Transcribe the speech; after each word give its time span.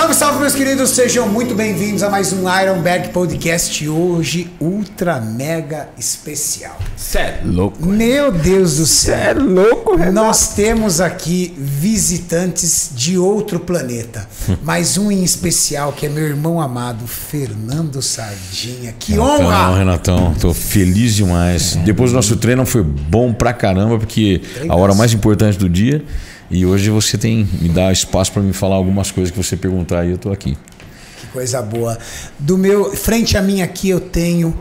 Salve, 0.00 0.14
salve, 0.14 0.40
meus 0.40 0.54
queridos, 0.54 0.90
sejam 0.92 1.28
muito 1.28 1.54
bem-vindos 1.54 2.02
a 2.02 2.08
mais 2.08 2.32
um 2.32 2.48
Ironberg 2.48 3.10
Podcast. 3.10 3.86
Hoje, 3.86 4.50
ultra 4.58 5.20
mega 5.20 5.90
especial. 5.98 6.78
Sério, 6.96 7.52
louco. 7.52 7.86
Meu 7.86 8.32
Deus 8.32 8.78
do 8.78 8.86
céu. 8.86 9.14
Sério, 9.14 9.44
louco, 9.44 9.96
Renato. 9.96 10.14
Nós 10.14 10.54
temos 10.54 11.02
aqui 11.02 11.54
visitantes 11.54 12.92
de 12.94 13.18
outro 13.18 13.60
planeta, 13.60 14.26
mas 14.64 14.96
um 14.96 15.12
em 15.12 15.22
especial 15.22 15.92
que 15.92 16.06
é 16.06 16.08
meu 16.08 16.24
irmão 16.24 16.62
amado, 16.62 17.06
Fernando 17.06 18.00
Sardinha. 18.00 18.94
Que 18.98 19.12
Renatão, 19.12 19.46
honra! 19.46 19.78
Renatão, 19.78 20.34
tô 20.40 20.54
feliz 20.54 21.14
demais. 21.14 21.76
Depois 21.84 22.10
do 22.10 22.16
nosso 22.16 22.38
treino 22.38 22.64
foi 22.64 22.82
bom 22.82 23.34
pra 23.34 23.52
caramba, 23.52 23.98
porque 23.98 24.40
a 24.66 24.74
hora 24.74 24.94
mais 24.94 25.12
importante 25.12 25.58
do 25.58 25.68
dia. 25.68 26.02
E 26.50 26.66
hoje 26.66 26.90
você 26.90 27.16
tem 27.16 27.48
me 27.60 27.68
dá 27.68 27.92
espaço 27.92 28.32
para 28.32 28.42
me 28.42 28.52
falar 28.52 28.76
algumas 28.76 29.10
coisas 29.10 29.30
que 29.30 29.36
você 29.36 29.56
perguntar 29.56 30.04
e 30.04 30.10
eu 30.10 30.18
tô 30.18 30.32
aqui. 30.32 30.56
Que 31.20 31.26
coisa 31.28 31.62
boa. 31.62 31.96
Do 32.38 32.58
meu, 32.58 32.94
frente 32.96 33.36
a 33.36 33.42
mim 33.42 33.62
aqui 33.62 33.88
eu 33.90 34.00
tenho 34.00 34.56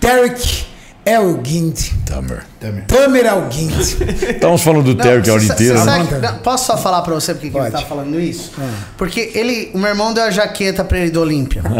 Tarek 0.00 0.64
Elgind. 1.04 1.76
Tamer. 2.06 2.44
Tamer 2.86 3.26
Elgind. 3.26 3.72
Estamos 4.34 4.62
falando 4.62 4.84
do 4.84 4.94
Terry 4.94 5.22
é 5.26 5.30
a 5.30 5.34
hora 5.34 5.44
inteira. 5.44 5.84
né? 5.84 6.06
que- 6.06 6.38
posso 6.44 6.66
só 6.66 6.76
falar 6.78 7.02
pra 7.02 7.14
você 7.14 7.34
porque 7.34 7.50
que 7.50 7.56
ele 7.56 7.70
Pode. 7.70 7.82
tá 7.82 7.88
falando 7.88 8.20
isso? 8.20 8.52
Porque 8.96 9.32
ele, 9.34 9.70
o 9.74 9.78
meu 9.78 9.88
irmão 9.90 10.12
deu 10.14 10.22
a 10.24 10.30
jaqueta 10.30 10.84
pra 10.84 10.98
ele 10.98 11.10
do 11.10 11.20
Olímpia. 11.20 11.62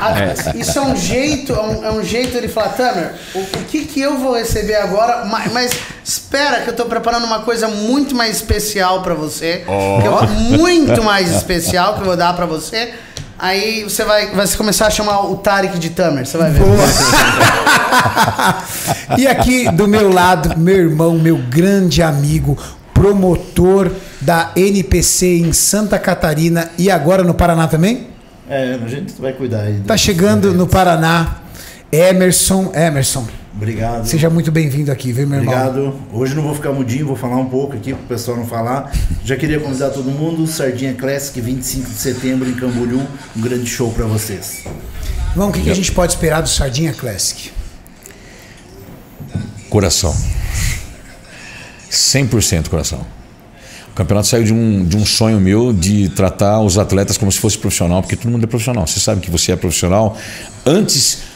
Ah, 0.00 0.34
Isso 0.54 0.78
é 0.78 0.82
um 0.82 0.96
jeito, 0.96 1.52
é 1.52 1.60
um, 1.60 1.84
é 1.84 1.92
um 1.92 2.02
jeito 2.04 2.36
ele 2.36 2.48
falar, 2.48 2.68
Tamer, 2.70 3.14
o, 3.34 3.38
o 3.40 3.64
que 3.68 3.84
que 3.86 4.00
eu 4.00 4.18
vou 4.18 4.34
receber 4.36 4.76
agora? 4.76 5.24
Mas, 5.24 5.52
mas 5.52 5.70
espera 6.08 6.62
que 6.62 6.70
eu 6.70 6.74
tô 6.76 6.86
preparando 6.86 7.24
uma 7.26 7.40
coisa 7.40 7.68
muito 7.68 8.14
mais 8.14 8.36
especial 8.36 9.02
pra 9.02 9.12
você. 9.14 9.62
que 9.66 10.06
eu- 10.06 10.28
muito 10.58 11.02
mais 11.04 11.30
especial 11.30 11.94
que 11.94 12.00
eu 12.00 12.06
vou 12.06 12.16
dar 12.16 12.32
pra 12.34 12.46
você. 12.46 12.94
Aí 13.38 13.84
você 13.84 14.04
vai, 14.04 14.30
vai 14.34 14.48
começar 14.48 14.86
a 14.86 14.90
chamar 14.90 15.30
o 15.30 15.36
Tarek 15.36 15.78
de 15.78 15.90
Tamer, 15.90 16.26
você 16.26 16.36
vai 16.38 16.50
ver. 16.50 16.62
e 19.18 19.26
aqui 19.26 19.70
do 19.70 19.86
meu 19.86 20.10
lado, 20.12 20.58
meu 20.58 20.76
irmão, 20.76 21.12
meu 21.18 21.36
grande 21.36 22.02
amigo, 22.02 22.56
promotor 22.92 23.90
da 24.20 24.50
NPC 24.56 25.38
em 25.38 25.52
Santa 25.52 25.98
Catarina 25.98 26.70
e 26.78 26.90
agora 26.90 27.22
no 27.22 27.34
Paraná 27.34 27.68
também? 27.68 28.08
É, 28.50 28.78
a 28.82 28.88
gente 28.88 29.12
vai 29.20 29.32
cuidar 29.34 29.60
aí. 29.60 29.80
Tá 29.86 29.96
chegando 29.96 30.52
no 30.54 30.66
Paraná, 30.66 31.36
Emerson. 31.92 32.72
Emerson, 32.74 33.26
Obrigado. 33.58 34.06
seja 34.06 34.30
muito 34.30 34.52
bem-vindo 34.52 34.92
aqui, 34.92 35.12
viu, 35.12 35.26
meu 35.26 35.40
irmão? 35.40 35.52
Obrigado. 35.52 35.94
Hoje 36.12 36.32
não 36.32 36.44
vou 36.44 36.54
ficar 36.54 36.70
mudinho, 36.70 37.04
vou 37.08 37.16
falar 37.16 37.38
um 37.38 37.46
pouco 37.46 37.74
aqui 37.74 37.92
pro 37.92 38.04
pessoal 38.04 38.36
não 38.36 38.46
falar. 38.46 38.92
Já 39.24 39.36
queria 39.36 39.58
convidar 39.58 39.90
todo 39.90 40.08
mundo, 40.12 40.46
Sardinha 40.46 40.94
Classic, 40.94 41.40
25 41.40 41.90
de 41.90 41.96
setembro 41.96 42.48
em 42.48 42.54
Camboriú, 42.54 43.04
um 43.36 43.40
grande 43.40 43.66
show 43.66 43.90
pra 43.90 44.06
vocês. 44.06 44.62
Irmão, 45.32 45.48
o 45.48 45.52
que, 45.52 45.60
que 45.60 45.70
a 45.70 45.74
gente 45.74 45.90
pode 45.90 46.12
esperar 46.12 46.40
do 46.40 46.48
Sardinha 46.48 46.92
Classic? 46.92 47.50
Coração. 49.68 50.16
100% 51.90 52.68
coração. 52.68 53.04
O 53.90 53.94
campeonato 53.98 54.28
saiu 54.28 54.44
de 54.44 54.52
um, 54.52 54.84
de 54.84 54.96
um 54.96 55.04
sonho 55.04 55.40
meu 55.40 55.72
de 55.72 56.08
tratar 56.10 56.60
os 56.60 56.78
atletas 56.78 57.18
como 57.18 57.32
se 57.32 57.40
fosse 57.40 57.58
profissional, 57.58 58.02
porque 58.02 58.14
todo 58.14 58.30
mundo 58.30 58.44
é 58.44 58.46
profissional. 58.46 58.86
Você 58.86 59.00
sabe 59.00 59.20
que 59.20 59.32
você 59.32 59.50
é 59.50 59.56
profissional. 59.56 60.16
Antes, 60.64 61.27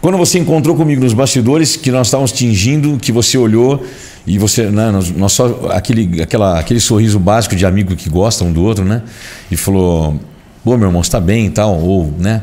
quando 0.00 0.18
você 0.18 0.38
encontrou 0.38 0.76
comigo 0.76 1.02
nos 1.02 1.12
bastidores, 1.14 1.76
que 1.76 1.90
nós 1.90 2.06
estávamos 2.08 2.32
tingindo, 2.32 2.96
que 2.98 3.10
você 3.12 3.36
olhou 3.38 3.84
e 4.26 4.38
você, 4.38 4.66
né, 4.66 4.90
nós, 4.90 5.10
nós 5.10 5.32
só 5.32 5.68
aquele, 5.70 6.22
aquela, 6.22 6.58
aquele 6.58 6.80
sorriso 6.80 7.18
básico 7.18 7.54
de 7.56 7.64
amigo 7.64 7.94
que 7.96 8.08
gosta 8.10 8.44
um 8.44 8.52
do 8.52 8.62
outro, 8.62 8.84
né? 8.84 9.02
E 9.50 9.56
falou: 9.56 10.18
"Pô, 10.64 10.76
meu 10.76 10.88
irmão, 10.88 11.00
está 11.00 11.20
bem 11.20 11.46
e 11.46 11.50
tal", 11.50 11.78
ou, 11.78 12.12
né? 12.18 12.42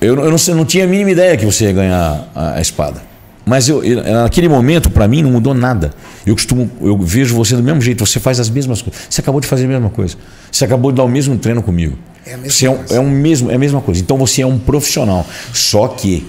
Eu, 0.00 0.16
eu, 0.16 0.30
não, 0.30 0.38
sei- 0.38 0.54
eu 0.54 0.56
não 0.56 0.64
tinha 0.64 0.84
a 0.84 0.86
mínima 0.86 1.10
ideia 1.10 1.36
que 1.36 1.44
você 1.44 1.64
ia 1.64 1.72
ganhar 1.72 2.30
a, 2.34 2.54
a 2.54 2.60
espada. 2.60 3.02
Mas 3.44 3.66
eu, 3.68 3.82
naquele 4.22 4.46
momento, 4.48 4.90
para 4.90 5.08
mim, 5.08 5.22
não 5.22 5.30
mudou 5.30 5.54
nada. 5.54 5.90
Eu 6.26 6.34
costumo, 6.34 6.70
eu 6.82 6.98
vejo 6.98 7.34
você 7.34 7.56
do 7.56 7.62
mesmo 7.62 7.80
jeito, 7.80 8.04
você 8.04 8.20
faz 8.20 8.38
as 8.38 8.50
mesmas 8.50 8.82
coisas. 8.82 9.00
Você 9.08 9.22
acabou 9.22 9.40
de 9.40 9.46
fazer 9.46 9.64
a 9.64 9.68
mesma 9.68 9.88
coisa. 9.88 10.16
Você 10.52 10.66
acabou 10.66 10.92
de 10.92 10.98
dar 10.98 11.04
o 11.04 11.08
mesmo 11.08 11.36
treino 11.38 11.62
comigo. 11.62 11.96
É 12.26 12.34
a 12.34 12.36
mesma 12.36 12.50
você 12.52 12.66
é, 12.66 12.70
um, 12.70 12.76
coisa. 12.76 12.94
é 12.96 13.00
um 13.00 13.10
mesmo, 13.10 13.50
é 13.50 13.54
a 13.54 13.58
mesma 13.58 13.80
coisa. 13.80 14.00
Então 14.02 14.18
você 14.18 14.42
é 14.42 14.46
um 14.46 14.58
profissional. 14.58 15.26
Só 15.54 15.88
que 15.88 16.26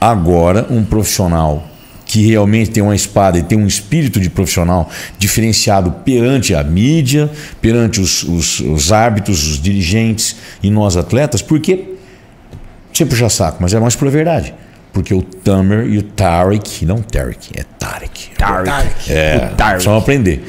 agora 0.00 0.66
um 0.70 0.84
profissional 0.84 1.66
que 2.08 2.26
realmente 2.26 2.70
tem 2.70 2.82
uma 2.82 2.96
espada 2.96 3.38
e 3.38 3.42
tem 3.42 3.58
um 3.58 3.66
espírito 3.66 4.18
de 4.18 4.30
profissional 4.30 4.88
diferenciado 5.18 5.92
perante 6.04 6.54
a 6.54 6.64
mídia, 6.64 7.30
perante 7.60 8.00
os, 8.00 8.22
os, 8.22 8.60
os 8.60 8.92
árbitros, 8.92 9.46
os 9.46 9.60
dirigentes 9.60 10.36
e 10.62 10.70
nós 10.70 10.96
atletas, 10.96 11.42
porque 11.42 11.96
você 12.92 13.04
puxa 13.04 13.28
saco, 13.28 13.58
mas 13.60 13.74
é 13.74 13.78
mais 13.78 13.94
por 13.94 14.10
verdade. 14.10 14.54
Porque 14.90 15.12
o 15.12 15.22
Tamer 15.22 15.86
e 15.86 15.98
o 15.98 16.02
Tarek, 16.02 16.86
não 16.86 17.02
Tarek, 17.02 17.50
é 17.54 17.62
Tarek. 17.78 18.30
Tarek. 18.38 19.12
É, 19.12 19.38
precisamos 19.54 20.02
aprender. 20.02 20.44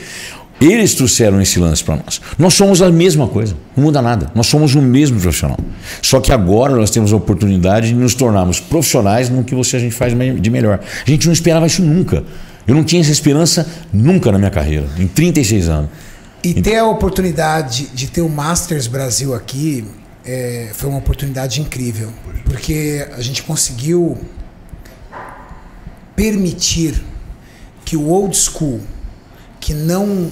Eles 0.61 0.93
trouxeram 0.93 1.41
esse 1.41 1.57
lance 1.57 1.83
para 1.83 1.95
nós. 1.95 2.21
Nós 2.37 2.53
somos 2.53 2.81
a 2.81 2.91
mesma 2.91 3.27
coisa, 3.27 3.55
não 3.75 3.85
muda 3.85 4.01
nada. 4.01 4.29
Nós 4.35 4.47
somos 4.47 4.75
o 4.75 4.81
mesmo 4.81 5.19
profissional. 5.19 5.57
Só 6.01 6.19
que 6.19 6.31
agora 6.33 6.75
nós 6.75 6.89
temos 6.89 7.13
a 7.13 7.15
oportunidade 7.15 7.89
de 7.89 7.95
nos 7.95 8.13
tornarmos 8.13 8.59
profissionais 8.59 9.29
no 9.29 9.43
que 9.43 9.55
você 9.55 9.77
a 9.77 9.79
gente 9.79 9.95
faz 9.95 10.13
de 10.13 10.49
melhor. 10.49 10.79
A 11.05 11.09
gente 11.09 11.25
não 11.25 11.33
esperava 11.33 11.65
isso 11.65 11.81
nunca. 11.81 12.23
Eu 12.67 12.75
não 12.75 12.83
tinha 12.83 13.01
essa 13.01 13.11
esperança 13.11 13.65
nunca 13.91 14.31
na 14.31 14.37
minha 14.37 14.51
carreira, 14.51 14.85
em 14.97 15.07
36 15.07 15.69
anos. 15.69 15.89
E 16.43 16.61
ter 16.61 16.77
a 16.77 16.85
oportunidade 16.85 17.87
de 17.93 18.07
ter 18.07 18.21
o 18.21 18.29
Masters 18.29 18.87
Brasil 18.87 19.33
aqui 19.33 19.85
é, 20.25 20.69
foi 20.73 20.89
uma 20.89 20.99
oportunidade 20.99 21.59
incrível, 21.59 22.09
porque 22.45 23.07
a 23.13 23.21
gente 23.21 23.43
conseguiu 23.43 24.17
permitir 26.15 27.01
que 27.83 27.97
o 27.97 28.07
old 28.07 28.37
school, 28.37 28.81
que 29.59 29.73
não 29.73 30.29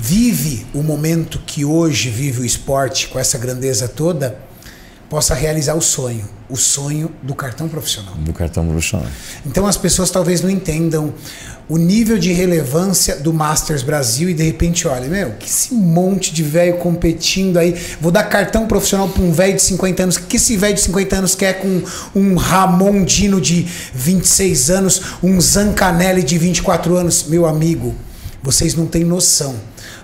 vive 0.00 0.64
o 0.72 0.80
momento 0.80 1.40
que 1.44 1.64
hoje 1.64 2.08
vive 2.08 2.42
o 2.42 2.44
esporte 2.44 3.08
com 3.08 3.18
essa 3.18 3.36
grandeza 3.36 3.88
toda, 3.88 4.38
possa 5.10 5.34
realizar 5.34 5.74
o 5.74 5.80
sonho, 5.80 6.24
o 6.48 6.56
sonho 6.56 7.10
do 7.20 7.34
cartão 7.34 7.68
profissional. 7.68 8.14
Do 8.14 8.32
cartão 8.32 8.64
profissional. 8.68 9.08
Então 9.44 9.66
as 9.66 9.76
pessoas 9.76 10.08
talvez 10.08 10.40
não 10.40 10.48
entendam 10.48 11.12
o 11.68 11.76
nível 11.76 12.16
de 12.16 12.32
relevância 12.32 13.16
do 13.16 13.32
Masters 13.32 13.82
Brasil 13.82 14.30
e 14.30 14.34
de 14.34 14.44
repente, 14.44 14.86
olha, 14.86 15.08
meu, 15.08 15.32
que 15.32 15.46
esse 15.46 15.74
monte 15.74 16.32
de 16.32 16.44
velho 16.44 16.76
competindo 16.76 17.56
aí. 17.56 17.74
Vou 18.00 18.12
dar 18.12 18.22
cartão 18.24 18.68
profissional 18.68 19.08
para 19.08 19.22
um 19.22 19.32
velho 19.32 19.56
de 19.56 19.62
50 19.62 20.02
anos. 20.04 20.16
O 20.16 20.22
que 20.22 20.36
esse 20.36 20.56
velho 20.56 20.74
de 20.74 20.80
50 20.82 21.16
anos 21.16 21.34
quer 21.34 21.54
com 21.54 21.82
um 22.14 22.36
Ramon 22.36 23.02
Dino 23.04 23.40
de 23.40 23.66
26 23.94 24.70
anos, 24.70 25.02
um 25.22 25.40
Zancanelli 25.40 26.22
de 26.22 26.38
24 26.38 26.96
anos? 26.96 27.24
Meu 27.24 27.46
amigo, 27.46 27.96
vocês 28.42 28.76
não 28.76 28.86
têm 28.86 29.04
noção 29.04 29.56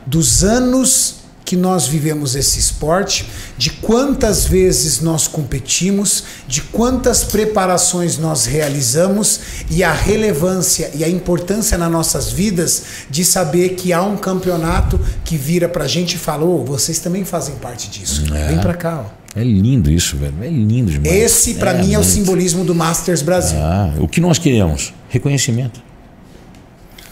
dos 0.06 0.44
anos 0.44 1.16
que 1.44 1.56
nós 1.56 1.86
vivemos 1.86 2.34
esse 2.34 2.58
esporte, 2.58 3.26
de 3.58 3.68
quantas 3.70 4.46
vezes 4.46 5.00
nós 5.00 5.28
competimos, 5.28 6.24
de 6.48 6.62
quantas 6.62 7.22
preparações 7.22 8.16
nós 8.16 8.46
realizamos 8.46 9.40
e 9.70 9.84
a 9.84 9.92
relevância 9.92 10.90
e 10.94 11.04
a 11.04 11.08
importância 11.08 11.76
nas 11.76 11.92
nossas 11.92 12.32
vidas 12.32 12.82
de 13.10 13.24
saber 13.24 13.74
que 13.74 13.92
há 13.92 14.02
um 14.02 14.16
campeonato 14.16 14.98
que 15.22 15.36
vira 15.36 15.68
pra 15.68 15.86
gente 15.86 16.14
e 16.14 16.18
fala: 16.18 16.44
"Ô, 16.44 16.64
vocês 16.64 16.98
também 16.98 17.24
fazem 17.26 17.56
parte 17.56 17.90
disso. 17.90 18.24
Vem 18.48 18.58
pra 18.60 18.74
cá, 18.74 19.04
ó. 19.10 19.24
É 19.38 19.42
lindo 19.42 19.90
isso, 19.90 20.16
velho. 20.16 20.34
É 20.40 20.48
lindo 20.48 20.92
demais. 20.92 21.12
Esse 21.12 21.54
pra 21.54 21.74
mim 21.74 21.92
é 21.92 21.98
o 21.98 22.02
muito. 22.02 22.04
simbolismo 22.04 22.64
do 22.64 22.74
Masters 22.74 23.20
Brasil. 23.20 23.58
Ah, 23.60 23.92
o 23.98 24.06
que 24.06 24.20
nós 24.20 24.38
queremos? 24.38 24.94
Reconhecimento. 25.08 25.82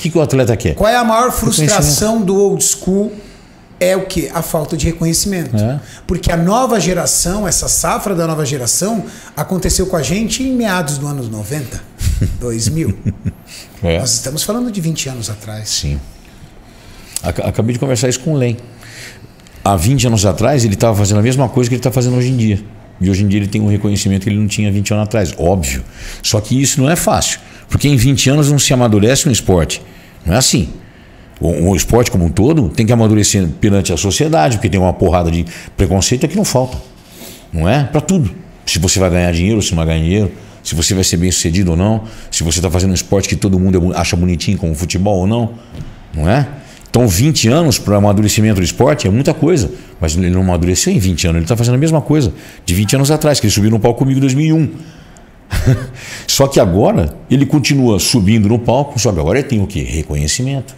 O 0.02 0.04
que, 0.04 0.10
que 0.10 0.18
o 0.18 0.20
atleta 0.20 0.56
quer? 0.56 0.74
Qual 0.74 0.90
é 0.90 0.96
a 0.96 1.04
maior 1.04 1.30
frustração 1.30 2.20
do 2.22 2.34
old 2.36 2.62
school? 2.64 3.12
É 3.78 3.96
o 3.96 4.04
que? 4.06 4.28
A 4.34 4.42
falta 4.42 4.76
de 4.76 4.86
reconhecimento. 4.86 5.56
É. 5.56 5.78
Porque 6.08 6.30
a 6.32 6.36
nova 6.36 6.80
geração, 6.80 7.46
essa 7.46 7.68
safra 7.68 8.12
da 8.12 8.26
nova 8.26 8.44
geração, 8.44 9.04
aconteceu 9.36 9.86
com 9.86 9.96
a 9.96 10.02
gente 10.02 10.42
em 10.42 10.52
meados 10.56 10.98
do 10.98 11.06
anos 11.06 11.28
90, 11.28 11.80
2000. 12.40 12.98
É. 13.84 13.98
Nós 14.00 14.12
estamos 14.14 14.42
falando 14.42 14.72
de 14.72 14.80
20 14.80 15.08
anos 15.08 15.30
atrás. 15.30 15.68
Sim. 15.68 16.00
Ac- 17.22 17.40
Acabei 17.42 17.72
de 17.72 17.78
conversar 17.78 18.08
isso 18.08 18.20
com 18.20 18.32
o 18.34 18.36
Len. 18.36 18.56
Há 19.64 19.76
20 19.76 20.08
anos 20.08 20.26
atrás, 20.26 20.64
ele 20.64 20.74
estava 20.74 20.96
fazendo 20.96 21.18
a 21.18 21.22
mesma 21.22 21.48
coisa 21.48 21.70
que 21.70 21.74
ele 21.74 21.80
está 21.80 21.92
fazendo 21.92 22.16
hoje 22.16 22.28
em 22.30 22.36
dia. 22.36 22.60
E 23.00 23.08
hoje 23.08 23.22
em 23.22 23.28
dia 23.28 23.38
ele 23.40 23.48
tem 23.48 23.60
um 23.60 23.68
reconhecimento 23.68 24.22
que 24.24 24.28
ele 24.30 24.38
não 24.38 24.48
tinha 24.48 24.70
20 24.70 24.92
anos 24.94 25.04
atrás. 25.04 25.32
Óbvio. 25.38 25.82
Só 26.22 26.40
que 26.40 26.60
isso 26.60 26.80
não 26.80 26.90
é 26.90 26.96
fácil. 26.96 27.38
Porque 27.72 27.88
em 27.88 27.96
20 27.96 28.28
anos 28.28 28.50
não 28.50 28.58
se 28.58 28.70
amadurece 28.74 29.24
no 29.24 29.32
esporte. 29.32 29.80
Não 30.26 30.34
é 30.34 30.36
assim. 30.36 30.68
O, 31.40 31.70
o 31.70 31.74
esporte 31.74 32.10
como 32.10 32.26
um 32.26 32.28
todo 32.28 32.68
tem 32.68 32.84
que 32.84 32.92
amadurecer 32.92 33.48
perante 33.62 33.94
a 33.94 33.96
sociedade, 33.96 34.58
porque 34.58 34.68
tem 34.68 34.78
uma 34.78 34.92
porrada 34.92 35.30
de 35.30 35.46
preconceito 35.74 36.28
que 36.28 36.36
não 36.36 36.44
falta. 36.44 36.76
Não 37.50 37.66
é? 37.66 37.84
Para 37.84 38.02
tudo. 38.02 38.30
Se 38.66 38.78
você 38.78 39.00
vai 39.00 39.08
ganhar 39.08 39.32
dinheiro 39.32 39.62
se 39.62 39.70
não 39.70 39.78
vai 39.78 39.86
ganhar 39.86 40.04
dinheiro. 40.04 40.30
Se 40.62 40.74
você 40.74 40.92
vai 40.94 41.02
ser 41.02 41.16
bem 41.16 41.30
sucedido 41.30 41.70
ou 41.70 41.76
não. 41.76 42.04
Se 42.30 42.44
você 42.44 42.58
está 42.58 42.70
fazendo 42.70 42.90
um 42.90 42.94
esporte 42.94 43.26
que 43.26 43.36
todo 43.36 43.58
mundo 43.58 43.94
é 43.94 43.98
acha 43.98 44.14
bonitinho, 44.16 44.58
como 44.58 44.74
futebol 44.74 45.20
ou 45.20 45.26
não. 45.26 45.54
Não 46.12 46.28
é? 46.28 46.46
Então, 46.90 47.08
20 47.08 47.48
anos 47.48 47.78
para 47.78 47.96
amadurecimento 47.96 48.56
do 48.56 48.62
esporte 48.62 49.06
é 49.08 49.10
muita 49.10 49.32
coisa. 49.32 49.70
Mas 49.98 50.14
ele 50.14 50.28
não 50.28 50.42
amadureceu 50.42 50.92
em 50.92 50.98
20 50.98 51.24
anos, 51.24 51.36
ele 51.36 51.44
está 51.46 51.56
fazendo 51.56 51.76
a 51.76 51.78
mesma 51.78 52.02
coisa 52.02 52.34
de 52.66 52.74
20 52.74 52.96
anos 52.96 53.10
atrás, 53.10 53.40
que 53.40 53.46
ele 53.46 53.52
subiu 53.52 53.70
no 53.70 53.80
palco 53.80 54.00
comigo 54.00 54.18
em 54.18 54.20
2001. 54.20 54.68
Só 56.26 56.46
que 56.46 56.58
agora 56.58 57.14
ele 57.30 57.46
continua 57.46 57.98
subindo 57.98 58.48
no 58.48 58.58
palco, 58.58 58.98
só 58.98 59.10
agora 59.10 59.38
ele 59.38 59.48
tem 59.48 59.60
o 59.60 59.66
quê? 59.66 59.82
Reconhecimento. 59.82 60.74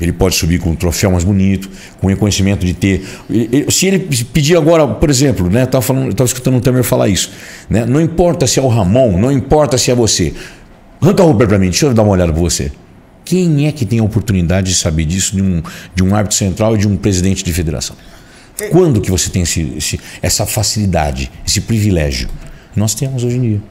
Ele 0.00 0.12
pode 0.12 0.34
subir 0.34 0.58
com 0.58 0.70
um 0.70 0.74
troféu 0.74 1.10
mais 1.10 1.22
bonito, 1.22 1.70
com 2.00 2.08
reconhecimento 2.08 2.66
de 2.66 2.74
ter. 2.74 3.06
Se 3.70 3.86
ele 3.86 4.00
pedir 4.00 4.56
agora, 4.56 4.86
por 4.88 5.08
exemplo, 5.08 5.48
né? 5.48 5.62
Estava 5.62 5.82
falando, 5.82 6.10
estava 6.10 6.26
escutando 6.26 6.56
um 6.56 6.60
Temer 6.60 6.82
falar 6.82 7.08
isso, 7.08 7.30
né? 7.70 7.86
Não 7.86 8.00
importa 8.00 8.46
se 8.46 8.58
é 8.58 8.62
o 8.62 8.68
Ramon, 8.68 9.18
não 9.18 9.30
importa 9.30 9.78
se 9.78 9.90
é 9.90 9.94
você. 9.94 10.34
Arranca 11.00 11.22
a 11.22 11.26
roupa 11.26 11.46
para 11.46 11.58
mim, 11.58 11.66
deixa 11.66 11.86
eu 11.86 11.94
dar 11.94 12.02
uma 12.02 12.12
olhada 12.12 12.32
para 12.32 12.40
você. 12.40 12.72
Quem 13.24 13.66
é 13.66 13.72
que 13.72 13.86
tem 13.86 14.00
a 14.00 14.02
oportunidade 14.02 14.68
de 14.68 14.74
saber 14.74 15.04
disso 15.04 15.36
de 15.36 15.42
um, 15.42 15.62
de 15.94 16.02
um 16.02 16.14
árbitro 16.14 16.36
central 16.36 16.74
e 16.74 16.78
de 16.78 16.88
um 16.88 16.96
presidente 16.96 17.44
de 17.44 17.52
federação? 17.52 17.96
Quando 18.70 19.00
que 19.00 19.10
você 19.10 19.30
tem 19.30 19.42
esse, 19.42 19.72
esse, 19.76 20.00
essa 20.20 20.44
facilidade, 20.44 21.30
esse 21.46 21.60
privilégio? 21.60 22.28
Nós 22.76 22.94
temos 22.94 23.22
hoje 23.22 23.36
em 23.36 23.40
dia. 23.40 23.62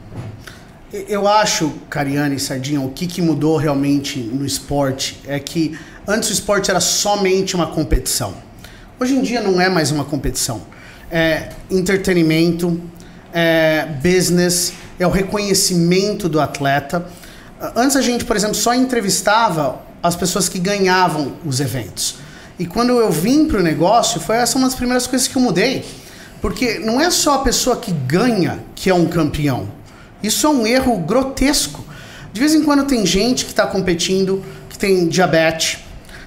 Eu 0.96 1.26
acho, 1.26 1.72
Cariane 1.90 2.36
e 2.36 2.38
Sardinha, 2.38 2.80
o 2.80 2.88
que, 2.88 3.08
que 3.08 3.20
mudou 3.20 3.56
realmente 3.56 4.20
no 4.20 4.46
esporte 4.46 5.20
é 5.26 5.40
que 5.40 5.76
antes 6.06 6.30
o 6.30 6.32
esporte 6.32 6.70
era 6.70 6.78
somente 6.78 7.56
uma 7.56 7.66
competição. 7.66 8.32
Hoje 9.00 9.16
em 9.16 9.20
dia 9.20 9.40
não 9.40 9.60
é 9.60 9.68
mais 9.68 9.90
uma 9.90 10.04
competição. 10.04 10.62
É 11.10 11.48
entretenimento, 11.68 12.80
é 13.32 13.88
business, 14.00 14.72
é 14.96 15.04
o 15.04 15.10
reconhecimento 15.10 16.28
do 16.28 16.40
atleta. 16.40 17.04
Antes 17.74 17.96
a 17.96 18.00
gente, 18.00 18.24
por 18.24 18.36
exemplo, 18.36 18.54
só 18.54 18.72
entrevistava 18.72 19.82
as 20.00 20.14
pessoas 20.14 20.48
que 20.48 20.60
ganhavam 20.60 21.32
os 21.44 21.58
eventos. 21.58 22.18
E 22.56 22.66
quando 22.66 22.90
eu 22.90 23.10
vim 23.10 23.46
para 23.46 23.58
o 23.58 23.62
negócio, 23.64 24.20
foi 24.20 24.36
essa 24.36 24.56
uma 24.56 24.68
das 24.68 24.76
primeiras 24.76 25.08
coisas 25.08 25.26
que 25.26 25.34
eu 25.34 25.42
mudei. 25.42 25.84
Porque 26.40 26.78
não 26.78 27.00
é 27.00 27.10
só 27.10 27.34
a 27.34 27.38
pessoa 27.38 27.78
que 27.78 27.90
ganha 27.90 28.60
que 28.76 28.88
é 28.88 28.94
um 28.94 29.06
campeão. 29.06 29.82
Isso 30.24 30.46
é 30.46 30.50
um 30.50 30.66
erro 30.66 30.96
grotesco. 30.98 31.84
De 32.32 32.40
vez 32.40 32.54
em 32.54 32.62
quando 32.62 32.84
tem 32.86 33.04
gente 33.04 33.44
que 33.44 33.50
está 33.50 33.66
competindo 33.66 34.42
que 34.70 34.78
tem 34.78 35.06
diabetes, 35.06 35.80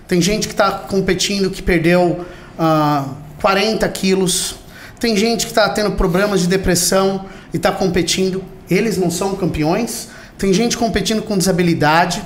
tem 0.07 0.21
gente 0.21 0.47
que 0.47 0.53
está 0.53 0.71
competindo 0.71 1.49
que 1.49 1.63
perdeu 1.63 2.03
uh, 2.11 2.25
ah, 2.59 3.05
40 3.41 3.89
quilos, 3.89 4.55
tem 4.99 5.17
gente 5.17 5.47
que 5.47 5.51
está 5.51 5.67
tendo 5.69 5.91
problemas 5.93 6.41
de 6.41 6.47
depressão 6.47 7.25
e 7.51 7.57
está 7.57 7.71
competindo. 7.71 8.43
Eles 8.69 8.97
não 8.97 9.09
são 9.09 9.35
campeões. 9.35 10.09
Tem 10.37 10.53
gente 10.53 10.77
competindo 10.77 11.23
com 11.23 11.35
desabilidade. 11.35 12.23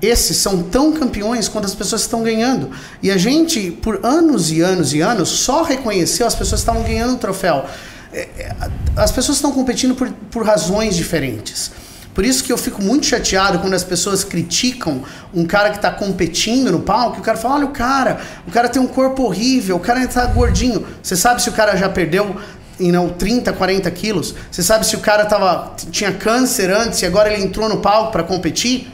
Esses 0.00 0.38
são 0.38 0.62
tão 0.62 0.92
campeões 0.92 1.48
quanto 1.48 1.66
as 1.66 1.74
pessoas 1.74 2.00
estão 2.00 2.22
ganhando. 2.22 2.70
E 3.02 3.10
a 3.10 3.18
gente, 3.18 3.70
por 3.70 4.04
anos 4.04 4.50
e 4.50 4.62
anos 4.62 4.94
e 4.94 5.00
anos, 5.00 5.28
só 5.28 5.62
reconheceu 5.62 6.26
as 6.26 6.34
pessoas 6.34 6.62
que 6.62 6.70
estavam 6.70 6.82
ganhando 6.82 7.14
o 7.14 7.18
troféu. 7.18 7.66
É, 8.12 8.28
é, 8.38 8.56
as 8.96 9.10
pessoas 9.10 9.38
estão 9.38 9.52
competindo 9.52 9.94
por, 9.94 10.10
por 10.30 10.44
razões 10.44 10.96
diferentes. 10.96 11.70
Por 12.14 12.26
isso 12.26 12.44
que 12.44 12.52
eu 12.52 12.58
fico 12.58 12.82
muito 12.82 13.06
chateado 13.06 13.58
quando 13.58 13.72
as 13.72 13.82
pessoas 13.82 14.22
criticam 14.22 15.02
um 15.32 15.46
cara 15.46 15.70
que 15.70 15.76
está 15.76 15.90
competindo 15.90 16.70
no 16.70 16.80
palco, 16.80 17.20
o 17.20 17.22
cara 17.22 17.38
fala, 17.38 17.54
olha 17.54 17.66
o 17.66 17.70
cara, 17.70 18.20
o 18.46 18.50
cara 18.50 18.68
tem 18.68 18.82
um 18.82 18.86
corpo 18.86 19.22
horrível, 19.22 19.76
o 19.76 19.80
cara 19.80 20.04
está 20.04 20.26
gordinho. 20.26 20.86
Você 21.02 21.16
sabe 21.16 21.40
se 21.40 21.48
o 21.48 21.52
cara 21.52 21.74
já 21.74 21.88
perdeu 21.88 22.36
know, 22.78 23.10
30, 23.10 23.52
40 23.52 23.90
quilos? 23.92 24.34
Você 24.50 24.62
sabe 24.62 24.86
se 24.86 24.94
o 24.94 25.00
cara 25.00 25.24
tava, 25.24 25.74
tinha 25.90 26.12
câncer 26.12 26.70
antes 26.70 27.00
e 27.00 27.06
agora 27.06 27.32
ele 27.32 27.42
entrou 27.42 27.68
no 27.68 27.78
palco 27.78 28.12
para 28.12 28.22
competir? 28.22 28.92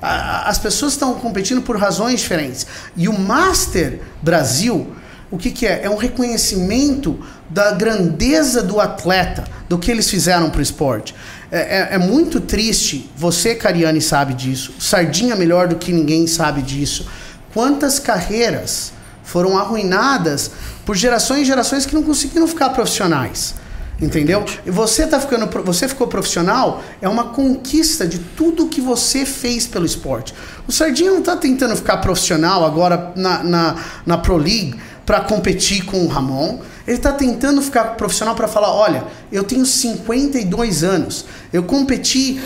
As 0.00 0.58
pessoas 0.58 0.92
estão 0.92 1.14
competindo 1.14 1.62
por 1.62 1.76
razões 1.76 2.20
diferentes. 2.20 2.66
E 2.96 3.08
o 3.08 3.18
Master 3.18 4.00
Brasil, 4.20 4.92
o 5.30 5.38
que, 5.38 5.50
que 5.50 5.66
é? 5.66 5.84
É 5.84 5.90
um 5.90 5.96
reconhecimento 5.96 7.20
da 7.52 7.72
grandeza 7.72 8.62
do 8.62 8.80
atleta, 8.80 9.44
do 9.68 9.78
que 9.78 9.90
eles 9.90 10.08
fizeram 10.08 10.48
para 10.48 10.60
o 10.60 10.62
esporte. 10.62 11.14
É, 11.50 11.58
é, 11.58 11.88
é, 11.92 11.98
muito 11.98 12.40
triste, 12.40 13.10
você, 13.14 13.54
Cariane, 13.54 14.00
sabe 14.00 14.32
disso, 14.32 14.72
Sardinha 14.78 15.36
melhor 15.36 15.68
do 15.68 15.76
que 15.76 15.92
ninguém 15.92 16.26
sabe 16.26 16.62
disso. 16.62 17.06
Quantas 17.52 17.98
carreiras 17.98 18.92
foram 19.22 19.58
arruinadas 19.58 20.50
por 20.86 20.96
gerações 20.96 21.42
e 21.42 21.44
gerações 21.44 21.84
que 21.84 21.94
não 21.94 22.02
conseguiram 22.02 22.48
ficar 22.48 22.70
profissionais. 22.70 23.54
Entendeu? 24.00 24.44
E 24.66 24.70
você 24.70 25.06
tá 25.06 25.20
ficando, 25.20 25.46
você 25.62 25.86
ficou 25.86 26.08
profissional, 26.08 26.82
é 27.00 27.08
uma 27.08 27.28
conquista 27.28 28.04
de 28.04 28.18
tudo 28.18 28.66
que 28.66 28.80
você 28.80 29.24
fez 29.24 29.64
pelo 29.64 29.86
esporte. 29.86 30.34
O 30.66 30.72
Sardinha 30.72 31.10
não 31.12 31.20
está 31.20 31.36
tentando 31.36 31.76
ficar 31.76 31.98
profissional 31.98 32.64
agora 32.64 33.12
na, 33.14 33.44
na, 33.44 33.76
na 34.04 34.18
Pro 34.18 34.36
League 34.36 34.74
para 35.12 35.20
competir 35.20 35.84
com 35.84 36.06
o 36.06 36.08
Ramon. 36.08 36.60
Ele 36.86 36.96
está 36.96 37.12
tentando 37.12 37.60
ficar 37.60 37.96
profissional 37.96 38.34
para 38.34 38.48
falar: 38.48 38.72
olha, 38.72 39.04
eu 39.30 39.44
tenho 39.44 39.66
52 39.66 40.82
anos, 40.82 41.26
eu 41.52 41.62
competi 41.64 42.40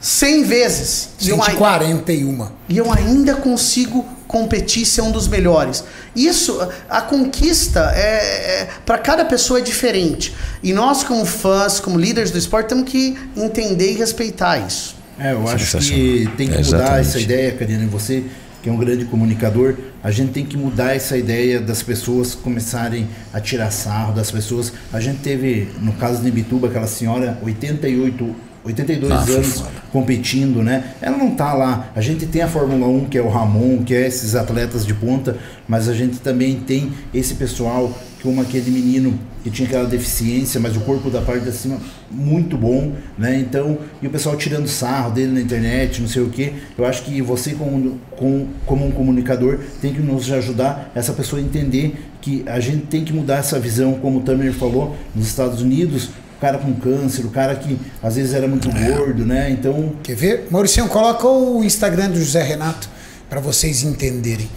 100 0.00 0.42
vezes. 0.42 1.10
141. 1.20 2.48
E 2.68 2.76
eu 2.76 2.90
ainda 2.90 3.36
consigo 3.36 4.04
competir 4.26 4.84
ser 4.84 5.02
um 5.02 5.12
dos 5.12 5.28
melhores. 5.28 5.84
Isso, 6.16 6.58
a 6.90 7.00
conquista 7.00 7.92
é, 7.94 8.62
é 8.62 8.68
para 8.84 8.98
cada 8.98 9.24
pessoa 9.24 9.60
é 9.60 9.62
diferente. 9.62 10.34
E 10.60 10.72
nós, 10.72 11.04
como 11.04 11.24
fãs, 11.24 11.78
como 11.78 12.00
líderes 12.00 12.32
do 12.32 12.38
esporte, 12.38 12.70
temos 12.70 12.90
que 12.90 13.16
entender 13.36 13.92
e 13.92 13.94
respeitar 13.94 14.58
isso. 14.58 14.96
É, 15.20 15.34
eu 15.34 15.46
acho 15.46 15.78
que 15.78 16.28
tem 16.36 16.48
que 16.48 16.64
mudar 16.64 17.00
essa 17.00 17.20
ideia, 17.20 17.52
Karina, 17.52 17.86
você 17.86 18.24
que 18.62 18.68
é 18.68 18.72
um 18.72 18.76
grande 18.76 19.04
comunicador, 19.04 19.74
a 20.02 20.10
gente 20.10 20.32
tem 20.32 20.46
que 20.46 20.56
mudar 20.56 20.94
essa 20.94 21.16
ideia 21.16 21.60
das 21.60 21.82
pessoas 21.82 22.34
começarem 22.34 23.08
a 23.32 23.40
tirar 23.40 23.70
sarro 23.70 24.14
das 24.14 24.30
pessoas. 24.30 24.72
A 24.92 25.00
gente 25.00 25.18
teve, 25.18 25.68
no 25.80 25.92
caso 25.94 26.22
de 26.22 26.28
Ibituba, 26.28 26.68
aquela 26.68 26.86
senhora, 26.86 27.38
88 27.42 28.51
82 28.64 29.12
ah, 29.12 29.16
anos 29.16 29.64
competindo, 29.90 30.62
né? 30.62 30.94
Ela 31.00 31.16
não 31.16 31.34
tá 31.34 31.52
lá. 31.52 31.90
A 31.94 32.00
gente 32.00 32.26
tem 32.26 32.42
a 32.42 32.48
Fórmula 32.48 32.86
1, 32.86 33.06
que 33.06 33.18
é 33.18 33.22
o 33.22 33.28
Ramon, 33.28 33.82
que 33.82 33.94
é 33.94 34.06
esses 34.06 34.34
atletas 34.34 34.86
de 34.86 34.94
ponta, 34.94 35.36
mas 35.68 35.88
a 35.88 35.94
gente 35.94 36.18
também 36.18 36.60
tem 36.60 36.92
esse 37.12 37.34
pessoal, 37.34 37.92
como 38.22 38.40
aquele 38.40 38.70
menino 38.70 39.18
que 39.42 39.50
tinha 39.50 39.66
aquela 39.66 39.86
deficiência, 39.86 40.60
mas 40.60 40.76
o 40.76 40.80
corpo 40.80 41.10
da 41.10 41.20
parte 41.20 41.44
de 41.44 41.52
cima 41.52 41.78
muito 42.10 42.56
bom, 42.56 42.92
né? 43.18 43.38
Então, 43.38 43.78
e 44.00 44.06
o 44.06 44.10
pessoal 44.10 44.36
tirando 44.36 44.68
sarro 44.68 45.10
dele 45.10 45.32
na 45.32 45.40
internet, 45.40 46.00
não 46.00 46.08
sei 46.08 46.22
o 46.22 46.28
que. 46.28 46.52
Eu 46.78 46.86
acho 46.86 47.02
que 47.02 47.20
você, 47.20 47.52
como, 47.54 47.98
como, 48.16 48.48
como 48.64 48.86
um 48.86 48.92
comunicador, 48.92 49.58
tem 49.80 49.92
que 49.92 50.00
nos 50.00 50.30
ajudar 50.30 50.92
essa 50.94 51.12
pessoa 51.12 51.40
a 51.40 51.44
entender 51.44 51.96
que 52.20 52.44
a 52.46 52.60
gente 52.60 52.86
tem 52.86 53.04
que 53.04 53.12
mudar 53.12 53.38
essa 53.38 53.58
visão, 53.58 53.94
como 53.94 54.20
o 54.20 54.22
Tamer 54.22 54.52
falou, 54.52 54.96
nos 55.14 55.26
Estados 55.26 55.60
Unidos, 55.60 56.10
cara 56.42 56.58
com 56.58 56.74
câncer, 56.74 57.24
o 57.24 57.30
cara 57.30 57.54
que 57.54 57.78
às 58.02 58.16
vezes 58.16 58.34
era 58.34 58.48
muito 58.48 58.68
gordo, 58.68 59.24
né? 59.24 59.48
Então. 59.48 59.92
Quer 60.02 60.16
ver? 60.16 60.48
Maurício, 60.50 60.84
coloca 60.88 61.28
o 61.28 61.62
Instagram 61.62 62.10
do 62.10 62.18
José 62.18 62.42
Renato 62.42 62.90
para 63.30 63.38
vocês 63.38 63.84
entenderem. 63.84 64.50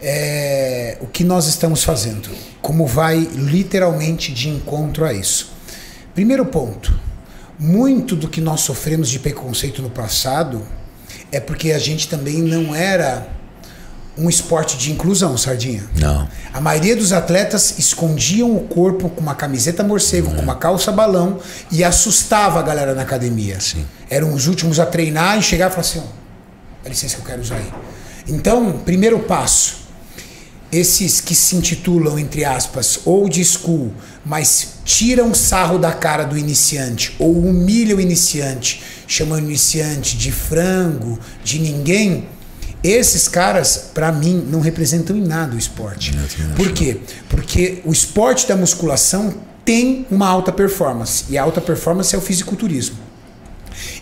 É, 0.00 0.98
o 1.00 1.06
que 1.08 1.24
nós 1.24 1.48
estamos 1.48 1.82
fazendo, 1.82 2.28
como 2.60 2.86
vai 2.86 3.18
literalmente 3.34 4.32
de 4.32 4.48
encontro 4.48 5.04
a 5.04 5.12
isso. 5.12 5.52
Primeiro 6.14 6.46
ponto: 6.46 6.96
muito 7.58 8.14
do 8.14 8.28
que 8.28 8.40
nós 8.40 8.60
sofremos 8.60 9.10
de 9.10 9.18
preconceito 9.18 9.82
no 9.82 9.90
passado 9.90 10.62
é 11.32 11.40
porque 11.40 11.72
a 11.72 11.78
gente 11.78 12.08
também 12.08 12.40
não 12.40 12.72
era 12.72 13.26
um 14.16 14.28
esporte 14.28 14.76
de 14.76 14.92
inclusão, 14.92 15.36
Sardinha. 15.38 15.84
Não. 15.98 16.28
A 16.52 16.60
maioria 16.60 16.94
dos 16.94 17.12
atletas 17.12 17.78
escondiam 17.78 18.54
o 18.54 18.60
corpo 18.60 19.08
com 19.08 19.20
uma 19.20 19.34
camiseta 19.34 19.82
morcego, 19.82 20.30
é. 20.30 20.34
com 20.34 20.42
uma 20.42 20.54
calça 20.54 20.92
balão 20.92 21.38
e 21.70 21.82
assustava 21.82 22.58
a 22.58 22.62
galera 22.62 22.94
na 22.94 23.02
academia. 23.02 23.58
Sim. 23.60 23.86
Eram 24.10 24.34
os 24.34 24.46
últimos 24.46 24.78
a 24.78 24.84
treinar 24.84 25.38
e 25.38 25.42
chegar 25.42 25.68
e 25.68 25.70
falar 25.70 25.80
assim: 25.80 26.00
ó, 26.00 26.02
dá 26.84 26.90
licença 26.90 27.16
que 27.16 27.22
eu 27.22 27.26
quero 27.26 27.40
usar 27.40 27.56
aí. 27.56 27.72
Então, 28.28 28.80
primeiro 28.84 29.18
passo. 29.20 29.82
Esses 30.70 31.20
que 31.20 31.34
se 31.34 31.54
intitulam, 31.54 32.18
entre 32.18 32.46
aspas, 32.46 33.00
old 33.04 33.44
school, 33.44 33.92
mas 34.24 34.76
tiram 34.86 35.34
sarro 35.34 35.76
da 35.76 35.92
cara 35.92 36.24
do 36.24 36.36
iniciante 36.36 37.14
ou 37.18 37.30
humilham 37.30 37.98
o 37.98 38.00
iniciante, 38.00 38.82
chamando 39.06 39.42
o 39.42 39.48
iniciante 39.48 40.16
de 40.16 40.32
frango, 40.32 41.18
de 41.44 41.58
ninguém, 41.58 42.26
esses 42.82 43.28
caras, 43.28 43.90
para 43.94 44.10
mim, 44.10 44.46
não 44.50 44.60
representam 44.60 45.16
em 45.16 45.24
nada 45.24 45.54
o 45.54 45.58
esporte. 45.58 46.12
Por 46.56 46.72
quê? 46.72 47.00
Porque 47.28 47.80
o 47.84 47.92
esporte 47.92 48.46
da 48.48 48.56
musculação 48.56 49.34
tem 49.64 50.06
uma 50.10 50.26
alta 50.26 50.50
performance. 50.50 51.24
E 51.28 51.38
a 51.38 51.42
alta 51.42 51.60
performance 51.60 52.14
é 52.14 52.18
o 52.18 52.20
fisiculturismo. 52.20 52.98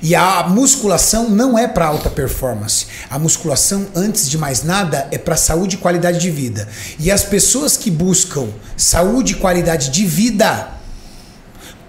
E 0.02 0.14
a 0.14 0.49
musculação 0.49 1.28
não 1.28 1.58
é 1.58 1.68
para 1.68 1.87
alta 1.87 2.08
performance. 2.08 2.87
A 3.08 3.18
musculação, 3.18 3.87
antes 3.94 4.28
de 4.28 4.38
mais 4.38 4.64
nada, 4.64 5.06
é 5.10 5.18
para 5.18 5.37
saúde 5.37 5.76
e 5.76 5.78
qualidade 5.78 6.18
de 6.18 6.30
vida. 6.30 6.66
E 6.99 7.10
as 7.10 7.22
pessoas 7.22 7.76
que 7.76 7.90
buscam 7.90 8.49
saúde 8.76 9.32
e 9.32 9.37
qualidade 9.37 9.90
de 9.90 10.06
vida 10.06 10.79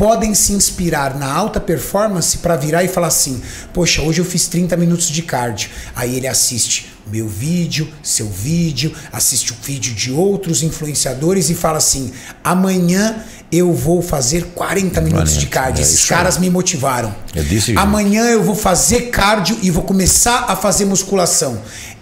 podem 0.01 0.33
se 0.33 0.51
inspirar 0.53 1.15
na 1.15 1.31
alta 1.31 1.59
performance 1.59 2.39
para 2.39 2.55
virar 2.55 2.83
e 2.83 2.87
falar 2.87 3.05
assim: 3.05 3.39
Poxa, 3.71 4.01
hoje 4.01 4.19
eu 4.19 4.25
fiz 4.25 4.47
30 4.47 4.75
minutos 4.75 5.07
de 5.07 5.21
cardio. 5.21 5.69
Aí 5.95 6.17
ele 6.17 6.27
assiste 6.27 6.91
meu 7.05 7.27
vídeo, 7.27 7.87
seu 8.01 8.27
vídeo, 8.27 8.91
assiste 9.13 9.51
o 9.51 9.55
vídeo 9.61 9.93
de 9.93 10.11
outros 10.11 10.63
influenciadores 10.63 11.51
e 11.51 11.53
fala 11.53 11.77
assim: 11.77 12.11
amanhã 12.43 13.23
eu 13.51 13.73
vou 13.73 14.01
fazer 14.01 14.45
40 14.55 15.01
minutos 15.01 15.33
40, 15.33 15.39
de 15.39 15.47
cardio. 15.47 15.81
É 15.81 15.85
Esses 15.85 16.05
caras 16.05 16.39
me 16.39 16.49
motivaram. 16.49 17.13
É 17.35 17.43
desse 17.43 17.77
amanhã 17.77 18.23
eu 18.23 18.41
vou 18.41 18.55
fazer 18.55 19.09
cardio 19.09 19.57
e 19.61 19.69
vou 19.69 19.83
começar 19.83 20.45
a 20.47 20.55
fazer 20.55 20.85
musculação. 20.85 21.61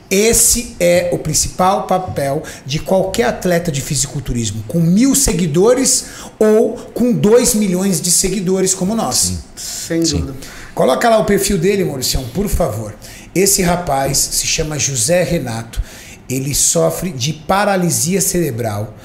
Esse 0.09 0.75
é 0.79 1.09
o 1.11 1.19
principal 1.19 1.83
papel 1.83 2.41
de 2.65 2.79
qualquer 2.79 3.25
atleta 3.25 3.71
de 3.71 3.79
fisiculturismo, 3.79 4.63
com 4.67 4.79
mil 4.79 5.13
seguidores 5.13 6.05
ou 6.39 6.73
com 6.93 7.13
dois 7.13 7.53
milhões 7.53 8.01
de 8.01 8.09
seguidores 8.09 8.73
como 8.73 8.95
nós. 8.95 9.15
Sim. 9.15 9.39
Sem 9.55 10.01
dúvida. 10.01 10.33
Coloca 10.73 11.09
lá 11.09 11.19
o 11.19 11.25
perfil 11.25 11.57
dele, 11.57 11.83
Mauricião, 11.83 12.23
por 12.33 12.47
favor. 12.47 12.95
Esse 13.35 13.61
rapaz 13.61 14.17
se 14.17 14.47
chama 14.47 14.79
José 14.79 15.23
Renato. 15.23 15.81
Ele 16.27 16.55
sofre 16.55 17.11
de 17.11 17.33
paralisia 17.33 18.21
cerebral 18.21 18.95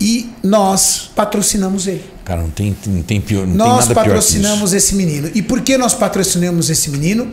e 0.00 0.30
nós 0.42 1.10
patrocinamos 1.14 1.86
ele. 1.86 2.04
Cara, 2.24 2.42
não 2.42 2.50
tem, 2.50 2.76
não 2.86 3.02
tem 3.02 3.20
pior. 3.20 3.46
Não 3.46 3.54
nós 3.54 3.86
tem 3.86 3.94
nada 3.94 4.08
patrocinamos 4.08 4.72
esse 4.72 4.94
menino. 4.94 5.30
E 5.34 5.42
por 5.42 5.60
que 5.60 5.76
nós 5.76 5.94
patrocinamos 5.94 6.70
esse 6.70 6.90
menino? 6.90 7.32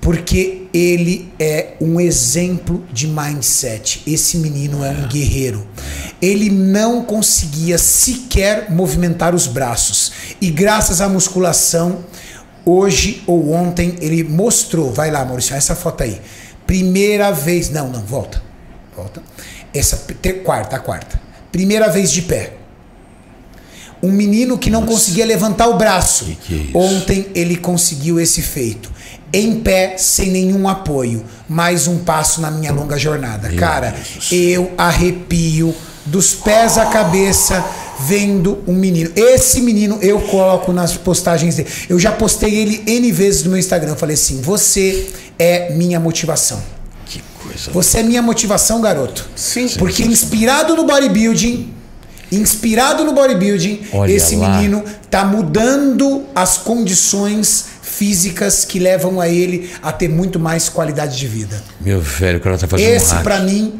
Porque 0.00 0.66
ele 0.72 1.30
é 1.38 1.74
um 1.80 2.00
exemplo 2.00 2.84
de 2.92 3.06
mindset. 3.06 4.02
Esse 4.06 4.38
menino 4.38 4.82
é 4.84 4.90
um 4.90 5.08
guerreiro. 5.08 5.66
Ele 6.22 6.48
não 6.48 7.04
conseguia 7.04 7.76
sequer 7.76 8.70
movimentar 8.70 9.34
os 9.34 9.46
braços. 9.46 10.12
E 10.40 10.50
graças 10.50 11.00
à 11.00 11.08
musculação, 11.08 12.04
hoje 12.64 13.22
ou 13.26 13.52
ontem, 13.52 13.96
ele 14.00 14.24
mostrou. 14.24 14.92
Vai 14.92 15.10
lá, 15.10 15.24
Maurício, 15.24 15.54
essa 15.54 15.74
foto 15.74 16.02
aí. 16.02 16.20
Primeira 16.66 17.30
vez. 17.30 17.68
Não, 17.68 17.88
não, 17.88 18.00
volta. 18.00 18.42
Volta. 18.96 19.22
Essa 19.74 20.02
quarta, 20.44 20.76
a 20.76 20.78
quarta. 20.78 21.20
Primeira 21.52 21.88
vez 21.90 22.10
de 22.10 22.22
pé. 22.22 22.54
Um 24.02 24.10
menino 24.10 24.56
que 24.56 24.70
não 24.70 24.80
Nossa. 24.80 24.94
conseguia 24.94 25.26
levantar 25.26 25.68
o 25.68 25.76
braço. 25.76 26.24
Que 26.24 26.36
que 26.36 26.70
é 26.74 26.78
Ontem 26.78 27.26
ele 27.34 27.56
conseguiu 27.56 28.18
esse 28.18 28.40
feito 28.40 28.90
em 29.32 29.60
pé, 29.60 29.96
sem 29.96 30.30
nenhum 30.30 30.68
apoio. 30.68 31.24
Mais 31.48 31.86
um 31.86 31.98
passo 31.98 32.40
na 32.40 32.50
minha 32.50 32.72
longa 32.72 32.98
jornada. 32.98 33.48
Meu 33.48 33.58
Cara, 33.58 33.90
Deus. 34.14 34.28
eu 34.30 34.72
arrepio 34.76 35.74
dos 36.06 36.34
pés 36.34 36.78
à 36.78 36.86
cabeça 36.86 37.64
vendo 38.00 38.62
um 38.66 38.72
menino. 38.74 39.10
Esse 39.14 39.60
menino 39.60 39.98
eu 40.00 40.20
coloco 40.22 40.72
nas 40.72 40.96
postagens 40.96 41.56
dele. 41.56 41.68
Eu 41.88 41.98
já 41.98 42.12
postei 42.12 42.54
ele 42.54 42.82
N 42.86 43.12
vezes 43.12 43.44
no 43.44 43.50
meu 43.50 43.58
Instagram. 43.58 43.90
Eu 43.90 43.96
falei 43.96 44.14
assim: 44.14 44.40
você 44.40 45.08
é 45.38 45.72
minha 45.74 46.00
motivação. 46.00 46.60
Que 47.06 47.22
coisa. 47.42 47.70
Você 47.72 47.98
é 47.98 48.02
minha 48.02 48.22
motivação, 48.22 48.80
garoto. 48.80 49.28
Sim. 49.36 49.68
Porque 49.78 50.02
inspirado 50.02 50.74
no 50.74 50.84
bodybuilding. 50.84 51.74
Inspirado 52.32 53.04
no 53.04 53.12
bodybuilding, 53.12 53.88
Olha 53.92 54.12
esse 54.12 54.36
lá. 54.36 54.50
menino 54.56 54.84
tá 55.10 55.24
mudando 55.24 56.26
as 56.32 56.58
condições 56.58 57.69
físicas 58.00 58.64
que 58.64 58.78
levam 58.78 59.20
a 59.20 59.28
ele 59.28 59.70
a 59.82 59.92
ter 59.92 60.08
muito 60.08 60.40
mais 60.40 60.70
qualidade 60.70 61.18
de 61.18 61.28
vida. 61.28 61.62
Meu 61.82 62.00
velho, 62.00 62.38
o 62.38 62.40
cara 62.40 62.56
tá 62.56 62.66
fazendo 62.66 62.94
Esse, 62.94 63.14
um 63.14 63.22
para 63.22 63.40
mim, 63.40 63.78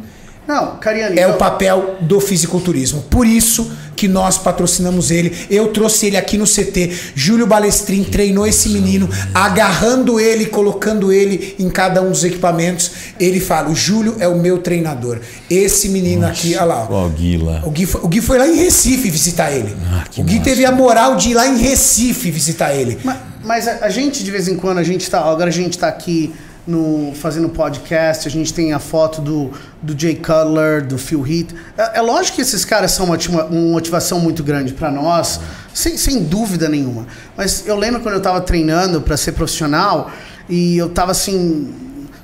não, 0.50 0.78
Cariani, 0.78 1.16
é 1.16 1.26
eu... 1.26 1.30
o 1.30 1.34
papel 1.34 1.98
do 2.00 2.20
fisiculturismo. 2.20 3.02
Por 3.02 3.24
isso 3.24 3.70
que 3.94 4.08
nós 4.08 4.36
patrocinamos 4.36 5.12
ele. 5.12 5.32
Eu 5.48 5.68
trouxe 5.68 6.06
ele 6.06 6.16
aqui 6.16 6.36
no 6.36 6.44
CT. 6.44 6.90
Júlio 7.14 7.46
Balestrin 7.46 8.02
treinou 8.02 8.44
esse 8.44 8.68
menino, 8.70 9.08
agarrando 9.32 10.18
ele, 10.18 10.46
colocando 10.46 11.12
ele 11.12 11.54
em 11.56 11.70
cada 11.70 12.02
um 12.02 12.10
dos 12.10 12.24
equipamentos. 12.24 12.90
Ele 13.20 13.38
fala: 13.38 13.68
o 13.68 13.76
Júlio 13.76 14.16
é 14.18 14.26
o 14.26 14.36
meu 14.36 14.58
treinador. 14.58 15.20
Esse 15.48 15.88
menino 15.88 16.22
Nossa, 16.22 16.32
aqui, 16.32 16.56
olha 16.56 16.64
lá. 16.64 16.88
Ó, 16.90 17.06
o 17.06 17.10
Gui 17.10 17.36
lá. 17.36 17.62
O 17.64 17.70
Gui, 17.70 17.86
foi, 17.86 18.00
o 18.00 18.08
Gui 18.08 18.20
foi 18.20 18.38
lá 18.38 18.48
em 18.48 18.56
Recife 18.56 19.08
visitar 19.08 19.52
ele. 19.52 19.76
Ah, 19.86 20.04
o 20.16 20.24
Gui 20.24 20.38
massa. 20.38 20.50
teve 20.50 20.64
a 20.64 20.72
moral 20.72 21.14
de 21.14 21.30
ir 21.30 21.34
lá 21.34 21.46
em 21.46 21.58
Recife 21.58 22.28
visitar 22.32 22.74
ele. 22.74 22.98
Mas, 23.04 23.18
mas 23.44 23.68
a, 23.68 23.84
a, 23.84 23.88
gente, 23.88 24.24
de 24.24 24.30
vez 24.32 24.48
em 24.48 24.56
quando, 24.56 24.78
a 24.78 24.82
gente 24.82 25.08
tá. 25.08 25.20
Agora 25.20 25.48
a 25.48 25.52
gente 25.52 25.78
tá 25.78 25.86
aqui 25.86 26.34
no, 26.66 27.12
fazendo 27.14 27.48
podcast, 27.48 28.28
a 28.28 28.30
gente 28.30 28.52
tem 28.52 28.72
a 28.72 28.78
foto 28.78 29.20
do, 29.20 29.50
do 29.82 29.98
Jay 29.98 30.14
Cutler, 30.14 30.86
do 30.86 30.98
Phil 30.98 31.26
Heath. 31.26 31.54
É, 31.76 31.98
é 31.98 32.00
lógico 32.00 32.36
que 32.36 32.42
esses 32.42 32.64
caras 32.64 32.92
são 32.92 33.06
uma, 33.06 33.16
uma 33.16 33.72
motivação 33.72 34.20
muito 34.20 34.42
grande 34.44 34.72
para 34.72 34.90
nós, 34.90 35.40
sem, 35.72 35.96
sem 35.96 36.22
dúvida 36.22 36.68
nenhuma. 36.68 37.06
Mas 37.36 37.66
eu 37.66 37.76
lembro 37.76 38.00
quando 38.00 38.14
eu 38.14 38.18
estava 38.18 38.40
treinando 38.40 39.00
para 39.00 39.16
ser 39.16 39.32
profissional 39.32 40.10
e 40.48 40.76
eu 40.76 40.86
estava 40.86 41.12
assim, 41.12 41.72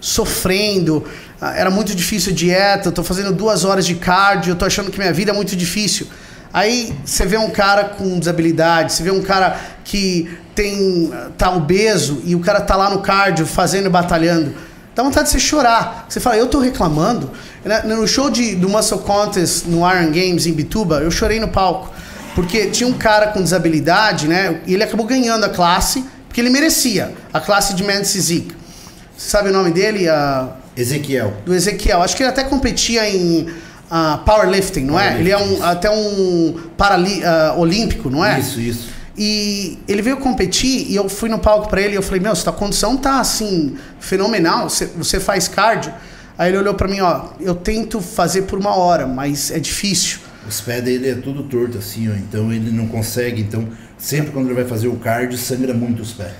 sofrendo. 0.01 1.05
Ah, 1.41 1.55
era 1.57 1.71
muito 1.71 1.95
difícil 1.95 2.33
a 2.33 2.35
dieta, 2.35 2.89
eu 2.89 2.93
tô 2.93 3.03
fazendo 3.03 3.33
duas 3.33 3.65
horas 3.65 3.87
de 3.87 3.95
cardio, 3.95 4.53
eu 4.53 4.57
tô 4.57 4.65
achando 4.65 4.91
que 4.91 4.99
minha 4.99 5.13
vida 5.13 5.33
é 5.33 5.35
muito 5.35 5.55
difícil. 5.57 6.07
Aí 6.57 6.97
você 7.05 7.27
vê 7.27 7.37
um 7.37 7.51
cara 7.51 7.85
com 7.85 8.19
desabilidade, 8.19 8.95
você 8.95 9.03
vê 9.03 9.11
um 9.11 9.21
cara 9.21 9.61
que 9.85 10.39
tem 10.55 11.13
tá 11.37 11.51
obeso 11.51 12.23
e 12.25 12.35
o 12.35 12.41
cara 12.41 12.63
tá 12.63 12.75
lá 12.75 12.89
no 12.89 13.03
cardio 13.03 13.45
fazendo 13.45 13.85
e 13.85 13.91
batalhando. 13.91 14.55
Dá 14.95 15.03
vontade 15.03 15.27
de 15.27 15.33
você 15.33 15.39
chorar. 15.39 16.07
Você 16.09 16.19
fala, 16.19 16.39
eu 16.39 16.47
tô 16.47 16.59
reclamando. 16.59 17.31
No 17.85 18.09
show 18.09 18.31
de, 18.31 18.55
do 18.55 18.71
Muscle 18.71 19.01
Contest 19.01 19.67
no 19.67 19.81
Iron 19.81 20.07
Games 20.07 20.47
em 20.47 20.55
Bituba, 20.55 21.01
eu 21.01 21.11
chorei 21.11 21.39
no 21.39 21.49
palco. 21.49 21.93
Porque 22.35 22.69
tinha 22.69 22.89
um 22.89 22.95
cara 22.95 23.27
com 23.27 23.43
desabilidade, 23.43 24.27
né? 24.27 24.63
E 24.67 24.73
ele 24.73 24.83
acabou 24.83 25.05
ganhando 25.05 25.45
a 25.45 25.51
classe, 25.51 26.07
porque 26.27 26.41
ele 26.41 26.49
merecia. 26.49 27.13
A 27.35 27.39
classe 27.39 27.75
de 27.75 27.85
Men's 27.85 28.13
Physique. 28.13 28.55
Você 29.15 29.29
sabe 29.29 29.51
o 29.51 29.53
nome 29.53 29.73
dele? 29.73 30.09
A... 30.09 30.49
Ezequiel. 30.75 31.35
Do 31.45 31.55
Ezequiel. 31.55 32.01
Acho 32.01 32.17
que 32.17 32.23
ele 32.23 32.31
até 32.31 32.45
competia 32.45 33.07
em 33.07 33.47
uh, 33.91 34.19
powerlifting, 34.25 34.85
não 34.85 34.99
é? 34.99 35.19
Ele 35.19 35.31
é 35.31 35.39
um, 35.39 35.63
até 35.63 35.91
um 35.91 36.55
parali, 36.77 37.23
uh, 37.23 37.59
olímpico, 37.59 38.11
não 38.11 38.25
é? 38.25 38.39
Isso, 38.39 38.61
isso. 38.61 38.97
E 39.19 39.79
ele 39.89 40.03
veio 40.03 40.19
competir 40.19 40.91
e 40.91 40.95
eu 40.95 41.09
fui 41.09 41.29
no 41.29 41.39
palco 41.39 41.69
para 41.69 41.81
ele 41.81 41.95
e 41.95 41.97
eu 41.97 42.03
falei: 42.03 42.21
Meu, 42.21 42.37
sua 42.37 42.53
condição 42.53 42.97
tá 42.97 43.19
assim, 43.19 43.77
fenomenal, 43.99 44.69
você, 44.69 44.87
você 44.87 45.19
faz 45.19 45.49
cardio. 45.49 45.93
Aí 46.37 46.51
ele 46.51 46.59
olhou 46.59 46.75
para 46.75 46.87
mim: 46.87 47.01
Ó, 47.01 47.31
eu 47.41 47.55
tento 47.55 48.01
fazer 48.01 48.43
por 48.43 48.59
uma 48.59 48.77
hora, 48.77 49.07
mas 49.07 49.51
é 49.51 49.59
difícil. 49.59 50.19
Os 50.47 50.61
pés 50.61 50.85
dele 50.85 51.11
é 51.11 51.15
tudo 51.15 51.43
torto 51.43 51.79
assim, 51.79 52.09
ó, 52.09 52.15
então 52.15 52.53
ele 52.53 52.71
não 52.71 52.87
consegue. 52.87 53.43
Então, 53.43 53.69
sempre 53.99 54.31
quando 54.31 54.47
ele 54.47 54.55
vai 54.55 54.65
fazer 54.65 54.87
o 54.87 54.95
cardio, 54.97 55.37
sangra 55.37 55.75
muito 55.75 56.03
os 56.03 56.13
pés. 56.13 56.31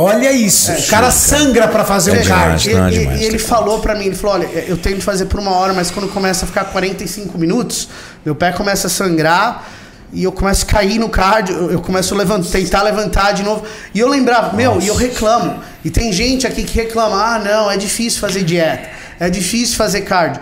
Olha 0.00 0.32
isso, 0.32 0.70
é, 0.70 0.78
o 0.78 0.86
cara 0.86 1.10
sangra 1.10 1.68
para 1.68 1.84
fazer 1.84 2.16
é 2.16 2.22
o 2.22 2.26
cardio. 2.26 2.78
É 2.78 2.90
e, 2.90 3.18
e, 3.18 3.24
ele 3.24 3.38
falou 3.38 3.80
para 3.80 3.94
mim, 3.94 4.06
ele 4.06 4.14
falou, 4.14 4.36
olha, 4.36 4.46
eu 4.66 4.78
tento 4.78 5.02
fazer 5.02 5.26
por 5.26 5.38
uma 5.38 5.50
hora, 5.52 5.74
mas 5.74 5.90
quando 5.90 6.08
começa 6.08 6.46
a 6.46 6.48
ficar 6.48 6.64
45 6.64 7.36
minutos, 7.36 7.88
meu 8.24 8.34
pé 8.34 8.50
começa 8.50 8.86
a 8.86 8.90
sangrar 8.90 9.68
e 10.10 10.24
eu 10.24 10.32
começo 10.32 10.64
a 10.64 10.66
cair 10.66 10.98
no 10.98 11.10
cardio, 11.10 11.70
eu 11.70 11.80
começo 11.80 12.14
a 12.14 12.16
levantar, 12.16 12.48
tentar 12.48 12.82
levantar 12.82 13.32
de 13.32 13.42
novo. 13.42 13.62
E 13.94 14.00
eu 14.00 14.08
lembrava, 14.08 14.46
Nossa. 14.46 14.56
meu, 14.56 14.80
e 14.80 14.88
eu 14.88 14.94
reclamo. 14.94 15.60
E 15.84 15.90
tem 15.90 16.10
gente 16.12 16.46
aqui 16.46 16.64
que 16.64 16.76
reclama, 16.76 17.16
ah, 17.22 17.38
não, 17.38 17.70
é 17.70 17.76
difícil 17.76 18.20
fazer 18.20 18.42
dieta, 18.42 18.88
é 19.18 19.28
difícil 19.28 19.76
fazer 19.76 20.00
cardio. 20.00 20.40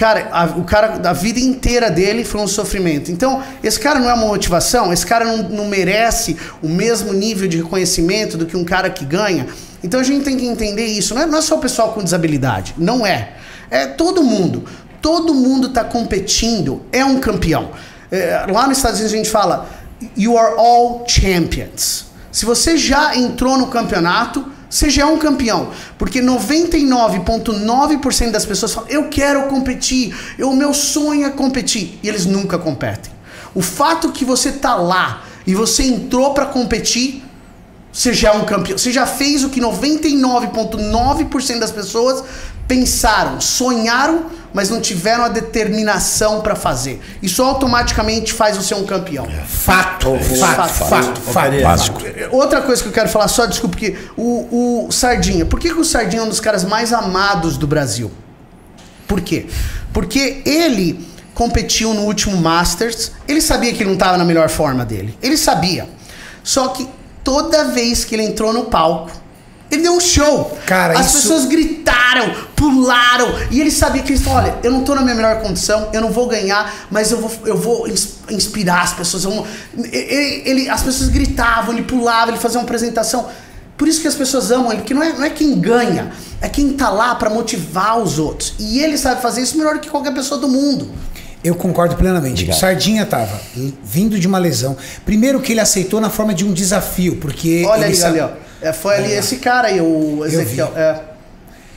Cara, 0.00 0.30
a, 0.32 0.44
o 0.46 0.64
cara, 0.64 0.98
a 1.10 1.12
vida 1.12 1.38
inteira 1.38 1.90
dele 1.90 2.24
foi 2.24 2.40
um 2.40 2.46
sofrimento. 2.46 3.12
Então, 3.12 3.42
esse 3.62 3.78
cara 3.78 4.00
não 4.00 4.08
é 4.08 4.14
uma 4.14 4.28
motivação, 4.28 4.90
esse 4.90 5.04
cara 5.04 5.26
não, 5.26 5.42
não 5.50 5.66
merece 5.66 6.38
o 6.62 6.70
mesmo 6.70 7.12
nível 7.12 7.46
de 7.46 7.58
reconhecimento 7.58 8.38
do 8.38 8.46
que 8.46 8.56
um 8.56 8.64
cara 8.64 8.88
que 8.88 9.04
ganha. 9.04 9.46
Então 9.84 10.00
a 10.00 10.02
gente 10.02 10.24
tem 10.24 10.38
que 10.38 10.46
entender 10.46 10.86
isso. 10.86 11.14
Não 11.14 11.20
é, 11.20 11.26
não 11.26 11.36
é 11.36 11.42
só 11.42 11.56
o 11.56 11.58
pessoal 11.58 11.92
com 11.92 12.02
desabilidade, 12.02 12.74
não 12.78 13.06
é. 13.06 13.32
É 13.70 13.84
todo 13.84 14.22
mundo. 14.22 14.64
Todo 15.02 15.34
mundo 15.34 15.66
está 15.66 15.84
competindo, 15.84 16.80
é 16.90 17.04
um 17.04 17.20
campeão. 17.20 17.72
É, 18.10 18.46
lá 18.50 18.66
nos 18.66 18.78
Estados 18.78 19.00
Unidos 19.00 19.12
a 19.12 19.16
gente 19.18 19.30
fala, 19.30 19.68
you 20.16 20.38
are 20.38 20.54
all 20.56 21.04
champions. 21.06 22.06
Se 22.32 22.46
você 22.46 22.78
já 22.78 23.14
entrou 23.14 23.58
no 23.58 23.66
campeonato, 23.66 24.50
você 24.70 24.88
já 24.88 25.02
é 25.02 25.06
um 25.06 25.18
campeão. 25.18 25.70
Porque 25.98 26.22
99,9% 26.22 28.30
das 28.30 28.46
pessoas 28.46 28.72
falam: 28.72 28.88
Eu 28.88 29.08
quero 29.08 29.48
competir, 29.48 30.14
o 30.38 30.54
meu 30.54 30.72
sonho 30.72 31.26
é 31.26 31.30
competir. 31.30 31.98
E 32.02 32.08
eles 32.08 32.24
nunca 32.24 32.56
competem. 32.56 33.12
O 33.52 33.60
fato 33.60 34.12
que 34.12 34.24
você 34.24 34.52
tá 34.52 34.76
lá 34.76 35.24
e 35.44 35.54
você 35.54 35.82
entrou 35.82 36.32
para 36.32 36.46
competir, 36.46 37.24
você 37.92 38.12
já 38.12 38.30
é 38.30 38.32
um 38.32 38.44
campeão. 38.44 38.78
Você 38.78 38.92
já 38.92 39.06
fez 39.06 39.42
o 39.44 39.50
que 39.50 39.60
99,9% 39.60 41.58
das 41.58 41.70
pessoas 41.70 42.22
pensaram, 42.68 43.40
sonharam, 43.40 44.26
mas 44.54 44.70
não 44.70 44.80
tiveram 44.80 45.24
a 45.24 45.28
determinação 45.28 46.40
para 46.40 46.54
fazer. 46.54 47.00
Isso 47.20 47.42
automaticamente 47.42 48.32
faz 48.32 48.56
você 48.56 48.74
um 48.74 48.86
campeão. 48.86 49.26
É. 49.26 49.44
Fato, 49.44 50.16
fato, 50.18 50.72
fato, 50.72 51.20
fato, 51.20 51.62
Básico. 51.62 52.00
Outra 52.30 52.62
coisa 52.62 52.80
que 52.80 52.88
eu 52.88 52.92
quero 52.92 53.08
falar, 53.08 53.26
só 53.26 53.46
desculpa, 53.46 53.76
o, 54.16 54.86
o 54.86 54.92
Sardinha, 54.92 55.44
por 55.44 55.58
que, 55.58 55.68
que 55.68 55.80
o 55.80 55.84
Sardinha 55.84 56.22
é 56.22 56.24
um 56.24 56.28
dos 56.28 56.40
caras 56.40 56.64
mais 56.64 56.92
amados 56.92 57.56
do 57.56 57.66
Brasil? 57.66 58.10
Por 59.08 59.20
quê? 59.20 59.46
Porque 59.92 60.40
ele 60.44 61.04
competiu 61.34 61.92
no 61.92 62.02
último 62.02 62.36
Masters. 62.36 63.10
Ele 63.26 63.40
sabia 63.40 63.72
que 63.72 63.78
ele 63.78 63.86
não 63.86 63.94
estava 63.94 64.16
na 64.16 64.24
melhor 64.24 64.48
forma 64.48 64.84
dele. 64.84 65.18
Ele 65.20 65.36
sabia. 65.36 65.88
Só 66.44 66.68
que 66.68 66.88
toda 67.24 67.64
vez 67.64 68.04
que 68.04 68.14
ele 68.14 68.24
entrou 68.24 68.52
no 68.52 68.64
palco, 68.64 69.10
ele 69.70 69.82
deu 69.82 69.92
um 69.94 70.00
show. 70.00 70.56
Cara, 70.66 70.98
As 70.98 71.06
isso- 71.06 71.22
pessoas 71.22 71.44
gritaram, 71.46 72.34
pularam. 72.56 73.28
E 73.50 73.60
ele 73.60 73.70
sabia 73.70 74.02
que 74.02 74.10
eles 74.12 74.22
falaram: 74.22 74.48
olha, 74.48 74.58
eu 74.64 74.72
não 74.72 74.82
tô 74.82 74.94
na 74.94 75.02
minha 75.02 75.14
melhor 75.14 75.40
condição, 75.42 75.88
eu 75.92 76.00
não 76.00 76.10
vou 76.10 76.26
ganhar, 76.26 76.72
mas 76.90 77.10
eu 77.12 77.18
vou, 77.20 77.30
eu 77.46 77.56
vou 77.56 77.86
ins- 77.88 78.14
inspirar 78.30 78.82
as 78.82 78.92
pessoas. 78.92 79.22
vou-" 79.24 79.46
Ele, 79.76 80.42
ele- 80.44 80.68
as 80.68 80.82
pessoas 80.82 81.08
gritavam, 81.08 81.72
ele 81.72 81.82
pulava, 81.84 82.30
ele 82.30 82.38
fazia 82.38 82.58
uma 82.58 82.64
apresentação. 82.64 83.28
Por 83.76 83.88
isso 83.88 84.00
que 84.02 84.08
as 84.08 84.14
pessoas 84.14 84.50
amam 84.50 84.70
ele, 84.72 84.82
porque 84.82 84.92
não 84.92 85.02
é, 85.02 85.12
não 85.12 85.24
é 85.24 85.30
quem 85.30 85.58
ganha, 85.58 86.12
é 86.42 86.48
quem 86.50 86.72
tá 86.74 86.90
lá 86.90 87.14
pra 87.14 87.30
motivar 87.30 87.98
os 87.98 88.18
outros. 88.18 88.52
E 88.58 88.78
ele 88.80 88.98
sabe 88.98 89.22
fazer 89.22 89.40
isso 89.40 89.56
melhor 89.56 89.74
do 89.74 89.80
que 89.80 89.88
qualquer 89.88 90.12
pessoa 90.12 90.38
do 90.38 90.48
mundo. 90.48 90.90
Eu 91.42 91.54
concordo 91.54 91.96
plenamente. 91.96 92.42
Obrigado. 92.42 92.58
Sardinha 92.58 93.06
tava 93.06 93.40
vindo 93.82 94.18
de 94.18 94.26
uma 94.26 94.38
lesão. 94.38 94.76
Primeiro 95.06 95.40
que 95.40 95.52
ele 95.52 95.60
aceitou 95.60 96.00
na 96.00 96.10
forma 96.10 96.34
de 96.34 96.44
um 96.44 96.52
desafio, 96.52 97.16
porque 97.16 97.64
Olha 97.66 97.78
ele 97.80 97.86
aí, 97.86 97.96
sa- 97.96 98.08
ali, 98.08 98.20
ó. 98.20 98.28
É, 98.60 98.72
foi 98.74 98.96
ali 98.96 99.12
esse 99.12 99.36
cara 99.36 99.68
aí, 99.68 99.80
o 99.80 100.24
Ezequiel. 100.24 100.70
É. 100.76 101.00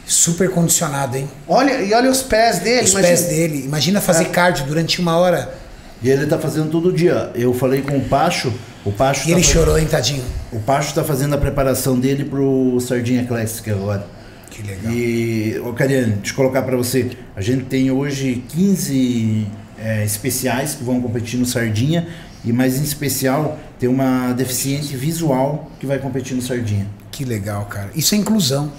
super 0.05 0.50
condicionado, 0.50 1.15
hein? 1.15 1.29
Olha, 1.48 1.82
e 1.82 1.93
olha 1.93 2.12
os 2.12 2.22
pés 2.22 2.60
dele. 2.60 2.84
Os 2.84 2.91
imagina- 2.91 3.08
pés 3.08 3.24
dele. 3.27 3.63
Imagina 3.63 4.01
fazer 4.01 4.25
cardio 4.25 4.65
durante 4.65 5.00
uma 5.00 5.17
hora. 5.17 5.53
E 6.01 6.10
ele 6.10 6.25
tá 6.27 6.38
fazendo 6.38 6.70
todo 6.70 6.91
dia. 6.91 7.32
Eu 7.34 7.53
falei 7.53 7.82
com 7.82 7.96
o 7.98 8.01
Pacho, 8.01 8.51
o 8.84 8.91
Pacho 8.91 9.29
E 9.29 9.32
ele 9.32 9.39
tá 9.41 9.48
faz- 9.48 9.53
chorou, 9.58 9.79
hein, 9.79 9.88
tadinho? 9.89 10.24
O 10.51 10.60
Pacho 10.60 10.93
tá 10.93 11.05
fazendo 11.05 11.34
a 11.36 11.38
preparação 11.38 11.98
dele 11.98 12.25
pro 12.25 12.77
Sardinha 12.82 13.25
Classic 13.25 13.70
agora. 13.72 14.05
Que 14.53 14.62
legal. 14.62 14.93
E, 14.93 15.60
ô 15.65 15.74
Cariane, 15.74 16.13
deixa 16.13 16.31
eu 16.31 16.36
colocar 16.36 16.62
pra 16.62 16.77
você. 16.77 17.10
A 17.36 17.41
gente 17.41 17.65
tem 17.65 17.89
hoje 17.89 18.43
15 18.50 19.48
é, 19.79 20.05
especiais 20.05 20.75
que 20.75 20.83
vão 20.83 21.01
competir 21.01 21.39
no 21.39 21.45
Sardinha. 21.45 22.07
E 22.45 22.53
mais 22.53 22.77
em 22.77 22.83
especial, 22.83 23.57
tem 23.79 23.89
uma 23.89 24.31
deficiente 24.33 24.95
visual 24.95 25.72
que 25.79 25.88
vai 25.88 25.98
competir 25.98 26.36
no 26.36 26.41
Sardinha. 26.41 26.86
Que 27.10 27.25
legal, 27.25 27.65
cara. 27.65 27.89
Isso 27.95 28.13
é 28.13 28.17
inclusão. 28.17 28.72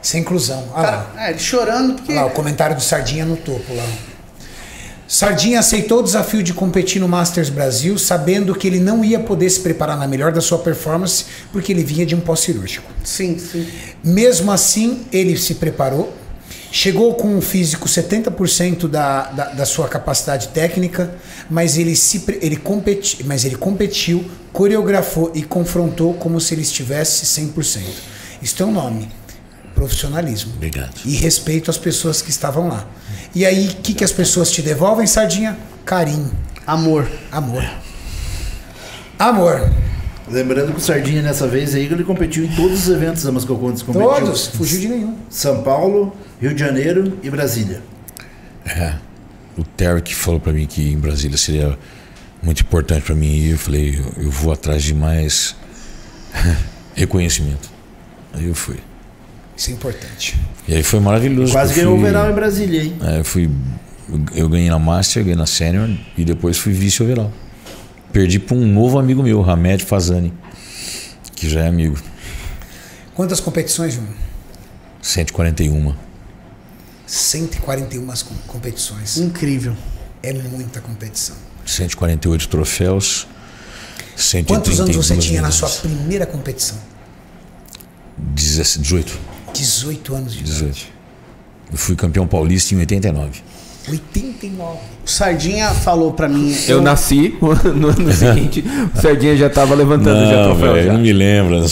Isso 0.00 0.16
é 0.16 0.20
inclusão. 0.20 0.64
Olha 0.72 0.90
lá. 0.90 1.04
Cara, 1.04 1.26
é, 1.26 1.30
ele 1.30 1.38
chorando 1.40 1.94
porque. 1.94 2.12
Olha 2.12 2.20
lá, 2.20 2.26
o 2.28 2.30
comentário 2.30 2.76
do 2.76 2.82
Sardinha 2.82 3.24
no 3.24 3.36
topo 3.36 3.74
lá. 3.74 3.84
Sardinha 5.08 5.60
aceitou 5.60 6.00
o 6.00 6.02
desafio 6.02 6.42
de 6.42 6.52
competir 6.52 7.00
no 7.00 7.06
Masters 7.06 7.48
Brasil, 7.48 7.96
sabendo 7.96 8.54
que 8.54 8.66
ele 8.66 8.80
não 8.80 9.04
ia 9.04 9.20
poder 9.20 9.48
se 9.48 9.60
preparar 9.60 9.96
na 9.96 10.06
melhor 10.06 10.32
da 10.32 10.40
sua 10.40 10.58
performance, 10.58 11.24
porque 11.52 11.72
ele 11.72 11.84
vinha 11.84 12.04
de 12.04 12.14
um 12.14 12.20
pós-cirúrgico. 12.20 12.90
Sim, 13.04 13.38
sim. 13.38 13.68
Mesmo 14.02 14.50
assim, 14.50 15.06
ele 15.12 15.36
se 15.36 15.54
preparou, 15.54 16.12
chegou 16.72 17.14
com 17.14 17.36
um 17.36 17.40
físico 17.40 17.88
70% 17.88 18.88
da, 18.88 19.30
da, 19.30 19.44
da 19.50 19.64
sua 19.64 19.86
capacidade 19.86 20.48
técnica, 20.48 21.14
mas 21.48 21.78
ele, 21.78 21.94
se, 21.94 22.24
ele, 22.42 22.56
competi, 22.56 23.22
mas 23.24 23.44
ele 23.44 23.56
competiu, 23.56 24.28
coreografou 24.52 25.30
e 25.34 25.42
confrontou 25.42 26.14
como 26.14 26.40
se 26.40 26.52
ele 26.52 26.62
estivesse 26.62 27.24
100%. 27.26 27.80
Isso 28.42 28.56
tem 28.56 28.66
um 28.66 28.72
nome: 28.72 29.08
profissionalismo. 29.72 30.52
Obrigado. 30.56 30.94
E 31.04 31.14
respeito 31.14 31.70
às 31.70 31.78
pessoas 31.78 32.20
que 32.20 32.30
estavam 32.30 32.66
lá. 32.68 32.88
E 33.36 33.44
aí, 33.44 33.68
o 33.68 33.76
que, 33.82 33.92
que 33.92 34.02
as 34.02 34.12
pessoas 34.12 34.50
te 34.50 34.62
devolvem, 34.62 35.06
Sardinha? 35.06 35.58
Carinho, 35.84 36.32
Amor. 36.66 37.06
amor. 37.30 37.62
Amor. 39.18 39.70
Lembrando 40.26 40.72
que 40.72 40.78
o 40.78 40.80
Sardinha 40.80 41.20
nessa 41.20 41.46
vez 41.46 41.74
aí 41.74 41.84
ele 41.84 42.02
competiu 42.02 42.46
em 42.46 42.48
todos 42.56 42.88
os 42.88 42.88
eventos 42.88 43.22
da 43.24 43.30
Mascou 43.30 43.58
Contes. 43.58 43.82
Competiu 43.82 44.08
Todos, 44.08 44.46
fugiu 44.46 44.80
de 44.80 44.88
nenhum. 44.88 45.18
São 45.28 45.62
Paulo, 45.62 46.16
Rio 46.40 46.54
de 46.54 46.60
Janeiro 46.60 47.18
e 47.22 47.28
Brasília. 47.28 47.82
É. 48.64 48.94
O 49.54 49.62
Terry 49.62 50.14
falou 50.14 50.40
pra 50.40 50.54
mim 50.54 50.64
que 50.64 50.90
em 50.90 50.98
Brasília 50.98 51.36
seria 51.36 51.78
muito 52.42 52.62
importante 52.62 53.02
pra 53.02 53.14
mim 53.14 53.28
ir. 53.28 53.50
Eu 53.50 53.58
falei, 53.58 53.98
eu, 53.98 54.24
eu 54.24 54.30
vou 54.30 54.50
atrás 54.50 54.82
de 54.82 54.94
mais 54.94 55.54
reconhecimento. 56.96 57.68
Aí 58.32 58.46
eu 58.46 58.54
fui. 58.54 58.78
Isso 59.56 59.70
é 59.70 59.72
importante. 59.72 60.38
E 60.68 60.74
aí 60.74 60.82
foi 60.82 61.00
maravilhoso. 61.00 61.52
Quase 61.52 61.74
ganhou 61.74 61.94
o 61.94 61.98
overall 61.98 62.30
em 62.30 62.34
Brasília, 62.34 62.82
hein? 62.82 62.96
É, 63.02 63.20
eu 63.20 63.24
fui. 63.24 63.50
Eu 64.34 64.48
ganhei 64.48 64.68
na 64.68 64.78
Master, 64.78 65.22
ganhei 65.24 65.36
na 65.36 65.46
Senior 65.46 65.88
e 66.16 66.24
depois 66.24 66.58
fui 66.58 66.72
vice-overall. 66.72 67.32
Perdi 68.12 68.38
pra 68.38 68.56
um 68.56 68.66
novo 68.66 68.98
amigo 68.98 69.22
meu, 69.22 69.42
Hamed 69.48 69.84
Fazani, 69.84 70.32
que 71.34 71.48
já 71.48 71.62
é 71.64 71.68
amigo. 71.68 71.96
Quantas 73.14 73.40
competições, 73.40 73.94
Júnior? 73.94 74.12
141. 75.02 75.94
141 77.06 78.06
com- 78.06 78.34
competições. 78.46 79.16
Incrível. 79.18 79.74
É 80.22 80.32
muita 80.32 80.80
competição. 80.80 81.36
148 81.64 82.48
troféus. 82.48 83.26
132 84.16 84.46
Quantos 84.46 84.80
anos 84.80 84.96
você 84.96 85.16
tinha 85.16 85.42
na 85.42 85.50
sua 85.50 85.68
primeira 85.68 86.26
competição? 86.26 86.78
17, 88.18 88.80
18. 88.80 89.18
18 89.56 90.14
anos 90.14 90.34
de 90.34 90.42
18. 90.42 90.62
idade. 90.64 90.92
Eu 91.72 91.78
fui 91.78 91.96
campeão 91.96 92.26
paulista 92.26 92.74
em 92.74 92.78
89. 92.78 93.42
89. 93.88 94.78
O 95.04 95.08
Sardinha 95.08 95.70
falou 95.70 96.12
pra 96.12 96.28
mim. 96.28 96.52
Eu 96.66 96.82
nasci, 96.82 97.36
no 97.74 97.88
ano 97.88 98.10
seguinte, 98.12 98.64
o 98.94 99.00
Sardinha 99.00 99.36
já 99.36 99.48
tava 99.48 99.74
levantando 99.76 100.26
já 100.28 100.36
Não, 100.36 100.44
troféu. 100.56 100.74
velho, 100.74 100.86
já. 100.86 100.92
não 100.92 101.00
me 101.00 101.12
lembro. 101.12 101.56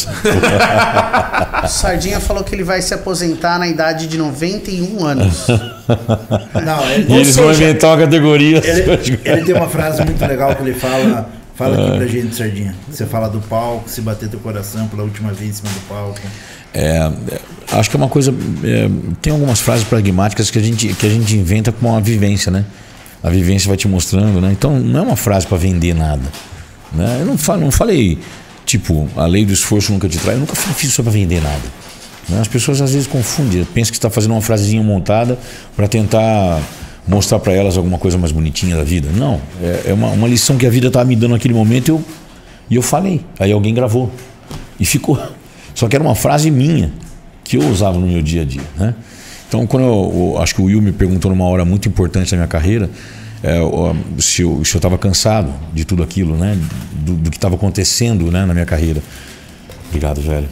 O 1.64 1.66
Sardinha 1.68 2.20
falou 2.20 2.44
que 2.44 2.54
ele 2.54 2.62
vai 2.62 2.80
se 2.82 2.92
aposentar 2.92 3.58
na 3.58 3.66
idade 3.66 4.06
de 4.06 4.18
91 4.18 5.04
anos. 5.04 5.46
Não, 5.48 6.90
ele, 6.90 7.10
E 7.12 7.16
eles 7.16 7.34
vão 7.36 7.48
seja, 7.48 7.64
inventar 7.64 7.90
uma 7.90 7.98
categoria. 8.04 8.58
ele, 8.64 9.20
ele 9.24 9.44
tem 9.44 9.54
uma 9.54 9.68
frase 9.68 10.04
muito 10.04 10.20
legal 10.24 10.54
que 10.54 10.62
ele 10.62 10.74
fala. 10.74 11.28
Fala 11.54 11.74
aqui 11.88 11.96
pra 11.96 12.06
gente, 12.06 12.34
Sardinha. 12.36 12.74
Você 12.90 13.06
fala 13.06 13.28
do 13.28 13.40
palco, 13.40 13.88
se 13.88 14.00
bater 14.02 14.28
teu 14.28 14.40
coração 14.40 14.86
pela 14.88 15.02
última 15.04 15.32
vez 15.32 15.50
em 15.50 15.52
cima 15.54 15.70
do 15.70 15.80
palco. 15.88 16.20
É, 16.74 17.10
acho 17.72 17.88
que 17.88 17.96
é 17.96 17.98
uma 17.98 18.08
coisa. 18.08 18.34
é, 18.64 18.90
tem 19.22 19.32
algumas 19.32 19.60
frases 19.60 19.84
pragmáticas 19.84 20.50
que 20.50 20.58
a, 20.58 20.62
gente, 20.62 20.88
que 20.88 21.06
a 21.06 21.08
gente 21.08 21.36
inventa 21.36 21.70
com 21.70 21.88
uma 21.88 22.00
vivência, 22.00 22.50
né? 22.50 22.64
A 23.22 23.30
vivência 23.30 23.68
vai 23.68 23.76
te 23.76 23.88
mostrando, 23.88 24.40
né? 24.40 24.50
Então 24.52 24.78
não 24.78 25.00
é 25.00 25.02
uma 25.02 25.16
frase 25.16 25.46
para 25.46 25.56
vender 25.56 25.94
nada. 25.94 26.22
Né? 26.92 27.18
Eu 27.20 27.26
não, 27.26 27.38
falo, 27.38 27.62
não 27.62 27.70
falei, 27.70 28.18
tipo, 28.66 29.08
a 29.16 29.26
lei 29.26 29.44
do 29.44 29.52
esforço 29.52 29.92
nunca 29.92 30.08
te 30.08 30.18
trai. 30.18 30.34
Eu 30.34 30.40
nunca 30.40 30.54
fiz 30.54 30.90
isso 30.90 31.02
para 31.02 31.12
vender 31.12 31.40
nada. 31.40 31.62
né? 32.28 32.40
As 32.40 32.48
pessoas 32.48 32.80
às 32.80 32.92
vezes 32.92 33.06
confundem, 33.06 33.64
pensam 33.64 33.92
que 33.92 33.98
está 33.98 34.10
fazendo 34.10 34.32
uma 34.32 34.42
frasezinha 34.42 34.82
montada 34.82 35.38
para 35.74 35.88
tentar 35.88 36.60
mostrar 37.06 37.38
para 37.38 37.52
elas 37.52 37.76
alguma 37.76 37.98
coisa 37.98 38.16
mais 38.16 38.32
bonitinha 38.32 38.76
da 38.76 38.84
vida. 38.84 39.08
Não, 39.14 39.40
é, 39.62 39.82
é 39.86 39.94
uma, 39.94 40.08
uma 40.08 40.28
lição 40.28 40.56
que 40.56 40.66
a 40.66 40.70
vida 40.70 40.88
estava 40.88 41.04
me 41.04 41.16
dando 41.16 41.32
naquele 41.32 41.54
momento 41.54 41.88
e 41.88 41.90
eu, 41.90 42.04
e 42.70 42.76
eu 42.76 42.82
falei. 42.82 43.20
Aí 43.38 43.52
alguém 43.52 43.74
gravou 43.74 44.10
e 44.78 44.84
ficou. 44.84 45.20
Só 45.74 45.88
que 45.88 45.96
era 45.96 46.04
uma 46.04 46.14
frase 46.14 46.50
minha 46.50 46.92
que 47.42 47.56
eu 47.56 47.68
usava 47.68 47.98
no 47.98 48.06
meu 48.06 48.22
dia 48.22 48.42
a 48.42 48.44
dia, 48.44 48.62
né? 48.78 48.94
Então, 49.48 49.66
quando 49.66 49.82
eu, 49.84 50.32
eu- 50.34 50.42
acho 50.42 50.54
que 50.54 50.60
o 50.62 50.64
Will 50.64 50.80
me 50.80 50.92
perguntou 50.92 51.30
numa 51.30 51.44
hora 51.44 51.64
muito 51.64 51.88
importante 51.88 52.30
da 52.30 52.36
minha 52.36 52.48
carreira, 52.48 52.88
é, 53.42 53.58
se 54.18 54.42
eu 54.42 54.62
estava 54.62 54.96
cansado 54.96 55.52
de 55.72 55.84
tudo 55.84 56.02
aquilo, 56.02 56.36
né? 56.36 56.58
Do, 56.92 57.12
do 57.14 57.30
que 57.30 57.36
estava 57.36 57.54
acontecendo, 57.56 58.30
né, 58.30 58.46
na 58.46 58.54
minha 58.54 58.64
carreira. 58.66 59.02
Obrigado, 59.88 60.20
velho. 60.22 60.48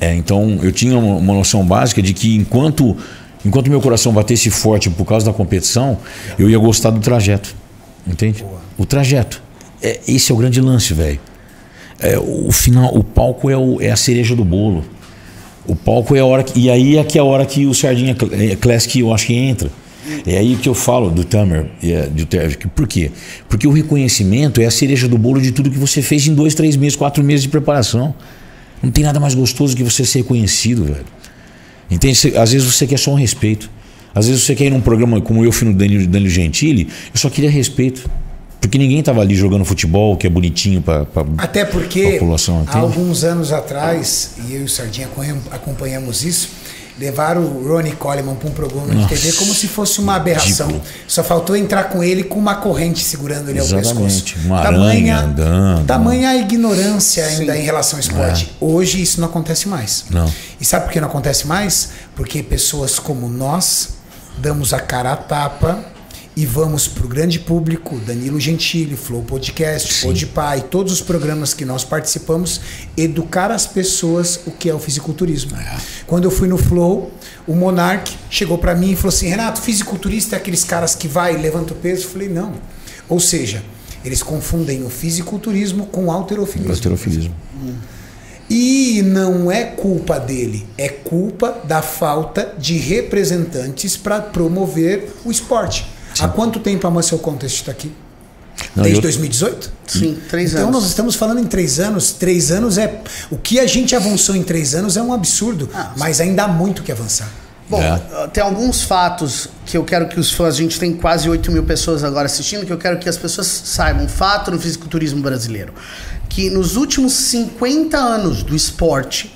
É, 0.00 0.14
então, 0.14 0.58
eu 0.62 0.72
tinha 0.72 0.96
uma, 0.98 1.16
uma 1.16 1.34
noção 1.34 1.64
básica 1.66 2.00
de 2.00 2.14
que 2.14 2.36
enquanto 2.36 2.96
enquanto 3.44 3.70
meu 3.70 3.80
coração 3.80 4.12
batesse 4.12 4.50
forte 4.50 4.90
por 4.90 5.04
causa 5.04 5.26
da 5.26 5.32
competição, 5.32 5.98
eu 6.38 6.48
ia 6.50 6.58
gostar 6.58 6.90
do 6.90 6.98
trajeto, 7.00 7.54
entende? 8.06 8.44
O 8.76 8.84
trajeto. 8.84 9.40
É, 9.82 10.00
esse 10.08 10.32
é 10.32 10.34
o 10.34 10.38
grande 10.38 10.60
lance, 10.60 10.92
velho. 10.94 11.20
É, 12.00 12.18
o 12.18 12.50
final, 12.52 12.94
o 12.96 13.02
palco 13.02 13.50
é, 13.50 13.56
o- 13.56 13.80
é 13.80 13.90
a 13.90 13.96
cereja 13.96 14.34
do 14.36 14.44
bolo. 14.44 14.84
O 15.66 15.74
palco 15.74 16.14
é 16.16 16.20
a 16.20 16.24
hora 16.24 16.42
que, 16.42 16.58
e 16.58 16.70
aí 16.70 16.96
é 16.96 17.04
que 17.04 17.18
é 17.18 17.20
a 17.20 17.24
hora 17.24 17.44
que 17.44 17.66
o 17.66 17.74
Sardinha 17.74 18.16
é, 18.32 18.56
Classic 18.56 18.98
eu 19.00 19.12
acho 19.12 19.26
que 19.26 19.34
entra. 19.34 19.70
É 20.26 20.38
aí 20.38 20.56
que 20.56 20.68
eu 20.68 20.74
falo 20.74 21.10
do 21.10 21.22
Tamer, 21.24 21.66
é, 21.82 22.06
do 22.06 22.24
Ter- 22.24 22.56
por 22.74 22.86
quê? 22.86 23.10
Porque 23.48 23.66
o 23.66 23.70
reconhecimento 23.72 24.60
é 24.60 24.64
a 24.64 24.70
cereja 24.70 25.06
do 25.06 25.18
bolo 25.18 25.40
de 25.40 25.52
tudo 25.52 25.68
que 25.70 25.76
você 25.78 26.00
fez 26.00 26.26
em 26.26 26.34
dois, 26.34 26.54
três 26.54 26.76
meses, 26.76 26.96
quatro 26.96 27.22
meses 27.22 27.42
de 27.42 27.48
preparação. 27.50 28.14
Não 28.82 28.90
tem 28.90 29.04
nada 29.04 29.20
mais 29.20 29.34
gostoso 29.34 29.76
que 29.76 29.82
você 29.82 30.04
ser 30.06 30.20
reconhecido, 30.20 30.84
velho. 30.84 31.04
Entende? 31.90 32.32
Às 32.38 32.52
vezes 32.52 32.66
você 32.72 32.86
quer 32.86 32.98
só 32.98 33.10
um 33.10 33.16
respeito. 33.16 33.68
Às 34.14 34.26
vezes 34.28 34.42
você 34.42 34.54
quer 34.54 34.66
ir 34.66 34.70
num 34.70 34.80
programa 34.80 35.20
como 35.20 35.44
eu 35.44 35.52
fui 35.52 35.68
no 35.68 35.74
Danilo, 35.74 36.06
Danilo 36.06 36.30
Gentili, 36.30 36.84
eu 37.12 37.18
só 37.20 37.28
queria 37.28 37.50
respeito. 37.50 38.08
Porque 38.60 38.76
ninguém 38.76 39.02
tava 39.02 39.20
ali 39.20 39.34
jogando 39.34 39.64
futebol, 39.64 40.16
que 40.16 40.26
é 40.26 40.30
bonitinho 40.30 40.82
pra- 40.82 41.06
Até 41.38 41.64
porque 41.64 42.12
População, 42.12 42.64
há 42.66 42.78
alguns 42.78 43.22
anos 43.24 43.52
atrás, 43.52 44.30
e 44.46 44.54
eu 44.54 44.62
e 44.62 44.64
o 44.64 44.68
Sardinha 44.68 45.06
acompanham- 45.06 45.38
acompanhamos 45.50 46.24
isso, 46.24 46.48
levaram 46.98 47.42
o 47.42 47.68
Ronnie 47.68 47.92
Coleman 47.92 48.34
para 48.34 48.48
um 48.48 48.52
programa 48.52 48.88
de 48.88 48.96
Nossa, 48.96 49.08
TV 49.10 49.32
como 49.34 49.54
se 49.54 49.68
fosse 49.68 50.00
uma 50.00 50.16
aberração. 50.16 50.66
ridículo. 50.66 50.92
Só 51.06 51.22
faltou 51.22 51.56
entrar 51.56 51.84
com 51.84 52.02
ele 52.02 52.24
com 52.24 52.36
uma 52.40 52.56
corrente 52.56 53.04
segurando 53.04 53.48
ele 53.48 53.60
ao 53.60 53.66
pescoço. 53.68 54.24
uma 54.44 54.58
aranha 54.58 55.18
andando. 55.20 55.86
tamanha 55.86 56.30
a 56.30 56.36
ignorância 56.36 57.24
ainda 57.24 57.56
em 57.56 57.62
relação 57.62 57.98
ao 57.98 58.00
esporte. 58.00 58.50
Hoje 58.60 59.00
isso 59.00 59.20
não 59.20 59.28
acontece 59.28 59.68
mais. 59.68 60.04
É. 60.10 60.14
Não. 60.14 60.32
E 60.60 60.64
sabe 60.64 60.86
por 60.86 60.92
que 60.92 61.00
não 61.00 61.06
acontece 61.06 61.46
mais? 61.46 61.90
Porque 62.16 62.42
pessoas 62.42 62.98
como 62.98 63.28
nós 63.28 63.90
damos 64.38 64.74
a 64.74 64.80
cara 64.80 65.12
a 65.12 65.16
tapa 65.16 65.78
e 66.38 66.46
vamos 66.46 66.86
para 66.86 67.04
o 67.04 67.08
grande 67.08 67.40
público, 67.40 67.98
Danilo 68.06 68.38
Gentili, 68.38 68.94
Flow 68.94 69.24
Podcast, 69.24 70.06
Podpah 70.06 70.56
e 70.56 70.60
todos 70.60 70.92
os 70.92 71.00
programas 71.00 71.52
que 71.52 71.64
nós 71.64 71.82
participamos, 71.82 72.60
educar 72.96 73.50
as 73.50 73.66
pessoas 73.66 74.38
o 74.46 74.52
que 74.52 74.70
é 74.70 74.74
o 74.74 74.78
fisiculturismo. 74.78 75.58
Quando 76.06 76.22
eu 76.26 76.30
fui 76.30 76.46
no 76.46 76.56
Flow, 76.56 77.10
o 77.44 77.56
Monark 77.56 78.16
chegou 78.30 78.56
para 78.56 78.72
mim 78.76 78.92
e 78.92 78.94
falou 78.94 79.08
assim: 79.08 79.26
Renato, 79.26 79.60
fisiculturista 79.60 80.36
é 80.36 80.38
aqueles 80.38 80.62
caras 80.62 80.94
que 80.94 81.08
vai 81.08 81.34
e 81.34 81.38
levanta 81.38 81.72
o 81.72 81.76
peso? 81.76 82.04
Eu 82.04 82.10
falei: 82.10 82.28
não. 82.28 82.54
Ou 83.08 83.18
seja, 83.18 83.60
eles 84.04 84.22
confundem 84.22 84.84
o 84.84 84.88
fisiculturismo 84.88 85.86
com 85.86 86.06
o 86.06 86.10
alterofilismo. 86.12 86.72
Alterofilismo. 86.72 87.34
E 88.48 89.02
não 89.02 89.50
é 89.50 89.64
culpa 89.64 90.20
dele, 90.20 90.68
é 90.78 90.88
culpa 90.88 91.60
da 91.64 91.82
falta 91.82 92.54
de 92.56 92.78
representantes 92.78 93.96
para 93.96 94.20
promover 94.20 95.16
o 95.24 95.32
esporte. 95.32 95.97
Há 96.20 96.28
quanto 96.28 96.58
tempo 96.60 96.86
a 96.86 96.90
Muscle 96.90 97.18
Contest 97.18 97.56
está 97.60 97.72
aqui? 97.72 97.92
Não, 98.74 98.82
Desde 98.82 98.98
eu- 98.98 99.02
2018? 99.02 99.70
Sim, 99.86 100.18
três 100.28 100.50
Então 100.52 100.64
anos. 100.68 100.80
nós 100.82 100.88
estamos 100.88 101.14
falando 101.14 101.38
em 101.40 101.44
três 101.46 101.78
anos. 101.78 102.12
Três 102.12 102.50
anos 102.50 102.76
é. 102.76 103.02
O 103.30 103.36
que 103.36 103.60
a 103.60 103.66
gente 103.66 103.94
avançou 103.94 104.34
em 104.34 104.42
três 104.42 104.74
anos 104.74 104.96
é 104.96 105.02
um 105.02 105.12
absurdo. 105.12 105.68
Ah, 105.72 105.92
mas 105.96 106.20
ainda 106.20 106.44
há 106.44 106.48
muito 106.48 106.82
que 106.82 106.90
avançar. 106.90 107.28
Bom, 107.70 107.80
É. 107.82 107.94
uh, 108.24 108.28
tem 108.28 108.42
alguns 108.42 108.82
fatos 108.82 109.48
que 109.66 109.76
eu 109.76 109.84
quero 109.84 110.08
que 110.08 110.18
os 110.18 110.32
fãs, 110.32 110.54
a 110.54 110.58
gente 110.58 110.78
tem 110.80 110.94
quase 110.94 111.28
8 111.28 111.52
mil 111.52 111.62
pessoas 111.64 112.02
agora 112.02 112.26
assistindo, 112.26 112.64
que 112.66 112.72
eu 112.72 112.78
quero 112.78 112.98
que 112.98 113.08
as 113.08 113.16
pessoas 113.18 113.46
saibam. 113.46 114.04
Um 114.04 114.08
fato 114.08 114.50
no 114.50 114.58
fisiculturismo 114.58 115.20
brasileiro. 115.22 115.72
Que 116.28 116.48
nos 116.50 116.76
últimos 116.76 117.12
50 117.12 117.96
anos 117.98 118.42
do 118.42 118.56
esporte, 118.56 119.34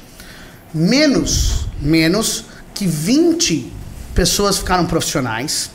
menos, 0.75 1.67
menos 1.81 2.45
que 2.75 2.87
20 2.87 3.71
pessoas 4.15 4.59
ficaram 4.59 4.87
profissionais, 4.87 5.71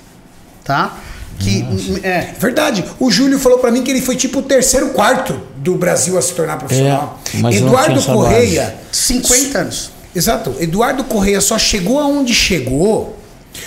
tá? 0.67 0.97
Que, 1.39 1.65
é, 2.03 2.33
Verdade. 2.39 2.83
O 2.99 3.09
Júlio 3.11 3.39
falou 3.39 3.59
pra 3.59 3.71
mim 3.71 3.83
que 3.83 3.91
ele 3.91 4.01
foi 4.01 4.15
tipo 4.15 4.39
o 4.39 4.41
terceiro 4.43 4.89
quarto 4.89 5.39
do 5.57 5.75
Brasil 5.75 6.17
a 6.17 6.21
se 6.21 6.33
tornar 6.33 6.57
profissional. 6.57 7.19
É, 7.33 7.55
Eduardo 7.55 8.01
Correia. 8.03 8.75
50 8.91 9.57
anos. 9.59 9.91
Exato. 10.15 10.55
Eduardo 10.59 11.03
Correia 11.03 11.39
só 11.41 11.57
chegou 11.59 11.99
aonde 11.99 12.33
chegou 12.33 13.15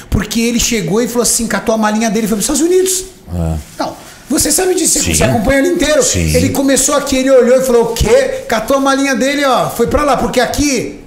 porque 0.09 0.41
ele 0.41 0.59
chegou 0.61 1.01
e 1.01 1.07
falou 1.09 1.23
assim: 1.23 1.47
catou 1.47 1.75
a 1.75 1.79
malinha 1.79 2.11
dele 2.11 2.27
e 2.27 2.29
foi 2.29 2.37
para 2.39 2.41
os 2.53 2.59
Estados 2.59 2.63
Unidos. 2.63 3.05
Não, 3.79 3.97
Você 4.29 4.51
sabe 4.53 4.75
disso, 4.75 4.95
você- 4.99 5.05
Sim. 5.05 5.15
você 5.15 5.25
acompanha 5.25 5.59
ele 5.61 5.69
inteiro. 5.69 6.03
Sim. 6.03 6.35
Ele 6.35 6.51
começou 6.51 6.95
aqui, 6.97 7.17
ele 7.17 7.31
olhou 7.31 7.57
e 7.61 7.65
falou: 7.65 7.85
o 7.85 7.95
quê? 7.95 8.45
Catou 8.49 8.77
a 8.77 8.81
malinha 8.81 9.15
dele, 9.15 9.45
ó, 9.45 9.69
foi 9.71 9.87
pra 9.87 10.03
lá, 10.05 10.17
porque 10.17 10.41
aqui 10.41 11.00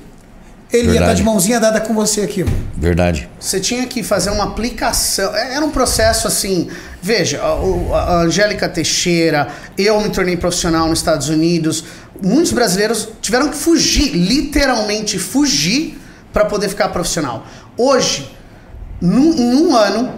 ele 0.73 0.87
ia 0.87 0.91
estar 0.93 0.99
Verdade. 0.99 1.17
de 1.17 1.23
mãozinha 1.23 1.59
dada 1.59 1.79
com 1.81 1.93
você 1.93 2.21
aqui. 2.21 2.43
mano. 2.43 2.57
Verdade. 2.75 3.29
Você 3.39 3.59
tinha 3.59 3.85
que 3.85 4.01
fazer 4.03 4.29
uma 4.31 4.45
aplicação. 4.45 5.35
É- 5.35 5.55
Era 5.55 5.63
um 5.65 5.69
processo 5.71 6.27
assim. 6.27 6.67
Veja, 7.01 7.41
a 7.41 8.21
Angélica 8.21 8.67
Teixeira, 8.67 9.47
eu 9.77 9.99
me 10.01 10.09
tornei 10.09 10.35
profissional 10.37 10.87
nos 10.87 10.99
Estados 10.99 11.29
Unidos. 11.29 11.83
Muitos 12.21 12.51
brasileiros 12.53 13.09
tiveram 13.21 13.49
que 13.49 13.57
fugir, 13.57 14.11
literalmente 14.13 15.19
fugir, 15.19 15.99
para 16.31 16.45
poder 16.45 16.69
ficar 16.69 16.89
profissional. 16.89 17.45
Hoje, 17.77 18.31
num, 19.01 19.33
em 19.33 19.55
um 19.55 19.75
ano, 19.75 20.13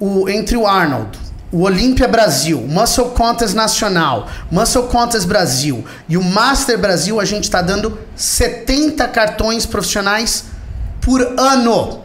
o- 0.00 0.28
entre 0.28 0.56
o 0.56 0.66
Arnold, 0.66 1.16
o 1.54 1.60
Olímpia 1.60 2.08
Brasil, 2.08 2.60
Muscle 2.62 3.10
Contest 3.10 3.54
Nacional, 3.54 4.28
Muscle 4.50 4.88
Contest 4.88 5.24
Brasil 5.24 5.84
e 6.08 6.16
o 6.16 6.22
Master 6.22 6.76
Brasil, 6.76 7.20
a 7.20 7.24
gente 7.24 7.44
está 7.44 7.62
dando 7.62 7.96
70 8.16 9.06
cartões 9.06 9.64
profissionais 9.64 10.46
por 11.00 11.22
ano. 11.38 12.02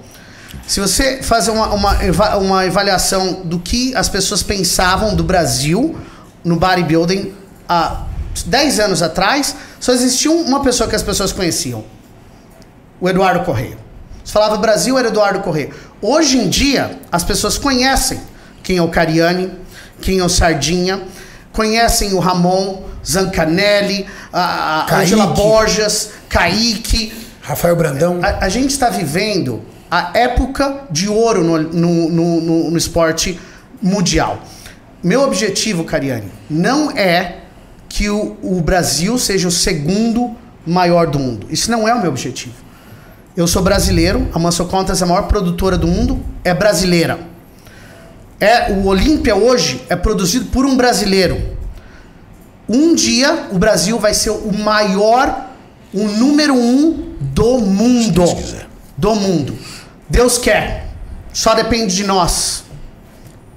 Se 0.67 0.79
você 0.79 1.23
fazer 1.23 1.49
uma, 1.49 1.73
uma, 1.73 2.35
uma 2.35 2.63
avaliação 2.63 3.41
do 3.43 3.57
que 3.57 3.95
as 3.95 4.07
pessoas 4.07 4.43
pensavam 4.43 5.15
do 5.15 5.23
Brasil 5.23 5.97
no 6.43 6.55
bodybuilding 6.55 7.33
há 7.67 8.03
10 8.45 8.79
anos 8.79 9.01
atrás, 9.01 9.55
só 9.79 9.91
existia 9.91 10.29
uma 10.29 10.61
pessoa 10.61 10.87
que 10.87 10.95
as 10.95 11.01
pessoas 11.01 11.33
conheciam: 11.33 11.83
o 13.01 13.09
Eduardo 13.09 13.43
Correia. 13.43 13.79
Se 14.23 14.31
falava 14.31 14.57
Brasil, 14.57 14.95
era 14.95 15.07
Eduardo 15.07 15.39
Correia. 15.39 15.71
Hoje 15.99 16.37
em 16.37 16.47
dia, 16.47 16.99
as 17.11 17.23
pessoas 17.23 17.57
conhecem 17.57 18.21
quem 18.69 18.77
é 18.77 18.83
o 18.83 18.87
Cariani, 18.87 19.49
quem 19.99 20.19
é 20.19 20.23
o 20.23 20.29
Sardinha, 20.29 21.01
conhecem 21.51 22.13
o 22.13 22.19
Ramon, 22.19 22.83
Zancanelli, 23.03 24.05
a, 24.31 24.85
a. 24.87 24.95
Angela 24.99 25.25
Borges, 25.25 26.11
Kaique. 26.29 27.11
Rafael 27.41 27.75
Brandão. 27.75 28.19
A, 28.21 28.45
a 28.45 28.47
gente 28.49 28.69
está 28.69 28.91
vivendo 28.91 29.63
a 29.89 30.11
época 30.13 30.81
de 30.91 31.09
ouro 31.09 31.43
no, 31.43 31.57
no, 31.63 32.09
no, 32.11 32.41
no- 32.41 32.69
no 32.69 32.77
esporte 32.77 33.39
mundial. 33.81 34.39
Meu 35.01 35.23
objetivo, 35.23 35.83
Cariani, 35.83 36.31
não 36.47 36.91
é 36.91 37.37
que 37.87 38.07
o, 38.07 38.37
o 38.43 38.61
Brasil 38.61 39.17
seja 39.17 39.47
o 39.47 39.51
segundo 39.51 40.35
maior 40.63 41.07
do 41.07 41.17
mundo. 41.17 41.47
Isso 41.49 41.71
não 41.71 41.87
é 41.87 41.93
o 41.95 41.99
meu 41.99 42.11
objetivo. 42.11 42.53
Eu 43.35 43.47
sou 43.47 43.63
brasileiro, 43.63 44.29
a 44.31 44.37
Muscle 44.37 44.67
Contest 44.67 45.01
é 45.01 45.05
a 45.05 45.07
maior 45.07 45.23
produtora 45.23 45.75
do 45.75 45.87
mundo, 45.87 46.23
é 46.43 46.53
brasileira. 46.53 47.28
É, 48.39 48.71
o 48.71 48.85
Olímpia 48.85 49.35
hoje 49.35 49.81
é 49.89 49.95
produzido 49.95 50.45
por 50.45 50.65
um 50.65 50.77
brasileiro. 50.77 51.57
Um 52.67 52.95
dia 52.95 53.47
o 53.51 53.57
Brasil 53.57 53.99
vai 53.99 54.13
ser 54.13 54.29
o 54.29 54.53
maior, 54.57 55.49
o 55.93 56.07
número 56.07 56.53
um 56.53 57.15
do 57.19 57.59
mundo. 57.59 58.13
Deus 58.13 58.33
quiser. 58.33 58.67
Do 58.97 59.15
mundo. 59.15 59.57
Deus 60.09 60.37
quer. 60.37 60.87
Só 61.33 61.53
depende 61.53 61.95
de 61.95 62.03
nós. 62.03 62.63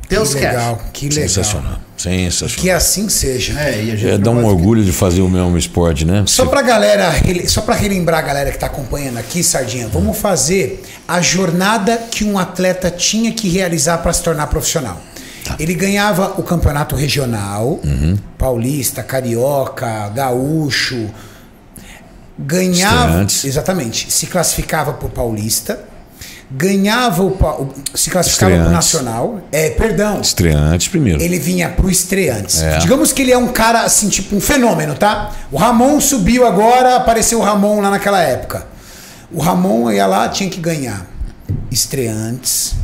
Deus 0.08 0.34
que 0.34 0.40
quer. 0.40 0.50
legal, 0.50 0.80
que 0.92 1.08
legal. 1.08 1.28
Sensacional. 1.28 1.80
Sensacional. 2.02 2.56
Que 2.62 2.70
assim 2.70 3.08
seja. 3.08 3.58
É, 3.60 3.84
e 3.84 3.90
a 3.92 3.96
gente 3.96 4.10
É, 4.10 4.18
dá 4.18 4.30
um 4.30 4.44
orgulho 4.44 4.84
de 4.84 4.92
fazer 4.92 5.20
o 5.22 5.28
mesmo 5.28 5.56
esporte, 5.56 6.04
né? 6.04 6.24
Só 6.26 6.46
pra 6.46 6.62
galera, 6.62 7.12
só 7.46 7.60
para 7.60 7.74
relembrar 7.74 8.18
a 8.20 8.22
galera 8.22 8.50
que 8.50 8.58
tá 8.58 8.66
acompanhando 8.66 9.18
aqui, 9.18 9.42
Sardinha, 9.42 9.88
vamos 9.88 10.18
fazer 10.18 10.82
a 11.06 11.20
jornada 11.20 11.96
que 12.10 12.24
um 12.24 12.38
atleta 12.38 12.90
tinha 12.90 13.32
que 13.32 13.48
realizar 13.48 13.98
para 13.98 14.12
se 14.12 14.22
tornar 14.22 14.46
profissional. 14.48 15.00
Tá. 15.44 15.56
Ele 15.58 15.74
ganhava 15.74 16.34
o 16.38 16.42
campeonato 16.42 16.94
regional, 16.94 17.80
Uhum. 17.84 18.16
paulista, 18.38 19.02
carioca, 19.02 20.08
gaúcho, 20.10 21.08
ganhava, 22.38 23.22
exatamente, 23.44 24.10
se 24.10 24.26
classificava 24.26 24.92
por 24.94 25.10
paulista, 25.10 25.78
ganhava 26.56 27.22
o, 27.22 27.28
o- 27.28 27.68
se 27.94 28.10
classificava 28.10 28.50
por 28.52 28.56
Estreantes. 28.58 28.72
nacional, 28.72 29.40
é, 29.50 29.70
perdão, 29.70 30.20
Estreantes 30.20 30.88
primeiro. 30.88 31.20
ele 31.22 31.38
vinha 31.38 31.68
pro 31.70 31.88
estreantes. 31.90 32.60
É. 32.62 32.78
Digamos 32.78 33.12
que 33.12 33.22
ele 33.22 33.32
é 33.32 33.38
um 33.38 33.48
cara, 33.48 33.82
assim, 33.82 34.08
tipo 34.08 34.36
um 34.36 34.40
fenômeno, 34.40 34.94
tá? 34.94 35.32
O 35.50 35.56
Ramon 35.56 36.00
subiu 36.00 36.46
agora, 36.46 36.96
apareceu 36.96 37.38
o 37.40 37.42
Ramon 37.42 37.80
lá 37.80 37.90
naquela 37.90 38.20
época. 38.20 38.66
O 39.32 39.40
Ramon 39.40 39.90
ia 39.90 40.06
lá, 40.06 40.28
tinha 40.28 40.48
que 40.50 40.60
ganhar. 40.60 41.06
Estreantes, 41.70 42.74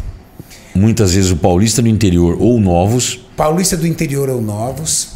Muitas 0.74 1.12
vezes 1.12 1.30
o 1.32 1.36
paulista 1.36 1.82
do 1.82 1.88
interior 1.88 2.36
ou 2.40 2.60
novos. 2.60 3.18
Paulista 3.36 3.76
do 3.76 3.84
Interior 3.86 4.28
ou 4.28 4.40
Novos, 4.40 5.08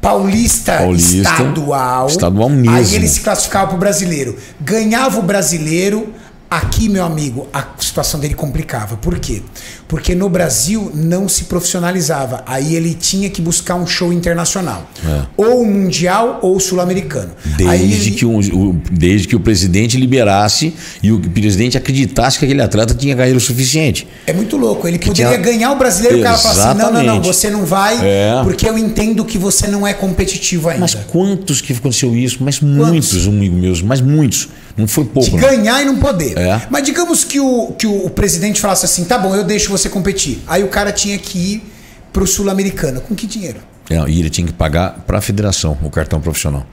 Paulista, 0.00 0.76
Paulista, 0.78 1.16
Estadual. 1.18 2.06
estadual 2.08 2.48
mesmo. 2.48 2.70
Aí 2.76 2.94
ele 2.94 3.08
se 3.08 3.20
classificava 3.20 3.68
pro 3.68 3.76
brasileiro. 3.78 4.36
Ganhava 4.60 5.18
o 5.18 5.22
brasileiro. 5.22 6.12
Aqui, 6.48 6.88
meu 6.88 7.04
amigo, 7.04 7.48
a 7.52 7.64
situação 7.78 8.20
dele 8.20 8.34
complicava. 8.34 8.96
Por 8.96 9.18
quê? 9.18 9.42
Porque 9.88 10.14
no 10.14 10.28
Brasil 10.28 10.92
não 10.94 11.28
se 11.28 11.44
profissionalizava. 11.44 12.44
Aí 12.46 12.76
ele 12.76 12.94
tinha 12.94 13.28
que 13.28 13.42
buscar 13.42 13.74
um 13.74 13.84
show 13.86 14.12
internacional. 14.12 14.88
Ou 15.36 15.64
mundial 15.66 16.38
ou 16.42 16.58
sul-americano. 16.60 17.32
É. 17.54 17.56
Desde, 17.56 18.08
ele- 18.10 18.16
que 18.16 18.24
o, 18.24 18.38
o- 18.38 18.80
desde 18.92 19.26
que 19.26 19.34
o 19.34 19.40
presidente 19.40 19.96
liberasse 19.96 20.72
e 21.02 21.10
o 21.10 21.18
presidente 21.20 21.76
acreditasse 21.76 22.38
que 22.38 22.44
aquele 22.44 22.62
atleta 22.62 22.94
tinha 22.94 23.16
carreira 23.16 23.40
suficiente. 23.40 24.06
É 24.24 24.32
muito 24.32 24.56
louco. 24.56 24.86
Ele 24.86 24.98
poderia 25.00 25.26
tinha- 25.26 25.36
ganhar 25.38 25.72
o 25.72 25.76
brasileiro 25.76 26.18
e 26.18 26.20
o 26.20 26.22
cara 26.22 26.38
fala 26.38 26.70
assim: 26.70 26.78
não, 26.78 26.92
não, 26.92 27.02
não, 27.02 27.22
você 27.22 27.50
não 27.50 27.64
vai, 27.66 27.98
É. 28.02 28.40
porque 28.44 28.68
eu 28.68 28.78
entendo 28.78 29.24
que 29.24 29.36
você 29.36 29.66
não 29.66 29.84
é 29.84 29.92
competitivo 29.92 30.68
ainda. 30.68 30.80
Mas 30.82 30.94
quantos 30.94 31.60
que 31.60 31.72
aconteceu 31.72 32.14
isso? 32.14 32.38
Mas 32.40 32.60
muitos, 32.60 33.26
amigos 33.26 33.58
meus, 33.60 33.82
mas 33.82 34.00
muitos. 34.00 34.48
Não 34.76 34.86
foi 34.86 35.04
pouco. 35.04 35.28
De 35.30 35.36
não. 35.36 35.40
ganhar 35.40 35.82
e 35.82 35.84
não 35.86 35.96
poder. 35.96 36.36
É. 36.36 36.62
Mas 36.70 36.82
digamos 36.84 37.24
que 37.24 37.40
o, 37.40 37.72
que 37.78 37.86
o 37.86 38.10
presidente 38.10 38.60
falasse 38.60 38.84
assim: 38.84 39.04
tá 39.04 39.16
bom, 39.18 39.34
eu 39.34 39.44
deixo 39.44 39.70
você 39.70 39.88
competir. 39.88 40.42
Aí 40.46 40.62
o 40.62 40.68
cara 40.68 40.92
tinha 40.92 41.16
que 41.18 41.38
ir 41.38 41.72
pro 42.12 42.26
Sul-Americano. 42.26 43.00
Com 43.00 43.14
que 43.14 43.26
dinheiro? 43.26 43.60
É, 43.88 43.96
e 44.08 44.20
ele 44.20 44.28
tinha 44.30 44.46
que 44.46 44.52
pagar 44.52 45.04
para 45.06 45.18
a 45.18 45.20
federação 45.20 45.78
o 45.82 45.90
cartão 45.90 46.20
profissional. 46.20 46.66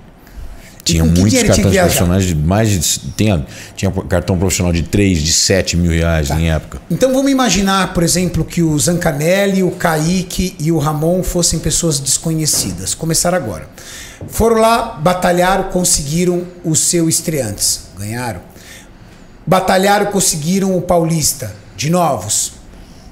Tinha 0.83 1.05
muitos 1.05 1.29
tinha 1.31 1.45
cartões 1.45 1.71
viajar? 1.71 1.83
profissionais 1.87 2.25
de 2.25 2.35
mais 2.35 2.69
de. 2.69 2.99
Tinha, 3.15 3.45
tinha 3.73 3.89
cartão 3.89 4.37
profissional 4.37 4.73
de 4.73 4.83
3, 4.83 5.21
de 5.21 5.31
7 5.31 5.77
mil 5.77 5.91
reais 5.91 6.27
Tá. 6.27 6.37
em 6.39 6.51
época. 6.51 6.81
Então 6.91 7.13
vamos 7.13 7.31
imaginar, 7.31 7.93
por 7.93 8.03
exemplo, 8.03 8.43
que 8.43 8.61
o 8.61 8.77
Zancanelli, 8.77 9.63
o 9.63 9.71
Kaique 9.71 10.55
e 10.59 10.73
o 10.73 10.77
Ramon 10.79 11.23
fossem 11.23 11.57
pessoas 11.59 11.99
desconhecidas. 11.99 12.93
Começar 12.93 13.33
agora. 13.33 13.69
Foram 14.27 14.57
lá, 14.57 14.99
batalharam, 15.01 15.65
conseguiram 15.65 16.43
o 16.65 16.75
seu 16.75 17.07
estreantes. 17.07 17.83
Ganharam. 18.03 18.41
Batalharam, 19.45 20.07
conseguiram 20.07 20.75
o 20.77 20.81
Paulista, 20.81 21.51
de 21.75 21.89
novos. 21.89 22.53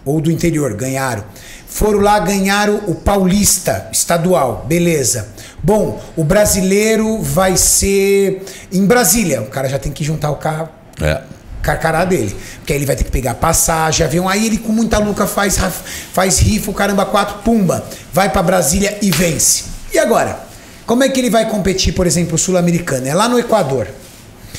ou 0.04 0.20
do 0.20 0.32
interior, 0.32 0.74
ganharam. 0.74 1.24
Foram 1.68 2.00
lá, 2.00 2.18
ganharam 2.18 2.82
o 2.88 2.96
paulista 2.96 3.88
estadual, 3.92 4.66
beleza. 4.68 5.28
Bom, 5.62 6.02
o 6.18 6.24
brasileiro 6.24 7.22
vai 7.22 7.56
ser 7.56 8.44
em 8.74 8.84
Brasília. 8.84 9.44
O 9.44 9.46
cara 9.46 9.70
já 9.70 9.78
tem 9.78 9.92
que 9.92 10.04
juntar 10.04 10.32
o 10.32 10.38
carro 10.38 10.70
É. 11.00 11.22
carcará 11.62 12.04
dele. 12.04 12.36
Porque 12.58 12.74
aí 12.74 12.80
ele 12.80 12.88
vai 12.88 12.96
ter 12.96 13.04
que 13.04 13.12
pegar 13.12 13.36
passagem, 13.36 14.04
avião. 14.04 14.28
Aí 14.28 14.44
ele 14.48 14.58
com 14.58 14.72
muita 14.72 14.98
luca 14.98 15.28
faz, 15.28 15.56
faz 16.12 16.40
rifa, 16.40 16.72
o 16.72 16.74
caramba, 16.74 17.06
quatro, 17.06 17.38
pumba. 17.44 17.86
Vai 18.12 18.28
pra 18.32 18.42
Brasília 18.42 18.98
e 19.04 19.12
vence. 19.12 19.66
E 19.94 20.00
agora? 20.00 20.40
Como 20.88 21.04
é 21.04 21.10
que 21.10 21.20
ele 21.20 21.30
vai 21.30 21.48
competir, 21.48 21.94
por 21.94 22.08
exemplo, 22.08 22.34
o 22.34 22.40
sul-americano? 22.40 23.08
É 23.08 23.14
lá 23.14 23.30
no 23.30 23.38
Equador. 23.38 23.88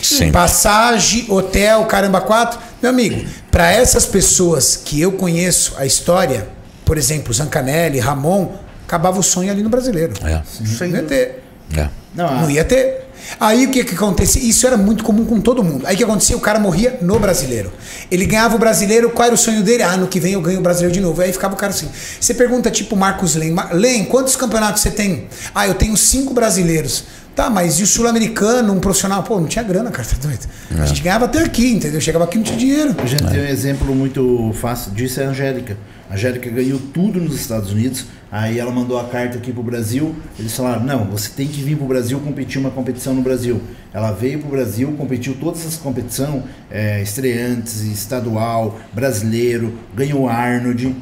Sempre. 0.01 0.33
Passagem, 0.33 1.27
hotel, 1.29 1.85
caramba, 1.85 2.21
quatro. 2.21 2.59
Meu 2.81 2.91
amigo, 2.91 3.25
para 3.51 3.71
essas 3.73 4.07
pessoas 4.07 4.77
que 4.77 5.01
eu 5.01 5.13
conheço 5.13 5.75
a 5.77 5.87
história, 5.87 6.49
por 6.85 6.99
exemplo, 6.99 7.33
Zancanelli, 7.33 7.99
Ramon, 7.99 8.53
acabava 8.87 9.19
o 9.19 9.23
sonho 9.23 9.51
ali 9.51 9.63
no 9.63 9.69
brasileiro. 9.69 10.15
É. 10.25 10.43
Não 10.61 10.87
ia 10.87 11.03
ter. 11.03 11.43
É. 11.77 11.89
Não, 12.15 12.41
Não 12.43 12.51
ia 12.51 12.65
ter. 12.65 13.09
Aí 13.41 13.67
o 13.67 13.71
que 13.71 13.85
que 13.85 13.95
acontecia? 13.95 14.43
Isso 14.43 14.67
era 14.67 14.77
muito 14.77 15.03
comum 15.05 15.25
com 15.25 15.41
todo 15.41 15.63
mundo. 15.63 15.87
Aí 15.87 15.95
o 15.95 15.99
que 15.99 16.05
acontecia? 16.05 16.37
O 16.37 16.41
cara 16.41 16.59
morria 16.59 16.99
no 17.03 17.19
brasileiro. 17.19 17.73
Ele 18.11 18.27
ganhava 18.27 18.57
o 18.57 18.59
brasileiro, 18.59 19.11
qual 19.11 19.27
era 19.27 19.35
o 19.35 19.39
sonho 19.39 19.63
dele? 19.63 19.83
Ah, 19.83 19.97
no 19.97 20.07
que 20.07 20.21
vem 20.21 20.33
eu 20.35 20.41
ganho 20.41 20.59
o 20.61 20.63
brasileiro 20.63 20.93
de 20.95 21.01
novo. 21.01 21.21
Aí 21.23 21.33
ficava 21.33 21.55
o 21.55 21.57
cara 21.57 21.73
assim. 21.73 21.89
Você 22.21 22.35
pergunta 22.35 22.71
tipo 22.71 22.97
Marcos 22.97 23.35
Len, 23.35 23.53
"Ma- 23.53 23.71
Len, 23.73 24.05
quantos 24.05 24.37
campeonatos 24.37 24.83
você 24.83 24.91
tem? 24.91 25.27
Ah, 25.55 25.67
eu 25.67 25.75
tenho 25.75 25.97
cinco 25.97 26.35
brasileiros. 26.35 27.05
Tá, 27.35 27.49
mas 27.49 27.81
e 27.81 27.83
o 27.83 27.87
sul-americano, 27.87 28.75
um 28.75 28.79
profissional? 28.81 29.23
Pô, 29.23 29.41
não 29.41 29.47
tinha 29.47 29.65
grana, 29.65 29.91
cara, 29.91 30.07
tá 30.07 30.17
doido? 30.21 30.47
A 30.79 30.85
gente 30.85 31.01
ganhava 31.01 31.25
até 31.25 31.39
aqui, 31.39 31.73
entendeu? 31.73 31.99
Chegava 31.99 32.25
aqui 32.25 32.37
não 32.37 32.45
tinha 32.45 32.59
dinheiro. 32.59 32.95
A 33.03 33.07
gente 33.07 33.25
tem 33.25 33.41
um 33.41 33.47
exemplo 33.47 33.95
muito 33.95 34.53
fácil 34.61 34.91
disso, 34.93 35.19
é 35.19 35.25
a 35.25 35.29
Angélica. 35.31 35.79
A 36.11 36.15
Angélica 36.15 36.51
ganhou 36.51 36.79
tudo 36.93 37.19
nos 37.19 37.35
Estados 37.41 37.71
Unidos, 37.73 38.05
aí 38.31 38.59
ela 38.59 38.71
mandou 38.71 39.01
a 39.01 39.05
carta 39.05 39.39
aqui 39.39 39.51
pro 39.51 39.63
Brasil, 39.63 40.15
eles 40.39 40.55
falaram, 40.55 40.85
não, 40.85 41.07
você 41.07 41.31
tem 41.35 41.49
que 41.49 41.63
vir 41.63 41.75
pro 41.75 41.87
Brasil 41.87 42.21
competir 42.21 42.59
uma 42.61 42.71
competição 42.71 43.12
no 43.15 43.23
Brasil. 43.23 43.61
Ela 43.93 44.11
veio 44.11 44.39
pro 44.39 44.51
Brasil, 44.51 44.93
competiu 44.97 45.37
todas 45.39 45.67
as 45.67 45.77
competições, 45.77 46.43
é, 46.71 47.03
estreantes, 47.03 47.83
estadual, 47.83 48.79
brasileiro, 48.93 49.75
ganhou 49.95 50.29
Arnold, 50.29 50.97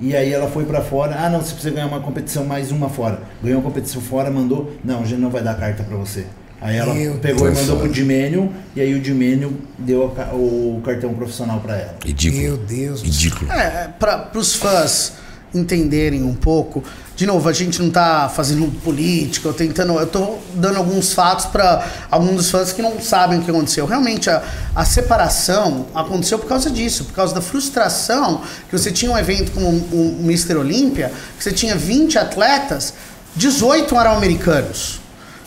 e 0.00 0.14
aí 0.14 0.32
ela 0.32 0.50
foi 0.50 0.64
pra 0.64 0.82
fora, 0.82 1.16
ah 1.18 1.30
não, 1.30 1.40
você 1.40 1.52
precisa 1.52 1.74
ganhar 1.74 1.86
uma 1.86 2.00
competição, 2.00 2.44
mais 2.44 2.70
uma 2.70 2.88
fora. 2.88 3.22
Ganhou 3.42 3.60
uma 3.60 3.64
competição 3.64 4.02
fora, 4.02 4.30
mandou, 4.30 4.74
não, 4.84 5.02
a 5.02 5.06
gente 5.06 5.20
não 5.20 5.30
vai 5.30 5.42
dar 5.42 5.54
carta 5.54 5.82
pra 5.82 5.96
você. 5.96 6.26
Aí 6.60 6.76
ela 6.76 6.94
Meu 6.94 7.14
pegou 7.16 7.46
Deus. 7.46 7.58
e 7.58 7.60
mandou 7.62 7.78
pro 7.78 7.88
Dimênio, 7.88 8.52
e 8.74 8.80
aí 8.80 8.94
o 8.94 9.00
Dimênio 9.00 9.56
deu 9.78 10.14
a 10.16 10.34
o 10.34 10.80
cartão 10.84 11.12
profissional 11.14 11.60
pra 11.60 11.76
ela. 11.76 11.94
Ridículo. 12.04 12.42
Meu 12.42 12.56
Deus 12.56 13.02
do 13.02 13.12
céu. 13.12 13.30
Ridículo. 13.30 13.52
É, 13.52 13.88
para 13.98 14.30
os 14.34 14.54
fãs 14.54 15.12
entenderem 15.54 16.22
um 16.22 16.34
pouco. 16.34 16.82
De 17.16 17.26
novo, 17.26 17.48
a 17.48 17.52
gente 17.52 17.80
não 17.80 17.90
tá 17.90 18.28
fazendo 18.28 18.66
política, 18.80 19.48
eu 19.48 19.54
tentando, 19.54 19.92
eu 19.92 20.06
tô 20.06 20.38
dando 20.54 20.78
alguns 20.78 21.12
fatos 21.12 21.46
para 21.46 21.86
alguns 22.10 22.34
dos 22.34 22.50
fãs 22.50 22.72
que 22.72 22.82
não 22.82 23.00
sabem 23.00 23.38
o 23.38 23.42
que 23.42 23.50
aconteceu. 23.50 23.86
Realmente 23.86 24.28
a, 24.28 24.42
a 24.74 24.84
separação 24.84 25.86
aconteceu 25.94 26.40
por 26.40 26.48
causa 26.48 26.68
disso, 26.68 27.04
por 27.04 27.14
causa 27.14 27.32
da 27.32 27.40
frustração 27.40 28.42
que 28.68 28.76
você 28.76 28.90
tinha 28.90 29.12
um 29.12 29.16
evento 29.16 29.52
como 29.52 29.68
o 29.68 30.18
Mr. 30.24 30.56
Olímpia, 30.56 31.12
que 31.38 31.44
você 31.44 31.52
tinha 31.52 31.76
20 31.76 32.18
atletas, 32.18 32.94
18 33.36 33.94
eram 33.96 34.16
americanos. 34.16 35.03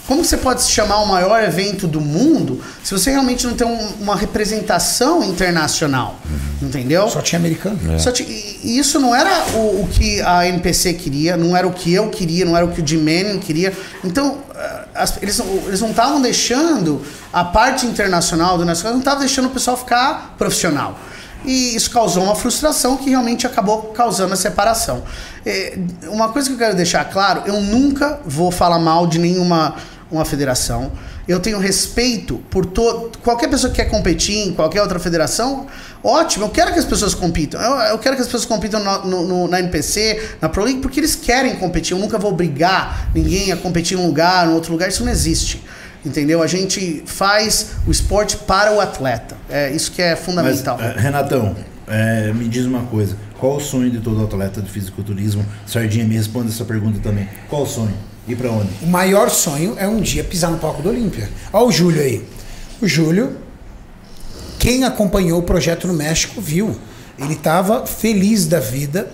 Como 0.07 0.23
você 0.23 0.37
pode 0.37 0.61
se 0.63 0.71
chamar 0.71 0.99
o 1.01 1.05
maior 1.07 1.43
evento 1.43 1.85
do 1.87 1.99
mundo 1.99 2.61
se 2.83 2.91
você 2.93 3.11
realmente 3.11 3.45
não 3.45 3.53
tem 3.55 3.67
um- 3.67 3.89
uma 4.01 4.15
representação 4.15 5.21
internacional? 5.23 6.15
Entendeu? 6.61 7.07
Só 7.09 7.21
tinha 7.21 7.37
americano. 7.37 7.77
Só 7.99 8.11
ti- 8.11 8.23
e- 8.23 8.79
isso 8.79 8.99
não 8.99 9.13
era 9.13 9.29
o, 9.55 9.81
o 9.83 9.87
que 9.91 10.21
a 10.21 10.47
NPC 10.47 10.93
queria, 10.93 11.35
não 11.37 11.55
era 11.55 11.67
o 11.67 11.73
que 11.73 11.93
eu 11.93 12.09
queria, 12.09 12.45
não 12.45 12.55
era 12.55 12.65
o 12.65 12.71
que 12.71 12.81
o 12.81 12.87
Jim 12.87 12.97
Manning 12.97 13.39
queria. 13.39 13.73
Então, 14.03 14.37
eh, 14.55 14.79
as- 14.95 15.21
eles, 15.21 15.37
não- 15.37 15.45
eles 15.67 15.81
não 15.81 15.89
estavam 15.91 16.21
deixando 16.21 17.01
a 17.31 17.43
parte 17.43 17.85
internacional 17.85 18.57
do 18.57 18.65
nacional, 18.65 18.93
não 18.93 18.99
estavam 19.01 19.19
deixando 19.19 19.47
o 19.47 19.51
pessoal 19.51 19.75
ficar 19.77 20.35
profissional. 20.37 20.97
E 21.45 21.75
isso 21.75 21.91
causou 21.91 22.23
uma 22.23 22.35
frustração 22.35 22.97
que 22.97 23.09
realmente 23.11 23.45
acabou 23.45 23.83
causando 23.93 24.33
a 24.33 24.35
separação. 24.37 25.03
Eh, 25.45 25.77
uma 26.07 26.29
coisa 26.29 26.47
que 26.47 26.55
eu 26.55 26.57
quero 26.57 26.75
deixar 26.75 27.05
claro, 27.05 27.43
eu 27.45 27.61
nunca 27.61 28.19
vou 28.25 28.51
falar 28.51 28.79
mal 28.79 29.05
de 29.05 29.19
nenhuma 29.19 29.75
uma 30.11 30.23
federação. 30.25 30.91
Eu 31.27 31.39
tenho 31.39 31.59
respeito 31.59 32.37
por 32.49 32.65
todo. 32.65 33.17
Qualquer 33.19 33.49
pessoa 33.49 33.69
que 33.71 33.77
quer 33.83 33.89
competir 33.89 34.47
em 34.47 34.53
qualquer 34.53 34.81
outra 34.81 34.97
federação, 34.99 35.67
ótimo. 36.03 36.45
Eu 36.45 36.49
quero 36.49 36.71
que 36.73 36.79
as 36.79 36.85
pessoas 36.85 37.13
compitam. 37.13 37.59
Eu, 37.61 37.75
eu 37.91 37.97
quero 37.99 38.15
que 38.15 38.21
as 38.21 38.27
pessoas 38.27 38.45
compitam 38.45 38.81
no- 38.83 39.05
no- 39.05 39.27
no- 39.27 39.47
na 39.47 39.59
NPC, 39.59 40.21
na 40.41 40.47
Pro 40.47 40.63
League, 40.63 40.79
porque 40.79 40.99
eles 40.99 41.15
querem 41.15 41.55
competir. 41.57 41.91
Eu 41.93 41.99
nunca 41.99 42.17
vou 42.17 42.31
obrigar 42.31 43.09
ninguém 43.13 43.51
a 43.51 43.57
competir 43.57 43.97
em 43.97 44.01
um 44.01 44.07
lugar, 44.07 44.47
em 44.47 44.51
outro 44.53 44.71
lugar. 44.71 44.87
Isso 44.89 45.03
não 45.03 45.11
existe. 45.11 45.61
Entendeu? 46.05 46.41
A 46.41 46.47
gente 46.47 47.03
faz 47.05 47.71
o 47.85 47.91
esporte 47.91 48.37
para 48.37 48.71
o 48.71 48.79
atleta. 48.79 49.35
É 49.49 49.71
isso 49.71 49.91
que 49.91 50.01
é 50.01 50.11
Mas, 50.11 50.19
fundamental. 50.23 50.79
eh, 50.79 50.93
Renatão, 50.95 51.55
eh, 51.87 52.31
me 52.33 52.47
diz 52.47 52.65
uma 52.65 52.83
coisa. 52.83 53.17
Qual 53.39 53.57
o 53.57 53.59
sonho 53.59 53.91
de 53.91 53.99
todo 53.99 54.23
atleta 54.23 54.61
de 54.61 54.69
fisiculturismo? 54.69 55.45
Sardinha 55.65 56.05
me 56.05 56.15
responde 56.15 56.49
essa 56.49 56.65
pergunta 56.65 56.99
também. 56.99 57.29
Qual 57.49 57.63
o 57.63 57.67
sonho? 57.67 57.93
Ir 58.27 58.35
pra 58.35 58.49
onde? 58.51 58.69
O 58.81 58.87
maior 58.87 59.29
sonho 59.29 59.75
é 59.77 59.87
um 59.87 60.01
dia 60.01 60.23
pisar 60.23 60.51
no 60.51 60.57
palco 60.57 60.81
do 60.81 60.89
Olímpia. 60.89 61.29
Olha 61.53 61.65
o 61.65 61.71
Júlio 61.71 62.01
aí. 62.01 62.25
O 62.81 62.87
Júlio, 62.87 63.37
quem 64.59 64.83
acompanhou 64.83 65.39
o 65.39 65.43
projeto 65.43 65.87
no 65.87 65.93
México, 65.93 66.41
viu. 66.41 66.75
Ele 67.17 67.33
estava 67.33 67.85
feliz 67.85 68.45
da 68.45 68.59
vida 68.59 69.11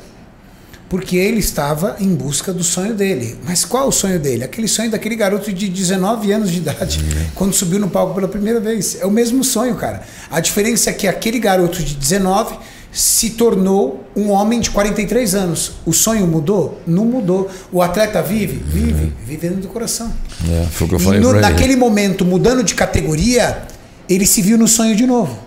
porque 0.90 1.16
ele 1.16 1.40
estava 1.40 1.96
em 2.00 2.14
busca 2.14 2.54
do 2.54 2.64
sonho 2.64 2.94
dele. 2.94 3.36
Mas 3.44 3.66
qual 3.66 3.88
o 3.88 3.92
sonho 3.92 4.20
dele? 4.20 4.44
Aquele 4.44 4.68
sonho 4.68 4.92
daquele 4.92 5.16
garoto 5.16 5.52
de 5.52 5.68
19 5.68 6.32
anos 6.32 6.52
de 6.52 6.60
idade, 6.60 7.04
quando 7.34 7.52
subiu 7.52 7.80
no 7.80 7.90
palco 7.90 8.14
pela 8.14 8.28
primeira 8.28 8.60
vez. 8.60 9.02
É 9.02 9.06
o 9.06 9.10
mesmo 9.10 9.44
sonho, 9.44 9.76
cara. 9.76 10.04
A 10.30 10.40
diferença 10.40 10.92
é 10.92 10.94
que 10.94 11.08
aquele 11.08 11.40
garoto 11.40 11.82
de 11.82 11.96
19 11.96 12.56
se 12.94 13.32
tornou 13.32 14.04
um 14.16 14.30
homem 14.30 14.60
de 14.60 14.70
43 14.70 15.34
anos. 15.36 15.72
O 15.86 15.92
sonho 15.92 16.28
mudou? 16.28 16.80
Não 16.86 17.04
mudou. 17.06 17.50
O 17.72 17.82
atleta 17.82 18.22
vive? 18.22 18.58
Vive. 18.66 19.12
Vive 19.26 19.38
dentro 19.48 19.62
do 19.64 19.68
coração. 19.68 20.14
É, 20.48 20.66
foi 20.72 20.86
o 20.86 20.90
que 20.90 20.96
eu 20.96 21.00
E 21.00 21.04
falei 21.04 21.20
no- 21.20 21.34
naquele 21.34 21.76
momento, 21.76 22.24
mudando 22.24 22.64
de 22.64 22.76
categoria, 22.76 23.64
ele 24.08 24.26
se 24.28 24.42
viu 24.44 24.58
no 24.58 24.68
sonho 24.68 24.96
de 24.96 25.08
novo. 25.08 25.38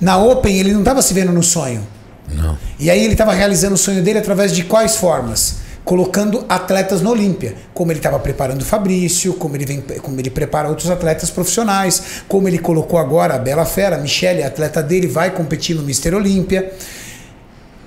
Na 0.00 0.18
Open, 0.18 0.54
ele 0.58 0.72
não 0.72 0.80
estava 0.80 1.00
se 1.00 1.14
vendo 1.14 1.32
no 1.32 1.42
sonho. 1.42 1.86
Não. 2.34 2.58
E 2.78 2.90
aí 2.90 3.02
ele 3.02 3.14
estava 3.14 3.32
realizando 3.32 3.74
o 3.74 3.78
sonho 3.78 4.02
dele 4.02 4.18
através 4.18 4.52
de 4.52 4.62
quais 4.64 4.96
formas? 4.96 5.56
Colocando 5.84 6.44
atletas 6.48 7.00
no 7.00 7.10
Olímpia. 7.10 7.54
Como 7.74 7.90
ele 7.90 7.98
estava 7.98 8.18
preparando 8.18 8.62
o 8.62 8.64
Fabrício, 8.64 9.34
como 9.34 9.56
ele, 9.56 9.66
vem, 9.66 9.80
como 9.80 10.18
ele 10.20 10.30
prepara 10.30 10.68
outros 10.68 10.90
atletas 10.90 11.30
profissionais, 11.30 12.22
como 12.28 12.46
ele 12.46 12.58
colocou 12.58 12.98
agora 12.98 13.34
a 13.34 13.38
Bela 13.38 13.64
Fera, 13.64 13.96
a 13.96 13.98
Michelle, 13.98 14.42
a 14.42 14.46
atleta 14.46 14.82
dele, 14.82 15.06
vai 15.06 15.30
competir 15.32 15.74
no 15.74 15.82
Mr. 15.82 16.14
Olímpia. 16.14 16.72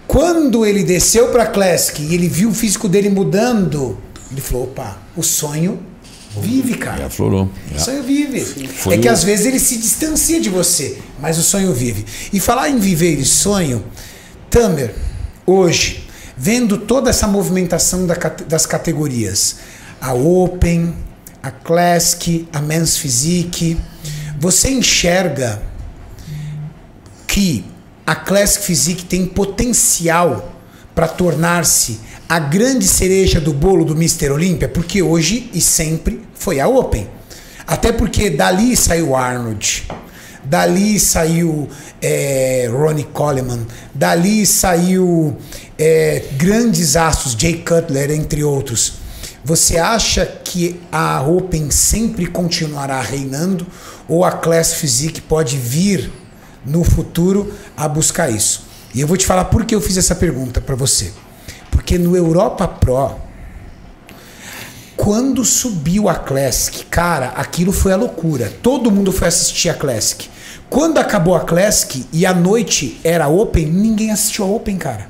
Quando 0.08 0.66
ele 0.66 0.84
desceu 0.84 1.30
para 1.30 1.44
a 1.44 1.48
Classic 1.48 2.02
e 2.02 2.14
ele 2.14 2.28
viu 2.28 2.50
o 2.50 2.54
físico 2.54 2.88
dele 2.88 3.10
mudando, 3.10 3.98
ele 4.32 4.42
falou: 4.42 4.64
opa, 4.64 4.98
o 5.16 5.24
sonho 5.24 5.80
vive, 6.40 6.76
cara. 6.76 7.04
Já 7.04 7.10
florou. 7.10 7.50
O 7.74 7.80
sonho 7.80 8.04
vive. 8.04 8.70
É 8.92 8.98
que 8.98 9.08
às 9.08 9.24
vezes 9.24 9.46
ele 9.46 9.60
se 9.60 9.78
distancia 9.78 10.40
de 10.40 10.50
você, 10.50 11.00
mas 11.20 11.38
o 11.38 11.44
sonho 11.44 11.74
vive. 11.74 12.06
E 12.32 12.40
falar 12.40 12.70
em 12.70 12.78
viver 12.78 13.18
e 13.20 13.26
sonho, 13.26 13.84
Tamer, 14.50 14.94
hoje, 15.46 16.05
vendo 16.38 16.78
toda 16.78 17.10
essa 17.10 17.28
movimentação 17.28 18.06
da 18.06 18.16
das 18.48 18.66
categorias, 18.66 19.58
a 20.02 20.14
Open, 20.14 20.96
a 21.42 21.52
Classic, 21.52 22.48
a 22.52 22.62
Men's 22.62 22.98
Physique, 22.98 23.78
você 24.40 24.70
enxerga 24.70 25.62
que 27.28 27.66
a 28.06 28.16
Classic 28.16 28.64
Physique 28.64 29.06
tem 29.06 29.26
potencial 29.26 30.54
para 30.94 31.08
tornar-se 31.08 32.00
a 32.28 32.40
grande 32.40 32.88
cereja 32.88 33.40
do 33.40 33.54
bolo 33.54 33.86
do 33.86 33.94
Mr. 33.94 34.32
Olímpia, 34.32 34.68
porque 34.68 35.02
hoje 35.02 35.50
e 35.54 35.62
sempre 35.62 36.22
foi 36.34 36.60
a 36.60 36.68
Open. 36.68 37.08
Até 37.68 37.92
porque 37.92 38.30
dali 38.30 38.76
saiu 38.76 39.16
Arnold, 39.16 39.88
dali 40.46 41.00
saiu 41.00 41.68
é, 42.02 42.70
Ronnie 42.72 43.06
Coleman, 43.06 43.66
dali 43.94 44.46
saiu 44.46 45.36
é, 45.78 46.24
grandes 46.38 46.96
astros, 46.96 47.36
Jay 47.38 47.64
Cutler, 47.64 48.12
entre 48.12 48.44
outros. 48.44 49.06
Você 49.44 49.78
acha 49.78 50.26
que 50.26 50.82
a 50.92 51.22
Open 51.22 51.70
sempre 51.70 52.26
continuará 52.26 53.00
reinando 53.02 53.66
ou 54.08 54.24
a 54.26 54.32
Class 54.32 54.74
Physique 54.74 55.22
pode 55.22 55.58
vir 55.58 56.12
no 56.66 56.84
futuro 56.84 57.54
a 57.78 57.88
buscar 57.88 58.30
isso? 58.30 58.66
E 58.94 59.02
eu 59.02 59.08
vou 59.08 59.18
te 59.18 59.26
falar 59.26 59.46
por 59.46 59.66
que 59.66 59.76
eu 59.76 59.82
fiz 59.82 59.98
essa 59.98 60.16
pergunta 60.16 60.62
para 60.62 60.76
você. 60.76 61.12
Porque 61.70 61.98
no 61.98 62.16
Europa 62.16 62.68
Pro, 62.68 63.16
quando 64.96 65.46
subiu 65.46 66.10
a 66.10 66.16
Classic, 66.16 66.86
cara, 66.86 67.28
aquilo 67.36 67.72
foi 67.72 67.92
a 67.92 67.98
loucura. 67.98 68.52
Todo 68.64 68.90
mundo 68.90 69.12
foi 69.12 69.28
assistir 69.28 69.70
a 69.70 69.74
Classic. 69.74 70.30
Quando 70.70 70.98
acabou 70.98 71.36
a 71.36 71.42
Classic 71.42 72.06
e 72.12 72.26
a 72.26 72.34
noite 72.34 73.00
era 73.04 73.28
Open, 73.28 73.66
ninguém 73.66 74.12
assistiu 74.12 74.46
a 74.46 74.48
Open, 74.48 74.78
cara. 74.78 75.08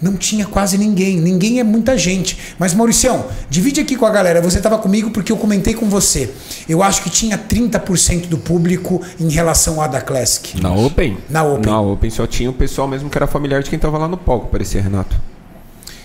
não 0.00 0.16
tinha 0.16 0.44
quase 0.46 0.76
ninguém. 0.76 1.18
Ninguém 1.20 1.60
é 1.60 1.64
muita 1.64 1.96
gente. 1.96 2.36
Mas, 2.58 2.74
Mauricião, 2.74 3.24
divide 3.48 3.80
aqui 3.80 3.96
com 3.96 4.04
a 4.04 4.10
galera. 4.10 4.40
Você 4.42 4.58
estava 4.58 4.76
comigo 4.78 5.10
porque 5.10 5.32
eu 5.32 5.36
comentei 5.36 5.72
com 5.74 5.88
você. 5.88 6.30
Eu 6.68 6.82
acho 6.82 7.02
que 7.02 7.08
tinha 7.10 7.38
30% 7.38 8.26
do 8.26 8.36
público 8.38 9.00
em 9.18 9.30
relação 9.30 9.80
à 9.80 9.86
da 9.86 10.00
Classic. 10.00 10.60
Na 10.60 10.72
Open? 10.74 11.16
Na 11.30 11.42
Open. 11.42 11.70
Na 11.72 11.80
Open 11.80 12.10
só 12.10 12.26
tinha 12.26 12.50
o 12.50 12.52
pessoal 12.52 12.86
mesmo 12.86 13.08
que 13.08 13.16
era 13.16 13.26
familiar 13.26 13.62
de 13.62 13.70
quem 13.70 13.78
tava 13.78 13.96
lá 13.96 14.06
no 14.06 14.16
palco, 14.18 14.48
parecia, 14.48 14.82
Renato. 14.82 15.18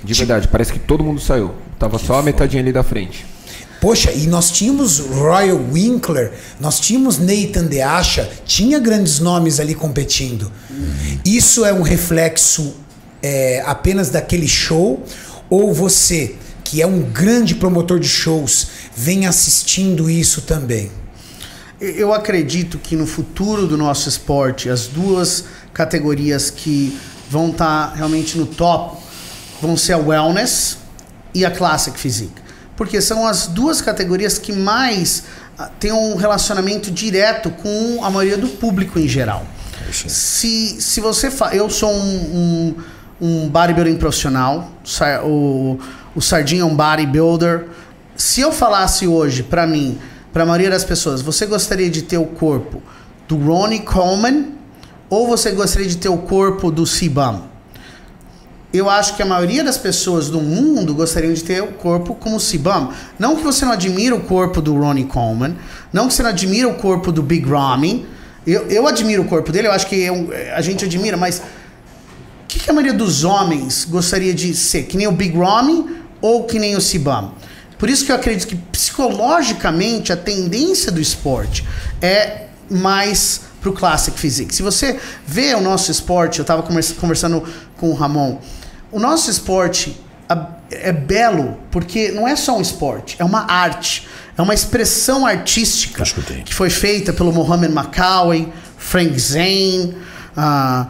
De 0.02 0.14
verdade, 0.14 0.48
parece 0.48 0.72
que 0.72 0.80
todo 0.80 1.04
mundo 1.04 1.20
saiu. 1.20 1.52
Tava 1.78 1.98
só 2.00 2.20
a 2.20 2.24
metadinha 2.24 2.64
ali 2.64 2.72
da 2.72 2.84
frente. 2.84 3.26
Poxa, 3.80 4.12
e 4.12 4.28
nós 4.28 4.52
tínhamos 4.52 5.00
Royal 5.00 5.58
Winkler, 5.72 6.34
nós 6.60 6.80
tínhamos 6.80 7.18
Nathan 7.18 7.66
Deasha, 7.66 8.30
tinha 8.46 8.78
grandes 8.78 9.20
nomes 9.20 9.60
ali 9.60 9.74
competindo. 9.74 10.52
Isso 11.24 11.64
é 11.64 11.72
um 11.72 11.82
reflexo 11.82 12.76
é, 13.24 13.64
apenas 13.66 14.10
daquele 14.10 14.48
show? 14.48 15.04
Ou 15.50 15.74
você, 15.74 16.36
que 16.64 16.82
é 16.82 16.88
um 16.88 17.02
grande 17.02 17.56
promotor 17.56 18.00
de 18.00 18.08
shows, 18.08 18.68
vem 18.96 19.26
assistindo 19.26 20.10
isso 20.10 20.42
também? 20.42 20.92
Eu 21.80 22.14
acredito 22.14 22.78
que 22.78 22.98
no 22.98 23.08
futuro 23.08 23.66
do 23.66 23.78
nosso 23.78 24.10
esporte, 24.10 24.70
as 24.70 24.88
duas 24.88 25.46
categorias 25.74 26.50
que 26.50 27.00
vão 27.30 27.52
estar 27.52 27.94
realmente 27.96 28.38
no 28.38 28.46
top 28.46 28.98
vão 29.62 29.78
ser 29.78 29.94
a 29.94 29.98
Wellness 29.98 30.78
e 31.34 31.46
a 31.46 31.52
Classic 31.52 31.98
Physique. 31.98 32.49
Porque 32.80 33.02
são 33.02 33.28
as 33.28 33.46
duas 33.46 33.82
categorias 33.82 34.40
que 34.40 34.54
mais 34.54 35.26
ah, 35.58 35.70
têm 35.82 35.92
um 35.92 36.16
relacionamento 36.16 36.90
direto 36.90 37.50
com 37.50 38.00
a 38.02 38.10
maioria 38.10 38.38
do 38.38 38.48
público 38.48 38.98
em 38.98 39.06
geral. 39.06 39.46
Se, 39.92 40.82
se 40.82 41.02
você 41.02 41.30
fa... 41.30 41.54
Eu 41.54 41.70
sou 41.70 41.92
um, 41.92 42.76
um, 43.20 43.28
um 43.28 43.50
bodybuilding 43.50 43.98
profissional, 43.98 44.72
o, 45.26 45.78
o 46.16 46.22
Sardinha 46.22 46.62
é 46.62 46.66
um 46.66 46.74
bodybuilder. 46.74 47.66
Se 48.16 48.40
eu 48.40 48.54
falasse 48.54 49.06
hoje 49.06 49.44
pra 49.44 49.68
mim, 49.68 50.00
pra 50.32 50.46
maioria 50.46 50.70
das 50.70 50.86
pessoas, 50.86 51.22
você 51.22 51.46
gostaria 51.46 51.90
de 51.90 52.04
ter 52.04 52.18
o 52.18 52.28
corpo 52.28 52.82
do 53.28 53.36
Ronnie 53.36 53.82
Coleman 53.82 54.54
ou 55.10 55.28
você 55.28 55.52
gostaria 55.52 55.90
de 55.90 55.98
ter 55.98 56.08
o 56.08 56.20
corpo 56.20 56.72
do 56.72 56.88
Sibam? 56.88 57.44
Eu 58.72 58.90
acho 58.90 59.16
que 59.16 59.22
a 59.22 59.26
maioria 59.26 59.64
das 59.64 59.78
pessoas 59.78 60.30
do 60.30 60.40
mundo 60.40 60.94
gostariam 60.94 61.34
de 61.34 61.44
ter 61.44 61.62
o 61.64 61.68
corpo 61.74 62.14
como 62.16 62.36
o 62.36 62.40
Sibam. 62.40 62.92
Não 63.18 63.36
que 63.36 63.44
você 63.44 63.66
não 63.66 63.72
admira 63.72 64.16
o 64.16 64.22
corpo 64.22 64.62
do 64.62 64.78
Ronnie 64.78 65.06
Coleman, 65.06 65.56
não 65.92 66.08
que 66.08 66.14
você 66.14 66.22
não 66.22 66.30
admira 66.30 66.68
o 66.68 66.76
corpo 66.76 67.12
do 67.12 67.24
Big 67.24 67.50
Ramy. 67.50 68.06
Eu, 68.46 68.68
eu 68.68 68.88
admiro 68.88 69.24
o 69.24 69.26
corpo 69.26 69.52
dele, 69.52 69.68
eu 69.68 69.72
acho 69.72 69.88
que 69.88 69.96
eu- 69.96 70.30
a 70.56 70.62
gente 70.62 70.86
admira, 70.86 71.18
mas 71.18 71.40
o 71.40 72.48
que, 72.48 72.60
que 72.60 72.70
a 72.70 72.74
maioria 72.74 72.94
dos 72.98 73.24
homens 73.24 73.86
gostaria 73.86 74.34
de 74.34 74.54
ser? 74.56 74.84
Que 74.84 74.98
nem 74.98 75.08
o 75.08 75.12
Big 75.12 75.36
Ramy 75.38 75.98
ou 76.22 76.44
que 76.46 76.60
nem 76.60 76.76
o 76.76 76.82
Sibam? 76.82 77.34
Por 77.78 77.90
isso 77.90 78.06
que 78.06 78.12
eu 78.12 78.16
acredito 78.16 78.48
que 78.48 78.56
psicologicamente 78.56 80.12
a 80.14 80.18
tendência 80.18 80.92
do 80.92 81.00
esporte 81.02 81.66
é 82.02 82.46
mais 82.70 83.42
pro 83.62 83.74
Classic 83.74 84.18
Physique. 84.18 84.54
Se 84.54 84.62
você 84.62 85.00
vê 85.26 85.54
o 85.56 85.62
nosso 85.62 85.90
esporte, 85.92 86.40
eu 86.40 86.44
estava 86.44 86.62
conversando 86.64 87.44
com 87.78 87.90
o 87.90 87.94
Ramon, 87.94 88.38
o 88.92 89.00
nosso 89.00 89.30
esporte 89.30 90.00
é 90.72 90.92
belo 90.92 91.58
porque 91.72 92.12
não 92.12 92.28
é 92.28 92.36
só 92.36 92.58
um 92.58 92.62
esporte, 92.62 93.16
é 93.20 93.26
uma 93.26 93.52
arte, 93.52 94.08
é 94.38 94.42
uma 94.42 94.54
expressão 94.54 95.26
artística 95.26 96.04
escutei. 96.04 96.44
que 96.44 96.54
foi 96.54 96.70
feita 96.70 97.12
pelo 97.12 97.34
Mohamed 97.34 97.74
Macaulay, 97.74 98.52
Frank 98.78 99.20
Zane, 99.20 99.96
ah, 100.38 100.88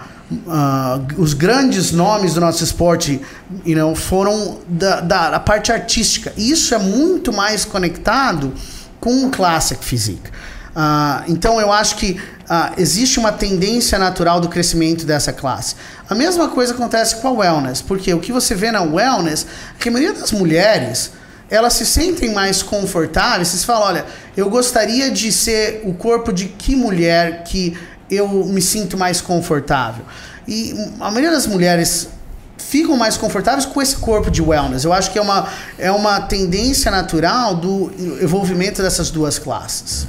ah, 0.47 0.99
os 1.17 1.33
grandes 1.33 1.91
nomes 1.91 2.33
do 2.33 2.41
nosso 2.41 2.63
esporte 2.63 3.21
you 3.65 3.75
know, 3.75 3.95
foram 3.95 4.59
da, 4.67 5.01
da, 5.01 5.29
da 5.31 5.39
parte 5.39 5.71
artística. 5.71 6.33
E 6.37 6.51
isso 6.51 6.75
é 6.75 6.77
muito 6.77 7.33
mais 7.33 7.65
conectado 7.65 8.53
com 8.99 9.25
o 9.25 9.31
Classic 9.31 9.83
Physique. 9.83 10.29
Ah, 10.75 11.23
então 11.27 11.59
eu 11.59 11.71
acho 11.71 11.95
que 11.95 12.19
ah, 12.47 12.73
existe 12.77 13.19
uma 13.19 13.31
tendência 13.31 13.97
natural 13.99 14.39
do 14.39 14.49
crescimento 14.49 15.05
dessa 15.05 15.33
classe. 15.33 15.75
A 16.09 16.15
mesma 16.15 16.49
coisa 16.49 16.73
acontece 16.73 17.17
com 17.17 17.27
a 17.27 17.31
wellness, 17.31 17.81
porque 17.81 18.13
o 18.13 18.19
que 18.19 18.31
você 18.31 18.55
vê 18.55 18.71
na 18.71 18.81
wellness 18.81 19.45
é 19.77 19.81
que 19.81 19.89
a 19.89 19.91
maioria 19.91 20.19
das 20.19 20.31
mulheres 20.31 21.11
elas 21.49 21.73
se 21.73 21.85
sentem 21.85 22.31
mais 22.33 22.61
confortáveis. 22.61 23.47
Vocês 23.47 23.63
falam, 23.63 23.87
olha, 23.87 24.05
eu 24.37 24.49
gostaria 24.49 25.09
de 25.09 25.31
ser 25.31 25.81
o 25.83 25.93
corpo 25.93 26.31
de 26.31 26.45
que 26.45 26.75
mulher 26.75 27.43
que 27.43 27.77
eu 28.09 28.27
me 28.45 28.61
sinto 28.61 28.97
mais 28.97 29.19
confortável. 29.19 30.05
E 30.47 30.73
a 30.99 31.11
maioria 31.11 31.31
das 31.31 31.47
mulheres 31.47 32.09
ficam 32.57 32.95
mais 32.97 33.17
confortáveis 33.17 33.65
com 33.65 33.81
esse 33.81 33.95
corpo 33.95 34.29
de 34.29 34.41
wellness. 34.41 34.83
Eu 34.83 34.93
acho 34.93 35.11
que 35.11 35.17
é 35.17 35.21
uma, 35.21 35.47
é 35.77 35.91
uma 35.91 36.21
tendência 36.21 36.91
natural 36.91 37.55
do 37.55 37.91
envolvimento 38.21 38.81
dessas 38.81 39.09
duas 39.09 39.39
classes. 39.39 40.07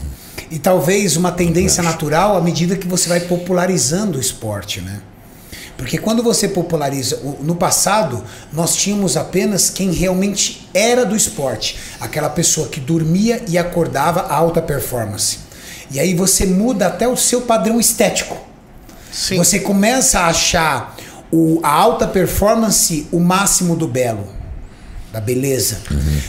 E 0.51 0.59
talvez 0.59 1.17
uma 1.17 1.31
tendência 1.31 1.83
natural 1.83 2.37
à 2.37 2.41
medida 2.41 2.77
que 2.77 2.89
você 2.89 3.09
vai 3.09 3.21
popularizando 3.21 4.19
o 4.19 4.21
esporte, 4.21 4.81
né? 4.81 5.01
Porque 5.77 5.97
quando 5.97 6.23
você 6.23 6.47
populariza, 6.47 7.21
no 7.41 7.55
passado 7.55 8.23
nós 8.53 8.77
tínhamos 8.77 9.17
apenas 9.17 9.71
quem 9.71 9.93
realmente 9.93 10.69
era 10.75 11.07
do 11.07 11.17
esporte, 11.17 11.79
aquela 11.99 12.29
pessoa 12.29 12.69
que 12.69 12.79
dormia 12.79 13.43
e 13.49 13.57
acordava 13.57 14.21
a 14.21 14.35
alta 14.35 14.61
performance. 14.61 15.39
E 15.91 15.99
aí 15.99 16.15
você 16.15 16.45
muda 16.45 16.87
até 16.87 17.09
o 17.09 17.17
seu 17.17 17.43
padrão 17.43 17.81
estético. 17.81 18.37
Sim. 19.11 19.39
Você 19.39 19.59
começa 19.61 20.21
a 20.21 20.27
achar 20.27 20.97
o, 21.33 21.61
a 21.63 21.71
alta 21.71 22.07
performance 22.07 23.07
o 23.11 23.19
máximo 23.19 23.75
do 23.75 23.89
belo, 23.89 24.29
da 25.13 25.21
beleza. 25.21 25.81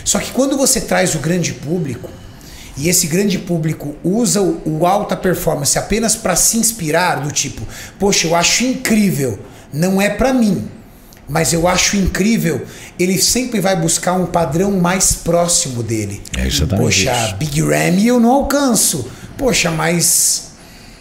Só 0.05 0.19
que 0.19 0.31
quando 0.31 0.57
você 0.57 0.79
traz 0.79 1.13
o 1.13 1.19
grande 1.19 1.53
público, 1.53 2.09
e 2.77 2.89
esse 2.89 3.07
grande 3.07 3.37
público 3.37 3.95
usa 4.03 4.41
o, 4.41 4.79
o 4.79 4.85
alta 4.85 5.15
performance 5.15 5.77
apenas 5.77 6.15
para 6.15 6.35
se 6.35 6.57
inspirar, 6.57 7.21
do 7.21 7.31
tipo, 7.31 7.61
poxa, 7.99 8.27
eu 8.27 8.35
acho 8.35 8.63
incrível, 8.63 9.39
não 9.73 10.01
é 10.01 10.09
para 10.09 10.33
mim, 10.33 10.67
mas 11.27 11.53
eu 11.53 11.67
acho 11.67 11.95
incrível, 11.95 12.65
ele 12.99 13.17
sempre 13.17 13.59
vai 13.59 13.75
buscar 13.75 14.13
um 14.13 14.25
padrão 14.25 14.71
mais 14.71 15.13
próximo 15.13 15.81
dele. 15.81 16.21
É 16.37 16.45
exatamente 16.45 16.83
Poxa, 16.83 17.25
isso. 17.25 17.35
Big 17.37 17.61
Ram 17.61 17.99
eu 17.99 18.19
não 18.19 18.31
alcanço. 18.31 19.09
Poxa, 19.37 19.71
mas 19.71 20.50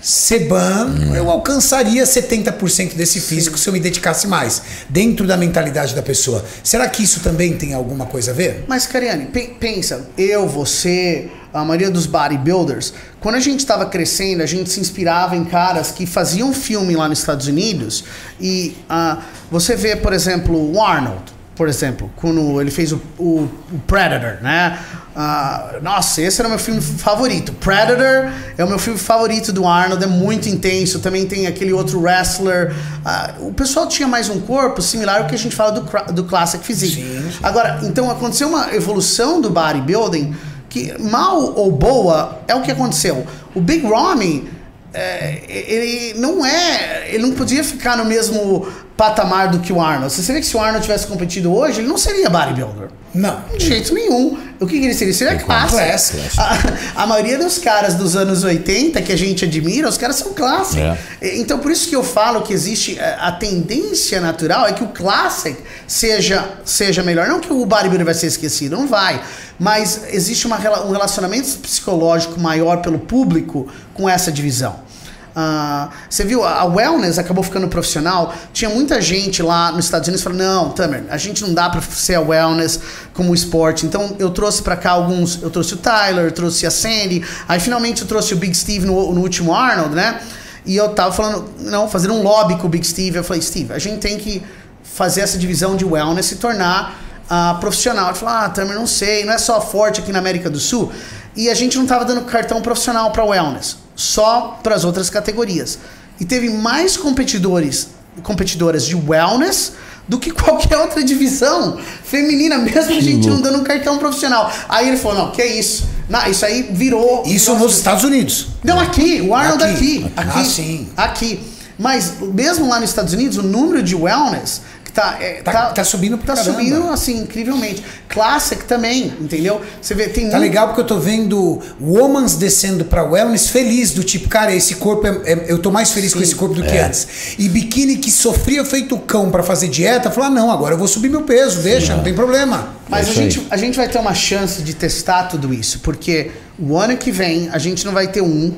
Seban, 0.02 1.12
eu 1.14 1.30
alcançaria 1.30 2.02
70% 2.04 2.94
desse 2.94 3.20
físico 3.20 3.58
se 3.58 3.68
eu 3.68 3.72
me 3.72 3.80
dedicasse 3.80 4.26
mais, 4.26 4.62
dentro 4.88 5.26
da 5.26 5.36
mentalidade 5.36 5.94
da 5.94 6.02
pessoa. 6.02 6.44
Será 6.64 6.88
que 6.88 7.02
isso 7.02 7.20
também 7.20 7.56
tem 7.56 7.74
alguma 7.74 8.06
coisa 8.06 8.30
a 8.30 8.34
ver? 8.34 8.64
Mas, 8.66 8.86
Cariane, 8.86 9.26
pe- 9.26 9.56
pensa, 9.60 10.08
eu, 10.16 10.48
você, 10.48 11.28
a 11.52 11.64
maioria 11.64 11.90
dos 11.90 12.06
bodybuilders, 12.06 12.92
quando 13.20 13.34
a 13.34 13.40
gente 13.40 13.60
estava 13.60 13.86
crescendo, 13.86 14.42
a 14.42 14.46
gente 14.46 14.70
se 14.70 14.80
inspirava 14.80 15.36
em 15.36 15.44
caras 15.44 15.90
que 15.90 16.06
faziam 16.06 16.52
filme 16.52 16.96
lá 16.96 17.08
nos 17.08 17.18
Estados 17.18 17.46
Unidos 17.46 18.04
e 18.40 18.76
ah, 18.88 19.18
você 19.50 19.76
vê, 19.76 19.96
por 19.96 20.12
exemplo, 20.12 20.72
o 20.74 20.82
Arnold, 20.82 21.24
por 21.54 21.68
exemplo, 21.68 22.10
quando 22.16 22.60
ele 22.60 22.70
fez 22.70 22.90
o, 22.92 23.00
o- 23.18 23.48
o 23.72 23.78
Predator, 23.86 24.42
né? 24.42 24.78
Ah, 25.14 25.74
nossa, 25.82 26.22
esse 26.22 26.40
era 26.40 26.46
o 26.46 26.50
meu 26.50 26.58
filme 26.58 26.80
favorito. 26.80 27.52
Predator 27.52 28.32
é 28.56 28.64
o 28.64 28.68
meu 28.68 28.78
filme 28.78 28.98
favorito 28.98 29.52
do 29.52 29.66
Arnold, 29.66 30.02
é 30.02 30.06
muito 30.06 30.48
intenso. 30.48 31.00
Também 31.00 31.26
tem 31.26 31.46
aquele 31.46 31.72
outro 31.72 32.00
wrestler. 32.00 32.72
Ah, 33.04 33.34
o 33.40 33.52
pessoal 33.52 33.86
tinha 33.88 34.06
mais 34.08 34.28
um 34.30 34.40
corpo 34.40 34.80
similar 34.80 35.20
ao 35.22 35.26
que 35.26 35.34
a 35.34 35.38
gente 35.38 35.54
fala 35.54 35.72
do, 35.72 36.12
do 36.12 36.24
Classic 36.24 36.64
Physique. 36.64 36.94
Sim, 37.02 37.30
sim. 37.30 37.38
Agora, 37.42 37.80
então 37.82 38.10
aconteceu 38.10 38.48
uma 38.48 38.72
evolução 38.74 39.40
do 39.40 39.50
bodybuilding 39.50 40.34
que, 40.68 40.96
mal 40.98 41.42
ou 41.56 41.70
boa, 41.72 42.38
é 42.46 42.54
o 42.54 42.62
que 42.62 42.70
aconteceu. 42.70 43.26
O 43.54 43.60
Big 43.60 43.84
Ramy, 43.84 44.48
é, 44.94 45.40
ele 45.48 46.14
não 46.20 46.46
é. 46.46 47.08
Ele 47.12 47.24
não 47.26 47.32
podia 47.32 47.64
ficar 47.64 47.96
no 47.96 48.04
mesmo 48.04 48.66
patamar 49.00 49.48
do 49.48 49.60
que 49.60 49.72
o 49.72 49.80
Arnold. 49.80 50.12
Você 50.12 50.30
vê 50.30 50.40
que 50.40 50.46
se 50.46 50.54
o 50.54 50.60
Arnold 50.60 50.82
tivesse 50.82 51.06
competido 51.06 51.50
hoje, 51.54 51.80
ele 51.80 51.88
não 51.88 51.96
seria 51.96 52.28
bodybuilder. 52.28 52.90
Não. 53.14 53.40
De 53.56 53.64
jeito 53.64 53.94
nenhum. 53.94 54.38
O 54.60 54.66
que, 54.66 54.78
que 54.78 54.84
ele 54.84 54.92
seria? 54.92 55.14
Seria 55.14 55.38
classe. 55.38 55.74
Classe. 55.74 56.18
A, 56.38 57.02
a 57.02 57.06
maioria 57.06 57.38
dos 57.38 57.56
caras 57.56 57.94
dos 57.94 58.14
anos 58.14 58.44
80 58.44 59.00
que 59.00 59.10
a 59.10 59.16
gente 59.16 59.46
admira, 59.46 59.88
os 59.88 59.96
caras 59.96 60.16
são 60.16 60.34
classe. 60.34 60.78
É. 60.78 60.98
Então, 61.38 61.59
por 61.59 61.72
isso 61.72 61.88
que 61.88 61.96
eu 61.96 62.05
falo 62.05 62.42
que 62.42 62.53
existe 62.53 62.98
eh, 62.98 63.16
a 63.18 63.32
tendência 63.32 64.20
natural 64.20 64.66
é 64.66 64.74
que 64.74 64.84
o 64.84 64.88
classic 64.88 65.57
seja, 65.86 66.46
seja 66.62 67.03
melhor. 67.03 67.26
Não 67.26 67.40
que 67.40 67.51
o 67.51 67.64
bodybuilder 67.64 68.05
vai 68.05 68.14
ser 68.14 68.26
esquecido, 68.26 68.76
não 68.76 68.86
vai. 68.86 69.18
Mas 69.59 70.03
existe 70.12 70.46
uma, 70.46 70.59
um 70.84 70.92
relacionamento 70.92 71.48
psicológico 71.57 72.38
maior 72.38 72.82
pelo 72.82 72.98
público 72.98 73.66
com 73.94 74.07
essa 74.07 74.30
divisão. 74.30 74.89
Ah, 75.35 75.91
você 76.09 76.24
viu, 76.24 76.45
a 76.45 76.64
wellness 76.64 77.18
acabou 77.18 77.45
ficando 77.45 77.68
profissional. 77.68 78.35
Tinha 78.53 78.70
muita 78.70 79.01
gente 79.01 79.43
lá 79.43 79.70
nos 79.70 79.85
Estados 79.85 80.09
Unidos 80.09 80.22
falando: 80.22 80.41
não, 80.41 80.70
Tamer, 80.70 81.05
a 81.09 81.16
gente 81.16 81.43
não 81.43 81.55
dá 81.55 81.70
pra 81.70 81.81
ser 81.81 82.16
a 82.16 82.20
wellness 82.20 82.81
como 83.14 83.35
esporte. 83.35 83.87
Então 83.87 84.16
eu 84.18 84.31
trouxe 84.31 84.62
pra 84.62 84.76
cá 84.76 84.91
alguns. 84.91 85.41
Eu 85.43 85.51
trouxe 85.51 85.74
o 85.74 85.76
Tyler, 85.76 86.26
eu 86.26 86.33
trouxe 86.33 86.66
a 86.66 86.70
Sandy. 86.70 87.24
Aí 87.49 87.61
finalmente 87.61 88.03
eu 88.03 88.09
trouxe 88.09 88.35
o 88.35 88.37
Big 88.37 88.55
Steve 88.55 88.87
no, 88.87 89.12
no 89.12 89.20
último 89.20 89.55
Arnold, 89.55 89.95
né? 89.95 90.20
E 90.66 90.76
eu 90.76 90.91
tava 90.91 91.12
falando, 91.12 91.49
não, 91.61 91.89
fazendo 91.89 92.14
um 92.14 92.22
lobby 92.22 92.57
com 92.57 92.66
o 92.66 92.70
Big 92.70 92.87
Steve. 92.87 93.16
Eu 93.16 93.24
falei: 93.24 93.43
Steve, 93.43 93.72
a 93.72 93.78
gente 93.78 93.99
tem 93.99 94.18
que 94.18 94.43
fazer 94.83 95.20
essa 95.20 95.39
divisão 95.39 95.76
de 95.76 95.85
wellness 95.85 96.26
se 96.26 96.37
tornar 96.37 96.99
uh, 97.31 97.59
profissional. 97.61 98.09
Ele 98.09 98.18
falou: 98.18 98.35
ah, 98.35 98.49
Tamer, 98.49 98.74
não 98.74 98.87
sei, 98.87 99.24
não 99.24 99.33
é 99.33 99.39
só 99.39 99.61
forte 99.61 100.01
aqui 100.01 100.12
na 100.12 100.18
América 100.18 100.51
do 100.51 100.59
Sul. 100.59 100.93
E 101.37 101.49
a 101.49 101.55
gente 101.55 101.76
não 101.76 101.85
estava 101.85 102.05
dando 102.05 102.22
cartão 102.22 102.61
profissional 102.61 103.12
para 103.12 103.24
wellness, 103.24 103.76
só 103.95 104.59
para 104.62 104.74
as 104.74 104.84
outras 104.84 105.11
categorias. 105.11 105.78
E 106.18 106.24
teve 106.24 106.51
mais 106.51 106.97
competidores, 106.97 107.88
competidoras 108.22 108.84
de 108.84 108.95
wellness 108.95 109.72
do 110.07 110.18
que 110.18 110.30
qualquer 110.32 110.76
outra 110.78 111.03
divisão 111.03 111.78
feminina, 112.05 112.59
mesmo 112.59 112.93
a 112.97 113.01
gente 113.01 113.28
não 113.28 113.41
dando 113.41 113.59
um 113.59 113.64
cartão 113.64 113.99
profissional. 113.99 114.53
Aí 114.68 114.88
ele 114.88 114.97
falou: 114.97 115.18
não, 115.18 115.30
que 115.30 115.41
é 115.41 115.59
isso? 115.59 115.88
Não, 116.09 116.26
isso 116.26 116.45
aí 116.45 116.68
virou. 116.72 117.22
Isso 117.24 117.55
nos 117.55 117.76
Estados 117.76 118.05
Unidos. 118.05 118.49
Não, 118.64 118.78
aqui, 118.80 119.20
o 119.20 119.34
Arnold 119.34 119.62
aqui. 119.62 120.05
Aqui. 120.16 120.28
Aqui. 120.28 120.38
Ah, 120.41 120.45
sim. 120.45 120.88
aqui. 120.97 121.41
Mas 121.78 122.14
mesmo 122.20 122.68
lá 122.68 122.78
nos 122.78 122.91
Estados 122.91 123.14
Unidos, 123.14 123.38
o 123.38 123.43
número 123.43 123.82
de 123.82 123.95
wellness 123.95 124.61
que 124.91 124.93
tá, 124.93 125.16
é, 125.20 125.34
Tá- 125.43 125.66
tá 125.66 125.84
subindo 125.84 126.18
pra 126.18 126.34
Tá 126.34 126.43
caramba. 126.43 126.59
subindo, 126.59 126.88
assim, 126.91 127.18
incrivelmente. 127.18 127.82
Classic 128.09 128.64
também, 128.64 129.12
entendeu? 129.20 129.61
Você 129.80 129.95
vê, 129.95 130.09
tem 130.09 130.24
Tá 130.24 130.32
muito- 130.32 130.41
legal 130.43 130.66
porque 130.68 130.80
eu 130.80 130.86
tô 130.86 130.99
vendo 130.99 131.61
womans 131.80 132.34
descendo 132.34 132.84
pra 132.84 133.05
wellness 133.05 133.49
feliz, 133.49 133.93
do 133.93 134.03
tipo, 134.03 134.28
cara, 134.28 134.53
esse 134.55 134.74
corpo 134.76 135.07
é, 135.07 135.32
é- 135.32 135.45
eu 135.49 135.59
tô 135.59 135.70
mais 135.70 135.93
feliz 135.93 136.12
com 136.12 136.20
esse 136.20 136.34
corpo 136.34 136.55
do 136.57 136.62
que 136.64 136.76
antes. 136.76 137.07
E 137.38 137.49
biquíni 137.49 137.97
que 137.97 138.11
sofria 138.11 138.64
feito 138.64 138.99
cão 138.99 139.30
pra 139.30 139.43
fazer 139.43 139.68
dieta, 139.68 140.11
falou: 140.11 140.28
ah, 140.28 140.30
não, 140.34 140.51
agora 140.51 140.74
eu 140.74 140.78
vou 140.78 140.88
subir 140.88 141.09
meu 141.09 141.22
peso, 141.22 141.61
deixa, 141.62 141.95
não 141.97 142.03
tem 142.03 142.12
problema. 142.14 142.74
Mas 142.88 143.07
É 143.07 143.11
a 143.11 143.14
gente, 143.14 143.47
a 143.51 143.57
gente 143.57 143.76
vai 143.76 143.88
ter 143.88 143.99
uma 143.99 144.14
chance 144.14 144.62
de 144.62 144.74
testar 144.74 145.24
tudo 145.24 145.55
isso, 145.55 145.78
porque 145.80 146.32
o 146.59 146.76
ano 146.76 146.97
que 146.97 147.12
vem 147.12 147.49
a 147.53 147.59
gente 147.59 147.86
não 147.86 147.93
vai 147.93 148.09
ter 148.09 148.20
um, 148.20 148.53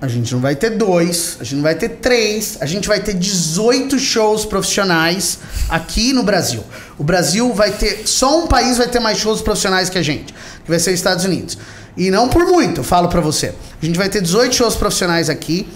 a 0.00 0.08
gente 0.08 0.32
não 0.34 0.40
vai 0.40 0.54
ter 0.54 0.70
dois, 0.70 1.36
a 1.40 1.44
gente 1.44 1.56
não 1.56 1.62
vai 1.62 1.74
ter 1.74 1.88
três, 1.88 2.58
a 2.60 2.66
gente 2.66 2.86
vai 2.86 3.00
ter 3.00 3.14
18 3.14 3.98
shows 3.98 4.44
profissionais 4.44 5.38
aqui 5.70 6.12
no 6.12 6.22
Brasil. 6.22 6.62
O 6.98 7.04
Brasil 7.04 7.52
vai 7.54 7.70
ter. 7.72 8.02
Só 8.06 8.44
um 8.44 8.46
país 8.46 8.76
vai 8.76 8.88
ter 8.88 9.00
mais 9.00 9.18
shows 9.18 9.40
profissionais 9.40 9.88
que 9.88 9.96
a 9.98 10.02
gente, 10.02 10.32
que 10.34 10.68
vai 10.68 10.78
ser 10.78 10.90
os 10.90 10.96
Estados 10.96 11.24
Unidos. 11.24 11.56
E 11.96 12.10
não 12.10 12.28
por 12.28 12.44
muito, 12.44 12.80
eu 12.80 12.84
falo 12.84 13.08
pra 13.08 13.22
você. 13.22 13.54
A 13.82 13.86
gente 13.86 13.96
vai 13.96 14.08
ter 14.10 14.20
18 14.20 14.54
shows 14.54 14.76
profissionais 14.76 15.30
aqui. 15.30 15.66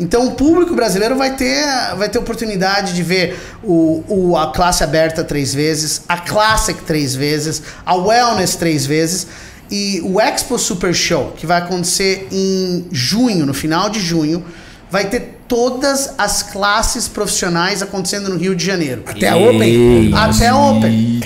Então 0.00 0.26
o 0.28 0.32
público 0.32 0.74
brasileiro 0.76 1.16
vai 1.16 1.34
ter, 1.36 1.64
vai 1.96 2.08
ter 2.08 2.18
oportunidade 2.18 2.94
de 2.94 3.02
ver 3.02 3.36
o, 3.64 4.04
o- 4.08 4.36
a 4.36 4.52
classe 4.52 4.84
aberta 4.84 5.24
três 5.24 5.52
vezes, 5.52 6.02
a 6.08 6.16
Classic 6.18 6.80
três 6.82 7.16
vezes, 7.16 7.62
a 7.84 7.94
Wellness 7.96 8.54
três 8.54 8.86
vezes 8.86 9.26
e 9.70 10.00
o 10.04 10.20
Expo 10.20 10.58
Super 10.58 10.94
Show, 10.94 11.32
que 11.36 11.46
vai 11.46 11.58
acontecer 11.58 12.28
em 12.32 12.86
junho, 12.90 13.44
no 13.46 13.54
final 13.54 13.88
de 13.90 14.00
junho, 14.00 14.44
vai 14.90 15.06
ter 15.08 15.36
todas 15.46 16.14
as 16.18 16.42
classes 16.42 17.08
profissionais 17.08 17.82
acontecendo 17.82 18.28
no 18.28 18.36
Rio 18.36 18.54
de 18.54 18.64
Janeiro. 18.64 19.02
Até 19.06 19.28
a 19.28 19.36
Open. 19.36 20.12
Até 20.14 20.48
a 20.48 20.56
Open. 20.56 21.20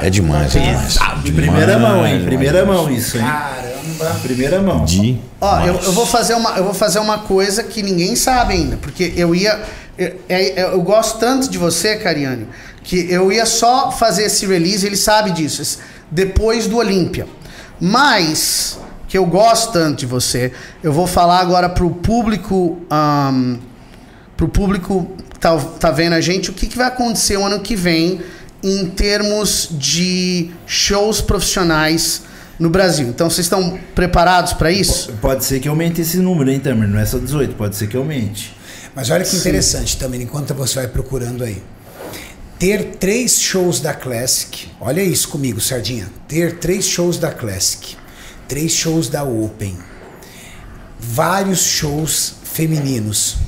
É 0.00 0.10
demais, 0.10 0.56
é 0.56 0.60
demais. 0.60 0.98
De 1.24 1.32
primeira 1.32 1.78
mão, 1.78 2.06
hein? 2.06 2.22
Primeira 2.24 2.64
mão 2.64 2.90
isso, 2.90 3.16
hein? 3.16 3.24
Caramba. 3.24 4.20
Primeira 4.22 4.60
mão. 4.62 4.84
De 4.84 5.18
Ó, 5.40 5.60
eu, 5.60 5.74
eu 5.74 5.92
vou 5.92 6.06
fazer 6.06 6.34
uma, 6.34 6.50
eu 6.56 6.64
vou 6.64 6.74
fazer 6.74 6.98
uma 6.98 7.18
coisa 7.18 7.62
que 7.62 7.82
ninguém 7.82 8.16
sabe 8.16 8.54
ainda, 8.54 8.76
porque 8.76 9.12
eu 9.16 9.34
ia, 9.34 9.60
eu, 9.98 10.16
é- 10.28 10.60
é- 10.60 10.64
eu 10.72 10.80
gosto 10.82 11.18
tanto 11.18 11.48
de 11.50 11.58
você, 11.58 11.96
Cariane, 11.96 12.46
que 12.82 13.06
eu 13.10 13.30
ia 13.32 13.46
só 13.46 13.90
fazer 13.90 14.24
esse 14.24 14.46
release, 14.46 14.86
ele 14.86 14.96
sabe 14.96 15.30
disso, 15.32 15.78
depois 16.10 16.66
do 16.66 16.76
Olímpia. 16.76 17.26
Mas 17.80 18.78
que 19.08 19.18
eu 19.18 19.26
gosto 19.26 19.72
tanto 19.72 20.00
de 20.00 20.06
você, 20.06 20.52
eu 20.82 20.92
vou 20.92 21.06
falar 21.06 21.40
agora 21.40 21.68
pro 21.68 21.90
público, 21.90 22.80
ahn, 22.90 23.56
pro 24.36 24.46
público 24.48 25.10
que 25.32 25.40
tá, 25.40 25.56
tá 25.56 25.90
vendo 25.90 26.12
a 26.12 26.20
gente, 26.20 26.50
o 26.50 26.52
que, 26.52 26.66
que 26.66 26.76
vai 26.76 26.86
acontecer 26.86 27.36
o 27.36 27.44
ano 27.44 27.60
que 27.60 27.74
vem 27.74 28.20
em 28.62 28.86
termos 28.86 29.68
de 29.72 30.50
shows 30.66 31.20
profissionais 31.20 32.22
no 32.58 32.68
Brasil. 32.68 33.08
Então, 33.08 33.30
vocês 33.30 33.46
estão 33.46 33.78
preparados 33.94 34.52
para 34.52 34.70
isso? 34.70 35.12
Pode 35.20 35.44
ser 35.44 35.60
que 35.60 35.68
aumente 35.68 36.02
esse 36.02 36.18
número, 36.18 36.50
hein, 36.50 36.60
Tamer? 36.60 36.86
Não 36.86 36.98
é 36.98 37.06
só 37.06 37.18
18, 37.18 37.54
pode 37.54 37.74
ser 37.74 37.86
que 37.88 37.96
aumente. 37.96 38.54
Mas 38.94 39.08
olha 39.10 39.24
que 39.24 39.34
interessante 39.34 39.96
também, 39.96 40.22
enquanto 40.22 40.52
você 40.52 40.74
vai 40.74 40.88
procurando 40.88 41.42
aí. 41.42 41.62
Ter 42.60 42.96
três 42.96 43.40
shows 43.40 43.80
da 43.80 43.94
Classic, 43.94 44.68
olha 44.78 45.02
isso 45.02 45.30
comigo, 45.30 45.58
Sardinha. 45.62 46.12
Ter 46.28 46.58
três 46.58 46.84
shows 46.84 47.16
da 47.16 47.32
Classic, 47.32 47.96
três 48.46 48.72
shows 48.72 49.08
da 49.08 49.24
Open, 49.24 49.78
vários 50.98 51.62
shows 51.62 52.34
femininos, 52.44 53.38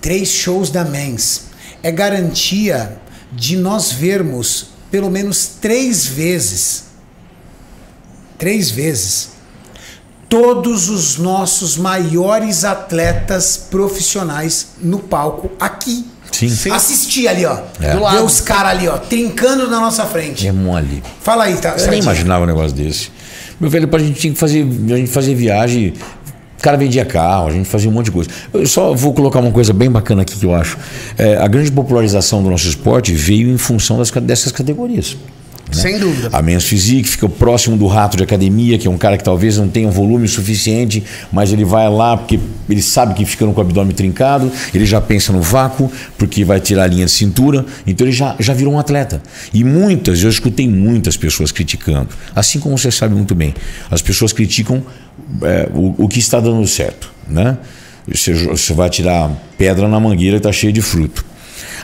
três 0.00 0.28
shows 0.28 0.70
da 0.70 0.84
Men's, 0.84 1.46
é 1.82 1.90
garantia 1.90 3.00
de 3.32 3.56
nós 3.56 3.90
vermos 3.90 4.68
pelo 4.88 5.10
menos 5.10 5.56
três 5.60 6.06
vezes, 6.06 6.84
três 8.38 8.70
vezes, 8.70 9.30
todos 10.28 10.88
os 10.88 11.16
nossos 11.16 11.76
maiores 11.76 12.62
atletas 12.62 13.56
profissionais 13.56 14.68
no 14.80 15.00
palco 15.00 15.50
aqui. 15.58 16.08
Sim. 16.32 16.48
Sim. 16.48 16.70
Assistir 16.70 17.28
ali, 17.28 17.44
ó. 17.44 17.58
É. 17.80 17.94
Do 17.94 18.02
lado. 18.02 18.16
Ver 18.16 18.24
os 18.24 18.40
caras 18.40 18.72
ali, 18.72 18.88
ó, 18.88 18.98
trincando 18.98 19.68
na 19.68 19.80
nossa 19.80 20.04
frente. 20.06 20.46
É 20.46 20.52
mole. 20.52 21.02
Fala 21.20 21.44
aí, 21.44 21.56
tá? 21.56 21.74
Eu 21.78 21.90
nem 21.90 22.00
imaginava 22.00 22.44
um 22.44 22.46
negócio 22.46 22.76
desse. 22.76 23.10
Meu 23.60 23.68
velho, 23.68 23.88
a 23.92 23.98
gente 23.98 24.20
tinha 24.20 24.32
que 24.32 24.38
fazer, 24.38 24.62
a 24.62 24.96
gente 24.96 25.10
fazia 25.10 25.34
viagem, 25.34 25.94
o 26.58 26.62
cara 26.62 26.76
vendia 26.76 27.04
carro, 27.04 27.48
a 27.48 27.50
gente 27.50 27.68
fazia 27.68 27.88
um 27.88 27.92
monte 27.92 28.06
de 28.06 28.12
coisa. 28.12 28.30
Eu 28.52 28.66
só 28.66 28.94
vou 28.94 29.12
colocar 29.12 29.40
uma 29.40 29.50
coisa 29.50 29.72
bem 29.72 29.90
bacana 29.90 30.22
aqui 30.22 30.36
que 30.36 30.46
eu 30.46 30.54
acho. 30.54 30.76
É, 31.16 31.36
a 31.36 31.46
grande 31.48 31.70
popularização 31.70 32.42
do 32.42 32.50
nosso 32.50 32.68
esporte 32.68 33.12
veio 33.12 33.48
em 33.48 33.58
função 33.58 33.98
das, 33.98 34.10
dessas 34.10 34.52
categorias. 34.52 35.16
Né? 35.68 35.82
Sem 35.82 35.98
dúvida. 35.98 36.30
A 36.32 36.42
Men's 36.42 36.64
Physique 36.64 37.08
fica 37.08 37.28
próximo 37.28 37.76
do 37.76 37.86
rato 37.86 38.16
de 38.16 38.22
academia, 38.22 38.78
que 38.78 38.86
é 38.86 38.90
um 38.90 38.98
cara 38.98 39.16
que 39.16 39.24
talvez 39.24 39.58
não 39.58 39.68
tenha 39.68 39.88
um 39.88 39.90
volume 39.90 40.26
suficiente, 40.26 41.02
mas 41.32 41.52
ele 41.52 41.64
vai 41.64 41.88
lá 41.90 42.16
porque 42.16 42.38
ele 42.68 42.82
sabe 42.82 43.14
que 43.14 43.24
ficando 43.24 43.52
com 43.52 43.60
o 43.60 43.64
abdômen 43.64 43.94
trincado, 43.94 44.50
ele 44.74 44.86
já 44.86 45.00
pensa 45.00 45.32
no 45.32 45.40
vácuo, 45.40 45.90
porque 46.16 46.44
vai 46.44 46.60
tirar 46.60 46.84
a 46.84 46.86
linha 46.86 47.06
de 47.06 47.12
cintura, 47.12 47.64
então 47.86 48.06
ele 48.06 48.14
já, 48.14 48.36
já 48.38 48.54
virou 48.54 48.74
um 48.74 48.78
atleta. 48.78 49.22
E 49.52 49.64
muitas, 49.64 50.22
eu 50.22 50.30
escutei 50.30 50.68
muitas 50.68 51.16
pessoas 51.16 51.52
criticando, 51.52 52.08
assim 52.34 52.58
como 52.58 52.76
você 52.76 52.90
sabe 52.90 53.14
muito 53.14 53.34
bem, 53.34 53.54
as 53.90 54.02
pessoas 54.02 54.32
criticam 54.32 54.82
é, 55.42 55.68
o, 55.74 56.04
o 56.04 56.08
que 56.08 56.18
está 56.18 56.40
dando 56.40 56.66
certo. 56.66 57.10
Né? 57.28 57.56
Você, 58.10 58.32
você 58.32 58.72
vai 58.72 58.88
tirar 58.88 59.30
pedra 59.58 59.86
na 59.86 60.00
mangueira 60.00 60.36
que 60.36 60.40
está 60.40 60.52
cheia 60.52 60.72
de 60.72 60.80
fruto. 60.80 61.24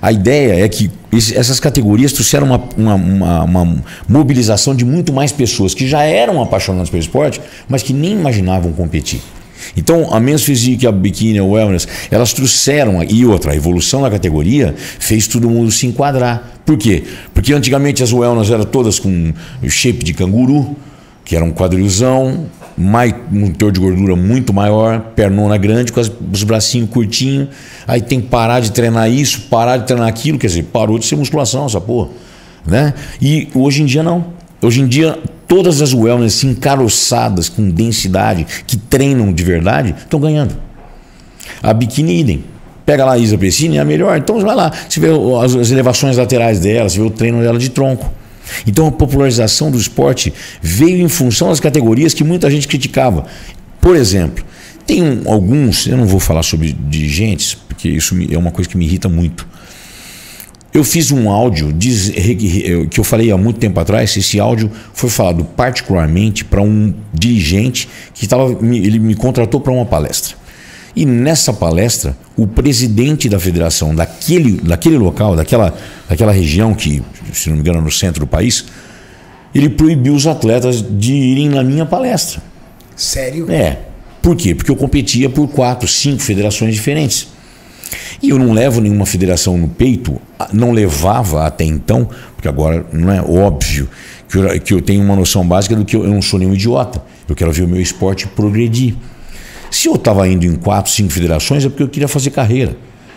A 0.01 0.11
ideia 0.13 0.65
é 0.65 0.69
que 0.69 0.91
essas 1.35 1.61
categorias 1.61 2.13
trouxeram 2.13 2.47
uma, 2.47 2.63
uma, 2.77 2.95
uma- 2.95 3.43
uma 3.45 3.85
mobilização 4.09 4.75
de 4.75 4.85
muito 4.85 5.13
mais 5.13 5.31
pessoas 5.33 5.75
que 5.75 5.87
já 5.87 6.03
eram 6.03 6.43
apaixonadas 6.43 6.91
pelo 6.91 7.03
esporte, 7.03 7.41
mas 7.69 7.83
que 7.83 7.93
nem 7.93 8.13
imaginavam 8.13 8.73
competir. 8.73 9.21
Então, 9.77 10.13
a 10.13 10.21
Men's 10.21 10.43
Physique, 10.43 10.87
a 10.87 10.93
Bikini, 10.93 11.39
a 11.39 11.45
Wellness, 11.45 11.89
elas 12.11 12.33
trouxeram, 12.35 13.03
e 13.03 13.25
outra, 13.25 13.53
a 13.53 13.57
evolução 13.57 14.03
da 14.03 14.11
categoria 14.11 14.75
fez 14.77 15.27
todo 15.27 15.49
mundo 15.49 15.71
se 15.73 15.87
enquadrar. 15.87 16.61
Por 16.67 16.77
quê? 16.77 17.03
Porque 17.33 17.53
antigamente 17.55 18.03
as 18.03 18.13
Wellness 18.13 18.51
eram 18.51 18.65
todas 18.65 18.99
com 18.99 19.33
shape 19.69 20.05
de 20.05 20.13
canguru, 20.13 20.77
que 21.25 21.35
era 21.35 21.45
um 21.45 21.51
quadrilzão, 21.51 22.45
mais, 22.77 23.15
um 23.33 23.51
teor 23.53 23.71
de 23.71 23.81
gordura 23.81 24.17
muito 24.17 24.53
maior, 24.53 25.01
pernona 25.15 25.57
grande, 25.57 25.93
com 25.93 26.01
as- 26.01 26.11
os 26.33 26.43
bracinhos 26.43 26.91
curtinhos. 26.91 27.49
Aí 27.87 28.01
tem 28.01 28.21
que 28.21 28.27
parar 28.29 28.61
de 28.61 28.73
treinar 28.73 29.11
isso, 29.11 29.43
parar 29.51 29.77
de 29.77 29.87
treinar 29.87 30.09
aquilo, 30.09 30.39
quer 30.39 30.49
dizer, 30.49 30.65
parou 30.65 30.99
de 30.99 31.07
ser 31.07 31.17
musculação 31.17 31.67
essa 31.67 31.81
porra. 31.81 32.09
Né? 32.67 32.95
E 33.21 33.49
hoje 33.55 33.83
em 33.83 33.87
dia 33.87 34.03
não. 34.03 34.27
Hoje 34.63 34.81
em 34.81 34.87
dia, 34.87 35.19
todas 35.47 35.83
as 35.83 35.93
wellness 35.93 36.43
encaroçadas 36.43 37.49
com 37.49 37.69
densidade, 37.71 38.47
que 38.67 38.77
treinam 38.77 39.33
de 39.33 39.45
verdade, 39.45 39.95
estão 39.99 40.19
ganhando. 40.19 40.57
A 41.63 41.73
biquíni 41.75 42.21
idem. 42.21 42.45
Pega 42.87 43.05
lá 43.05 43.13
a 43.13 43.19
Isa 43.19 43.39
Pessini, 43.39 43.77
é 43.77 43.81
a 43.81 43.85
melhor. 43.85 44.17
Então 44.19 44.39
vai 44.41 44.55
lá, 44.55 44.71
você 44.89 45.01
vê 45.01 45.09
as, 45.43 45.55
as 45.55 45.71
elevações 45.71 46.17
laterais 46.17 46.61
dela, 46.61 46.89
você 46.89 46.99
vê 46.99 47.05
o 47.05 47.11
treino 47.11 47.41
dela 47.41 47.59
de 47.59 47.69
tronco. 47.71 48.11
Então 48.67 48.87
a 48.87 48.93
popularização 48.93 49.71
do 49.71 49.79
esporte 49.79 50.33
veio 50.63 50.99
em 51.05 51.09
função 51.09 51.49
das 51.49 51.61
categorias 51.61 52.15
que 52.15 52.25
muita 52.25 52.51
gente 52.51 52.67
criticava. 52.69 53.27
Por 53.81 53.97
exemplo, 53.97 54.45
tem 54.87 55.03
um- 55.03 55.23
alguns, 55.31 55.87
eu 55.87 55.97
não 55.97 56.07
vou 56.07 56.21
falar 56.21 56.43
sobre 56.43 56.73
dirigentes, 56.89 57.55
porque 57.55 57.89
isso 57.89 58.15
é 58.31 58.37
uma 58.39 58.51
coisa 58.51 58.69
que 58.69 58.77
me 58.77 58.85
irrita 58.85 59.09
muito. 59.09 59.47
Eu 60.73 60.83
fiz 60.83 61.13
um 61.13 61.31
áudio 61.31 61.73
diz- 61.73 62.11
que 62.91 62.99
eu 62.99 63.05
falei 63.05 63.31
há 63.31 63.37
muito 63.37 63.61
tempo 63.61 63.79
atrás. 63.79 64.17
Esse 64.17 64.41
áudio 64.41 64.71
foi 64.93 65.09
falado 65.09 65.45
particularmente 65.45 66.45
para 66.45 66.61
um 66.61 66.93
dirigente 67.13 67.89
que 68.13 68.27
tava, 68.27 68.51
ele 68.61 68.99
me 68.99 69.15
contratou 69.15 69.61
para 69.61 69.73
uma 69.73 69.87
palestra. 69.87 70.35
E 70.97 71.05
nessa 71.05 71.53
palestra, 71.53 72.17
o 72.37 72.47
presidente 72.47 73.29
da 73.29 73.39
federação 73.39 73.95
daquele, 73.95 74.61
daquele 74.61 74.97
local, 74.97 75.35
daquela, 75.35 75.75
daquela 76.09 76.33
região 76.33 76.75
que, 76.75 77.03
se 77.33 77.49
não 77.49 77.57
me 77.57 77.63
engano, 77.63 77.79
é 77.79 77.83
no 77.83 77.91
centro 77.91 78.21
do 78.21 78.27
país, 78.27 78.65
ele 79.55 79.69
proibiu 79.69 80.15
os 80.15 80.27
atletas 80.27 80.83
de 80.83 81.13
irem 81.13 81.49
na 81.49 81.63
minha 81.63 81.85
palestra. 81.85 82.43
Sério? 82.95 83.51
É. 83.51 83.79
Por 84.23 84.37
quê? 84.37 84.55
Porque 84.55 84.71
eu 84.71 84.77
competia 84.77 85.29
por 85.29 85.49
quatro, 85.49 85.87
cinco 85.89 86.23
federações 86.23 86.75
diferentes. 86.75 87.29
E 88.23 88.31
eu 88.31 88.39
não 88.39 88.53
levo 88.53 88.81
nenhuma 88.81 89.05
federação 89.05 89.59
no 89.59 89.69
peito, 89.69 90.21
não 90.53 90.73
levava 90.73 91.47
até 91.47 91.65
então, 91.65 92.09
porque 92.35 92.49
agora 92.49 92.87
não 92.93 93.13
é 93.13 93.21
óbvio 93.21 93.89
que 94.29 94.39
eu, 94.39 94.61
que 94.61 94.75
eu 94.75 94.81
tenho 94.81 95.03
uma 95.03 95.15
noção 95.15 95.47
básica 95.47 95.77
do 95.77 95.85
que 95.85 95.95
eu, 95.95 96.05
eu 96.05 96.11
não 96.11 96.23
sou 96.23 96.39
nenhum 96.39 96.55
idiota. 96.55 97.03
Eu 97.29 97.35
quero 97.35 97.53
ver 97.53 97.63
o 97.63 97.69
meu 97.69 97.81
esporte 97.81 98.27
progredir. 98.27 98.95
Se 99.75 99.89
eu 99.89 99.97
estava 99.97 100.29
indo 100.29 100.47
em 100.47 100.55
quatro, 100.55 100.93
cinco 100.93 101.11
federações, 101.13 101.65
é 101.65 101.69
porque 101.69 101.83
eu 101.83 101.89
queria 101.89 102.07
fazer 102.07 102.31
carreira. 102.31 102.77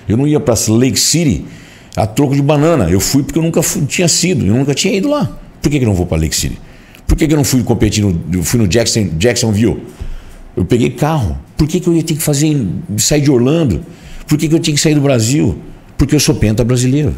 Eu 0.09 0.17
não 0.17 0.25
ia 0.25 0.39
para 0.39 0.55
Lake 0.69 0.99
City 0.99 1.45
a 1.95 2.07
troco 2.07 2.33
de 2.33 2.41
banana. 2.41 2.89
Eu 2.89 2.99
fui 2.99 3.21
porque 3.21 3.37
eu 3.37 3.43
nunca 3.43 3.61
fui, 3.61 3.85
tinha 3.85 4.07
sido, 4.07 4.43
eu 4.43 4.55
nunca 4.55 4.73
tinha 4.73 4.91
ido 4.91 5.07
lá. 5.07 5.37
Por 5.61 5.69
que, 5.69 5.77
que 5.77 5.85
eu 5.85 5.87
não 5.87 5.93
vou 5.93 6.07
para 6.07 6.17
Lake 6.17 6.35
City? 6.35 6.59
Por 7.05 7.15
que, 7.15 7.27
que 7.27 7.33
eu 7.33 7.37
não 7.37 7.43
fui 7.43 7.61
competir 7.61 8.03
no, 8.03 8.43
fui 8.43 8.59
no 8.59 8.67
Jackson, 8.67 9.07
Jacksonville? 9.19 9.83
Eu 10.55 10.65
peguei 10.65 10.89
carro. 10.89 11.37
Por 11.55 11.67
que, 11.67 11.79
que 11.79 11.87
eu 11.87 11.93
ia 11.93 12.01
ter 12.01 12.15
que 12.15 12.23
fazer 12.23 12.59
sair 12.97 13.21
de 13.21 13.29
Orlando? 13.29 13.85
Por 14.27 14.35
que, 14.35 14.49
que 14.49 14.55
eu 14.55 14.59
tinha 14.59 14.73
que 14.73 14.81
sair 14.81 14.95
do 14.95 15.01
Brasil? 15.01 15.61
Porque 15.95 16.15
eu 16.15 16.19
sou 16.19 16.33
penta 16.33 16.63
brasileiro. 16.63 17.13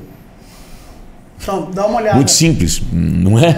Então, 1.42 1.72
dá 1.74 1.88
uma 1.88 2.00
olhada. 2.02 2.18
Muito 2.18 2.32
simples, 2.32 2.82
não 2.92 3.40
é? 3.40 3.52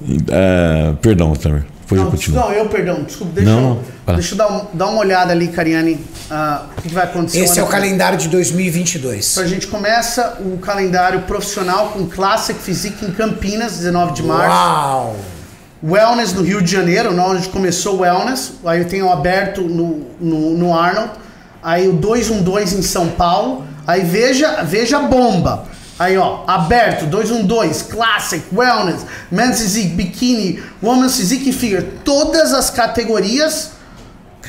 Uh, 0.00 0.96
perdão, 1.02 1.32
Tamer. 1.34 1.66
Depois 1.88 2.00
não, 2.00 2.06
eu 2.06 2.10
continuo. 2.10 2.40
Não, 2.40 2.52
eu, 2.52 2.68
perdão. 2.68 3.02
Desculpa, 3.02 3.32
deixa, 3.32 3.50
não, 3.50 3.82
eu, 4.06 4.14
deixa 4.14 4.34
eu 4.34 4.38
dar, 4.38 4.66
dar 4.74 4.86
uma 4.88 4.98
olhada 4.98 5.32
ali, 5.32 5.48
Cariane, 5.48 5.94
uh, 5.94 6.66
o 6.76 6.82
que 6.82 6.88
vai 6.92 7.04
acontecer. 7.04 7.40
Esse 7.40 7.58
é 7.58 7.62
o 7.62 7.66
calendário 7.66 8.18
de 8.18 8.28
2022. 8.28 9.32
Então 9.32 9.42
a 9.42 9.46
gente 9.46 9.66
começa 9.66 10.36
o 10.40 10.58
calendário 10.58 11.22
profissional 11.22 11.88
com 11.88 12.06
Classic 12.06 12.60
Physique 12.60 13.06
em 13.06 13.10
Campinas, 13.10 13.78
19 13.78 14.12
de 14.12 14.22
março. 14.22 14.48
Uau! 14.50 15.16
Wellness 15.82 16.34
no 16.34 16.42
Rio 16.42 16.60
de 16.60 16.70
Janeiro, 16.70 17.18
onde 17.18 17.48
começou 17.48 17.96
o 17.96 18.00
Wellness. 18.00 18.52
Aí 18.66 18.80
eu 18.80 18.88
tenho 18.88 19.10
aberto 19.10 19.62
no, 19.62 20.06
no, 20.20 20.58
no 20.58 20.74
Arnold. 20.76 21.12
Aí 21.62 21.88
o 21.88 21.94
212 21.94 22.76
em 22.76 22.82
São 22.82 23.08
Paulo. 23.08 23.64
Aí 23.86 24.02
veja, 24.02 24.62
veja 24.62 24.98
a 24.98 25.02
bomba. 25.02 25.64
Aí, 25.98 26.16
ó, 26.16 26.44
aberto, 26.46 27.06
212, 27.06 27.84
Classic, 27.84 28.44
Wellness, 28.54 29.04
Men's 29.30 29.60
Physique, 29.60 29.88
Bikini, 29.88 30.62
Women's 30.80 31.16
Physique 31.16 31.52
Figure, 31.52 31.82
todas 32.04 32.54
as 32.54 32.70
categorias 32.70 33.72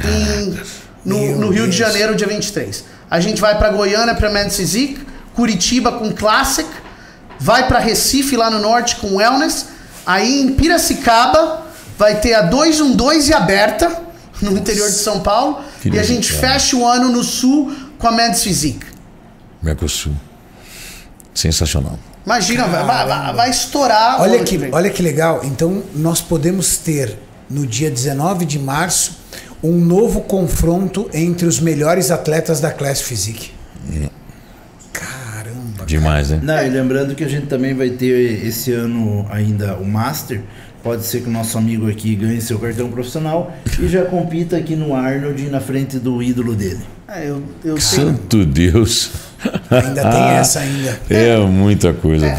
em, 0.06 0.60
no, 1.04 1.36
no 1.38 1.50
Rio 1.50 1.68
de 1.68 1.76
Janeiro, 1.76 2.16
dia 2.16 2.28
23. 2.28 2.84
A 3.10 3.20
gente 3.20 3.42
vai 3.42 3.58
para 3.58 3.70
Goiânia 3.72 4.14
para 4.14 4.30
Men's 4.30 4.56
Physique, 4.58 5.04
Curitiba 5.34 5.94
com 5.94 6.12
Classic, 6.12 6.70
vai 7.40 7.68
para 7.68 7.80
Recife 7.80 8.36
lá 8.38 8.52
no 8.52 8.60
norte 8.60 8.98
com 8.98 9.16
Wellness, 9.16 9.68
aí 10.06 10.42
em 10.42 10.54
Piracicaba 10.54 11.66
vai 11.98 12.20
ter 12.20 12.36
a 12.36 12.44
212 12.44 13.32
e 13.32 13.34
aberta 13.34 14.04
no 14.40 14.56
interior 14.56 14.88
de 14.88 14.96
São 14.96 15.22
Paulo, 15.22 15.64
que 15.82 15.90
e 15.90 15.98
a 15.98 16.04
gente 16.04 16.32
fecha 16.32 16.76
o 16.76 16.86
ano 16.86 17.10
no 17.10 17.24
sul 17.24 17.76
com 17.98 18.08
a 18.08 18.12
Men's 18.12 18.44
Physique. 18.44 18.86
Mercosul. 19.62 20.14
Sensacional. 21.34 21.98
Imagina, 22.26 22.68
vai, 22.68 22.86
vai, 22.86 23.34
vai, 23.34 23.50
estourar. 23.50 24.22
Olha 24.22 24.44
que, 24.44 24.58
que 24.58 24.70
olha 24.72 24.90
que 24.90 25.02
legal. 25.02 25.42
Então, 25.44 25.82
nós 25.96 26.22
podemos 26.22 26.78
ter 26.78 27.18
no 27.50 27.66
dia 27.66 27.90
19 27.90 28.46
de 28.46 28.60
março 28.60 29.20
um 29.64 29.78
novo 29.78 30.22
confronto 30.22 31.10
entre 31.14 31.48
os 31.48 31.60
melhores 31.60 32.12
atletas 32.12 32.60
da 32.60 32.72
Class 32.72 33.02
Physique. 33.02 33.52
Caramba. 34.94 35.86
Demais, 35.86 36.30
cara. 36.30 36.42
né? 36.42 36.56
Não, 36.56 36.68
e 36.68 36.70
lembrando 36.70 37.16
que 37.16 37.24
a 37.24 37.28
gente 37.28 37.48
também 37.48 37.74
vai 37.74 37.90
ter 37.90 38.46
esse 38.46 38.72
ano 38.72 39.26
ainda 39.30 39.76
o 39.76 39.86
Master. 39.86 40.42
Pode 40.84 41.06
ser 41.06 41.22
que 41.22 41.28
o 41.28 41.32
nosso 41.32 41.58
amigo 41.58 41.90
aqui 41.90 42.16
ganhe 42.16 42.40
seu 42.40 42.58
cartão 42.58 42.90
profissional 42.90 43.54
e 43.80 43.88
já 43.88 44.06
compita 44.06 44.56
aqui 44.56 44.78
no 44.78 44.96
Arnold 44.96 45.50
na 45.50 45.60
frente 45.60 46.00
do 46.00 46.24
ídolo 46.24 46.56
dele. 46.56 46.80
É, 47.12 47.28
eu, 47.28 47.42
eu 47.66 47.82
Santo 47.82 48.46
Deus. 48.46 49.10
Ainda 49.72 50.02
tem 50.02 50.22
ah, 50.22 50.34
essa 50.34 50.60
ainda. 50.60 51.00
É, 51.10 51.38
muita 51.38 51.92
coisa, 51.92 52.28
é. 52.28 52.36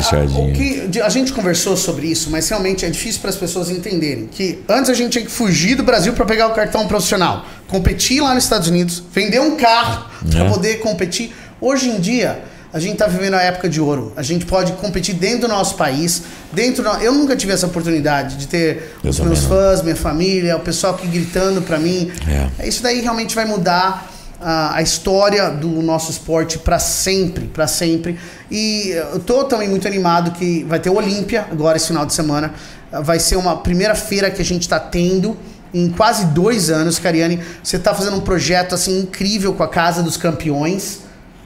Que, 0.54 1.00
a 1.00 1.08
gente 1.08 1.32
conversou 1.32 1.76
sobre 1.76 2.06
isso, 2.06 2.30
mas 2.30 2.48
realmente 2.48 2.84
é 2.84 2.90
difícil 2.90 3.20
para 3.20 3.30
as 3.30 3.36
pessoas 3.36 3.68
entenderem 3.68 4.28
que 4.28 4.62
antes 4.68 4.88
a 4.88 4.94
gente 4.94 5.12
tinha 5.12 5.24
que 5.24 5.30
fugir 5.30 5.74
do 5.74 5.82
Brasil 5.82 6.12
para 6.12 6.24
pegar 6.24 6.46
o 6.46 6.52
cartão 6.52 6.86
profissional, 6.86 7.44
competir 7.66 8.22
lá 8.22 8.32
nos 8.32 8.44
Estados 8.44 8.68
Unidos, 8.68 9.02
vender 9.12 9.40
um 9.40 9.56
carro 9.56 10.08
para 10.30 10.44
é. 10.44 10.48
poder 10.48 10.78
competir. 10.78 11.34
Hoje 11.60 11.88
em 11.88 11.98
dia, 11.98 12.44
a 12.72 12.78
gente 12.78 12.92
está 12.92 13.08
vivendo 13.08 13.34
a 13.34 13.42
época 13.42 13.68
de 13.68 13.80
ouro. 13.80 14.12
A 14.16 14.22
gente 14.22 14.46
pode 14.46 14.72
competir 14.74 15.16
dentro 15.16 15.40
do 15.40 15.48
nosso 15.48 15.74
país, 15.74 16.22
dentro. 16.52 16.84
Do... 16.84 16.90
Eu 17.02 17.12
nunca 17.12 17.34
tive 17.34 17.52
essa 17.52 17.66
oportunidade 17.66 18.36
de 18.36 18.46
ter 18.46 18.94
Eu 19.02 19.10
os 19.10 19.18
meus 19.18 19.40
fãs, 19.40 19.82
minha 19.82 19.96
família, 19.96 20.56
o 20.56 20.60
pessoal 20.60 20.94
aqui 20.94 21.08
gritando 21.08 21.60
para 21.60 21.76
mim. 21.76 22.12
É. 22.60 22.68
Isso 22.68 22.84
daí 22.84 23.00
realmente 23.00 23.34
vai 23.34 23.44
mudar 23.44 24.19
a, 24.40 24.80
história 24.80 25.50
do 25.50 25.68
nosso 25.82 26.10
esporte 26.10 26.58
para 26.58 26.78
sempre, 26.78 27.46
para 27.46 27.66
sempre. 27.66 28.18
E 28.50 28.90
eu 29.12 29.20
tô 29.20 29.44
também 29.44 29.68
muito 29.68 29.86
animado 29.86 30.32
que 30.32 30.64
vai 30.64 30.80
ter 30.80 30.90
o 30.90 30.94
Olímpia 30.94 31.46
agora 31.50 31.76
esse 31.76 31.88
final 31.88 32.06
de 32.06 32.14
semana. 32.14 32.52
Vai 32.90 33.18
ser 33.20 33.36
uma 33.36 33.58
primeira 33.58 33.94
feira 33.94 34.30
que 34.30 34.40
a 34.40 34.44
gente 34.44 34.62
está 34.62 34.80
tendo 34.80 35.36
em 35.72 35.88
quase 35.90 36.26
dois 36.26 36.70
anos, 36.70 36.98
Cariane. 36.98 37.40
Você 37.62 37.76
está 37.76 37.94
fazendo 37.94 38.16
um 38.16 38.20
projeto 38.20 38.74
assim 38.74 39.00
incrível 39.00 39.52
com 39.52 39.62
a 39.62 39.68
Casa 39.68 40.02
dos 40.02 40.16
Campeões, 40.16 41.00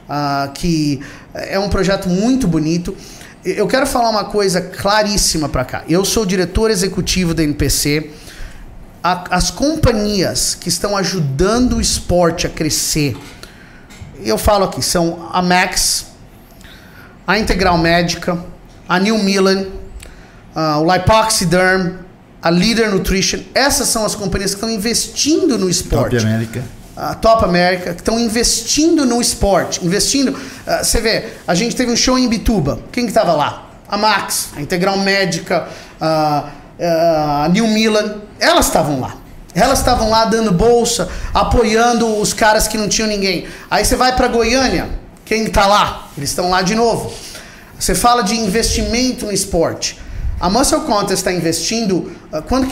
uh, 0.09 0.51
que 0.53 1.01
é 1.35 1.59
um 1.59 1.69
projeto 1.69 2.09
muito 2.09 2.47
bonito. 2.47 2.97
Eu 3.45 3.67
quero 3.67 3.87
falar 3.87 4.09
uma 4.09 4.25
coisa 4.25 4.61
claríssima 4.61 5.51
para 5.51 5.65
cá. 5.65 5.85
Eu 5.87 6.03
sou 6.05 6.25
diretor 6.25 6.71
executivo 6.71 7.35
da 7.35 7.43
NPC 7.43 8.11
a, 9.05 9.37
as 9.37 9.51
companhias 9.51 10.55
que 10.55 10.71
estão 10.71 10.97
ajudando 10.97 11.77
o 11.77 11.81
esporte 11.81 12.47
a 12.47 12.51
crescer, 12.51 13.15
eu 14.25 14.39
falo 14.39 14.65
aqui, 14.65 14.81
são 14.81 15.29
a 15.31 15.43
Max, 15.43 16.07
a 17.27 17.39
Integral 17.39 17.77
Médica, 17.77 18.43
a 18.89 18.99
New 18.99 19.19
Milan, 19.19 19.67
o 20.55 20.91
Lipoxyderm, 20.91 21.99
a 22.43 22.49
Leader 22.49 22.91
Nutrition. 22.91 23.41
Essas 23.55 23.89
são 23.89 24.07
as 24.07 24.15
companhias 24.15 24.53
que 24.53 24.57
estão 24.57 24.71
investindo 24.71 25.59
no 25.59 25.69
esporte. 25.69 26.17
Top 26.17 26.27
América. 26.27 26.65
A 26.97 27.15
Top 27.15 27.45
América, 27.45 27.93
que 27.93 28.01
estão 28.01 28.19
investindo 28.19 29.05
no 29.05 29.21
esporte. 29.21 29.85
Investindo. 29.85 30.31
Uh, 30.31 30.85
você 30.85 31.01
vê, 31.01 31.33
a 31.47 31.55
gente 31.55 31.75
teve 31.75 31.91
um 31.91 31.97
show 31.97 32.19
em 32.19 32.29
Bituba. 32.29 32.79
Quem 32.93 33.05
que 33.05 33.11
estava 33.11 33.33
lá? 33.33 33.69
A 33.89 33.99
Max, 33.99 34.51
a 34.57 34.63
Integral 34.63 34.99
Médica, 34.99 35.69
uh, 36.79 37.45
a 37.45 37.49
New 37.49 37.67
Milan, 37.69 38.17
elas 38.39 38.67
estavam 38.67 39.01
lá. 39.01 39.17
Elas 39.55 39.79
estavam 39.79 40.11
lá 40.11 40.25
dando 40.25 40.51
bolsa, 40.51 41.09
apoiando 41.33 42.19
os 42.19 42.33
caras 42.33 42.67
que 42.67 42.77
não 42.77 42.89
tinham 42.89 43.09
ninguém. 43.09 43.47
Aí 43.71 43.85
você 43.85 43.95
vai 43.95 44.17
para 44.17 44.27
Goiânia, 44.27 44.89
quem 45.25 45.45
está 45.45 45.67
lá? 45.67 46.09
Eles 46.17 46.31
estão 46.31 46.51
lá 46.51 46.63
de 46.63 46.75
novo. 46.75 47.13
Você 47.79 47.95
fala 47.95 48.23
de 48.23 48.35
investimento 48.35 49.27
no 49.27 49.33
esporte. 49.33 49.99
A 50.41 50.51
Muscle 50.51 50.81
Contest 50.81 51.13
está 51.13 51.33
investindo, 51.33 52.13
uh, 52.33 52.43
quando 52.43 52.69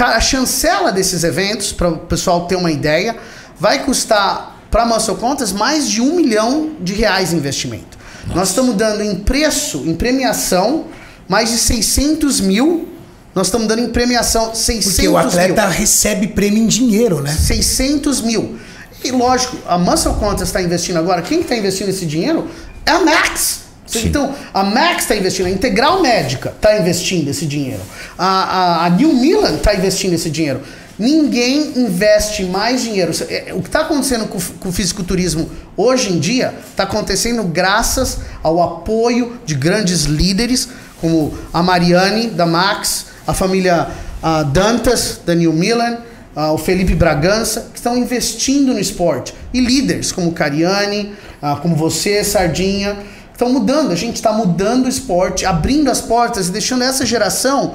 a 0.00 0.20
chancela 0.20 0.90
desses 0.90 1.22
eventos, 1.22 1.72
para 1.72 1.88
o 1.88 1.98
pessoal 1.98 2.46
ter 2.46 2.56
uma 2.56 2.70
ideia, 2.70 3.16
vai 3.58 3.84
custar 3.84 4.58
para 4.70 4.84
a 4.84 4.86
Muscle 4.86 5.16
Contest 5.16 5.54
mais 5.54 5.88
de 5.88 6.00
um 6.00 6.16
milhão 6.16 6.70
de 6.80 6.94
reais 6.94 7.32
em 7.32 7.36
investimento. 7.36 7.98
Nossa. 8.24 8.38
Nós 8.38 8.48
estamos 8.48 8.74
dando 8.74 9.02
em 9.02 9.16
preço, 9.16 9.84
em 9.86 9.94
premiação, 9.94 10.86
mais 11.28 11.50
de 11.50 11.58
600 11.58 12.40
mil 12.40 12.91
nós 13.34 13.46
estamos 13.46 13.66
dando 13.66 13.80
em 13.82 13.88
premiação 13.88 14.54
600 14.54 14.92
Porque 14.94 15.08
o 15.08 15.16
atleta 15.16 15.62
mil. 15.62 15.70
recebe 15.70 16.26
prêmio 16.28 16.62
em 16.62 16.66
dinheiro, 16.66 17.20
né? 17.20 17.32
600 17.32 18.20
mil. 18.20 18.58
E 19.02 19.10
lógico, 19.10 19.56
a 19.66 19.78
Muscle 19.78 20.14
Contest 20.14 20.42
está 20.44 20.62
investindo 20.62 20.98
agora. 20.98 21.22
Quem 21.22 21.40
está 21.40 21.56
investindo 21.56 21.88
esse 21.88 22.06
dinheiro 22.06 22.48
é 22.84 22.90
a 22.90 23.00
Max. 23.00 23.62
Sim. 23.86 24.06
Então, 24.06 24.34
a 24.54 24.62
Max 24.62 25.02
está 25.02 25.16
investindo, 25.16 25.46
a 25.46 25.50
Integral 25.50 26.00
Médica 26.00 26.52
está 26.54 26.78
investindo 26.78 27.28
esse 27.28 27.44
dinheiro. 27.46 27.80
A, 28.16 28.26
a, 28.26 28.86
a 28.86 28.90
New 28.90 29.12
Milan 29.14 29.56
está 29.56 29.74
investindo 29.74 30.14
esse 30.14 30.30
dinheiro. 30.30 30.62
Ninguém 30.98 31.72
investe 31.76 32.44
mais 32.44 32.82
dinheiro. 32.82 33.12
É, 33.28 33.52
o 33.54 33.60
que 33.60 33.68
está 33.68 33.80
acontecendo 33.80 34.26
com, 34.28 34.38
com 34.60 34.68
o 34.68 34.72
fisiculturismo 34.72 35.50
hoje 35.76 36.12
em 36.12 36.18
dia 36.18 36.54
está 36.70 36.84
acontecendo 36.84 37.42
graças 37.44 38.18
ao 38.42 38.62
apoio 38.62 39.38
de 39.44 39.54
grandes 39.54 40.04
líderes 40.04 40.68
como 41.00 41.36
a 41.52 41.62
Mariane 41.62 42.28
da 42.28 42.46
Max, 42.46 43.06
a 43.26 43.32
família 43.32 43.88
uh, 44.22 44.44
Dantas, 44.46 45.20
da 45.24 45.34
New 45.34 45.52
Milan, 45.52 45.98
uh, 46.36 46.52
o 46.52 46.58
Felipe 46.58 46.94
Bragança, 46.94 47.68
que 47.72 47.78
estão 47.78 47.96
investindo 47.96 48.72
no 48.72 48.80
esporte. 48.80 49.34
E 49.52 49.60
líderes 49.60 50.12
como 50.12 50.32
Cariani, 50.32 51.14
uh, 51.42 51.60
como 51.60 51.76
você, 51.76 52.24
Sardinha, 52.24 52.96
estão 53.32 53.50
mudando. 53.50 53.92
A 53.92 53.96
gente 53.96 54.16
está 54.16 54.32
mudando 54.32 54.86
o 54.86 54.88
esporte, 54.88 55.44
abrindo 55.44 55.90
as 55.90 56.00
portas 56.00 56.48
e 56.48 56.50
deixando 56.50 56.84
essa 56.84 57.04
geração 57.04 57.74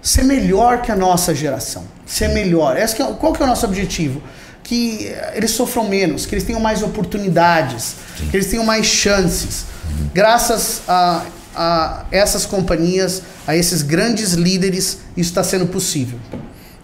ser 0.00 0.24
melhor 0.24 0.82
que 0.82 0.90
a 0.90 0.96
nossa 0.96 1.34
geração. 1.34 1.84
Ser 2.06 2.28
melhor. 2.28 2.76
Esse 2.76 2.96
que 2.96 3.02
é, 3.02 3.06
qual 3.06 3.32
que 3.32 3.42
é 3.42 3.44
o 3.44 3.48
nosso 3.48 3.64
objetivo? 3.64 4.22
Que 4.64 5.14
eles 5.34 5.52
sofram 5.52 5.88
menos, 5.88 6.26
que 6.26 6.34
eles 6.34 6.44
tenham 6.44 6.60
mais 6.60 6.82
oportunidades, 6.82 7.94
Sim. 8.18 8.28
que 8.30 8.36
eles 8.36 8.48
tenham 8.48 8.64
mais 8.64 8.86
chances. 8.86 9.66
Graças 10.12 10.82
a 10.88 11.22
a 11.54 12.04
essas 12.10 12.46
companhias, 12.46 13.22
a 13.46 13.56
esses 13.56 13.82
grandes 13.82 14.32
líderes, 14.34 14.98
isso 15.16 15.30
está 15.30 15.42
sendo 15.42 15.66
possível. 15.66 16.18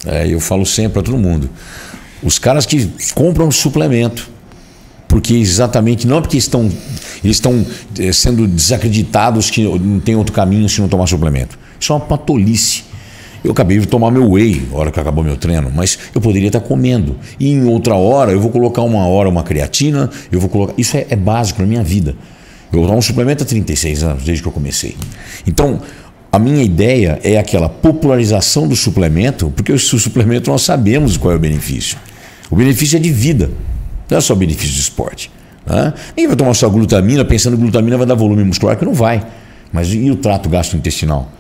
É, 0.07 0.27
eu 0.27 0.41
falo 0.41 0.65
sempre 0.65 0.95
para 0.95 1.03
todo 1.03 1.19
mundo: 1.19 1.49
os 2.23 2.39
caras 2.39 2.67
que 2.67 2.91
compram 3.15 3.51
suplemento 3.51 4.31
porque 5.09 5.35
exatamente 5.35 6.07
não 6.07 6.21
porque 6.21 6.37
estão 6.37 6.71
eles 7.25 7.37
estão 7.37 7.67
eh, 7.99 8.13
sendo 8.13 8.47
desacreditados 8.47 9.51
que 9.51 9.65
não 9.65 9.99
tem 9.99 10.15
outro 10.15 10.33
caminho 10.33 10.69
se 10.69 10.81
não 10.81 10.89
tomar 10.89 11.07
suplemento. 11.07 11.59
Isso 11.81 11.93
é 11.93 11.97
uma 11.97 12.19
tolice. 12.19 12.85
Eu 13.43 13.53
acabei 13.53 13.79
de 13.79 13.87
tomar 13.87 14.11
meu 14.11 14.33
whey 14.33 14.67
na 14.71 14.79
hora 14.79 14.91
que 14.91 15.01
acabou 15.01 15.25
meu 15.25 15.37
treino, 15.37 15.71
mas 15.75 15.99
eu 16.15 16.21
poderia 16.21 16.49
estar 16.49 16.61
comendo. 16.61 17.17
E 17.41 17.51
em 17.51 17.65
outra 17.65 17.95
hora 17.95 18.33
eu 18.33 18.41
vou 18.41 18.51
colocar 18.51 18.83
uma 18.83 19.07
hora 19.07 19.29
uma 19.29 19.43
creatina, 19.43 20.11
eu 20.31 20.39
vou 20.39 20.49
colocar. 20.49 20.75
Isso 20.77 20.97
é, 20.97 21.07
é 21.09 21.17
básico 21.17 21.61
na 21.63 21.67
minha 21.67 21.83
vida. 21.83 22.15
Eu 22.73 22.83
tomo 22.83 22.99
um 22.99 23.03
suplemento 23.03 23.43
há 23.43 23.47
36 23.47 24.03
anos, 24.03 24.25
desde 24.25 24.43
que 24.43 24.49
eu 24.49 24.53
comecei. 24.53 24.95
Então, 25.47 25.81
a 26.31 26.39
minha 26.39 26.63
ideia 26.63 27.19
é 27.23 27.39
aquela 27.39 27.69
popularização 27.69 28.69
do 28.69 28.77
suplemento, 28.77 29.51
porque 29.57 29.73
o 29.73 29.79
suplemento 29.79 30.51
nós 30.51 30.63
sabemos 30.63 31.17
qual 31.17 31.33
é 31.33 31.37
o 31.37 31.39
benefício. 31.39 31.97
O 32.51 32.57
benefício 32.57 32.97
é 32.97 33.01
de 33.01 33.11
vida, 33.11 33.51
não 34.11 34.19
é 34.19 34.21
só 34.21 34.35
benefício 34.35 34.75
de 34.75 34.81
esporte. 34.81 35.31
Né? 35.67 35.93
Ninguém 36.11 36.29
vai 36.29 36.37
tomar 36.37 36.55
só 36.55 36.69
glutamina 36.69 37.25
pensando 37.25 37.57
que 37.57 37.63
glutamina 37.63 37.97
vai 37.97 38.07
dar 38.07 38.15
volume 38.15 38.45
muscular, 38.45 38.77
que 38.77 38.85
não 38.85 38.95
vai. 38.95 39.27
Mas 39.73 39.93
e 39.93 40.11
o 40.11 40.17
trato 40.17 40.49
gastrointestinal? 40.49 41.31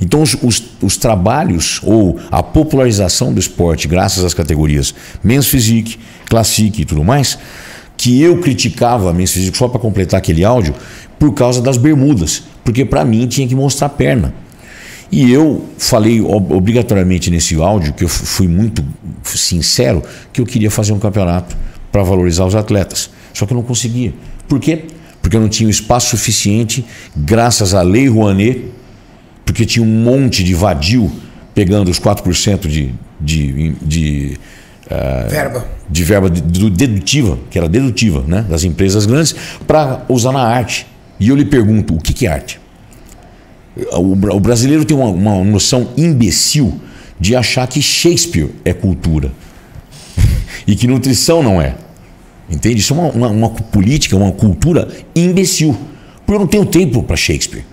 Então, 0.00 0.22
os, 0.22 0.34
os, 0.42 0.62
os, 0.82 0.96
trabalhos 0.96 1.80
ou 1.82 2.18
a 2.30 2.42
popularização 2.42 3.32
do 3.32 3.38
esporte, 3.38 3.86
graças 3.86 4.24
às 4.24 4.34
categorias 4.34 4.94
Men's 5.22 5.46
Physique, 5.46 5.98
Classic 6.28 6.82
e 6.82 6.84
tudo 6.84 7.04
mais, 7.04 7.38
que 7.96 8.20
eu 8.20 8.38
criticava 8.40 9.10
a 9.10 9.12
Men's 9.12 9.32
Physique 9.32 9.56
só 9.56 9.68
para 9.68 9.78
completar 9.78 10.18
aquele 10.18 10.44
áudio, 10.44 10.74
por 11.18 11.32
causa 11.32 11.62
das 11.62 11.76
bermudas, 11.76 12.42
porque 12.64 12.84
para 12.84 13.04
mim 13.04 13.26
tinha 13.26 13.46
que 13.46 13.54
mostrar 13.54 13.90
perna. 13.90 14.34
E 15.12 15.30
eu 15.30 15.64
falei 15.78 16.20
obrigatoriamente 16.20 17.30
nesse 17.30 17.54
áudio, 17.54 17.92
que 17.92 18.02
eu 18.02 18.08
fui 18.08 18.48
muito 18.48 18.84
sincero, 19.22 20.02
que 20.32 20.40
eu 20.40 20.46
queria 20.46 20.70
fazer 20.70 20.92
um 20.92 20.98
campeonato 20.98 21.56
para 21.92 22.02
valorizar 22.02 22.44
os 22.44 22.54
atletas. 22.54 23.10
Só 23.32 23.46
que 23.46 23.52
eu 23.52 23.56
não 23.56 23.62
conseguia. 23.62 24.12
Por 24.48 24.58
quê? 24.58 24.86
Porque 25.22 25.36
eu 25.36 25.40
não 25.40 25.48
tinha 25.48 25.70
espaço 25.70 26.10
suficiente, 26.10 26.84
graças 27.16 27.74
à 27.74 27.82
Lei 27.82 28.08
Rouanet, 28.08 28.64
porque 29.44 29.64
tinha 29.64 29.84
um 29.84 29.88
monte 29.88 30.42
de 30.42 30.54
vadio 30.54 31.12
pegando 31.54 31.90
os 31.90 32.00
4% 32.00 32.66
de, 32.66 32.92
de, 33.20 33.70
de 33.80 34.38
uh, 34.86 35.30
verba, 35.30 35.66
de 35.88 36.04
verba 36.04 36.28
dedutiva, 36.28 37.38
que 37.50 37.56
era 37.56 37.68
dedutiva 37.68 38.24
né, 38.26 38.44
das 38.48 38.64
empresas 38.64 39.06
grandes, 39.06 39.34
para 39.66 40.04
usar 40.08 40.32
na 40.32 40.42
arte. 40.42 40.86
E 41.18 41.28
eu 41.28 41.36
lhe 41.36 41.44
pergunto, 41.44 41.94
o 41.94 41.98
que, 41.98 42.26
é 42.26 42.30
arte? 42.30 42.60
O, 43.92 44.40
brasileiro 44.40 44.84
tem 44.84 44.96
uma, 44.96 45.44
noção 45.44 45.88
imbecil 45.96 46.80
de 47.18 47.34
achar 47.34 47.66
que 47.66 47.80
Shakespeare 47.80 48.50
é 48.64 48.72
cultura 48.72 49.32
e 50.66 50.74
que 50.76 50.86
nutrição 50.86 51.42
não 51.42 51.60
é. 51.60 51.76
Entende? 52.50 52.80
Isso 52.80 52.92
é 52.92 52.96
uma, 52.96 53.10
uma, 53.10 53.28
uma 53.28 53.50
política, 53.50 54.16
uma 54.16 54.32
cultura 54.32 54.88
imbecil. 55.14 55.76
Porque 56.18 56.34
eu 56.34 56.40
não 56.40 56.46
tenho 56.46 56.66
tempo 56.66 57.02
para 57.02 57.16
Shakespeare. 57.16 57.64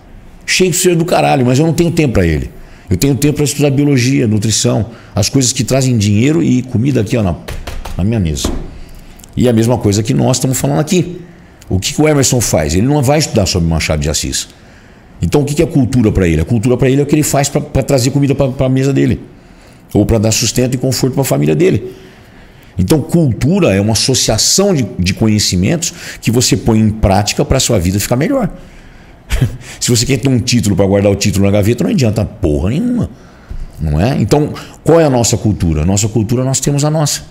Shakespeare 0.45 0.93
é 0.93 0.95
do 0.95 1.05
caralho, 1.05 1.45
mas 1.45 1.59
eu 1.59 1.65
não 1.65 1.73
tenho 1.73 1.91
tempo 1.91 2.13
para 2.13 2.25
ele. 2.25 2.49
Eu 2.89 2.97
tenho 2.97 3.15
tempo 3.15 3.35
para 3.35 3.45
estudar 3.45 3.69
biologia, 3.69 4.27
nutrição, 4.27 4.87
as 5.15 5.29
coisas 5.29 5.53
que 5.53 5.63
trazem 5.63 5.97
dinheiro 5.97 6.43
e 6.43 6.61
comida 6.61 7.01
aqui 7.01 7.15
ó, 7.15 7.23
na, 7.23 7.35
na 7.97 8.03
minha 8.03 8.19
mesa. 8.19 8.49
E 9.35 9.47
a 9.47 9.53
mesma 9.53 9.77
coisa 9.77 10.03
que 10.03 10.13
nós 10.13 10.37
estamos 10.37 10.59
falando 10.59 10.79
aqui. 10.79 11.21
O 11.71 11.79
que, 11.79 11.93
que 11.93 12.01
o 12.01 12.07
Emerson 12.07 12.41
faz? 12.41 12.75
Ele 12.75 12.85
não 12.85 13.01
vai 13.01 13.17
estudar 13.17 13.45
sobre 13.45 13.69
Machado 13.69 14.01
de 14.01 14.09
Assis. 14.09 14.49
Então 15.21 15.41
o 15.41 15.45
que, 15.45 15.55
que 15.55 15.63
é 15.63 15.65
cultura 15.65 16.11
para 16.11 16.27
ele? 16.27 16.41
A 16.41 16.45
cultura 16.45 16.75
para 16.75 16.89
ele 16.89 16.99
é 16.99 17.03
o 17.03 17.07
que 17.07 17.15
ele 17.15 17.23
faz 17.23 17.47
para 17.47 17.81
trazer 17.81 18.11
comida 18.11 18.35
para 18.35 18.65
a 18.65 18.69
mesa 18.69 18.91
dele. 18.91 19.21
Ou 19.93 20.05
para 20.05 20.17
dar 20.17 20.33
sustento 20.33 20.75
e 20.75 20.77
conforto 20.77 21.13
para 21.13 21.21
a 21.21 21.25
família 21.25 21.55
dele. 21.55 21.95
Então, 22.77 23.01
cultura 23.01 23.73
é 23.73 23.79
uma 23.79 23.93
associação 23.93 24.73
de, 24.73 24.85
de 24.99 25.13
conhecimentos 25.13 25.93
que 26.21 26.29
você 26.29 26.57
põe 26.57 26.77
em 26.77 26.89
prática 26.89 27.45
para 27.45 27.55
a 27.55 27.59
sua 27.59 27.79
vida 27.79 27.97
ficar 28.01 28.17
melhor. 28.17 28.49
Se 29.79 29.89
você 29.89 30.05
quer 30.05 30.17
ter 30.17 30.27
um 30.27 30.39
título 30.39 30.75
para 30.75 30.85
guardar 30.85 31.09
o 31.09 31.15
título 31.15 31.45
na 31.45 31.51
gaveta, 31.51 31.85
não 31.85 31.91
adianta 31.91 32.25
porra 32.25 32.71
nenhuma. 32.71 33.09
Não 33.79 33.99
é? 33.99 34.17
Então, 34.19 34.53
qual 34.83 34.99
é 34.99 35.05
a 35.05 35.09
nossa 35.09 35.37
cultura? 35.37 35.85
Nossa 35.85 36.09
cultura, 36.09 36.43
nós 36.43 36.59
temos 36.59 36.83
a 36.83 36.89
nossa. 36.89 37.21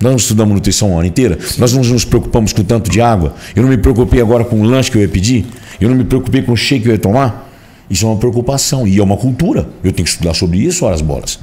Nós 0.00 0.10
não 0.12 0.16
estudamos 0.16 0.54
nutrição 0.54 0.94
a 0.96 1.00
ano 1.00 1.06
inteira. 1.06 1.38
Sim. 1.40 1.60
Nós 1.60 1.72
não 1.72 1.82
nos 1.82 2.04
preocupamos 2.04 2.52
com 2.52 2.62
tanto 2.62 2.90
de 2.90 3.00
água. 3.00 3.34
Eu 3.54 3.62
não 3.62 3.70
me 3.70 3.76
preocupei 3.76 4.20
agora 4.20 4.44
com 4.44 4.60
o 4.60 4.64
lanche 4.64 4.90
que 4.90 4.96
eu 4.96 5.02
ia 5.02 5.08
pedir. 5.08 5.46
Eu 5.80 5.88
não 5.88 5.96
me 5.96 6.04
preocupei 6.04 6.42
com 6.42 6.52
o 6.52 6.56
shake 6.56 6.82
que 6.82 6.88
eu 6.88 6.92
ia 6.92 6.98
tomar. 6.98 7.50
Isso 7.90 8.04
é 8.04 8.08
uma 8.08 8.16
preocupação. 8.16 8.86
E 8.86 8.98
é 8.98 9.02
uma 9.02 9.16
cultura. 9.16 9.68
Eu 9.82 9.92
tenho 9.92 10.04
que 10.04 10.10
estudar 10.10 10.34
sobre 10.34 10.58
isso, 10.58 10.84
horas 10.84 11.00
bolas. 11.00 11.38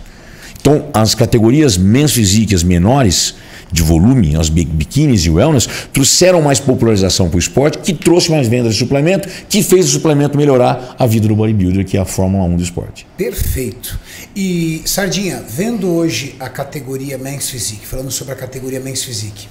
Então, 0.66 0.90
as 0.96 1.14
categorias 1.14 1.78
mens 1.78 2.12
físicas 2.12 2.64
menores 2.64 3.36
de 3.72 3.84
volume, 3.84 4.36
as 4.36 4.50
biquínis 4.50 5.24
e 5.24 5.30
wellness, 5.30 5.70
trouxeram 5.94 6.42
mais 6.42 6.60
popularização 6.60 7.30
para 7.30 7.36
o 7.36 7.40
esporte, 7.40 7.78
que 7.78 7.94
trouxe 7.94 8.32
mais 8.32 8.48
vendas 8.48 8.74
de 8.74 8.80
suplemento, 8.80 9.30
que 9.48 9.62
fez 9.62 9.86
o 9.86 9.90
suplemento 9.90 10.36
melhorar 10.36 10.96
a 10.98 11.06
vida 11.06 11.28
do 11.28 11.36
bodybuilder, 11.36 11.86
que 11.86 11.98
é 11.98 12.00
a 12.00 12.06
Fórmula 12.06 12.46
1 12.46 12.58
do 12.58 12.64
esporte. 12.64 13.06
Perfeito. 13.16 14.00
E, 14.36 14.82
Sardinha, 14.86 15.44
vendo 15.48 15.88
hoje 15.88 16.36
a 16.40 16.50
categoria 16.50 17.16
Men's 17.16 17.48
Physique, 17.48 17.86
falando 17.86 18.10
sobre 18.10 18.34
a 18.34 18.36
categoria 18.36 18.80
Men's 18.80 19.04
Physique, 19.04 19.48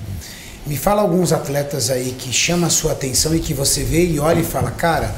me 0.67 0.77
fala 0.77 1.01
alguns 1.01 1.33
atletas 1.33 1.91
aí 1.91 2.12
que 2.19 2.33
chamam 2.33 2.67
a 2.67 2.71
sua 2.71 2.91
atenção 2.91 3.37
e 3.37 3.39
que 3.39 3.55
você 3.55 3.85
vê 3.85 4.05
e 4.05 4.19
olha 4.19 4.41
e 4.41 4.45
fala, 4.45 4.73
cara, 4.73 5.15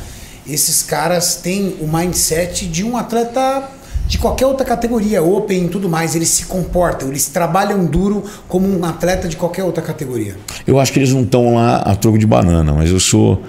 esses 0.46 0.82
caras 0.82 1.36
têm 1.36 1.74
o 1.80 1.88
mindset 1.88 2.66
de 2.66 2.84
um 2.84 2.98
atleta 2.98 3.75
de 4.06 4.18
qualquer 4.18 4.46
outra 4.46 4.64
categoria, 4.64 5.22
Open 5.22 5.66
e 5.66 5.68
tudo 5.68 5.88
mais, 5.88 6.14
eles 6.14 6.28
se 6.28 6.46
comportam, 6.46 7.08
eles 7.08 7.26
trabalham 7.26 7.84
duro 7.84 8.24
como 8.48 8.66
um 8.66 8.84
atleta 8.84 9.28
de 9.28 9.36
qualquer 9.36 9.64
outra 9.64 9.82
categoria. 9.82 10.36
Eu 10.66 10.78
acho 10.78 10.92
que 10.92 10.98
eles 10.98 11.12
não 11.12 11.22
estão 11.22 11.54
lá 11.54 11.78
a 11.78 11.96
troco 11.96 12.18
de 12.18 12.26
banana, 12.26 12.72
mas 12.72 12.90
eu 12.90 13.00
sou. 13.00 13.42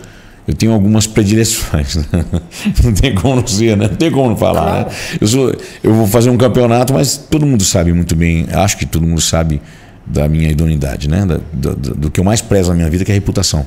Eu 0.47 0.55
tenho 0.55 0.71
algumas 0.71 1.05
predileções. 1.05 1.97
Né? 1.97 2.25
Não 2.81 2.93
tem 2.93 3.13
como 3.13 3.35
não 3.35 3.45
ser, 3.45 3.75
né? 3.75 3.89
Não 3.89 3.97
tem 3.97 4.09
como 4.09 4.29
não 4.29 4.37
falar. 4.37 4.85
Claro. 4.85 4.89
Né? 4.89 4.95
Eu, 5.19 5.27
sou, 5.27 5.55
eu 5.83 5.93
vou 5.93 6.07
fazer 6.07 6.29
um 6.29 6.37
campeonato, 6.37 6.93
mas 6.93 7.17
todo 7.17 7.45
mundo 7.45 7.65
sabe 7.65 7.91
muito 7.91 8.15
bem, 8.15 8.47
acho 8.53 8.77
que 8.77 8.85
todo 8.85 9.05
mundo 9.05 9.19
sabe 9.19 9.61
da 10.05 10.29
minha 10.29 10.49
idoneidade, 10.49 11.09
né? 11.09 11.25
do, 11.51 11.75
do, 11.75 11.95
do 11.95 12.09
que 12.09 12.21
eu 12.21 12.23
mais 12.23 12.39
prezo 12.39 12.69
na 12.69 12.75
minha 12.75 12.89
vida, 12.89 13.03
que 13.03 13.11
é 13.11 13.13
a 13.13 13.15
reputação. 13.15 13.65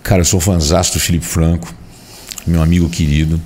cara, 0.00 0.20
eu 0.20 0.24
sou 0.24 0.38
fãzão 0.38 0.80
do 0.80 1.00
Felipe 1.00 1.26
Franco, 1.26 1.74
meu 2.46 2.62
amigo 2.62 2.88
querido. 2.88 3.40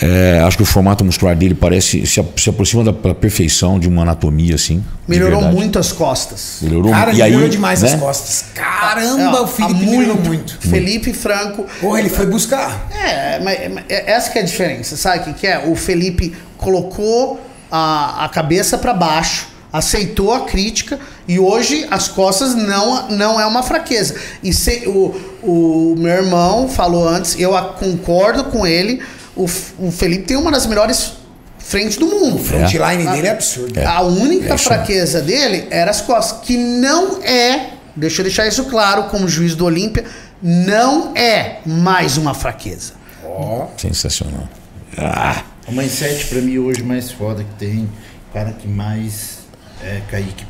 É, 0.00 0.40
acho 0.46 0.56
que 0.56 0.62
o 0.62 0.66
formato 0.66 1.04
muscular 1.04 1.34
dele 1.34 1.54
parece 1.54 2.06
se, 2.06 2.24
se 2.36 2.50
aproxima 2.50 2.84
da, 2.84 2.92
da, 2.92 3.14
perfeição 3.14 3.78
de 3.78 3.88
uma 3.88 4.02
anatomia 4.02 4.54
assim. 4.54 4.84
Melhorou 5.08 5.42
muito 5.42 5.78
as 5.80 5.90
costas. 5.90 6.58
Melhorou, 6.62 6.92
Cara, 6.92 7.12
e 7.12 7.16
melhorou 7.16 7.44
aí, 7.44 7.50
demais 7.50 7.82
né? 7.82 7.92
as 7.92 8.00
costas. 8.00 8.44
Caramba, 8.54 9.38
é, 9.38 9.40
o 9.40 9.46
Felipe 9.48 9.74
muito, 9.74 9.90
melhorou 9.90 10.22
muito. 10.22 10.58
Felipe 10.58 11.12
Franco. 11.12 11.66
Porra, 11.80 11.98
ele 11.98 12.08
foi 12.08 12.26
buscar. 12.26 12.88
É, 12.92 13.40
mas, 13.40 13.72
mas 13.72 13.84
é, 13.88 14.12
essa 14.12 14.30
que 14.30 14.38
é 14.38 14.42
a 14.42 14.44
diferença, 14.44 14.96
sabe 14.96 15.18
o 15.18 15.24
que, 15.24 15.40
que 15.40 15.46
é? 15.46 15.66
O 15.66 15.74
Felipe 15.74 16.34
colocou 16.56 17.40
a, 17.70 18.26
a 18.26 18.28
cabeça 18.28 18.78
para 18.78 18.94
baixo, 18.94 19.48
aceitou 19.72 20.32
a 20.32 20.40
crítica 20.40 21.00
e 21.26 21.40
hoje 21.40 21.86
as 21.90 22.06
costas 22.06 22.54
não, 22.54 23.08
não 23.08 23.40
é 23.40 23.46
uma 23.46 23.64
fraqueza. 23.64 24.14
E 24.40 24.52
se, 24.52 24.84
o, 24.86 25.14
o 25.42 25.94
meu 25.98 26.12
irmão 26.12 26.68
falou 26.68 27.08
antes, 27.08 27.38
eu 27.40 27.52
concordo 27.78 28.44
com 28.44 28.64
ele 28.64 29.02
o, 29.44 29.86
o 29.86 29.90
Felipe 29.90 30.24
tem 30.24 30.36
uma 30.36 30.50
das 30.50 30.66
melhores 30.66 31.12
frentes 31.58 31.96
do 31.96 32.06
mundo. 32.06 32.36
O 32.36 32.38
frontline 32.38 33.06
é. 33.06 33.12
dele 33.12 33.26
é 33.28 33.30
absurdo. 33.30 33.78
É. 33.78 33.84
A 33.84 34.02
única 34.02 34.54
é 34.54 34.58
fraqueza 34.58 35.20
dele 35.20 35.66
era 35.70 35.90
as 35.90 36.00
costas, 36.00 36.40
que 36.42 36.56
não 36.56 37.22
é, 37.22 37.70
deixa 37.94 38.20
eu 38.20 38.24
deixar 38.24 38.46
isso 38.46 38.64
claro, 38.64 39.04
como 39.04 39.28
juiz 39.28 39.54
do 39.54 39.64
Olímpia, 39.64 40.04
não 40.42 41.14
é 41.16 41.60
mais 41.64 42.16
uma 42.16 42.34
fraqueza. 42.34 42.94
Oh. 43.24 43.66
Sensacional. 43.76 44.48
Ah. 44.98 45.44
O 45.68 45.72
mindset 45.72 46.26
pra 46.26 46.40
mim 46.40 46.58
hoje 46.58 46.82
mais 46.82 47.12
foda 47.12 47.44
que 47.44 47.54
tem, 47.54 47.88
cara 48.32 48.52
que 48.52 48.66
mais 48.66 49.40
é 49.82 50.00
Kaique 50.10 50.44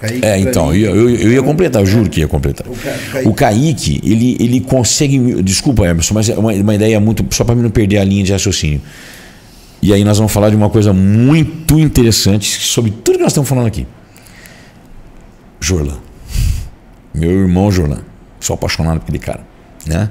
Kaique 0.00 0.24
é, 0.24 0.38
então, 0.38 0.74
eu, 0.74 0.96
eu, 0.96 1.10
eu, 1.10 1.32
ia 1.32 1.42
completar, 1.42 1.82
eu 1.82 1.86
juro 1.86 2.08
que 2.08 2.20
ia 2.20 2.28
completar. 2.28 2.66
O, 2.66 2.74
Kaique, 2.74 3.28
o 3.28 3.34
Kaique 3.34 4.00
ele, 4.02 4.36
ele 4.40 4.60
consegue. 4.60 5.42
Desculpa, 5.42 5.86
Emerson, 5.86 6.14
mas 6.14 6.28
é 6.30 6.38
uma, 6.38 6.52
uma 6.52 6.74
ideia 6.74 6.98
muito. 6.98 7.24
Só 7.34 7.44
para 7.44 7.54
mim 7.54 7.62
não 7.62 7.70
perder 7.70 7.98
a 7.98 8.04
linha 8.04 8.24
de 8.24 8.32
raciocínio. 8.32 8.80
E 9.82 9.92
aí 9.92 10.02
nós 10.02 10.16
vamos 10.16 10.32
falar 10.32 10.48
de 10.48 10.56
uma 10.56 10.70
coisa 10.70 10.92
muito 10.92 11.78
interessante 11.78 12.48
sobre 12.60 12.90
tudo 12.90 13.16
que 13.16 13.22
nós 13.22 13.32
estamos 13.32 13.48
falando 13.48 13.66
aqui. 13.66 13.86
Jorlan. 15.60 15.98
Meu 17.12 17.30
irmão 17.30 17.70
Jorlan. 17.70 18.00
Sou 18.40 18.54
apaixonado 18.54 19.00
por 19.00 19.04
aquele 19.04 19.18
cara. 19.18 19.40
Né? 19.86 20.10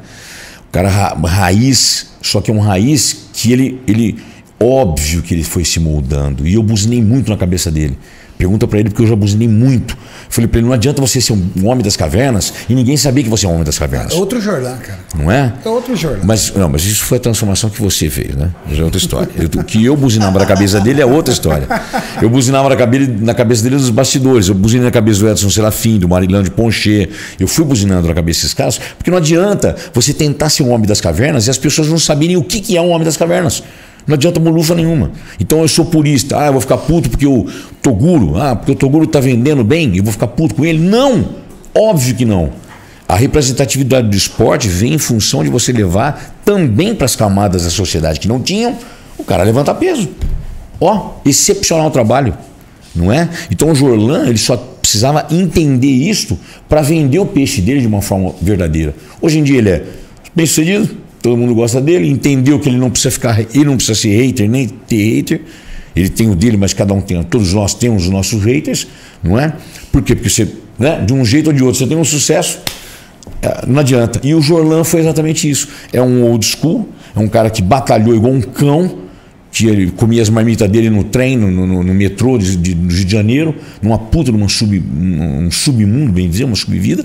O 0.67 0.71
cara 0.71 0.89
ra 0.89 1.13
raiz, 1.27 2.11
só 2.21 2.41
que 2.41 2.51
é 2.51 2.53
um 2.53 2.59
raiz 2.59 3.29
que 3.33 3.51
ele, 3.51 3.81
ele. 3.87 4.19
Óbvio 4.59 5.23
que 5.23 5.33
ele 5.33 5.43
foi 5.43 5.65
se 5.65 5.79
moldando. 5.79 6.47
E 6.47 6.53
eu 6.53 6.61
buzinei 6.61 7.01
muito 7.01 7.31
na 7.31 7.37
cabeça 7.37 7.71
dele 7.71 7.97
Pergunta 8.39 8.65
para 8.65 8.79
ele, 8.79 8.89
porque 8.89 9.03
eu 9.03 9.07
já 9.07 9.17
buzinei 9.17 9.49
muito. 9.49 9.97
Falei 10.29 10.47
para 10.47 10.59
ele, 10.59 10.67
não 10.67 10.73
adianta 10.73 11.01
você 11.01 11.19
ser 11.19 11.33
um 11.33 11.67
homem 11.67 11.83
das 11.83 11.97
cavernas 11.97 12.53
e 12.69 12.73
ninguém 12.73 12.95
saber 12.95 13.23
que 13.23 13.29
você 13.29 13.45
é 13.45 13.49
um 13.49 13.51
homem 13.51 13.65
das 13.65 13.77
cavernas. 13.77 14.13
É 14.13 14.15
outro 14.15 14.39
Jorlan, 14.39 14.77
cara. 14.77 14.99
Não 15.13 15.29
é? 15.29 15.51
É 15.65 15.67
outro 15.67 15.93
Jorlan. 15.93 16.21
Mas, 16.23 16.53
não, 16.53 16.69
mas 16.69 16.85
isso 16.85 17.03
foi 17.03 17.17
a 17.17 17.19
transformação 17.19 17.69
que 17.69 17.81
você 17.81 18.09
fez, 18.09 18.37
né? 18.37 18.49
Já 18.71 18.83
é 18.83 18.85
outra 18.85 18.97
história. 18.97 19.27
O 19.57 19.63
que 19.65 19.83
eu 19.83 19.93
buzinava 19.97 20.39
na 20.39 20.45
cabeça 20.45 20.79
dele 20.79 21.01
é 21.01 21.05
outra 21.05 21.33
história. 21.33 21.67
Eu 22.21 22.29
buzinava 22.29 22.69
na 22.69 22.77
cabeça, 22.77 23.11
na 23.19 23.33
cabeça 23.33 23.61
dele 23.61 23.75
dos 23.75 23.89
bastidores. 23.89 24.47
Eu 24.47 24.55
buzinei 24.55 24.85
na 24.85 24.91
cabeça 24.91 25.19
do 25.19 25.29
Edson 25.29 25.49
Serafim, 25.49 25.99
do 25.99 26.07
Marilão 26.07 26.41
de 26.41 26.49
Poncher. 26.49 27.09
Eu 27.37 27.45
fui 27.45 27.65
buzinando 27.65 28.07
na 28.07 28.13
cabeça 28.13 28.43
desses 28.43 28.53
caras, 28.53 28.79
porque 28.97 29.11
não 29.11 29.17
adianta 29.17 29.75
você 29.93 30.13
tentar 30.13 30.49
ser 30.49 30.63
um 30.63 30.71
homem 30.71 30.87
das 30.87 31.01
cavernas 31.01 31.47
e 31.47 31.49
as 31.49 31.57
pessoas 31.57 31.89
não 31.89 31.99
saberem 31.99 32.37
o 32.37 32.43
que 32.45 32.77
é 32.77 32.81
um 32.81 32.91
homem 32.91 33.03
das 33.03 33.17
cavernas. 33.17 33.61
Não 34.09 34.15
adianta 34.15 34.39
molufa 34.39 34.73
nenhuma. 34.73 35.11
Então 35.39 35.61
eu 35.61 35.67
sou 35.67 35.85
purista. 35.85 36.35
Ah, 36.39 36.47
eu 36.47 36.53
vou 36.53 36.61
ficar 36.61 36.77
puto 36.77 37.11
porque 37.11 37.27
o 37.27 37.45
Toguro, 37.79 38.41
ah, 38.41 38.55
porque 38.55 38.71
o 38.71 38.75
Toguro 38.75 39.05
tá 39.05 39.19
vendendo 39.19 39.63
bem, 39.63 39.95
eu 39.95 40.03
vou 40.03 40.11
ficar 40.11 40.25
puto 40.25 40.55
com 40.55 40.65
ele. 40.65 40.79
Não! 40.79 41.25
Óbvio 41.75 42.15
que 42.15 42.25
não. 42.25 42.49
A 43.07 43.15
representatividade 43.15 44.09
do 44.09 44.17
esporte 44.17 44.67
vem 44.67 44.95
em 44.95 44.97
função 44.97 45.43
de 45.43 45.49
você 45.51 45.71
levar 45.71 46.41
também 46.43 46.95
para 46.95 47.05
as 47.05 47.15
camadas 47.15 47.65
da 47.65 47.69
sociedade 47.69 48.19
que 48.19 48.27
não 48.27 48.41
tinham, 48.41 48.75
o 49.15 49.23
cara 49.23 49.43
levantar 49.43 49.75
peso. 49.75 50.09
Ó, 50.81 51.11
excepcional 51.23 51.91
trabalho, 51.91 52.35
não 52.95 53.13
é? 53.13 53.29
Então 53.51 53.69
o 53.71 53.75
Jorlan, 53.75 54.27
ele 54.27 54.39
só 54.39 54.57
precisava 54.57 55.27
entender 55.29 55.87
isso 55.87 56.39
para 56.67 56.81
vender 56.81 57.19
o 57.19 57.27
peixe 57.27 57.61
dele 57.61 57.81
de 57.81 57.87
uma 57.87 58.01
forma 58.01 58.33
verdadeira. 58.41 58.95
Hoje 59.21 59.37
em 59.37 59.43
dia 59.43 59.59
ele 59.59 59.69
é 59.69 59.83
bem 60.35 60.47
sucedido, 60.47 60.89
todo 61.21 61.35
mundo 61.37 61.53
gosta 61.55 61.79
dele, 61.81 62.09
entendeu 62.09 62.59
que 62.59 62.69
ele 62.69 62.77
não 62.77 62.89
precisa 62.89 63.11
ficar, 63.11 63.39
ele 63.39 63.65
não 63.65 63.75
precisa 63.75 63.99
ser 63.99 64.09
hater, 64.21 64.49
nem 64.49 64.67
ter 64.67 65.15
hater. 65.15 65.41
Ele 65.95 66.07
tem 66.09 66.29
o 66.29 66.35
dele, 66.35 66.55
mas 66.55 66.71
cada 66.73 66.93
um 66.93 67.01
tem, 67.01 67.21
todos 67.23 67.53
nós 67.53 67.73
temos 67.73 68.03
os 68.03 68.09
nossos 68.09 68.43
haters, 68.43 68.87
não 69.23 69.37
é? 69.39 69.53
Por 69.91 70.01
quê? 70.01 70.15
Porque 70.15 70.29
você, 70.29 70.47
né, 70.77 71.03
de 71.05 71.11
um 71.13 71.25
jeito 71.25 71.47
ou 71.47 71.53
de 71.53 71.63
outro, 71.63 71.79
você 71.79 71.87
tem 71.87 71.97
um 71.97 72.05
sucesso, 72.05 72.59
é, 73.41 73.65
não 73.67 73.79
adianta. 73.79 74.21
E 74.23 74.33
o 74.33 74.41
Jorlan 74.41 74.83
foi 74.83 74.99
exatamente 75.01 75.49
isso. 75.49 75.67
É 75.91 76.01
um 76.01 76.23
old 76.23 76.45
school, 76.45 76.87
é 77.15 77.19
um 77.19 77.27
cara 77.27 77.49
que 77.49 77.61
batalhou 77.61 78.15
igual 78.15 78.31
um 78.31 78.39
cão, 78.41 78.99
que 79.51 79.65
ele 79.65 79.89
comia 79.91 80.21
as 80.21 80.29
marmitas 80.29 80.69
dele 80.69 80.91
no 80.91 81.03
trem, 81.03 81.35
no, 81.35 81.49
no- 81.49 81.83
no 81.83 81.93
metrô 81.93 82.37
de, 82.37 82.55
de- 82.55 82.73
Rio 82.75 83.05
de 83.05 83.11
Janeiro, 83.11 83.55
numa 83.81 83.97
puta, 83.97 84.31
numa 84.31 84.47
sub, 84.47 84.77
um 84.79 85.49
submundo, 85.49 86.11
bem 86.13 86.29
dizer, 86.29 86.43
uma 86.43 86.55
subvida. 86.55 87.03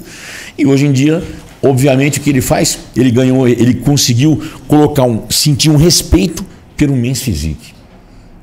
E 0.57 0.67
hoje 0.67 0.85
em 0.87 0.93
dia, 0.93 1.23
obviamente, 1.65 2.19
o 2.19 2.23
que 2.23 2.31
ele 2.31 2.41
faz? 2.41 2.79
Ele 2.95 3.11
ganhou, 3.11 3.49
ele 3.49 3.75
conseguiu 3.75 4.41
colocar 4.69 5.05
um, 5.05 5.29
sentir 5.31 5.71
um 5.71 5.77
respeito 5.77 6.45
pelo 6.77 6.95
men's 6.95 7.23
physique. 7.23 7.75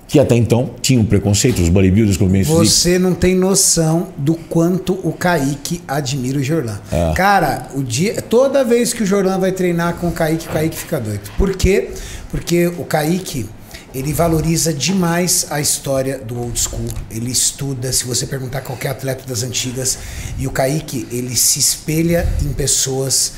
Que 0.07 0.19
até 0.19 0.35
então 0.35 0.71
tinha 0.81 0.99
um 0.99 1.05
preconceito, 1.05 1.61
os 1.61 1.69
bodybuilders 1.69 2.17
com 2.17 2.25
o 2.25 2.29
men's 2.29 2.47
physique. 2.47 2.67
Você 2.67 2.99
não 2.99 3.13
tem 3.13 3.33
noção 3.33 4.09
do 4.17 4.33
quanto 4.35 4.93
o 5.07 5.13
Kaique 5.13 5.81
admira 5.87 6.37
o 6.37 6.43
Jorlan. 6.43 6.79
É. 6.91 7.13
Cara, 7.15 7.69
o 7.73 7.81
dia, 7.81 8.21
toda 8.21 8.61
vez 8.65 8.91
que 8.91 9.03
o 9.03 9.05
Jorlan 9.05 9.39
vai 9.39 9.53
treinar 9.53 9.95
com 9.95 10.09
o 10.09 10.11
Kaique, 10.11 10.47
o 10.47 10.51
Kaique 10.51 10.75
fica 10.75 10.99
doido. 10.99 11.31
Por 11.37 11.55
quê? 11.55 11.91
Porque 12.29 12.67
o 12.67 12.83
Kaique, 12.83 13.45
ele 13.93 14.13
valoriza 14.13 14.73
demais 14.73 15.47
a 15.49 15.59
história 15.59 16.17
do 16.17 16.39
old 16.39 16.59
school. 16.59 16.87
Ele 17.09 17.31
estuda, 17.31 17.91
se 17.91 18.05
você 18.05 18.25
perguntar 18.25 18.61
qualquer 18.61 18.89
atleta 18.89 19.25
das 19.27 19.43
antigas, 19.43 19.97
e 20.37 20.47
o 20.47 20.51
Kaique, 20.51 21.07
ele 21.11 21.35
se 21.35 21.59
espelha 21.59 22.27
em 22.41 22.53
pessoas 22.53 23.33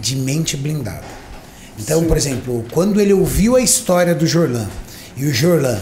de 0.00 0.16
mente 0.16 0.56
blindada. 0.56 1.04
Então, 1.78 2.04
por 2.04 2.16
exemplo, 2.16 2.64
quando 2.72 3.00
ele 3.00 3.12
ouviu 3.12 3.56
a 3.56 3.60
história 3.60 4.14
do 4.14 4.26
Jorlan, 4.26 4.68
e 5.16 5.26
o 5.26 5.32
Jorlan 5.32 5.80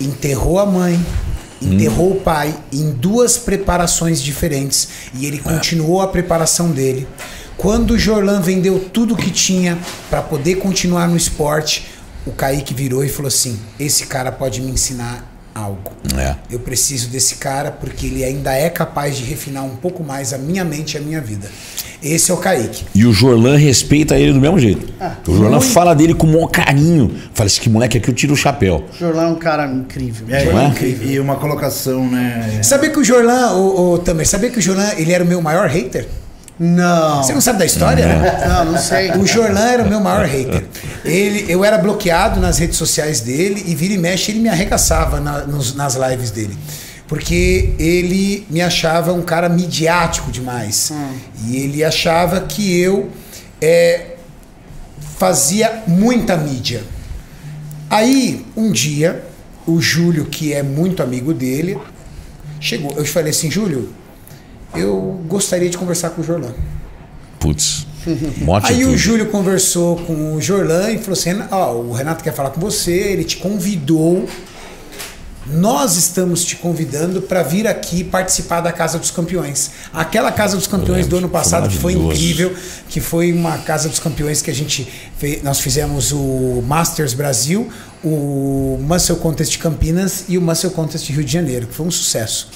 enterrou 0.00 0.58
a 0.58 0.66
mãe, 0.66 1.04
enterrou 1.60 2.12
o 2.12 2.20
pai 2.20 2.54
em 2.72 2.90
duas 2.90 3.38
preparações 3.38 4.20
diferentes 4.20 4.88
e 5.14 5.26
ele 5.26 5.38
continuou 5.38 6.02
a 6.02 6.08
preparação 6.08 6.70
dele. 6.70 7.06
Quando 7.56 7.92
o 7.92 7.98
Jorlan 7.98 8.40
vendeu 8.40 8.80
tudo 8.92 9.14
que 9.14 9.30
tinha 9.30 9.78
para 10.10 10.22
poder 10.22 10.56
continuar 10.56 11.06
no 11.06 11.16
esporte, 11.16 11.86
o 12.26 12.32
Kaique 12.32 12.74
virou 12.74 13.04
e 13.04 13.08
falou 13.08 13.28
assim: 13.28 13.58
esse 13.78 14.06
cara 14.06 14.30
pode 14.30 14.60
me 14.60 14.70
ensinar 14.70 15.32
algo. 15.54 15.92
É. 16.16 16.36
Eu 16.50 16.60
preciso 16.60 17.08
desse 17.08 17.36
cara 17.36 17.70
porque 17.70 18.06
ele 18.06 18.24
ainda 18.24 18.52
é 18.52 18.70
capaz 18.70 19.16
de 19.16 19.24
refinar 19.24 19.64
um 19.64 19.76
pouco 19.76 20.02
mais 20.02 20.32
a 20.32 20.38
minha 20.38 20.64
mente 20.64 20.94
e 20.94 20.98
a 20.98 21.00
minha 21.00 21.20
vida. 21.20 21.50
Esse 22.02 22.32
é 22.32 22.34
o 22.34 22.36
Kaique. 22.38 22.84
E 22.94 23.04
o 23.06 23.12
Jorlan 23.12 23.56
respeita 23.56 24.18
ele 24.18 24.32
do 24.32 24.40
mesmo 24.40 24.58
jeito. 24.58 24.92
o 25.26 25.34
Jorlan 25.34 25.58
muito. 25.58 25.72
fala 25.72 25.94
dele 25.94 26.14
com 26.14 26.26
o 26.26 26.32
maior 26.32 26.48
carinho. 26.48 27.14
Fala, 27.32 27.46
esse 27.46 27.60
que 27.60 27.70
moleque 27.70 27.98
aqui 27.98 28.08
eu 28.08 28.14
tiro 28.14 28.32
o 28.32 28.36
chapéu. 28.36 28.84
O 28.92 28.98
Jorlan 28.98 29.22
é 29.22 29.26
um 29.28 29.36
cara 29.36 29.66
incrível. 29.66 30.26
É, 30.28 30.42
é? 30.42 30.84
e, 30.84 31.12
e 31.12 31.20
uma 31.20 31.36
colocação, 31.36 32.08
né? 32.08 32.60
Sabia 32.62 32.90
que 32.90 32.98
o 32.98 33.04
Jorlan, 33.04 33.52
o, 33.52 33.92
o 33.92 33.98
Tamer, 33.98 34.26
sabia 34.26 34.50
que 34.50 34.58
o 34.58 34.62
Jorlan 34.62 34.90
ele 34.96 35.12
era 35.12 35.22
o 35.22 35.26
meu 35.26 35.40
maior 35.40 35.68
hater? 35.68 36.08
Não. 36.58 37.22
Você 37.22 37.32
não 37.32 37.40
sabe 37.40 37.58
da 37.58 37.64
história? 37.66 38.06
Não, 38.48 38.72
não 38.72 38.78
sei. 38.78 39.10
O 39.12 39.26
Jorlan 39.26 39.66
era 39.68 39.82
o 39.82 39.88
meu 39.88 40.00
maior 40.00 40.24
hater. 40.26 40.64
Ele, 41.04 41.46
eu 41.50 41.64
era 41.64 41.78
bloqueado 41.78 42.38
nas 42.40 42.58
redes 42.58 42.76
sociais 42.76 43.20
dele 43.20 43.64
e 43.66 43.74
vira 43.74 43.94
e 43.94 43.98
mexe 43.98 44.30
ele 44.30 44.40
me 44.40 44.48
arregaçava 44.48 45.18
na- 45.20 45.40
nos- 45.46 45.74
nas 45.74 45.94
lives 45.96 46.30
dele. 46.30 46.56
Porque 47.08 47.72
ele 47.78 48.46
me 48.48 48.60
achava 48.62 49.12
um 49.12 49.22
cara 49.22 49.48
midiático 49.48 50.30
demais. 50.30 50.92
E 51.46 51.56
ele 51.56 51.82
achava 51.82 52.40
que 52.42 52.78
eu 52.80 53.10
é, 53.60 54.12
fazia 55.18 55.82
muita 55.86 56.36
mídia. 56.36 56.82
Aí, 57.90 58.46
um 58.56 58.70
dia, 58.72 59.24
o 59.66 59.80
Júlio, 59.80 60.24
que 60.26 60.52
é 60.52 60.62
muito 60.62 61.02
amigo 61.02 61.34
dele, 61.34 61.76
chegou. 62.60 62.92
Eu 62.96 63.04
falei 63.04 63.30
assim, 63.30 63.50
Júlio, 63.50 63.92
eu 64.74 65.20
gostaria 65.28 65.68
de 65.68 65.76
conversar 65.78 66.10
com 66.10 66.22
o 66.22 66.24
Jorlan. 66.24 66.52
Putz. 67.38 67.86
Aí 68.64 68.84
o. 68.84 68.96
Júlio 68.96 69.26
conversou 69.26 69.96
com 69.96 70.34
o 70.34 70.40
Jorlan 70.40 70.90
e 70.90 70.98
falou 70.98 71.12
assim: 71.12 71.30
"Renan- 71.30 71.48
ó, 71.50 71.72
o 71.74 71.92
Renato 71.92 72.22
quer 72.24 72.32
falar 72.34 72.50
com 72.50 72.60
você, 72.60 72.92
ele 72.92 73.24
te 73.24 73.36
convidou. 73.36 74.28
Nós 75.44 75.96
estamos 75.96 76.44
te 76.44 76.54
convidando 76.54 77.20
para 77.20 77.42
vir 77.42 77.66
aqui 77.66 78.04
participar 78.04 78.60
da 78.60 78.70
Casa 78.70 78.96
dos 78.96 79.10
Campeões. 79.10 79.72
Aquela 79.92 80.30
Casa 80.30 80.56
dos 80.56 80.68
Campeões 80.68 81.08
do 81.08 81.16
ano 81.16 81.28
foi 81.28 81.32
passado 81.32 81.68
que 81.68 81.76
foi 81.76 81.94
incrível, 81.94 82.54
que 82.88 83.00
foi 83.00 83.32
uma 83.32 83.58
Casa 83.58 83.88
dos 83.88 83.98
Campeões 83.98 84.40
que 84.40 84.52
a 84.52 84.54
gente 84.54 84.86
fez, 85.18 85.42
nós 85.42 85.58
fizemos 85.58 86.12
o 86.12 86.62
Masters 86.64 87.12
Brasil, 87.12 87.68
o 88.04 88.78
Muscle 88.82 89.16
Contest 89.16 89.58
Campinas 89.58 90.26
e 90.28 90.38
o 90.38 90.40
Muscle 90.40 90.70
Contest 90.70 91.10
Rio 91.10 91.24
de 91.24 91.32
Janeiro, 91.32 91.66
que 91.66 91.74
foi 91.74 91.86
um 91.86 91.90
sucesso. 91.90 92.48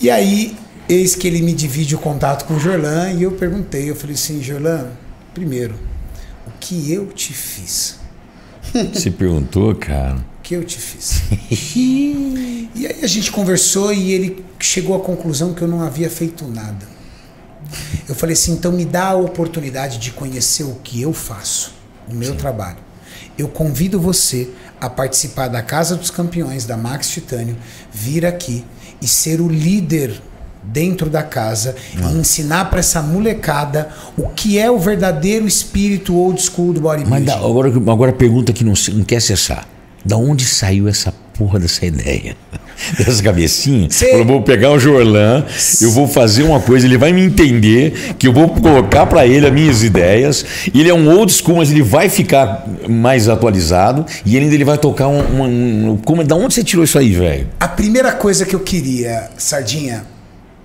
E 0.00 0.10
aí, 0.10 0.56
eis 0.88 1.14
que 1.14 1.26
ele 1.26 1.40
me 1.42 1.52
divide 1.52 1.94
o 1.94 1.98
contato 1.98 2.44
com 2.44 2.54
o 2.54 2.60
Jorlan 2.60 3.12
e 3.12 3.22
eu 3.22 3.32
perguntei, 3.32 3.90
eu 3.90 3.96
falei 3.96 4.14
assim, 4.14 4.42
Jorlan, 4.42 4.88
primeiro, 5.32 5.74
o 6.46 6.50
que 6.60 6.92
eu 6.92 7.06
te 7.06 7.32
fiz? 7.32 7.98
Você 8.92 9.10
perguntou, 9.10 9.74
cara. 9.74 10.16
O 10.16 10.42
que 10.42 10.54
eu 10.54 10.64
te 10.64 10.78
fiz? 10.78 11.22
e 11.74 12.86
aí 12.86 13.00
a 13.02 13.06
gente 13.06 13.32
conversou 13.32 13.92
e 13.92 14.12
ele 14.12 14.44
chegou 14.58 14.94
à 14.96 15.00
conclusão 15.00 15.54
que 15.54 15.62
eu 15.62 15.68
não 15.68 15.82
havia 15.82 16.10
feito 16.10 16.46
nada. 16.46 16.94
Eu 18.08 18.14
falei 18.14 18.34
assim, 18.34 18.52
então 18.52 18.70
me 18.70 18.84
dá 18.84 19.08
a 19.08 19.16
oportunidade 19.16 19.98
de 19.98 20.10
conhecer 20.10 20.64
o 20.64 20.74
que 20.82 21.00
eu 21.00 21.12
faço, 21.12 21.72
o 22.08 22.14
meu 22.14 22.34
trabalho. 22.36 22.78
Eu 23.36 23.48
convido 23.48 23.98
você 23.98 24.50
a 24.80 24.88
participar 24.88 25.48
da 25.48 25.62
Casa 25.62 25.96
dos 25.96 26.10
Campeões 26.10 26.66
da 26.66 26.76
Max 26.76 27.08
Titânio, 27.08 27.56
vir 27.90 28.26
aqui 28.26 28.64
e 29.00 29.08
ser 29.08 29.40
o 29.40 29.48
líder 29.48 30.20
dentro 30.72 31.08
da 31.10 31.22
casa 31.22 31.74
e 31.96 32.18
ensinar 32.18 32.66
para 32.70 32.80
essa 32.80 33.00
molecada 33.02 33.88
o 34.16 34.28
que 34.28 34.58
é 34.58 34.70
o 34.70 34.78
verdadeiro 34.78 35.46
espírito 35.46 36.14
old 36.16 36.40
school 36.42 36.72
do 36.72 36.80
bodybuilding. 36.80 37.10
Mas 37.10 37.24
da- 37.24 37.36
agora, 37.36 37.68
agora 37.68 38.10
a 38.10 38.14
pergunta 38.14 38.52
que 38.52 38.64
não, 38.64 38.74
não 38.92 39.04
quer 39.04 39.20
cessar. 39.20 39.66
Da 40.04 40.16
onde 40.18 40.44
saiu 40.44 40.86
essa 40.86 41.12
porra 41.36 41.58
dessa 41.58 41.84
ideia? 41.86 42.36
Dessa 42.98 43.22
cabecinha? 43.22 43.88
Cê- 43.88 44.16
Eu 44.16 44.24
vou 44.24 44.42
pegar 44.42 44.72
o 44.72 44.78
Jorlan, 44.80 45.44
eu 45.80 45.92
vou 45.92 46.08
fazer 46.08 46.42
uma 46.42 46.58
coisa, 46.60 46.84
ele 46.86 46.98
vai 46.98 47.12
me 47.12 47.22
entender, 47.22 48.14
que 48.18 48.26
eu 48.26 48.32
vou 48.32 48.48
colocar 48.48 49.06
pra 49.06 49.24
ele 49.24 49.46
as 49.46 49.52
minhas 49.52 49.84
ideias. 49.84 50.44
Ele 50.74 50.88
é 50.90 50.92
um 50.94 51.08
old 51.16 51.32
school, 51.32 51.58
mas 51.58 51.70
ele 51.70 51.82
vai 51.82 52.08
ficar 52.10 52.66
mais 52.88 53.28
atualizado 53.28 54.04
e 54.26 54.34
ele 54.34 54.46
ainda 54.46 54.56
ele 54.56 54.64
vai 54.64 54.76
tocar 54.76 55.06
um. 55.06 55.20
um- 55.20 55.90
um- 55.92 55.96
como, 55.98 56.24
da 56.24 56.34
onde 56.34 56.52
você 56.52 56.64
tirou 56.64 56.84
isso 56.84 56.98
aí, 56.98 57.12
velho? 57.14 57.46
A 57.60 57.68
primeira 57.68 58.10
coisa 58.12 58.44
que 58.44 58.54
eu 58.56 58.60
queria, 58.60 59.30
Sardinha, 59.38 60.04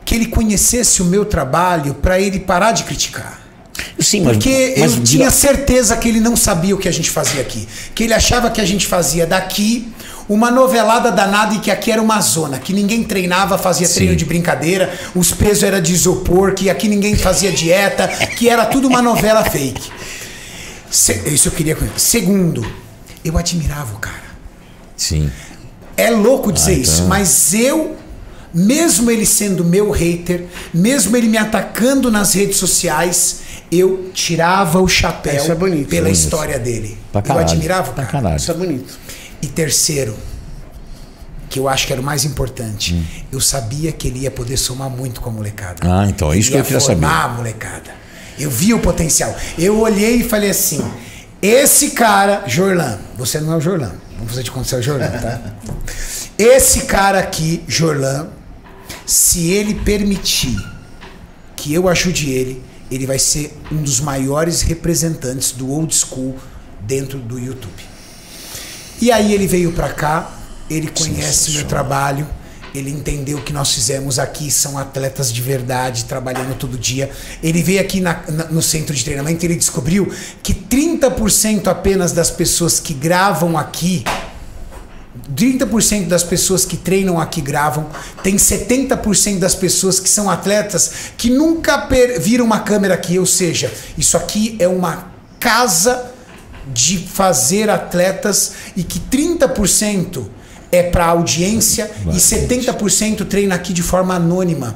que 0.10 0.16
ele 0.16 0.26
conhecesse 0.26 1.04
o 1.04 1.06
meu 1.06 1.24
trabalho 1.24 1.94
para 1.94 2.20
ele 2.20 2.40
parar 2.40 2.72
de 2.72 2.84
criticar. 2.84 3.40
Sim, 4.00 4.22
mas. 4.22 4.38
Porque 4.38 4.74
mas 4.80 4.94
eu 4.98 5.04
tinha 5.04 5.30
certeza 5.30 5.96
que 5.96 6.10
ele 6.10 6.20
não 6.20 6.36
sabia 6.36 6.74
o 6.74 6.80
que 6.80 6.88
a 6.88 6.92
gente 6.92 7.12
fazia 7.12 7.40
aqui. 7.42 7.68
Que 7.94 8.06
ele 8.06 8.14
achava 8.16 8.50
que 8.50 8.60
a 8.60 8.66
gente 8.66 8.88
fazia 8.88 9.28
daqui 9.28 9.88
uma 10.28 10.50
novelada 10.50 11.12
danada 11.12 11.54
e 11.54 11.60
que 11.60 11.70
aqui 11.70 11.92
era 11.92 12.02
uma 12.02 12.20
zona, 12.22 12.58
que 12.58 12.74
ninguém 12.74 13.04
treinava, 13.04 13.56
fazia 13.56 13.88
treino 13.88 14.16
de 14.16 14.26
brincadeira, 14.26 14.92
os 15.14 15.32
pesos 15.32 15.62
eram 15.62 15.80
de 15.80 15.94
isopor, 15.94 16.54
que 16.56 16.72
aqui 16.72 16.88
ninguém 16.88 17.16
fazia 17.16 17.52
dieta, 17.52 18.08
que 18.08 18.50
era 18.50 18.66
tudo 18.66 18.88
uma 18.88 19.04
novela 19.04 19.44
fake. 19.44 19.92
Se- 20.90 21.22
isso 21.28 21.50
eu 21.50 21.52
queria 21.52 21.76
conhecer. 21.76 22.00
Segundo, 22.00 22.66
eu 23.24 23.38
admirava 23.38 23.94
o 23.96 24.00
cara. 24.00 24.30
Sim. 24.98 25.30
É 25.96 26.10
louco 26.10 26.52
dizer 26.52 26.72
Ah, 26.72 26.74
então. 26.80 26.84
isso, 26.94 27.04
mas 27.08 27.54
eu, 27.54 27.96
mesmo 28.54 29.10
ele 29.12 29.26
sendo 29.26 29.64
meu 29.64 29.92
hater, 29.92 30.46
mesmo 30.74 31.16
ele 31.16 31.28
me 31.28 31.38
atacando 31.38 32.10
nas 32.12 32.34
redes 32.34 32.58
sociais, 32.58 33.42
eu 33.72 34.10
tirava 34.14 34.82
o 34.82 34.88
chapéu 34.88 35.44
é 35.46 35.56
bonito. 35.56 35.90
pela 35.90 36.04
Bonito. 36.08 36.18
história 36.20 36.58
dele. 36.58 36.98
Pra 37.12 37.20
eu 37.20 37.24
caralho. 37.24 37.48
admirava 37.48 37.92
o 37.92 37.94
Pra 37.94 38.06
cara. 38.06 38.24
caralho. 38.24 38.38
Isso 38.38 38.52
é 38.52 38.54
bonito. 38.56 38.98
E 39.42 39.48
terceiro, 39.48 40.16
que 41.50 41.60
eu 41.60 41.68
acho 41.70 41.88
que 41.88 41.94
era 41.94 42.02
o 42.02 42.06
mais 42.06 42.26
importante, 42.26 42.94
Hum. 42.96 43.04
eu 43.32 43.40
sabia 43.40 43.92
que 43.92 44.08
ele 44.08 44.20
ia 44.20 44.32
poder 44.32 44.58
somar 44.58 44.90
muito 44.90 45.22
com 45.22 45.30
a 45.30 45.34
molecada. 45.34 45.78
Ah, 45.82 46.06
então, 46.08 46.32
é 46.34 46.38
isso 46.38 46.52
que 46.52 46.58
eu 46.58 46.64
queria 46.64 46.80
saber. 46.80 47.06
a 47.06 47.28
molecada. 47.30 47.92
Eu 48.38 48.50
vi 48.50 48.74
o 48.74 48.80
potencial. 48.80 49.36
Eu 49.58 49.80
olhei 49.80 50.18
e 50.18 50.24
falei 50.24 50.50
assim: 50.50 50.84
esse 51.42 51.92
cara, 51.92 52.44
Jorlan, 52.48 52.98
você 53.18 53.40
não 53.40 53.54
é 53.54 53.58
o 53.58 53.62
Jorlan. 53.62 53.92
Vamos 54.18 54.32
fazer 54.32 54.44
de 54.44 54.52
conta 54.52 54.64
que 54.64 54.70
você 54.70 54.76
é 54.76 54.80
o 54.80 54.82
Jorlan, 54.82 55.08
tá? 55.10 55.42
Esse 56.38 56.82
cara 56.82 57.20
aqui, 57.20 57.64
Jorlan, 57.68 58.28
se 59.10 59.50
ele 59.50 59.74
permitir 59.74 60.56
que 61.56 61.74
eu 61.74 61.88
ajude 61.90 62.30
ele, 62.30 62.62
ele 62.92 63.08
vai 63.08 63.18
ser 63.18 63.58
um 63.72 63.82
dos 63.82 64.00
maiores 64.00 64.62
representantes 64.62 65.52
do 65.52 65.68
old 65.70 65.94
school 65.96 66.36
dentro 66.82 67.18
do 67.18 67.40
YouTube. 67.40 67.84
E 69.02 69.12
aí 69.12 69.34
ele 69.34 69.48
veio 69.48 69.72
pra 69.72 69.90
cá, 69.90 70.32
ele 70.70 70.88
conhece 70.88 71.52
meu 71.52 71.66
trabalho, 71.66 72.28
ele 72.76 72.92
entendeu 72.92 73.40
o 73.40 73.42
que 73.42 73.52
nós 73.52 73.74
fizemos 73.74 74.20
aqui, 74.20 74.52
são 74.52 74.78
atletas 74.78 75.34
de 75.34 75.42
verdade, 75.42 76.06
trabalhando 76.06 76.56
todo 76.56 76.78
dia. 76.78 77.10
Ele 77.42 77.64
veio 77.64 77.82
aqui 77.82 78.00
na- 78.00 78.22
na- 78.28 78.46
no 78.46 78.62
centro 78.62 78.94
de 78.96 79.04
treinamento 79.04 79.44
e 79.44 79.48
ele 79.48 79.56
descobriu 79.56 80.12
que 80.44 80.54
30% 80.54 81.68
apenas 81.68 82.12
das 82.12 82.30
pessoas 82.30 82.80
que 82.80 82.94
gravam 82.94 83.58
aqui 83.58 84.04
30% 85.36 86.08
das 86.08 86.24
pessoas 86.24 86.66
que 86.66 86.78
treinam 86.78 87.20
aqui 87.20 87.42
gravam, 87.42 87.88
tem 88.24 88.36
70% 88.36 89.40
das 89.40 89.56
pessoas 89.56 90.00
que 90.00 90.10
são 90.10 90.30
atletas 90.30 90.92
que 91.18 91.30
nunca 91.30 91.78
per- 91.80 92.20
viram 92.20 92.46
uma 92.46 92.60
câmera 92.60 92.94
aqui, 92.96 93.18
ou 93.20 93.26
seja, 93.26 93.72
isso 93.98 94.16
aqui 94.18 94.56
é 94.60 94.68
uma 94.68 95.10
casa 95.40 96.12
de 96.74 96.98
fazer 97.00 97.70
atletas 97.70 98.52
e 98.76 98.84
que 98.84 99.00
30% 99.00 100.26
é 100.72 100.84
para 100.84 101.06
audiência 101.06 101.90
e 102.08 102.18
70% 102.18 103.26
treina 103.28 103.56
aqui 103.56 103.74
de 103.74 103.82
forma 103.82 104.14
anônima. 104.16 104.76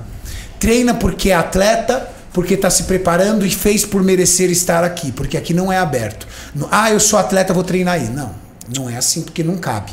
Treina 0.59 0.93
porque 0.93 1.29
é 1.29 1.35
atleta, 1.35 2.09
porque 2.31 2.55
está 2.55 2.69
se 2.69 2.83
preparando 2.83 3.45
e 3.45 3.49
fez 3.51 3.85
por 3.85 4.01
merecer 4.01 4.49
estar 4.49 4.83
aqui, 4.83 5.11
porque 5.11 5.37
aqui 5.37 5.53
não 5.53 5.71
é 5.71 5.77
aberto. 5.77 6.25
Ah, 6.71 6.89
eu 6.91 6.99
sou 6.99 7.19
atleta, 7.19 7.53
vou 7.53 7.63
treinar 7.63 7.95
aí. 7.95 8.09
Não, 8.09 8.33
não 8.75 8.89
é 8.89 8.95
assim 8.97 9.21
porque 9.21 9.43
não 9.43 9.57
cabe. 9.57 9.91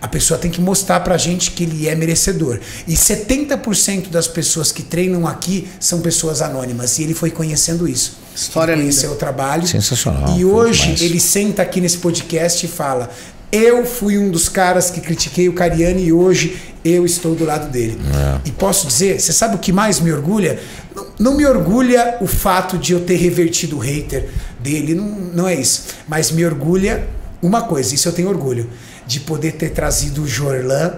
A 0.00 0.08
pessoa 0.08 0.38
tem 0.38 0.50
que 0.50 0.60
mostrar 0.60 1.00
pra 1.00 1.16
gente 1.16 1.50
que 1.52 1.64
ele 1.64 1.88
é 1.88 1.94
merecedor. 1.94 2.58
E 2.86 2.94
70% 3.40 4.08
das 4.10 4.26
pessoas 4.28 4.72
que 4.72 4.82
treinam 4.82 5.26
aqui 5.26 5.68
são 5.80 6.00
pessoas 6.00 6.42
anônimas. 6.42 6.98
E 6.98 7.02
ele 7.02 7.14
foi 7.14 7.30
conhecendo 7.30 7.88
isso. 7.88 8.18
História 8.34 8.72
ele 8.72 8.82
linda. 8.82 8.92
conheceu 8.92 9.12
o 9.12 9.16
trabalho. 9.16 9.66
Sensacional, 9.66 10.36
E 10.38 10.44
hoje 10.44 10.82
demais. 10.82 11.00
ele 11.02 11.20
senta 11.20 11.62
aqui 11.62 11.80
nesse 11.80 11.98
podcast 11.98 12.64
e 12.64 12.68
fala: 12.68 13.10
Eu 13.50 13.84
fui 13.86 14.18
um 14.18 14.30
dos 14.30 14.48
caras 14.48 14.90
que 14.90 15.00
critiquei 15.00 15.48
o 15.48 15.52
Cariani 15.54 16.04
e 16.06 16.12
hoje 16.12 16.56
eu 16.84 17.04
estou 17.04 17.34
do 17.34 17.44
lado 17.44 17.70
dele. 17.70 17.98
É. 18.14 18.40
E 18.48 18.52
posso 18.52 18.86
dizer, 18.86 19.18
você 19.20 19.32
sabe 19.32 19.56
o 19.56 19.58
que 19.58 19.72
mais 19.72 19.98
me 19.98 20.12
orgulha? 20.12 20.60
Não, 20.94 21.06
não 21.18 21.36
me 21.36 21.44
orgulha 21.46 22.18
o 22.20 22.26
fato 22.28 22.78
de 22.78 22.92
eu 22.92 23.00
ter 23.00 23.16
revertido 23.16 23.76
o 23.76 23.80
hater 23.80 24.28
dele, 24.60 24.94
não, 24.94 25.04
não 25.08 25.48
é 25.48 25.54
isso. 25.54 25.84
Mas 26.06 26.30
me 26.30 26.44
orgulha 26.44 27.04
uma 27.42 27.62
coisa, 27.62 27.92
isso 27.94 28.06
eu 28.08 28.12
tenho 28.12 28.28
orgulho, 28.28 28.68
de 29.06 29.20
poder 29.20 29.52
ter 29.52 29.70
trazido 29.70 30.22
o 30.22 30.26
Jorlan 30.26 30.94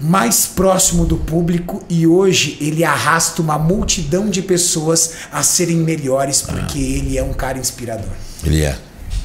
mais 0.00 0.46
próximo 0.46 1.04
do 1.04 1.16
público 1.16 1.82
e 1.88 2.06
hoje 2.06 2.56
ele 2.60 2.84
arrasta 2.84 3.42
uma 3.42 3.58
multidão 3.58 4.30
de 4.30 4.42
pessoas 4.42 5.14
a 5.32 5.42
serem 5.42 5.78
melhores 5.78 6.40
porque 6.40 6.78
ele 6.78 7.18
é 7.18 7.22
um 7.22 7.32
cara 7.32 7.58
inspirador. 7.58 8.10
Ele 8.44 8.62
é. 8.62 8.76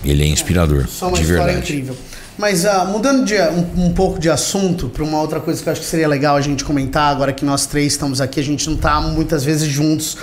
Ele 0.04 0.24
é 0.24 0.28
inspirador. 0.28 0.88
Só 0.88 1.08
uma 1.08 1.16
de 1.16 1.22
história 1.22 1.46
verdade. 1.46 1.72
incrível. 1.72 1.96
Mas 2.38 2.66
ah, 2.66 2.86
mudando 2.86 3.24
de, 3.24 3.36
um, 3.36 3.86
um 3.86 3.94
pouco 3.94 4.20
de 4.20 4.30
assunto 4.30 4.90
para 4.90 5.04
uma 5.04 5.22
outra 5.22 5.40
coisa 5.40 5.62
que 5.62 5.70
eu 5.70 5.72
acho 5.72 5.82
que 5.82 5.88
seria 5.88 6.08
legal 6.08 6.36
a 6.36 6.42
gente 6.42 6.64
comentar, 6.64 7.12
agora 7.12 7.32
que 7.32 7.46
nós 7.46 7.68
três 7.68 7.94
estamos 7.94 8.20
aqui, 8.20 8.40
a 8.40 8.44
gente 8.44 8.68
não 8.68 8.76
está 8.76 9.00
muitas 9.00 9.44
vezes 9.44 9.68
juntos. 9.68 10.18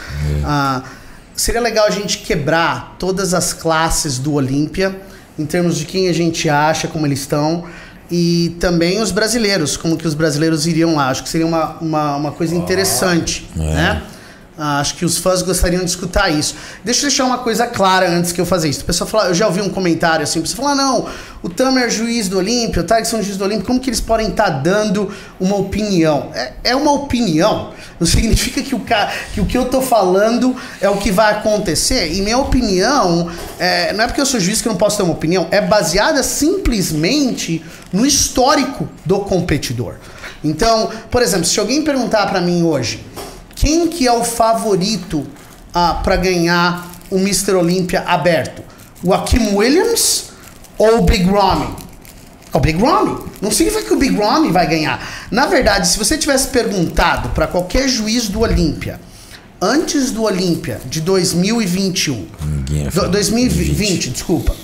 Ah, 0.44 0.82
seria 1.36 1.60
legal 1.60 1.86
a 1.86 1.90
gente 1.90 2.18
quebrar 2.18 2.96
todas 2.98 3.32
as 3.32 3.52
classes 3.52 4.18
do 4.18 4.34
Olímpia, 4.34 5.00
em 5.40 5.46
termos 5.46 5.76
de 5.76 5.84
quem 5.84 6.08
a 6.08 6.12
gente 6.12 6.48
acha, 6.48 6.86
como 6.86 7.06
eles 7.06 7.20
estão, 7.20 7.64
e 8.10 8.56
também 8.60 9.00
os 9.00 9.10
brasileiros, 9.10 9.76
como 9.76 9.96
que 9.96 10.06
os 10.06 10.14
brasileiros 10.14 10.66
iriam 10.66 10.96
lá. 10.96 11.08
Acho 11.08 11.22
que 11.22 11.28
seria 11.28 11.46
uma, 11.46 11.76
uma, 11.80 12.16
uma 12.16 12.32
coisa 12.32 12.54
interessante, 12.54 13.48
né? 13.54 14.02
Ah, 14.04 14.19
acho 14.62 14.94
que 14.96 15.04
os 15.04 15.16
fãs 15.18 15.42
gostariam 15.42 15.82
de 15.82 15.90
escutar 15.90 16.28
isso. 16.28 16.54
Deixa 16.84 17.00
eu 17.00 17.08
deixar 17.08 17.24
uma 17.24 17.38
coisa 17.38 17.66
clara 17.66 18.08
antes 18.10 18.30
que 18.32 18.40
eu 18.40 18.46
fazer 18.46 18.68
isso. 18.68 18.82
O 18.82 18.84
pessoal 18.84 19.08
fala, 19.08 19.28
eu 19.28 19.34
já 19.34 19.46
ouvi 19.46 19.60
um 19.62 19.70
comentário 19.70 20.22
assim, 20.22 20.40
você 20.40 20.54
fala, 20.54 20.74
não, 20.74 21.06
o 21.42 21.48
Tamer 21.48 21.84
é 21.84 21.90
juiz 21.90 22.28
do 22.28 22.38
Olímpio, 22.38 22.84
o 22.86 22.94
é 22.94 23.04
juiz 23.04 23.36
do 23.36 23.44
Olímpio, 23.44 23.64
como 23.66 23.80
que 23.80 23.88
eles 23.88 24.00
podem 24.00 24.28
estar 24.28 24.50
dando 24.50 25.10
uma 25.38 25.56
opinião? 25.56 26.30
É, 26.34 26.52
é 26.64 26.76
uma 26.76 26.92
opinião, 26.92 27.72
não 27.98 28.06
significa 28.06 28.62
que 28.62 28.74
o, 28.74 28.80
ca- 28.80 29.10
que 29.32 29.40
o 29.40 29.46
que 29.46 29.56
eu 29.56 29.64
tô 29.64 29.80
falando 29.80 30.54
é 30.80 30.88
o 30.90 30.98
que 30.98 31.10
vai 31.10 31.32
acontecer. 31.32 32.12
E 32.12 32.20
minha 32.20 32.38
opinião, 32.38 33.30
é, 33.58 33.92
não 33.94 34.04
é 34.04 34.06
porque 34.06 34.20
eu 34.20 34.26
sou 34.26 34.38
juiz 34.38 34.60
que 34.60 34.68
eu 34.68 34.72
não 34.72 34.78
posso 34.78 34.98
ter 34.98 35.02
uma 35.02 35.12
opinião, 35.14 35.48
é 35.50 35.60
baseada 35.60 36.22
simplesmente 36.22 37.64
no 37.92 38.04
histórico 38.04 38.88
do 39.04 39.20
competidor. 39.20 39.94
Então, 40.42 40.90
por 41.10 41.22
exemplo, 41.22 41.44
se 41.44 41.58
alguém 41.60 41.82
perguntar 41.82 42.26
pra 42.26 42.40
mim 42.40 42.62
hoje, 42.62 43.04
quem 43.60 43.88
que 43.88 44.06
é 44.06 44.12
o 44.12 44.24
favorito 44.24 45.26
ah, 45.74 46.00
para 46.02 46.16
ganhar 46.16 46.90
o 47.10 47.16
Mr. 47.18 47.52
Olímpia 47.54 48.00
aberto? 48.06 48.62
O 49.02 49.12
Akim 49.12 49.54
Williams 49.54 50.30
ou 50.78 50.98
o 50.98 51.02
Big 51.02 51.24
Ramy? 51.24 51.68
É 52.52 52.56
o 52.56 52.60
Big 52.60 52.82
Ramy. 52.82 53.18
Não 53.40 53.50
significa 53.50 53.84
que 53.84 53.92
o 53.94 53.98
Big 53.98 54.16
Ramy 54.16 54.50
vai 54.50 54.66
ganhar. 54.66 55.26
Na 55.30 55.46
verdade, 55.46 55.86
se 55.88 55.98
você 55.98 56.16
tivesse 56.16 56.48
perguntado 56.48 57.28
para 57.30 57.46
qualquer 57.46 57.88
juiz 57.88 58.28
do 58.28 58.40
Olímpia, 58.40 58.98
antes 59.60 60.10
do 60.10 60.22
Olímpia 60.24 60.80
de 60.86 61.00
2021, 61.00 62.26
Ninguém 62.44 62.78
ia 62.78 62.84
do- 62.86 62.90
falar. 62.92 63.08
2020, 63.08 64.10
desculpa, 64.10 64.54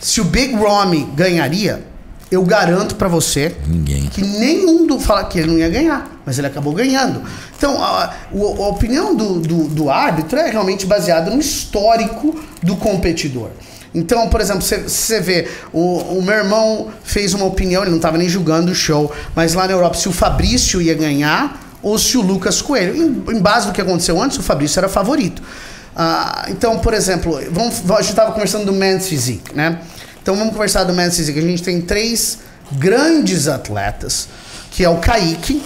se 0.00 0.20
o 0.20 0.24
Big 0.24 0.54
Ramy 0.54 1.04
ganharia, 1.14 1.84
eu 2.30 2.42
garanto 2.42 2.94
para 2.94 3.08
você 3.08 3.54
Ninguém. 3.66 4.02
que 4.06 4.20
nenhum 4.22 4.86
do 4.86 5.00
fala 5.00 5.24
que 5.24 5.38
ele 5.38 5.48
não 5.48 5.58
ia 5.58 5.68
ganhar, 5.68 6.20
mas 6.26 6.38
ele 6.38 6.46
acabou 6.46 6.72
ganhando. 6.74 7.22
Então, 7.56 7.82
a, 7.82 8.12
o- 8.30 8.62
a 8.64 8.68
opinião 8.68 9.14
do, 9.14 9.40
do, 9.40 9.64
do 9.68 9.90
árbitro 9.90 10.38
é 10.38 10.50
realmente 10.50 10.84
baseada 10.86 11.30
no 11.30 11.40
histórico 11.40 12.38
do 12.62 12.76
competidor. 12.76 13.48
Então, 13.94 14.28
por 14.28 14.40
exemplo, 14.40 14.60
você- 14.60 14.82
você 14.82 15.20
vê, 15.20 15.48
o, 15.72 15.96
o 16.18 16.22
meu 16.22 16.34
irmão 16.34 16.88
fez 17.02 17.32
uma 17.32 17.46
opinião, 17.46 17.80
ele 17.82 17.90
não 17.90 17.96
estava 17.96 18.18
nem 18.18 18.28
julgando 18.28 18.72
o 18.72 18.74
show, 18.74 19.10
mas 19.34 19.54
lá 19.54 19.66
na 19.66 19.72
Europa, 19.72 19.96
se 19.96 20.08
o 20.08 20.12
Fabrício 20.12 20.82
ia 20.82 20.94
ganhar 20.94 21.64
ou 21.82 21.96
se 21.98 22.18
o 22.18 22.20
Lucas 22.20 22.60
Coelho. 22.60 22.94
Em, 22.94 23.36
em 23.36 23.40
base 23.40 23.66
do 23.68 23.72
que 23.72 23.80
aconteceu 23.80 24.20
antes, 24.20 24.36
o 24.36 24.42
Fabrício 24.42 24.78
era 24.78 24.88
favorito. 24.88 25.42
Ah, 25.96 26.46
então, 26.48 26.78
por 26.78 26.92
exemplo, 26.92 27.40
vamos, 27.50 27.80
a 27.90 28.00
gente 28.02 28.10
estava 28.10 28.30
conversando 28.32 28.66
do 28.66 28.72
Men's 28.72 29.08
Physique, 29.08 29.54
né? 29.54 29.80
Então 30.28 30.36
vamos 30.36 30.52
conversar 30.52 30.84
do 30.84 30.92
Men's 30.92 31.16
Physique. 31.16 31.38
A 31.38 31.42
gente 31.42 31.62
tem 31.62 31.80
três 31.80 32.40
grandes 32.72 33.48
atletas, 33.48 34.28
que 34.70 34.84
é 34.84 34.88
o 34.90 34.98
Kaique, 34.98 35.62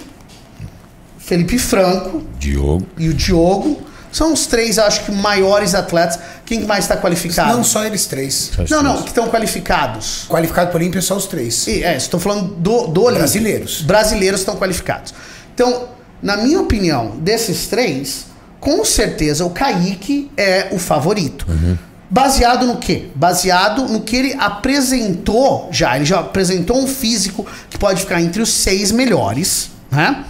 Felipe 1.17 1.59
Franco 1.59 2.23
Diogo. 2.39 2.87
e 2.97 3.09
o 3.09 3.13
Diogo. 3.13 3.81
São 4.09 4.31
os 4.31 4.47
três, 4.47 4.79
acho 4.79 5.03
que, 5.03 5.11
maiores 5.11 5.75
atletas. 5.75 6.17
Quem 6.45 6.61
que 6.61 6.65
mais 6.65 6.85
está 6.85 6.95
qualificado? 6.95 7.51
Não 7.51 7.61
só 7.61 7.83
eles 7.83 8.05
três. 8.05 8.51
Não, 8.69 8.81
não, 8.81 9.01
que 9.01 9.09
estão 9.09 9.27
qualificados. 9.27 10.27
Qualificado 10.29 10.71
para 10.71 10.77
Olímpia 10.77 11.01
só 11.01 11.17
os 11.17 11.25
três. 11.25 11.67
E, 11.67 11.83
é, 11.83 11.97
estou 11.97 12.17
falando 12.17 12.55
do, 12.55 12.87
do 12.87 13.01
Olímpia. 13.01 13.19
Brasileiros. 13.19 13.81
Brasileiros 13.81 14.39
estão 14.39 14.55
qualificados. 14.55 15.13
Então, 15.53 15.89
na 16.21 16.37
minha 16.37 16.61
opinião, 16.61 17.17
desses 17.17 17.67
três, 17.67 18.27
com 18.61 18.85
certeza 18.85 19.43
o 19.43 19.49
Kaique 19.49 20.31
é 20.37 20.69
o 20.71 20.79
favorito. 20.79 21.45
Baseado 22.13 22.67
no 22.67 22.77
quê? 22.77 23.07
Baseado 23.15 23.87
no 23.87 24.01
que 24.01 24.15
ele 24.15 24.35
apresentou 24.37 25.67
já. 25.71 25.95
Ele 25.95 26.05
já 26.05 26.19
apresentou 26.19 26.77
um 26.77 26.85
físico 26.85 27.43
que 27.71 27.75
pode 27.75 28.01
ficar 28.01 28.21
entre 28.21 28.39
os 28.39 28.53
seis 28.53 28.91
melhores, 28.91 29.71
né? 29.91 30.23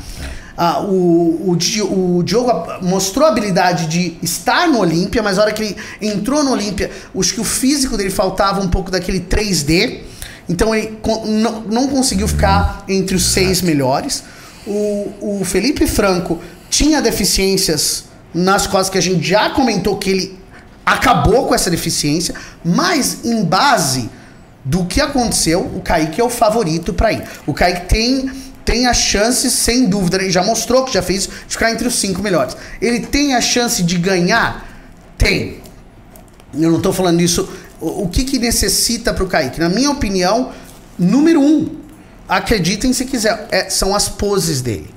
Ah, 0.55 0.79
o, 0.79 1.49
o, 1.51 2.17
o 2.17 2.23
Diogo 2.23 2.51
mostrou 2.81 3.27
a 3.27 3.31
habilidade 3.31 3.87
de 3.87 4.17
estar 4.23 4.65
no 4.69 4.79
Olímpia, 4.79 5.21
mas 5.21 5.35
na 5.35 5.43
hora 5.43 5.51
que 5.51 5.61
ele 5.61 5.77
entrou 6.01 6.41
no 6.41 6.51
Olímpia, 6.51 6.89
acho 7.19 7.33
que 7.33 7.41
o 7.41 7.43
físico 7.43 7.97
dele 7.97 8.11
faltava 8.11 8.61
um 8.61 8.69
pouco 8.69 8.89
daquele 8.89 9.19
3D. 9.19 10.03
Então 10.47 10.73
ele 10.73 10.97
não, 11.25 11.63
não 11.63 11.87
conseguiu 11.89 12.29
ficar 12.29 12.85
entre 12.87 13.13
os 13.13 13.25
seis 13.25 13.61
melhores. 13.61 14.23
O, 14.65 15.41
o 15.41 15.43
Felipe 15.43 15.85
Franco 15.85 16.39
tinha 16.69 17.01
deficiências 17.01 18.05
nas 18.33 18.65
quais 18.67 18.89
que 18.89 18.97
a 18.97 19.01
gente 19.01 19.27
já 19.27 19.49
comentou 19.49 19.97
que 19.97 20.09
ele 20.09 20.42
acabou 20.85 21.47
com 21.47 21.55
essa 21.55 21.69
deficiência, 21.69 22.35
mas 22.63 23.23
em 23.23 23.43
base 23.43 24.09
do 24.63 24.85
que 24.85 25.01
aconteceu, 25.01 25.61
o 25.61 25.81
Kaique 25.81 26.21
é 26.21 26.23
o 26.23 26.29
favorito 26.29 26.93
para 26.93 27.11
ir. 27.11 27.23
O 27.45 27.53
Kaique 27.53 27.87
tem 27.87 28.31
tem 28.65 28.87
a 28.87 28.93
chance, 28.93 29.51
sem 29.51 29.87
dúvida, 29.89 30.17
ele 30.17 30.31
já 30.31 30.41
mostrou 30.41 30.85
que 30.85 30.93
já 30.93 31.01
fez, 31.01 31.23
de 31.23 31.29
ficar 31.49 31.71
entre 31.71 31.85
os 31.85 31.95
cinco 31.95 32.21
melhores. 32.21 32.55
Ele 32.81 33.01
tem 33.01 33.35
a 33.35 33.41
chance 33.41 33.83
de 33.83 33.97
ganhar? 33.97 34.65
Tem. 35.17 35.57
Eu 36.53 36.69
não 36.69 36.77
estou 36.77 36.93
falando 36.93 37.19
isso. 37.19 37.49
O, 37.81 38.03
o, 38.03 38.07
que, 38.07 38.23
que 38.23 38.39
necessita 38.39 39.13
para 39.13 39.23
o 39.23 39.27
Kaique? 39.27 39.59
Na 39.59 39.67
minha 39.67 39.91
opinião, 39.91 40.53
número 40.97 41.41
um, 41.41 41.75
acreditem 42.27 42.93
se 42.93 43.05
quiser, 43.05 43.47
é, 43.51 43.69
são 43.69 43.93
as 43.93 44.07
poses 44.07 44.61
dele. 44.61 44.89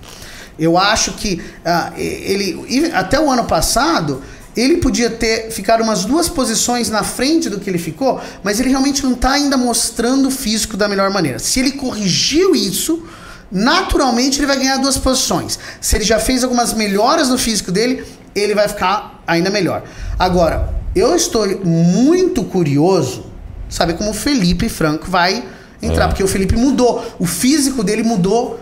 Eu 0.59 0.78
acho 0.78 1.12
que 1.14 1.43
uh, 1.66 1.93
ele, 1.99 2.91
até 2.95 3.20
o 3.20 3.30
ano 3.30 3.45
passado, 3.45 4.22
ele 4.57 4.79
podia 4.79 5.11
ter 5.11 5.51
ficado 5.51 5.83
umas 5.83 6.05
duas 6.05 6.29
posições 6.29 6.89
na 6.89 7.03
frente 7.03 7.51
do 7.51 7.61
que 7.61 7.69
ele 7.69 7.79
ficou, 7.79 8.21
mas 8.43 8.59
ele 8.59 8.71
realmente 8.71 9.05
não 9.05 9.13
está 9.13 9.33
ainda 9.33 9.57
mostrando 9.57 10.29
o 10.29 10.31
físico 10.31 10.77
da 10.77 10.89
melhor 10.89 11.11
maneira. 11.11 11.39
Se 11.39 11.61
ele 11.61 11.73
corrigiu 11.73 12.55
isso, 12.55 13.07
naturalmente 13.53 14.39
ele 14.39 14.47
vai 14.47 14.57
ganhar 14.57 14.79
duas 14.79 14.97
posições. 14.97 15.59
Se 15.81 15.97
ele 15.97 16.05
já 16.05 16.19
fez 16.19 16.43
algumas 16.43 16.73
melhoras 16.73 17.29
no 17.29 17.37
físico 17.37 17.71
dele, 17.71 18.05
ele 18.35 18.55
vai 18.55 18.67
ficar 18.67 19.23
ainda 19.27 19.51
melhor. 19.51 19.83
Agora, 20.19 20.75
eu 20.95 21.15
estou 21.15 21.47
muito 21.65 22.43
curioso 22.45 23.27
saber 23.69 23.95
como 23.95 24.11
o 24.11 24.15
Felipe 24.15 24.69
Franco 24.69 25.11
vai 25.11 25.45
entrar, 25.83 26.05
é. 26.05 26.09
porque 26.09 26.23
o 26.23 26.29
Felipe 26.29 26.57
mudou, 26.57 27.05
o 27.19 27.27
físico 27.27 27.83
dele 27.83 28.03
mudou 28.03 28.59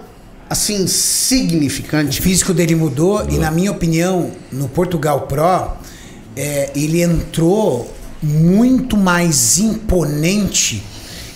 assim 0.49 0.87
significante. 0.87 2.21
O 2.21 2.23
físico 2.23 2.53
dele 2.53 2.75
mudou, 2.75 3.21
mudou. 3.21 3.35
e 3.35 3.39
na 3.39 3.51
minha 3.51 3.71
opinião, 3.71 4.31
no 4.53 4.69
Portugal 4.69 5.23
Pro, 5.23 5.77
é, 6.37 6.71
ele 6.75 7.03
entrou 7.03 7.93
muito 8.23 8.97
mais 8.97 9.59
imponente 9.59 10.83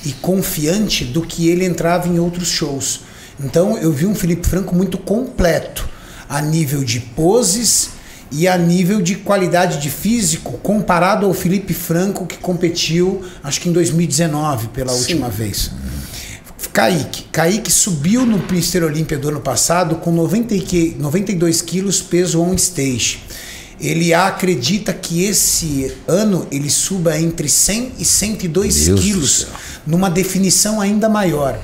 e 0.04 0.12
confiante 0.12 1.04
do 1.04 1.22
que 1.22 1.48
ele 1.48 1.64
entrava 1.64 2.08
em 2.08 2.18
outros 2.18 2.48
shows. 2.48 3.00
Então 3.38 3.76
eu 3.78 3.92
vi 3.92 4.06
um 4.06 4.14
Felipe 4.14 4.48
Franco 4.48 4.74
muito 4.74 4.98
completo 4.98 5.88
a 6.28 6.40
nível 6.40 6.82
de 6.82 7.00
poses 7.00 7.90
e 8.30 8.46
a 8.46 8.58
nível 8.58 9.00
de 9.00 9.16
qualidade 9.16 9.80
de 9.80 9.90
físico 9.90 10.58
comparado 10.58 11.24
ao 11.24 11.32
Felipe 11.32 11.72
Franco 11.72 12.26
que 12.26 12.36
competiu 12.36 13.24
acho 13.42 13.60
que 13.60 13.68
em 13.68 13.72
2019 13.72 14.68
pela 14.68 14.92
Sim. 14.92 14.98
última 14.98 15.28
vez. 15.28 15.70
Kaique. 16.72 17.24
Kaique 17.30 17.70
subiu 17.70 18.26
no 18.26 18.42
Mister 18.50 18.82
Olímpia 18.82 19.18
do 19.18 19.28
ano 19.28 19.40
passado 19.40 19.96
com 19.96 20.10
90, 20.10 20.54
92 20.98 21.62
quilos 21.62 22.00
peso 22.00 22.40
on 22.40 22.54
stage. 22.54 23.20
Ele 23.80 24.12
acredita 24.12 24.92
que 24.92 25.24
esse 25.24 25.94
ano 26.08 26.46
ele 26.50 26.68
suba 26.68 27.18
entre 27.18 27.48
100 27.48 27.92
e 27.98 28.04
102 28.04 28.86
Deus 28.86 29.00
quilos, 29.00 29.46
numa 29.86 30.10
definição 30.10 30.80
ainda 30.80 31.08
maior 31.08 31.58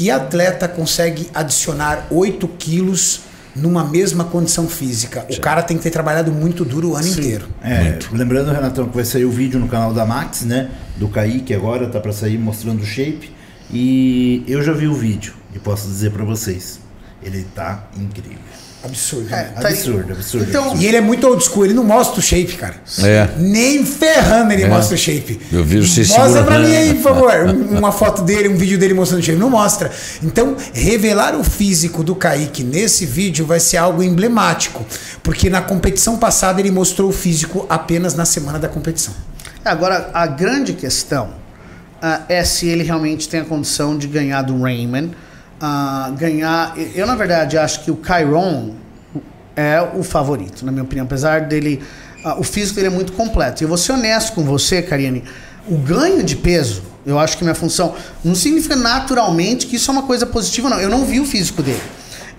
que 0.00 0.10
atleta 0.10 0.66
consegue 0.66 1.28
adicionar 1.34 2.06
8 2.10 2.48
quilos 2.58 3.20
numa 3.54 3.84
mesma 3.84 4.24
condição 4.24 4.66
física? 4.66 5.26
O 5.28 5.38
cara 5.40 5.62
tem 5.62 5.76
que 5.76 5.82
ter 5.82 5.90
trabalhado 5.90 6.32
muito 6.32 6.64
duro 6.64 6.92
o 6.92 6.96
ano 6.96 7.04
Sim. 7.04 7.20
inteiro. 7.20 7.46
É, 7.62 7.98
lembrando, 8.10 8.50
Renatão, 8.50 8.88
que 8.88 8.94
vai 8.94 9.04
sair 9.04 9.26
o 9.26 9.30
vídeo 9.30 9.60
no 9.60 9.68
canal 9.68 9.92
da 9.92 10.06
Max, 10.06 10.40
né? 10.40 10.70
Do 10.96 11.08
Kaique 11.08 11.52
agora, 11.52 11.86
tá 11.86 12.00
para 12.00 12.14
sair 12.14 12.38
mostrando 12.38 12.80
o 12.80 12.86
shape. 12.86 13.30
E 13.72 14.44
eu 14.46 14.62
já 14.62 14.72
vi 14.72 14.86
o 14.86 14.94
vídeo 14.94 15.34
e 15.54 15.58
posso 15.58 15.86
dizer 15.86 16.10
para 16.10 16.24
vocês, 16.24 16.80
ele 17.22 17.46
tá 17.54 17.88
incrível. 17.96 18.38
Absurdo. 18.82 19.34
É, 19.34 19.42
tá 19.42 19.68
absurdo, 19.68 20.12
absurdo, 20.12 20.46
então, 20.48 20.62
absurdo. 20.62 20.82
E 20.82 20.86
ele 20.86 20.96
é 20.96 21.00
muito 21.02 21.26
old 21.26 21.44
school, 21.44 21.66
ele 21.66 21.74
não 21.74 21.84
mostra 21.84 22.18
o 22.18 22.22
shape, 22.22 22.54
cara. 22.54 22.76
É. 23.00 23.28
Nem 23.36 23.84
ferrando 23.84 24.52
ele 24.54 24.62
é. 24.62 24.68
mostra 24.68 24.94
o 24.94 24.98
shape. 24.98 25.38
Eu 25.52 25.62
vi 25.62 25.86
você 25.86 26.00
Mostra 26.00 26.42
pra 26.42 26.58
mim 26.58 26.74
aí, 26.74 26.94
por 26.94 27.02
favor, 27.02 27.30
uma 27.70 27.92
foto 27.92 28.22
dele, 28.22 28.48
um 28.48 28.56
vídeo 28.56 28.78
dele 28.78 28.94
mostrando 28.94 29.20
o 29.20 29.22
shape. 29.22 29.38
Não 29.38 29.50
mostra. 29.50 29.92
Então, 30.22 30.56
revelar 30.72 31.36
o 31.36 31.44
físico 31.44 32.02
do 32.02 32.14
Kaique 32.14 32.64
nesse 32.64 33.04
vídeo 33.04 33.44
vai 33.44 33.60
ser 33.60 33.76
algo 33.76 34.02
emblemático. 34.02 34.86
Porque 35.22 35.50
na 35.50 35.60
competição 35.60 36.16
passada 36.16 36.58
ele 36.58 36.70
mostrou 36.70 37.10
o 37.10 37.12
físico 37.12 37.66
apenas 37.68 38.14
na 38.14 38.24
semana 38.24 38.58
da 38.58 38.68
competição. 38.68 39.12
Agora, 39.62 40.08
a 40.14 40.26
grande 40.26 40.72
questão 40.72 41.39
uh, 42.02 42.24
é 42.28 42.44
se 42.44 42.66
ele 42.66 42.82
realmente 42.82 43.28
tem 43.28 43.40
a 43.40 43.44
condição 43.44 43.96
de 43.96 44.06
ganhar 44.06 44.42
do 44.42 44.60
Raymond 44.60 45.14
uh, 45.60 46.12
ganhar. 46.14 46.74
Eu, 46.94 47.06
na 47.06 47.14
verdade, 47.14 47.58
acho 47.58 47.84
que 47.84 47.90
o 47.90 47.96
Kyron 47.96 48.74
é 49.54 49.80
o 49.94 50.02
favorito, 50.02 50.64
na 50.64 50.72
minha 50.72 50.84
opinião. 50.84 51.04
Apesar 51.04 51.42
dele. 51.42 51.82
Uh, 52.24 52.40
o 52.40 52.42
físico 52.42 52.76
dele 52.76 52.88
é 52.88 52.90
muito 52.90 53.12
completo. 53.12 53.62
E 53.62 53.64
eu 53.64 53.68
vou 53.68 53.78
ser 53.78 53.92
honesto 53.92 54.32
com 54.34 54.44
você, 54.44 54.82
Karine. 54.82 55.24
O 55.66 55.78
ganho 55.78 56.22
de 56.22 56.36
peso, 56.36 56.82
eu 57.06 57.18
acho 57.18 57.36
que 57.38 57.44
minha 57.44 57.54
função. 57.54 57.94
Não 58.22 58.34
significa 58.34 58.76
naturalmente 58.76 59.66
que 59.66 59.76
isso 59.76 59.90
é 59.90 59.92
uma 59.92 60.02
coisa 60.02 60.26
positiva, 60.26 60.68
não. 60.68 60.78
Eu 60.78 60.90
não 60.90 61.06
vi 61.06 61.18
o 61.18 61.24
físico 61.24 61.62
dele. 61.62 61.80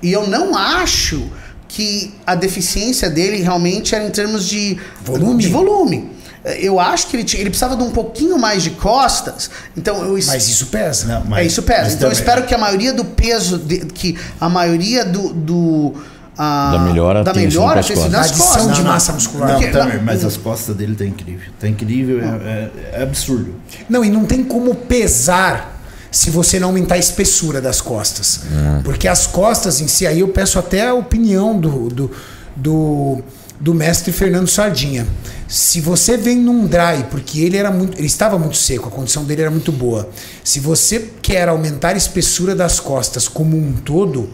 E 0.02 0.12
eu 0.12 0.28
não 0.28 0.56
acho 0.56 1.30
que 1.68 2.14
a 2.28 2.36
deficiência 2.36 3.10
dele 3.10 3.38
realmente 3.38 3.96
era 3.96 4.06
em 4.06 4.12
termos 4.12 4.48
de 4.48 4.78
volume. 5.04 5.42
De 5.42 5.50
volume. 5.50 6.12
Eu 6.44 6.80
acho 6.80 7.08
que 7.08 7.16
ele, 7.16 7.24
tinha, 7.24 7.40
ele 7.40 7.50
precisava 7.50 7.76
de 7.76 7.84
um 7.84 7.92
pouquinho 7.92 8.38
mais 8.40 8.64
de 8.64 8.72
costas. 8.72 9.50
Então 9.78 10.04
eu 10.04 10.14
Mas 10.26 10.50
isso 10.50 10.68
pesa. 10.68 11.06
Não, 11.06 11.26
mas, 11.26 11.40
é, 11.40 11.46
isso 11.46 11.62
pesa. 11.62 11.94
Então 11.94 12.08
eu 12.08 12.14
espero 12.14 12.44
que 12.44 12.54
a 12.54 12.58
maioria 12.58 12.94
do 12.94 13.06
peso, 13.06 13.60
de, 13.60 13.86
que 13.86 14.18
a 14.40 14.50
maioria 14.50 15.06
do, 15.06 15.34
do 15.34 15.94
a, 16.38 16.72
da 16.72 16.80
melhora, 16.80 17.24
da 17.24 17.34
melhora 17.34 17.84
tem 17.84 17.96
sido 17.96 18.10
nas 18.10 18.32
costas. 18.32 18.66
Não, 18.66 18.74
de 18.74 18.82
massa 18.82 19.14
muscular. 19.14 19.62
Não, 19.62 19.72
Tamer, 19.72 20.02
mas 20.02 20.26
as 20.26 20.38
costas 20.38 20.76
dele 20.76 20.96
tá 20.96 21.06
incrível. 21.06 21.52
Tá 21.60 21.68
incrível, 21.68 22.20
é, 22.20 22.26
é, 22.26 22.72
é, 22.94 23.04
absurdo. 23.04 23.54
Não, 23.88 24.04
e 24.04 24.10
não 24.10 24.26
tem 24.26 24.44
como 24.44 24.74
pesar 24.74 25.80
se 26.10 26.32
você 26.32 26.60
não 26.60 26.70
aumentar 26.70 26.96
a 26.96 26.98
espessura 26.98 27.62
das 27.62 27.80
costas. 27.80 28.42
Hum. 28.52 28.82
Porque 28.84 29.08
as 29.08 29.28
costas 29.28 29.80
em 29.82 29.88
si, 29.88 30.08
aí 30.08 30.22
eu 30.22 30.30
peço 30.30 30.58
até 30.58 30.88
a 30.88 30.94
opinião 30.94 31.60
do, 31.60 31.90
do, 31.90 32.12
do 32.56 33.24
do 33.62 33.76
mestre 33.76 34.12
Fernando 34.12 34.48
Sardinha. 34.48 35.08
Se 35.48 35.80
você 35.80 36.18
vem 36.18 36.38
num 36.38 36.66
dry, 36.66 37.06
porque 37.12 37.42
ele 37.42 37.56
era 37.56 37.72
muito, 37.72 37.98
ele 37.98 38.08
estava 38.08 38.38
muito 38.40 38.58
seco, 38.58 38.90
a 38.90 38.92
condição 38.92 39.24
dele 39.24 39.44
era 39.44 39.52
muito 39.52 39.72
boa. 39.72 40.10
Se 40.44 40.60
você 40.60 41.10
quer 41.22 41.48
aumentar 41.48 41.90
a 41.90 41.98
espessura 41.98 42.56
das 42.56 42.80
costas 42.80 43.28
como 43.28 43.56
um 43.56 43.74
todo, 43.74 44.30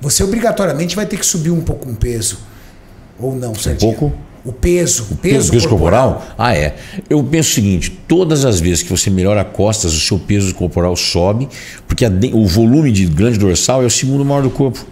você 0.00 0.24
obrigatoriamente 0.24 0.96
vai 0.96 1.04
ter 1.04 1.18
que 1.18 1.26
subir 1.26 1.50
um 1.50 1.60
pouco 1.60 1.88
um 1.88 1.94
peso. 1.94 2.38
Ou 3.18 3.36
não, 3.36 3.54
Sardinha? 3.54 3.92
Um 3.92 3.94
pouco? 3.94 4.16
O 4.42 4.54
peso, 4.54 5.08
o 5.10 5.16
peso, 5.16 5.52
peso 5.52 5.68
corporal. 5.68 6.14
corporal. 6.14 6.34
Ah, 6.38 6.56
é. 6.56 6.74
Eu 7.10 7.22
penso 7.22 7.50
o 7.50 7.54
seguinte: 7.54 7.90
todas 8.08 8.46
as 8.46 8.58
vezes 8.58 8.82
que 8.82 8.88
você 8.88 9.10
melhora 9.10 9.44
costas, 9.44 9.92
o 9.92 10.00
seu 10.00 10.18
peso 10.18 10.54
corporal 10.54 10.96
sobe, 10.96 11.46
porque 11.86 12.06
a, 12.06 12.10
o 12.32 12.46
volume 12.46 12.90
de 12.90 13.04
grande 13.04 13.38
dorsal 13.38 13.82
é 13.82 13.86
o 13.86 13.90
segundo 13.90 14.24
maior 14.24 14.42
do 14.42 14.48
corpo. 14.48 14.86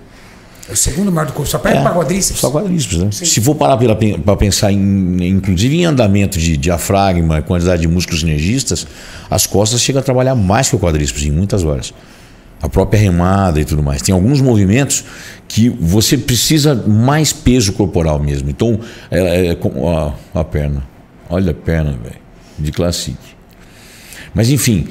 É 0.68 0.72
o 0.72 0.76
segundo 0.76 1.10
maior 1.10 1.26
do 1.26 1.32
corpo, 1.32 1.50
só 1.50 1.58
perde 1.58 1.78
é, 1.78 1.82
para 1.82 1.94
quadríceps. 1.94 2.40
Só 2.40 2.50
quadríceps, 2.50 2.98
né? 2.98 3.08
Sim. 3.10 3.24
Se 3.24 3.40
for 3.40 3.54
parar 3.54 3.78
para 3.78 4.36
pensar, 4.36 4.70
em, 4.70 5.26
inclusive 5.26 5.78
em 5.78 5.86
andamento 5.86 6.38
de 6.38 6.58
diafragma, 6.58 7.40
quantidade 7.40 7.80
de 7.80 7.88
músculos 7.88 8.20
sinergistas, 8.20 8.86
as 9.30 9.46
costas 9.46 9.80
chegam 9.80 10.00
a 10.00 10.02
trabalhar 10.02 10.34
mais 10.34 10.68
que 10.68 10.76
o 10.76 10.78
quadríceps 10.78 11.24
em 11.24 11.30
muitas 11.30 11.64
horas. 11.64 11.94
A 12.60 12.68
própria 12.68 13.00
remada 13.00 13.60
e 13.60 13.64
tudo 13.64 13.82
mais. 13.82 14.02
Tem 14.02 14.12
alguns 14.12 14.40
movimentos 14.40 15.04
que 15.46 15.70
você 15.70 16.18
precisa 16.18 16.74
mais 16.74 17.32
peso 17.32 17.72
corporal 17.72 18.18
mesmo. 18.18 18.50
Então, 18.50 18.78
é, 19.10 19.52
é, 19.52 19.58
ó, 19.76 20.12
a 20.34 20.44
perna. 20.44 20.82
Olha 21.30 21.52
a 21.52 21.54
perna, 21.54 21.92
velho. 21.92 22.16
De 22.58 22.72
classique. 22.72 23.36
Mas 24.34 24.50
enfim, 24.50 24.88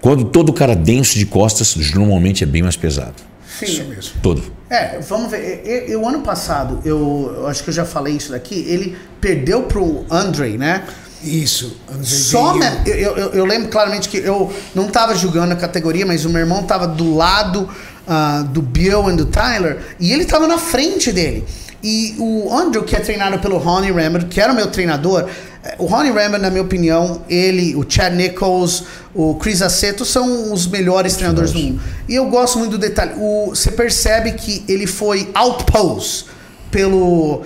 quando 0.00 0.24
todo 0.24 0.52
cara 0.52 0.74
denso 0.74 1.18
de 1.18 1.24
costas, 1.24 1.76
normalmente 1.94 2.44
é 2.44 2.46
bem 2.46 2.62
mais 2.62 2.76
pesado. 2.76 3.14
Sim. 3.58 3.66
Isso 3.66 3.84
mesmo. 3.84 4.12
Todo. 4.20 4.59
É, 4.70 5.00
vamos 5.00 5.32
ver. 5.32 5.64
Eu, 5.88 6.08
ano 6.08 6.20
passado, 6.20 6.80
eu, 6.84 7.34
eu, 7.38 7.46
acho 7.48 7.64
que 7.64 7.70
eu 7.70 7.74
já 7.74 7.84
falei 7.84 8.14
isso 8.14 8.30
daqui, 8.30 8.64
ele 8.68 8.96
perdeu 9.20 9.64
pro 9.64 10.06
Andre, 10.08 10.56
né? 10.56 10.84
Isso, 11.22 11.76
Andre 11.92 12.06
Só 12.06 12.56
eu, 12.86 12.94
eu, 12.94 13.30
eu, 13.32 13.44
lembro 13.44 13.68
claramente 13.68 14.08
que 14.08 14.16
eu 14.16 14.50
não 14.74 14.86
estava 14.86 15.14
julgando 15.14 15.52
a 15.52 15.56
categoria, 15.56 16.06
mas 16.06 16.24
o 16.24 16.30
meu 16.30 16.40
irmão 16.40 16.60
estava 16.60 16.86
do 16.86 17.14
lado 17.14 17.68
uh, 18.06 18.44
do 18.44 18.62
Bill 18.62 19.10
e 19.10 19.16
do 19.16 19.26
Tyler 19.26 19.80
e 19.98 20.12
ele 20.12 20.22
estava 20.22 20.46
na 20.46 20.56
frente 20.56 21.12
dele. 21.12 21.44
E 21.82 22.14
o 22.18 22.54
Andrew, 22.54 22.84
que 22.84 22.94
é 22.94 23.00
treinado 23.00 23.38
pelo 23.38 23.58
Ronnie 23.58 23.90
Rammer, 23.90 24.28
que 24.28 24.40
era 24.40 24.52
o 24.52 24.56
meu 24.56 24.68
treinador, 24.68 25.28
o 25.78 25.84
Ronnie 25.84 26.10
Rammer, 26.10 26.40
na 26.40 26.48
minha 26.48 26.62
opinião, 26.62 27.22
ele, 27.28 27.76
o 27.76 27.84
Chad 27.86 28.14
Nichols, 28.14 28.84
o 29.14 29.34
Chris 29.34 29.60
Aceto 29.60 30.04
são 30.04 30.52
os 30.52 30.66
melhores 30.66 31.16
treinadores 31.16 31.52
do 31.52 31.58
mundo. 31.58 31.80
E 32.08 32.14
eu 32.14 32.26
gosto 32.26 32.58
muito 32.58 32.72
do 32.72 32.78
detalhe. 32.78 33.12
O, 33.18 33.50
você 33.50 33.70
percebe 33.70 34.32
que 34.32 34.64
ele 34.66 34.86
foi 34.86 35.30
outpost 35.34 36.26
pelo 36.70 37.42
uh, 37.42 37.44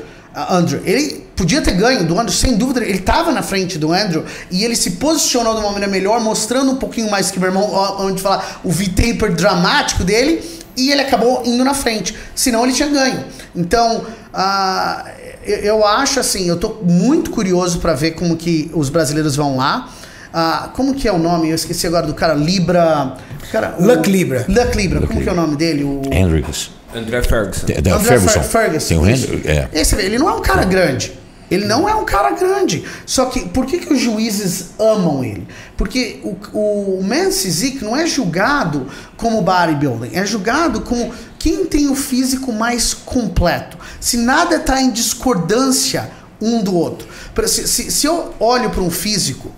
Andrew. 0.48 0.80
Ele 0.84 1.26
podia 1.34 1.60
ter 1.60 1.72
ganho 1.72 2.04
do 2.04 2.18
Andrew, 2.18 2.36
sem 2.36 2.56
dúvida. 2.56 2.84
Ele 2.84 2.98
estava 2.98 3.32
na 3.32 3.42
frente 3.42 3.78
do 3.78 3.92
Andrew 3.92 4.24
e 4.48 4.64
ele 4.64 4.76
se 4.76 4.92
posicionou 4.92 5.54
de 5.54 5.60
uma 5.60 5.72
maneira 5.72 5.90
melhor, 5.90 6.20
mostrando 6.20 6.70
um 6.70 6.76
pouquinho 6.76 7.10
mais 7.10 7.32
que 7.32 7.40
meu 7.40 7.48
irmão, 7.48 7.68
onde 7.98 8.22
falar 8.22 8.60
o 8.62 8.70
V-taper 8.70 9.34
dramático 9.34 10.04
dele. 10.04 10.40
E 10.76 10.90
ele 10.90 11.02
acabou 11.02 11.42
indo 11.44 11.64
na 11.64 11.74
frente. 11.74 12.14
Senão 12.34 12.64
ele 12.64 12.72
tinha 12.72 12.88
ganho. 12.88 13.24
Então, 13.54 13.98
uh, 14.32 15.23
eu 15.46 15.86
acho 15.86 16.20
assim, 16.20 16.48
eu 16.48 16.56
tô 16.56 16.76
muito 16.82 17.30
curioso 17.30 17.78
para 17.78 17.94
ver 17.94 18.12
como 18.12 18.36
que 18.36 18.70
os 18.74 18.88
brasileiros 18.88 19.36
vão 19.36 19.56
lá. 19.56 19.88
Ah, 20.32 20.70
como 20.74 20.94
que 20.94 21.06
é 21.06 21.12
o 21.12 21.18
nome? 21.18 21.48
Eu 21.50 21.54
esqueci 21.54 21.86
agora 21.86 22.06
do 22.06 22.14
cara. 22.14 22.34
Libra. 22.34 23.14
Cara, 23.52 23.76
o- 23.78 23.86
Luck 23.86 24.10
Libra. 24.10 24.44
Luck 24.48 24.76
Libra. 24.76 25.06
como 25.06 25.20
que 25.22 25.28
é 25.28 25.32
o 25.32 25.34
nome 25.36 25.56
dele? 25.56 25.84
O... 25.84 26.02
Hendricks. 26.12 26.70
André 26.94 27.22
Ferguson. 27.22 27.66
É, 27.68 27.80
da 27.80 27.94
André 27.96 28.08
Ferguson. 28.18 28.40
Fer- 28.42 28.44
Ferguson. 28.70 28.88
Tem 28.88 28.98
o. 28.98 29.42
É. 29.48 29.68
Esse, 29.72 29.94
ele 29.96 30.18
não 30.18 30.28
é 30.28 30.34
um 30.34 30.40
cara 30.42 30.64
grande. 30.64 31.12
Ele 31.50 31.66
não 31.66 31.88
é 31.88 31.94
um 31.94 32.04
cara 32.04 32.30
grande. 32.30 32.84
Só 33.04 33.26
que 33.26 33.40
por 33.48 33.66
que, 33.66 33.78
que 33.78 33.92
os 33.92 34.00
juízes 34.00 34.70
amam 34.78 35.22
ele? 35.22 35.46
Porque 35.76 36.20
o, 36.24 36.98
o 36.98 37.02
Mance 37.04 37.48
Zik 37.50 37.84
não 37.84 37.96
é 37.96 38.06
julgado 38.06 38.86
como 39.16 39.42
bodybuilding, 39.42 40.10
é 40.16 40.24
julgado 40.24 40.80
como 40.80 41.12
quem 41.38 41.66
tem 41.66 41.88
o 41.90 41.94
físico 41.94 42.50
mais 42.52 42.94
completo. 42.94 43.76
Se 44.04 44.18
nada 44.18 44.56
está 44.56 44.82
em 44.82 44.90
discordância 44.90 46.10
um 46.38 46.62
do 46.62 46.76
outro. 46.76 47.08
Se, 47.46 47.66
se, 47.66 47.90
se 47.90 48.06
eu 48.06 48.34
olho 48.38 48.68
para 48.68 48.82
um 48.82 48.90
físico, 48.90 49.50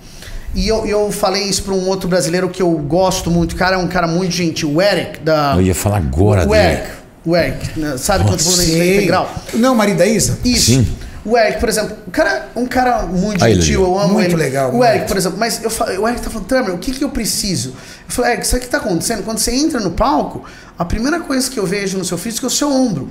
e 0.54 0.68
eu, 0.68 0.86
eu 0.86 1.10
falei 1.10 1.42
isso 1.42 1.64
para 1.64 1.74
um 1.74 1.88
outro 1.88 2.08
brasileiro 2.08 2.48
que 2.48 2.62
eu 2.62 2.70
gosto 2.70 3.28
muito, 3.28 3.54
o 3.54 3.56
cara 3.56 3.74
é 3.74 3.78
um 3.78 3.88
cara 3.88 4.06
muito 4.06 4.30
gentil, 4.30 4.72
o 4.72 4.80
Eric, 4.80 5.18
da. 5.18 5.54
Eu 5.56 5.62
ia 5.62 5.74
falar 5.74 5.96
agora 5.96 6.46
o 6.46 6.50
dele. 6.50 6.64
Eric. 6.64 6.88
O 7.24 7.36
Eric, 7.36 7.80
né? 7.80 7.96
sabe 7.96 8.24
quanto 8.24 8.40
falando 8.44 8.58
da 8.58 8.64
Sei. 8.64 8.96
integral? 8.98 9.34
Não, 9.54 9.74
marido 9.74 9.96
da 9.98 10.06
Isa? 10.06 10.38
Isso. 10.44 10.66
Sim. 10.74 10.96
O 11.24 11.36
Eric, 11.36 11.58
por 11.58 11.68
exemplo, 11.68 11.96
o 12.06 12.10
cara, 12.12 12.48
um 12.54 12.66
cara 12.66 13.02
muito 13.02 13.44
é 13.44 13.52
gentil, 13.52 13.82
eu 13.82 13.98
amo 13.98 14.12
Muito 14.14 14.28
ele. 14.28 14.36
legal, 14.36 14.72
O 14.72 14.84
Eric, 14.84 14.98
muito. 14.98 15.08
por 15.08 15.16
exemplo, 15.16 15.38
mas 15.40 15.60
eu 15.60 15.70
falo, 15.70 16.02
o 16.02 16.06
Eric 16.08 16.22
tá 16.22 16.30
falando, 16.30 16.46
Tamer, 16.46 16.72
o 16.72 16.78
que 16.78 16.92
que 16.92 17.02
eu 17.02 17.08
preciso? 17.08 17.70
Eu 17.70 17.74
falei, 18.14 18.34
Eric, 18.34 18.46
sabe 18.46 18.62
o 18.62 18.64
que 18.64 18.70
tá 18.70 18.78
acontecendo? 18.78 19.24
Quando 19.24 19.38
você 19.40 19.50
entra 19.50 19.80
no 19.80 19.90
palco, 19.90 20.44
a 20.78 20.84
primeira 20.84 21.18
coisa 21.18 21.50
que 21.50 21.58
eu 21.58 21.66
vejo 21.66 21.98
no 21.98 22.04
seu 22.04 22.16
físico 22.16 22.46
é 22.46 22.48
o 22.48 22.50
seu 22.50 22.70
ombro. 22.70 23.10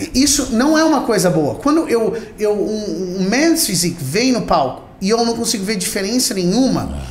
E 0.00 0.22
Isso 0.22 0.50
não 0.52 0.76
é 0.76 0.84
uma 0.84 1.02
coisa 1.02 1.28
boa. 1.30 1.56
Quando 1.56 1.88
eu, 1.88 2.16
eu 2.38 2.52
um, 2.52 3.16
um 3.20 3.28
man's 3.28 3.66
physique 3.66 3.98
vem 4.00 4.32
no 4.32 4.42
palco 4.42 4.82
e 5.00 5.10
eu 5.10 5.24
não 5.24 5.36
consigo 5.36 5.64
ver 5.64 5.76
diferença 5.76 6.32
nenhuma, 6.32 7.02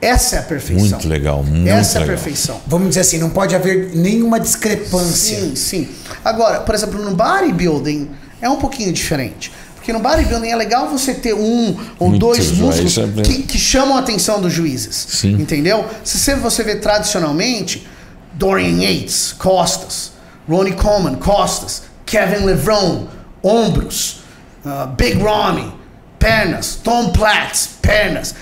essa 0.00 0.36
é 0.36 0.38
a 0.40 0.42
perfeição. 0.42 0.88
Muito 0.88 1.08
legal, 1.08 1.44
muito 1.44 1.68
Essa 1.68 1.98
é 1.98 1.98
a 1.98 2.00
legal. 2.00 2.16
perfeição. 2.16 2.60
Vamos 2.66 2.88
dizer 2.88 3.02
assim, 3.02 3.18
não 3.18 3.30
pode 3.30 3.54
haver 3.54 3.94
nenhuma 3.94 4.40
discrepância. 4.40 5.38
Sim, 5.38 5.54
sim. 5.54 5.88
Agora, 6.24 6.60
por 6.60 6.74
exemplo, 6.74 7.00
no 7.00 7.14
bodybuilding 7.14 8.10
é 8.40 8.48
um 8.48 8.56
pouquinho 8.56 8.92
diferente. 8.92 9.52
Porque 9.76 9.92
no 9.92 10.00
bodybuilding 10.00 10.48
é 10.48 10.56
legal 10.56 10.88
você 10.88 11.14
ter 11.14 11.34
um 11.34 11.76
ou 12.00 12.08
Muitos 12.10 12.18
dois 12.18 12.50
músculos 12.52 12.98
é. 12.98 13.22
que, 13.22 13.42
que 13.42 13.58
chamam 13.58 13.96
a 13.96 14.00
atenção 14.00 14.40
dos 14.40 14.52
juízes. 14.52 15.06
Sim. 15.08 15.34
Entendeu? 15.34 15.84
Se 16.02 16.18
você, 16.18 16.34
você 16.34 16.64
vê 16.64 16.76
tradicionalmente, 16.76 17.86
Dorian 18.32 18.82
Yates, 18.82 19.32
costas. 19.32 20.12
Ronnie 20.48 20.72
Coleman, 20.72 21.14
costas. 21.16 21.82
Kevin 22.12 22.44
Levron, 22.44 23.08
ombros. 23.42 24.20
uh, 24.66 24.86
Big 24.98 25.18
Ramy, 25.18 25.72
pernas. 26.18 26.78
Tom 26.84 27.10
Platz, 27.10 27.70
pernas. 27.80 28.34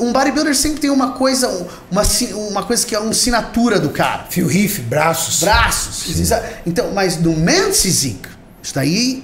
Um 0.00 0.12
bodybuilder 0.12 0.56
sempre 0.56 0.80
tem 0.80 0.90
uma 0.90 1.12
coisa, 1.12 1.46
uma, 1.92 2.02
uma 2.50 2.64
coisa 2.64 2.84
que 2.84 2.96
é 2.96 2.98
uma 2.98 3.10
assinatura 3.10 3.78
do 3.78 3.90
cara 3.90 4.24
Fio 4.28 4.48
riff, 4.48 4.80
braços. 4.80 5.40
braços. 5.40 6.06
Então, 6.66 6.90
mas 6.92 7.18
no 7.18 7.36
men's 7.36 7.82
physique, 7.82 8.28
isso 8.60 8.74
daí, 8.74 9.22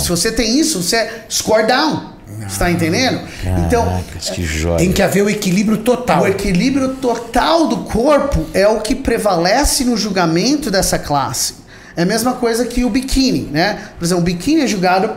se 0.00 0.08
você 0.08 0.30
tem 0.30 0.60
isso, 0.60 0.82
você 0.82 0.96
é 0.96 1.24
score 1.30 1.66
down. 1.66 2.12
Você 2.46 2.58
tá 2.58 2.70
entendendo? 2.70 3.26
então, 3.66 3.84
Caracas, 3.84 4.36
joia. 4.36 4.78
Tem 4.78 4.92
que 4.92 5.00
haver 5.00 5.22
o 5.22 5.30
equilíbrio 5.30 5.78
total. 5.78 6.24
o 6.24 6.26
equilíbrio 6.26 6.96
total 6.96 7.68
do 7.68 7.78
corpo 7.84 8.46
é 8.52 8.68
o 8.68 8.80
que 8.80 8.94
prevalece 8.94 9.84
no 9.84 9.96
julgamento 9.96 10.70
dessa 10.70 10.98
classe. 10.98 11.63
É 11.96 12.02
a 12.02 12.06
mesma 12.06 12.34
coisa 12.34 12.64
que 12.64 12.84
o 12.84 12.90
biquíni, 12.90 13.48
né? 13.52 13.90
Por 13.98 14.04
exemplo, 14.04 14.22
o 14.22 14.24
biquíni 14.24 14.62
é 14.62 14.66
julgado 14.66 15.10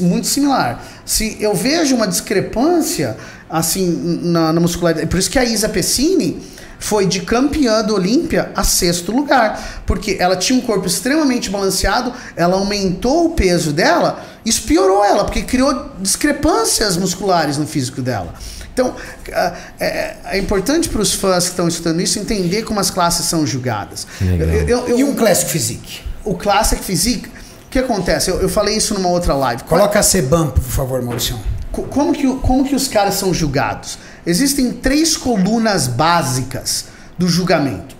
muito 0.00 0.26
similar. 0.26 0.82
Se 1.04 1.36
eu 1.40 1.54
vejo 1.54 1.94
uma 1.94 2.06
discrepância 2.06 3.16
assim 3.48 4.20
na, 4.22 4.52
na 4.52 4.60
muscularidade, 4.60 5.06
por 5.08 5.18
isso 5.18 5.30
que 5.30 5.38
a 5.38 5.44
Isa 5.44 5.68
Pessini 5.68 6.42
foi 6.78 7.06
de 7.06 7.20
campeã 7.20 7.82
do 7.82 7.94
Olímpia 7.94 8.52
a 8.54 8.62
sexto 8.62 9.12
lugar, 9.12 9.82
porque 9.84 10.16
ela 10.18 10.36
tinha 10.36 10.58
um 10.58 10.62
corpo 10.62 10.86
extremamente 10.86 11.50
balanceado, 11.50 12.12
ela 12.36 12.54
aumentou 12.54 13.26
o 13.26 13.30
peso 13.30 13.72
dela, 13.72 14.24
isso 14.44 14.62
piorou 14.62 15.04
ela, 15.04 15.24
porque 15.24 15.42
criou 15.42 15.90
discrepâncias 16.00 16.96
musculares 16.96 17.58
no 17.58 17.66
físico 17.66 18.00
dela. 18.00 18.32
Então, 18.80 18.94
ah, 19.34 19.54
é, 19.80 20.16
é 20.24 20.38
importante 20.38 20.88
para 20.88 21.00
os 21.02 21.12
fãs 21.12 21.44
que 21.44 21.50
estão 21.50 21.66
estudando 21.66 22.00
isso 22.00 22.16
entender 22.20 22.62
como 22.62 22.78
as 22.78 22.90
classes 22.90 23.26
são 23.26 23.44
julgadas. 23.44 24.06
Eu- 24.20 24.28
eu- 24.68 24.88
eu- 24.88 24.98
E 25.00 25.04
um 25.04 25.14
Classic 25.16 25.50
Physique? 25.50 26.00
o 26.24 26.34
Classic 26.36 26.80
Physique, 26.82 27.26
o 27.28 27.70
que 27.70 27.78
acontece? 27.80 28.30
Eu, 28.30 28.40
eu 28.40 28.48
falei 28.48 28.76
isso 28.76 28.94
numa 28.94 29.08
outra 29.08 29.34
live. 29.34 29.64
Coloca 29.64 29.98
a 29.98 30.02
Sebam, 30.02 30.50
por 30.52 30.62
favor, 30.62 31.02
Maurício. 31.02 31.36
Co- 31.72 31.82
Como 31.84 32.12
que, 32.12 32.26
como 32.36 32.64
que 32.64 32.76
os 32.76 32.86
caras 32.86 33.14
são 33.14 33.34
julgados? 33.34 33.98
Existem 34.24 34.70
três 34.72 35.16
colunas 35.16 35.88
básicas 35.88 36.84
do 37.18 37.26
julgamento. 37.26 37.96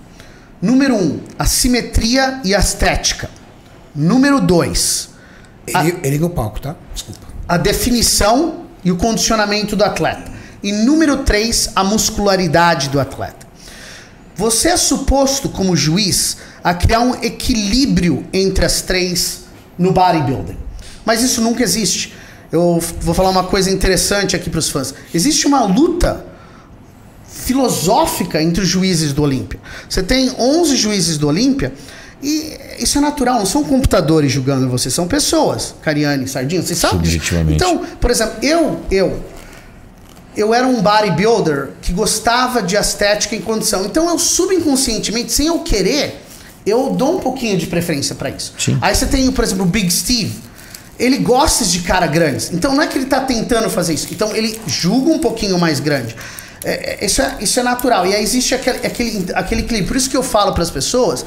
Número 0.62 0.95
um, 0.95 1.20
a 1.39 1.45
simetria 1.45 2.41
e 2.45 2.55
a 2.55 2.59
estética. 2.61 3.29
Número 3.95 4.41
dois, 4.41 5.09
Ele, 5.66 5.99
ele 6.05 6.18
no 6.18 6.31
palco, 6.31 6.61
tá? 6.61 6.76
Desculpa. 6.95 7.26
a 7.49 7.57
definição 7.57 8.64
e 8.85 8.93
o 8.93 8.97
condicionamento 8.97 9.74
do 9.74 9.83
atleta. 9.85 10.38
E 10.63 10.73
número 10.73 11.19
três, 11.19 11.71
a 11.75 11.85
muscularidade 11.85 12.89
do 12.89 12.99
atleta. 12.99 13.47
Você 14.35 14.69
é 14.69 14.77
suposto, 14.77 15.49
como 15.49 15.77
juiz, 15.77 16.39
a 16.63 16.73
criar 16.73 17.01
um 17.01 17.15
equilíbrio 17.23 18.27
entre 18.33 18.65
as 18.65 18.83
três 18.83 19.45
no 19.77 19.93
bodybuilding. 19.93 20.57
Mas 21.05 21.23
isso 21.23 21.41
nunca 21.41 21.63
existe. 21.63 22.15
Eu 22.51 22.81
vou 23.01 23.15
falar 23.15 23.31
uma 23.31 23.45
coisa 23.45 23.71
interessante 23.71 24.35
aqui 24.37 24.49
para 24.49 24.59
os 24.59 24.69
fãs. 24.69 24.95
Existe 25.13 25.47
uma 25.47 25.65
luta 25.65 26.25
filosófica 27.29 28.43
entre 28.43 28.63
os 28.63 28.69
juízes 28.69 29.13
do 29.13 29.23
Olímpia. 29.23 29.59
Você 29.89 30.03
tem 30.03 30.31
11 30.39 30.77
juízes 30.77 31.19
do 31.19 31.29
Olímpia 31.29 31.73
e 32.23 32.57
isso 32.79 32.99
é 32.99 33.01
natural, 33.01 33.39
não 33.39 33.47
são 33.47 33.63
computadores 33.65 34.33
julgando 34.33 34.69
você, 34.69 34.91
são 34.91 35.07
pessoas. 35.07 35.75
Cariane, 35.83 36.27
Sardinha, 36.27 36.63
vocês 36.63 36.79
sabem. 36.79 36.99
Então, 37.55 37.85
por 38.01 38.11
exemplo, 38.11 38.35
eu, 38.43 38.81
eu, 38.91 39.23
eu 40.39 40.55
era 40.55 40.64
um 40.64 40.80
bodybuilder 40.80 41.70
que 41.82 41.93
gostava 41.93 42.62
de 42.62 42.76
estética 42.76 43.34
e 43.34 43.41
condição. 43.41 43.84
Então 43.84 44.09
eu 44.09 44.16
subconscientemente, 44.20 45.32
sem 45.32 45.49
eu 45.49 45.59
querer, 45.59 46.22
eu 46.64 46.91
dou 46.91 47.16
um 47.16 47.20
pouquinho 47.20 47.59
de 47.59 47.66
preferência 47.66 48.14
para 48.14 48.30
isso. 48.30 48.55
Sim. 48.57 48.78
Aí 48.80 48.95
você 48.95 49.07
tem, 49.07 49.30
por 49.32 49.43
exemplo, 49.43 49.64
o 49.64 49.66
Big 49.66 49.91
Steve. 49.91 50.32
Ele 50.97 51.18
gosta 51.18 51.64
de 51.64 51.80
cara 51.80 52.07
grandes. 52.07 52.53
Então 52.53 52.72
não 52.72 52.82
é 52.82 52.86
que 52.86 52.97
ele 52.97 53.07
tá 53.07 53.20
tentando 53.20 53.68
fazer 53.68 53.95
isso. 53.95 54.07
Então 54.12 54.34
ele 54.34 54.61
julga 54.66 55.11
um 55.11 55.18
pouquinho 55.18 55.59
mais 55.59 55.80
grande. 55.80 56.14
É, 56.64 57.03
é, 57.03 57.05
isso, 57.05 57.20
é, 57.20 57.36
isso 57.41 57.59
é 57.59 57.62
natural. 57.64 58.07
E 58.07 58.14
aí 58.14 58.22
existe 58.22 58.55
aquele, 58.55 58.86
aquele, 58.86 59.26
aquele 59.34 59.61
equilíbrio. 59.62 59.89
Por 59.89 59.97
isso 59.97 60.09
que 60.09 60.16
eu 60.16 60.22
falo 60.22 60.53
para 60.53 60.62
as 60.62 60.70
pessoas. 60.70 61.24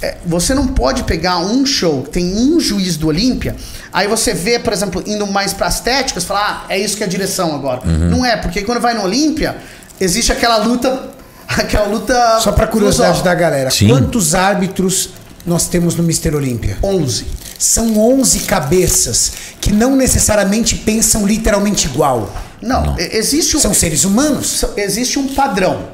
É, 0.00 0.16
você 0.24 0.54
não 0.54 0.68
pode 0.68 1.02
pegar 1.04 1.38
um 1.38 1.66
show 1.66 2.02
que 2.02 2.10
tem 2.10 2.36
um 2.36 2.60
juiz 2.60 2.96
do 2.96 3.08
Olímpia, 3.08 3.56
aí 3.92 4.06
você 4.06 4.32
vê, 4.32 4.58
por 4.58 4.72
exemplo, 4.72 5.02
indo 5.06 5.26
mais 5.26 5.52
para 5.52 5.66
estéticas, 5.68 6.24
falar, 6.24 6.66
ah, 6.68 6.72
é 6.72 6.78
isso 6.78 6.96
que 6.96 7.02
é 7.02 7.06
a 7.06 7.08
direção 7.08 7.54
agora. 7.54 7.84
Não 7.84 8.24
é, 8.24 8.36
porque 8.36 8.62
quando 8.62 8.80
vai 8.80 8.94
no 8.94 9.02
Olímpia, 9.02 9.56
existe 10.00 10.30
aquela 10.32 10.58
luta, 10.58 11.10
aquela 11.48 11.86
luta. 11.86 12.38
Só 12.40 12.52
pra 12.52 12.66
curiosidade 12.66 13.22
da 13.22 13.34
galera, 13.34 13.70
Sim. 13.70 13.88
quantos 13.88 14.34
árbitros 14.34 15.10
nós 15.44 15.66
temos 15.66 15.94
no 15.96 16.04
Mr. 16.04 16.34
Olímpia? 16.34 16.76
11. 16.82 17.26
São 17.58 17.98
11 17.98 18.40
cabeças 18.40 19.32
que 19.60 19.72
não 19.72 19.96
necessariamente 19.96 20.76
pensam 20.76 21.26
literalmente 21.26 21.86
igual. 21.88 22.32
Não, 22.62 22.96
e- 22.98 23.16
existe 23.16 23.56
um. 23.56 23.60
São 23.60 23.74
seres 23.74 24.04
humanos. 24.04 24.64
Existe 24.76 25.18
um 25.18 25.28
padrão, 25.34 25.88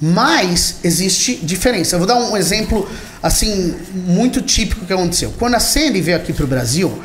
mas 0.00 0.76
existe 0.84 1.36
diferença. 1.36 1.94
Eu 1.94 2.00
vou 2.00 2.06
dar 2.08 2.16
um 2.16 2.36
exemplo 2.36 2.86
assim 3.26 3.74
muito 3.92 4.40
típico 4.40 4.84
que 4.84 4.92
aconteceu. 4.92 5.34
Quando 5.38 5.54
a 5.54 5.60
Sandy 5.60 6.00
veio 6.00 6.16
aqui 6.16 6.32
pro 6.32 6.46
Brasil, 6.46 7.02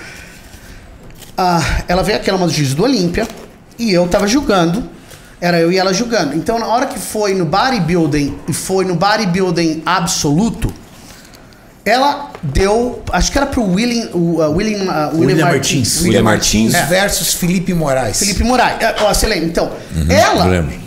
ah, 1.38 1.84
ela 1.88 2.04
veio 2.04 2.18
aqui, 2.18 2.30
ela 2.30 2.40
é 2.40 2.42
uma 2.42 2.50
juiz 2.50 2.74
do 2.74 2.84
Olímpia, 2.84 3.28
e 3.78 3.92
eu 3.92 4.08
tava 4.08 4.28
julgando. 4.28 4.90
Era 5.40 5.60
eu 5.60 5.72
e 5.72 5.78
ela 5.78 5.92
julgando. 5.92 6.36
Então, 6.36 6.60
na 6.60 6.68
hora 6.68 6.86
que 6.86 7.00
foi 7.00 7.34
no 7.34 7.46
bodybuilding 7.46 8.38
e 8.48 8.54
foi 8.54 8.86
no 8.86 8.96
bodybuilding 8.96 9.82
absoluto, 9.84 10.72
ela 11.84 12.32
deu, 12.44 13.02
acho 13.12 13.32
que 13.32 13.40
era 13.40 13.48
pro 13.48 13.64
William, 13.64 14.10
o, 14.14 14.40
uh, 14.40 14.56
William, 14.56 14.84
uh, 14.84 15.18
William, 15.18 15.20
William 15.20 15.46
Martins. 15.46 15.46
Martins. 15.46 16.02
William 16.04 16.24
Martins. 16.24 16.74
É. 16.76 16.86
versus 16.86 17.34
Felipe 17.34 17.74
Moraes. 17.74 18.20
Felipe 18.20 18.44
Moraes. 18.44 18.80
É, 18.82 18.96
ó, 19.02 19.12
você 19.12 19.26
lembra? 19.26 19.48
Então, 19.48 19.72
ela 20.08 20.46
eu 20.46 20.52
lembro. 20.52 20.80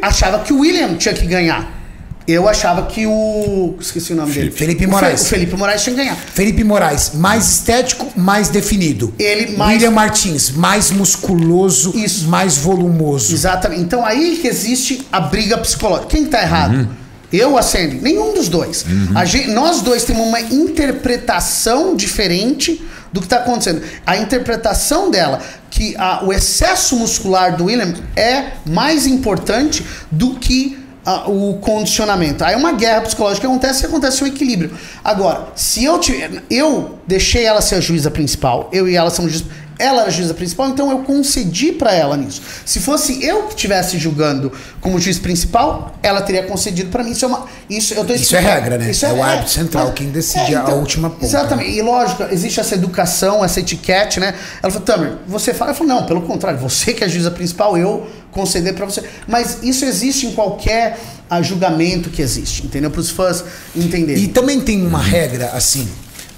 achava 0.00 0.38
que 0.38 0.52
o 0.54 0.60
William 0.60 0.94
tinha 0.94 1.12
que 1.12 1.26
ganhar. 1.26 1.79
Eu 2.26 2.48
achava 2.48 2.86
que 2.86 3.06
o. 3.06 3.74
Esqueci 3.80 4.12
o 4.12 4.16
nome 4.16 4.32
dele. 4.32 4.50
Felipe 4.50 4.84
O 4.84 4.88
Fe- 4.88 4.92
Moraes. 4.94 5.22
O 5.22 5.24
Felipe 5.24 5.56
Moraes 5.56 5.82
tinha 5.82 5.94
que 5.96 6.00
ganhar. 6.02 6.16
Felipe 6.16 6.62
Moraes, 6.62 7.12
mais 7.14 7.48
estético, 7.50 8.06
mais 8.16 8.48
definido. 8.48 9.12
Ele 9.18 9.56
mais- 9.56 9.74
William 9.74 9.90
Martins, 9.90 10.50
mais 10.50 10.90
musculoso, 10.90 11.92
Isso. 11.96 12.28
mais 12.28 12.56
volumoso. 12.58 13.32
Exatamente. 13.34 13.80
Então 13.82 14.04
aí 14.06 14.38
que 14.40 14.46
existe 14.46 15.06
a 15.10 15.20
briga 15.20 15.58
psicológica. 15.58 16.08
Quem 16.08 16.26
tá 16.26 16.40
errado? 16.42 16.88
Eu 17.32 17.52
ou 17.52 17.58
a 17.58 17.62
Sandy? 17.62 17.96
Nenhum 18.02 18.34
dos 18.34 18.48
dois. 18.48 18.84
A 19.14 19.24
gen- 19.24 19.48
nós 19.48 19.80
dois 19.82 20.04
temos 20.04 20.26
uma 20.26 20.40
interpretação 20.40 21.94
diferente 21.96 22.84
do 23.12 23.20
que 23.20 23.26
está 23.26 23.36
acontecendo. 23.38 23.82
A 24.06 24.16
interpretação 24.16 25.10
dela, 25.10 25.40
que 25.70 25.94
a, 25.96 26.24
o 26.24 26.32
excesso 26.32 26.96
muscular 26.96 27.56
do 27.56 27.64
William 27.66 27.92
é 28.16 28.52
mais 28.66 29.06
importante 29.06 29.84
do 30.10 30.34
que 30.34 30.78
o 31.26 31.58
condicionamento. 31.60 32.44
Aí 32.44 32.54
uma 32.54 32.72
guerra 32.72 33.02
psicológica 33.02 33.46
acontece 33.46 33.84
e 33.84 33.86
acontece 33.86 34.24
um 34.24 34.26
equilíbrio. 34.26 34.72
Agora, 35.04 35.48
se 35.54 35.84
eu 35.84 35.98
tiver, 35.98 36.42
eu 36.50 36.98
deixei 37.06 37.44
ela 37.44 37.60
ser 37.60 37.76
a 37.76 37.80
juíza 37.80 38.10
principal, 38.10 38.68
eu 38.72 38.88
e 38.88 38.96
ela 38.96 39.10
somos 39.10 39.32
juízes 39.32 39.48
ela 39.80 40.02
era 40.02 40.08
a 40.08 40.12
juíza 40.12 40.34
principal, 40.34 40.68
então 40.68 40.90
eu 40.90 40.98
concedi 40.98 41.72
para 41.72 41.94
ela 41.94 42.16
nisso. 42.16 42.42
Se 42.66 42.78
fosse 42.78 43.24
eu 43.24 43.44
que 43.44 43.54
estivesse 43.54 43.98
julgando 43.98 44.52
como 44.80 45.00
juiz 45.00 45.18
principal, 45.18 45.94
ela 46.02 46.20
teria 46.20 46.42
concedido 46.42 46.90
para 46.90 47.02
mim. 47.02 47.12
Isso 47.12 47.24
é, 47.24 47.28
uma, 47.28 47.46
isso, 47.68 47.94
eu 47.94 48.04
tô 48.04 48.12
isso 48.12 48.36
é 48.36 48.40
regra, 48.40 48.76
né? 48.76 48.90
Isso 48.90 49.06
é, 49.06 49.08
é 49.08 49.12
o 49.12 49.22
árbitro 49.22 49.50
central 49.50 49.88
é, 49.88 49.92
quem 49.92 50.10
decide 50.10 50.54
é, 50.54 50.58
então, 50.58 50.74
a 50.74 50.74
última 50.74 51.08
ponta. 51.08 51.24
Exatamente. 51.24 51.70
E 51.70 51.80
lógico, 51.80 52.24
existe 52.30 52.60
essa 52.60 52.74
educação, 52.74 53.42
essa 53.42 53.58
etiquete, 53.58 54.20
né? 54.20 54.34
Ela 54.62 54.70
falou, 54.70 54.86
Tamer, 54.86 55.12
você 55.26 55.54
fala? 55.54 55.70
Eu 55.70 55.74
falei, 55.74 55.94
não, 55.94 56.04
pelo 56.04 56.20
contrário, 56.22 56.58
você 56.58 56.92
que 56.92 57.02
é 57.02 57.06
a 57.06 57.10
juíza 57.10 57.30
principal, 57.30 57.78
eu 57.78 58.06
conceder 58.30 58.74
para 58.74 58.84
você. 58.84 59.02
Mas 59.26 59.62
isso 59.62 59.86
existe 59.86 60.26
em 60.26 60.32
qualquer 60.32 60.98
a, 61.28 61.40
julgamento 61.40 62.10
que 62.10 62.20
existe, 62.20 62.66
entendeu? 62.66 62.90
Para 62.90 63.00
os 63.00 63.08
fãs 63.08 63.42
entenderem. 63.74 64.22
E 64.22 64.28
também 64.28 64.60
tem 64.60 64.86
uma 64.86 65.00
regra, 65.00 65.52
assim, 65.54 65.88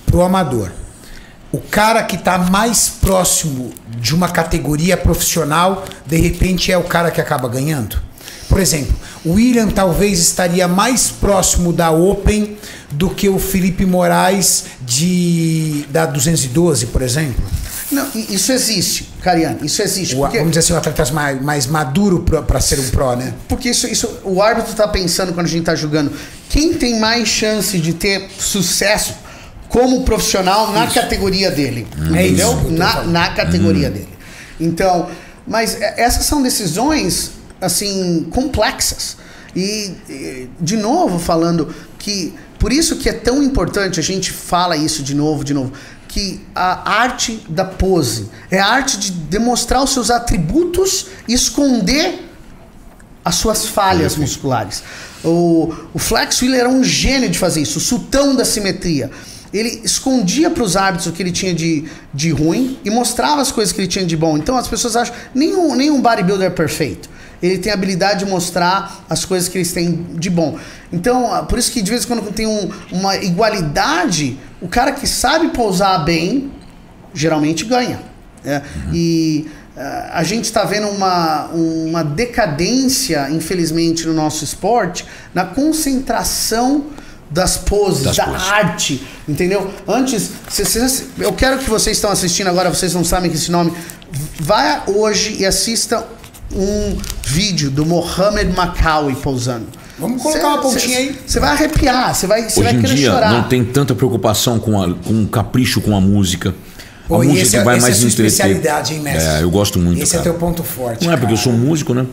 pro 0.07 0.23
amador 0.23 0.71
o 1.53 1.59
cara 1.59 2.03
que 2.03 2.17
está 2.17 2.39
mais 2.39 2.89
próximo 2.89 3.73
de 4.01 4.15
uma 4.15 4.31
categoria 4.31 4.97
profissional, 4.97 5.85
de 6.07 6.17
repente 6.17 6.73
é 6.73 6.79
o 6.79 6.85
cara 6.85 7.11
que 7.11 7.21
acaba 7.21 7.47
ganhando? 7.49 8.01
Por 8.49 8.59
exemplo, 8.59 8.95
o 9.25 9.33
William 9.33 9.69
talvez 9.69 10.19
estaria 10.19 10.67
mais 10.67 11.11
próximo 11.11 11.73
da 11.73 11.91
Open 11.91 12.57
do 12.91 13.09
que 13.11 13.29
o 13.29 13.39
Felipe 13.39 13.87
Moraes 13.87 14.65
de 14.81 15.87
da 15.91 16.07
212, 16.07 16.87
por 16.87 17.03
exemplo. 17.03 17.43
Não, 17.91 18.09
isso 18.15 18.53
existe, 18.53 19.11
Cariane, 19.23 19.59
isso 19.63 19.83
existe. 19.83 20.15
O, 20.15 20.21
porque, 20.21 20.39
vamos 20.39 20.53
dizer 20.53 20.61
assim, 20.61 20.73
um 20.73 20.77
atleta 20.77 21.13
mais, 21.13 21.43
mais 21.43 21.67
maduro 21.67 22.21
para 22.21 22.61
ser 22.61 22.81
um 22.81 22.89
pró, 22.89 23.15
né? 23.15 23.35
Porque 23.47 23.69
isso, 23.69 23.87
isso 23.87 24.21
o 24.25 24.41
árbitro 24.41 24.73
está 24.73 24.89
pensando 24.89 25.35
quando 25.35 25.47
a 25.47 25.49
gente 25.49 25.61
está 25.61 25.75
julgando. 25.75 26.11
Quem 26.49 26.73
tem 26.75 26.99
mais 26.99 27.29
chance 27.29 27.79
de 27.79 27.93
ter 27.93 28.31
sucesso 28.39 29.15
como 29.73 30.03
profissional 30.03 30.71
na 30.71 30.85
isso. 30.85 30.95
categoria 30.95 31.51
dele. 31.51 31.87
Hum. 31.99 32.15
É 32.15 32.27
entendeu? 32.27 32.53
Isso, 32.53 32.71
na, 32.71 33.03
na 33.05 33.29
categoria 33.31 33.89
hum. 33.89 33.93
dele. 33.93 34.09
Então, 34.61 35.09
mas 35.47 35.81
é, 35.81 35.95
essas 35.97 36.27
são 36.27 36.43
decisões 36.43 37.33
assim 37.61 38.27
complexas. 38.31 39.17
E, 39.55 40.49
de 40.59 40.79
novo 40.79 41.19
falando 41.19 41.75
que 41.99 42.35
por 42.59 42.73
isso 42.73 42.97
que 42.97 43.09
é 43.09 43.13
tão 43.13 43.43
importante 43.43 44.01
a 44.01 44.03
gente 44.03 44.31
fala 44.31 44.77
isso 44.77 45.03
de 45.03 45.15
novo, 45.15 45.45
de 45.45 45.53
novo, 45.53 45.73
que 46.09 46.41
a 46.55 46.91
arte 46.91 47.43
da 47.49 47.65
pose 47.65 48.31
é 48.51 48.59
a 48.59 48.67
arte 48.67 48.99
de 48.99 49.11
demonstrar 49.11 49.83
os 49.83 49.91
seus 49.91 50.11
atributos 50.11 51.07
e 51.27 51.35
esconder 51.35 52.29
as 53.25 53.37
suas 53.37 53.67
falhas 53.67 54.17
musculares. 54.17 54.83
O, 55.25 55.73
o 55.95 55.99
Flex 55.99 56.41
Wheeler 56.41 56.61
era 56.61 56.69
um 56.69 56.83
gênio 56.83 57.29
de 57.29 57.39
fazer 57.39 57.63
isso, 57.63 57.79
o 57.79 57.81
sultão 57.81 58.35
da 58.35 58.45
simetria 58.45 59.11
ele 59.53 59.83
escondia 59.85 60.49
para 60.51 60.63
os 60.63 60.77
árbitros 60.77 61.07
o 61.07 61.13
que 61.13 61.23
ele 61.23 61.33
tinha 61.33 61.55
de, 61.55 61.85
de 62.13 62.31
ruim 62.31 62.79
e 62.85 62.91
mostrava 62.91 63.43
as 63.43 63.53
coisas 63.53 63.73
que 63.73 63.81
ele 63.81 63.89
tinha 63.89 64.05
de 64.05 64.17
bom. 64.17 64.39
Então 64.39 64.57
as 64.57 64.67
pessoas 64.67 64.97
acham 64.97 65.15
nenhum, 65.35 65.75
nenhum 65.75 66.01
bodybuilder 66.01 66.47
é 66.47 66.51
perfeito. 66.51 67.11
Ele 67.43 67.59
tem 67.59 67.73
a 67.73 67.75
habilidade 67.75 68.25
de 68.25 68.31
mostrar 68.31 69.05
as 69.11 69.25
coisas 69.25 69.49
que 69.49 69.59
eles 69.59 69.73
têm 69.73 70.07
de 70.15 70.31
bom. 70.31 70.59
Então, 70.93 71.35
ah, 71.35 71.43
por 71.43 71.59
isso 71.59 71.73
que 71.73 71.83
de 71.83 71.91
vez 71.91 72.05
em 72.05 72.07
quando 72.07 72.33
tem 72.33 72.47
um, 72.47 72.71
uma 72.93 73.17
igualdade, 73.17 74.39
o 74.61 74.69
cara 74.69 74.93
que 74.93 75.09
sabe 75.09 75.49
pousar 75.49 76.05
bem 76.05 76.53
geralmente 77.13 77.65
ganha. 77.65 78.01
Né? 78.45 78.63
Uhum. 78.87 78.95
E 78.95 79.51
uh, 79.77 79.81
a 80.13 80.23
gente 80.23 80.45
está 80.45 80.65
vendo 80.65 80.89
uma, 80.89 81.47
uma 81.49 82.05
decadência, 82.05 83.29
infelizmente, 83.31 84.07
no 84.07 84.15
nosso 84.15 84.45
esporte, 84.45 85.05
na 85.35 85.45
concentração 85.45 86.87
das 87.33 87.57
poses, 87.57 88.05
das 88.05 88.17
da 88.17 88.25
poses. 88.27 88.49
arte, 88.49 89.03
entendeu? 89.29 89.71
Antes, 89.89 90.31
eu 91.19 91.33
quero 91.33 91.59
que 91.59 91.69
vocês 91.69 91.97
estão 91.97 92.11
assistindo 92.11 92.49
agora, 92.49 92.69
vocês 92.69 92.95
não 92.95 93.05
sabem 93.05 93.31
que 93.31 93.37
esse 93.37 93.51
nome, 93.51 93.73
vá 94.39 94.85
hoje 94.87 95.37
e 95.39 95.47
assista 95.47 96.07
um 96.55 96.97
vídeo 97.25 97.71
do 97.71 97.87
Mohamed 97.87 98.55
Macawi 98.55 99.15
pousando. 99.17 99.67
Vamos 99.99 100.23
colocar 100.23 100.41
cê, 100.41 100.47
uma 100.47 100.59
pontinha 100.59 100.97
cê, 100.97 101.03
aí. 101.03 101.19
Você 101.27 101.41
vai 101.41 101.51
arrepiar, 101.51 102.15
você 102.15 102.27
vai, 102.27 102.45
Hoje 102.45 102.63
vai 102.63 102.75
em 102.75 102.81
dia, 102.83 103.11
chorar. 103.11 103.33
Não 103.33 103.45
tem 103.45 103.65
tanta 103.65 103.95
preocupação 103.95 104.59
com, 104.59 104.81
a, 104.81 104.93
com 104.95 105.23
o 105.23 105.29
capricho 105.29 105.81
com 105.81 105.97
a 105.97 106.01
música. 106.01 106.55
A 107.05 107.09
Pô, 107.09 107.23
música 107.23 107.59
é, 107.59 107.65
vai 107.65 107.81
mais 107.81 108.03
é 108.03 108.07
entreter. 108.07 108.27
especialidade, 108.27 108.95
hein, 108.95 109.01
mestre? 109.01 109.39
É, 109.39 109.43
eu 109.43 109.51
gosto 109.51 109.79
muito. 109.79 110.03
Esse 110.03 110.17
é 110.17 110.19
cara. 110.19 110.29
é 110.29 110.33
teu 110.33 110.41
ponto 110.41 110.63
forte. 110.63 111.05
Não 111.05 111.13
é 111.13 111.17
porque 111.17 111.33
eu 111.33 111.37
sou 111.37 111.53
músico, 111.53 111.95
né? 111.95 112.07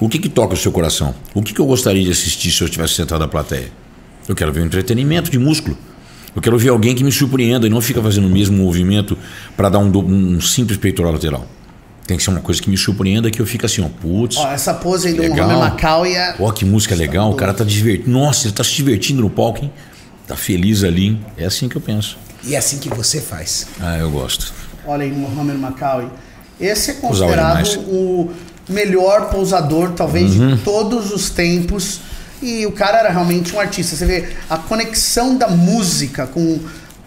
O 0.00 0.08
que 0.08 0.18
que 0.18 0.28
toca 0.28 0.54
o 0.54 0.56
seu 0.56 0.72
coração? 0.72 1.14
O 1.34 1.42
que 1.42 1.54
que 1.54 1.60
eu 1.60 1.66
gostaria 1.66 2.02
de 2.02 2.10
assistir 2.10 2.50
se 2.50 2.60
eu 2.60 2.66
estivesse 2.66 2.94
sentado 2.94 3.20
na 3.20 3.28
plateia? 3.28 3.70
Eu 4.28 4.34
quero 4.34 4.52
ver 4.52 4.60
um 4.60 4.66
entretenimento 4.66 5.30
de 5.30 5.38
músculo. 5.38 5.76
Eu 6.34 6.40
quero 6.40 6.58
ver 6.58 6.70
alguém 6.70 6.94
que 6.94 7.04
me 7.04 7.12
surpreenda 7.12 7.66
e 7.66 7.70
não 7.70 7.80
fica 7.80 8.00
fazendo 8.00 8.26
o 8.26 8.30
mesmo 8.30 8.56
movimento 8.56 9.18
para 9.56 9.68
dar 9.68 9.78
um, 9.78 9.90
um, 9.90 10.40
simples 10.40 10.78
peitoral 10.78 11.12
lateral. 11.12 11.46
Tem 12.06 12.16
que 12.16 12.22
ser 12.22 12.30
uma 12.30 12.40
coisa 12.40 12.60
que 12.60 12.70
me 12.70 12.76
surpreenda 12.76 13.30
que 13.30 13.40
eu 13.40 13.46
fique 13.46 13.66
assim, 13.66 13.82
ó, 13.82 13.88
putz. 13.88 14.36
Ó, 14.36 14.50
essa 14.50 14.74
pose 14.74 15.08
aí 15.08 15.14
do 15.14 15.22
Mohamed 15.22 15.58
Macau 15.58 16.06
e 16.06 16.16
a... 16.16 16.34
Ó, 16.38 16.50
que 16.50 16.64
música 16.64 16.94
legal, 16.94 17.30
o 17.30 17.34
cara 17.34 17.52
tá 17.52 17.64
divertindo. 17.64 18.10
Nossa, 18.10 18.46
ele 18.46 18.54
tá 18.54 18.64
se 18.64 18.72
divertindo 18.72 19.20
no 19.20 19.30
palco, 19.30 19.62
hein? 19.64 19.72
Tá 20.26 20.34
feliz 20.34 20.82
ali. 20.82 21.08
Hein? 21.08 21.26
É 21.36 21.44
assim 21.44 21.68
que 21.68 21.76
eu 21.76 21.80
penso. 21.80 22.16
E 22.44 22.54
é 22.54 22.58
assim 22.58 22.78
que 22.78 22.88
você 22.88 23.20
faz. 23.20 23.68
Ah, 23.78 23.98
eu 23.98 24.10
gosto. 24.10 24.52
Olha 24.86 25.04
aí, 25.04 25.12
Mohamed 25.12 25.58
Macau. 25.58 26.10
Esse 26.60 26.92
é 26.92 26.94
considerado 26.94 27.78
o 27.88 28.30
melhor 28.68 29.30
pousador, 29.30 29.92
talvez, 29.92 30.34
uhum. 30.36 30.56
de 30.56 30.62
todos 30.62 31.12
os 31.12 31.30
tempos 31.30 32.00
e 32.42 32.66
o 32.66 32.72
cara 32.72 32.98
era 32.98 33.10
realmente 33.10 33.54
um 33.54 33.60
artista. 33.60 33.94
Você 33.94 34.04
vê 34.04 34.28
a 34.50 34.58
conexão 34.58 35.36
da 35.36 35.48
música 35.48 36.26
com 36.26 36.58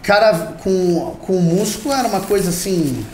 cara 0.02 0.54
com, 0.62 1.16
com 1.20 1.36
o 1.36 1.42
músculo 1.42 1.92
era 1.92 2.06
uma 2.06 2.20
coisa 2.20 2.50
assim 2.50 3.04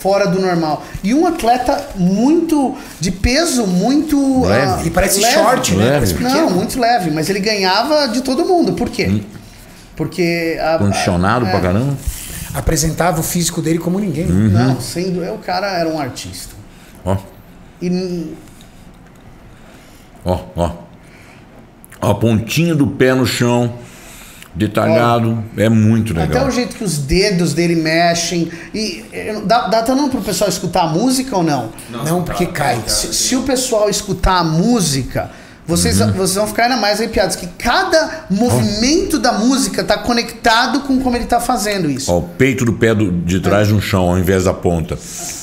fora 0.00 0.26
do 0.26 0.40
normal. 0.40 0.84
E 1.02 1.14
um 1.14 1.26
atleta 1.26 1.88
muito 1.94 2.76
de 2.98 3.10
peso, 3.10 3.66
muito 3.66 4.44
leve. 4.44 4.84
Uh, 4.84 4.86
e 4.86 4.90
parece 4.90 5.20
leve. 5.20 5.34
short, 5.34 5.74
né? 5.74 5.84
Leve. 5.98 6.22
Não, 6.22 6.50
muito 6.50 6.78
leve, 6.80 7.10
mas 7.10 7.28
ele 7.28 7.40
ganhava 7.40 8.06
de 8.08 8.22
todo 8.22 8.44
mundo. 8.44 8.72
Por 8.72 8.88
quê? 8.88 9.06
Hum. 9.06 9.20
Porque 9.94 10.58
a, 10.60 10.78
condicionado 10.78 11.46
a, 11.46 11.48
pra 11.48 11.58
é, 11.58 11.62
caramba. 11.62 11.96
Apresentava 12.54 13.20
o 13.20 13.22
físico 13.22 13.60
dele 13.60 13.78
como 13.78 13.98
ninguém. 13.98 14.26
Uhum. 14.26 14.48
Não, 14.48 14.80
sendo 14.80 15.22
o 15.22 15.38
cara 15.38 15.66
era 15.78 15.88
um 15.88 15.98
artista. 15.98 16.54
Ó. 17.04 17.16
E 17.82 18.34
ó, 20.24 20.40
ó 20.56 20.85
a 22.10 22.14
pontinha 22.14 22.74
do 22.74 22.86
pé 22.86 23.12
no 23.12 23.26
chão, 23.26 23.74
detalhado, 24.54 25.44
é 25.56 25.68
muito 25.68 26.14
legal. 26.14 26.42
Até 26.42 26.48
o 26.48 26.50
jeito 26.50 26.76
que 26.76 26.84
os 26.84 26.98
dedos 26.98 27.52
dele 27.52 27.74
mexem. 27.74 28.50
E 28.72 29.04
eh, 29.12 29.42
dá, 29.44 29.66
dá 29.66 29.82
também 29.82 30.08
pro 30.08 30.20
pessoal 30.20 30.48
escutar 30.48 30.84
a 30.84 30.86
música 30.86 31.36
ou 31.36 31.42
não? 31.42 31.70
Não, 31.90 32.04
não 32.04 32.24
porque 32.24 32.46
cai. 32.46 32.80
Se, 32.86 33.12
se, 33.12 33.36
o 33.36 33.42
pessoal 33.42 33.90
escutar 33.90 34.38
a 34.38 34.44
música, 34.44 35.30
vocês, 35.66 36.00
uhum. 36.00 36.12
vocês 36.12 36.34
vão 36.36 36.46
ficar 36.46 36.64
ainda 36.64 36.76
mais 36.76 37.00
arrepiados, 37.00 37.34
que 37.34 37.46
cada 37.58 38.26
movimento 38.30 39.16
oh. 39.16 39.18
da 39.18 39.32
música 39.32 39.80
está 39.80 39.98
conectado 39.98 40.80
com 40.80 41.00
como 41.00 41.16
ele 41.16 41.24
está 41.24 41.40
fazendo 41.40 41.90
isso. 41.90 42.12
Ó, 42.12 42.18
o 42.18 42.22
peito 42.22 42.64
do 42.64 42.72
pé 42.72 42.94
do, 42.94 43.10
de 43.10 43.40
trás 43.40 43.68
é. 43.68 43.72
no 43.72 43.80
chão, 43.80 44.10
ao 44.10 44.18
invés 44.18 44.44
da 44.44 44.54
ponta. 44.54 44.96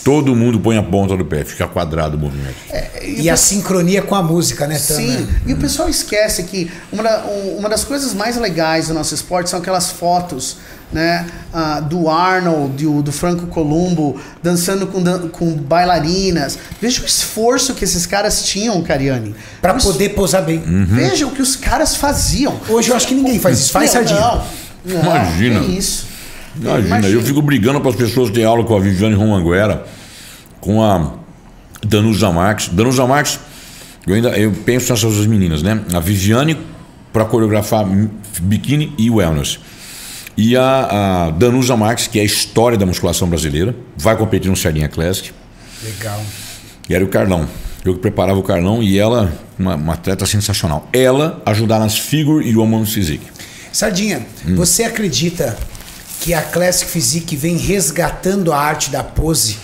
Todo 0.04 0.34
mundo 0.34 0.60
põe 0.60 0.78
a 0.78 0.84
ponta 0.84 1.18
do 1.18 1.26
pé, 1.26 1.44
fica 1.44 1.68
quadrado 1.68 2.16
o 2.16 2.20
movimento. 2.20 2.56
É, 2.70 3.06
e, 3.06 3.24
e 3.24 3.30
a 3.30 3.36
sincronia 3.36 4.02
com 4.02 4.16
a 4.16 4.24
música, 4.24 4.66
né, 4.66 4.76
Sim, 4.76 5.08
né? 5.08 5.42
e 5.46 5.54
o 5.54 5.58
pessoal 5.58 5.90
esquece 5.90 6.44
que 6.44 6.72
uma, 6.92 7.04
da, 7.04 7.24
uma 7.58 7.68
das 7.68 7.84
coisas 7.84 8.14
mais 8.14 8.38
legais 8.38 8.88
do 8.88 8.94
nosso 8.94 9.14
esporte 9.14 9.50
são 9.50 9.60
aquelas 9.60 9.92
fotos 9.92 10.58
né, 10.94 11.26
uh, 11.54 11.84
do 11.84 12.08
Arnold, 12.08 12.84
do, 12.84 13.02
do, 13.02 13.12
Franco 13.12 13.48
Columbo, 13.48 14.20
dançando 14.42 14.88
com, 14.88 15.04
com 15.30 15.54
bailarinas. 15.56 16.58
Veja 16.80 17.02
o 17.02 17.06
esforço 17.06 17.74
que 17.74 17.84
esses 17.84 18.06
caras 18.06 18.44
tinham, 18.46 18.82
Cariani. 18.84 19.36
para 19.62 19.74
poder 19.74 20.10
posar 20.10 20.44
bem. 20.44 20.60
Uhum. 20.60 20.86
Veja 20.86 21.26
o 21.26 21.32
que 21.32 21.42
os 21.42 21.56
caras 21.56 21.96
faziam. 21.96 22.60
Hoje 22.70 22.92
eu 22.92 22.96
acho 22.96 23.08
que 23.08 23.16
ninguém 23.16 23.40
faz 23.40 23.60
isso. 23.60 23.72
Faz 23.72 23.90
sardinha. 23.90 24.20
Não, 24.20 24.44
não, 24.86 25.02
Imagina. 25.02 25.60
Que 25.62 25.78
isso. 25.78 26.08
Imagina, 26.56 26.88
Imagina, 26.88 27.14
eu 27.14 27.22
fico 27.24 27.42
brigando 27.42 27.82
para 27.82 27.90
as 27.90 27.96
pessoas 27.96 28.30
terem 28.30 28.46
aula 28.46 28.64
com 28.64 28.76
a 28.76 28.80
Viviane 28.80 29.16
Romanguera, 29.16 29.86
com 30.62 30.84
a 30.84 31.14
Danusa 31.84 32.32
Marques. 32.32 32.70
Danusa 32.70 33.08
Marques, 33.08 33.40
eu 34.06 34.14
ainda 34.14 34.30
eu 34.38 34.52
penso 34.52 34.92
nessas 34.92 35.14
duas 35.16 35.26
meninas, 35.26 35.64
né? 35.64 35.82
A 35.94 36.00
Viviane 36.00 36.58
para 37.12 37.26
coreografar 37.26 37.86
biquíni 38.42 38.94
e 38.98 39.10
wellness. 39.10 39.60
E 40.36 40.56
a, 40.56 41.28
a 41.28 41.30
Danusa 41.32 41.78
Marques, 41.78 42.08
que 42.08 42.20
é 42.20 42.22
a 42.22 42.26
história 42.26 42.78
da 42.78 42.86
musculação 42.86 43.28
brasileira, 43.28 43.76
vai 43.96 44.18
competir 44.18 44.50
no 44.50 44.56
Sardinha 44.58 44.88
Classic. 44.88 45.32
Legal. 45.84 46.22
E 46.90 46.96
era 46.96 47.04
o 47.04 47.08
Carlão. 47.08 47.48
Eu 47.86 47.94
que 47.96 48.00
preparava 48.00 48.40
o 48.40 48.44
Carlão 48.44 48.82
e 48.82 48.98
ela, 48.98 49.32
uma, 49.60 49.76
uma 49.76 49.94
atleta 49.94 50.26
sensacional. 50.26 50.88
Ela 50.94 51.42
ajudar 51.46 51.80
nas 51.80 51.98
Figure 51.98 52.48
e 52.48 52.56
Women's 52.56 52.94
Physique. 52.94 53.26
Sardinha, 53.72 54.26
hum. 54.48 54.56
você 54.56 54.84
acredita 54.84 55.58
que 56.22 56.34
a 56.34 56.42
Classic 56.42 56.90
Physique 56.90 57.36
vem 57.36 57.58
resgatando 57.58 58.54
a 58.54 58.58
arte 58.58 58.90
da 58.90 59.04
pose, 59.04 59.58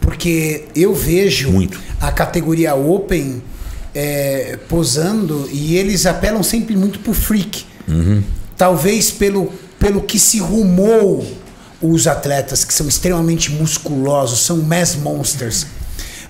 porque 0.00 0.64
eu 0.74 0.94
vejo 0.94 1.52
Muito. 1.52 1.80
a 2.00 2.10
categoria 2.10 2.74
Open 2.74 3.40
é, 3.94 4.58
posando 4.68 5.48
e 5.52 5.76
eles 5.76 6.06
apelam 6.06 6.42
sempre 6.42 6.76
muito 6.76 6.98
pro 6.98 7.12
freak. 7.12 7.64
Talvez 8.56 9.10
pelo, 9.10 9.52
pelo 9.80 10.02
que 10.02 10.18
se 10.18 10.38
rumou 10.38 11.26
os 11.82 12.06
atletas 12.06 12.64
que 12.64 12.74
são 12.74 12.86
extremamente 12.86 13.50
musculosos, 13.50 14.40
são 14.40 14.58
mass 14.58 14.94
monsters. 14.94 15.66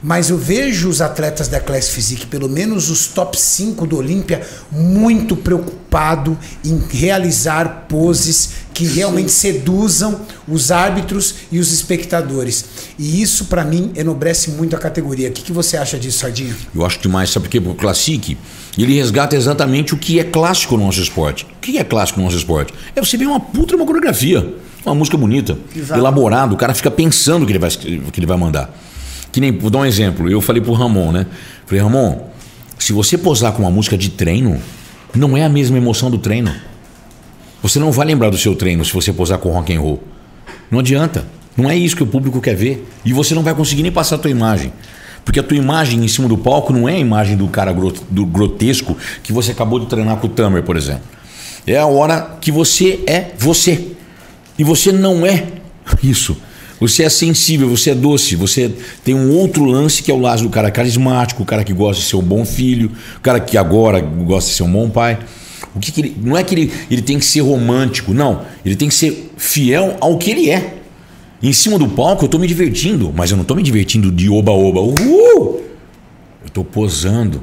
Mas 0.03 0.31
eu 0.31 0.39
vejo 0.39 0.89
os 0.89 1.01
atletas 1.01 1.49
da 1.49 1.61
Class 1.61 1.91
Physique, 1.91 2.27
pelo 2.27 2.49
menos 2.49 2.89
os 2.89 3.07
top 3.07 3.39
5 3.39 3.87
do 3.87 3.99
Olímpia, 3.99 4.41
muito 4.73 5.37
preocupado 5.37 6.39
em 6.65 6.83
realizar 6.91 7.87
poses 7.89 8.51
que 8.73 8.87
realmente 8.87 9.31
seduzam 9.31 10.23
os 10.49 10.71
árbitros 10.71 11.35
e 11.53 11.59
os 11.59 11.71
espectadores. 11.71 12.65
E 12.99 13.21
isso, 13.21 13.45
para 13.47 13.63
mim, 13.63 13.93
enobrece 13.95 14.53
muito 14.53 14.75
a 14.75 14.79
categoria. 14.79 15.29
O 15.29 15.33
que, 15.33 15.43
que 15.43 15.53
você 15.53 15.77
acha 15.77 15.99
disso, 15.99 16.21
Sardinha? 16.21 16.57
Eu 16.75 16.87
acho 16.87 16.99
demais, 16.99 17.29
sabe 17.29 17.45
por 17.45 17.51
quê? 17.51 17.61
Porque 17.61 17.77
o 17.77 17.79
Classic, 17.79 18.39
ele 18.79 18.95
resgata 18.95 19.37
exatamente 19.37 19.93
o 19.93 19.99
que 19.99 20.19
é 20.19 20.25
clássico 20.25 20.79
no 20.79 20.87
nosso 20.87 21.01
esporte. 21.01 21.45
O 21.45 21.61
que 21.61 21.77
é 21.77 21.85
clássico 21.85 22.21
no 22.21 22.25
nosso 22.25 22.39
esporte? 22.39 22.73
É 22.97 23.01
você 23.01 23.19
ver 23.19 23.27
uma 23.27 23.41
puta 23.41 23.77
uma 23.77 23.85
coreografia, 23.85 24.55
uma 24.85 24.95
música 24.95 25.19
bonita, 25.19 25.59
Exato. 25.77 26.01
elaborada, 26.01 26.55
o 26.55 26.57
cara 26.57 26.73
fica 26.73 26.91
pensando 26.91 27.43
o 27.43 27.47
que 27.47 27.53
ele 27.53 27.59
vai, 27.59 27.71
que 27.71 28.19
ele 28.19 28.27
vai 28.27 28.39
mandar. 28.39 28.75
Que 29.33 29.41
nem, 29.41 29.53
vou 29.53 29.71
dar 29.71 29.79
um 29.79 29.85
exemplo, 29.85 30.31
eu 30.31 30.41
falei 30.41 30.61
pro 30.61 30.73
Ramon, 30.73 31.13
né? 31.13 31.27
Falei, 31.67 31.83
Ramon, 31.83 32.31
se 32.79 32.93
você 32.93 33.17
posar 33.17 33.53
com 33.53 33.63
uma 33.63 33.71
música 33.71 33.97
de 33.97 34.11
treino, 34.11 34.61
não 35.15 35.37
é 35.37 35.45
a 35.45 35.49
mesma 35.49 35.77
emoção 35.77 36.11
do 36.11 36.19
treino. 36.19 36.53
Você 37.63 37.79
não 37.79 37.93
vai 37.93 38.07
lembrar 38.07 38.31
do 38.31 38.39
seu 38.39 38.57
treino 38.57 38.85
se 38.85 38.93
você 38.93 39.13
posar 39.13 39.39
com 39.39 39.51
rock 39.51 39.75
and 39.75 39.81
roll. 39.81 40.03
Não 40.71 40.79
adianta. 40.79 41.25
Não 41.57 41.69
é 41.69 41.77
isso 41.77 41.95
que 41.95 42.03
o 42.03 42.07
público 42.07 42.41
quer 42.41 42.55
ver. 42.55 42.89
E 43.05 43.13
você 43.13 43.35
não 43.35 43.43
vai 43.43 43.55
conseguir 43.55 43.83
nem 43.83 43.93
passar 43.93 44.17
a 44.17 44.19
tua 44.19 44.31
imagem. 44.31 44.73
Porque 45.25 45.39
a 45.39 45.43
tua 45.43 45.57
imagem 45.57 46.03
em 46.03 46.09
cima 46.09 46.27
do 46.27 46.39
palco 46.39 46.73
não 46.73 46.89
é 46.89 46.95
a 46.95 46.99
imagem 46.99 47.37
do 47.37 47.47
cara 47.49 47.75
do 48.11 48.25
grotesco 48.25 48.97
que 49.23 49.33
você 49.33 49.53
acabou 49.53 49.79
de 49.79 49.87
treinar 49.87 50.17
com 50.17 50.27
o 50.27 50.31
Tamer, 50.31 50.63
por 50.63 50.77
exemplo. 50.77 51.03
É 51.67 51.77
a 51.77 51.87
hora 51.87 52.39
que 52.41 52.51
você 52.51 53.01
é 53.07 53.33
você. 53.39 53.89
E 54.59 54.65
você 54.65 54.91
não 54.91 55.27
é 55.27 55.47
isso. 56.03 56.37
Você 56.81 57.03
é 57.03 57.11
sensível, 57.11 57.69
você 57.69 57.91
é 57.91 57.95
doce, 57.95 58.35
você 58.35 58.75
tem 59.05 59.15
um 59.15 59.31
outro 59.37 59.65
lance 59.65 60.03
que 60.03 60.11
é 60.11 60.15
o 60.15 60.19
lado 60.19 60.43
do 60.43 60.49
cara 60.49 60.71
carismático, 60.71 61.43
o 61.43 61.47
cara 61.47 61.63
que 61.63 61.75
gosta 61.75 62.03
de 62.03 62.09
ser 62.09 62.17
um 62.17 62.23
bom 62.23 62.43
filho, 62.45 62.91
o 63.19 63.21
cara 63.21 63.39
que 63.39 63.59
agora 63.59 64.01
gosta 64.01 64.49
de 64.49 64.57
ser 64.57 64.63
um 64.63 64.73
bom 64.73 64.89
pai. 64.89 65.19
O 65.75 65.79
que, 65.79 65.93
que 65.93 66.01
ele, 66.01 66.17
não 66.23 66.37
é 66.37 66.43
que 66.43 66.55
ele, 66.55 66.73
ele 66.91 67.03
tem 67.03 67.19
que 67.19 67.25
ser 67.25 67.43
romântico, 67.43 68.15
não. 68.15 68.43
Ele 68.65 68.75
tem 68.75 68.89
que 68.89 68.95
ser 68.95 69.31
fiel 69.37 69.99
ao 70.01 70.17
que 70.17 70.31
ele 70.31 70.51
é. 70.51 70.79
Em 71.43 71.53
cima 71.53 71.79
do 71.79 71.89
palco 71.89 72.25
eu 72.25 72.29
tô 72.29 72.39
me 72.39 72.47
divertindo, 72.47 73.13
mas 73.15 73.31
eu 73.31 73.37
não 73.37 73.45
tô 73.45 73.55
me 73.55 73.63
divertindo 73.63 74.11
de 74.11 74.31
oba-oba. 74.31 74.81
Uhul! 74.81 75.61
Eu 76.43 76.51
tô 76.51 76.65
posando. 76.65 77.43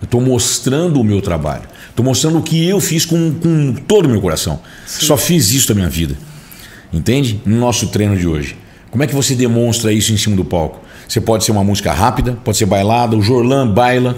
Eu 0.00 0.08
tô 0.08 0.20
mostrando 0.20 0.98
o 0.98 1.04
meu 1.04 1.20
trabalho. 1.20 1.62
Tô 1.94 2.02
mostrando 2.02 2.38
o 2.38 2.42
que 2.42 2.66
eu 2.66 2.80
fiz 2.80 3.04
com, 3.04 3.32
com 3.34 3.74
todo 3.86 4.06
o 4.06 4.08
meu 4.08 4.20
coração. 4.20 4.60
Só 4.86 5.16
fiz 5.16 5.50
isso 5.50 5.68
da 5.68 5.74
minha 5.74 5.88
vida. 5.88 6.16
Entende? 6.92 7.40
No 7.46 7.58
nosso 7.58 7.88
treino 7.88 8.16
de 8.16 8.26
hoje. 8.26 8.56
Como 8.92 9.02
é 9.02 9.06
que 9.06 9.14
você 9.14 9.34
demonstra 9.34 9.90
isso 9.90 10.12
em 10.12 10.18
cima 10.18 10.36
do 10.36 10.44
palco? 10.44 10.78
Você 11.08 11.18
pode 11.18 11.44
ser 11.44 11.50
uma 11.50 11.64
música 11.64 11.90
rápida, 11.90 12.38
pode 12.44 12.58
ser 12.58 12.66
bailada, 12.66 13.16
o 13.16 13.22
Jorlan 13.22 13.66
baila. 13.66 14.14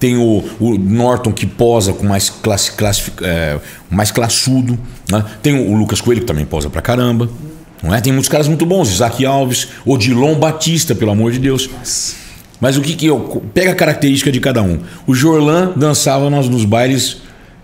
Tem 0.00 0.16
o, 0.16 0.42
o 0.58 0.76
Norton 0.76 1.30
que 1.30 1.46
posa 1.46 1.92
com 1.92 2.04
mais, 2.04 2.28
classe, 2.28 2.72
classe, 2.72 3.12
é, 3.22 3.60
mais 3.88 4.10
classudo. 4.10 4.76
Né? 5.08 5.24
Tem 5.40 5.54
o, 5.54 5.76
Lucas 5.76 6.00
Coelho 6.00 6.22
que 6.22 6.26
também 6.26 6.44
posa 6.44 6.68
pra 6.68 6.82
caramba. 6.82 7.30
Não 7.80 7.94
é? 7.94 8.00
Tem 8.00 8.12
muitos 8.12 8.28
caras 8.28 8.48
muito 8.48 8.66
bons, 8.66 8.90
Isaac 8.90 9.24
Alves, 9.24 9.68
Odilon 9.86 10.34
Batista, 10.34 10.96
pelo 10.96 11.12
amor 11.12 11.30
de 11.30 11.38
Deus. 11.38 11.70
Mas 12.60 12.76
o 12.76 12.80
que 12.82 12.94
que 12.96 13.06
eu. 13.06 13.20
Pega 13.54 13.70
a 13.70 13.74
característica 13.74 14.32
de 14.32 14.40
cada 14.40 14.64
um. 14.64 14.80
O 15.06 15.14
Jorlan 15.14 15.74
dançava 15.76 16.28
nos, 16.28 16.48
nos 16.48 16.64
bailes 16.64 17.18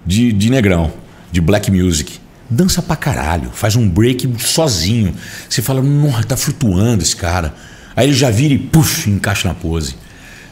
de, 0.07 0.33
de 0.33 0.51
negrão, 0.51 0.93
de 1.33 1.41
black 1.41 1.69
music. 1.69 2.21
Dança 2.51 2.81
pra 2.81 2.97
caralho, 2.97 3.51
faz 3.53 3.77
um 3.77 3.89
break 3.89 4.29
sozinho. 4.39 5.15
Você 5.49 5.61
fala, 5.61 5.83
nossa, 5.83 6.25
tá 6.25 6.37
flutuando 6.37 7.03
esse 7.03 7.15
cara. 7.15 7.55
Aí 7.95 8.07
ele 8.07 8.15
já 8.15 8.31
vira 8.31 8.55
e 8.55 8.59
puf, 8.59 9.11
encaixa 9.11 9.47
na 9.49 9.55
pose. 9.55 9.97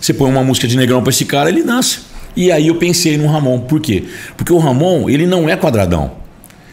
Você 0.00 0.12
põe 0.12 0.30
uma 0.30 0.44
música 0.44 0.68
de 0.68 0.76
negrão 0.76 1.02
pra 1.02 1.10
esse 1.10 1.24
cara, 1.24 1.48
ele 1.48 1.62
dança. 1.62 2.00
E 2.36 2.52
aí 2.52 2.66
eu 2.66 2.74
pensei 2.74 3.16
no 3.16 3.26
Ramon. 3.26 3.60
Por 3.60 3.80
quê? 3.80 4.04
Porque 4.36 4.52
o 4.52 4.58
Ramon, 4.58 5.08
ele 5.08 5.26
não 5.26 5.48
é 5.48 5.56
quadradão. 5.56 6.12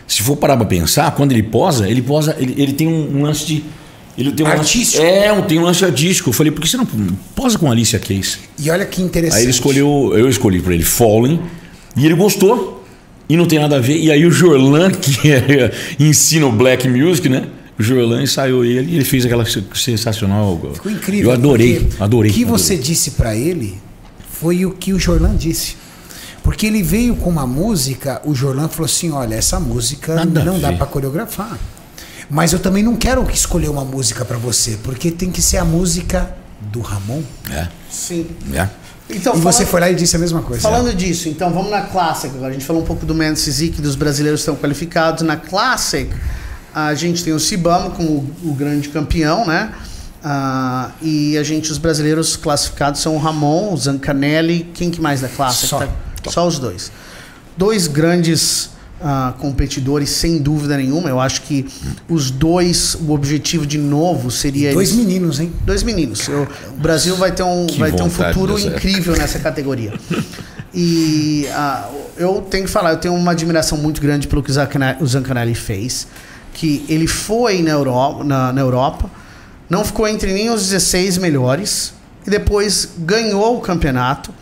Se 0.05 0.21
for 0.21 0.35
parar 0.35 0.57
pra 0.57 0.65
pensar, 0.65 1.09
quando 1.11 1.31
ele 1.31 1.43
posa, 1.43 1.89
ele 1.89 2.01
posa, 2.01 2.35
ele, 2.37 2.53
ele 2.57 2.73
tem 2.73 2.87
um, 2.87 3.17
um 3.17 3.21
lance 3.23 3.45
de. 3.45 3.63
Ele 4.17 4.31
tem 4.31 4.45
um 4.45 4.49
Artístico. 4.49 5.01
Lance, 5.01 5.15
é, 5.15 5.33
um, 5.33 5.41
tem 5.41 5.57
um 5.57 5.63
lance 5.63 5.83
artístico. 5.83 6.29
Eu 6.29 6.33
falei, 6.33 6.51
por 6.51 6.61
que 6.61 6.69
você 6.69 6.77
não 6.77 6.85
posa 7.33 7.57
com 7.57 7.67
a 7.67 7.71
Alicia 7.71 7.97
Keys? 7.97 8.39
E 8.59 8.69
olha 8.69 8.85
que 8.85 9.01
interessante. 9.01 9.37
Aí 9.37 9.45
ele 9.45 9.51
escolheu, 9.51 10.13
eu 10.15 10.29
escolhi 10.29 10.61
pra 10.61 10.73
ele 10.73 10.83
Fallen, 10.83 11.39
e 11.95 12.05
ele 12.05 12.13
gostou. 12.13 12.82
E 13.29 13.37
não 13.37 13.45
tem 13.45 13.59
nada 13.59 13.77
a 13.77 13.79
ver. 13.79 13.97
E 13.97 14.11
aí 14.11 14.25
o 14.25 14.31
Jorlan, 14.31 14.91
que 14.91 15.31
é, 15.31 15.71
ensina 15.99 16.45
o 16.45 16.51
black 16.51 16.87
music, 16.87 17.29
né? 17.29 17.47
O 17.79 17.81
Jorlan 17.81 18.21
ensaiou 18.21 18.63
ele 18.63 18.91
e 18.91 18.95
ele 18.95 19.05
fez 19.05 19.25
aquela 19.25 19.45
sensacional. 19.73 20.61
Ficou 20.73 20.91
incrível. 20.91 21.31
Eu 21.31 21.33
adorei, 21.33 21.87
adorei. 21.99 22.31
O 22.31 22.33
que 22.33 22.43
adorei. 22.43 22.45
você 22.45 22.77
disse 22.77 23.11
pra 23.11 23.35
ele 23.35 23.77
foi 24.29 24.65
o 24.65 24.71
que 24.71 24.93
o 24.93 24.99
Jorlan 24.99 25.35
disse. 25.35 25.75
Porque 26.43 26.67
ele 26.67 26.83
veio 26.83 27.15
com 27.15 27.29
uma 27.29 27.47
música, 27.47 28.21
o 28.25 28.35
Jorlan 28.35 28.67
falou 28.67 28.85
assim: 28.85 29.09
olha, 29.11 29.35
essa 29.35 29.59
música 29.59 30.13
Nada 30.15 30.43
não 30.43 30.59
dá 30.59 30.73
pra 30.73 30.85
coreografar. 30.85 31.57
Mas 32.29 32.51
eu 32.51 32.59
também 32.59 32.83
não 32.83 32.95
quero 32.95 33.25
escolher 33.31 33.69
uma 33.69 33.85
música 33.85 34.25
pra 34.25 34.37
você, 34.37 34.77
porque 34.83 35.09
tem 35.11 35.31
que 35.31 35.41
ser 35.41 35.57
a 35.57 35.65
música 35.65 36.35
do 36.59 36.81
Ramon. 36.81 37.21
É, 37.49 37.67
Sim. 37.89 38.27
é. 38.53 38.67
Então, 39.09 39.35
e 39.35 39.39
você 39.39 39.65
foi 39.65 39.79
lá 39.81 39.91
e 39.91 39.95
disse 39.95 40.15
a 40.15 40.19
mesma 40.19 40.41
coisa. 40.41 40.61
Falando 40.61 40.93
disso, 40.95 41.27
então 41.29 41.51
vamos 41.51 41.69
na 41.69 41.81
Classic 41.81 42.33
agora. 42.33 42.49
A 42.49 42.53
gente 42.53 42.65
falou 42.65 42.81
um 42.81 42.85
pouco 42.85 43.05
do 43.05 43.13
Men's 43.13 43.43
Physique, 43.43 43.81
dos 43.81 43.95
brasileiros 43.95 44.39
que 44.41 44.49
estão 44.49 44.55
qualificados. 44.55 45.23
Na 45.23 45.35
Classic, 45.35 46.09
a 46.73 46.93
gente 46.95 47.23
tem 47.23 47.33
o 47.33 47.39
Cibamo 47.39 47.91
como 47.91 48.09
o, 48.43 48.49
o 48.51 48.53
grande 48.53 48.89
campeão, 48.89 49.45
né? 49.45 49.73
Ah, 50.23 50.91
e 51.01 51.37
a 51.37 51.43
gente, 51.43 51.69
os 51.71 51.77
brasileiros 51.77 52.37
classificados 52.37 53.01
são 53.01 53.15
o 53.15 53.19
Ramon, 53.19 53.73
o 53.73 53.77
Zancanelli, 53.77 54.69
quem 54.73 54.89
que 54.89 55.01
mais 55.01 55.19
da 55.19 55.27
Classic? 55.27 55.67
Só. 55.67 55.79
Tá- 55.79 56.31
Só 56.31 56.47
os 56.47 56.57
dois. 56.57 56.89
Dois 57.57 57.87
grandes 57.87 58.69
ah, 59.03 59.33
competidores, 59.37 60.09
sem 60.09 60.37
dúvida 60.37 60.77
nenhuma. 60.77 61.09
Eu 61.09 61.19
acho 61.19 61.41
que 61.41 61.65
os 62.07 62.31
dois, 62.31 62.95
o 62.95 63.11
objetivo 63.11 63.65
de 63.65 63.77
novo 63.77 64.31
seria 64.31 64.71
Dois 64.73 64.91
eles- 64.91 65.05
meninos, 65.05 65.39
hein? 65.39 65.51
Dois 65.65 65.83
meninos. 65.83 66.27
Eu- 66.27 66.47
o 66.71 66.79
Brasil 66.79 67.15
vai 67.17 67.31
ter 67.31 67.43
um, 67.43 67.67
Que 67.67 67.79
vai 67.79 67.91
ter 67.91 68.01
um 68.01 68.09
futuro 68.09 68.57
incrível 68.57 69.15
nessa 69.17 69.39
categoria. 69.39 69.93
E 70.75 71.47
ah, 71.51 71.87
eu 72.17 72.41
tenho 72.49 72.65
que 72.65 72.69
falar, 72.71 72.89
eu 72.93 72.97
tenho 72.97 73.13
uma 73.13 73.31
admiração 73.31 73.77
muito 73.77 74.01
grande 74.01 74.27
pelo 74.27 74.41
que 74.41 74.49
o 74.51 75.05
Zancanelli 75.05 75.53
fez. 75.53 76.07
Que 76.51 76.83
ele 76.89 77.05
foi 77.05 77.61
na 77.61 77.69
Europa, 77.69 78.23
na, 78.23 78.51
na 78.51 78.59
Europa, 78.61 79.07
não 79.69 79.85
ficou 79.85 80.07
entre 80.07 80.33
nem 80.33 80.49
os 80.49 80.63
16 80.69 81.19
melhores, 81.19 81.93
e 82.25 82.29
depois 82.29 82.89
ganhou 82.97 83.57
o 83.57 83.61
campeonato. 83.61 84.33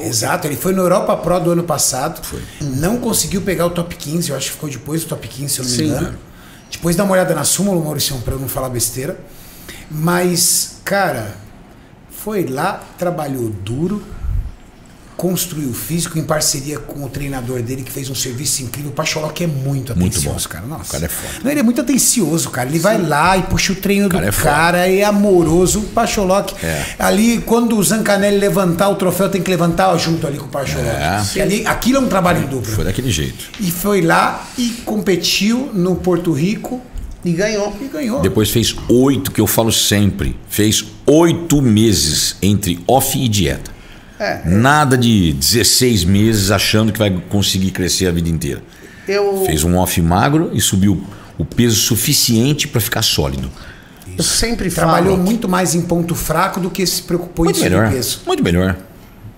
Exato, 0.00 0.46
ele 0.46 0.56
foi 0.56 0.72
no 0.72 0.82
Europa 0.82 1.16
Pro 1.16 1.40
do 1.40 1.50
ano 1.52 1.62
passado. 1.62 2.20
Não 2.60 2.98
conseguiu 2.98 3.42
pegar 3.42 3.66
o 3.66 3.70
top 3.70 3.94
15, 3.94 4.30
eu 4.30 4.36
acho 4.36 4.46
que 4.48 4.52
ficou 4.54 4.70
depois 4.70 5.02
do 5.04 5.08
top 5.08 5.26
15, 5.26 5.54
se 5.54 5.60
eu 5.60 5.64
não 5.64 5.70
me 5.70 5.76
Sim. 5.76 5.84
engano. 5.86 6.18
Depois 6.70 6.96
dá 6.96 7.04
uma 7.04 7.12
olhada 7.12 7.34
na 7.34 7.44
súmula, 7.44 7.82
Maurício, 7.82 8.16
pra 8.18 8.34
eu 8.34 8.38
não 8.38 8.48
falar 8.48 8.68
besteira. 8.70 9.18
Mas, 9.90 10.76
cara, 10.84 11.36
foi 12.10 12.46
lá, 12.46 12.82
trabalhou 12.96 13.50
duro, 13.50 14.02
construiu 15.16 15.68
o 15.70 15.74
físico 15.74 16.18
em 16.18 16.22
parceria 16.24 16.78
com 16.78 17.04
o 17.04 17.08
treinador 17.08 17.62
dele, 17.62 17.82
que 17.82 17.90
fez 17.92 18.08
um 18.10 18.14
serviço 18.14 18.62
incrível. 18.62 18.90
O 18.90 18.94
Pacholok 18.94 19.44
é 19.44 19.46
muito 19.46 19.94
Muito 19.96 20.12
atencioso, 20.18 20.48
bom. 20.48 20.52
cara. 20.52 20.66
Nossa. 20.66 20.84
O 20.84 20.92
cara 20.92 21.04
é 21.04 21.08
foda. 21.08 21.34
Não, 21.44 21.50
ele 21.50 21.60
é 21.60 21.62
muito 21.62 21.80
atencioso, 21.80 22.50
cara. 22.50 22.68
Ele 22.68 22.78
vai 22.78 23.00
lá 23.00 23.36
e 23.36 23.42
puxa 23.42 23.72
o 23.72 23.76
treino 23.76 24.08
do 24.08 24.12
cara 24.14 24.26
é 24.26 24.32
foda. 24.32 24.50
cara, 24.50 24.88
é 24.88 25.04
amoroso. 25.04 25.80
O 25.80 25.82
Pacholok, 25.88 26.54
É. 26.64 26.84
ali, 26.98 27.38
quando 27.46 27.76
o 27.76 27.82
Zancanelli 27.82 28.38
levantar 28.38 28.88
o 28.88 28.94
troféu, 28.96 29.28
tem 29.28 29.42
que 29.42 29.50
levantar 29.50 29.96
junto 29.98 30.26
ali 30.26 30.38
com 30.38 30.46
o 30.46 30.48
Pacholok. 30.48 30.88
É. 30.88 31.22
Que 31.32 31.40
ali, 31.40 31.66
aquilo 31.66 31.98
é 31.98 32.00
um 32.00 32.08
trabalho 32.08 32.42
em 32.42 32.46
dupla. 32.46 32.74
Foi 32.74 32.84
daquele 32.84 33.10
jeito. 33.10 33.50
E 33.60 33.70
foi 33.70 34.00
lá 34.00 34.46
e 34.58 34.68
competiu 34.84 35.70
no 35.72 35.96
Porto 35.96 36.32
Rico 36.32 36.80
E 37.24 37.32
ganhou. 37.32 37.76
e 37.80 37.86
ganhou. 37.86 38.20
Depois 38.20 38.50
fez 38.50 38.74
oito, 38.88 39.30
que 39.30 39.40
eu 39.40 39.46
falo 39.46 39.70
sempre. 39.72 40.36
Fez 40.48 40.84
oito 41.06 41.60
meses 41.62 42.36
entre 42.42 42.80
off 42.86 43.18
e 43.18 43.28
dieta. 43.28 43.71
É, 44.22 44.40
Nada 44.44 44.96
de 44.96 45.32
16 45.32 46.04
meses 46.04 46.50
achando 46.50 46.92
que 46.92 46.98
vai 46.98 47.10
conseguir 47.28 47.70
crescer 47.72 48.06
a 48.06 48.12
vida 48.12 48.28
inteira. 48.28 48.62
eu, 49.08 49.44
Fez 49.46 49.64
um 49.64 49.76
off 49.76 50.00
magro 50.00 50.50
e 50.52 50.60
subiu 50.60 51.02
o 51.36 51.44
peso 51.44 51.76
suficiente 51.76 52.68
para 52.68 52.80
ficar 52.80 53.02
sólido. 53.02 53.50
eu 54.16 54.22
sempre 54.22 54.70
Trabalhou 54.70 55.14
falo. 55.16 55.24
muito 55.26 55.48
mais 55.48 55.74
em 55.74 55.82
ponto 55.82 56.14
fraco 56.14 56.60
do 56.60 56.70
que 56.70 56.86
se 56.86 57.02
preocupou 57.02 57.46
em 57.46 57.48
Muito 57.48 57.58
subir 57.58 57.70
melhor. 57.70 57.90
peso. 57.90 58.20
Muito 58.26 58.42
melhor. 58.44 58.76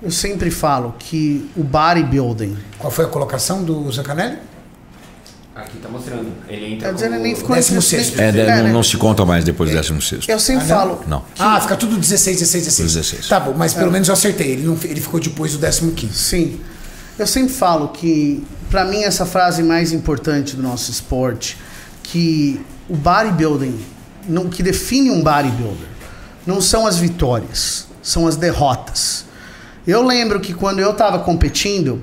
Eu 0.02 0.10
sempre 0.10 0.50
falo 0.50 0.94
que 0.98 1.48
o 1.56 1.62
bodybuilding 1.64 2.56
Qual 2.78 2.90
foi 2.90 3.06
a 3.06 3.08
colocação 3.08 3.64
do 3.64 3.90
Zancanelli? 3.90 4.36
Aqui 5.54 5.78
tá 5.78 5.88
mostrando. 5.88 6.32
Ele 6.48 6.74
entra 6.74 6.92
dizer, 6.92 7.06
ele 7.06 7.18
nem 7.18 7.36
ficou 7.36 7.54
Décimo 7.54 7.78
entre- 7.78 7.88
sexto. 7.88 8.20
É, 8.20 8.28
É, 8.28 8.32
não, 8.32 8.64
né? 8.64 8.72
não 8.72 8.82
se 8.82 8.96
conta 8.96 9.24
mais 9.24 9.44
depois 9.44 9.70
do 9.70 9.76
16. 9.76 10.26
Eu 10.28 10.40
sempre 10.40 10.64
Ah, 10.64 10.68
falo. 10.76 11.04
Não. 11.06 11.24
Ah, 11.38 11.60
fica 11.60 11.76
tudo 11.76 11.96
16, 11.96 12.38
16, 12.40 12.64
16. 12.64 12.92
16. 12.94 13.28
Tá 13.28 13.38
bom, 13.38 13.54
mas 13.56 13.72
pelo 13.72 13.92
menos 13.92 14.08
eu 14.08 14.14
acertei. 14.14 14.50
Ele, 14.50 14.62
não, 14.64 14.76
ele 14.82 15.00
ficou 15.00 15.20
depois 15.20 15.52
do 15.56 15.58
15. 15.92 16.12
Sim. 16.12 16.60
Eu 17.16 17.26
sempre 17.28 17.52
falo 17.54 17.88
que, 17.90 18.42
pra 18.68 18.84
mim, 18.84 19.04
essa 19.04 19.24
frase 19.24 19.62
mais 19.62 19.92
importante 19.92 20.56
do 20.56 20.62
nosso 20.62 20.90
esporte, 20.90 21.56
que 22.02 22.60
o 22.88 22.96
bodybuilding, 22.96 23.78
não, 24.28 24.46
o 24.46 24.48
que 24.48 24.60
define 24.60 25.08
um 25.10 25.22
bodybuilder, 25.22 25.86
não 26.44 26.60
são 26.60 26.84
as 26.84 26.98
vitórias, 26.98 27.86
são 28.02 28.26
as 28.26 28.34
derrotas. 28.36 29.24
Eu 29.86 30.02
lembro 30.04 30.40
que 30.40 30.52
quando 30.52 30.80
eu 30.80 30.90
estava 30.90 31.20
competindo, 31.20 32.02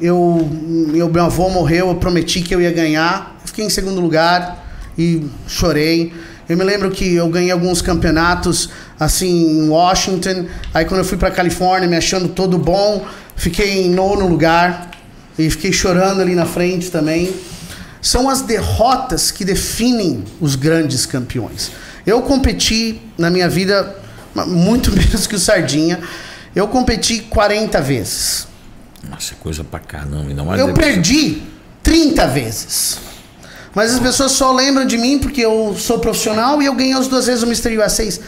eu, 0.00 0.48
eu, 0.92 1.08
meu 1.08 1.24
avô 1.24 1.48
morreu, 1.48 1.88
eu 1.88 1.94
prometi 1.94 2.42
que 2.42 2.54
eu 2.54 2.60
ia 2.60 2.72
ganhar, 2.72 3.38
fiquei 3.44 3.64
em 3.64 3.70
segundo 3.70 4.00
lugar 4.00 4.64
e 4.98 5.24
chorei. 5.46 6.12
Eu 6.48 6.56
me 6.56 6.64
lembro 6.64 6.90
que 6.90 7.14
eu 7.14 7.28
ganhei 7.28 7.50
alguns 7.50 7.80
campeonatos 7.80 8.68
assim 8.98 9.58
em 9.58 9.68
Washington, 9.68 10.46
aí 10.72 10.84
quando 10.84 11.00
eu 11.00 11.04
fui 11.04 11.16
para 11.16 11.30
Califórnia, 11.30 11.88
me 11.88 11.96
achando 11.96 12.28
todo 12.28 12.58
bom, 12.58 13.04
fiquei 13.34 13.86
em 13.86 13.90
nono 13.90 14.26
lugar 14.26 14.90
e 15.38 15.48
fiquei 15.48 15.72
chorando 15.72 16.20
ali 16.20 16.34
na 16.34 16.44
frente 16.44 16.90
também. 16.90 17.34
São 18.02 18.28
as 18.28 18.42
derrotas 18.42 19.30
que 19.30 19.44
definem 19.44 20.24
os 20.40 20.56
grandes 20.56 21.06
campeões. 21.06 21.70
Eu 22.06 22.20
competi 22.20 23.00
na 23.16 23.30
minha 23.30 23.48
vida 23.48 23.96
muito 24.46 24.92
menos 24.94 25.26
que 25.26 25.34
o 25.34 25.38
Sardinha. 25.38 26.00
Eu 26.54 26.68
competi 26.68 27.20
40 27.20 27.80
vezes. 27.80 28.53
Nossa, 29.10 29.34
é 29.34 29.36
coisa 29.40 29.62
pra 29.64 29.80
caramba. 29.80 30.28
Ainda 30.28 30.42
mais 30.44 30.60
Eu 30.60 30.72
perdi 30.74 31.42
30 31.82 32.26
vezes. 32.28 32.98
Mas 33.74 33.92
as 33.92 34.00
pessoas 34.00 34.32
só 34.32 34.52
lembram 34.52 34.86
de 34.86 34.96
mim 34.96 35.18
porque 35.18 35.40
eu 35.40 35.74
sou 35.78 35.98
profissional 35.98 36.62
e 36.62 36.66
eu 36.66 36.74
ganhei 36.74 36.92
as 36.94 37.08
duas 37.08 37.26
vezes 37.26 37.42
o 37.42 37.46
Mr. 37.46 37.76
USA 37.78 37.88
6. 37.90 38.20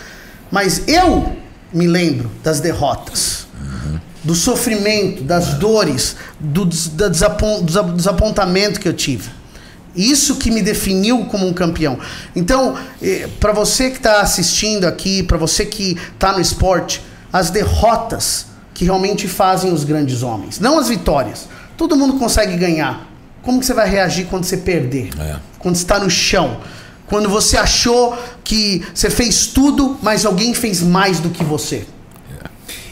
Mas 0.50 0.82
eu 0.88 1.36
me 1.72 1.86
lembro 1.86 2.30
das 2.42 2.60
derrotas, 2.60 3.46
do 4.24 4.34
sofrimento, 4.34 5.22
das 5.22 5.54
dores, 5.54 6.16
do, 6.40 6.64
da 6.64 7.06
desapon- 7.08 7.62
desa- 7.62 7.82
desapontamento 7.84 8.80
que 8.80 8.88
eu 8.88 8.92
tive. 8.92 9.30
Isso 9.94 10.36
que 10.36 10.50
me 10.50 10.60
definiu 10.62 11.24
como 11.26 11.46
um 11.46 11.52
campeão. 11.54 11.98
Então, 12.34 12.76
para 13.40 13.52
você 13.52 13.88
que 13.90 13.96
está 13.98 14.20
assistindo 14.20 14.84
aqui, 14.84 15.22
para 15.22 15.38
você 15.38 15.64
que 15.64 15.96
está 16.12 16.32
no 16.32 16.40
esporte, 16.40 17.00
as 17.32 17.50
derrotas 17.50 18.46
que 18.76 18.84
realmente 18.84 19.26
fazem 19.26 19.72
os 19.72 19.84
grandes 19.84 20.22
homens, 20.22 20.60
não 20.60 20.78
as 20.78 20.88
vitórias. 20.88 21.48
Todo 21.78 21.96
mundo 21.96 22.18
consegue 22.18 22.56
ganhar. 22.58 23.10
Como 23.42 23.58
que 23.58 23.64
você 23.64 23.72
vai 23.72 23.88
reagir 23.88 24.26
quando 24.26 24.44
você 24.44 24.58
perder? 24.58 25.08
É. 25.18 25.36
Quando 25.58 25.76
você 25.76 25.82
está 25.82 25.98
no 25.98 26.10
chão? 26.10 26.60
Quando 27.06 27.26
você 27.30 27.56
achou 27.56 28.14
que 28.44 28.84
você 28.92 29.08
fez 29.08 29.46
tudo, 29.46 29.96
mas 30.02 30.26
alguém 30.26 30.52
fez 30.52 30.82
mais 30.82 31.20
do 31.20 31.30
que 31.30 31.42
você? 31.42 31.86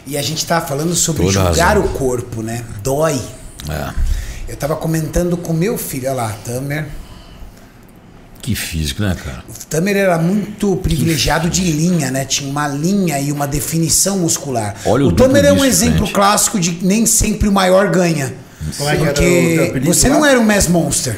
E 0.06 0.16
a 0.16 0.22
gente 0.22 0.46
tava 0.46 0.66
falando 0.66 0.94
sobre 0.94 1.22
Toda 1.26 1.32
julgar 1.32 1.76
razão. 1.76 1.84
o 1.84 1.88
corpo, 1.90 2.42
né? 2.42 2.64
Dói. 2.82 3.20
É. 3.68 3.92
Eu 4.48 4.56
tava 4.56 4.76
comentando 4.76 5.36
com 5.36 5.52
meu 5.52 5.76
filho, 5.76 6.08
olha 6.08 6.14
lá, 6.14 6.36
Tamer. 6.44 6.88
Que 8.44 8.54
físico, 8.54 9.00
né, 9.00 9.16
cara? 9.24 9.42
O 9.48 9.66
Tamer 9.66 9.96
era 9.96 10.18
muito 10.18 10.76
privilegiado 10.76 11.48
de 11.48 11.62
linha, 11.62 12.10
né? 12.10 12.26
Tinha 12.26 12.50
uma 12.50 12.68
linha 12.68 13.18
e 13.18 13.32
uma 13.32 13.46
definição 13.46 14.18
muscular. 14.18 14.74
Olha 14.84 15.06
o 15.06 15.08
o 15.08 15.12
Tamer 15.12 15.46
é 15.46 15.52
um 15.52 15.64
exemplo 15.64 16.04
gente. 16.04 16.12
clássico 16.12 16.60
de 16.60 16.78
nem 16.84 17.06
sempre 17.06 17.48
o 17.48 17.52
maior 17.52 17.88
ganha. 17.90 18.34
Como 18.76 18.90
é 18.90 18.96
que 19.12 19.58
era 19.58 19.78
o 19.80 19.84
você 19.84 20.10
não 20.10 20.26
era 20.26 20.38
um 20.38 20.44
Mass 20.44 20.68
Monster. 20.68 21.16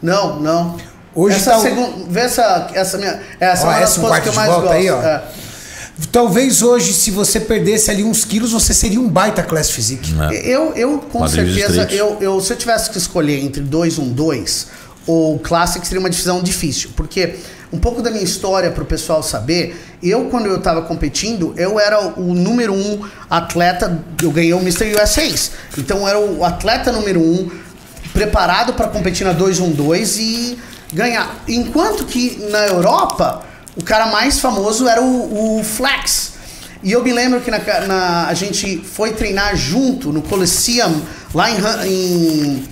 Não, 0.00 0.38
não. 0.40 0.76
Hoje 1.12 1.36
essa 1.36 1.50
tá 1.50 1.58
o- 1.58 1.62
segun- 1.62 2.06
Vê 2.08 2.20
essa, 2.20 2.70
essa 2.72 2.98
minha. 2.98 3.20
Essa 3.40 3.66
Ó, 3.66 3.70
é 3.70 3.74
uma 3.74 3.80
das 3.80 3.90
essa 3.90 4.00
um 4.00 4.02
coisas 4.04 4.20
que 4.22 4.28
eu 4.28 4.32
de 4.32 4.36
mais 4.38 4.48
volta 4.50 4.66
gosto. 4.68 4.76
aí, 4.78 4.90
ó. 4.90 5.02
É. 5.02 5.22
Talvez 6.12 6.62
hoje, 6.62 6.92
se 6.94 7.10
você 7.10 7.40
perdesse 7.40 7.90
ali 7.90 8.02
uns 8.04 8.24
quilos, 8.24 8.52
você 8.52 8.72
seria 8.72 9.00
um 9.00 9.08
baita 9.08 9.42
class 9.42 9.70
physique. 9.70 10.14
É. 10.30 10.48
Eu, 10.48 10.72
eu 10.74 10.98
com 10.98 11.18
Quadris 11.20 11.52
certeza, 11.54 11.88
eu, 11.92 12.16
eu, 12.20 12.40
se 12.40 12.52
eu 12.52 12.56
tivesse 12.56 12.88
que 12.90 12.96
escolher 12.96 13.44
entre 13.44 13.60
212 13.60 14.66
ou 15.10 15.38
Classic, 15.38 15.84
seria 15.86 16.00
uma 16.00 16.10
decisão 16.10 16.42
difícil. 16.42 16.90
Porque 16.96 17.36
um 17.72 17.78
pouco 17.78 18.02
da 18.02 18.10
minha 18.10 18.22
história 18.24 18.70
para 18.70 18.82
o 18.82 18.86
pessoal 18.86 19.22
saber, 19.22 19.80
eu, 20.02 20.24
quando 20.26 20.46
eu 20.46 20.56
estava 20.56 20.82
competindo, 20.82 21.54
eu 21.56 21.78
era 21.78 22.00
o 22.18 22.34
número 22.34 22.74
um 22.74 23.00
atleta, 23.28 24.02
eu 24.22 24.30
ganhei 24.30 24.52
o 24.54 24.58
Mr. 24.60 24.94
USA. 24.94 25.22
Então 25.78 25.98
eu 25.98 26.08
era 26.08 26.18
o 26.18 26.44
atleta 26.44 26.90
número 26.92 27.20
um, 27.20 27.48
preparado 28.12 28.72
para 28.74 28.88
competir 28.88 29.24
na 29.26 29.32
212 29.32 30.22
e 30.22 30.58
ganhar. 30.92 31.42
Enquanto 31.46 32.04
que 32.04 32.38
na 32.50 32.66
Europa, 32.66 33.42
o 33.76 33.84
cara 33.84 34.06
mais 34.06 34.40
famoso 34.40 34.88
era 34.88 35.00
o, 35.00 35.58
o 35.60 35.64
Flex. 35.64 36.30
E 36.82 36.92
eu 36.92 37.04
me 37.04 37.12
lembro 37.12 37.40
que 37.42 37.50
na, 37.50 37.58
na- 37.86 38.26
a 38.26 38.34
gente 38.34 38.78
foi 38.78 39.12
treinar 39.12 39.54
junto 39.54 40.10
no 40.12 40.22
Coliseum, 40.22 41.00
lá 41.34 41.50
em, 41.50 41.56
em 41.86 42.68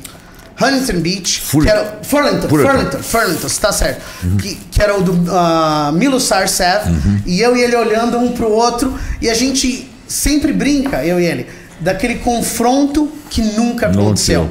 Huntington 0.61 1.01
Beach. 1.01 1.41
Fur- 1.41 1.63
que 1.63 1.69
era, 1.71 1.99
Furlington, 2.03 2.49
Furlington. 2.49 2.73
Furlington, 2.73 3.03
Furlington, 3.03 3.49
tá 3.61 3.73
certo. 3.73 4.03
Que, 4.41 4.55
que 4.71 4.83
era 4.83 4.97
o 4.99 5.03
do 5.03 5.13
uh, 5.13 5.93
Milo 5.93 6.19
Sarcev. 6.21 6.83
E 7.27 7.41
eu 7.41 7.57
e 7.57 7.63
ele 7.63 7.77
olhando 7.77 8.19
um 8.19 8.33
pro 8.33 8.51
outro. 8.51 8.99
E 9.21 9.29
a 9.31 9.35
gente 9.35 9.89
sempre 10.07 10.53
brinca, 10.53 11.05
eu 11.05 11.21
e 11.21 11.25
ele, 11.25 11.47
daquele 11.81 12.17
confronto 12.17 13.11
que 13.31 13.43
nunca 13.43 13.87
aconteceu. 13.89 14.51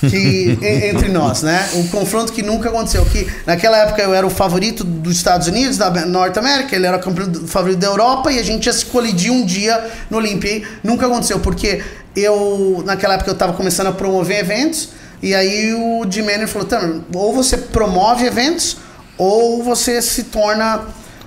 Que, 0.00 0.58
en- 0.62 0.90
entre 0.90 1.08
nós, 1.08 1.42
né? 1.42 1.68
Um 1.74 1.86
confronto 1.88 2.32
que 2.32 2.42
nunca 2.42 2.68
aconteceu. 2.68 3.04
Que 3.06 3.26
naquela 3.46 3.78
época 3.78 4.00
eu 4.02 4.14
era 4.14 4.26
o 4.26 4.30
favorito 4.30 4.84
dos 4.84 5.16
Estados 5.16 5.48
Unidos, 5.48 5.76
da 5.76 5.90
Norte 6.06 6.38
América, 6.38 6.76
ele 6.76 6.86
era 6.86 6.98
o 6.98 7.46
favorito 7.48 7.78
da 7.78 7.86
Europa 7.88 8.30
e 8.30 8.38
a 8.38 8.42
gente 8.44 8.66
ia 8.66 8.72
se 8.72 8.84
colidir 8.86 9.32
um 9.32 9.44
dia 9.44 9.82
no 10.10 10.18
Olympia. 10.18 10.56
E 10.58 10.64
nunca 10.84 11.06
aconteceu, 11.06 11.40
porque 11.40 11.82
eu, 12.14 12.82
naquela 12.86 13.14
época, 13.14 13.30
eu 13.30 13.34
tava 13.34 13.54
começando 13.54 13.88
a 13.88 13.92
promover 13.92 14.38
eventos. 14.38 14.90
E 15.22 15.34
aí 15.34 15.72
o 15.72 16.04
Jim 16.10 16.22
Manning 16.22 16.46
falou: 16.46 16.66
Tamer, 16.66 17.00
ou 17.14 17.32
você 17.34 17.56
promove 17.56 18.26
eventos, 18.26 18.76
ou 19.16 19.62
você 19.62 20.02
se 20.02 20.24
torna. 20.24 20.80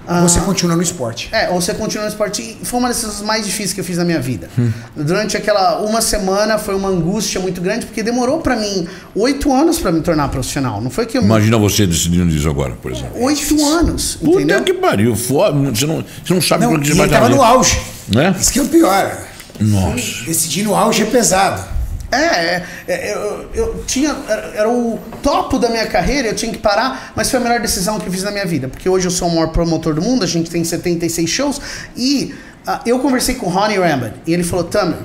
ah, 0.06 0.22
Você 0.22 0.40
continua 0.42 0.76
no 0.76 0.84
esporte. 0.84 1.30
é, 1.32 1.50
ou 1.50 1.62
você 1.62 1.74
continua 1.74 2.04
no 2.04 2.10
esporte. 2.10 2.42
E 2.62 2.66
foi 2.66 2.80
uma 2.80 2.90
das 2.90 2.98
decisões 2.98 3.26
mais 3.26 3.46
difíceis 3.46 3.72
que 3.74 3.80
eu 3.80 3.86
fiz 3.86 3.98
na 3.98 4.04
minha 4.04 4.20
vida. 4.20 4.50
Durante 4.96 5.38
aquela 5.38 5.80
uma 5.80 6.02
semana 6.02 6.58
foi 6.58 6.76
uma 6.76 6.90
angústia 6.90 7.40
muito 7.40 7.62
grande, 7.62 7.86
porque 7.86 8.04
demorou 8.04 8.40
pra 8.42 8.58
mim 8.58 8.86
oito 9.16 9.54
anos 9.54 9.80
pra 9.80 9.94
me 9.94 10.02
tornar 10.02 10.28
profissional. 10.28 10.82
Não 10.82 10.90
foi 10.90 11.06
que 11.06 11.18
eu. 11.18 11.22
Imagina 11.22 11.58
você 11.58 11.88
decidindo 11.88 12.36
isso 12.36 12.50
agora, 12.50 12.74
por 12.82 12.92
exemplo. 12.92 13.22
Oito 13.24 13.66
anos, 13.66 14.16
Puta 14.16 14.38
entendeu? 14.42 14.62
que 14.64 14.74
pariu. 14.74 15.16
Você, 15.16 15.86
não, 15.88 16.04
você 16.24 16.34
não 16.34 16.42
sabe 16.42 16.66
Não, 16.66 16.72
quanto 16.74 16.86
e 16.90 16.92
de 16.94 17.00
ele 17.00 17.10
tava 17.10 17.30
no 17.30 17.42
auge. 17.42 17.80
Né? 18.10 18.36
Isso 18.38 18.52
que 18.52 18.60
é 18.60 18.62
o 18.62 18.68
pior. 18.68 19.18
Nossa. 19.60 20.26
Decidir 20.26 20.64
no 20.64 20.76
auge 20.76 21.02
é 21.04 21.06
pesado. 21.06 21.75
É, 22.16 22.66
é, 22.88 22.94
é, 22.94 23.14
eu, 23.14 23.50
eu 23.54 23.84
tinha. 23.86 24.16
Era, 24.56 24.70
o 24.70 25.00
topo 25.22 25.60
da 25.60 25.70
minha 25.70 25.86
carreira, 25.88 26.30
eu 26.30 26.36
tinha 26.36 26.52
que 26.52 26.58
parar, 26.58 27.14
mas 27.16 27.30
foi 27.30 27.40
a 27.40 27.44
melhor 27.44 27.60
decisão 27.60 28.00
que 28.00 28.08
eu 28.08 28.12
fiz 28.12 28.24
na 28.24 28.32
minha 28.32 28.46
vida. 28.46 28.68
Porque 28.68 28.88
hoje 28.88 29.08
eu 29.08 29.12
sou 29.12 29.28
o 29.28 29.32
maior 29.32 29.50
promotor 29.50 29.94
do 29.94 30.02
mundo, 30.02 30.24
a 30.24 30.28
gente 30.28 30.50
tem 30.50 30.64
76 30.64 31.30
shows. 31.30 31.62
E 31.96 32.34
ah, 32.66 32.82
eu 32.86 33.00
conversei 33.00 33.36
com 33.36 33.46
o 33.46 33.50
Ronnie 33.50 33.78
Rambert 33.78 34.14
e 34.26 34.34
ele 34.34 34.44
falou: 34.44 34.66
Tamer, 34.66 34.98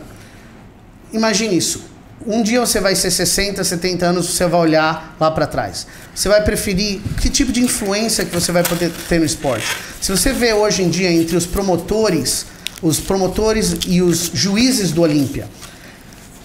imagine 1.13 1.57
isso. 1.57 1.91
Um 2.27 2.43
dia 2.43 2.61
você 2.61 2.81
vai 2.81 2.95
ser 2.95 3.11
60, 3.11 3.65
70 3.65 4.05
anos, 4.05 4.27
você 4.27 4.47
vai 4.47 4.61
olhar 4.61 5.17
lá 5.19 5.31
pra 5.31 5.47
trás. 5.47 5.87
Você 6.15 6.29
vai 6.29 6.43
preferir 6.43 7.01
que 7.19 7.31
tipo 7.31 7.51
de 7.51 7.63
influência 7.63 8.27
que 8.27 8.35
você 8.35 8.53
vai 8.53 8.63
poder 8.63 8.93
ter 9.09 9.19
no 9.19 9.25
esporte. 9.25 9.67
Se 10.03 10.11
você 10.11 10.31
vê 10.31 10.53
hoje 10.53 10.83
em 10.83 10.91
dia 10.91 11.11
entre 11.11 11.35
os 11.35 11.47
promotores, 11.47 12.45
os 12.83 13.01
promotores 13.01 13.75
e 13.87 14.03
os 14.03 14.31
juízes 14.35 14.93
do 14.93 15.01
Olímpia, 15.01 15.49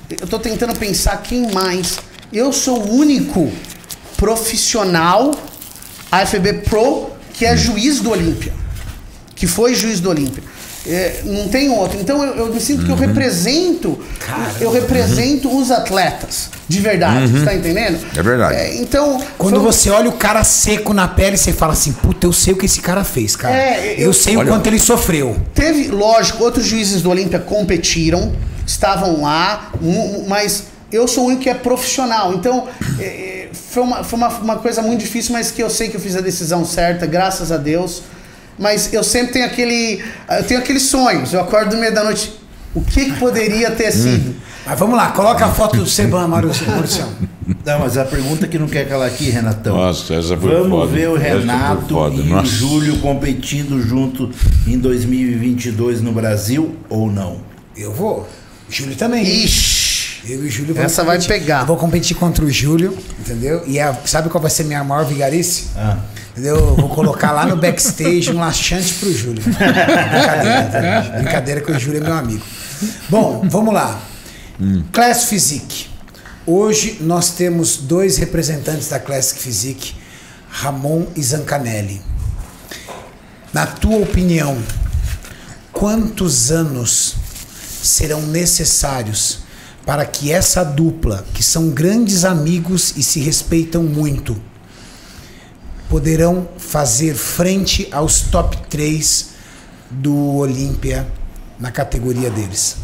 eu 0.09 0.27
tô 0.27 0.39
tentando 0.39 0.75
pensar 0.77 1.17
quem 1.21 1.51
mais. 1.51 1.97
Eu 2.31 2.51
sou 2.53 2.79
o 2.79 2.93
único 2.95 3.51
profissional 4.17 5.31
AFB 6.11 6.53
Pro 6.69 7.09
que 7.33 7.45
é 7.45 7.55
juiz 7.57 7.99
do 7.99 8.11
Olímpia. 8.11 8.53
Que 9.35 9.45
foi 9.47 9.75
juiz 9.75 9.99
do 9.99 10.09
Olímpia. 10.09 10.41
É, 10.87 11.21
não 11.25 11.47
tem 11.49 11.69
outro. 11.69 11.99
Então 11.99 12.23
eu, 12.23 12.35
eu 12.45 12.53
me 12.53 12.61
sinto 12.61 12.85
que 12.85 12.91
eu 12.91 12.95
represento. 12.95 13.99
Eu 14.61 14.71
represento 14.71 15.55
os 15.55 15.71
atletas. 15.71 16.49
De 16.67 16.79
verdade. 16.79 17.27
Você 17.31 17.43
tá 17.45 17.53
entendendo? 17.55 17.99
É 18.15 18.21
verdade. 18.23 18.55
É, 18.55 18.75
então. 18.75 19.19
Quando 19.37 19.55
foi- 19.61 19.63
você 19.73 19.89
olha 19.89 20.09
o 20.09 20.13
cara 20.13 20.43
seco 20.43 20.93
na 20.93 21.07
pele, 21.07 21.37
você 21.37 21.51
fala 21.51 21.73
assim, 21.73 21.91
puta, 21.91 22.25
eu 22.27 22.33
sei 22.33 22.53
o 22.53 22.57
que 22.57 22.65
esse 22.67 22.81
cara 22.81 23.03
fez, 23.03 23.35
cara. 23.35 23.55
É, 23.55 23.95
eu, 23.97 24.05
eu- 24.07 24.13
sei 24.13 24.37
Olha- 24.37 24.45
o 24.51 24.53
quanto 24.53 24.67
ele 24.67 24.79
sofreu. 24.79 25.35
Teve, 25.53 25.87
lógico, 25.89 26.43
outros 26.43 26.65
juízes 26.65 27.01
do 27.01 27.09
Olímpia 27.09 27.39
competiram, 27.39 28.31
estavam 28.65 29.21
lá, 29.21 29.71
mas 30.27 30.65
eu 30.91 31.07
sou 31.07 31.25
o 31.25 31.27
único 31.27 31.43
que 31.43 31.49
é 31.49 31.53
profissional. 31.53 32.33
Então, 32.33 32.67
é, 32.99 33.03
é, 33.03 33.49
foi, 33.53 33.83
uma, 33.83 34.03
foi 34.03 34.17
uma, 34.17 34.29
uma 34.29 34.55
coisa 34.57 34.81
muito 34.81 35.01
difícil, 35.01 35.33
mas 35.33 35.51
que 35.51 35.61
eu 35.61 35.69
sei 35.69 35.89
que 35.89 35.97
eu 35.97 36.01
fiz 36.01 36.15
a 36.15 36.21
decisão 36.21 36.65
certa, 36.65 37.05
graças 37.05 37.51
a 37.51 37.57
Deus. 37.57 38.03
Mas 38.57 38.93
eu 38.93 39.03
sempre 39.03 39.33
tenho 39.33 39.45
aquele. 39.45 40.03
Eu 40.29 40.43
tenho 40.45 40.59
aqueles 40.61 40.83
sonhos. 40.83 41.33
Eu 41.33 41.41
acordo 41.41 41.75
no 41.75 41.81
meio 41.81 41.93
da 41.93 42.03
noite. 42.03 42.33
O 42.73 42.81
que, 42.81 43.05
que 43.05 43.19
poderia 43.19 43.71
ter 43.71 43.91
sido? 43.91 44.35
Mas 44.65 44.79
vamos 44.79 44.97
lá, 44.97 45.11
coloca 45.11 45.45
a 45.45 45.49
foto 45.49 45.77
do 45.77 45.85
Seban, 45.85 46.27
Maurício. 46.27 46.65
Não, 47.63 47.79
mas 47.79 47.97
a 47.97 48.03
pergunta 48.03 48.47
que 48.47 48.57
não 48.57 48.67
quer 48.67 48.87
calar 48.87 49.07
aqui, 49.07 49.29
Renatão. 49.29 49.77
Nossa, 49.77 50.15
essa 50.15 50.35
foi 50.35 50.51
Vamos 50.51 50.69
foda. 50.69 50.91
ver 50.91 51.09
o 51.09 51.15
Renato 51.15 51.93
foda. 51.93 52.15
e 52.15 52.33
o 52.33 52.45
Júlio 52.45 52.99
competindo 52.99 53.79
junto 53.79 54.31
em 54.65 54.77
2022 54.79 56.01
no 56.01 56.11
Brasil 56.11 56.75
ou 56.89 57.11
não? 57.11 57.41
Eu 57.77 57.93
vou. 57.93 58.27
Júlio 58.77 58.95
também. 58.95 59.23
Ixi. 59.45 59.95
Eu 60.27 60.43
e 60.43 60.47
o 60.47 60.49
Júlio 60.51 60.79
Essa 60.79 61.03
vai 61.03 61.21
pegar. 61.21 61.61
Eu 61.61 61.65
vou 61.67 61.77
competir 61.77 62.15
contra 62.17 62.43
o 62.43 62.49
Júlio, 62.51 62.97
entendeu? 63.19 63.63
E 63.67 63.79
a- 63.79 63.95
sabe 64.05 64.27
qual 64.29 64.41
vai 64.41 64.49
ser 64.49 64.63
minha 64.63 64.83
maior 64.83 65.05
vigarice? 65.05 65.67
Ah. 65.75 65.97
Entendeu? 66.31 66.55
Eu 66.57 66.75
vou 66.75 66.89
colocar 66.89 67.31
lá 67.31 67.45
no 67.45 67.55
backstage 67.55 68.29
um 68.31 68.39
laxante 68.39 68.93
pro 68.95 69.13
Júlio. 69.13 69.41
Brincadeira, 69.45 70.63
tá? 70.71 71.17
Brincadeira 71.17 71.61
que 71.61 71.71
o 71.71 71.79
Júlio 71.79 72.01
é 72.01 72.03
meu 72.03 72.13
amigo. 72.13 72.43
Bom, 73.07 73.45
vamos 73.49 73.73
lá. 73.73 74.01
Class 74.91 75.25
Physique. 75.25 75.87
Hoje 76.45 76.97
nós 77.01 77.29
temos 77.31 77.77
dois 77.77 78.17
representantes 78.17 78.87
da 78.89 78.99
Classic 78.99 79.39
Physique, 79.39 79.93
Ramon 80.49 81.05
e 81.15 81.21
Zancanelli. 81.23 82.01
Na 83.53 83.65
tua 83.65 83.97
opinião, 83.97 84.57
quantos 85.71 86.51
anos 86.51 87.15
serão 87.87 88.21
necessários 88.21 89.39
para 89.85 90.05
que 90.05 90.31
essa 90.31 90.63
dupla, 90.63 91.25
que 91.33 91.43
são 91.43 91.69
grandes 91.69 92.25
amigos 92.25 92.93
e 92.97 93.03
se 93.03 93.19
respeitam 93.19 93.83
muito, 93.83 94.35
poderão 95.87 96.47
fazer 96.57 97.13
frente 97.15 97.87
aos 97.91 98.21
top 98.21 98.57
3 98.67 99.27
do 99.91 100.35
Olímpia 100.35 101.07
na 101.59 101.71
categoria 101.71 102.29
deles? 102.31 102.77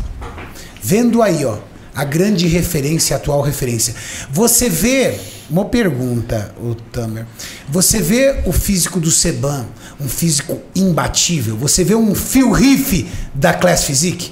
Vendo 0.82 1.22
aí, 1.24 1.44
ó, 1.44 1.58
a 1.94 2.04
grande 2.04 2.48
referência, 2.48 3.16
a 3.16 3.20
atual 3.20 3.42
referência. 3.42 3.96
Você 4.32 4.70
vê, 4.70 5.20
uma 5.50 5.66
pergunta, 5.66 6.54
o 6.62 6.76
Tamer. 6.76 7.26
Você 7.68 8.02
vê 8.02 8.42
o 8.46 8.52
físico 8.52 9.00
do 9.00 9.12
Seban, 9.12 9.66
um 10.00 10.08
físico 10.08 10.60
imbatível? 10.76 11.58
Você 11.58 11.84
vê 11.84 11.96
um 11.96 12.16
Phil 12.16 12.52
Riff 12.52 13.08
da 13.34 13.54
Class 13.54 13.84
Physique? 13.84 14.32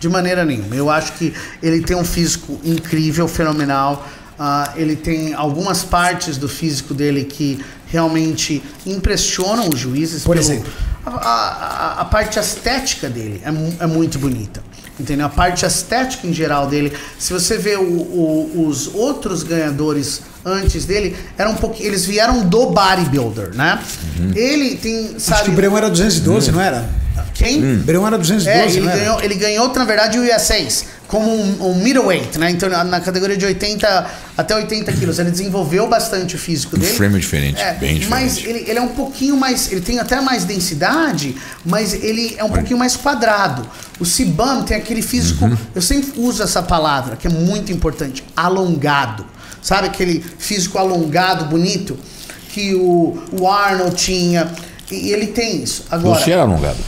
De 0.00 0.08
maneira 0.08 0.44
nenhuma. 0.44 0.74
Eu 0.74 0.88
acho 0.90 1.12
que 1.12 1.32
ele 1.62 1.80
tem 1.82 1.94
um 1.96 2.04
físico 2.04 2.58
incrível, 2.64 3.28
fenomenal. 3.28 4.08
Ah, 4.38 4.72
ele 4.74 4.96
tem 4.96 5.34
algumas 5.34 5.82
partes 5.84 6.38
do 6.38 6.48
físico 6.48 6.94
dele 6.94 7.24
que 7.24 7.62
realmente 7.86 8.62
impressionam 8.86 9.68
os 9.68 9.78
juízes. 9.78 10.24
Por 10.24 10.34
pelo- 10.36 10.46
exemplo? 10.46 10.72
A, 11.04 11.10
a- 11.10 12.00
a 12.00 12.04
parte 12.06 12.38
estética 12.38 13.08
dele 13.08 13.40
é, 13.44 13.50
mu- 13.50 13.74
é 13.78 13.86
muito 13.86 14.18
bonita. 14.18 14.62
Entendeu? 14.98 15.26
A 15.26 15.30
parte 15.30 15.64
estética 15.66 16.26
em 16.26 16.32
geral 16.32 16.66
dele. 16.66 16.92
Se 17.18 17.32
você 17.32 17.56
vê 17.58 17.76
o- 17.76 17.82
o- 17.82 18.66
os 18.68 18.86
outros 18.94 19.42
ganhadores 19.42 20.22
antes 20.44 20.84
dele, 20.86 21.14
era 21.38 21.48
um 21.50 21.54
pouquinho, 21.56 21.88
eles 21.88 22.04
vieram 22.06 22.46
do 22.46 22.66
bodybuilder, 22.70 23.54
né? 23.54 23.78
Ele 24.34 24.76
tem, 24.76 25.06
Acho 25.16 25.20
sabe... 25.20 25.44
que 25.44 25.50
o 25.50 25.52
Breu 25.54 25.76
era 25.76 25.88
212, 25.90 26.50
não 26.52 26.60
era? 26.60 26.88
Quem? 27.34 27.74
O 27.74 27.78
Breu 27.78 28.06
era 28.06 28.18
212, 28.18 28.48
É, 28.48 28.66
ele 28.66 28.88
era? 28.88 28.98
ganhou, 28.98 29.20
ele 29.22 29.34
ganhou, 29.34 29.72
na 29.72 29.84
verdade, 29.84 30.18
o 30.18 30.22
US6 30.22 30.84
como 31.10 31.28
um, 31.28 31.70
um 31.70 31.74
middleweight, 31.74 32.38
né? 32.38 32.52
Então, 32.52 32.68
na, 32.68 33.00
categoria 33.00 33.36
de 33.36 33.44
80 33.44 34.10
até 34.38 34.54
80 34.54 34.92
quilos. 34.92 35.18
Ele 35.18 35.32
desenvolveu 35.32 35.88
bastante 35.88 36.36
o 36.36 36.38
físico 36.38 36.78
dele. 36.78 36.92
frame 36.92 37.16
é 37.16 37.18
diferente, 37.18 37.60
É, 37.60 37.74
bem 37.74 37.98
diferente. 37.98 38.08
Mas 38.08 38.38
ele, 38.38 38.60
ele 38.60 38.78
é 38.78 38.80
um 38.80 38.88
pouquinho 38.88 39.36
mais. 39.36 39.72
Ele 39.72 39.80
tem 39.80 39.98
até 39.98 40.20
mais 40.20 40.44
densidade, 40.44 41.36
mas 41.64 41.92
ele 41.94 42.36
é 42.38 42.44
um 42.44 42.48
pouquinho 42.48 42.78
mais 42.78 42.94
quadrado. 42.94 43.68
O 43.98 44.06
Sibam 44.06 44.62
tem 44.62 44.76
aquele 44.76 45.02
físico. 45.02 45.46
Uhum. 45.46 45.56
Eu 45.74 45.82
sempre 45.82 46.12
uso 46.16 46.44
essa 46.44 46.62
palavra, 46.62 47.16
que 47.16 47.26
é 47.26 47.30
muito 47.30 47.72
importante: 47.72 48.22
alongado. 48.36 49.26
Sabe 49.60 49.88
aquele 49.88 50.24
físico 50.38 50.78
alongado, 50.78 51.46
bonito? 51.46 51.98
Que 52.50 52.74
o, 52.76 53.20
o 53.32 53.48
Arnold 53.48 53.96
tinha. 53.96 54.48
E 54.88 55.10
ele 55.12 55.26
tem 55.26 55.62
isso. 55.62 55.84
Agora, 55.90 56.20
Você 56.20 56.30
era 56.30 56.42
alongado. 56.42 56.78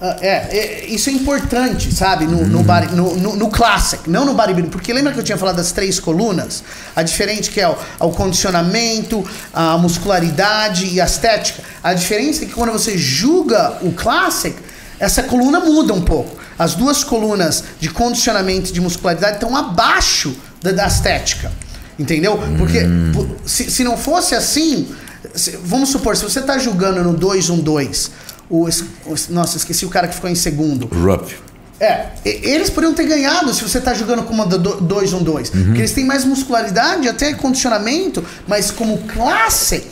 Ah, 0.00 0.16
é, 0.20 0.28
é, 0.28 0.86
isso 0.88 1.08
é 1.08 1.12
importante, 1.12 1.94
sabe? 1.94 2.26
No, 2.26 2.46
no, 2.46 2.62
body- 2.62 2.94
no, 2.94 3.16
no, 3.16 3.36
no 3.36 3.48
classic, 3.48 4.08
não 4.10 4.24
no 4.26 4.34
bodybuilding. 4.34 4.70
Porque 4.70 4.92
lembra 4.92 5.12
que 5.12 5.18
eu 5.20 5.24
tinha 5.24 5.38
falado 5.38 5.56
das 5.56 5.72
três 5.72 5.98
colunas? 5.98 6.62
A 6.94 7.02
diferente 7.02 7.50
que 7.50 7.60
é 7.60 7.68
o, 7.68 7.76
o 8.00 8.10
condicionamento, 8.10 9.24
a 9.52 9.78
muscularidade 9.78 10.86
e 10.86 11.00
a 11.00 11.04
estética. 11.06 11.62
A 11.82 11.94
diferença 11.94 12.44
é 12.44 12.46
que 12.46 12.52
quando 12.52 12.72
você 12.72 12.96
julga 12.98 13.78
o 13.82 13.92
classic, 13.92 14.54
essa 15.00 15.22
coluna 15.22 15.60
muda 15.60 15.92
um 15.94 16.02
pouco. 16.02 16.36
As 16.58 16.74
duas 16.74 17.04
colunas 17.04 17.64
de 17.80 17.88
condicionamento 17.90 18.70
e 18.70 18.72
de 18.72 18.80
muscularidade 18.80 19.34
estão 19.34 19.54
abaixo 19.56 20.34
da, 20.62 20.72
da 20.72 20.86
estética. 20.86 21.50
Entendeu? 21.98 22.38
Porque 22.58 22.80
po- 23.14 23.26
se, 23.46 23.70
se 23.70 23.82
não 23.82 23.96
fosse 23.96 24.34
assim, 24.34 24.88
se- 25.34 25.58
vamos 25.64 25.88
supor, 25.90 26.16
se 26.16 26.22
você 26.24 26.40
está 26.40 26.58
julgando 26.58 27.02
no 27.02 27.18
2-1-2, 27.18 28.10
o, 28.48 28.68
o 28.68 29.14
nossa, 29.30 29.56
esqueci 29.56 29.84
o 29.84 29.88
cara 29.88 30.08
que 30.08 30.14
ficou 30.14 30.30
em 30.30 30.34
segundo. 30.34 30.86
Rupp. 30.86 31.46
É, 31.78 32.06
eles 32.24 32.70
poderiam 32.70 32.94
ter 32.94 33.04
ganhado 33.04 33.52
se 33.52 33.62
você 33.62 33.78
tá 33.80 33.92
jogando 33.92 34.22
com 34.22 34.32
uma 34.32 34.46
2-1-2. 34.46 35.50
Porque 35.50 35.78
eles 35.78 35.92
têm 35.92 36.04
mais 36.04 36.24
muscularidade, 36.24 37.06
até 37.08 37.34
condicionamento, 37.34 38.24
mas 38.48 38.70
como 38.70 38.98
classic, 38.98 39.86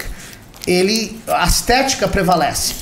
ele, 0.66 1.20
a 1.28 1.46
estética 1.46 2.08
prevalece. 2.08 2.74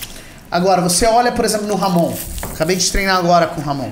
Agora, 0.51 0.81
você 0.83 1.07
olha, 1.07 1.33
por 1.33 1.45
exemplo, 1.45 1.67
no 1.67 1.75
Ramon. 1.75 2.15
Acabei 2.43 2.77
de 2.77 2.91
treinar 2.93 3.17
agora 3.17 3.47
com 3.49 3.61
o 3.61 3.65
Ramon. 3.65 3.91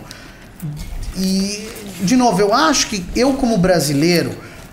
E, 1.17 1.69
de 2.03 2.17
novo, 2.17 2.41
eu 2.41 2.55
acho 2.55 2.87
que 2.87 3.05
eu, 3.17 3.33
como 3.33 3.59
brasileiro, 3.59 4.33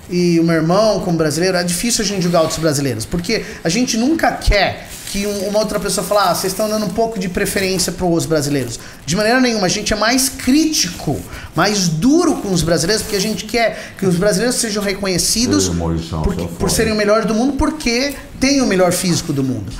e 0.09 0.39
o 0.39 0.43
meu 0.43 0.55
irmão, 0.55 0.99
como 0.99 1.17
brasileiro, 1.17 1.57
é 1.57 1.63
difícil 1.63 2.03
a 2.03 2.07
gente 2.07 2.21
julgar 2.21 2.41
outros 2.41 2.59
brasileiros, 2.59 3.05
porque 3.05 3.43
a 3.63 3.69
gente 3.69 3.97
nunca 3.97 4.31
quer 4.33 4.87
que 5.09 5.25
um- 5.25 5.47
uma 5.47 5.59
outra 5.59 5.79
pessoa 5.79 6.05
fale, 6.05 6.29
ah, 6.29 6.35
vocês 6.35 6.51
estão 6.51 6.67
dando 6.69 6.85
um 6.85 6.89
pouco 6.89 7.17
de 7.17 7.29
preferência 7.29 7.91
para 7.93 8.05
os 8.05 8.25
brasileiros. 8.25 8.77
De 9.05 9.15
maneira 9.15 9.39
nenhuma, 9.39 9.65
a 9.65 9.69
gente 9.69 9.93
é 9.93 9.95
mais 9.95 10.27
crítico, 10.27 11.17
mais 11.55 11.87
duro 11.87 12.35
com 12.35 12.51
os 12.51 12.61
brasileiros, 12.61 13.03
porque 13.03 13.15
a 13.15 13.21
gente 13.21 13.45
quer 13.45 13.93
que 13.97 14.05
os 14.05 14.17
brasileiros 14.17 14.57
sejam 14.57 14.83
reconhecidos 14.83 15.69
Maurição, 15.69 16.21
por, 16.21 16.35
por 16.35 16.69
serem 16.69 16.91
o 16.91 16.95
melhor 16.95 17.23
do 17.25 17.33
mundo, 17.33 17.53
porque 17.53 18.15
tem 18.39 18.61
o 18.61 18.67
melhor 18.67 18.91
físico 18.91 19.31
do 19.31 19.43
mundo. 19.43 19.71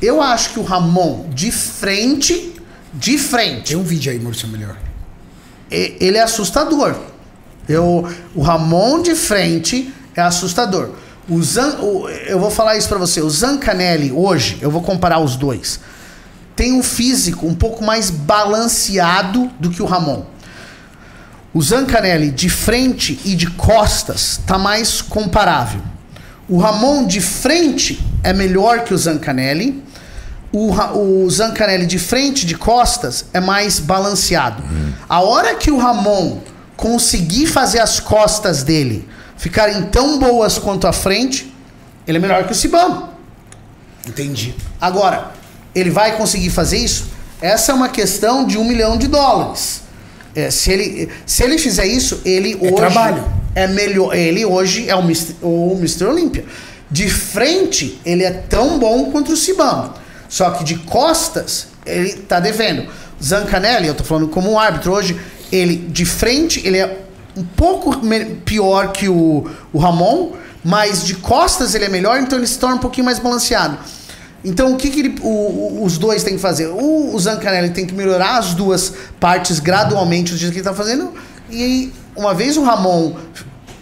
Eu 0.00 0.22
acho 0.22 0.54
que 0.54 0.58
o 0.60 0.62
Ramon, 0.62 1.28
de 1.34 1.52
frente, 1.52 2.54
de 2.94 3.18
frente, 3.18 3.68
Tem 3.68 3.76
um 3.76 3.82
vídeo 3.82 4.10
aí, 4.10 4.18
Maurício, 4.18 4.48
melhor. 4.48 4.76
e- 5.70 5.94
ele 6.00 6.16
é 6.16 6.22
assustador. 6.22 6.94
Eu, 7.68 8.08
o 8.34 8.40
Ramon 8.40 9.02
de 9.02 9.14
frente 9.14 9.92
é 10.16 10.22
assustador. 10.22 10.90
O 11.30 11.42
Zan, 11.42 11.76
o- 11.80 12.08
eu 12.08 12.38
vou 12.40 12.50
falar 12.50 12.76
isso 12.76 12.88
pra 12.88 12.98
você. 12.98 13.20
O 13.22 13.30
Zancanelli 13.30 14.10
hoje, 14.12 14.58
eu 14.60 14.70
vou 14.70 14.82
comparar 14.82 15.20
os 15.20 15.36
dois. 15.36 15.78
Tem 16.56 16.72
um 16.72 16.82
físico 16.82 17.46
um 17.46 17.54
pouco 17.54 17.82
mais 17.84 18.10
balanceado 18.10 19.50
do 19.58 19.70
que 19.70 19.80
o 19.82 19.86
Ramon. 19.86 20.24
O 21.54 21.62
Zancanelli 21.62 22.30
de 22.30 22.48
frente 22.50 23.18
e 23.24 23.34
de 23.34 23.46
costas 23.48 24.40
tá 24.46 24.58
mais 24.58 25.00
comparável. 25.00 25.80
O 26.48 26.58
Ramon 26.58 27.06
de 27.06 27.20
frente 27.20 28.04
é 28.22 28.32
melhor 28.32 28.80
que 28.84 28.92
o 28.92 28.98
Zancanelli. 28.98 29.82
O, 30.52 30.72
o 30.98 31.30
Zancanelli 31.30 31.86
de 31.86 31.98
frente 31.98 32.42
e 32.42 32.46
de 32.46 32.56
costas 32.56 33.24
é 33.32 33.38
mais 33.40 33.78
balanceado. 33.78 34.62
A 35.08 35.20
hora 35.20 35.54
que 35.54 35.70
o 35.70 35.78
Ramon 35.78 36.40
conseguir 36.76 37.46
fazer 37.46 37.78
as 37.78 38.00
costas 38.00 38.62
dele 38.64 39.08
ficarem 39.40 39.84
tão 39.84 40.18
boas 40.18 40.58
quanto 40.58 40.86
a 40.86 40.92
frente, 40.92 41.50
ele 42.06 42.18
é 42.18 42.20
melhor 42.20 42.44
que 42.44 42.52
o 42.52 42.54
Sibam. 42.54 43.08
Entendi. 44.06 44.54
Agora, 44.78 45.32
ele 45.74 45.88
vai 45.88 46.14
conseguir 46.18 46.50
fazer 46.50 46.76
isso? 46.76 47.06
Essa 47.40 47.72
é 47.72 47.74
uma 47.74 47.88
questão 47.88 48.46
de 48.46 48.58
um 48.58 48.64
milhão 48.64 48.98
de 48.98 49.08
dólares. 49.08 49.80
É, 50.34 50.50
se, 50.50 50.70
ele, 50.70 51.08
se 51.24 51.42
ele 51.42 51.56
fizer 51.56 51.86
isso, 51.86 52.20
ele 52.22 52.54
hoje 52.60 52.74
trabalho. 52.74 53.24
é 53.54 53.66
melhor. 53.66 54.14
Ele 54.14 54.44
hoje 54.44 54.90
é 54.90 54.94
o 54.94 55.00
Mr. 55.00 55.34
o 55.40 55.74
Mr. 55.78 56.04
Olímpia. 56.04 56.44
De 56.90 57.08
frente, 57.08 57.98
ele 58.04 58.24
é 58.24 58.30
tão 58.30 58.78
bom 58.78 59.10
quanto 59.10 59.32
o 59.32 59.36
Sibam. 59.36 59.94
Só 60.28 60.50
que 60.50 60.64
de 60.64 60.76
costas, 60.80 61.68
ele 61.86 62.12
tá 62.12 62.40
devendo. 62.40 62.86
Zancanelli, 63.22 63.88
eu 63.88 63.94
tô 63.94 64.04
falando 64.04 64.28
como 64.28 64.52
um 64.52 64.58
árbitro 64.58 64.92
hoje, 64.92 65.18
ele 65.50 65.76
de 65.76 66.04
frente, 66.04 66.60
ele 66.62 66.76
é 66.76 67.06
um 67.36 67.44
pouco 67.44 67.96
pior 68.44 68.92
que 68.92 69.08
o, 69.08 69.48
o 69.72 69.78
Ramon, 69.78 70.32
mas 70.64 71.04
de 71.04 71.14
costas 71.14 71.74
ele 71.74 71.84
é 71.84 71.88
melhor, 71.88 72.20
então 72.20 72.38
ele 72.38 72.46
se 72.46 72.58
torna 72.58 72.76
um 72.76 72.80
pouquinho 72.80 73.04
mais 73.04 73.18
balanceado. 73.18 73.78
Então, 74.44 74.72
o 74.72 74.76
que, 74.76 74.88
que 74.90 75.00
ele- 75.00 75.18
o- 75.22 75.28
o- 75.28 75.84
os 75.84 75.98
dois 75.98 76.22
têm 76.22 76.34
que 76.36 76.40
fazer? 76.40 76.66
O, 76.68 77.14
o 77.14 77.18
Zancanelli 77.20 77.70
tem 77.70 77.86
que 77.86 77.94
melhorar 77.94 78.38
as 78.38 78.54
duas 78.54 78.92
partes 79.18 79.58
gradualmente 79.60 80.32
do 80.32 80.38
jeito 80.38 80.52
que 80.52 80.58
ele 80.60 80.68
está 80.68 80.74
fazendo. 80.74 81.12
E 81.50 81.92
uma 82.16 82.32
vez 82.34 82.56
o 82.56 82.62
Ramon 82.62 83.14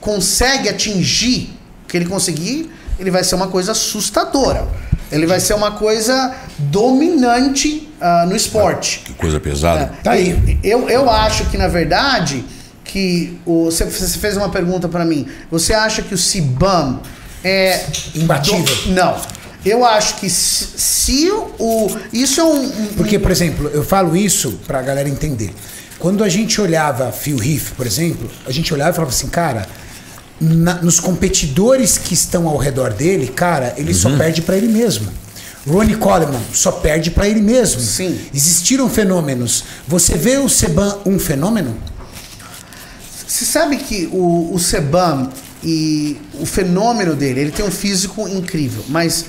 consegue 0.01 0.69
atingir 0.69 1.51
o 1.85 1.89
que 1.89 1.97
ele 1.97 2.07
conseguir, 2.07 2.71
ele 2.99 3.11
vai 3.11 3.23
ser 3.23 3.35
uma 3.37 3.47
coisa 3.49 3.73
assustadora. 3.73 4.67
Ele 5.11 5.27
vai 5.27 5.41
ser 5.41 5.55
uma 5.55 5.71
coisa 5.73 6.35
dominante 6.59 7.89
ah, 8.01 8.27
no 8.27 8.35
esporte. 8.37 9.01
Que 9.05 9.15
coisa 9.15 9.39
pesada. 9.41 9.93
Tá 10.03 10.13
aí. 10.13 10.59
Eu, 10.63 10.89
eu 10.89 11.09
acho 11.09 11.45
que, 11.47 11.57
na 11.57 11.69
verdade, 11.69 12.45
que 12.89 13.39
o, 13.47 13.67
você, 13.67 13.87
fez 13.87 14.37
uma 14.37 14.49
pergunta 14.49 14.89
para 14.89 15.05
mim. 15.05 15.27
Você 15.51 15.73
acha 15.75 16.03
que 16.03 16.15
o 16.15 16.19
Cibam 16.19 17.01
é 17.45 17.85
Imbatível. 18.17 18.65
do- 18.87 18.93
não. 18.93 19.17
Eu 19.65 19.85
acho 19.85 20.17
que 20.17 20.31
se, 20.31 20.67
se 20.77 21.31
o 21.59 21.91
isso 22.13 22.41
é 22.41 22.45
um, 22.45 22.63
um- 22.65 22.87
Porque, 22.97 23.19
por 23.19 23.31
exemplo, 23.31 23.69
eu 23.73 23.85
falo 23.85 24.17
isso 24.17 24.59
pra 24.67 24.81
galera 24.83 25.09
entender. 25.09 25.53
Quando 25.99 26.25
a 26.25 26.29
gente 26.29 26.61
olhava 26.61 27.13
Phil 27.13 27.37
Heath, 27.43 27.75
por 27.77 27.87
exemplo, 27.87 28.31
a 28.47 28.53
gente 28.53 28.73
olhava 28.73 28.91
e 28.91 28.95
falava 28.95 29.13
assim, 29.13 29.27
cara, 29.29 29.67
na- 30.41 30.81
nos 30.81 30.99
competidores 31.01 31.99
que 31.99 32.15
estão 32.15 32.49
ao 32.49 32.57
redor 32.57 32.93
dele, 32.93 33.27
cara, 33.29 33.75
ele 33.77 33.93
só 33.93 34.09
perde 34.17 34.41
pra 34.43 34.57
ele 34.57 34.69
mesmo. 34.69 35.09
Ronnie 35.67 35.97
Coleman 35.97 36.41
só 36.55 36.71
perde 36.73 37.11
pra 37.11 37.29
ele 37.29 37.43
mesmo. 37.43 37.81
Sim. 37.81 38.19
Existiram 38.33 38.89
fenômenos. 38.89 39.65
Você 39.87 40.17
vê 40.17 40.39
o 40.39 40.49
Seban 40.49 40.99
um 41.05 41.19
fenômeno? 41.19 41.77
Você 43.29 43.45
sabe 43.45 43.77
que 43.77 44.09
o, 44.11 44.55
o 44.55 44.59
Sebam 44.59 45.31
e 45.63 46.17
o 46.41 46.47
fenômeno 46.47 47.15
dele, 47.15 47.41
ele 47.41 47.51
tem 47.51 47.63
um 47.63 47.71
físico 47.71 48.27
incrível, 48.27 48.83
mas 48.89 49.27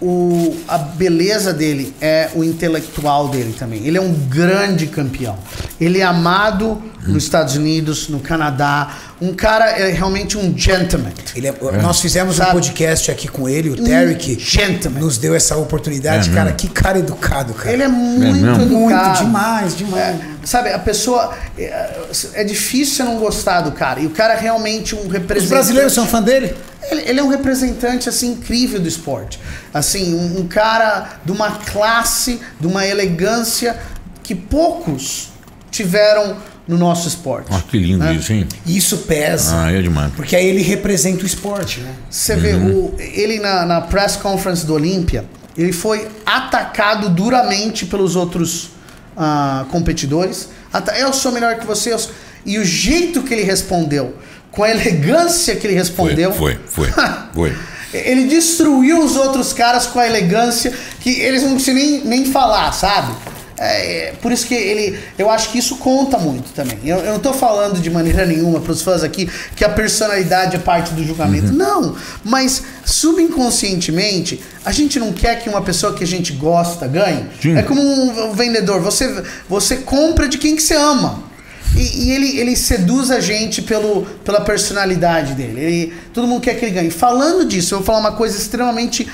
o, 0.00 0.56
a 0.68 0.78
beleza 0.78 1.52
dele 1.52 1.92
é 2.00 2.28
o 2.34 2.44
intelectual 2.44 3.28
dele 3.28 3.54
também. 3.58 3.84
Ele 3.86 3.98
é 3.98 4.00
um 4.00 4.12
grande 4.12 4.86
campeão. 4.86 5.36
Ele 5.80 5.98
é 6.00 6.04
amado 6.04 6.80
nos 7.06 7.24
Estados 7.24 7.56
Unidos, 7.56 8.08
no 8.08 8.20
Canadá. 8.20 8.94
Um 9.20 9.32
cara 9.34 9.70
é 9.70 9.90
realmente 9.90 10.36
um 10.38 10.56
gentleman. 10.56 11.10
Ele 11.34 11.48
é- 11.48 11.54
Nós 11.82 12.00
fizemos 12.00 12.34
um 12.36 12.38
Sabe? 12.38 12.52
podcast 12.52 13.10
aqui 13.10 13.26
com 13.26 13.48
ele, 13.48 13.70
o 13.70 13.76
Terry, 13.82 14.14
que 14.16 14.38
gentleman. 14.38 15.00
nos 15.00 15.18
deu 15.18 15.34
essa 15.34 15.56
oportunidade. 15.56 16.30
É 16.30 16.34
cara, 16.34 16.52
que 16.52 16.68
cara 16.68 16.98
educado, 16.98 17.52
cara. 17.54 17.72
Ele 17.72 17.82
é 17.82 17.88
muito 17.88 18.20
mesmo? 18.42 18.66
muito 18.66 18.92
educado. 18.94 19.18
demais, 19.24 19.76
demais. 19.76 20.02
É, 20.02 20.18
sabe, 20.44 20.70
a 20.70 20.78
pessoa. 20.78 21.32
É, 21.58 21.90
é 22.34 22.44
difícil 22.44 22.96
você 22.96 23.02
não 23.04 23.18
gostar 23.18 23.62
do 23.62 23.72
cara. 23.72 23.98
E 24.00 24.06
o 24.06 24.10
cara 24.10 24.34
é 24.34 24.40
realmente 24.40 24.94
um 24.94 25.08
representante. 25.08 25.44
Os 25.44 25.48
brasileiros 25.50 25.92
são 25.92 26.06
fã 26.06 26.22
dele? 26.22 26.54
Ele, 26.90 27.02
ele 27.02 27.20
é 27.20 27.22
um 27.22 27.28
representante 27.28 28.08
assim 28.08 28.32
incrível 28.32 28.80
do 28.80 28.88
esporte. 28.88 29.38
Assim, 29.72 30.14
um, 30.14 30.40
um 30.40 30.48
cara 30.48 31.20
de 31.24 31.32
uma 31.32 31.50
classe, 31.52 32.40
de 32.58 32.66
uma 32.66 32.86
elegância 32.86 33.78
que 34.22 34.34
poucos 34.34 35.28
tiveram 35.70 36.36
no 36.66 36.76
nosso 36.76 37.08
esporte. 37.08 37.48
Ah, 37.50 37.62
que 37.66 37.78
lindo 37.78 38.04
né? 38.04 38.14
isso, 38.14 38.32
hein? 38.32 38.46
E 38.66 38.76
Isso 38.76 38.98
pesa. 38.98 39.64
Ah, 39.64 39.72
é 39.72 39.80
demais. 39.80 40.12
Porque 40.14 40.36
aí 40.36 40.46
ele 40.46 40.60
representa 40.62 41.22
o 41.22 41.26
esporte, 41.26 41.80
né? 41.80 41.94
Você 42.10 42.36
vê 42.36 42.54
o, 42.54 42.94
ele 42.98 43.38
na, 43.40 43.64
na 43.64 43.80
press 43.80 44.16
conference 44.16 44.66
do 44.66 44.74
Olímpia, 44.74 45.24
ele 45.56 45.72
foi 45.72 46.06
atacado 46.26 47.08
duramente 47.08 47.86
pelos 47.86 48.14
outros 48.16 48.70
ah, 49.16 49.64
competidores. 49.70 50.50
Eu 50.98 51.12
sou 51.12 51.32
melhor 51.32 51.58
que 51.58 51.66
você. 51.66 51.96
sou- 51.98 52.12
E 52.44 52.58
o 52.58 52.64
jeito 52.64 53.22
que 53.22 53.32
ele 53.32 53.42
respondeu, 53.44 54.14
com 54.58 54.64
a 54.64 54.70
elegância 54.72 55.54
que 55.54 55.68
ele 55.68 55.74
respondeu. 55.74 56.32
Foi, 56.32 56.58
foi, 56.66 56.90
foi. 56.90 57.04
foi. 57.32 57.56
Ele 57.94 58.26
destruiu 58.26 59.02
os 59.02 59.16
outros 59.16 59.54
caras 59.54 59.86
com 59.86 59.98
a 59.98 60.06
elegância 60.06 60.70
que 61.00 61.08
eles 61.20 61.42
não 61.42 61.54
precisam 61.54 61.74
nem, 61.74 62.04
nem 62.04 62.24
falar, 62.26 62.70
sabe? 62.72 63.14
É, 63.56 64.08
é, 64.08 64.12
por 64.20 64.30
isso 64.30 64.46
que 64.46 64.54
ele. 64.54 64.98
Eu 65.16 65.30
acho 65.30 65.50
que 65.50 65.58
isso 65.58 65.76
conta 65.76 66.18
muito 66.18 66.52
também. 66.52 66.78
Eu, 66.84 66.98
eu 66.98 67.12
não 67.12 67.18
tô 67.18 67.32
falando 67.32 67.80
de 67.80 67.88
maneira 67.88 68.26
nenhuma 68.26 68.60
pros 68.60 68.82
fãs 68.82 69.02
aqui 69.02 69.30
que 69.56 69.64
a 69.64 69.70
personalidade 69.70 70.56
é 70.56 70.58
parte 70.58 70.92
do 70.92 71.02
julgamento. 71.02 71.50
Não! 71.50 71.96
Mas 72.22 72.62
subconscientemente, 72.84 74.38
a 74.66 74.70
gente 74.70 74.98
não 74.98 75.14
quer 75.14 75.40
que 75.42 75.48
uma 75.48 75.62
pessoa 75.62 75.94
que 75.94 76.04
a 76.04 76.06
gente 76.06 76.34
gosta 76.34 76.86
ganhe. 76.86 77.24
Sim. 77.40 77.56
É 77.56 77.62
como 77.62 77.80
um 77.80 78.34
vendedor, 78.34 78.82
você, 78.82 79.24
você 79.48 79.76
compra 79.76 80.28
de 80.28 80.36
quem 80.36 80.54
que 80.54 80.62
você 80.62 80.74
ama. 80.74 81.27
E, 81.76 82.06
e 82.06 82.10
ele, 82.12 82.38
ele 82.38 82.56
seduz 82.56 83.10
a 83.10 83.20
gente 83.20 83.62
pelo, 83.62 84.02
pela 84.24 84.40
personalidade 84.40 85.34
dele. 85.34 85.60
Ele- 85.60 85.92
todo 86.12 86.26
mundo 86.26 86.40
quer 86.40 86.54
que 86.54 86.64
ele 86.64 86.74
ganhe. 86.74 86.90
Falando 86.90 87.44
disso, 87.44 87.74
eu 87.74 87.78
vou 87.78 87.86
falar 87.86 87.98
uma 88.00 88.12
coisa 88.12 88.36
extremamente 88.36 89.08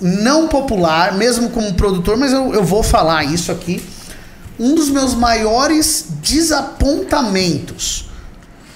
não 0.00 0.48
popular, 0.48 1.14
mesmo 1.16 1.50
como 1.50 1.74
produtor, 1.74 2.16
mas 2.16 2.32
eu, 2.32 2.52
eu 2.52 2.64
vou 2.64 2.82
falar 2.82 3.24
isso 3.24 3.52
aqui. 3.52 3.82
Um 4.58 4.74
dos 4.74 4.88
meus 4.90 5.14
maiores 5.14 6.06
desapontamentos 6.20 8.06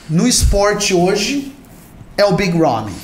no 0.08 0.26
esporte 0.26 0.94
hoje 0.94 1.52
é 2.16 2.24
o 2.24 2.32
Big 2.32 2.56
Ronnie. 2.56 2.94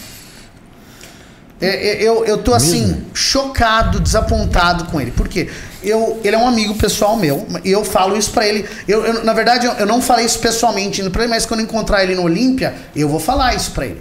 É, 1.62 1.90
é, 1.92 2.02
Eu, 2.02 2.24
eu 2.24 2.38
tô 2.38 2.52
assim, 2.52 3.04
chocado, 3.14 4.00
desapontado 4.00 4.84
com 4.86 5.00
ele. 5.00 5.10
Por 5.12 5.28
quê? 5.28 5.48
Eu, 5.82 6.20
ele 6.24 6.34
é 6.36 6.38
um 6.38 6.46
amigo 6.46 6.74
pessoal 6.74 7.16
meu, 7.16 7.46
e 7.64 7.70
eu 7.70 7.84
falo 7.84 8.16
isso 8.16 8.30
pra 8.32 8.46
ele. 8.46 8.68
Eu, 8.86 9.04
eu- 9.06 9.24
na 9.24 9.32
verdade, 9.32 9.66
eu, 9.66 9.72
eu 9.74 9.86
não 9.86 10.00
falei 10.02 10.26
isso 10.26 10.38
pessoalmente 10.40 11.00
indo 11.00 11.10
pra 11.10 11.22
ele, 11.22 11.30
mas 11.30 11.46
quando 11.46 11.60
eu 11.60 11.64
encontrar 11.66 12.02
ele 12.02 12.14
no 12.14 12.22
Olímpia, 12.24 12.74
eu 12.94 13.08
vou 13.08 13.18
falar 13.20 13.54
isso 13.54 13.70
pra 13.72 13.86
ele. 13.86 14.00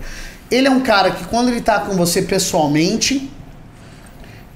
Ele 0.49 0.67
é 0.67 0.71
um 0.71 0.81
cara 0.81 1.11
que 1.11 1.23
quando 1.25 1.49
ele 1.49 1.61
tá 1.61 1.79
com 1.79 1.95
você 1.95 2.21
pessoalmente, 2.23 3.31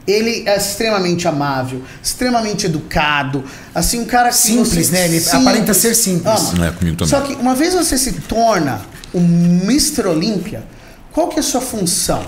ele 0.08 0.44
é 0.48 0.56
extremamente 0.56 1.28
amável, 1.28 1.82
extremamente 2.04 2.68
educado, 2.68 3.44
assim, 3.74 4.00
um 4.02 4.06
cara 4.06 4.30
que 4.30 4.36
Simples, 4.36 4.88
você- 4.88 4.92
né? 4.92 5.06
Ele 5.06 5.20
aparenta 5.30 5.74
ser 5.74 5.96
simples. 5.96 6.54
É, 6.64 6.72
comigo 6.72 6.98
também. 6.98 7.08
Só 7.08 7.22
que 7.22 7.34
uma 7.36 7.56
vez 7.56 7.74
você 7.74 7.98
se 7.98 8.12
torna 8.14 8.82
um 9.14 9.62
Mr. 9.64 10.06
Olímpia, 10.08 10.64
qual 11.12 11.28
que 11.30 11.38
é 11.38 11.40
a 11.40 11.44
sua 11.44 11.62
função? 11.62 12.24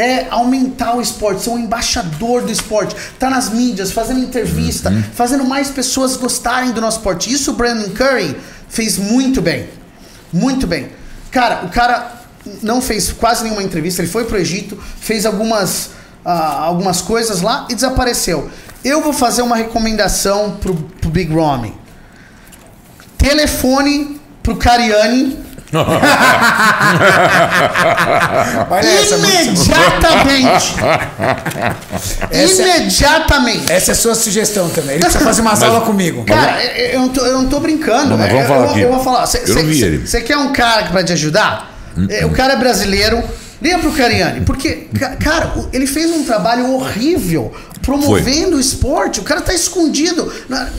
É 0.00 0.26
aumentar 0.30 0.96
o 0.96 1.00
esporte, 1.00 1.42
ser 1.42 1.50
um 1.50 1.58
embaixador 1.58 2.42
do 2.42 2.50
esporte, 2.50 2.96
tá 3.18 3.28
nas 3.28 3.50
mídias, 3.50 3.92
fazendo 3.92 4.20
entrevista, 4.20 4.88
Uhum. 4.90 5.02
fazendo 5.14 5.44
mais 5.44 5.68
pessoas 5.68 6.16
gostarem 6.16 6.72
do 6.72 6.80
nosso 6.80 6.98
esporte. 6.98 7.32
Isso 7.32 7.50
o 7.50 7.54
Brandon 7.54 7.90
Curry 7.90 8.36
fez 8.68 8.96
muito 8.96 9.42
bem. 9.42 9.68
Muito 10.32 10.66
bem. 10.66 10.88
Cara, 11.30 11.64
o 11.64 11.68
cara 11.68 12.20
não 12.62 12.80
fez 12.80 13.12
quase 13.12 13.42
nenhuma 13.44 13.62
entrevista, 13.62 14.00
ele 14.00 14.08
foi 14.10 14.24
pro 14.24 14.38
Egito, 14.38 14.78
fez 15.00 15.26
algumas, 15.26 15.90
ah, 16.24 16.60
algumas 16.62 17.00
coisas 17.02 17.42
lá 17.42 17.66
e 17.68 17.74
desapareceu. 17.74 18.50
Eu 18.82 19.02
vou 19.02 19.12
fazer 19.12 19.42
uma 19.42 19.56
recomendação 19.56 20.56
pro, 20.60 20.74
pro 20.74 21.10
Big 21.10 21.30
Romy. 21.32 21.74
Telefone 23.18 24.20
pro 24.42 24.56
Cariani 24.56 25.38
essa, 28.82 29.16
imediatamente. 29.16 30.74
Essa 32.30 32.62
é- 32.62 32.78
imediatamente. 32.80 33.72
essa 33.72 33.90
é 33.90 33.92
a 33.92 33.96
sua 33.96 34.14
sugestão 34.14 34.68
também. 34.70 34.92
Ele 34.96 35.00
precisa 35.04 35.24
fazer 35.24 35.40
umas 35.42 35.62
aulas 35.62 35.84
comigo. 35.84 36.24
Cara, 36.24 36.62
eu, 36.64 36.90
eu 36.92 37.00
não 37.00 37.08
tô, 37.08 37.24
eu 37.26 37.32
não 37.34 37.48
tô 37.48 37.60
brincando. 37.60 38.10
Não, 38.10 38.18
mas 38.18 38.28
É, 38.28 38.30
vamos 38.30 38.42
eu, 38.42 38.48
falar 38.48 38.64
eu, 38.66 38.70
aqui. 38.70 38.80
eu 38.80 38.92
vou 38.92 39.04
falar. 39.04 39.26
Cê- 39.26 39.42
Eu 39.46 39.54
não 39.54 39.62
cê- 39.62 39.62
vi 39.68 39.78
cê- 39.78 39.84
ele. 39.86 40.06
Você 40.06 40.20
quer 40.22 40.36
um 40.36 40.52
cara 40.52 40.84
pra 40.84 41.02
te 41.04 41.12
ajudar? 41.12 41.70
É, 42.08 42.24
O 42.24 42.30
cara 42.30 42.54
é 42.54 42.56
brasileiro. 42.56 43.22
Liga 43.62 43.78
pro 43.78 43.92
Cariani. 43.92 44.40
Porque, 44.40 44.88
ca- 44.98 45.16
cara, 45.16 45.52
ele 45.70 45.86
fez 45.86 46.10
um 46.10 46.24
trabalho 46.24 46.72
horrível 46.72 47.52
promovendo 47.82 48.56
o 48.56 48.60
esporte. 48.60 49.20
O 49.20 49.22
cara 49.22 49.42
tá 49.42 49.52
escondido. 49.52 50.32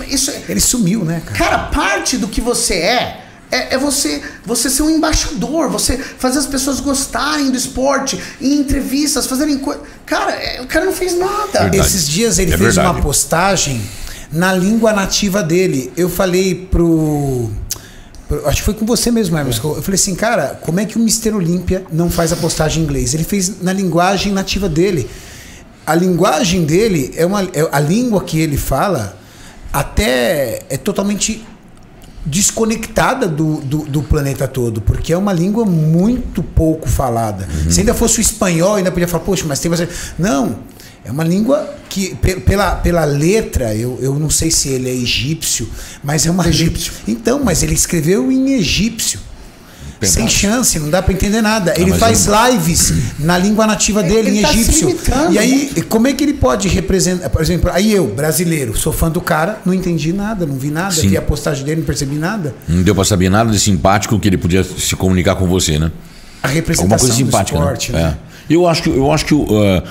Isso, 0.07 0.31
é- 0.31 0.41
Ele 0.49 0.59
sumiu, 0.59 1.05
né, 1.05 1.21
cara? 1.23 1.37
Cara, 1.37 1.57
parte 1.67 2.17
do 2.17 2.27
que 2.27 2.41
você 2.41 2.73
é 2.75 3.17
é, 3.51 3.75
é 3.75 3.77
você, 3.77 4.21
você 4.45 4.69
ser 4.69 4.83
um 4.83 4.89
embaixador, 4.89 5.69
você 5.69 5.97
fazer 5.97 6.39
as 6.39 6.45
pessoas 6.47 6.79
gostarem 6.79 7.51
do 7.51 7.57
esporte, 7.57 8.19
em 8.39 8.53
entrevistas, 8.59 9.25
fazerem 9.27 9.57
coisas. 9.57 9.83
Cara, 10.05 10.31
é, 10.31 10.61
o 10.61 10.67
cara 10.67 10.85
não 10.85 10.93
fez 10.93 11.17
nada. 11.17 11.59
Verdade. 11.61 11.77
Esses 11.77 12.07
dias 12.07 12.39
ele 12.39 12.53
É 12.53 12.57
fez 12.57 12.75
verdade. 12.75 12.95
uma 12.95 13.01
postagem 13.01 13.81
na 14.31 14.53
língua 14.53 14.93
nativa 14.93 15.43
dele. 15.43 15.91
Eu 15.97 16.09
falei 16.09 16.55
pro. 16.55 17.49
pro- 18.27 18.47
Acho 18.47 18.57
que 18.59 18.63
foi 18.65 18.73
com 18.73 18.85
você 18.85 19.11
mesmo, 19.11 19.37
Hermes. 19.37 19.59
que 19.59 19.65
Eu 19.65 19.81
falei 19.81 19.95
assim, 19.95 20.15
cara, 20.15 20.57
como 20.61 20.79
é 20.79 20.85
que 20.85 20.97
o 20.97 21.01
Mr. 21.01 21.31
Olímpia 21.33 21.83
não 21.91 22.09
faz 22.09 22.31
a 22.31 22.35
postagem 22.37 22.81
em 22.81 22.85
inglês? 22.85 23.13
Ele 23.13 23.23
fez 23.25 23.61
na 23.61 23.73
linguagem 23.73 24.31
nativa 24.31 24.69
dele. 24.69 25.09
A 25.85 25.95
linguagem 25.95 26.63
dele 26.63 27.11
é 27.17 27.25
uma. 27.25 27.41
é- 27.43 27.67
a 27.71 27.79
língua 27.79 28.23
que 28.23 28.39
ele 28.39 28.55
fala 28.55 29.17
até 29.73 30.61
é 30.69 30.77
totalmente 30.77 31.45
desconectada 32.25 33.27
do, 33.27 33.61
do, 33.61 33.77
do 33.85 34.01
planeta 34.03 34.47
todo, 34.47 34.81
porque 34.81 35.11
é 35.13 35.17
uma 35.17 35.33
língua 35.33 35.65
muito 35.65 36.41
pouco 36.43 36.87
falada. 36.89 37.47
Se 37.69 37.79
ainda 37.79 37.93
fosse 37.93 38.19
o 38.19 38.21
espanhol, 38.21 38.75
ainda 38.75 38.91
podia 38.91 39.07
falar, 39.07 39.23
poxa, 39.23 39.43
mas 39.47 39.59
tem 39.59 39.69
você. 39.69 39.87
Não. 40.17 40.57
É 41.03 41.11
uma 41.11 41.23
língua 41.23 41.67
que, 41.89 42.13
pe- 42.15 42.39
pela, 42.41 42.75
pela 42.75 43.03
letra, 43.05 43.73
eu, 43.75 43.97
eu 44.01 44.19
não 44.19 44.29
sei 44.29 44.51
se 44.51 44.69
ele 44.69 44.87
é 44.87 44.93
egípcio, 44.93 45.67
mas 46.03 46.27
é 46.27 46.31
uma. 46.31 46.47
Egípcio. 46.47 46.93
Então, 47.07 47.43
mas 47.43 47.63
ele 47.63 47.73
escreveu 47.73 48.31
em 48.31 48.53
egípcio. 48.53 49.19
Sem 50.07 50.27
chance, 50.27 50.79
não 50.79 50.89
dá 50.89 51.01
pra 51.01 51.13
entender 51.13 51.41
nada. 51.41 51.73
ele 51.77 51.93
faz 51.93 52.25
eu- 52.27 52.33
lives 52.47 52.93
na 53.19 53.37
língua 53.37 53.67
nativa 53.67 54.01
dele, 54.01 54.29
Ele 54.29 54.39
em 54.39 54.41
tá 54.41 54.49
egípcio. 54.51 54.97
E 55.31 55.37
aí, 55.37 55.71
como 55.87 56.07
é 56.07 56.13
que 56.13 56.23
ele 56.23 56.33
pode 56.33 56.67
representar? 56.67 57.29
Por 57.29 57.41
exemplo, 57.41 57.69
aí 57.73 57.91
eu, 57.93 58.07
brasileiro, 58.07 58.75
sou 58.77 58.91
fã 58.91 59.09
do 59.11 59.21
cara, 59.21 59.59
não 59.65 59.73
entendi 59.73 60.11
nada, 60.11 60.45
não 60.45 60.55
vi 60.55 60.71
nada, 60.71 60.91
Sim. 60.93 61.09
vi 61.09 61.17
a 61.17 61.21
postagem 61.21 61.63
dele, 61.63 61.81
não 61.81 61.85
percebi 61.85 62.15
nada. 62.15 62.55
Não 62.67 62.81
deu 62.81 62.95
pra 62.95 63.03
saber 63.05 63.29
nada 63.29 63.51
de 63.51 63.59
simpático 63.59 64.19
que 64.19 64.27
ele 64.27 64.37
podia 64.37 64.63
se 64.63 64.95
comunicar 64.95 65.35
com 65.35 65.45
você, 65.47 65.77
né? 65.77 65.91
A 66.43 66.47
Alguma 66.47 66.55
representação 66.55 66.97
coisa 66.97 67.13
simpática, 67.13 67.57
do 67.57 67.63
esporte, 67.63 67.91
né? 67.91 67.99
né? 68.03 68.17
É. 68.27 68.31
Eu 68.53 68.67
acho 68.67 68.81
que 68.83 68.89
eu 68.89 69.11
acho 69.11 69.25
que 69.25 69.35
pessoas 69.35 69.83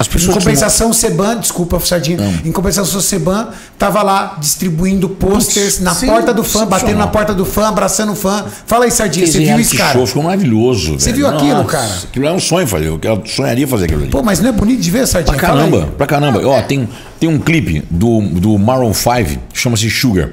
em 0.00 0.32
compensação, 0.32 0.90
o 0.90 0.94
Seban, 0.94 1.38
desculpa, 1.38 1.80
Sardinha. 1.80 2.18
Em 2.44 2.52
compensação, 2.52 2.98
o 2.98 3.02
Seban 3.02 3.48
tava 3.78 4.02
lá 4.02 4.36
distribuindo 4.38 5.08
posters 5.08 5.80
na 5.80 5.94
sim, 5.94 6.06
porta 6.06 6.34
do 6.34 6.44
fã, 6.44 6.66
batendo 6.66 6.98
na 6.98 7.06
porta 7.06 7.34
do 7.34 7.44
fã, 7.44 7.68
abraçando 7.68 8.12
o 8.12 8.16
fã. 8.16 8.44
Fala 8.66 8.84
aí, 8.84 8.90
Sardinha, 8.90 9.26
você 9.26 9.38
viu 9.38 9.58
isso, 9.58 9.76
cara? 9.76 9.92
show 9.92 10.06
ficou 10.06 10.22
maravilhoso. 10.22 10.94
Você 10.94 11.12
viu 11.12 11.26
aquilo, 11.26 11.64
cara? 11.64 11.94
Aquilo 12.04 12.26
é 12.26 12.32
um 12.32 12.40
sonho 12.40 12.66
fazer. 12.66 12.88
Eu 12.88 13.22
sonharia 13.24 13.66
fazer 13.66 13.86
aquilo 13.86 14.02
ali. 14.02 14.10
Pô, 14.10 14.22
mas 14.22 14.40
não 14.40 14.50
é 14.50 14.52
bonito 14.52 14.80
de 14.80 14.90
ver, 14.90 15.06
Sardinha? 15.06 15.36
Pra 15.36 15.48
caramba, 15.48 15.88
pra 15.96 16.06
caramba. 16.06 16.46
Ó, 16.46 16.60
tem, 16.62 16.88
tem 17.18 17.28
um 17.28 17.38
clipe 17.38 17.82
do, 17.90 18.20
do 18.20 18.58
Maroon 18.58 18.92
5, 18.92 19.40
chama-se 19.54 19.88
Sugar, 19.90 20.30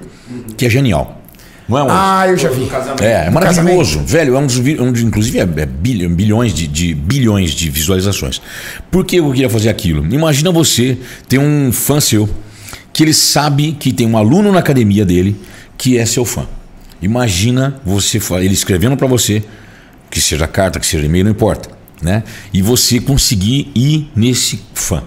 que 0.58 0.66
é 0.66 0.70
genial. 0.70 1.23
Não 1.68 1.78
é 1.78 1.84
um? 1.84 1.88
Ah, 1.90 2.26
eu 2.28 2.38
já 2.38 2.50
vi. 2.50 2.68
É, 3.02 3.28
é 3.28 3.30
maravilhoso. 3.30 4.00
Velho, 4.06 4.36
é 4.36 4.40
um 4.40 4.46
dos, 4.46 4.58
um 4.58 4.90
inclusive 4.90 5.40
é, 5.40 5.42
é 5.44 5.66
bilhão- 5.66 6.14
bilhões 6.14 6.54
de, 6.54 6.68
de- 6.68 6.94
bilhões 6.94 7.52
de 7.52 7.70
visualizações. 7.70 8.42
Por 8.92 9.06
que 9.06 9.16
eu 9.18 9.32
queria 9.32 9.50
fazer 9.50 9.70
aquilo? 9.70 10.06
Imagina 10.14 10.52
você 10.52 10.98
ter 11.30 11.38
um 11.40 11.72
fã 11.72 12.00
seu 12.02 12.30
que 12.92 13.04
ele 13.04 13.14
sabe 13.14 13.72
que 13.74 13.92
tem 13.94 14.06
um 14.06 14.18
aluno 14.18 14.52
na 14.52 14.60
academia 14.60 15.06
dele 15.06 15.36
que 15.78 15.98
é 15.98 16.06
seu 16.06 16.26
fã. 16.26 16.46
Imagina 17.02 17.82
você 17.86 18.20
ele 18.42 18.54
escrevendo 18.54 18.96
pra 18.96 19.08
você, 19.08 19.44
que 20.10 20.22
seja 20.22 20.48
carta, 20.48 20.80
que 20.80 20.86
seja 20.86 21.06
e-mail, 21.06 21.26
não 21.26 21.32
importa, 21.32 21.70
né? 22.02 22.24
E 22.54 22.62
você 22.62 23.00
conseguir 23.00 23.72
ir 23.76 24.10
nesse 24.16 24.62
fã. 24.74 25.04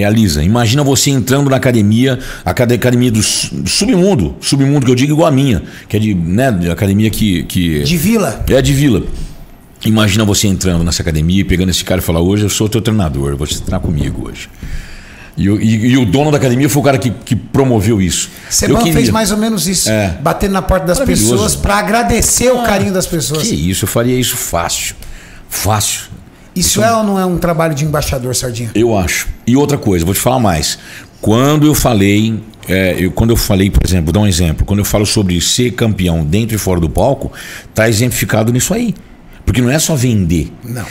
Realiza. 0.00 0.42
Imagina 0.44 0.84
você 0.84 1.10
entrando 1.10 1.48
na 1.48 1.56
academia, 1.56 2.18
a 2.44 2.50
acad- 2.50 2.70
academia 2.72 3.10
do, 3.10 3.22
su- 3.22 3.54
do 3.54 3.68
submundo, 3.70 4.36
submundo 4.42 4.84
que 4.84 4.92
eu 4.92 4.94
digo 4.94 5.14
igual 5.14 5.26
a 5.26 5.30
minha, 5.30 5.62
que 5.88 5.96
é 5.96 5.98
de, 6.00 6.14
né, 6.14 6.52
de 6.52 6.70
academia 6.70 7.08
que, 7.08 7.44
que 7.44 7.82
De 7.82 7.96
vila. 7.96 8.44
é 8.48 8.60
de 8.60 8.74
vila. 8.74 9.02
Imagina 9.86 10.22
você 10.24 10.48
entrando 10.48 10.84
nessa 10.84 11.00
academia 11.00 11.40
e 11.40 11.44
pegando 11.44 11.70
esse 11.70 11.82
cara 11.82 12.00
e 12.00 12.04
falar: 12.04 12.20
Hoje 12.20 12.44
eu 12.44 12.50
sou 12.50 12.68
teu 12.68 12.82
treinador, 12.82 13.36
você 13.36 13.54
treinar 13.58 13.80
comigo 13.80 14.28
hoje. 14.28 14.50
E, 15.34 15.48
o- 15.48 15.60
e- 15.60 15.86
e 15.92 15.96
o 15.96 16.04
dono 16.04 16.30
da 16.30 16.36
academia 16.36 16.68
foi 16.68 16.80
o 16.80 16.84
cara 16.84 16.98
que, 16.98 17.08
que 17.10 17.34
promoveu 17.34 18.00
isso. 18.00 18.28
Seban 18.50 18.78
queria- 18.78 18.92
fez 18.92 19.08
mais 19.10 19.30
ou 19.32 19.38
menos 19.38 19.66
isso. 19.66 19.88
É. 19.90 20.18
Batendo 20.22 20.52
na 20.52 20.62
porta 20.62 20.86
das 20.86 20.98
pessoas 21.00 21.56
pra 21.56 21.76
agradecer 21.76 22.50
o 22.50 22.62
carinho 22.64 22.92
das 22.92 23.06
pessoas. 23.06 23.42
Que 23.48 23.54
isso, 23.54 23.84
eu 23.84 23.88
faria 23.88 24.18
isso 24.18 24.36
fácil. 24.36 24.94
Fácil. 25.48 26.02
Isso 26.56 26.82
é 26.82 26.92
ou 26.96 27.04
não 27.04 27.18
é 27.18 27.24
um 27.26 27.36
trabalho 27.38 27.74
de 27.74 27.84
embaixador, 27.84 28.34
Sardinha? 28.34 28.70
Eu 28.74 28.96
acho. 28.96 29.28
E 29.46 29.54
outra 29.56 29.76
coisa, 29.78 30.04
vou 30.04 30.14
te 30.14 30.20
falar 30.20 30.40
mais. 30.40 30.78
Quando 31.20 31.66
eu 31.66 31.74
falei, 31.74 32.40
é, 32.68 32.96
eu- 32.98 33.10
quando 33.10 33.30
eu 33.30 33.36
falei, 33.36 33.70
por 33.70 33.84
exemplo, 33.86 34.06
vou 34.06 34.12
dar 34.12 34.20
um 34.20 34.26
exemplo, 34.26 34.64
quando 34.64 34.78
eu 34.80 34.84
falo 34.84 35.04
sobre 35.04 35.40
ser 35.40 35.72
campeão 35.72 36.24
dentro 36.24 36.54
e 36.54 36.58
fora 36.58 36.80
do 36.80 36.88
palco, 36.88 37.30
tá 37.74 37.88
exemplificado 37.88 38.52
nisso 38.52 38.72
aí. 38.74 38.94
Porque 39.44 39.60
não 39.62 39.70
é 39.70 39.78
só 39.78 39.94
vender. 39.94 40.52
Não. 40.64 40.84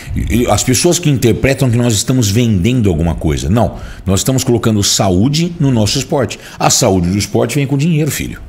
As 0.49 0.63
pessoas 0.63 0.97
que 0.97 1.09
interpretam 1.09 1.69
que 1.69 1.75
nós 1.77 1.93
estamos 1.93 2.29
vendendo 2.31 2.87
alguma 2.89 3.13
coisa. 3.13 3.49
Não. 3.49 3.75
Nós 4.05 4.21
estamos 4.21 4.45
colocando 4.45 4.81
saúde 4.81 5.53
no 5.59 5.71
nosso 5.71 5.97
esporte. 5.97 6.39
A 6.57 6.69
saúde 6.69 7.09
do 7.09 7.17
esporte 7.17 7.55
vem 7.55 7.67
com 7.67 7.77
dinheiro, 7.77 8.09
filho. 8.09 8.39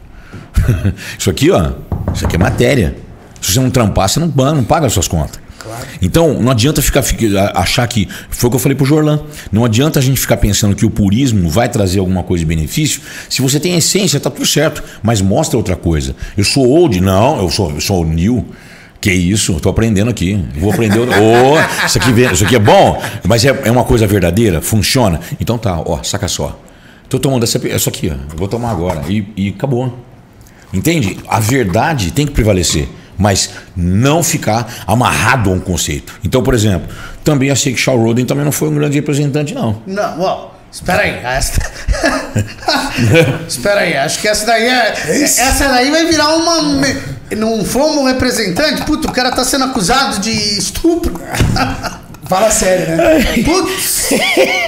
isso 1.18 1.28
aqui, 1.28 1.51
ó. 1.51 1.72
Isso 2.14 2.24
aqui 2.24 2.36
é 2.36 2.38
matéria. 2.38 2.97
Se 3.40 3.52
você 3.52 3.60
não 3.60 3.68
trampar, 3.70 4.09
você 4.09 4.20
não, 4.20 4.28
não 4.28 4.62
paga 4.64 4.86
as 4.86 4.93
suas 4.93 5.09
contas. 5.09 5.40
Então, 6.01 6.34
não 6.40 6.51
adianta 6.51 6.80
ficar 6.82 7.02
achar 7.55 7.86
que. 7.86 8.09
Foi 8.30 8.48
o 8.48 8.51
que 8.51 8.56
eu 8.56 8.60
falei 8.60 8.76
pro 8.76 8.84
Jorlan. 8.84 9.20
Não 9.51 9.64
adianta 9.64 9.98
a 9.98 10.02
gente 10.02 10.20
ficar 10.20 10.36
pensando 10.36 10.74
que 10.74 10.86
o 10.86 10.90
purismo 10.90 11.48
vai 11.48 11.68
trazer 11.68 11.98
alguma 11.98 12.22
coisa 12.22 12.44
de 12.44 12.47
benefício. 12.47 13.01
Se 13.28 13.43
você 13.43 13.59
tem 13.59 13.74
a 13.74 13.78
essência, 13.78 14.20
tá 14.20 14.30
tudo 14.30 14.47
certo. 14.47 14.82
Mas 15.02 15.20
mostra 15.20 15.56
outra 15.56 15.76
coisa. 15.76 16.14
Eu 16.36 16.44
sou 16.44 16.68
old, 16.68 17.01
não, 17.01 17.38
eu 17.40 17.51
sou, 17.51 17.70
eu 17.70 17.80
sou 17.80 18.05
new. 18.05 18.47
Que 19.01 19.12
isso, 19.12 19.55
tô 19.60 19.68
aprendendo 19.68 20.10
aqui. 20.10 20.43
Vou 20.59 20.72
aprender. 20.72 20.98
Ô, 20.98 21.86
isso, 21.86 21.98
aqui, 21.98 22.10
isso 22.32 22.44
aqui 22.44 22.56
é 22.56 22.59
bom, 22.59 23.01
mas 23.24 23.44
é, 23.44 23.56
é 23.64 23.70
uma 23.70 23.84
coisa 23.84 24.06
verdadeira, 24.06 24.60
funciona. 24.60 25.20
Então 25.38 25.59
tá, 25.59 25.78
ó, 25.78 26.02
saca 26.02 26.26
só. 26.26 26.59
Tô 27.09 27.18
tomando 27.18 27.44
essa, 27.44 27.60
essa 27.68 27.88
aqui, 27.88 28.10
ó. 28.12 28.36
Vou 28.36 28.48
tomar 28.48 28.70
agora. 28.70 29.02
E, 29.09 29.24
e 29.36 29.48
acabou. 29.51 29.97
Entende? 30.72 31.18
A 31.28 31.38
verdade 31.38 32.10
tem 32.10 32.26
que 32.26 32.32
prevalecer, 32.32 32.88
mas 33.18 33.51
não 33.76 34.22
ficar 34.22 34.84
amarrado 34.86 35.51
a 35.51 35.52
um 35.52 35.60
conceito. 35.60 36.12
Então, 36.24 36.43
por 36.43 36.55
exemplo, 36.55 36.88
também 37.24 37.51
achei 37.51 37.72
que 37.72 37.80
Shaw 37.80 37.97
Roden 37.97 38.24
também 38.24 38.44
não 38.44 38.52
foi 38.52 38.68
um 38.68 38.74
grande 38.74 38.97
representante, 38.97 39.55
não. 39.55 39.82
Não, 39.86 40.20
ó, 40.20 40.51
espera 40.70 41.02
aí. 41.02 41.20
Essa... 41.24 41.60
espera 43.48 43.80
aí, 43.80 43.97
acho 43.97 44.20
que 44.20 44.28
essa 44.28 44.47
daí 44.47 44.64
é. 44.64 44.94
Essa 45.22 45.68
daí 45.68 45.90
vai 45.90 46.06
virar 46.06 46.34
uma. 46.36 46.86
Não 47.36 47.64
fomos 47.64 48.06
representante? 48.06 48.82
Puta, 48.84 49.09
o 49.09 49.12
cara 49.12 49.32
tá 49.32 49.44
sendo 49.44 49.64
acusado 49.64 50.20
de 50.20 50.30
estupro. 50.30 51.20
Fala 52.28 52.51
sério, 52.51 52.97
né? 52.97 53.20
Putz, 53.44 54.11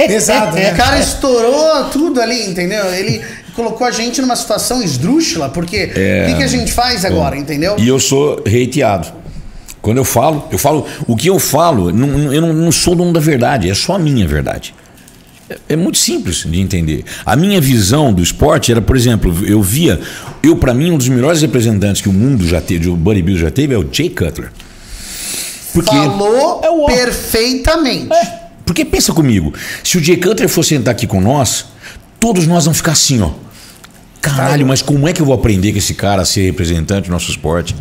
Pesado, 0.07 0.57
né? 0.57 0.73
o 0.73 0.77
cara 0.77 0.99
estourou 0.99 1.85
tudo 1.93 2.21
ali, 2.21 2.47
entendeu? 2.47 2.85
Ele 2.95 3.21
colocou 3.55 3.87
a 3.87 3.91
gente 3.91 4.21
numa 4.21 4.37
situação 4.37 4.83
esdrúxula, 4.83 5.49
porque 5.49 5.85
o 5.87 6.27
que, 6.31 6.35
que 6.37 6.43
a 6.45 6.47
gente 6.47 6.73
faz 6.73 7.05
agora, 7.05 7.37
entendeu? 7.37 7.77
E 7.79 7.89
eu 7.89 7.99
sou 7.99 8.43
reiteado. 8.47 9.09
Quando 9.83 9.97
eu 9.99 10.05
falo, 10.05 10.47
eu 10.51 10.59
falo, 10.59 10.87
o 11.07 11.17
que 11.17 11.29
eu 11.29 11.39
falo, 11.39 11.93
não- 11.93 12.07
não- 12.09 12.33
eu 12.33 12.41
não, 12.41 12.53
não 12.53 12.73
sou 12.73 12.95
dono 12.95 13.13
da 13.13 13.21
verdade, 13.21 13.71
é 13.71 13.75
só 13.75 13.95
a 13.95 13.99
minha 13.99 14.27
verdade. 14.27 14.75
É, 15.49 15.57
é 15.71 15.77
muito 15.77 15.99
simples 15.99 16.45
de 16.45 16.61
entender. 16.61 17.05
A 17.25 17.35
minha 17.37 17.61
visão 17.61 18.13
do 18.13 18.23
esporte 18.23 18.71
era, 18.71 18.83
por 18.83 18.97
exemplo, 18.97 19.35
eu 19.47 19.63
via, 19.63 19.99
eu 20.43 20.57
para 20.57 20.75
mim 20.75 20.91
um 20.91 20.99
dos 20.99 21.09
melhores 21.09 21.41
representantes 21.43 22.03
que 22.03 22.09
o 22.09 22.13
mundo 22.13 22.47
já 22.47 22.61
teve, 22.61 22.89
o 22.89 22.97
bodybuilder 22.97 23.45
já 23.45 23.51
teve 23.51 23.75
é 23.75 23.79
o 23.79 23.87
Jay 23.91 24.11
Cutler. 24.11 24.51
Porque 25.83 25.97
Falou 25.97 26.61
É 26.63 26.71
o 26.71 26.87
perfeitamente. 26.87 28.09
Porque 28.65 28.85
pensa 28.85 29.13
comigo, 29.13 29.55
se 29.83 29.97
o 29.97 30.05
Jay 30.05 30.17
Cutler 30.17 30.49
for 30.49 30.63
sentar 30.63 30.93
aqui 30.93 31.07
com 31.07 31.21
nós, 31.21 31.67
todos 32.21 32.47
nós 32.47 32.65
vamos 32.65 32.79
ficar 32.79 32.93
assim, 32.93 33.23
ó. 33.23 33.31
Caralho, 34.21 34.67
mas 34.67 34.83
como 34.83 35.09
é 35.09 35.13
que 35.13 35.23
eu 35.23 35.27
vou 35.27 35.35
aprender 35.35 35.73
com 35.73 35.79
esse 35.79 35.95
cara 35.95 36.23
a 36.23 36.25
ser 36.25 36.43
representante 36.43 37.09
do 37.09 37.13
nosso 37.13 37.31
esporte? 37.31 37.75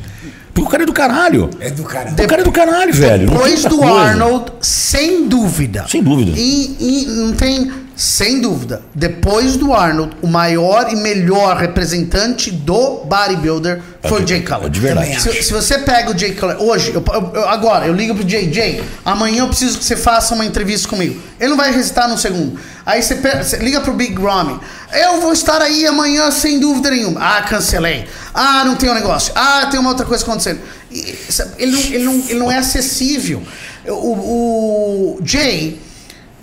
Porque 0.53 0.67
o 0.67 0.71
cara 0.71 0.83
é 0.83 0.85
do 0.85 0.93
caralho. 0.93 1.49
É 1.59 1.69
do 1.69 1.83
cara. 1.83 2.11
O 2.11 2.27
cara 2.27 2.41
é 2.41 2.45
do 2.45 2.51
caralho, 2.51 2.93
velho. 2.93 3.29
Depois 3.29 3.63
do 3.63 3.77
coisa. 3.77 3.93
Arnold, 3.93 4.51
sem 4.61 5.27
dúvida. 5.27 5.85
Sem 5.87 6.01
dúvida. 6.01 6.31
E, 6.35 6.75
e 6.79 7.05
não 7.05 7.33
tem. 7.33 7.71
Sem 7.99 8.39
dúvida. 8.41 8.83
Depois 8.93 9.57
do 9.57 9.73
Arnold, 9.73 10.15
o 10.21 10.27
maior 10.27 10.87
e 10.93 10.95
melhor 10.95 11.57
representante 11.57 12.51
do 12.51 12.97
bodybuilder 13.05 13.81
foi 14.07 14.23
o 14.23 14.27
Jay 14.27 14.41
Cutler. 14.41 14.69
de 14.69 14.79
verdade. 14.79 15.19
Se, 15.19 15.41
se 15.43 15.51
você 15.51 15.79
pega 15.79 16.11
o 16.11 16.17
Jay 16.17 16.33
Cutler 16.33 16.61
hoje, 16.61 16.93
eu- 16.93 17.03
eu- 17.33 17.49
agora, 17.49 17.87
eu 17.87 17.93
ligo 17.95 18.13
pro 18.13 18.29
Jay, 18.29 18.53
Jay, 18.53 18.83
amanhã 19.03 19.39
eu 19.39 19.47
preciso 19.47 19.79
que 19.79 19.83
você 19.83 19.97
faça 19.97 20.35
uma 20.35 20.45
entrevista 20.45 20.87
comigo. 20.87 21.19
Ele 21.39 21.49
não 21.49 21.57
vai 21.57 21.71
hesitar 21.75 22.07
num 22.07 22.17
segundo. 22.17 22.59
Aí 22.85 23.01
você, 23.01 23.15
pe- 23.15 23.43
você 23.43 23.57
liga 23.57 23.81
pro 23.81 23.93
Big 23.93 24.13
Ramy. 24.21 24.59
Eu 24.93 25.19
vou 25.19 25.33
estar 25.33 25.59
aí 25.59 25.85
amanhã 25.87 26.29
sem 26.29 26.59
dúvida 26.59 26.91
nenhuma. 26.91 27.19
Ah, 27.19 27.41
cancelei. 27.41 28.05
Ah, 28.31 28.63
não 28.63 28.75
tem 28.75 28.91
um 28.91 28.93
negócio. 28.93 29.33
Ah, 29.35 29.67
tem 29.71 29.79
uma 29.79 29.89
outra 29.89 30.05
coisa 30.05 30.23
acontecendo. 30.23 30.59
E, 30.91 31.17
sabe, 31.29 31.51
ele, 31.57 31.71
não, 31.71 31.79
ele, 31.81 32.03
não, 32.03 32.13
ele 32.29 32.39
não 32.39 32.51
é 32.51 32.57
acessível. 32.59 33.41
O, 33.87 35.17
o 35.17 35.19
Jay, 35.23 35.79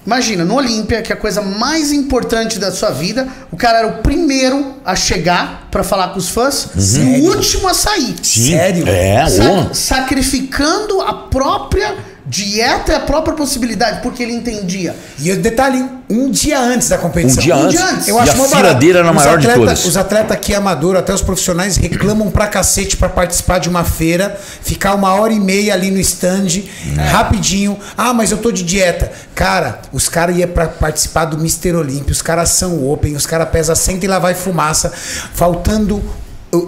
imagina, 0.06 0.44
no 0.44 0.54
Olímpia, 0.56 1.00
que 1.02 1.12
é 1.12 1.16
a 1.16 1.18
coisa 1.18 1.40
mais 1.42 1.92
importante 1.92 2.58
da 2.58 2.70
sua 2.72 2.90
vida, 2.90 3.26
o 3.50 3.56
cara 3.56 3.78
era 3.78 3.86
o 3.88 4.02
primeiro 4.02 4.74
a 4.84 4.94
chegar 4.94 5.68
pra 5.70 5.82
falar 5.82 6.08
com 6.08 6.18
os 6.18 6.28
fãs 6.28 6.68
e 6.74 6.98
o 7.22 7.24
último 7.34 7.68
a 7.68 7.74
sair. 7.74 8.14
Sim. 8.22 8.52
Sério? 8.52 8.88
É, 8.88 9.26
Sa- 9.28 9.74
sacrificando 9.74 11.00
a 11.00 11.12
própria 11.14 11.94
dieta 12.26 12.92
e 12.92 12.94
a 12.94 13.00
própria 13.00 13.34
possibilidade, 13.34 14.00
porque 14.02 14.22
ele 14.22 14.32
entendia. 14.32 14.96
E 15.18 15.30
o 15.30 15.36
detalhe, 15.36 15.84
um 16.08 16.30
dia 16.30 16.58
antes 16.58 16.88
da 16.88 16.96
competição. 16.96 17.38
Um 17.38 17.42
dia 17.44 17.56
Um 17.56 17.62
antes. 17.64 17.78
dia 17.78 17.86
antes. 17.90 18.08
Eu 18.08 18.16
e 18.16 18.20
acho 18.20 18.54
a 18.56 18.72
dele 18.72 18.98
era 18.98 19.06
a 19.06 19.10
Os 19.10 19.16
maior 19.16 19.38
de 19.38 19.46
atleta- 19.46 19.58
todas. 19.60 19.84
Os 19.84 19.96
atletas 19.96 20.32
aqui 20.32 20.54
amador, 20.54 20.96
até 20.96 21.12
os 21.12 21.20
profissionais, 21.22 21.76
reclamam 21.76 22.30
pra 22.30 22.46
cacete 22.46 22.96
pra 22.96 23.08
participar 23.08 23.58
de 23.58 23.68
uma 23.68 23.84
feira, 23.84 24.38
ficar 24.62 24.94
uma 24.94 25.12
hora 25.14 25.32
e 25.32 25.40
meia 25.40 25.74
ali 25.74 25.90
no 25.90 25.98
stand, 26.00 26.62
rapidinho. 27.10 27.78
Ah, 27.96 28.12
mas 28.14 28.30
eu 28.30 28.38
tô 28.38 28.50
de 28.50 28.62
dieta. 28.62 29.12
Cara, 29.34 29.80
os 29.92 30.08
caras 30.08 30.36
iam 30.36 30.48
pra 30.48 30.66
participar 30.66 31.26
do 31.26 31.36
Mister 31.38 31.74
Olímpio, 31.76 32.12
os 32.12 32.22
caras 32.22 32.50
são 32.50 32.88
open, 32.90 33.14
os 33.16 33.26
caras 33.26 33.48
pesam 33.50 33.74
100 33.74 33.98
e 34.02 34.06
lá 34.06 34.18
vai 34.18 34.34
fumaça, 34.34 34.90
faltando. 35.34 36.02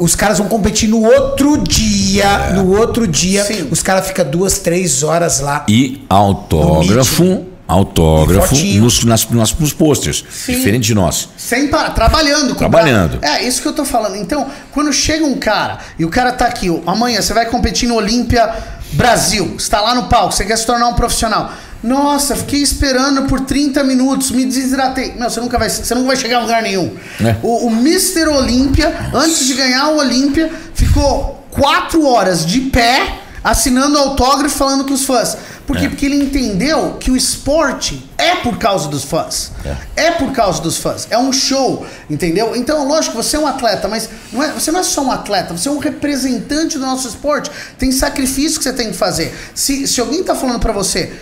Os 0.01 0.15
caras 0.15 0.39
vão 0.39 0.49
competir 0.49 0.89
no 0.89 1.03
outro 1.03 1.57
dia. 1.59 2.53
No 2.55 2.77
outro 2.77 3.07
dia, 3.07 3.45
Sim. 3.45 3.69
os 3.71 3.83
caras 3.83 4.07
ficam 4.07 4.25
duas, 4.29 4.59
três 4.59 5.03
horas 5.03 5.41
lá. 5.41 5.65
E 5.69 6.05
autógrafo, 6.09 7.45
autógrafo 7.67 8.55
nos, 8.55 9.05
nas, 9.05 9.29
nas, 9.31 9.55
nos 9.55 9.73
posters. 9.73 10.25
Diferente 10.47 10.87
de 10.87 10.95
nós. 10.95 11.29
Sem 11.37 11.69
parar, 11.69 11.91
trabalhando. 11.91 12.55
Trabalhando. 12.55 13.19
É, 13.23 13.43
isso 13.43 13.63
que 13.63 13.69
eu 13.69 13.73
tô 13.73 13.85
falando. 13.85 14.17
Então, 14.17 14.47
quando 14.73 14.93
chega 14.93 15.25
um 15.25 15.39
cara 15.39 15.79
e 15.99 16.05
o 16.05 16.09
cara 16.09 16.33
tá 16.33 16.47
aqui, 16.47 16.69
amanhã 16.87 17.21
você 17.21 17.33
vai 17.33 17.47
competir 17.47 17.89
no 17.89 17.97
Olímpia 17.97 18.55
Brasil, 18.93 19.55
está 19.59 19.81
lá 19.81 19.95
no 19.95 20.05
palco, 20.05 20.33
você 20.33 20.45
quer 20.45 20.57
se 20.57 20.67
tornar 20.67 20.89
um 20.89 20.95
profissional. 20.95 21.53
Nossa, 21.83 22.35
fiquei 22.35 22.61
esperando 22.61 23.29
por 23.29 23.41
30 23.41 23.85
minutos, 23.85 24.31
me 24.31 24.45
desidratei. 24.45 25.15
Não, 25.17 25.29
você 25.29 25.41
nunca 25.41 25.59
vai, 25.59 25.69
você 25.69 25.95
não 25.95 26.07
vai 26.07 26.17
chegar 26.17 26.39
a 26.39 26.41
lugar 26.41 26.63
nenhum. 26.63 26.97
É. 27.21 27.37
O, 27.43 27.67
o 27.67 27.71
Mr. 27.71 28.27
Olímpia, 28.29 29.11
antes 29.15 29.47
de 29.47 29.55
ganhar 29.55 29.89
o 29.89 29.99
Olímpia, 29.99 30.53
ficou 30.75 31.45
quatro 31.51 32.05
horas 32.07 32.45
de 32.45 32.61
pé, 32.61 33.21
assinando 33.43 33.97
autógrafo, 33.99 34.57
falando 34.57 34.85
com 34.85 34.95
os 34.95 35.05
fãs. 35.05 35.37
Por 35.67 35.77
quê? 35.77 35.87
É. 35.87 35.89
Porque 35.89 36.07
ele 36.07 36.17
entendeu 36.17 36.97
que 37.01 37.11
o 37.11 37.17
esporte 37.17 38.09
é 38.17 38.37
por 38.37 38.57
causa 38.57 38.89
dos 38.89 39.05
fãs. 39.05 39.51
É. 39.97 40.07
é 40.07 40.11
por 40.13 40.33
causa 40.33 40.63
dos 40.63 40.79
fãs. 40.79 41.09
É 41.11 41.19
um 41.19 41.33
show, 41.33 41.85
entendeu? 42.09 42.55
Então, 42.55 42.87
lógico, 42.87 43.17
você 43.17 43.37
é 43.37 43.41
um 43.41 43.47
atleta, 43.47 43.89
mas 43.89 44.09
não 44.33 44.43
é, 44.43 44.53
você 44.53 44.71
não 44.71 44.81
é 44.81 44.83
só 44.83 45.03
um 45.03 45.11
atleta, 45.11 45.57
você 45.57 45.69
é 45.69 45.73
um 45.73 45.79
representante 45.79 46.79
do 46.79 46.87
nosso 46.87 47.09
esporte. 47.09 47.51
Tem 47.79 47.91
sacrifício 47.91 48.59
que 48.59 48.65
você 48.65 48.73
tem 48.73 48.91
que 48.91 48.97
fazer. 48.97 49.35
Se, 49.55 49.87
se 49.89 50.01
alguém 50.01 50.23
tá 50.23 50.35
falando 50.35 50.61
para 50.61 50.73
você, 50.73 51.13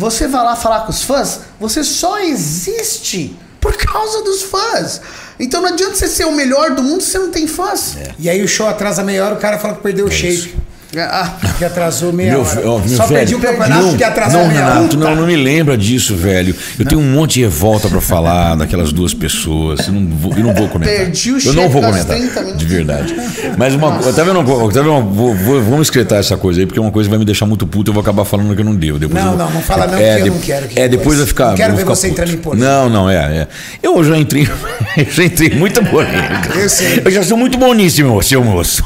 você 0.00 0.26
vai 0.26 0.42
lá 0.42 0.56
falar 0.56 0.80
com 0.80 0.90
os 0.90 1.02
fãs, 1.02 1.40
você 1.60 1.84
só 1.84 2.18
existe 2.20 3.36
por 3.60 3.76
causa 3.76 4.24
dos 4.24 4.44
fãs. 4.44 4.98
Então 5.38 5.60
não 5.60 5.68
adianta 5.68 5.94
você 5.94 6.08
ser 6.08 6.24
o 6.24 6.32
melhor 6.32 6.70
do 6.70 6.82
mundo 6.82 7.02
se 7.02 7.10
você 7.10 7.18
não 7.18 7.30
tem 7.30 7.46
fãs. 7.46 7.98
É. 7.98 8.14
E 8.18 8.30
aí 8.30 8.42
o 8.42 8.48
show 8.48 8.66
atrasa 8.66 9.04
meia 9.04 9.22
hora, 9.26 9.34
o 9.34 9.38
cara 9.38 9.58
fala 9.58 9.74
que 9.74 9.82
perdeu 9.82 10.06
é 10.06 10.08
o 10.08 10.10
shape. 10.10 10.34
Isso. 10.34 10.56
Ah, 10.96 11.36
que 11.56 11.64
atrasou 11.64 12.12
meia 12.12 12.32
meu, 12.32 12.42
hora. 12.42 12.68
Ó, 12.68 12.78
meu 12.80 12.88
Só 12.88 13.06
velho, 13.06 13.18
perdi 13.20 13.34
o 13.36 13.38
campeonato 13.38 13.82
não, 13.82 13.96
que 13.96 14.02
atrasou 14.02 14.40
não, 14.40 14.48
meia 14.48 14.66
hora. 14.66 14.74
Renato, 14.74 14.96
não, 14.98 15.14
não 15.14 15.26
me 15.26 15.36
lembra 15.36 15.78
disso, 15.78 16.16
velho. 16.16 16.54
Eu 16.76 16.84
não. 16.84 16.86
tenho 16.86 17.00
um 17.00 17.12
monte 17.12 17.34
de 17.34 17.42
revolta 17.42 17.88
pra 17.88 18.00
falar 18.00 18.56
daquelas 18.58 18.92
duas 18.92 19.14
pessoas. 19.14 19.86
Eu 19.86 19.92
não 19.92 20.06
vou, 20.08 20.32
eu 20.36 20.42
não 20.42 20.52
vou 20.52 20.68
comentar. 20.68 20.96
Perdi 20.96 21.30
o 21.30 21.38
Eu 21.38 21.52
não 21.52 21.68
vou 21.68 21.80
comentar. 21.80 22.18
De 22.56 22.64
verdade. 22.64 23.14
Mas 23.56 23.74
uma 23.74 23.92
coisa. 23.98 24.12
Tá 24.12 24.24
vendo? 24.24 24.42
Tá 24.72 24.82
vendo 24.82 25.02
vou, 25.10 25.34
vou, 25.34 25.62
vamos 25.62 25.86
escretar 25.86 26.18
essa 26.18 26.36
coisa 26.36 26.60
aí, 26.60 26.66
porque 26.66 26.80
é 26.80 26.82
uma 26.82 26.90
coisa 26.90 27.08
que 27.08 27.10
vai 27.10 27.18
me 27.20 27.24
deixar 27.24 27.46
muito 27.46 27.68
puto. 27.68 27.90
Eu 27.90 27.94
vou 27.94 28.00
acabar 28.00 28.24
falando 28.24 28.52
que 28.54 28.60
eu 28.60 28.64
não 28.64 28.74
devo. 28.74 28.98
Depois 28.98 29.22
não, 29.22 29.36
vou, 29.36 29.38
não, 29.38 29.50
não 29.50 29.62
fala 29.62 29.86
não, 29.86 29.96
é, 29.96 30.16
porque 30.16 30.28
eu 30.28 30.34
não 30.34 30.40
quero. 30.40 30.68
Que 30.68 30.80
é, 30.80 30.88
depois 30.88 31.18
vai 31.18 31.26
ficar. 31.26 31.48
Não 31.50 31.56
quero 31.56 31.72
ver 31.74 31.80
ficar 31.80 31.94
você 31.94 32.08
entrando 32.08 32.32
em 32.32 32.36
polêmica. 32.38 32.68
Não, 32.68 32.88
não, 32.88 33.08
é, 33.08 33.14
é. 33.16 33.48
Eu 33.80 34.02
já 34.02 34.18
entrei. 34.18 34.42
eu 34.96 35.04
já 35.04 35.22
entrei 35.22 35.50
muita 35.50 35.84
polêmica. 35.84 36.50
Eu 36.56 36.68
sei. 36.68 37.02
Eu 37.04 37.10
já 37.12 37.22
sou 37.22 37.36
muito 37.36 37.56
boníssimo, 37.56 38.20
seu 38.24 38.42
moço. 38.42 38.82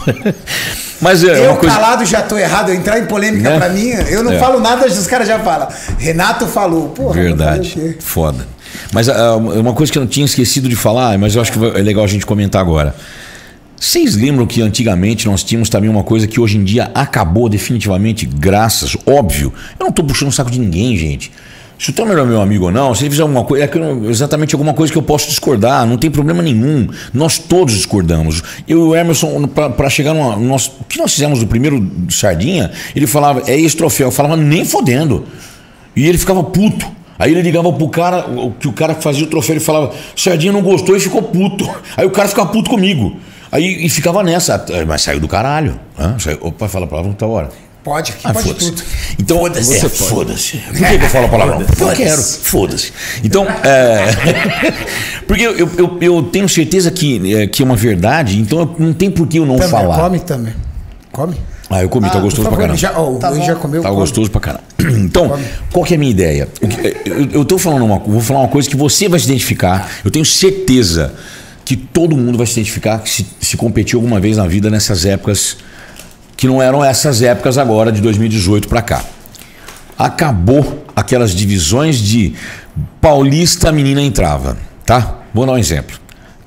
Mas 1.04 1.22
é 1.22 1.46
eu 1.46 1.54
coisa... 1.56 1.74
calado 1.74 2.04
já 2.06 2.22
tô 2.22 2.38
errado, 2.38 2.70
eu 2.70 2.74
entrar 2.74 2.98
em 2.98 3.04
polêmica 3.04 3.50
Né? 3.50 3.58
pra 3.58 3.68
mim, 3.68 3.90
eu 4.08 4.24
não 4.24 4.32
É. 4.32 4.38
falo 4.38 4.58
nada, 4.58 4.86
os 4.86 5.06
caras 5.06 5.28
já 5.28 5.38
falam. 5.38 5.68
Renato 5.98 6.46
falou, 6.46 6.88
porra. 6.88 7.12
Verdade. 7.12 7.96
Foda. 8.00 8.46
Mas 8.90 9.08
ah, 9.10 9.36
uma 9.36 9.74
coisa 9.74 9.92
que 9.92 9.98
eu 9.98 10.00
não 10.02 10.08
tinha 10.08 10.24
esquecido 10.24 10.66
de 10.68 10.74
falar, 10.74 11.16
mas 11.18 11.36
eu 11.36 11.42
acho 11.42 11.52
que 11.52 11.58
é 11.62 11.82
legal 11.82 12.02
a 12.04 12.08
gente 12.08 12.24
comentar 12.24 12.60
agora. 12.60 12.94
Vocês 13.78 14.16
lembram 14.16 14.46
que 14.46 14.62
antigamente 14.62 15.26
nós 15.26 15.44
tínhamos 15.44 15.68
também 15.68 15.90
uma 15.90 16.02
coisa 16.02 16.26
que 16.26 16.40
hoje 16.40 16.56
em 16.56 16.64
dia 16.64 16.90
acabou 16.94 17.50
definitivamente, 17.50 18.24
graças, 18.24 18.96
óbvio. 19.06 19.52
Eu 19.78 19.84
não 19.84 19.92
tô 19.92 20.02
puxando 20.02 20.28
o 20.28 20.32
saco 20.32 20.50
de 20.50 20.58
ninguém, 20.58 20.96
gente. 20.96 21.30
Se 21.78 21.90
o 21.90 21.92
Tamer 21.92 22.16
é 22.16 22.24
meu 22.24 22.40
amigo 22.40 22.66
ou 22.66 22.70
não, 22.70 22.94
se 22.94 23.02
ele 23.02 23.10
fizer 23.10 23.22
alguma 23.22 23.44
coisa, 23.44 23.64
é 23.64 24.10
exatamente 24.10 24.54
alguma 24.54 24.72
coisa 24.72 24.92
que 24.92 24.98
eu 24.98 25.02
posso 25.02 25.28
discordar, 25.28 25.86
não 25.86 25.96
tem 25.96 26.10
problema 26.10 26.42
nenhum. 26.42 26.88
Nós 27.12 27.38
todos 27.38 27.74
discordamos. 27.74 28.42
Eu 28.68 28.78
e 28.78 28.82
o 28.82 28.96
Emerson, 28.96 29.46
para 29.48 29.90
chegar 29.90 30.14
numa. 30.14 30.36
Nós, 30.36 30.68
o 30.80 30.84
que 30.84 30.98
nós 30.98 31.12
fizemos 31.12 31.40
do 31.40 31.46
primeiro 31.46 31.84
Sardinha, 32.10 32.70
ele 32.94 33.06
falava, 33.06 33.42
é 33.46 33.58
esse 33.58 33.76
troféu. 33.76 34.08
Eu 34.08 34.12
falava, 34.12 34.36
nem 34.36 34.64
fodendo. 34.64 35.24
E 35.96 36.06
ele 36.06 36.18
ficava 36.18 36.42
puto. 36.42 36.86
Aí 37.18 37.32
ele 37.32 37.42
ligava 37.42 37.72
pro 37.72 37.88
cara, 37.88 38.26
que 38.58 38.66
o 38.66 38.72
cara 38.72 38.94
fazia 38.94 39.24
o 39.24 39.28
troféu, 39.28 39.54
ele 39.54 39.64
falava, 39.64 39.92
Sardinha 40.16 40.52
não 40.52 40.62
gostou 40.62 40.96
e 40.96 41.00
ficou 41.00 41.22
puto. 41.22 41.68
Aí 41.96 42.06
o 42.06 42.10
cara 42.10 42.28
ficava 42.28 42.48
puto 42.50 42.70
comigo. 42.70 43.16
Aí 43.52 43.84
e 43.84 43.88
ficava 43.88 44.22
nessa, 44.22 44.64
mas 44.86 45.02
saiu 45.02 45.20
do 45.20 45.28
caralho. 45.28 45.78
Hã? 45.98 46.18
Saiu, 46.18 46.38
opa, 46.40 46.68
fala 46.68 46.86
a 46.86 46.88
palavra 46.88 47.08
não 47.08 47.16
tá 47.16 47.26
hora. 47.26 47.50
Pode, 47.84 48.12
aqui 48.12 48.20
Ah, 48.24 48.32
pode 48.32 48.48
foda-se. 48.48 48.70
tudo. 48.72 48.82
Então, 49.18 49.38
Foda-se. 49.38 49.74
é, 49.76 49.88
foda-se. 49.90 50.56
Por 50.56 50.74
que, 50.88 50.98
que 50.98 51.04
eu 51.04 51.08
falo 51.10 51.26
a 51.26 51.28
palavra? 51.28 51.64
Porque 51.66 51.82
eu 51.82 51.88
quero. 51.92 52.22
Foda-se. 52.22 52.92
Então, 53.22 53.46
é, 53.62 54.06
porque 55.28 55.42
eu, 55.46 55.54
eu, 55.76 55.98
eu- 56.00 56.22
tenho 56.22 56.48
certeza 56.48 56.90
que, 56.90 57.34
é, 57.36 57.46
que 57.46 57.62
é 57.62 57.64
uma 57.66 57.76
verdade, 57.76 58.38
então 58.40 58.74
não 58.78 58.92
tem 58.94 59.10
por 59.10 59.26
que 59.26 59.38
eu 59.38 59.44
não 59.46 59.56
Tamer, 59.56 59.70
falar. 59.70 59.98
come 59.98 60.18
também. 60.20 60.54
Come. 61.12 61.36
Ah, 61.70 61.82
eu 61.82 61.88
comi, 61.88 62.08
tá 62.10 62.18
Ah, 62.18 62.20
gostoso 62.20 62.48
por 62.48 62.56
pra 62.56 62.66
favor, 62.68 62.76
caramba. 62.78 62.78
Já, 62.78 62.98
ó, 62.98 63.18
Tá 63.18 63.30
bom. 63.30 63.44
já 63.44 63.54
comeu. 63.54 63.82
Tá 63.82 63.88
come. 63.88 64.00
gostoso 64.00 64.30
pra 64.30 64.40
caramba. 64.40 64.64
Então, 65.04 65.38
qual 65.72 65.84
que 65.84 65.94
é 65.94 65.96
a 65.96 65.98
minha 66.00 66.10
ideia? 66.10 66.48
Eu, 67.04 67.28
eu 67.40 67.44
tô 67.44 67.56
falando 67.58 67.84
uma, 67.84 67.98
vou 67.98 68.20
falar 68.20 68.40
uma 68.40 68.48
coisa 68.48 68.68
que 68.68 68.76
você 68.76 69.08
vai 69.08 69.18
se 69.20 69.26
identificar. 69.26 69.90
Eu 70.04 70.10
tenho 70.10 70.24
certeza 70.24 71.12
que 71.64 71.74
todo 71.76 72.16
mundo 72.16 72.36
vai 72.38 72.46
se 72.46 72.52
identificar 72.54 72.98
que 72.98 73.08
se, 73.10 73.26
se 73.40 73.56
competiu 73.56 73.98
alguma 73.98 74.20
vez 74.20 74.36
na 74.36 74.46
vida 74.46 74.70
nessas 74.70 75.04
épocas 75.06 75.56
que 76.44 76.48
não 76.48 76.60
eram 76.60 76.84
essas 76.84 77.22
épocas 77.22 77.56
agora 77.56 77.90
de 77.90 78.02
2018 78.02 78.68
pra 78.68 78.82
cá. 78.82 79.02
Acabou 79.98 80.84
aquelas 80.94 81.34
divisões 81.34 81.96
de 81.96 82.34
paulista 83.00 83.70
a 83.70 83.72
menina 83.72 84.02
entrava, 84.02 84.54
tá? 84.84 85.20
Vou 85.32 85.46
dar 85.46 85.52
um 85.52 85.58
exemplo. 85.58 85.96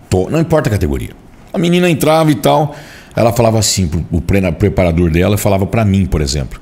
Tô- 0.07 0.29
não 0.29 0.39
importa 0.39 0.69
a 0.69 0.71
categoria. 0.71 1.09
A 1.51 1.57
menina 1.57 1.89
entrava 1.89 2.29
e 2.29 2.35
tal, 2.35 2.75
ela 3.15 3.33
falava 3.33 3.57
assim 3.57 3.87
pro 3.87 4.05
o 4.11 4.21
pre- 4.21 4.51
preparador 4.51 5.09
dela, 5.09 5.35
falava 5.35 5.65
pra 5.65 5.83
mim, 5.83 6.05
por 6.05 6.21
exemplo. 6.21 6.61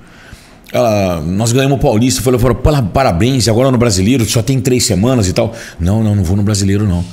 Ela, 0.71 1.19
nós 1.19 1.51
ganhamos 1.51 1.77
o 1.77 1.81
Paulista, 1.81 2.21
falou, 2.21 2.39
falou 2.39 2.55
"Pala- 2.55 2.81
parabéns, 2.83 3.49
agora 3.49 3.69
no 3.69 3.77
brasileiro 3.77 4.23
só 4.23 4.41
tem 4.41 4.61
três 4.61 4.85
semanas 4.85 5.27
e 5.27 5.33
tal. 5.33 5.53
Não, 5.77 6.01
não, 6.01 6.15
não 6.15 6.23
vou 6.23 6.37
no 6.37 6.43
brasileiro, 6.43 6.87
não. 6.87 6.99
Eu 6.99 7.03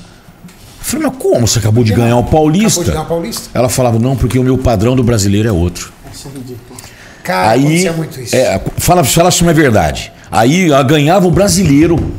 falei, 0.79 1.07
mas 1.09 1.17
como? 1.19 1.49
Você 1.49 1.59
acabou 1.59 1.83
de 1.83 1.93
ganhar 1.93 2.17
o 2.17 2.23
Paulista? 2.25 2.81
Acabou 2.81 2.85
de 2.85 2.91
ganhar 2.91 3.03
o 3.03 3.07
Paulista. 3.09 3.51
Ela 3.55 3.69
falava, 3.69 3.99
não, 3.99 4.15
porque 4.17 4.39
o 4.39 4.45
meu 4.45 4.57
padrão 4.57 4.95
do 4.95 5.03
brasileiro 5.03 5.49
é 5.49 5.53
outro. 5.53 5.93
Cara, 7.23 7.51
Aí, 7.51 7.89
muito 7.91 8.21
isso. 8.21 8.35
é, 8.35 8.61
fala, 8.79 9.05
fala 9.05 9.31
se 9.31 9.43
não 9.45 9.51
é 9.51 9.55
verdade. 9.55 10.13
Aí 10.31 10.69
ganhava 10.87 11.27
o 11.27 11.31
brasileiro. 11.31 12.13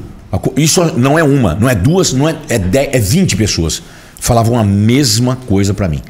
Isso 0.55 0.83
não 0.97 1.17
é 1.19 1.23
uma, 1.23 1.53
não 1.55 1.69
é 1.69 1.75
duas, 1.75 2.11
não 2.13 2.27
é, 2.27 2.35
é, 2.49 2.57
dez, 2.57 2.89
é 2.91 2.99
20 2.99 3.35
pessoas. 3.35 3.83
Falavam 4.19 4.57
a 4.57 4.63
mesma 4.63 5.35
coisa 5.35 5.73
pra 5.73 5.87
mim. 5.87 6.01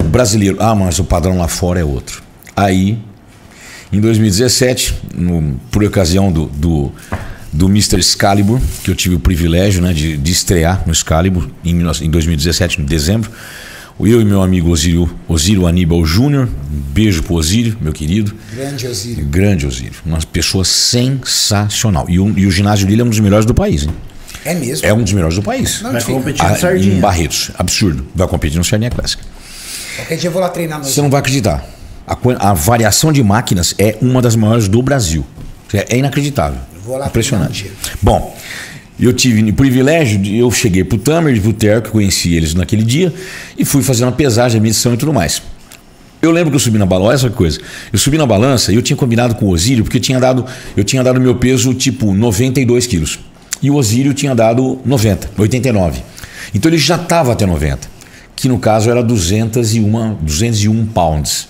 O 0.00 0.04
brasileiro, 0.04 0.56
ah, 0.60 0.74
mas 0.74 0.98
o 0.98 1.04
padrão 1.04 1.36
lá 1.38 1.46
fora 1.46 1.78
é 1.78 1.84
outro. 1.84 2.22
Aí, 2.56 2.98
em 3.92 4.00
2017, 4.00 4.94
no- 5.14 5.60
por 5.70 5.84
ocasião 5.84 6.32
do, 6.32 6.46
do, 6.46 6.90
do 7.52 7.66
Mr. 7.66 7.98
Excalibur, 8.00 8.58
que 8.82 8.90
eu 8.90 8.94
tive 8.94 9.14
o 9.14 9.20
privilégio 9.20 9.80
né, 9.82 9.92
de, 9.92 10.16
de 10.16 10.32
estrear 10.32 10.82
no 10.86 10.92
Excalibur 10.92 11.48
em, 11.64 11.74
19 11.76 12.04
em 12.06 12.10
2017, 12.10 12.80
em 12.80 12.84
dezembro, 12.84 13.30
eu 14.00 14.20
e 14.20 14.24
meu 14.24 14.42
amigo 14.42 14.70
Osírio, 14.70 15.08
Osírio 15.26 15.66
Aníbal 15.66 16.04
Júnior, 16.04 16.44
um 16.46 16.76
beijo 16.92 17.22
pro 17.22 17.34
Osírio, 17.34 17.76
meu 17.80 17.92
querido. 17.92 18.34
Grande 18.54 18.86
Osírio. 18.86 19.24
Grande 19.26 19.66
Osírio. 19.66 19.94
Uma 20.04 20.18
pessoa 20.18 20.64
sensacional. 20.64 22.06
E 22.08 22.18
o, 22.18 22.38
e 22.38 22.46
o 22.46 22.50
ginásio 22.50 22.86
dele 22.86 23.00
é 23.02 23.04
um 23.04 23.08
dos 23.08 23.20
melhores 23.20 23.46
do 23.46 23.54
país. 23.54 23.84
Hein? 23.84 23.90
É 24.44 24.54
mesmo. 24.54 24.86
É 24.86 24.92
um 24.92 25.02
dos 25.02 25.12
melhores 25.12 25.36
do 25.36 25.42
país. 25.42 25.80
Não, 25.82 25.92
Vai 25.92 26.02
competir 26.02 26.48
no 26.48 26.56
Sardinha. 26.56 26.94
em 26.96 27.00
Barretos. 27.00 27.50
Absurdo. 27.58 28.06
Vai 28.14 28.28
competir 28.28 28.58
no 28.58 28.64
Sardinha 28.64 28.90
Clássica. 28.90 29.24
Qualquer 29.96 30.16
dia 30.16 30.28
eu 30.28 30.32
vou 30.32 30.42
lá 30.42 30.48
treinar 30.50 30.78
no 30.78 30.84
Você 30.84 31.00
não 31.00 31.10
vai 31.10 31.20
acreditar. 31.20 31.64
A, 32.06 32.16
a 32.50 32.52
variação 32.52 33.10
de 33.12 33.22
máquinas 33.22 33.74
é 33.78 33.96
uma 34.00 34.20
das 34.22 34.36
maiores 34.36 34.68
do 34.68 34.80
Brasil. 34.82 35.24
É, 35.72 35.94
é 35.96 35.98
inacreditável. 35.98 36.60
vou 36.84 36.96
lá 36.96 37.06
Impressionante. 37.06 37.64
um. 37.64 37.96
Bom, 38.02 38.36
eu 39.04 39.12
tive 39.12 39.48
o 39.50 39.54
privilégio 39.54 40.18
de 40.18 40.36
eu 40.36 40.50
cheguei 40.50 40.82
pro 40.82 40.96
Tamer 40.96 41.36
e 41.36 41.40
pro 41.40 41.52
Terco, 41.52 41.90
conheci 41.90 42.34
eles 42.34 42.54
naquele 42.54 42.82
dia 42.82 43.12
e 43.58 43.64
fui 43.64 43.82
fazendo 43.82 44.08
a 44.08 44.12
pesagem, 44.12 44.58
a 44.58 44.62
medição 44.62 44.94
e 44.94 44.96
tudo 44.96 45.12
mais. 45.12 45.42
Eu 46.22 46.30
lembro 46.30 46.50
que 46.50 46.56
eu 46.56 46.60
subi 46.60 46.78
na 46.78 46.86
balança, 46.86 47.26
essa 47.26 47.30
coisa. 47.30 47.60
Eu 47.92 47.98
subi 47.98 48.16
na 48.16 48.26
balança 48.26 48.72
e 48.72 48.74
eu 48.74 48.82
tinha 48.82 48.96
combinado 48.96 49.34
com 49.34 49.46
o 49.46 49.50
Osírio, 49.50 49.84
porque 49.84 49.98
eu 49.98 50.00
tinha 50.00 50.18
dado, 50.18 50.46
eu 50.76 50.82
tinha 50.82 51.04
dado 51.04 51.20
meu 51.20 51.34
peso 51.34 51.74
tipo 51.74 52.14
92 52.14 52.86
quilos. 52.86 53.18
E 53.62 53.70
o 53.70 53.74
Osírio 53.74 54.14
tinha 54.14 54.34
dado 54.34 54.80
90, 54.84 55.30
89. 55.36 56.02
Então 56.54 56.70
ele 56.70 56.78
já 56.78 56.96
estava 56.96 57.32
até 57.32 57.44
90, 57.44 57.88
que 58.34 58.48
no 58.48 58.58
caso 58.58 58.90
era 58.90 59.02
201, 59.02 60.14
201 60.22 60.86
pounds, 60.86 61.48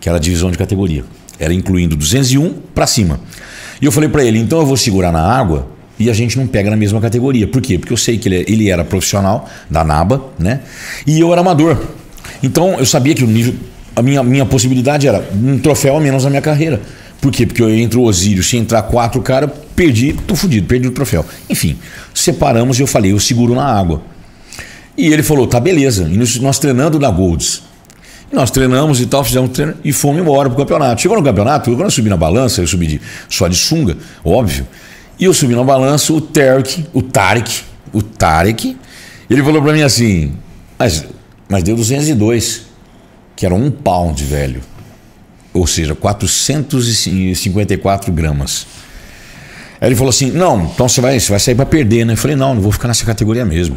que 0.00 0.08
era 0.08 0.18
a 0.18 0.20
divisão 0.20 0.50
de 0.50 0.58
categoria. 0.58 1.04
Era 1.38 1.54
incluindo 1.54 1.94
201 1.94 2.52
para 2.74 2.86
cima. 2.86 3.20
E 3.80 3.86
eu 3.86 3.92
falei 3.92 4.08
para 4.08 4.24
ele, 4.24 4.38
então 4.38 4.58
eu 4.58 4.66
vou 4.66 4.76
segurar 4.76 5.12
na 5.12 5.22
água 5.22 5.68
e 6.00 6.08
a 6.08 6.14
gente 6.14 6.38
não 6.38 6.46
pega 6.46 6.70
na 6.70 6.76
mesma 6.76 6.98
categoria. 7.00 7.46
Por 7.46 7.60
quê? 7.60 7.78
Porque 7.78 7.92
eu 7.92 7.96
sei 7.96 8.16
que 8.16 8.26
ele, 8.26 8.44
ele 8.48 8.70
era 8.70 8.82
profissional 8.82 9.48
da 9.68 9.84
NABA, 9.84 10.24
né? 10.38 10.60
E 11.06 11.20
eu 11.20 11.30
era 11.30 11.42
amador. 11.42 11.78
Então 12.42 12.78
eu 12.78 12.86
sabia 12.86 13.14
que 13.14 13.22
o 13.22 13.26
nível. 13.26 13.54
A 13.94 14.02
minha, 14.02 14.22
minha 14.22 14.46
possibilidade 14.46 15.06
era 15.06 15.22
um 15.34 15.58
troféu 15.58 15.96
a 15.96 16.00
menos 16.00 16.24
na 16.24 16.30
minha 16.30 16.40
carreira. 16.40 16.80
Por 17.20 17.30
quê? 17.30 17.44
Porque 17.44 17.60
eu 17.60 17.68
entre 17.68 17.98
o 17.98 18.02
Osírio, 18.02 18.42
se 18.42 18.56
entrar 18.56 18.82
quatro 18.84 19.20
caras, 19.20 19.50
perdi, 19.76 20.14
tô 20.26 20.34
fudido, 20.34 20.66
perdi 20.66 20.88
o 20.88 20.90
troféu. 20.90 21.24
Enfim, 21.50 21.76
separamos 22.14 22.78
e 22.78 22.82
eu 22.82 22.86
falei, 22.86 23.12
eu 23.12 23.20
seguro 23.20 23.54
na 23.54 23.64
água. 23.64 24.00
E 24.96 25.12
ele 25.12 25.22
falou, 25.22 25.46
tá 25.46 25.60
beleza. 25.60 26.08
E 26.10 26.16
nós, 26.16 26.36
nós 26.36 26.58
treinando 26.58 26.98
na 26.98 27.10
Golds. 27.10 27.62
E 28.32 28.34
nós 28.34 28.50
treinamos 28.50 29.00
e 29.00 29.06
tal, 29.06 29.22
fizemos 29.22 29.50
treino 29.50 29.74
e 29.84 29.92
fomos 29.92 30.22
embora 30.22 30.48
pro 30.48 30.56
campeonato. 30.56 31.02
Chegou 31.02 31.18
no 31.18 31.22
campeonato, 31.22 31.70
quando 31.70 31.82
eu 31.82 31.90
subi 31.90 32.08
na 32.08 32.16
balança, 32.16 32.62
eu 32.62 32.66
subi 32.66 32.86
de, 32.86 33.00
só 33.28 33.48
de 33.48 33.56
sunga, 33.56 33.98
óbvio. 34.24 34.66
E 35.20 35.26
eu 35.26 35.34
subi 35.34 35.54
na 35.54 35.62
balança, 35.62 36.14
o 36.14 36.20
Tarek, 36.20 36.86
o 36.94 37.02
Tarek, 37.02 37.60
o 37.92 38.00
Tarek, 38.00 38.74
ele 39.28 39.42
falou 39.42 39.60
pra 39.60 39.74
mim 39.74 39.82
assim, 39.82 40.32
mas, 40.78 41.04
mas 41.46 41.62
deu 41.62 41.76
202, 41.76 42.62
que 43.36 43.44
era 43.44 43.54
um 43.54 43.70
pound, 43.70 44.24
velho. 44.24 44.62
Ou 45.52 45.66
seja, 45.66 45.94
454 45.94 48.10
gramas. 48.10 48.66
Aí 49.78 49.88
ele 49.88 49.94
falou 49.94 50.08
assim, 50.08 50.30
não, 50.30 50.64
então 50.64 50.88
você 50.88 51.02
vai, 51.02 51.20
você 51.20 51.28
vai 51.28 51.38
sair 51.38 51.54
pra 51.54 51.66
perder, 51.66 52.06
né? 52.06 52.14
Eu 52.14 52.16
falei, 52.16 52.34
não, 52.34 52.54
não 52.54 52.62
vou 52.62 52.72
ficar 52.72 52.88
nessa 52.88 53.04
categoria 53.04 53.44
mesmo. 53.44 53.76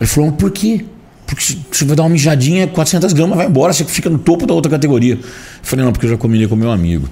Ele 0.00 0.08
falou, 0.08 0.30
por 0.30 0.52
quê? 0.52 0.84
Porque 1.26 1.42
você 1.72 1.84
vai 1.84 1.96
dar 1.96 2.04
uma 2.04 2.10
mijadinha, 2.10 2.68
400 2.68 3.12
gramas, 3.12 3.36
vai 3.36 3.46
embora, 3.46 3.72
você 3.72 3.84
fica 3.84 4.08
no 4.08 4.20
topo 4.20 4.46
da 4.46 4.54
outra 4.54 4.70
categoria. 4.70 5.14
Eu 5.14 5.20
falei, 5.62 5.84
não, 5.84 5.90
porque 5.90 6.06
eu 6.06 6.10
já 6.10 6.16
combinei 6.16 6.46
com 6.46 6.54
meu 6.54 6.70
amigo. 6.70 7.08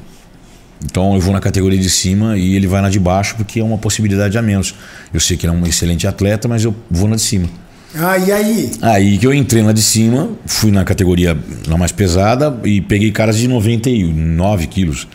Então 0.85 1.15
eu 1.15 1.21
vou 1.21 1.33
na 1.33 1.41
categoria 1.41 1.79
de 1.79 1.91
cima 1.91 2.37
e 2.37 2.55
ele 2.55 2.67
vai 2.67 2.83
na 2.83 2.91
de 2.91 2.99
baixo 2.99 3.35
porque 3.37 3.61
é 3.61 3.65
uma 3.65 3.79
possibilidade 3.79 4.37
a 4.37 4.43
menos. 4.43 4.75
Eu 5.13 5.21
sei 5.21 5.37
que 5.37 5.47
ele 5.47 5.55
é 5.55 5.57
um 5.57 5.67
excelente 5.67 6.07
atleta, 6.07 6.47
mas 6.47 6.65
eu 6.65 6.75
vou 6.91 7.09
na 7.09 7.17
de 7.17 7.23
cima. 7.23 7.49
Ah, 7.95 8.19
e 8.19 8.31
aí? 8.31 8.71
Aí 8.83 9.19
que 9.19 9.27
eu 9.27 9.33
entrei 9.33 9.63
na 9.63 9.73
de 9.73 9.83
cima, 9.83 10.29
fui 10.45 10.71
na 10.71 10.85
categoria 10.85 11.37
na 11.67 11.79
mais 11.79 11.93
pesada 11.93 12.55
e 12.65 12.81
peguei 12.81 13.11
caras 13.11 13.39
de 13.39 13.49
99 13.49 14.67
quilos 14.67 15.09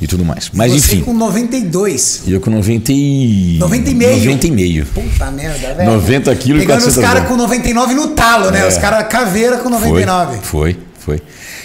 e 0.00 0.06
tudo 0.06 0.24
mais. 0.24 0.50
Mas 0.52 0.72
Você 0.72 0.96
enfim. 0.96 1.04
com 1.04 1.14
92. 1.14 2.22
E 2.26 2.32
eu 2.32 2.40
com 2.40 2.50
90 2.50 2.92
e... 2.92 3.56
90 3.58 3.90
e 3.90 3.94
meio. 3.94 4.16
90 4.18 4.46
e 4.46 4.50
meio. 4.50 4.86
Puta 4.86 5.30
merda, 5.30 5.74
velho. 5.74 5.92
90 5.92 6.34
quilos 6.36 6.62
e 6.62 6.66
Pegando 6.66 6.78
os 6.78 6.94
400 6.94 6.96
caras 6.96 7.22
gramas. 7.22 7.28
com 7.30 7.36
99 7.36 7.94
no 7.94 8.08
talo, 8.08 8.50
né? 8.50 8.60
É. 8.60 8.68
Os 8.68 8.78
caras 8.78 9.06
caveira 9.08 9.58
com 9.58 9.70
99. 9.70 10.38
Foi, 10.42 10.76
foi, 10.98 11.18
foi. 11.18 11.22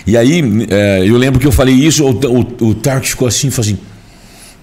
E 0.10 0.18
aí, 0.18 0.42
é, 0.72 1.04
eu 1.06 1.16
lembro 1.18 1.40
que 1.40 1.46
eu 1.46 1.52
falei 1.52 1.76
isso, 1.76 2.04
o, 2.04 2.10
o, 2.10 2.70
o 2.70 2.74
Tark 2.74 3.06
ficou 3.06 3.28
assim, 3.28 3.52
falou 3.52 3.70
assim, 3.70 3.80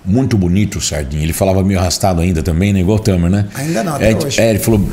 muito 0.05 0.37
bonito 0.37 0.79
o 0.79 0.81
Sardinha. 0.81 1.23
Ele 1.23 1.33
falava 1.33 1.63
meio 1.63 1.79
arrastado 1.79 2.21
ainda 2.21 2.43
também, 2.43 2.73
né? 2.73 2.81
Igual 2.81 2.99
o 2.99 3.01
Tamer, 3.01 3.31
né? 3.31 3.47
Ainda 3.55 3.85
não, 3.85 3.95
até 3.95 4.11
é, 4.11 4.17
hoje. 4.17 4.41
É, 4.41 4.51
ele 4.51 4.59
falou... 4.59 4.81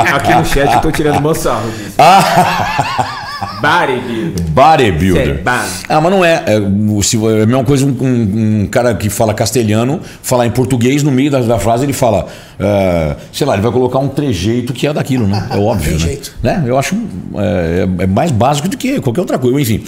Aqui, 0.00 0.12
aqui 0.12 0.34
no 0.34 0.44
chat 0.44 0.72
eu 0.72 0.80
tô 0.80 0.92
tirando 0.92 1.20
meu 1.20 1.34
sarro. 1.34 1.68
Bodybuilder. 3.60 4.44
Bodybuilder. 4.50 5.40
Ah, 5.88 6.00
mas 6.00 6.10
não 6.10 6.24
é. 6.24 6.44
É, 6.46 7.02
se- 7.02 7.16
é 7.16 7.42
a 7.42 7.46
mesma 7.46 7.64
coisa 7.64 7.84
um, 7.86 7.90
um- 8.00 8.62
um 8.62 8.66
cara 8.66 8.94
que 8.94 9.08
fala 9.10 9.34
castelhano, 9.34 10.00
falar 10.22 10.46
em 10.46 10.50
português, 10.50 11.02
no 11.02 11.10
meio 11.10 11.30
da, 11.30 11.40
da 11.40 11.58
frase 11.58 11.84
ele 11.84 11.92
fala, 11.92 12.26
é, 12.58 13.16
sei 13.32 13.46
lá, 13.46 13.54
ele 13.54 13.62
vai 13.62 13.72
colocar 13.72 13.98
um 13.98 14.08
trejeito 14.08 14.72
que 14.72 14.86
é 14.86 14.92
daquilo, 14.92 15.26
né? 15.26 15.46
É 15.50 15.56
óbvio, 15.58 15.92
né? 15.92 15.98
Trejeito. 15.98 16.32
né? 16.42 16.62
Eu 16.66 16.78
acho 16.78 16.94
é, 17.36 17.86
é 18.00 18.06
mais 18.06 18.30
básico 18.30 18.68
do 18.68 18.76
que 18.76 19.00
qualquer 19.00 19.20
outra 19.20 19.38
coisa. 19.38 19.60
Enfim. 19.60 19.82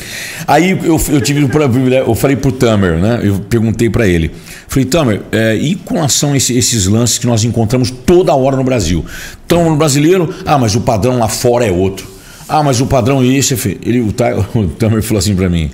Aí 0.46 0.70
eu, 0.70 1.00
eu 1.08 1.20
tive 1.20 1.40
eu 1.42 2.14
falei 2.14 2.36
pro 2.36 2.52
Tamer, 2.52 2.98
né? 2.98 3.20
Eu 3.22 3.40
perguntei 3.40 3.88
pra 3.90 4.06
ele. 4.06 4.30
Falei, 4.68 4.84
Tamer, 4.86 5.22
é, 5.32 5.54
e 5.56 5.74
com 5.74 5.94
relação 5.94 6.32
a 6.32 6.36
esse- 6.36 6.56
esses 6.56 6.86
lances 6.86 7.18
que 7.18 7.26
nós 7.26 7.44
encontramos 7.44 7.90
toda 7.90 8.34
hora 8.34 8.56
no 8.56 8.64
Brasil? 8.64 9.04
Então, 9.44 9.68
no 9.68 9.76
brasileiro, 9.76 10.34
ah, 10.46 10.56
mas 10.58 10.74
o 10.74 10.80
padrão 10.80 11.18
lá 11.18 11.28
fora 11.28 11.66
é 11.66 11.70
outro. 11.70 12.10
Ah, 12.48 12.62
mas 12.62 12.80
o 12.80 12.86
padrão 12.86 13.22
é 13.22 13.26
esse. 13.26 13.54
Ele, 13.82 14.00
o, 14.00 14.08
o 14.58 14.68
Tamer 14.68 15.02
falou 15.02 15.18
assim 15.18 15.34
pra 15.34 15.48
mim: 15.48 15.70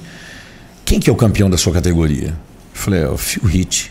quem 0.85 1.01
que 1.01 1.09
é 1.09 1.13
o 1.13 1.17
campeão 1.17 1.49
da 1.51 1.57
sua 1.59 1.73
categoria? 1.73 2.29
Eu 2.29 2.35
falei, 2.73 3.03
é 3.03 3.09
o 3.09 3.17
Phil 3.19 3.43
Heath. 3.53 3.91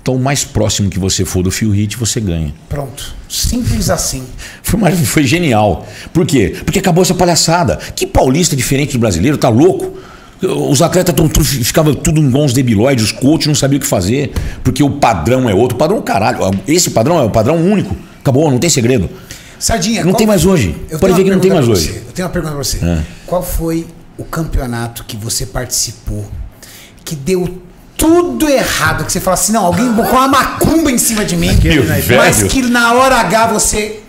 Então, 0.00 0.14
o 0.14 0.20
mais 0.20 0.42
próximo 0.44 0.88
que 0.88 0.98
você 0.98 1.24
for 1.24 1.42
do 1.42 1.50
Phil 1.50 1.74
Heath, 1.74 1.96
você 1.96 2.18
ganha. 2.20 2.54
Pronto. 2.68 3.14
Simples 3.28 3.90
assim. 3.90 4.24
Foi, 4.62 4.78
mais- 4.80 4.98
foi 5.08 5.24
genial. 5.24 5.86
Por 6.14 6.24
quê? 6.26 6.56
Porque 6.64 6.78
acabou 6.78 7.02
essa 7.02 7.14
palhaçada. 7.14 7.76
Que 7.94 8.06
paulista 8.06 8.54
diferente 8.56 8.92
do 8.92 8.98
brasileiro, 8.98 9.36
tá 9.36 9.48
louco? 9.48 9.98
Os 10.40 10.80
atletas 10.80 11.14
tão, 11.14 11.28
tudo, 11.28 11.44
ficavam 11.44 11.94
tudo 11.94 12.20
igual 12.22 12.44
uns 12.44 12.52
debilóides, 12.52 13.06
os 13.06 13.12
coaches 13.12 13.48
não 13.48 13.54
sabiam 13.56 13.78
o 13.78 13.80
que 13.80 13.86
fazer, 13.86 14.30
porque 14.62 14.82
o 14.84 14.90
padrão 14.90 15.48
é 15.48 15.54
outro. 15.54 15.74
O 15.74 15.78
padrão, 15.78 16.00
caralho, 16.00 16.38
esse 16.66 16.90
padrão 16.90 17.18
é 17.18 17.24
o 17.24 17.30
padrão 17.30 17.56
único. 17.56 17.96
Acabou, 18.20 18.48
não 18.50 18.58
tem 18.58 18.70
segredo. 18.70 19.10
Sardinha, 19.58 20.02
Não 20.04 20.12
qual 20.12 20.18
tem 20.18 20.26
mais 20.26 20.44
hoje. 20.46 20.76
Eu 20.90 20.98
Pode 20.98 21.14
ver 21.14 21.24
que 21.24 21.30
não 21.30 21.40
tem 21.40 21.50
mais 21.52 21.66
hoje. 21.68 21.88
você. 21.92 21.98
Eu 22.06 22.12
tenho 22.12 22.26
uma 22.28 22.32
pergunta 22.32 22.54
pra 22.54 22.62
você. 22.64 22.78
É. 22.84 23.02
Qual 23.26 23.42
foi 23.42 23.86
o 24.16 24.24
campeonato 24.24 25.04
que 25.04 25.16
você 25.16 25.46
participou 25.46 26.24
que 27.04 27.16
deu 27.16 27.60
tudo 27.96 28.48
errado? 28.48 29.04
Que 29.04 29.12
você 29.12 29.20
fala 29.20 29.34
assim, 29.34 29.52
não, 29.52 29.64
alguém 29.66 29.92
colocou 29.92 30.18
uma 30.18 30.28
macumba 30.28 30.90
em 30.92 30.98
cima 30.98 31.24
de 31.24 31.36
mim, 31.36 31.50
Meu 31.62 31.84
mas 31.84 32.04
velho. 32.38 32.48
que 32.48 32.62
na 32.62 32.92
hora 32.94 33.16
H 33.16 33.46
você 33.48 34.00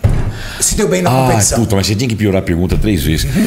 se 0.60 0.76
deu 0.76 0.88
bem 0.88 1.02
na 1.02 1.10
Ah, 1.10 1.26
competição. 1.28 1.58
puta, 1.60 1.76
mas 1.76 1.86
você 1.86 1.94
tem 1.94 2.08
que 2.08 2.14
piorar 2.14 2.40
a 2.40 2.44
pergunta 2.44 2.76
três 2.76 3.02
vezes. 3.02 3.24
Porque, 3.24 3.46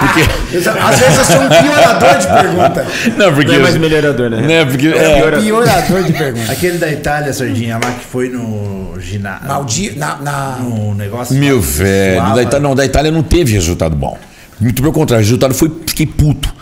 porque- 0.00 0.68
Às 0.68 0.98
vezes 0.98 1.18
eu 1.18 1.24
sou 1.24 1.40
um 1.42 1.48
piorador 1.48 2.18
de 2.18 2.26
pergunta. 2.26 2.86
não, 3.16 3.32
porque. 3.34 3.50
Não 3.52 3.54
é 3.54 3.62
mais 3.62 3.76
melhorador, 3.76 4.30
né? 4.30 4.40
Né, 4.40 4.64
porque, 4.64 4.88
É 4.88 4.90
é, 4.90 5.20
pior- 5.20 5.40
Piorador 5.42 6.02
de 6.04 6.12
pergunta. 6.12 6.52
Aquele 6.52 6.78
da 6.78 6.90
Itália, 6.92 7.32
Sardinha, 7.32 7.74
lá 7.82 7.90
que 7.92 8.04
foi 8.04 8.28
no 8.28 8.94
ginásio. 9.00 9.46
Maldi, 9.48 9.92
na, 9.96 10.16
na- 10.16 10.56
No 10.60 10.94
negócio. 10.94 11.34
Meu 11.36 11.56
lá, 11.56 11.62
velho, 11.62 12.16
suava. 12.20 12.34
da 12.36 12.42
Itália, 12.42 12.60
não, 12.68 12.74
da 12.74 12.84
Itália 12.84 13.10
não 13.10 13.22
teve 13.22 13.52
resultado 13.52 13.94
bom. 13.96 14.18
Muito 14.60 14.80
pelo 14.80 14.92
contrário, 14.94 15.22
o 15.22 15.24
resultado 15.24 15.52
foi 15.54 15.70
fiquei 15.86 16.06
puto. 16.06 16.52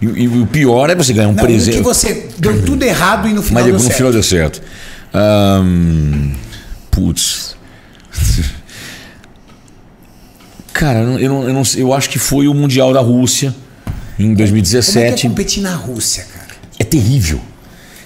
E, 0.00 0.06
e 0.24 0.26
o 0.28 0.46
pior 0.46 0.90
é 0.90 0.94
você 0.96 1.12
ganhar 1.12 1.28
um 1.28 1.32
não, 1.32 1.42
no 1.42 1.46
presente. 1.48 1.76
que 1.76 1.82
você 1.82 2.28
deu 2.38 2.62
tudo 2.62 2.82
errado 2.82 3.28
e 3.28 3.32
no 3.32 3.42
final 3.42 3.62
Mas 3.62 3.64
deu 3.66 3.74
no 3.74 3.80
certo. 3.80 3.96
final 3.96 4.12
deu 4.12 4.22
certo. 4.22 4.60
Ahn, 5.14 6.32
putz. 6.90 7.54
Cara, 10.72 11.00
eu, 11.00 11.06
não- 11.06 11.18
eu, 11.18 11.28
não, 11.30 11.42
eu, 11.48 11.54
não 11.54 11.64
sei, 11.64 11.82
eu 11.82 11.92
acho 11.92 12.08
que 12.10 12.18
foi 12.18 12.48
o 12.48 12.54
Mundial 12.54 12.92
da 12.92 13.00
Rússia 13.00 13.54
em 14.18 14.22
Como 14.22 14.32
é 14.32 14.36
que 14.36 14.42
é 14.42 14.44
2017. 14.46 15.28
competir 15.28 15.62
na 15.62 15.74
Rússia, 15.74 16.24
cara? 16.32 16.48
É 16.78 16.84
terrível. 16.84 17.40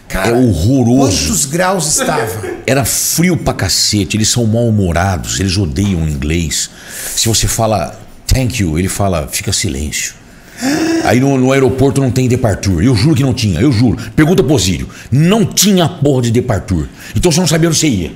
Cara, 0.09 0.28
É 0.28 0.32
horroroso. 0.32 1.26
Quantos 1.26 1.44
graus 1.47 1.86
estava? 1.98 2.28
Era 2.66 2.84
frio 2.84 3.36
pra 3.36 3.52
cacete, 3.52 4.16
eles 4.16 4.28
são 4.28 4.44
mal-humorados, 4.47 5.40
eles 5.40 5.56
odeiam 5.56 6.02
o 6.05 6.09
inglês. 6.09 6.70
Se 7.16 7.28
você 7.28 7.47
fala 7.48 7.98
thank 8.26 8.60
you, 8.62 8.78
ele 8.78 8.88
fala 8.88 9.28
fica 9.30 9.52
silêncio. 9.52 10.14
Aí 11.05 11.20
no, 11.20 11.36
no 11.36 11.52
aeroporto 11.52 12.01
não 12.01 12.10
tem 12.10 12.28
departure. 12.28 12.84
Eu 12.86 12.94
juro 12.97 13.14
que 13.14 13.22
não 13.22 13.34
tinha, 13.34 13.60
eu 13.60 13.70
juro. 13.72 13.98
Pergunta 14.14 14.43
pro 14.43 14.55
Osírio. 14.55 14.88
Não 15.10 15.44
tinha 15.44 15.88
porra 15.88 16.22
de 16.22 16.30
departure. 16.30 16.88
Então 17.14 17.30
você 17.30 17.40
não 17.40 17.47
sabia 17.47 17.68
onde 17.68 17.78
você 17.78 17.88
ia. 17.88 18.12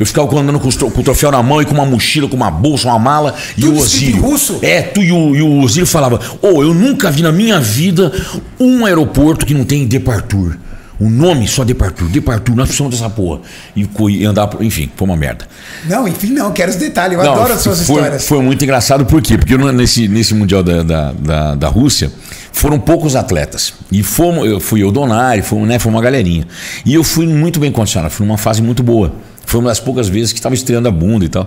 Eu 0.00 0.06
ficava 0.06 0.40
andando 0.40 0.58
com, 0.58 0.68
o 0.68 1.02
troféu 1.04 1.30
na 1.30 1.42
mão 1.42 1.60
e 1.60 1.66
com 1.66 1.74
uma 1.74 1.84
mochila, 1.84 2.26
com 2.26 2.34
uma 2.34 2.50
bolsa, 2.50 2.88
uma 2.88 2.98
mala. 2.98 3.34
e 3.56 3.60
Tudo 3.60 3.78
o 3.78 3.86
em 3.86 4.10
russo? 4.12 4.58
É, 4.62 4.80
tu 4.80 5.02
e 5.02 5.12
o, 5.12 5.36
e 5.36 5.42
o 5.42 5.60
Osírio 5.62 5.86
falava: 5.86 6.18
Ô, 6.40 6.62
eu 6.62 6.72
nunca 6.72 7.10
vi 7.10 7.22
na 7.22 7.30
minha 7.30 7.60
vida 7.60 8.10
um 8.58 8.86
aeroporto 8.86 9.44
que 9.44 9.52
não 9.52 9.64
tem 9.64 9.86
departure. 9.86 10.58
O 10.98 11.08
nome 11.08 11.46
só 11.48 11.64
departure, 11.64 12.10
departure, 12.10 12.54
nós 12.56 12.66
precisamos 12.68 12.94
dessa 12.98 13.08
porra. 13.08 13.40
E, 13.76 13.88
e 14.10 14.24
andar, 14.26 14.46
por- 14.48 14.62
enfim, 14.62 14.90
foi 14.96 15.06
uma 15.08 15.16
merda. 15.16 15.46
Não, 15.86 16.06
enfim, 16.06 16.28
não, 16.28 16.50
quero 16.52 16.70
os 16.70 16.76
detalhes. 16.76 17.16
Eu 17.18 17.24
Não, 17.24 17.32
adoro 17.32 17.52
as 17.54 17.60
suas 17.62 17.82
foi, 17.86 17.96
histórias. 17.96 18.26
Foi 18.26 18.42
muito 18.42 18.62
engraçado, 18.64 19.06
por 19.06 19.20
quê? 19.22 19.38
Porque 19.38 19.56
no- 19.56 19.72
nesse, 19.72 20.08
nesse 20.08 20.34
Mundial 20.34 20.62
da, 20.62 20.82
da, 20.82 21.12
da, 21.12 21.54
da 21.54 21.68
Rússia 21.68 22.10
foram 22.52 22.78
poucos 22.78 23.16
atletas. 23.16 23.72
E 23.90 24.02
fomos, 24.02 24.46
eu 24.48 24.60
fui 24.60 24.82
eu, 24.82 24.90
Donari, 24.90 25.42
foi, 25.42 25.58
né, 25.60 25.78
foi 25.78 25.90
uma 25.92 26.00
galerinha. 26.02 26.46
E 26.84 26.94
eu 26.94 27.02
fui 27.04 27.26
muito 27.26 27.58
bem 27.60 27.70
condicionado, 27.72 28.12
fui 28.12 28.26
numa 28.26 28.38
fase 28.38 28.60
muito 28.62 28.82
boa. 28.82 29.12
Foi 29.46 29.60
uma 29.60 29.68
das 29.68 29.80
poucas 29.80 30.08
vezes 30.08 30.32
que 30.32 30.38
estava 30.38 30.54
estreando 30.54 30.88
a 30.88 30.92
bunda 30.92 31.24
e 31.24 31.28
tal. 31.28 31.46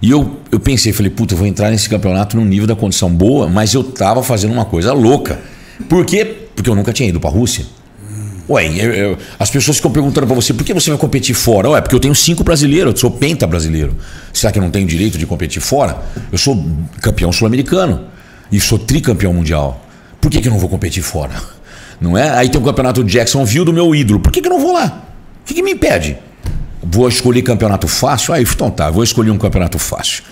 E 0.00 0.10
eu, 0.10 0.38
eu 0.50 0.60
pensei, 0.60 0.92
falei, 0.92 1.10
puta, 1.10 1.34
eu 1.34 1.38
vou 1.38 1.46
entrar 1.46 1.70
nesse 1.70 1.88
campeonato 1.88 2.36
num 2.36 2.44
nível 2.44 2.66
da 2.66 2.76
condição 2.76 3.10
boa, 3.10 3.48
mas 3.48 3.72
eu 3.74 3.82
tava 3.82 4.22
fazendo 4.22 4.52
uma 4.52 4.64
coisa 4.64 4.92
louca. 4.92 5.38
Por 5.88 6.04
quê? 6.04 6.24
Porque 6.54 6.68
eu 6.70 6.74
nunca 6.74 6.92
tinha 6.92 7.08
ido 7.08 7.18
pra 7.20 7.30
Rússia. 7.30 7.64
Ué, 8.48 8.66
eu- 8.68 8.92
eu- 8.92 9.18
as 9.38 9.48
pessoas 9.50 9.78
ficam 9.78 9.90
perguntando 9.90 10.26
pra 10.26 10.36
você 10.36 10.52
por 10.52 10.64
que 10.64 10.74
você 10.74 10.90
vai 10.90 10.98
competir 10.98 11.34
fora? 11.34 11.70
Ué, 11.70 11.80
porque 11.80 11.94
eu 11.96 12.00
tenho 12.00 12.14
cinco 12.14 12.44
brasileiros, 12.44 12.92
eu 12.92 13.00
sou 13.00 13.10
penta 13.10 13.46
brasileiro. 13.46 13.94
Será 14.34 14.52
que 14.52 14.58
eu 14.58 14.62
não 14.62 14.70
tenho 14.70 14.86
direito 14.86 15.16
de 15.16 15.24
competir 15.24 15.62
fora? 15.62 15.96
Eu 16.30 16.36
sou 16.36 16.62
campeão 17.00 17.32
sul-americano 17.32 18.02
e 18.52 18.60
sou 18.60 18.78
tricampeão 18.78 19.32
mundial. 19.32 19.83
Por 20.24 20.30
que, 20.30 20.40
que 20.40 20.48
eu 20.48 20.52
não 20.52 20.58
vou 20.58 20.70
competir 20.70 21.02
fora? 21.02 21.34
Não 22.00 22.16
é? 22.16 22.30
Aí 22.30 22.48
tem 22.48 22.58
o 22.58 22.64
campeonato 22.64 23.04
Jacksonville 23.04 23.66
do 23.66 23.74
meu 23.74 23.94
ídolo. 23.94 24.18
Por 24.20 24.32
que, 24.32 24.40
que 24.40 24.48
eu 24.48 24.52
não 24.52 24.58
vou 24.58 24.72
lá? 24.72 25.04
O 25.42 25.46
que, 25.46 25.52
que 25.52 25.62
me 25.62 25.72
impede? 25.72 26.16
Vou 26.82 27.06
escolher 27.06 27.42
campeonato 27.42 27.86
fácil? 27.86 28.32
Aí, 28.32 28.42
então 28.42 28.70
tá, 28.70 28.90
vou 28.90 29.04
escolher 29.04 29.30
um 29.30 29.36
campeonato 29.36 29.78
fácil. 29.78 30.24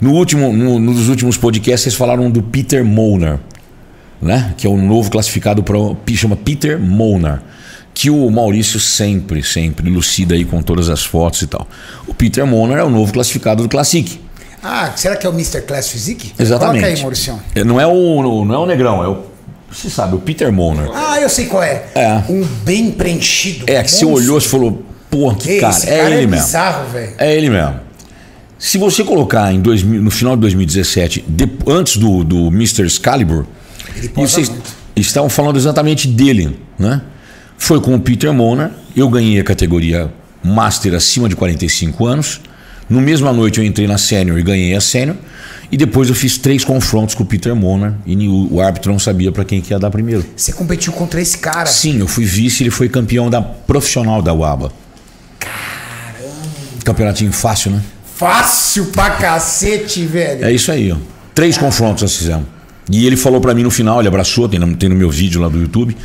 No 0.00 0.10
último, 0.14 0.52
no, 0.52 0.80
nos 0.80 1.08
últimos 1.08 1.36
podcasts, 1.36 1.82
vocês 1.84 1.94
falaram 1.94 2.28
do 2.28 2.42
Peter 2.42 2.84
Molnar 2.84 3.38
né? 4.20 4.52
Que 4.56 4.66
é 4.66 4.70
o 4.70 4.76
novo 4.76 5.10
classificado 5.10 5.62
para 5.62 5.78
chama 6.14 6.34
Peter 6.34 6.76
Molnar, 6.76 7.40
que 7.94 8.10
o 8.10 8.28
Maurício 8.30 8.80
sempre, 8.80 9.44
sempre 9.44 9.88
elucida 9.88 10.34
aí 10.34 10.44
com 10.44 10.60
todas 10.60 10.88
as 10.88 11.04
fotos 11.04 11.42
e 11.42 11.46
tal. 11.46 11.68
O 12.06 12.14
Peter 12.14 12.44
Molnar 12.44 12.78
é 12.78 12.84
o 12.84 12.90
novo 12.90 13.12
classificado 13.12 13.62
do 13.62 13.68
Classic. 13.68 14.20
Ah, 14.62 14.90
será 14.96 15.16
que 15.16 15.26
é 15.26 15.30
o 15.30 15.32
Mr. 15.32 15.62
Class 15.62 15.88
Physique? 15.88 16.32
Exatamente. 16.38 16.80
Coloca 16.80 16.96
aí, 16.96 17.00
Mauricião. 17.00 17.40
É, 17.54 17.62
Não 17.62 17.80
é 17.80 17.86
o 17.86 18.44
não 18.44 18.54
é 18.54 18.58
o 18.58 18.66
negrão, 18.66 19.04
é 19.04 19.08
o 19.08 19.22
você 19.70 19.90
sabe, 19.90 20.14
o 20.14 20.18
Peter 20.18 20.50
Molnar. 20.52 20.88
Ah, 20.94 21.20
eu 21.20 21.28
sei 21.28 21.46
qual 21.46 21.62
é. 21.62 21.84
É. 21.94 22.22
Um 22.28 22.44
bem 22.64 22.90
preenchido. 22.90 23.64
É 23.68 23.82
que 23.82 23.90
você 23.90 24.04
monstro. 24.04 24.22
olhou 24.24 24.38
e 24.38 24.40
falou, 24.40 24.82
pô, 25.10 25.34
que 25.34 25.60
cara, 25.60 25.76
é 25.86 26.06
ele 26.12 26.26
mesmo. 26.26 26.44
bizarro, 26.46 26.88
velho. 26.90 27.12
É 27.18 27.36
ele 27.36 27.50
mesmo. 27.50 27.80
Se 28.58 28.78
você 28.78 29.04
colocar 29.04 29.52
em 29.52 29.60
2000, 29.60 30.02
no 30.02 30.10
final 30.10 30.34
de 30.34 30.40
2017, 30.42 31.24
de- 31.28 31.50
antes 31.66 31.98
do, 31.98 32.24
do 32.24 32.46
Mr. 32.48 32.86
Excalibur, 32.86 33.44
e 34.02 34.08
vocês 34.14 34.48
muito. 34.48 34.70
estavam 34.96 35.28
falando 35.28 35.56
exatamente 35.56 36.08
dele, 36.08 36.58
né? 36.78 37.02
Foi 37.58 37.80
com 37.80 37.94
o 37.94 38.00
Peter 38.00 38.32
Monar, 38.32 38.70
eu 38.96 39.08
ganhei 39.08 39.38
a 39.40 39.44
categoria 39.44 40.10
Master 40.42 40.94
acima 40.94 41.28
de 41.28 41.36
45 41.36 42.06
anos. 42.06 42.40
No 42.88 43.00
mesma 43.00 43.32
noite 43.32 43.58
eu 43.58 43.64
entrei 43.64 43.86
na 43.86 43.98
Sênior 43.98 44.38
e 44.38 44.42
ganhei 44.42 44.74
a 44.74 44.80
Sênior. 44.80 45.16
E 45.70 45.76
depois 45.76 46.08
eu 46.08 46.14
fiz 46.14 46.38
três 46.38 46.64
confrontos 46.64 47.14
com 47.14 47.24
o 47.24 47.26
Peter 47.26 47.54
Monar 47.54 47.94
e 48.06 48.28
o, 48.28 48.60
árbitro 48.60 48.92
não 48.92 48.98
sabia 48.98 49.32
para 49.32 49.44
quem 49.44 49.60
que 49.60 49.72
ia 49.72 49.78
dar 49.78 49.90
primeiro. 49.90 50.24
Você 50.36 50.52
competiu 50.52 50.92
contra 50.92 51.20
esse 51.20 51.38
cara. 51.38 51.66
Sim, 51.66 51.98
eu 51.98 52.06
fui 52.06 52.24
vice, 52.24 52.62
ele 52.62 52.70
foi 52.70 52.88
campeão 52.88 53.28
da 53.28 53.42
profissional 53.42 54.22
da 54.22 54.32
UABA. 54.32 54.70
Caramba! 55.40 56.84
Campeonatinho 56.84 57.32
fácil, 57.32 57.72
né? 57.72 57.82
Fácil 58.14 58.86
pra 58.86 59.10
cacete, 59.10 60.06
velho. 60.06 60.44
É 60.44 60.52
isso 60.52 60.70
aí, 60.70 60.92
ó. 60.92 60.96
Três 61.34 61.58
confrontos 61.58 62.02
nós 62.02 62.16
fizemos. 62.16 62.46
E 62.88 63.04
ele 63.04 63.16
falou 63.16 63.40
pra 63.40 63.52
mim 63.52 63.64
no 63.64 63.70
final, 63.70 63.98
ele 64.00 64.08
abraçou, 64.08 64.48
tem 64.48 64.60
no, 64.60 64.76
tem 64.76 64.88
no 64.88 64.94
meu 64.94 65.10
vídeo 65.10 65.40
lá 65.40 65.48
do 65.48 65.60
YouTube. 65.60 65.96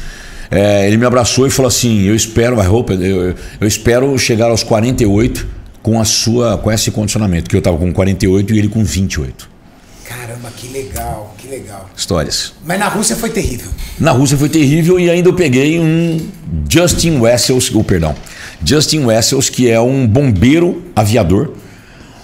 É, 0.49 0.87
ele 0.87 0.97
me 0.97 1.05
abraçou 1.05 1.45
e 1.45 1.51
falou 1.51 1.67
assim: 1.67 2.01
Eu 2.01 2.15
espero, 2.15 2.61
I 2.61 2.67
hope, 2.67 2.93
eu, 2.93 3.35
eu 3.61 3.67
espero 3.67 4.17
chegar 4.17 4.49
aos 4.49 4.63
48 4.63 5.60
com 5.81 5.99
a 5.99 6.05
sua 6.05 6.57
com 6.57 6.71
esse 6.71 6.91
condicionamento, 6.91 7.49
que 7.49 7.55
eu 7.55 7.59
estava 7.59 7.77
com 7.77 7.91
48 7.91 8.53
e 8.53 8.59
ele 8.59 8.69
com 8.69 8.83
28. 8.83 9.49
Caramba, 10.05 10.51
que 10.55 10.67
legal, 10.67 11.33
que 11.37 11.47
legal. 11.47 11.89
Histórias. 11.95 12.53
Mas 12.65 12.77
na 12.77 12.87
Rússia 12.87 13.15
foi 13.15 13.29
terrível. 13.29 13.71
Na 13.99 14.11
Rússia 14.11 14.37
foi 14.37 14.49
terrível 14.49 14.99
e 14.99 15.09
ainda 15.09 15.29
eu 15.29 15.33
peguei 15.33 15.79
um 15.79 16.19
Justin 16.69 17.19
Wessels, 17.19 17.73
oh, 17.73 17.83
perdão, 17.83 18.13
Justin 18.63 19.05
Wessels, 19.05 19.49
que 19.49 19.69
é 19.69 19.79
um 19.79 20.05
bombeiro 20.05 20.83
aviador 20.95 21.53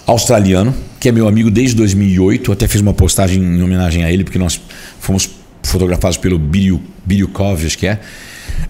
australiano, 0.06 0.74
que 1.00 1.08
é 1.08 1.12
meu 1.12 1.26
amigo 1.26 1.50
desde 1.50 1.76
2008. 1.76 2.50
Eu 2.50 2.52
até 2.52 2.68
fiz 2.68 2.80
uma 2.80 2.92
postagem 2.94 3.42
em 3.42 3.62
homenagem 3.62 4.04
a 4.04 4.12
ele, 4.12 4.24
porque 4.24 4.38
nós 4.38 4.60
fomos 5.00 5.30
fotografados 5.62 6.16
pelo 6.16 6.38
Biryukov, 6.38 7.64
acho 7.64 7.78
que 7.78 7.86
é. 7.86 7.98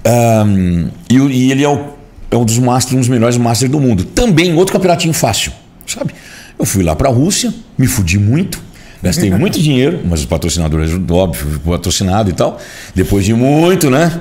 Um, 0.06 0.88
e, 1.10 1.16
e, 1.16 1.50
ele 1.50 1.64
é, 1.64 1.68
o, 1.68 1.94
é, 2.30 2.36
um 2.36 2.44
dos 2.44 2.58
masters, 2.58 2.94
um 2.94 3.00
dos 3.00 3.08
melhores 3.08 3.36
masters 3.36 3.70
do 3.70 3.80
mundo. 3.80 4.04
Também 4.04 4.54
outro 4.54 4.72
campeonatinho 4.72 5.14
fácil, 5.14 5.52
sabe? 5.86 6.14
Eu 6.58 6.64
fui 6.64 6.82
lá 6.82 6.94
para 6.96 7.08
a 7.08 7.12
Rússia, 7.12 7.52
me 7.76 7.86
fudi 7.86 8.18
muito, 8.18 8.60
gastei 9.02 9.30
muito 9.34 9.60
dinheiro, 9.60 10.00
mas 10.04 10.20
os 10.20 10.26
patrocinadores, 10.26 10.90
óbvio, 11.10 11.60
patrocinado 11.60 12.30
e 12.30 12.32
tal. 12.32 12.60
Depois 12.94 13.24
de 13.24 13.34
muito, 13.34 13.90
né? 13.90 14.20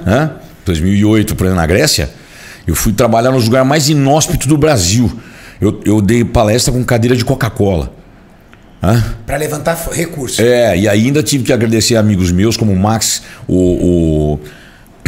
2008, 0.66 1.36
por 1.36 1.46
exemplo, 1.46 1.62
na 1.62 1.68
Grécia, 1.68 2.10
eu 2.66 2.76
fui 2.76 2.92
trabalhar 2.92 3.32
nos 3.32 3.46
lugares 3.46 3.68
mais 3.68 3.90
inóspitos 3.90 4.48
do 4.48 4.58
Brasil. 4.58 5.12
Eu, 5.60 5.80
eu 5.86 6.02
dei 6.02 6.24
palestra 6.24 6.74
com 6.74 6.84
cadeira 6.84 7.16
de 7.16 7.26
Coca-Cola. 7.26 7.94
Para 9.26 9.38
levantar 9.38 9.76
recursos. 9.92 10.40
É, 10.40 10.78
e 10.78 10.88
ainda 10.88 11.24
tive 11.24 11.44
que 11.44 11.52
agradecer 11.52 11.96
amigos 11.96 12.32
meus, 12.32 12.56
como 12.56 12.72
o 12.72 12.80
Max, 12.80 13.24
o. 13.48 13.56
o 13.56 14.40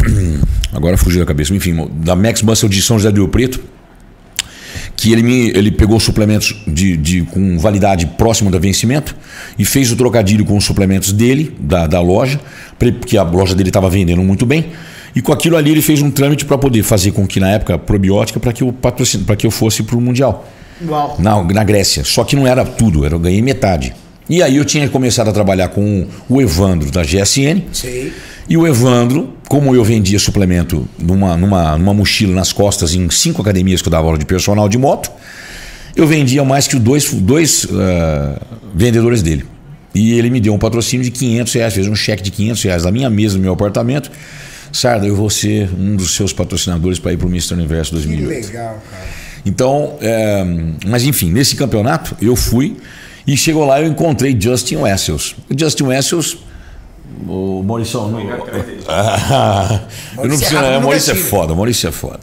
agora 0.73 0.97
fugiu 0.97 1.19
da 1.19 1.25
cabeça, 1.25 1.53
enfim, 1.53 1.87
da 1.95 2.15
Max 2.15 2.41
Muscle 2.41 2.69
de 2.69 2.81
São 2.81 2.97
José 2.97 3.11
do 3.11 3.21
Rio 3.21 3.29
Preto, 3.29 3.59
que 4.95 5.13
ele, 5.13 5.23
me, 5.23 5.49
ele 5.49 5.71
pegou 5.71 5.99
suplementos 5.99 6.61
de, 6.67 6.97
de, 6.97 7.21
com 7.23 7.57
validade 7.57 8.05
próxima 8.05 8.51
do 8.51 8.59
vencimento 8.59 9.15
e 9.57 9.63
fez 9.63 9.91
o 9.91 9.95
trocadilho 9.95 10.43
com 10.43 10.57
os 10.57 10.65
suplementos 10.65 11.13
dele, 11.13 11.55
da, 11.59 11.87
da 11.87 12.01
loja, 12.01 12.39
porque 12.77 13.17
a 13.17 13.23
loja 13.23 13.55
dele 13.55 13.69
estava 13.69 13.89
vendendo 13.89 14.21
muito 14.21 14.45
bem. 14.45 14.71
E 15.15 15.21
com 15.21 15.31
aquilo 15.31 15.57
ali 15.57 15.71
ele 15.71 15.81
fez 15.81 16.01
um 16.01 16.11
trâmite 16.11 16.45
para 16.45 16.57
poder 16.57 16.83
fazer 16.83 17.11
com 17.11 17.25
que, 17.25 17.39
na 17.39 17.49
época, 17.49 17.77
probiótica, 17.77 18.39
para 18.39 18.53
que, 18.53 18.61
eu 18.61 18.75
que 19.37 19.47
eu 19.47 19.51
fosse 19.51 19.83
para 19.83 19.95
o 19.95 20.01
Mundial. 20.01 20.47
Uau. 20.87 21.15
Na, 21.19 21.43
na 21.43 21.63
Grécia. 21.63 22.03
Só 22.03 22.23
que 22.23 22.35
não 22.35 22.45
era 22.45 22.63
tudo, 22.63 23.05
eu 23.05 23.19
ganhei 23.19 23.41
metade. 23.41 23.93
E 24.29 24.43
aí 24.43 24.57
eu 24.57 24.65
tinha 24.65 24.87
começado 24.87 25.27
a 25.29 25.33
trabalhar 25.33 25.69
com 25.69 26.07
o 26.29 26.41
Evandro 26.41 26.91
da 26.91 27.01
GSN. 27.01 27.63
Sim. 27.73 28.11
E 28.49 28.57
o 28.57 28.65
Evandro, 28.67 29.31
como 29.47 29.75
eu 29.75 29.83
vendia 29.83 30.17
suplemento 30.17 30.87
numa, 30.97 31.37
numa, 31.37 31.77
numa 31.77 31.93
mochila 31.93 32.33
nas 32.33 32.51
costas 32.51 32.95
em 32.95 33.07
cinco 33.11 33.41
academias 33.43 33.79
que 33.79 33.87
eu 33.87 33.91
dava 33.91 34.07
aula 34.07 34.17
de 34.17 34.25
personal 34.25 34.67
de 34.67 34.77
moto, 34.77 35.11
eu 35.95 36.07
vendia 36.07 36.43
mais 36.43 36.67
que 36.67 36.75
dois, 36.77 37.13
dois 37.13 37.65
uh, 37.65 37.69
vendedores 38.73 39.21
dele. 39.21 39.45
E 39.93 40.13
ele 40.13 40.31
me 40.31 40.39
deu 40.39 40.53
um 40.53 40.57
patrocínio 40.57 41.03
de 41.03 41.11
500 41.11 41.53
reais, 41.53 41.73
fez 41.73 41.87
um 41.87 41.95
cheque 41.95 42.23
de 42.23 42.31
500 42.31 42.63
reais 42.63 42.83
da 42.83 42.91
minha 42.91 43.09
mesa, 43.09 43.35
no 43.35 43.41
meu 43.41 43.53
apartamento. 43.53 44.09
Sarda, 44.71 45.05
eu 45.05 45.15
vou 45.15 45.29
ser 45.29 45.69
um 45.77 45.95
dos 45.95 46.15
seus 46.15 46.33
patrocinadores 46.33 46.99
para 46.99 47.13
ir 47.13 47.17
para 47.17 47.27
o 47.27 47.29
Mr. 47.29 47.53
Universo 47.53 47.91
2008. 47.93 48.27
Que 48.27 48.47
legal, 48.47 48.83
cara. 48.89 49.03
Então, 49.45 49.95
é, 50.01 50.43
mas 50.87 51.03
enfim, 51.03 51.31
nesse 51.31 51.55
campeonato 51.55 52.15
eu 52.21 52.35
fui 52.35 52.77
e 53.25 53.37
chegou 53.37 53.65
lá 53.65 53.81
eu 53.81 53.87
encontrei 53.87 54.35
Justin 54.39 54.77
Wessels. 54.77 55.35
Justin 55.55 55.83
Wessels, 55.85 56.37
o 57.27 57.63
Maurício. 57.63 57.99
Não, 58.01 58.19
eu 58.21 58.29
não 60.27 60.37
preciso, 60.37 60.57
é, 60.57 60.79
Maurício 60.79 61.11
é 61.11 61.15
foda, 61.15 61.55
Maurício 61.55 61.89
é 61.89 61.91
foda. 61.91 62.19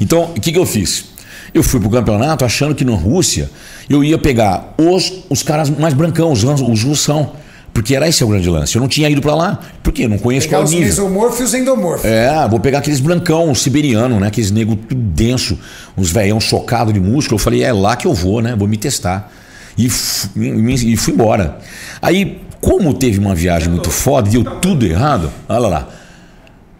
Então, 0.00 0.32
o 0.36 0.40
que, 0.40 0.52
que 0.52 0.58
eu 0.58 0.66
fiz? 0.66 1.06
Eu 1.52 1.62
fui 1.62 1.80
pro 1.80 1.90
campeonato 1.90 2.44
achando 2.44 2.74
que 2.74 2.84
na 2.84 2.94
Rússia 2.94 3.50
eu 3.88 4.04
ia 4.04 4.18
pegar 4.18 4.74
os, 4.76 5.24
os 5.30 5.42
caras 5.42 5.70
mais 5.70 5.94
brancão, 5.94 6.30
os, 6.32 6.44
os 6.44 6.82
russão. 6.82 7.32
Porque 7.72 7.94
era 7.94 8.08
esse 8.08 8.24
o 8.24 8.28
grande 8.28 8.48
lance. 8.48 8.74
Eu 8.74 8.80
não 8.80 8.88
tinha 8.88 9.08
ido 9.10 9.20
para 9.20 9.34
lá, 9.34 9.60
porque 9.82 10.04
eu 10.04 10.08
não 10.08 10.16
conheço 10.16 10.46
pegar 10.46 10.60
qual 10.60 10.68
nível. 10.68 10.88
os 10.88 10.96
mesomorfos 10.96 11.40
e 11.40 11.42
os 11.42 11.52
endomorfos. 11.52 12.06
É, 12.06 12.48
vou 12.48 12.58
pegar 12.58 12.78
aqueles 12.78 13.00
brancão, 13.00 13.54
siberiano, 13.54 14.18
né? 14.18 14.28
Aqueles 14.28 14.50
nego 14.50 14.74
tudo 14.76 14.98
denso, 14.98 15.58
uns 15.94 16.10
velhão 16.10 16.40
chocado 16.40 16.90
de 16.90 16.98
músculo. 16.98 17.34
Eu 17.34 17.38
falei, 17.38 17.62
é 17.62 17.74
lá 17.74 17.94
que 17.94 18.06
eu 18.06 18.14
vou, 18.14 18.40
né? 18.40 18.56
Vou 18.56 18.66
me 18.66 18.78
testar. 18.78 19.30
E, 19.76 19.84
e 19.84 20.96
fui 20.96 21.12
embora. 21.12 21.58
Aí, 22.00 22.40
como 22.60 22.94
teve 22.94 23.18
uma 23.18 23.34
viagem 23.34 23.68
muito 23.68 23.90
foda, 23.90 24.30
deu 24.30 24.44
tudo 24.44 24.86
errado. 24.86 25.32
Olha 25.48 25.68
lá. 25.68 25.88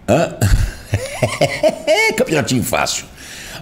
Hã? 0.08 0.34
Campeonatinho 2.16 2.62
fácil. 2.62 3.04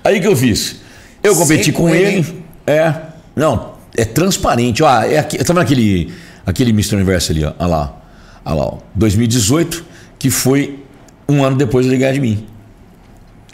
Aí 0.03 0.21
que 0.21 0.27
eu 0.27 0.37
fiz? 0.37 0.77
Eu 1.23 1.35
competi 1.35 1.73
com 1.73 1.89
ele. 1.89 2.45
É. 2.67 2.95
Não, 3.35 3.75
é 3.97 4.05
transparente. 4.05 4.83
Ó, 4.83 5.03
é 5.03 5.19
aqui, 5.19 5.39
tá 5.39 5.53
vendo 5.53 5.63
aquele 5.63 6.13
aquele 6.47 6.71
Mr. 6.71 6.97
Universo 6.97 7.33
ali, 7.33 7.45
ó, 7.45 7.53
olha 7.59 7.67
lá, 7.67 7.97
olha 8.45 8.55
lá, 8.55 8.65
ó, 8.67 8.79
2018, 8.95 9.85
que 10.19 10.31
foi 10.31 10.81
um 11.29 11.43
ano 11.43 11.57
depois 11.57 11.87
de 11.87 11.97
ganhar 11.97 12.13
de 12.13 12.21
mim. 12.21 12.47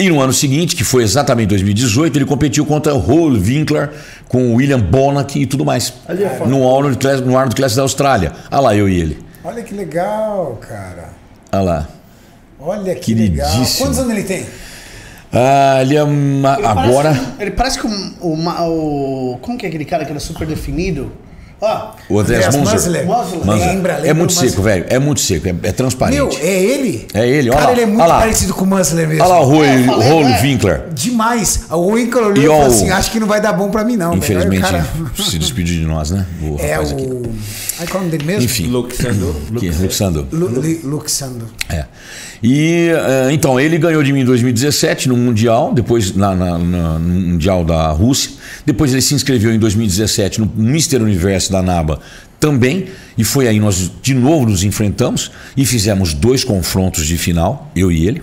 E 0.01 0.09
no 0.09 0.19
ano 0.19 0.33
seguinte, 0.33 0.75
que 0.75 0.83
foi 0.83 1.03
exatamente 1.03 1.51
2018, 1.51 2.17
ele 2.17 2.25
competiu 2.25 2.65
contra 2.65 2.95
o 2.95 2.99
Hole 2.99 3.39
Winkler, 3.39 3.91
com 4.29 4.51
o 4.51 4.55
William 4.55 4.81
Bonac 4.81 5.39
e 5.39 5.45
tudo 5.45 5.63
mais. 5.63 5.93
Ali 6.09 6.25
é 6.25 6.39
no 6.47 6.67
Arnold 6.75 6.97
Class, 6.97 7.21
no 7.21 7.37
Arnold 7.37 7.55
Class 7.55 7.75
da 7.75 7.83
Austrália. 7.83 8.33
Olha 8.51 8.61
lá, 8.63 8.75
eu 8.75 8.89
e 8.89 8.99
ele. 8.99 9.19
Olha 9.45 9.63
que 9.63 9.75
legal, 9.75 10.59
cara. 10.67 11.11
Olha 11.53 11.63
lá. 11.63 11.89
Olha 12.59 12.95
que 12.95 13.13
legal. 13.13 13.51
Quantos 13.77 13.99
anos 13.99 14.11
ele 14.11 14.23
tem? 14.23 14.47
Ah, 15.31 15.83
ele 15.83 15.95
é 15.95 16.03
uma, 16.03 16.57
ele 16.57 16.67
agora. 16.67 17.11
Parece, 17.11 17.33
ele 17.39 17.51
parece 17.51 17.79
que 17.79 17.87
o, 17.87 17.91
o, 18.23 19.35
o. 19.35 19.39
Como 19.43 19.59
que 19.59 19.67
é 19.67 19.69
aquele 19.69 19.85
cara 19.85 20.07
que 20.07 20.11
era 20.13 20.21
super 20.21 20.47
definido? 20.47 21.13
Ó, 21.61 21.91
o 22.09 22.19
Andrés 22.19 22.57
Munzer. 22.57 22.91
Lembra, 22.91 23.57
lembra, 23.57 23.93
É 24.05 24.15
muito 24.15 24.33
seco, 24.33 24.63
velho. 24.63 24.87
É 24.89 24.99
muito 24.99 25.21
seco, 25.21 25.47
é, 25.47 25.55
é, 25.63 25.73
transparente. 25.73 26.17
Meu, 26.17 26.31
é 26.41 26.63
ele? 26.63 27.07
É 27.13 27.29
ele, 27.29 27.51
olha 27.51 27.59
Cara, 27.59 27.67
lá. 27.67 27.73
ele 27.73 27.83
é 27.83 27.87
muito 27.87 28.07
parecido 28.07 28.55
com 28.55 28.65
o 28.65 28.67
Musler 28.67 29.07
mesmo. 29.07 29.23
Olha 29.23 29.35
lá 29.35 29.41
o 29.41 29.45
Roy, 29.45 29.67
é, 29.67 29.91
o 29.91 30.01
Roy 30.01 30.33
é. 30.33 30.43
Winkler. 30.43 30.83
Demais. 30.93 31.67
O 31.71 31.93
Winkler 31.93 32.27
olhou 32.29 32.43
e 32.43 32.47
falou 32.47 32.67
assim, 32.67 32.91
acho 32.91 33.11
que 33.11 33.21
não 33.21 33.27
vai 33.27 33.41
dar 33.43 33.53
bom 33.53 33.71
pra 33.71 33.85
mim 33.85 33.97
não. 33.97 34.17
Infelizmente, 34.17 34.63
cara... 34.63 34.87
se 35.17 35.39
despediu 35.39 35.79
de 35.79 35.85
nós, 35.85 36.11
né? 36.11 36.27
O 36.43 36.57
é 36.59 36.79
o... 36.79 36.83
Aqui. 36.83 37.31
Ai, 37.79 37.87
qual 37.87 38.03
é 38.03 38.07
o 38.07 38.07
nome 38.07 38.11
dele 38.11 38.25
mesmo? 38.25 38.45
Enfim. 38.45 38.67
Luxando. 38.67 39.37
Luxando. 39.81 40.29
Luxando. 40.83 41.47
É. 41.69 41.85
E, 42.43 42.89
eh, 42.89 43.29
então, 43.33 43.61
ele 43.61 43.77
ganhou 43.77 44.03
de 44.03 44.13
mim 44.13 44.21
em 44.21 44.25
2017 44.25 45.09
no 45.09 45.17
Mundial, 45.17 45.75
depois 45.75 46.15
na, 46.17 46.35
na, 46.35 46.59
na, 46.59 46.99
no 46.99 47.21
Mundial 47.21 47.65
da 47.65 47.91
Rússia. 47.91 48.40
Depois 48.65 48.93
ele 48.93 49.03
se 49.03 49.15
inscreveu 49.15 49.53
em 49.53 49.59
2017 49.59 50.41
no 50.41 50.47
Mister 50.55 51.03
Universo 51.03 51.53
da 51.53 51.63
NABA 51.63 52.01
também, 52.39 52.87
e 53.19 53.23
foi 53.23 53.47
aí 53.47 53.61
nós 53.61 53.91
de 54.01 54.15
novo 54.15 54.47
nos 54.47 54.65
enfrentamos 54.65 55.31
e 55.57 55.67
fizemos 55.67 56.15
dois 56.15 56.43
confrontos 56.43 57.07
de 57.07 57.19
final, 57.19 57.71
eu 57.77 57.93
e 57.93 58.07
ele. 58.07 58.23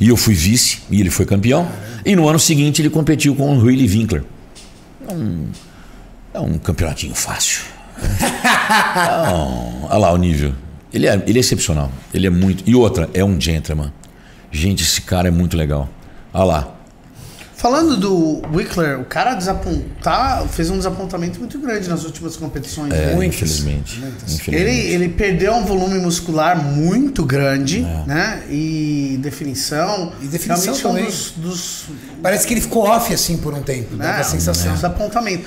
E 0.00 0.08
eu 0.08 0.16
fui 0.16 0.34
vice 0.34 0.78
e 0.90 1.00
ele 1.00 1.10
foi 1.10 1.24
campeão. 1.24 1.68
E 2.04 2.14
no 2.14 2.28
ano 2.28 2.38
seguinte 2.38 2.80
ele 2.82 2.90
competiu 2.90 3.34
com 3.34 3.56
o 3.56 3.62
Willy 3.62 3.88
Winkler. 3.88 4.22
É 5.08 5.12
um, 5.12 5.46
é 6.34 6.40
um 6.40 6.58
campeonatinho 6.58 7.14
fácil. 7.14 7.62
Não, 9.24 9.84
olha 9.90 9.98
lá 9.98 10.12
o 10.12 10.16
nível. 10.16 10.52
Ele 10.92 11.06
é, 11.06 11.22
ele 11.26 11.38
é 11.38 11.40
excepcional. 11.40 11.90
Ele 12.14 12.26
é 12.26 12.30
muito. 12.30 12.62
E 12.66 12.74
outra, 12.74 13.08
é 13.12 13.24
um 13.24 13.40
gentleman. 13.40 13.92
Gente, 14.50 14.82
esse 14.82 15.00
cara 15.02 15.28
é 15.28 15.30
muito 15.30 15.56
legal. 15.56 15.88
Olha 16.32 16.44
lá. 16.44 16.77
Falando 17.58 17.96
do 17.96 18.40
Wickler, 18.54 19.00
o 19.00 19.04
cara 19.04 19.34
desapontar, 19.34 20.46
fez 20.46 20.70
um 20.70 20.76
desapontamento 20.76 21.40
muito 21.40 21.58
grande 21.58 21.88
nas 21.88 22.04
últimas 22.04 22.36
competições. 22.36 22.94
É, 22.94 23.12
infelizmente. 23.14 23.98
infelizmente. 23.98 24.54
Ele, 24.54 24.70
ele 24.70 25.08
perdeu 25.08 25.54
um 25.54 25.64
volume 25.64 25.98
muscular 25.98 26.56
muito 26.56 27.24
grande, 27.24 27.80
é. 27.80 28.04
né? 28.06 28.42
E 28.48 29.18
definição. 29.20 30.12
E 30.22 30.28
definição 30.28 30.72
também. 30.72 31.06
Dos, 31.06 31.32
dos, 31.32 31.86
Parece 32.22 32.46
que 32.46 32.54
ele 32.54 32.60
ficou 32.60 32.84
off 32.84 33.12
assim 33.12 33.38
por 33.38 33.52
um 33.52 33.60
tempo, 33.60 33.96
né? 33.96 34.08
A 34.08 34.22
sensação. 34.22 34.70
É. 34.70 34.74
Desapontamento. 34.76 35.44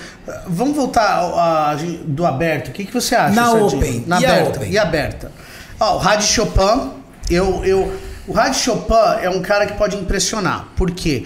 Vamos 0.48 0.76
voltar 0.76 1.06
a, 1.06 1.72
a, 1.72 1.76
do 2.04 2.26
aberto. 2.26 2.68
O 2.68 2.72
que, 2.74 2.84
que 2.84 2.94
você 2.94 3.16
acha? 3.16 3.34
Na 3.34 3.54
Open. 3.54 4.04
Na 4.06 4.20
e 4.20 4.26
aberta. 4.26 4.60
Open? 4.60 4.70
E 4.70 4.78
aberta. 4.78 5.32
Ó, 5.80 5.96
o 5.96 5.98
Rad 5.98 6.22
Chopin, 6.22 6.92
eu, 7.30 7.64
eu, 7.64 7.94
o 8.28 8.34
Rad 8.34 8.54
Chopin 8.54 9.22
é 9.22 9.30
um 9.30 9.42
cara 9.42 9.66
que 9.66 9.78
pode 9.78 9.96
impressionar. 9.96 10.68
Por 10.76 10.92
quê? 10.92 11.24
porque 11.24 11.26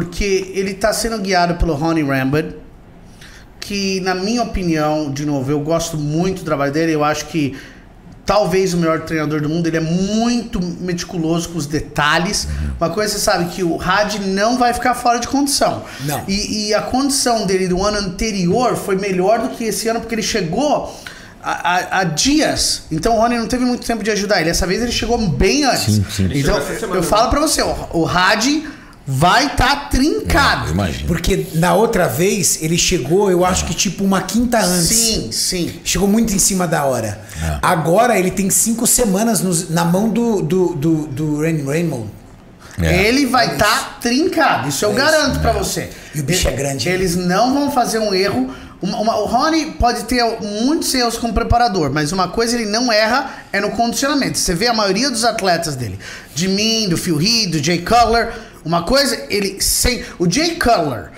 ele 0.00 0.70
está 0.70 0.92
sendo 0.92 1.18
guiado 1.18 1.56
pelo 1.56 1.74
Ronnie 1.74 2.02
Rambert, 2.02 2.54
que 3.60 4.00
na 4.00 4.14
minha 4.14 4.42
opinião, 4.42 5.10
de 5.10 5.24
novo, 5.26 5.50
eu 5.50 5.60
gosto 5.60 5.96
muito 5.96 6.40
do 6.40 6.44
trabalho 6.44 6.72
dele, 6.72 6.92
eu 6.92 7.04
acho 7.04 7.26
que 7.26 7.56
talvez 8.24 8.72
o 8.72 8.76
melhor 8.76 9.00
treinador 9.00 9.40
do 9.40 9.48
mundo, 9.48 9.66
ele 9.66 9.76
é 9.76 9.80
muito 9.80 10.60
meticuloso 10.80 11.50
com 11.50 11.58
os 11.58 11.66
detalhes. 11.66 12.48
Uma 12.80 12.90
coisa 12.90 13.12
você 13.12 13.18
sabe 13.18 13.46
que 13.46 13.62
o 13.62 13.80
Had 13.80 14.18
não 14.20 14.58
vai 14.58 14.72
ficar 14.72 14.94
fora 14.94 15.18
de 15.18 15.28
condição. 15.28 15.84
Não. 16.00 16.22
E, 16.28 16.68
e, 16.68 16.74
a 16.74 16.82
condição 16.82 17.46
dele 17.46 17.68
do 17.68 17.82
ano 17.82 17.98
anterior 17.98 18.76
foi 18.76 18.96
melhor 18.96 19.40
do 19.40 19.48
que 19.50 19.64
esse 19.64 19.88
ano, 19.88 20.00
porque 20.00 20.14
ele 20.14 20.22
chegou 20.22 20.94
há, 21.42 21.98
há 21.98 22.04
dias. 22.04 22.84
Então 22.90 23.16
o 23.16 23.20
Rony 23.20 23.38
não 23.38 23.48
teve 23.48 23.64
muito 23.64 23.84
tempo 23.84 24.02
de 24.04 24.10
ajudar 24.10 24.36
ele. 24.36 24.50
Dessa 24.50 24.66
vez 24.66 24.82
ele 24.82 24.92
chegou 24.92 25.18
bem 25.18 25.64
antes. 25.64 25.94
Sim, 25.94 26.04
sim. 26.08 26.28
Então 26.32 26.56
essa 26.56 26.86
eu 26.86 26.94
né? 26.94 27.02
falo 27.02 27.28
pra 27.28 27.40
você, 27.40 27.60
o, 27.62 27.74
o 27.92 28.06
Hadi 28.06 28.64
vai 29.06 29.46
estar 29.46 29.66
tá 29.66 29.76
trincado. 29.88 30.70
Imagina. 30.70 31.06
Porque 31.06 31.46
na 31.54 31.74
outra 31.74 32.06
vez 32.08 32.58
ele 32.62 32.78
chegou, 32.78 33.30
eu 33.30 33.44
acho 33.44 33.64
que 33.64 33.74
tipo 33.74 34.04
uma 34.04 34.22
quinta 34.22 34.58
antes. 34.60 34.96
Sim, 34.96 35.32
sim. 35.32 35.80
Chegou 35.84 36.06
muito 36.06 36.32
em 36.32 36.38
cima 36.38 36.66
da 36.68 36.84
hora. 36.84 37.20
É. 37.42 37.58
Agora 37.62 38.18
ele 38.18 38.30
tem 38.30 38.48
cinco 38.50 38.86
semanas 38.86 39.40
nos- 39.40 39.68
na 39.70 39.84
mão 39.84 40.08
do, 40.08 40.40
do, 40.42 40.74
do, 40.74 41.06
do 41.08 41.40
Randy 41.40 41.62
Raymond. 41.62 42.08
É. 42.80 43.06
Ele 43.06 43.26
vai 43.26 43.52
estar 43.52 43.66
tá 43.66 43.98
trincado, 44.00 44.68
isso 44.68 44.84
eu 44.84 44.92
garanto 44.94 45.40
pra 45.40 45.52
você. 45.52 45.90
E 46.14 46.20
o 46.20 46.22
bicho 46.22 46.48
é 46.48 46.52
grande. 46.52 46.88
Eles 46.88 47.16
não 47.16 47.52
vão 47.52 47.70
fazer 47.70 47.98
um 47.98 48.14
erro. 48.14 48.50
Uma- 48.80 48.98
uma- 48.98 49.16
o 49.18 49.26
Rony 49.26 49.72
pode 49.72 50.04
ter 50.04 50.24
muitos 50.40 50.92
erros 50.94 51.16
como 51.18 51.32
preparador, 51.32 51.90
mas 51.92 52.10
uma 52.12 52.28
coisa 52.28 52.56
ele 52.56 52.66
não 52.68 52.90
erra 52.90 53.30
é 53.52 53.60
no 53.60 53.70
condicionamento. 53.70 54.38
Você 54.38 54.54
vê 54.54 54.66
a 54.68 54.74
maioria 54.74 55.10
dos 55.10 55.24
atletas 55.24 55.76
dele, 55.76 55.98
de 56.34 56.48
mim, 56.48 56.88
do 56.88 56.96
Phil 56.96 57.20
Heath, 57.20 57.50
do 57.50 57.62
Jay 57.62 57.78
Cutler, 57.78 58.32
uma 58.64 58.82
coisa, 58.84 59.26
ele 59.28 59.60
sem 59.60 60.04
o 60.18 60.30
Jay 60.30 60.56
Cutler 60.56 61.10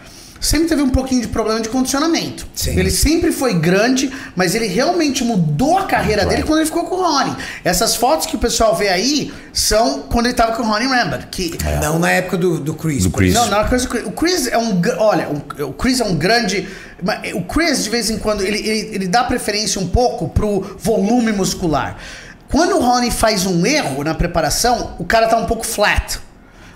sempre 0.44 0.68
teve 0.68 0.82
um 0.82 0.90
pouquinho 0.90 1.22
de 1.22 1.28
problema 1.28 1.60
de 1.60 1.70
condicionamento. 1.70 2.46
Sim. 2.54 2.78
Ele 2.78 2.90
sempre 2.90 3.32
foi 3.32 3.54
grande, 3.54 4.12
mas 4.36 4.54
ele 4.54 4.66
realmente 4.66 5.24
mudou 5.24 5.78
a 5.78 5.84
carreira 5.84 6.26
dele 6.26 6.42
quando 6.42 6.58
ele 6.58 6.66
ficou 6.66 6.84
com 6.84 6.96
o 6.96 7.02
Rony. 7.02 7.34
Essas 7.64 7.96
fotos 7.96 8.26
que 8.26 8.36
o 8.36 8.38
pessoal 8.38 8.76
vê 8.76 8.88
aí 8.88 9.32
são 9.52 10.00
quando 10.02 10.26
ele 10.26 10.34
tava 10.34 10.52
com 10.52 10.62
o 10.62 10.66
Ronnie 10.66 10.86
Rambert, 10.86 11.28
que 11.30 11.56
Não 11.80 11.98
na 11.98 12.10
época 12.10 12.36
do, 12.36 12.60
do 12.60 12.74
Chris. 12.74 13.04
Do 13.04 13.10
Chris. 13.10 13.32
não, 13.32 13.48
não 13.48 13.60
é 13.60 13.68
coisa 13.68 13.86
do 13.86 13.90
Chris. 13.90 14.06
O 14.06 14.12
Chris 14.12 14.46
é 14.46 14.58
um. 14.58 14.82
Olha, 14.98 15.28
o, 15.60 15.72
Chris 15.72 16.00
é 16.00 16.04
um 16.04 16.14
grande. 16.14 16.68
mas 17.02 17.32
O 17.32 17.42
Chris, 17.42 17.84
de 17.84 17.90
vez 17.90 18.10
em 18.10 18.18
quando, 18.18 18.42
ele, 18.42 18.58
ele, 18.58 18.94
ele 18.94 19.08
dá 19.08 19.24
preferência 19.24 19.80
um 19.80 19.88
pouco 19.88 20.28
pro 20.28 20.60
volume 20.78 21.32
muscular. 21.32 21.96
Quando 22.50 22.76
o 22.76 22.80
Ronnie 22.80 23.10
faz 23.10 23.46
um 23.46 23.64
erro 23.64 24.04
na 24.04 24.14
preparação, 24.14 24.94
o 24.98 25.04
cara 25.04 25.26
tá 25.26 25.36
um 25.38 25.46
pouco 25.46 25.66
flat. 25.66 26.20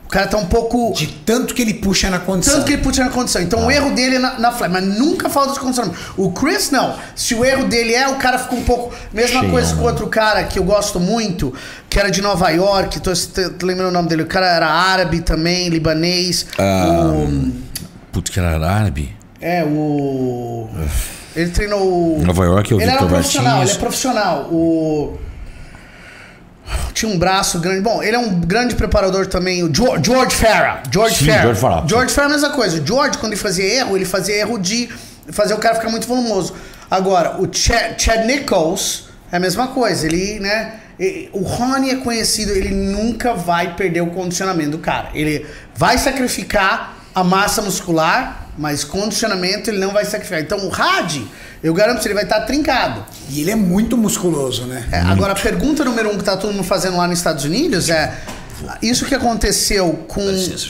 O 0.08 0.10
cara 0.10 0.26
tá 0.26 0.38
um 0.38 0.46
pouco. 0.46 0.94
De 0.94 1.06
tanto 1.06 1.52
que 1.52 1.60
ele 1.60 1.74
puxa 1.74 2.08
na 2.08 2.18
condição. 2.18 2.54
Tanto 2.54 2.64
que 2.66 2.72
ele 2.72 2.82
puxa 2.82 3.04
na 3.04 3.10
condição. 3.10 3.42
Então 3.42 3.66
o 3.66 3.70
erro 3.70 3.90
dele 3.94 4.16
é 4.16 4.18
na, 4.18 4.38
na 4.38 4.50
flat, 4.50 4.72
mas 4.72 4.82
nunca 4.82 5.28
falta 5.28 5.52
de 5.52 5.60
condicionamento. 5.60 6.00
O 6.16 6.32
Chris, 6.32 6.70
não. 6.70 6.96
Se 7.14 7.34
o 7.34 7.44
erro 7.44 7.64
dele 7.68 7.92
é, 7.92 8.08
o 8.08 8.16
cara 8.16 8.38
fica 8.38 8.54
um 8.54 8.62
pouco. 8.64 8.94
Mesma 9.12 9.40
Cheio, 9.40 9.52
coisa 9.52 9.76
com 9.76 9.82
outro 9.84 10.06
cara 10.06 10.44
que 10.44 10.58
eu 10.58 10.64
gosto 10.64 10.98
muito, 10.98 11.52
que 11.90 11.98
era 12.00 12.10
de 12.10 12.22
Nova 12.22 12.48
York, 12.48 13.00
tô, 13.00 13.12
tô 13.58 13.66
lembrando 13.66 13.90
o 13.90 13.92
nome 13.92 14.08
dele. 14.08 14.22
O 14.22 14.26
cara 14.26 14.46
era 14.46 14.66
árabe 14.66 15.20
também, 15.20 15.68
libanês. 15.68 16.46
Ah, 16.58 17.12
O- 17.12 17.52
Putz, 18.10 18.30
que 18.30 18.40
era 18.40 18.66
árabe. 18.66 19.14
é, 19.42 19.62
o. 19.62 20.68
Ele 21.36 21.50
treinou. 21.50 22.18
Nova 22.20 22.44
York, 22.46 22.72
eu 22.72 22.78
vi 22.78 22.84
Ele 22.84 22.92
era 22.92 23.04
profissional, 23.06 23.60
ele 23.62 23.70
é 23.70 23.74
profissional. 23.74 24.42
O. 24.50 25.18
Tinha 26.92 27.12
um 27.12 27.18
braço 27.18 27.58
grande. 27.60 27.80
Bom, 27.80 28.02
ele 28.02 28.16
é 28.16 28.18
um 28.18 28.40
grande 28.40 28.74
preparador 28.74 29.26
também, 29.26 29.62
o 29.62 29.74
George, 29.74 30.04
George 30.04 30.34
Farah. 30.34 30.82
George 30.90 31.16
Sim, 31.16 31.26
Farah. 31.26 31.42
George 31.42 31.60
Farah. 31.60 31.86
George 31.86 32.14
Farah 32.14 32.28
é 32.28 32.30
a 32.30 32.34
mesma 32.34 32.50
coisa. 32.50 32.82
O 32.82 32.86
George, 32.86 33.18
quando 33.18 33.32
ele 33.32 33.40
fazia 33.40 33.64
erro, 33.64 33.96
ele 33.96 34.04
fazia 34.04 34.34
erro 34.34 34.58
de 34.58 34.88
fazer 35.30 35.54
o 35.54 35.58
cara 35.58 35.74
ficar 35.76 35.90
muito 35.90 36.06
volumoso. 36.06 36.54
Agora, 36.90 37.40
o 37.40 37.48
Chad, 37.52 37.98
Chad 37.98 38.24
Nichols 38.26 39.08
é 39.30 39.36
a 39.36 39.40
mesma 39.40 39.68
coisa. 39.68 40.06
Ele, 40.06 40.40
né? 40.40 40.80
O 41.32 41.42
Rony 41.42 41.90
é 41.90 41.96
conhecido, 41.96 42.50
ele 42.52 42.70
nunca 42.70 43.34
vai 43.34 43.76
perder 43.76 44.00
o 44.00 44.08
condicionamento 44.08 44.72
do 44.72 44.78
cara. 44.78 45.10
Ele 45.14 45.46
vai 45.74 45.96
sacrificar 45.96 46.96
a 47.14 47.22
massa 47.22 47.62
muscular, 47.62 48.48
mas 48.58 48.82
condicionamento 48.82 49.70
ele 49.70 49.78
não 49.78 49.92
vai 49.92 50.04
sacrificar. 50.04 50.40
Então 50.40 50.58
o 50.66 50.72
Had, 50.74 51.22
eu 51.62 51.74
garanto 51.74 52.00
que 52.00 52.06
ele 52.06 52.14
vai 52.14 52.24
estar 52.24 52.40
trincado. 52.42 53.04
E 53.30 53.40
ele 53.40 53.50
é 53.50 53.56
muito 53.56 53.96
musculoso, 53.96 54.64
né? 54.64 54.86
É, 54.92 55.00
agora, 55.00 55.32
a 55.32 55.36
pergunta 55.36 55.84
número 55.84 56.10
um 56.10 56.18
que 56.18 56.24
tá 56.24 56.36
todo 56.36 56.52
mundo 56.52 56.64
fazendo 56.64 56.96
lá 56.96 57.06
nos 57.06 57.18
Estados 57.18 57.44
Unidos 57.44 57.88
é. 57.88 58.12
Isso 58.82 59.04
que 59.06 59.14
aconteceu 59.14 60.04
com. 60.08 60.20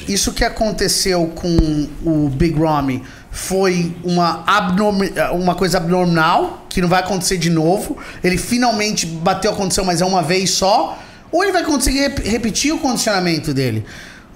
Isso 0.07 0.33
que 0.33 0.45
aconteceu 0.45 1.27
com 1.35 1.89
o 2.05 2.29
Big 2.29 2.59
Ramy 2.59 3.03
foi 3.31 3.97
uma, 4.05 4.45
abnorm, 4.47 5.01
uma 5.33 5.55
coisa 5.55 5.79
abnormal, 5.79 6.67
que 6.69 6.83
não 6.83 6.89
vai 6.89 7.01
acontecer 7.01 7.39
de 7.39 7.49
novo. 7.49 7.97
Ele 8.23 8.37
finalmente 8.37 9.07
bateu 9.07 9.53
a 9.53 9.55
condição, 9.55 9.87
mas 9.87 10.03
é 10.03 10.05
uma 10.05 10.23
vez 10.23 10.51
só. 10.51 10.99
Ou 11.33 11.43
ele 11.43 11.53
vai 11.53 11.63
conseguir 11.65 12.01
rep- 12.01 12.29
repetir 12.29 12.73
o 12.75 12.79
condicionamento 12.79 13.55
dele. 13.55 13.85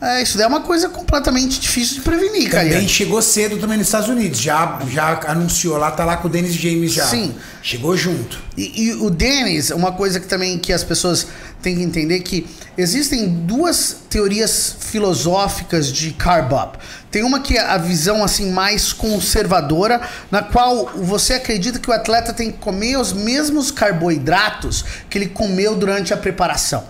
É, 0.03 0.21
isso 0.21 0.37
daí 0.37 0.45
é 0.45 0.49
uma 0.49 0.63
coisa 0.63 0.89
completamente 0.89 1.61
difícil 1.61 1.95
de 1.95 2.01
prevenir, 2.01 2.51
cara. 2.51 2.69
Também 2.69 2.89
chegou 2.89 3.23
cedo 3.23 3.57
também 3.59 3.79
nos 3.79 3.87
Estados 3.87 4.09
Unidos. 4.09 4.41
Já, 4.41 4.81
já 4.91 5.21
anunciou 5.29 5.79
lá, 5.79 5.93
tá 5.93 6.05
lá 6.05 6.17
com 6.17 6.27
o 6.27 6.31
Dennis 6.31 6.55
James 6.55 6.93
já. 6.93 7.07
Sim. 7.07 7.33
Chegou 7.63 7.97
junto. 7.97 8.37
E, 8.57 8.87
e 8.87 8.95
o 8.95 9.09
Dennis, 9.09 9.71
uma 9.71 9.93
coisa 9.93 10.19
que 10.19 10.27
também 10.27 10.59
que 10.59 10.73
as 10.73 10.83
pessoas 10.83 11.29
têm 11.63 11.77
que 11.77 11.83
entender 11.85 12.19
que 12.19 12.45
existem 12.77 13.29
duas 13.29 13.99
teorias 14.11 14.75
filosóficas 14.81 15.87
de 15.93 16.11
carb 16.11 16.53
up. 16.53 16.79
Tem 17.09 17.23
uma 17.23 17.39
que 17.39 17.57
é 17.57 17.61
a 17.61 17.79
visão 17.79 18.25
assim 18.25 18.51
mais 18.51 18.93
conservadora, 18.93 20.01
na 20.33 20.43
qual 20.43 20.91
você 20.97 21.35
acredita 21.35 21.79
que 21.79 21.89
o 21.89 21.93
atleta 21.93 22.33
tem 22.33 22.51
que 22.51 22.59
comer 22.59 22.97
os 22.97 23.13
mesmos 23.13 23.71
carboidratos 23.71 24.85
que 25.09 25.17
ele 25.17 25.29
comeu 25.29 25.77
durante 25.77 26.13
a 26.13 26.17
preparação. 26.17 26.83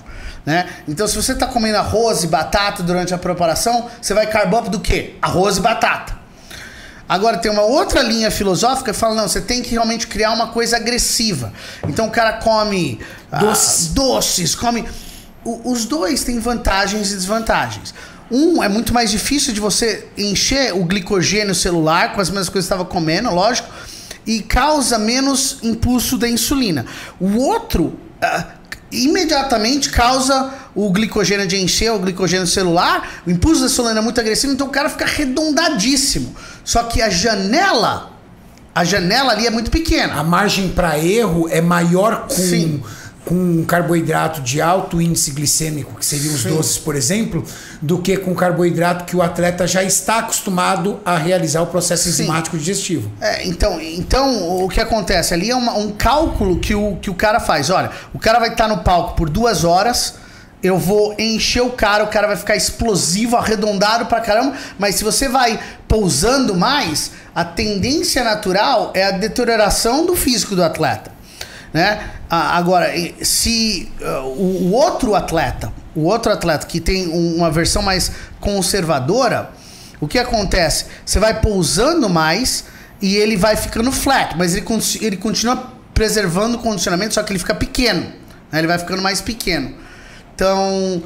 Né? 0.45 0.69
Então, 0.89 1.07
se 1.07 1.15
você 1.15 1.33
está 1.33 1.47
comendo 1.47 1.79
arroz 1.79 2.25
e 2.25 2.27
batata 2.27 2.83
durante 2.83 3.15
a 3.15 3.19
preparação, 3.19 3.89
você 4.01 4.13
vai 4.13 4.27
carb 4.27 4.53
up 4.55 4.71
do 4.71 4.81
quê? 4.81 5.15
Arroz 5.23 5.57
e 5.57 5.61
batata. 5.61 6.21
Agora 7.09 7.37
tem 7.39 7.51
uma 7.51 7.63
outra 7.63 8.03
linha 8.03 8.31
filosófica 8.31 8.93
que 8.93 8.99
fala, 8.99 9.15
não, 9.15 9.29
você 9.29 9.41
tem 9.41 9.63
que 9.63 9.71
realmente 9.71 10.07
criar 10.07 10.33
uma 10.33 10.49
coisa 10.49 10.77
agressiva. 10.77 11.53
Então 11.87 12.07
o 12.07 12.11
cara 12.11 12.35
come 12.35 12.99
ah, 13.31 13.39
Doces. 13.39 13.89
doces, 13.89 14.55
come. 14.55 14.85
O- 15.45 15.73
os 15.73 15.85
dois 15.85 16.25
têm 16.25 16.39
vantagens 16.39 17.11
e 17.13 17.15
desvantagens. 17.15 17.93
Um 18.31 18.63
é 18.63 18.69
muito 18.69 18.95
mais 18.95 19.11
difícil 19.11 19.53
de 19.53 19.61
você 19.61 20.09
encher 20.17 20.73
o 20.75 20.85
glicogênio 20.85 21.55
celular 21.55 22.15
com 22.15 22.21
as 22.21 22.31
mesmas 22.31 22.49
coisas 22.49 22.67
que 22.67 22.75
você 22.75 22.75
estava 22.75 22.85
comendo, 22.89 23.31
lógico, 23.35 23.69
e 24.27 24.41
causa 24.41 24.99
menos 24.99 25.59
impulso 25.63 26.17
da 26.17 26.29
insulina. 26.29 26.87
O 27.21 27.37
outro 27.37 27.99
ah, 28.23 28.45
imediatamente 28.93 29.91
causa 29.91 30.53
o 30.75 30.91
glicogênio 30.91 31.47
de 31.47 31.57
encher, 31.57 31.91
o 31.93 31.99
glicogênio 31.99 32.47
celular, 32.47 33.23
o 33.27 33.31
impulso 33.31 33.61
da 33.61 33.67
insulina 33.67 33.99
é 33.99 34.03
muito 34.03 34.21
agressivo, 34.21 34.53
então 34.53 34.67
o 34.67 34.71
cara 34.71 34.89
fica 34.89 35.05
arredondadíssimo. 35.05 36.35
Só 36.65 36.85
que 36.85 37.03
a 37.03 37.11
janela, 37.11 38.13
a 38.75 38.85
janela 38.85 39.33
ali 39.33 39.47
é 39.47 39.51
muito 39.51 39.71
pequena. 39.71 40.15
A 40.15 40.23
margem 40.23 40.69
para 40.69 40.99
erro 40.99 41.49
é 41.51 41.61
maior 41.61 42.29
com, 42.29 42.35
Sim. 42.35 42.83
Com 43.25 43.35
um 43.35 43.65
carboidrato 43.65 44.41
de 44.41 44.61
alto 44.61 45.01
índice 45.01 45.31
glicêmico, 45.31 45.95
que 45.99 46.05
seriam 46.05 46.35
os 46.35 46.43
doces, 46.45 46.77
por 46.77 46.97
exemplo, 46.97 47.45
do 47.81 47.99
que 47.99 48.17
com 48.17 48.35
carboidrato 48.35 49.05
que 49.05 49.15
o 49.17 49.23
atleta 49.23 49.65
já 49.67 49.83
está 49.83 50.19
acostumado 50.19 50.99
a 51.05 51.17
realizar 51.17 51.63
o 51.63 51.67
processo 51.67 52.05
Sim. 52.05 52.11
enzimático 52.11 52.59
digestivo. 52.59 53.11
É, 53.21 53.47
então, 53.47 53.81
então, 53.81 54.65
o 54.65 54.69
que 54.69 54.81
acontece 54.81 55.33
ali 55.33 55.51
é 55.51 55.55
uma- 55.55 55.77
um 55.79 55.93
cálculo 55.93 56.59
que 56.59 56.75
o, 56.75 56.97
que 56.97 57.09
o 57.11 57.15
cara 57.15 57.39
faz. 57.39 57.71
Olha, 57.71 57.91
o 58.13 58.19
cara 58.19 58.41
vai 58.41 58.49
estar 58.51 58.67
no 58.67 58.79
palco 58.79 59.15
por 59.15 59.31
duas 59.31 59.63
horas, 59.63 60.15
eu 60.61 60.77
vou 60.77 61.15
encher 61.17 61.63
o 61.63 61.71
cara, 61.71 62.03
o 62.03 62.09
cara 62.09 62.27
vai 62.27 62.37
ficar 62.37 62.57
explosivo, 62.57 63.37
arredondado 63.37 64.07
pra 64.07 64.21
caramba, 64.21 64.57
mas 64.79 64.97
se 64.97 65.05
você 65.05 65.29
vai 65.29 65.61
pousando 65.87 66.57
mais, 66.57 67.13
a 67.35 67.45
tendência 67.45 68.25
natural 68.25 68.91
é 68.95 69.05
a 69.05 69.11
deterioração 69.13 70.07
do 70.07 70.17
físico 70.17 70.57
do 70.57 70.63
atleta. 70.65 71.12
Né? 71.73 72.11
Ah, 72.29 72.57
agora, 72.59 72.93
se 73.23 73.91
ah, 74.03 74.21
o, 74.25 74.73
outro 74.73 75.15
atleta, 75.15 75.73
o 75.95 76.03
outro 76.05 76.31
atleta 76.33 76.67
que 76.67 76.81
tem 76.81 77.09
um- 77.09 77.37
uma 77.37 77.51
versão 77.51 77.83
mais 77.83 78.13
conservadora, 78.41 79.51
o 80.01 80.07
que 80.09 80.19
acontece? 80.19 80.87
Você 81.05 81.19
vai 81.19 81.41
pousando 81.41 82.09
mais 82.11 82.65
e 83.01 83.17
ele 83.17 83.37
vai 83.37 83.57
ficando 83.57 83.91
flat, 83.91 84.37
mas 84.37 84.55
ele, 84.55 84.65
ele 85.01 85.17
continua 85.17 85.73
preservando 85.95 86.57
o 86.57 86.61
condicionamento, 86.61 87.15
só 87.15 87.23
que 87.23 87.33
ele 87.33 87.39
fica 87.39 87.55
pequeno. 87.55 88.01
né? 88.51 88.59
Ele 88.59 88.67
vai 88.67 88.79
ficando 88.79 89.01
mais 89.01 89.21
pequeno. 89.23 89.75
Então, 90.35 91.03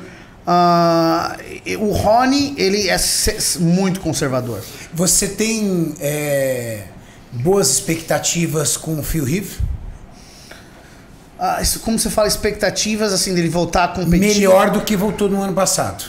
e- 1.65 1.77
o 1.77 1.93
Rony, 1.93 2.55
ele 2.57 2.89
é 2.89 2.97
muito 3.61 4.01
conservador. 4.01 4.61
Você 4.95 5.29
tem 5.29 5.95
é, 6.01 6.83
boas 7.33 7.71
expectativas 7.71 8.77
com 8.77 8.99
o 8.99 9.03
Phil 9.03 9.29
Heath? 9.29 9.61
Ah, 11.39 11.61
como 11.83 11.99
você 11.99 12.09
fala, 12.11 12.29
expectativas 12.29 13.13
assim 13.13 13.35
dele 13.35 13.49
voltar 13.49 13.85
a 13.85 13.89
competir? 13.89 14.19
Melhor 14.37 14.71
do 14.71 14.81
que 14.81 14.97
voltou 14.97 15.29
no 15.29 15.43
ano 15.43 15.53
passado. 15.53 16.05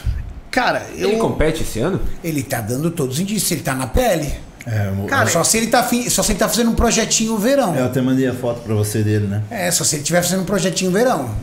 Cara, 0.50 0.86
eu. 0.96 1.10
Ele 1.10 1.18
compete 1.20 1.64
esse 1.64 1.80
ano? 1.80 2.00
Ele 2.24 2.42
tá 2.44 2.62
dando 2.62 2.90
todos 2.92 3.16
os 3.16 3.22
indícios, 3.22 3.52
ele 3.52 3.62
tá 3.62 3.76
na 3.76 3.88
pele. 3.88 4.34
É, 4.70 4.92
Cara, 5.08 5.30
só, 5.30 5.46
se 5.46 5.56
ele 5.58 5.68
tá 5.68 5.82
fi- 5.82 6.10
só 6.10 6.22
se 6.22 6.34
ele 6.34 6.40
tá 6.40 6.50
fazendo 6.50 6.70
um 6.72 6.76
projetinho 6.76 7.38
verão. 7.38 7.74
eu 7.74 7.86
até 7.86 8.02
mandei 8.02 8.28
a 8.28 8.34
foto 8.34 8.60
pra 8.64 8.76
você 8.76 9.02
dele, 9.02 9.26
né? 9.26 9.42
É, 9.50 9.72
só 9.72 9.86
se 9.86 9.96
ele 9.96 10.02
estiver 10.02 10.22
fazendo 10.22 10.42
um 10.42 10.46
projetinho 10.46 10.92
verão. 10.92 11.34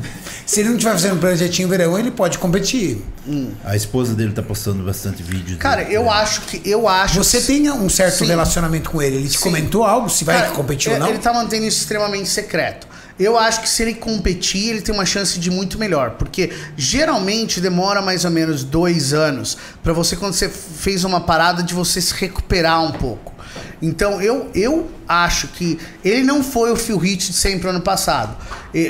Se 0.44 0.60
ele 0.60 0.68
não 0.68 0.76
estiver 0.76 0.92
fazendo 0.92 1.18
projetinho 1.18 1.66
verão, 1.66 1.98
ele 1.98 2.10
pode 2.10 2.36
competir. 2.36 3.02
Hum. 3.26 3.52
A 3.64 3.74
esposa 3.74 4.12
dele 4.14 4.32
tá 4.32 4.42
postando 4.42 4.82
bastante 4.84 5.22
vídeo. 5.22 5.56
Cara, 5.56 5.84
dele. 5.84 5.96
eu 5.96 6.10
acho 6.10 6.42
que. 6.42 6.60
Eu 6.68 6.86
acho 6.86 7.14
Você 7.24 7.40
que, 7.40 7.46
tem 7.46 7.70
um 7.70 7.88
certo 7.88 8.18
Sim. 8.18 8.26
relacionamento 8.26 8.90
com 8.90 9.00
ele. 9.00 9.16
Ele 9.16 9.28
te 9.28 9.38
Sim. 9.38 9.44
comentou 9.44 9.84
algo? 9.84 10.10
Se 10.10 10.22
vai 10.22 10.36
Cara, 10.42 10.50
competir 10.50 10.90
ou 10.90 10.96
ele- 10.96 11.02
não? 11.04 11.08
Ele 11.10 11.18
tá 11.18 11.32
mantendo 11.32 11.64
isso 11.64 11.78
extremamente 11.78 12.28
secreto. 12.28 12.86
Eu 13.18 13.38
acho 13.38 13.60
que 13.60 13.68
se 13.68 13.82
ele 13.82 13.94
competir, 13.94 14.70
ele 14.70 14.80
tem 14.80 14.94
uma 14.94 15.06
chance 15.06 15.38
de 15.38 15.50
muito 15.50 15.78
melhor. 15.78 16.12
Porque 16.12 16.52
geralmente 16.76 17.60
demora 17.60 18.02
mais 18.02 18.24
ou 18.24 18.30
menos 18.30 18.64
dois 18.64 19.12
anos 19.12 19.56
pra 19.82 19.92
você, 19.92 20.16
quando 20.16 20.34
você 20.34 20.48
fez 20.48 21.04
uma 21.04 21.20
parada, 21.20 21.62
de 21.62 21.74
você 21.74 22.00
se 22.00 22.14
recuperar 22.14 22.82
um 22.82 22.92
pouco. 22.92 23.34
Então 23.80 24.20
eu, 24.20 24.50
eu 24.54 24.90
acho 25.06 25.48
que 25.48 25.78
ele 26.04 26.22
não 26.22 26.42
foi 26.42 26.72
o 26.72 26.76
Phil 26.76 26.96
Heath 27.04 27.18
de 27.18 27.32
sempre 27.34 27.68
ano 27.68 27.80
passado. 27.80 28.36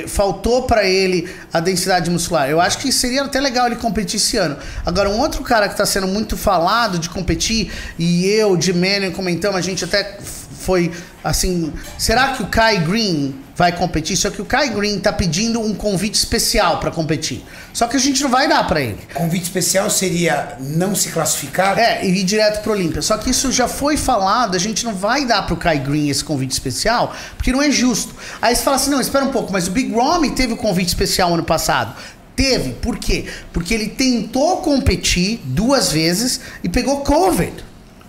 Faltou 0.07 0.63
pra 0.63 0.85
ele 0.85 1.29
a 1.53 1.59
densidade 1.59 2.09
muscular. 2.09 2.49
Eu 2.49 2.59
acho 2.59 2.77
que 2.79 2.91
seria 2.91 3.23
até 3.23 3.39
legal 3.39 3.67
ele 3.67 3.75
competir 3.75 4.15
esse 4.15 4.37
ano. 4.37 4.57
Agora, 4.85 5.09
um 5.09 5.19
outro 5.19 5.43
cara 5.43 5.69
que 5.69 5.77
tá 5.77 5.85
sendo 5.85 6.07
muito 6.07 6.35
falado 6.35 6.97
de 6.97 7.09
competir, 7.09 7.71
e 7.99 8.25
eu, 8.25 8.57
de 8.57 8.73
Manning, 8.73 9.11
comentamos, 9.11 9.57
a 9.57 9.61
gente 9.61 9.83
até 9.83 10.17
foi 10.55 10.91
assim, 11.23 11.73
será 11.97 12.29
que 12.29 12.43
o 12.43 12.47
Kai 12.47 12.79
Green 12.79 13.35
vai 13.55 13.71
competir? 13.71 14.17
Só 14.17 14.29
que 14.29 14.41
o 14.41 14.45
Kai 14.45 14.69
Green 14.69 14.99
tá 14.99 15.11
pedindo 15.11 15.59
um 15.59 15.73
convite 15.73 16.15
especial 16.15 16.79
pra 16.79 16.91
competir. 16.91 17.43
Só 17.73 17.87
que 17.87 17.95
a 17.95 17.99
gente 17.99 18.21
não 18.21 18.29
vai 18.29 18.47
dar 18.47 18.65
pra 18.67 18.81
ele. 18.81 18.99
Convite 19.13 19.43
especial 19.43 19.89
seria 19.89 20.57
não 20.59 20.93
se 20.95 21.09
classificar? 21.09 21.77
É, 21.77 22.05
e 22.05 22.21
ir 22.21 22.23
direto 22.23 22.61
pro 22.61 22.73
Olímpia. 22.73 23.01
Só 23.01 23.17
que 23.17 23.29
isso 23.29 23.51
já 23.51 23.67
foi 23.67 23.97
falado, 23.97 24.55
a 24.55 24.59
gente 24.59 24.83
não 24.85 24.93
vai 24.93 25.25
dar 25.25 25.43
pro 25.43 25.57
Kai 25.57 25.79
Green 25.79 26.09
esse 26.09 26.23
convite 26.23 26.51
especial, 26.51 27.15
porque 27.35 27.51
não 27.51 27.61
é 27.61 27.71
justo. 27.71 28.15
Aí 28.41 28.55
você 28.55 28.63
fala 28.63 28.77
assim, 28.77 28.89
não, 28.89 29.01
espera 29.01 29.25
um 29.25 29.31
pouco, 29.31 29.51
mas 29.51 29.67
o 29.67 29.71
Big 29.71 29.93
Romy 29.93 30.31
teve 30.31 30.53
o 30.53 30.57
convite 30.57 30.89
especial 30.89 31.33
ano 31.33 31.43
passado. 31.43 31.95
Teve, 32.35 32.73
por 32.73 32.97
quê? 32.97 33.25
Porque 33.53 33.73
ele 33.73 33.87
tentou 33.87 34.57
competir 34.57 35.39
duas 35.45 35.91
vezes 35.91 36.41
e 36.63 36.67
pegou 36.67 36.99
Covid. 36.99 37.63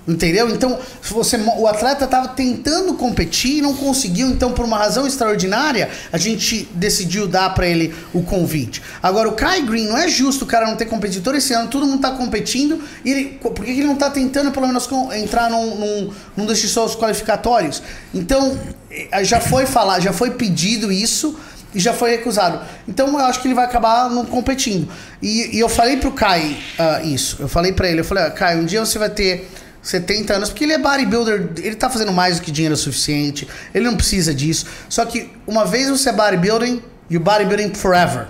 Entendeu? 0.07 0.49
Então, 0.49 0.79
você, 1.03 1.37
o 1.37 1.67
atleta 1.67 2.05
estava 2.05 2.29
tentando 2.29 2.95
competir 2.95 3.59
e 3.59 3.63
não 3.63 3.75
conseguiu, 3.75 4.29
então, 4.29 4.53
por 4.53 4.65
uma 4.65 4.79
razão 4.79 5.05
extraordinária, 5.05 5.91
a 6.13 6.19
gente 6.19 6.69
decidiu 6.75 7.27
dar 7.27 7.53
para 7.55 7.67
ele 7.67 7.93
o 8.15 8.23
convite. 8.23 8.81
Agora, 9.03 9.29
o 9.29 9.33
Kai 9.33 9.63
Green, 9.63 9.89
não 9.89 9.99
é 9.99 10.07
justo 10.07 10.45
o 10.45 10.47
cara 10.47 10.67
não 10.67 10.77
ter 10.77 10.87
competidor 10.87 11.35
esse 11.35 11.53
ano, 11.53 11.69
todo 11.69 11.87
mundo 11.87 12.01
tá 12.01 12.13
competindo, 12.13 12.81
e 13.05 13.11
ele, 13.11 13.25
por 13.41 13.65
que 13.65 13.73
ele 13.73 13.85
não 13.85 13.97
tá 13.97 14.09
tentando, 14.09 14.53
pelo 14.53 14.69
menos, 14.69 14.89
entrar 15.15 15.51
num, 15.51 15.75
num, 15.75 16.13
num 16.37 16.47
desses 16.47 16.71
shows 16.71 16.95
qualificatórios? 16.95 17.83
Então, 18.15 18.57
eh, 18.91 19.25
já 19.25 19.41
foi 19.41 19.67
falar, 19.67 19.99
já 19.99 20.13
foi 20.13 20.31
pedido 20.31 20.93
isso 20.93 21.37
e 21.75 21.81
já 21.81 21.93
foi 21.93 22.11
recusado. 22.11 22.61
Então 22.89 23.09
eu 23.09 23.19
acho 23.27 23.43
que 23.43 23.49
ele 23.49 23.55
vai 23.55 23.65
acabar 23.65 24.09
não 24.09 24.25
competindo. 24.25 24.89
E, 25.21 25.57
e 25.57 25.61
eu 25.61 25.69
falei 25.69 25.97
pro 25.99 26.11
Kai 26.13 26.57
ah, 26.79 27.03
isso. 27.03 27.37
Eu 27.39 27.49
falei 27.49 27.73
pra 27.73 27.89
ele, 27.89 28.01
eu 28.01 28.05
falei, 28.05 28.25
ah, 28.25 28.31
Kai, 28.31 28.57
um 28.57 28.65
dia 28.65 28.81
você 28.81 28.99
vai 28.99 29.11
ter 29.11 29.47
70 29.87 30.35
anos, 30.35 30.49
porque 30.49 30.65
ele 30.65 30.73
é 30.73 30.79
bodybuilder, 30.79 31.49
ele 31.59 31.77
tá 31.77 31.89
fazendo 31.89 32.13
mais 32.13 32.41
do 32.41 32.43
que 32.43 32.51
dinheiro 32.51 32.77
suficiente, 32.77 33.47
ele 33.73 33.85
não 33.85 33.97
precisa 33.97 34.35
disso. 34.35 34.67
Só 34.89 35.05
que 35.07 35.31
uma 35.47 35.65
vez 35.65 35.89
você 35.89 36.09
é 36.09 36.13
bodybuilding, 36.13 36.83
you 37.09 37.21
bodybuilding 37.21 37.73
forever. 37.73 38.27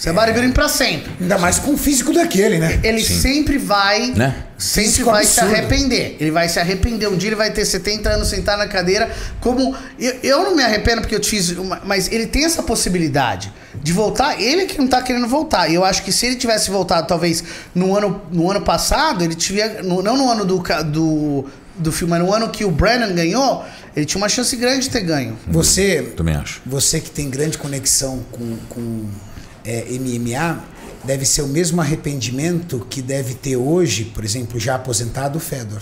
Você 0.00 0.08
é 0.08 0.12
bodybuilding 0.14 0.52
pra 0.52 0.66
sempre. 0.66 1.12
Ainda 1.20 1.36
mais 1.36 1.58
com 1.58 1.72
o 1.74 1.76
físico 1.76 2.10
daquele, 2.14 2.58
né? 2.58 2.80
Ele 2.82 3.04
sempre 3.04 3.58
vai. 3.58 4.06
Né? 4.12 4.34
Sempre 4.56 4.90
Físico 4.92 5.10
vai 5.10 5.26
se 5.26 5.38
absurdo. 5.40 5.58
arrepender. 5.58 6.16
Ele 6.18 6.30
vai 6.30 6.48
se 6.48 6.58
arrepender. 6.58 7.06
Um 7.06 7.16
dia 7.18 7.28
ele 7.28 7.36
vai 7.36 7.50
ter 7.52 7.66
70 7.66 8.08
anos 8.08 8.28
sentado 8.28 8.60
na 8.60 8.66
cadeira. 8.66 9.10
Como. 9.40 9.76
Eu, 9.98 10.14
eu 10.22 10.42
não 10.42 10.56
me 10.56 10.62
arrependo 10.62 11.02
porque 11.02 11.14
eu 11.14 11.22
fiz. 11.22 11.50
Uma, 11.50 11.82
mas 11.84 12.10
ele 12.10 12.26
tem 12.26 12.46
essa 12.46 12.62
possibilidade 12.62 13.52
de 13.82 13.92
voltar. 13.92 14.40
Ele 14.40 14.64
que 14.64 14.78
não 14.78 14.86
tá 14.88 15.02
querendo 15.02 15.26
voltar. 15.28 15.68
E 15.68 15.74
eu 15.74 15.84
acho 15.84 16.02
que 16.02 16.10
se 16.12 16.24
ele 16.24 16.36
tivesse 16.36 16.70
voltado, 16.70 17.06
talvez, 17.06 17.44
no 17.74 17.94
ano, 17.94 18.22
no 18.32 18.50
ano 18.50 18.62
passado, 18.62 19.22
ele 19.22 19.34
tiver. 19.34 19.82
no- 19.84 20.00
não 20.02 20.16
no 20.16 20.30
ano 20.30 20.46
do, 20.46 20.62
do, 20.86 21.44
do 21.76 21.92
filme, 21.92 22.12
mas 22.12 22.22
no 22.22 22.32
ano 22.32 22.48
que 22.48 22.64
o 22.64 22.70
Brennan 22.70 23.12
ganhou, 23.14 23.66
ele 23.94 24.06
tinha 24.06 24.18
uma 24.22 24.30
chance 24.30 24.56
grande 24.56 24.84
de 24.84 24.90
ter 24.90 25.00
ganho. 25.02 25.36
Você, 25.46 26.14
Também 26.16 26.36
acho. 26.36 26.62
você 26.64 27.00
que 27.00 27.10
tem 27.10 27.28
grande 27.28 27.58
conexão 27.58 28.24
com, 28.32 28.56
com 28.70 29.04
é, 29.64 29.84
MMA, 29.90 30.62
deve 31.04 31.24
ser 31.24 31.42
o 31.42 31.48
mesmo 31.48 31.80
arrependimento 31.80 32.86
que 32.88 33.00
deve 33.00 33.34
ter 33.34 33.56
hoje, 33.56 34.04
por 34.04 34.24
exemplo, 34.24 34.58
já 34.58 34.74
aposentado 34.74 35.38
o 35.38 35.40
Fedor. 35.40 35.80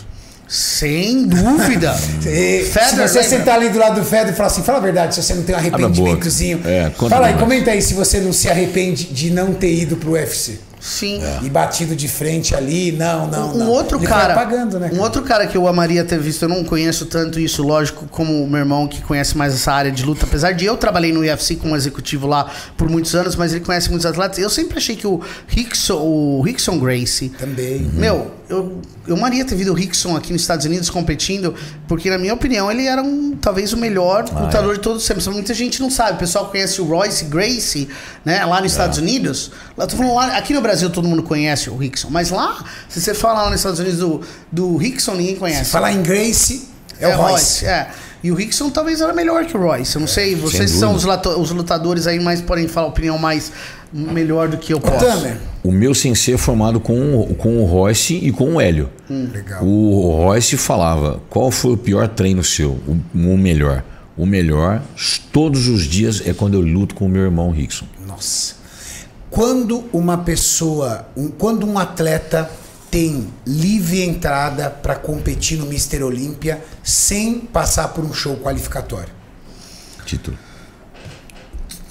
Sem 0.48 1.26
dúvida. 1.26 1.94
E, 2.26 2.64
se 2.64 2.70
Fedor, 2.70 3.08
você 3.08 3.20
lembra? 3.20 3.22
sentar 3.24 3.54
ali 3.56 3.68
do 3.68 3.78
lado 3.78 4.00
do 4.00 4.06
Fedor 4.06 4.32
e 4.32 4.36
falar 4.36 4.48
assim, 4.48 4.62
fala 4.62 4.78
a 4.78 4.80
verdade, 4.80 5.14
se 5.14 5.22
você 5.22 5.34
não 5.34 5.42
tem 5.42 5.54
um 5.54 5.58
boca. 5.58 5.76
arrependimentozinho. 5.76 6.60
É, 6.64 6.90
fala 6.90 7.26
aí, 7.28 7.34
comenta 7.34 7.70
aí 7.70 7.82
se 7.82 7.94
você 7.94 8.20
não 8.20 8.32
se 8.32 8.48
arrepende 8.48 9.04
de 9.04 9.30
não 9.30 9.52
ter 9.52 9.72
ido 9.74 9.96
pro 9.96 10.12
UFC. 10.12 10.58
Sim. 10.88 11.20
E 11.42 11.50
batido 11.50 11.94
de 11.94 12.08
frente 12.08 12.54
ali, 12.54 12.90
não, 12.92 13.26
não, 13.26 13.50
um 13.54 13.58
não. 13.58 13.68
outro 13.70 13.98
Ele 13.98 14.06
cara, 14.06 14.34
Vai 14.34 14.44
pagando, 14.46 14.78
né? 14.80 14.86
um 14.86 14.90
cara? 14.90 15.02
outro 15.02 15.22
cara 15.22 15.46
que 15.46 15.56
eu 15.56 15.68
amaria 15.68 16.02
ter 16.04 16.18
visto, 16.18 16.42
eu 16.44 16.48
não 16.48 16.64
conheço 16.64 17.04
tanto 17.06 17.38
isso, 17.38 17.62
lógico, 17.62 18.06
como 18.10 18.42
o 18.42 18.48
meu 18.48 18.60
irmão 18.60 18.88
que 18.88 19.02
conhece 19.02 19.36
mais 19.36 19.52
essa 19.54 19.70
área 19.72 19.90
de 19.92 20.02
luta, 20.04 20.24
apesar 20.24 20.52
de 20.52 20.64
eu 20.64 20.76
trabalhei 20.76 21.12
no 21.12 21.20
UFC 21.20 21.56
como 21.56 21.76
executivo 21.76 22.26
lá 22.26 22.50
por 22.76 22.88
muitos 22.88 23.14
anos, 23.14 23.36
mas 23.36 23.52
ele 23.52 23.64
conhece 23.64 23.90
muitos 23.90 24.06
atletas. 24.06 24.38
Eu 24.38 24.48
sempre 24.48 24.78
achei 24.78 24.96
que 24.96 25.06
o 25.06 25.20
Rickson, 25.46 25.98
o 25.98 26.40
Rickson 26.42 26.78
Gracie, 26.78 27.28
Também. 27.30 27.80
meu, 27.92 28.30
eu, 28.48 28.80
eu 29.06 29.16
amaria 29.16 29.44
ter 29.44 29.54
visto 29.54 29.70
o 29.70 29.74
Rickson 29.74 30.16
aqui 30.16 30.32
nos 30.32 30.42
Estados 30.42 30.64
Unidos 30.64 30.88
competindo, 30.88 31.54
porque 31.86 32.08
na 32.08 32.16
minha 32.16 32.32
opinião 32.32 32.70
ele 32.70 32.86
era 32.86 33.02
um, 33.02 33.36
talvez 33.36 33.72
o 33.72 33.76
melhor 33.76 34.24
lutador 34.24 34.74
de 34.74 34.80
todos 34.80 35.02
os 35.02 35.08
tempos. 35.08 35.26
Muita 35.28 35.52
gente 35.52 35.80
não 35.80 35.90
sabe, 35.90 36.12
o 36.12 36.16
pessoal 36.16 36.48
conhece 36.48 36.80
o 36.80 36.84
Royce 36.84 37.24
Gracie, 37.26 37.88
né, 38.24 38.44
lá 38.44 38.60
nos 38.60 38.72
Estados 38.72 38.98
Unidos. 38.98 39.50
Lá, 39.76 39.86
tô 39.86 39.96
falando 39.96 40.14
lá, 40.14 40.36
aqui 40.36 40.54
no 40.54 40.60
Brasil 40.60 40.88
todo 40.90 41.06
mundo 41.06 41.22
conhece 41.22 41.68
o 41.68 41.76
Rickson, 41.76 42.08
mas 42.10 42.30
lá, 42.30 42.64
se 42.88 43.00
você 43.00 43.14
fala 43.14 43.42
lá 43.42 43.50
nos 43.50 43.60
Estados 43.60 43.80
Unidos 43.80 43.98
do, 43.98 44.20
do 44.50 44.76
Rickson, 44.76 45.14
ninguém 45.14 45.36
conhece. 45.36 45.70
Falar 45.70 45.92
em 45.92 46.02
Grace, 46.02 46.68
é, 46.98 47.08
o 47.08 47.20
Royce. 47.20 47.66
É. 47.66 47.88
E 48.22 48.32
o 48.32 48.34
Rickson 48.34 48.68
talvez 48.70 49.00
era 49.00 49.12
melhor 49.12 49.44
que 49.44 49.56
o 49.56 49.60
Royce. 49.60 49.94
Eu 49.94 50.00
não 50.00 50.08
sei, 50.08 50.34
vocês 50.34 50.70
são 50.72 50.92
os, 50.92 51.04
os 51.04 51.50
lutadores 51.52 52.06
aí, 52.06 52.18
mas 52.18 52.40
podem 52.40 52.66
falar 52.66 52.88
a 52.88 52.90
opinião 52.90 53.16
mais 53.16 53.52
melhor 53.92 54.48
do 54.48 54.56
que 54.58 54.72
eu 54.72 54.80
posso. 54.80 55.04
Tamer, 55.04 55.38
O 55.64 55.72
meu 55.72 55.94
sensei 55.94 56.34
é 56.34 56.38
formado 56.38 56.78
com, 56.80 57.20
o- 57.20 57.34
com 57.34 57.60
o 57.62 57.64
Royce 57.64 58.14
e 58.14 58.30
com 58.32 58.54
o 58.54 58.60
Hélio. 58.60 58.88
Legal. 59.08 59.64
O 59.64 60.12
Royce 60.24 60.56
falava: 60.56 61.20
qual 61.28 61.50
foi 61.50 61.72
o 61.72 61.76
pior 61.76 62.08
treino 62.08 62.42
seu? 62.44 62.70
O, 62.86 62.98
o 63.14 63.36
melhor. 63.38 63.82
O 64.16 64.26
melhor, 64.26 64.82
todos 65.32 65.68
os 65.68 65.82
dias, 65.84 66.22
é 66.26 66.32
quando 66.32 66.54
eu 66.54 66.60
luto 66.60 66.94
com 66.94 67.06
o 67.06 67.08
meu 67.08 67.22
irmão 67.22 67.50
Rickson. 67.50 67.86
Nossa. 68.06 68.54
Quando 69.30 69.84
uma 69.92 70.18
pessoa, 70.18 71.06
um- 71.16 71.28
quando 71.28 71.66
um 71.66 71.78
atleta 71.78 72.50
tem 72.90 73.28
livre 73.46 74.02
entrada 74.02 74.70
para 74.70 74.94
competir 74.94 75.58
no 75.58 75.66
Mister 75.66 76.02
Olímpia 76.02 76.60
sem 76.82 77.38
passar 77.38 77.88
por 77.88 78.02
um 78.04 78.12
show 78.12 78.36
qualificatório. 78.38 79.12
Título. 80.06 80.36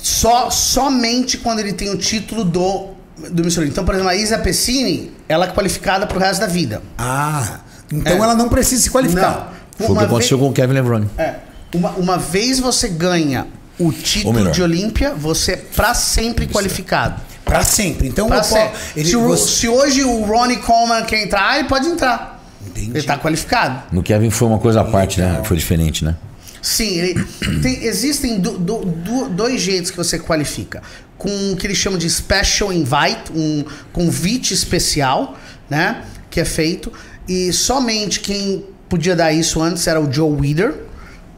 Só, 0.08 0.50
somente 0.50 1.38
quando 1.38 1.60
ele 1.60 1.74
tem 1.74 1.90
o 1.90 1.98
título 1.98 2.46
do, 2.46 2.88
do 3.30 3.44
Miss. 3.44 3.58
Então, 3.58 3.84
por 3.84 3.94
exemplo, 3.94 4.10
a 4.10 4.16
Isa 4.16 4.38
Pessini, 4.38 5.12
ela 5.28 5.46
é 5.46 5.50
qualificada 5.50 6.08
pro 6.08 6.18
resto 6.18 6.40
da 6.40 6.48
vida. 6.48 6.82
Ah, 6.98 7.60
então 7.92 8.14
É. 8.14 8.18
ela 8.20 8.34
não 8.34 8.48
precisa 8.48 8.82
se 8.84 8.90
qualificar. 8.90 9.54
Foi 9.78 9.88
o 9.88 9.98
que 9.98 10.04
aconteceu 10.06 10.40
com 10.40 10.48
o 10.48 10.54
Kevin 10.54 10.74
Levrone. 10.74 11.10
É, 11.18 11.36
uma, 11.76 11.90
uma 11.92 12.18
vez 12.18 12.58
você 12.60 12.88
ganha 12.88 13.48
o 13.78 13.92
título 13.92 14.34
melhor. 14.34 14.54
de 14.54 14.64
Olímpia, 14.64 15.14
você 15.14 15.52
é 15.54 15.56
pra 15.58 15.94
sempre 15.94 16.48
qualificado. 16.48 17.20
Pra 17.44 17.64
sempre. 17.64 18.08
Então 18.08 18.28
Pra 18.28 18.38
eu 18.38 18.72
ele, 18.96 19.10
se, 19.10 19.16
o- 19.18 19.24
você- 19.28 19.48
se 19.52 19.68
hoje 19.68 20.04
o 20.06 20.24
Ronnie 20.24 20.58
Coleman 20.58 21.04
quer 21.04 21.22
entrar, 21.24 21.60
ele 21.60 21.68
pode 21.68 21.86
entrar. 21.88 22.42
Entendi. 22.66 22.92
Ele 22.94 23.04
tá 23.04 23.18
qualificado. 23.18 23.84
No 23.92 24.02
Kevin 24.02 24.30
foi 24.30 24.48
uma 24.48 24.58
coisa 24.60 24.82
à 24.82 24.84
parte, 24.86 25.20
né? 25.20 25.42
Foi 25.44 25.56
diferente, 25.58 26.04
né? 26.06 26.16
Sim, 26.62 26.98
ele- 27.00 27.26
tem- 27.62 27.84
existem 27.86 28.40
do- 28.40 28.58
do- 28.58 28.86
do- 28.86 29.30
dois 29.30 29.62
jeitos 29.62 29.92
que 29.92 29.98
você 29.98 30.18
qualifica. 30.20 30.82
Com 31.18 31.52
o 31.52 31.56
que 31.58 31.66
eles 31.66 31.78
chamam 31.78 31.98
de 31.98 32.10
special 32.10 32.72
invite, 32.72 33.32
um 33.34 33.66
convite 33.92 34.54
especial, 34.54 35.38
né? 35.70 36.04
Que 36.30 36.40
é 36.42 36.46
feito. 36.46 36.92
E 37.28 37.52
somente 37.52 38.20
quem 38.20 38.66
podia 38.88 39.16
dar 39.16 39.34
isso 39.34 39.62
antes 39.62 39.86
era 39.88 40.00
o 40.00 40.12
Joe 40.12 40.32
Weider 40.32 40.76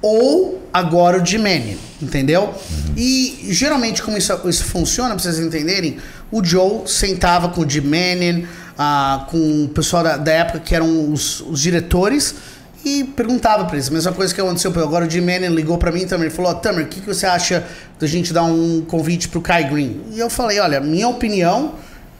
ou 0.01 0.61
agora 0.73 1.21
o 1.21 1.25
Jim 1.25 1.39
Manning, 1.39 1.77
entendeu? 2.01 2.53
E 2.95 3.47
geralmente 3.49 4.01
como 4.03 4.17
isso, 4.17 4.33
isso 4.47 4.63
funciona, 4.65 5.09
pra 5.15 5.19
vocês 5.19 5.39
entenderem, 5.39 5.97
o 6.31 6.43
Joe 6.43 6.81
sentava 6.87 7.49
com 7.49 7.61
o 7.61 7.69
Jim 7.69 7.81
Manning, 7.81 8.47
ah, 8.77 9.25
com 9.29 9.65
o 9.65 9.69
pessoal 9.69 10.03
da, 10.03 10.15
da 10.17 10.31
época 10.31 10.59
que 10.59 10.75
eram 10.75 11.11
os, 11.11 11.41
os 11.41 11.59
diretores 11.61 12.35
e 12.83 13.03
perguntava 13.03 13.65
pra 13.65 13.75
eles. 13.75 13.89
A 13.89 13.91
mesma 13.91 14.11
coisa 14.11 14.33
que 14.33 14.39
aconteceu. 14.39 14.71
Agora 14.81 15.05
o 15.05 15.09
Jim 15.09 15.21
Manning 15.21 15.53
ligou 15.53 15.77
pra 15.77 15.91
mim 15.91 16.05
também. 16.05 16.27
Ele 16.27 16.35
falou: 16.35 16.51
"Ó, 16.51 16.53
Tamer, 16.55 16.85
o 16.85 16.87
que, 16.87 17.01
que 17.01 17.07
você 17.07 17.25
acha 17.25 17.65
da 17.99 18.07
gente 18.07 18.31
dar 18.33 18.43
um 18.43 18.81
convite 18.81 19.27
pro 19.27 19.41
Kai 19.41 19.69
Green? 19.69 20.01
E 20.11 20.19
eu 20.19 20.29
falei: 20.29 20.59
olha, 20.59 20.79
minha 20.79 21.07
opinião 21.07 21.75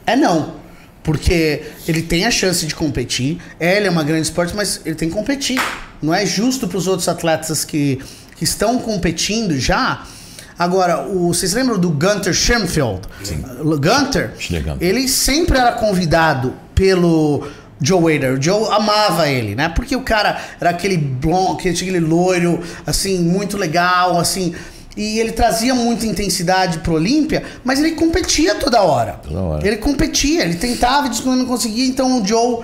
é 0.05 0.15
não. 0.15 0.59
Porque 1.03 1.63
ele 1.87 2.01
tem 2.01 2.25
a 2.25 2.31
chance 2.31 2.65
de 2.65 2.75
competir. 2.75 3.39
Ele 3.59 3.87
é 3.87 3.89
uma 3.89 4.03
grande 4.03 4.23
esporte, 4.23 4.55
mas 4.55 4.81
ele 4.85 4.95
tem 4.95 5.09
que 5.09 5.15
competir. 5.15 5.59
Não 6.01 6.13
é 6.13 6.25
justo 6.25 6.67
pros 6.67 6.87
outros 6.87 7.07
atletas 7.07 7.65
que, 7.65 7.99
que 8.35 8.43
estão 8.43 8.79
competindo 8.79 9.57
já 9.57 10.05
Agora, 10.59 11.07
o, 11.07 11.29
vocês 11.29 11.53
lembram 11.53 11.79
do 11.79 11.89
Gunter 11.89 12.33
Schermfeld? 12.33 12.99
Sim. 13.23 13.41
Gunter, 13.63 14.33
ele 14.81 15.07
sempre 15.07 15.57
era 15.57 15.71
convidado 15.71 16.53
pelo 16.75 17.47
Joe 17.81 18.01
Wader. 18.13 18.33
O 18.37 18.41
Joe 18.41 18.67
amava 18.71 19.29
ele, 19.29 19.55
né? 19.55 19.69
Porque 19.69 19.95
o 19.95 20.01
cara 20.01 20.39
era 20.59 20.69
aquele 20.71 20.97
blond, 20.97 21.57
aquele 21.69 21.99
loiro, 21.99 22.59
assim, 22.85 23.19
muito 23.19 23.57
legal, 23.57 24.17
assim. 24.19 24.53
E 24.97 25.19
ele 25.19 25.31
trazia 25.31 25.73
muita 25.73 26.05
intensidade 26.05 26.79
pro 26.79 26.95
Olímpia, 26.95 27.43
mas 27.63 27.79
ele 27.79 27.91
competia 27.91 28.55
toda 28.55 28.81
hora. 28.81 29.13
Toda 29.23 29.39
hora. 29.39 29.65
Ele 29.67 29.77
competia, 29.77 30.43
ele 30.43 30.55
tentava, 30.55 31.07
e 31.07 31.25
não 31.25 31.45
conseguia, 31.45 31.85
então 31.85 32.21
o 32.21 32.27
Joe 32.27 32.59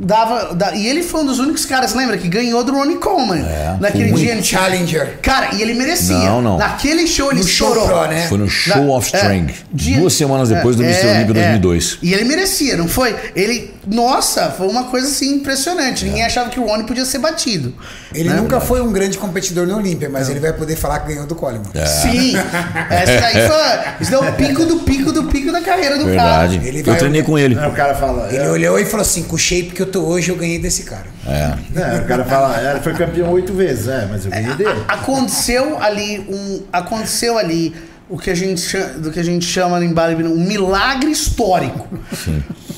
dava, 0.00 0.54
da, 0.54 0.74
e 0.74 0.86
ele 0.86 1.02
foi 1.02 1.22
um 1.22 1.26
dos 1.26 1.38
únicos 1.40 1.64
caras, 1.66 1.92
lembra, 1.92 2.16
que 2.16 2.28
ganhou 2.28 2.62
do 2.62 2.72
Ronnie 2.72 2.96
Coleman. 2.98 3.40
É, 3.44 3.76
naquele 3.80 4.12
dia. 4.12 4.32
muito 4.34 4.46
Challenger. 4.46 5.18
Cara, 5.20 5.54
e 5.56 5.60
ele 5.62 5.74
merecia. 5.74 6.16
Não, 6.16 6.40
não. 6.40 6.56
Naquele 6.56 7.06
show 7.06 7.30
ele 7.32 7.40
No 7.40 7.46
show 7.46 7.68
estourou. 7.68 7.98
pro, 7.98 8.08
né? 8.08 8.26
Foi 8.28 8.38
no 8.38 8.48
Show 8.48 8.84
Na- 8.86 8.92
of 8.94 9.10
é, 9.12 9.18
Strength. 9.18 9.54
dia- 9.72 9.98
Duas 9.98 10.12
semanas 10.14 10.48
depois 10.48 10.76
do 10.76 10.82
é, 10.84 10.86
Mr. 10.86 11.06
é, 11.06 11.10
Olympia 11.16 11.30
é. 11.42 11.58
2002. 11.58 11.98
E 12.02 12.14
ele 12.14 12.24
merecia, 12.24 12.76
não 12.76 12.86
foi? 12.88 13.14
Ele, 13.34 13.74
nossa, 13.90 14.50
foi 14.50 14.68
uma 14.68 14.84
coisa 14.84 15.06
assim 15.08 15.34
impressionante. 15.36 16.04
Ninguém 16.04 16.24
achava 16.24 16.50
que 16.50 16.60
o 16.60 16.66
Ronnie 16.66 16.86
podia 16.86 17.04
ser 17.04 17.18
batido. 17.18 17.72
Ele 18.14 18.28
Né? 18.28 18.36
nunca 18.36 18.60
foi 18.60 18.80
um 18.80 18.92
grande 18.92 19.16
competidor 19.18 19.66
no 19.66 19.76
Olímpia, 19.76 20.08
mas 20.08 20.28
ele 20.28 20.40
vai 20.40 20.52
poder 20.52 20.76
falar 20.76 21.00
que 21.00 21.08
ganhou 21.08 21.26
do 21.26 21.34
Coleman. 21.34 21.66
É. 21.74 21.86
Sim. 21.86 22.34
Essa 22.36 23.20
daí 23.20 23.46
foi. 23.48 23.92
Isso 24.00 24.10
deu 24.10 24.22
o 24.22 24.32
pico 24.32 24.64
do 24.64 24.76
pico 24.80 25.12
do 25.12 25.24
pico 25.24 25.50
da 25.52 25.60
carreira 25.60 25.96
do 25.98 26.04
Verdade. 26.06 26.56
cara. 26.56 26.68
Ele 26.68 26.80
Eu 26.80 26.84
vai- 26.84 26.96
treinei 26.98 27.22
com 27.22 27.38
ele. 27.38 27.54
O 27.54 27.72
cara 27.72 27.94
fala. 27.94 28.28
Ele 28.28 28.42
é, 28.44 28.50
olhou 28.50 28.78
e 28.78 28.84
falou 28.84 29.02
assim: 29.02 29.22
com 29.22 29.36
o 29.36 29.38
shape 29.38 29.70
que 29.70 29.82
eu 29.82 29.86
tô 29.86 30.00
hoje, 30.02 30.30
eu 30.30 30.36
ganhei 30.36 30.58
desse 30.58 30.82
cara. 30.84 31.06
É. 31.26 31.54
é, 31.96 31.98
o 32.00 32.04
cara 32.06 32.24
fala, 32.24 32.60
é, 32.60 32.70
ele 32.72 32.80
foi 32.80 32.94
campeão 32.94 33.30
oito 33.32 33.52
vezes, 33.52 33.88
é, 33.88 34.06
mas 34.10 34.24
eu 34.24 34.30
ganhei 34.30 34.54
dele. 34.54 34.82
Aconteceu 34.88 35.78
ali 35.80 36.20
um. 36.28 36.62
Aconteceu 36.72 37.36
ali 37.38 37.74
o 38.08 38.18
que 38.18 38.30
a 38.30 38.34
gente 38.34 38.60
chama, 38.60 38.86
do 38.94 39.10
que 39.10 39.20
a 39.20 39.22
gente 39.24 39.44
chama 39.44 39.84
em 39.84 39.92
bodybuilding 39.92 40.32
um 40.34 40.44
milagre 40.46 41.10
histórico. 41.10 41.86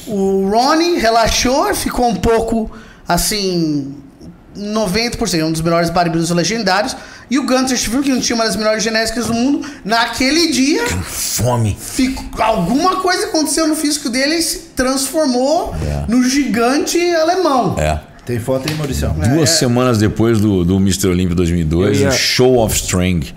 O 0.06 0.48
Ronnie 0.50 0.98
relaxou, 0.98 1.72
ficou 1.74 2.08
um 2.08 2.16
pouco 2.16 2.70
assim. 3.06 3.94
90%, 4.58 5.44
um 5.44 5.52
dos 5.52 5.60
melhores 5.60 5.90
bodybuilders 5.90 6.30
legendários. 6.30 6.96
E 7.30 7.38
o 7.38 7.44
Gunter 7.46 7.76
Schifrin, 7.76 8.02
que 8.02 8.10
não 8.10 8.20
tinha 8.20 8.34
uma 8.34 8.44
das 8.44 8.56
melhores 8.56 8.82
genéticas 8.82 9.26
do 9.26 9.32
mundo, 9.32 9.64
naquele 9.84 10.50
dia, 10.50 10.84
Fome. 10.88 11.76
ficou, 11.80 12.42
alguma 12.42 12.96
coisa 13.00 13.26
aconteceu 13.26 13.68
no 13.68 13.76
físico 13.76 14.08
dele 14.08 14.34
e 14.34 14.42
se 14.42 14.58
transformou 14.74 15.72
É. 15.80 16.10
no 16.10 16.24
gigante 16.28 16.98
alemão. 17.14 17.76
É. 17.78 18.00
Tem 18.26 18.40
foto 18.40 18.68
aí, 18.68 18.74
Mauricião? 18.74 19.12
Duas 19.14 19.50
semanas 19.50 19.98
depois 19.98 20.40
do, 20.40 20.64
do 20.64 20.76
Mr. 20.78 21.06
Olympia 21.08 21.36
2002, 21.36 21.98
Eu 21.98 22.02
ia- 22.02 22.08
o 22.08 22.12
Show 22.12 22.58
of 22.58 22.74
Strength. 22.76 23.32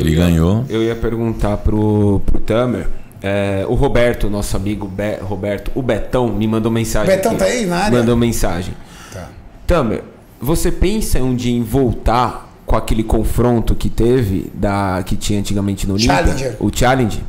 Ele 0.00 0.10
ia- 0.10 0.16
ganhou. 0.16 0.64
Eu 0.68 0.82
ia 0.82 0.94
perguntar 0.94 1.56
pro, 1.58 2.20
pro 2.26 2.38
Tamer. 2.40 2.86
é, 3.22 3.64
o 3.68 3.74
Roberto, 3.74 4.28
nosso 4.30 4.56
amigo 4.56 4.86
Be- 4.86 5.18
Roberto, 5.22 5.70
o 5.74 5.82
Betão, 5.82 6.28
me 6.28 6.46
mandou 6.46 6.70
mensagem. 6.70 7.14
Betão 7.14 7.32
aqui. 7.32 7.38
tá 7.40 7.44
aí 7.46 7.66
na 7.66 7.76
área? 7.78 7.98
Mandou 7.98 8.16
mensagem. 8.16 8.74
Tá. 9.12 9.28
Tamer, 9.66 10.02
você 10.40 10.70
pensa 10.70 11.18
um 11.20 11.34
dia 11.34 11.52
em 11.56 11.62
voltar 11.62 12.44
com 12.66 12.76
aquele 12.76 13.02
confronto 13.02 13.74
que 13.74 13.88
teve, 13.88 14.50
da 14.54 15.02
que 15.04 15.16
tinha 15.16 15.38
antigamente 15.40 15.86
no 15.86 15.94
Olímpia? 15.94 16.14
Challenger. 16.16 16.56
O 16.60 16.70
Challenge? 16.74 17.24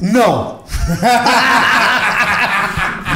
Não! 0.00 0.60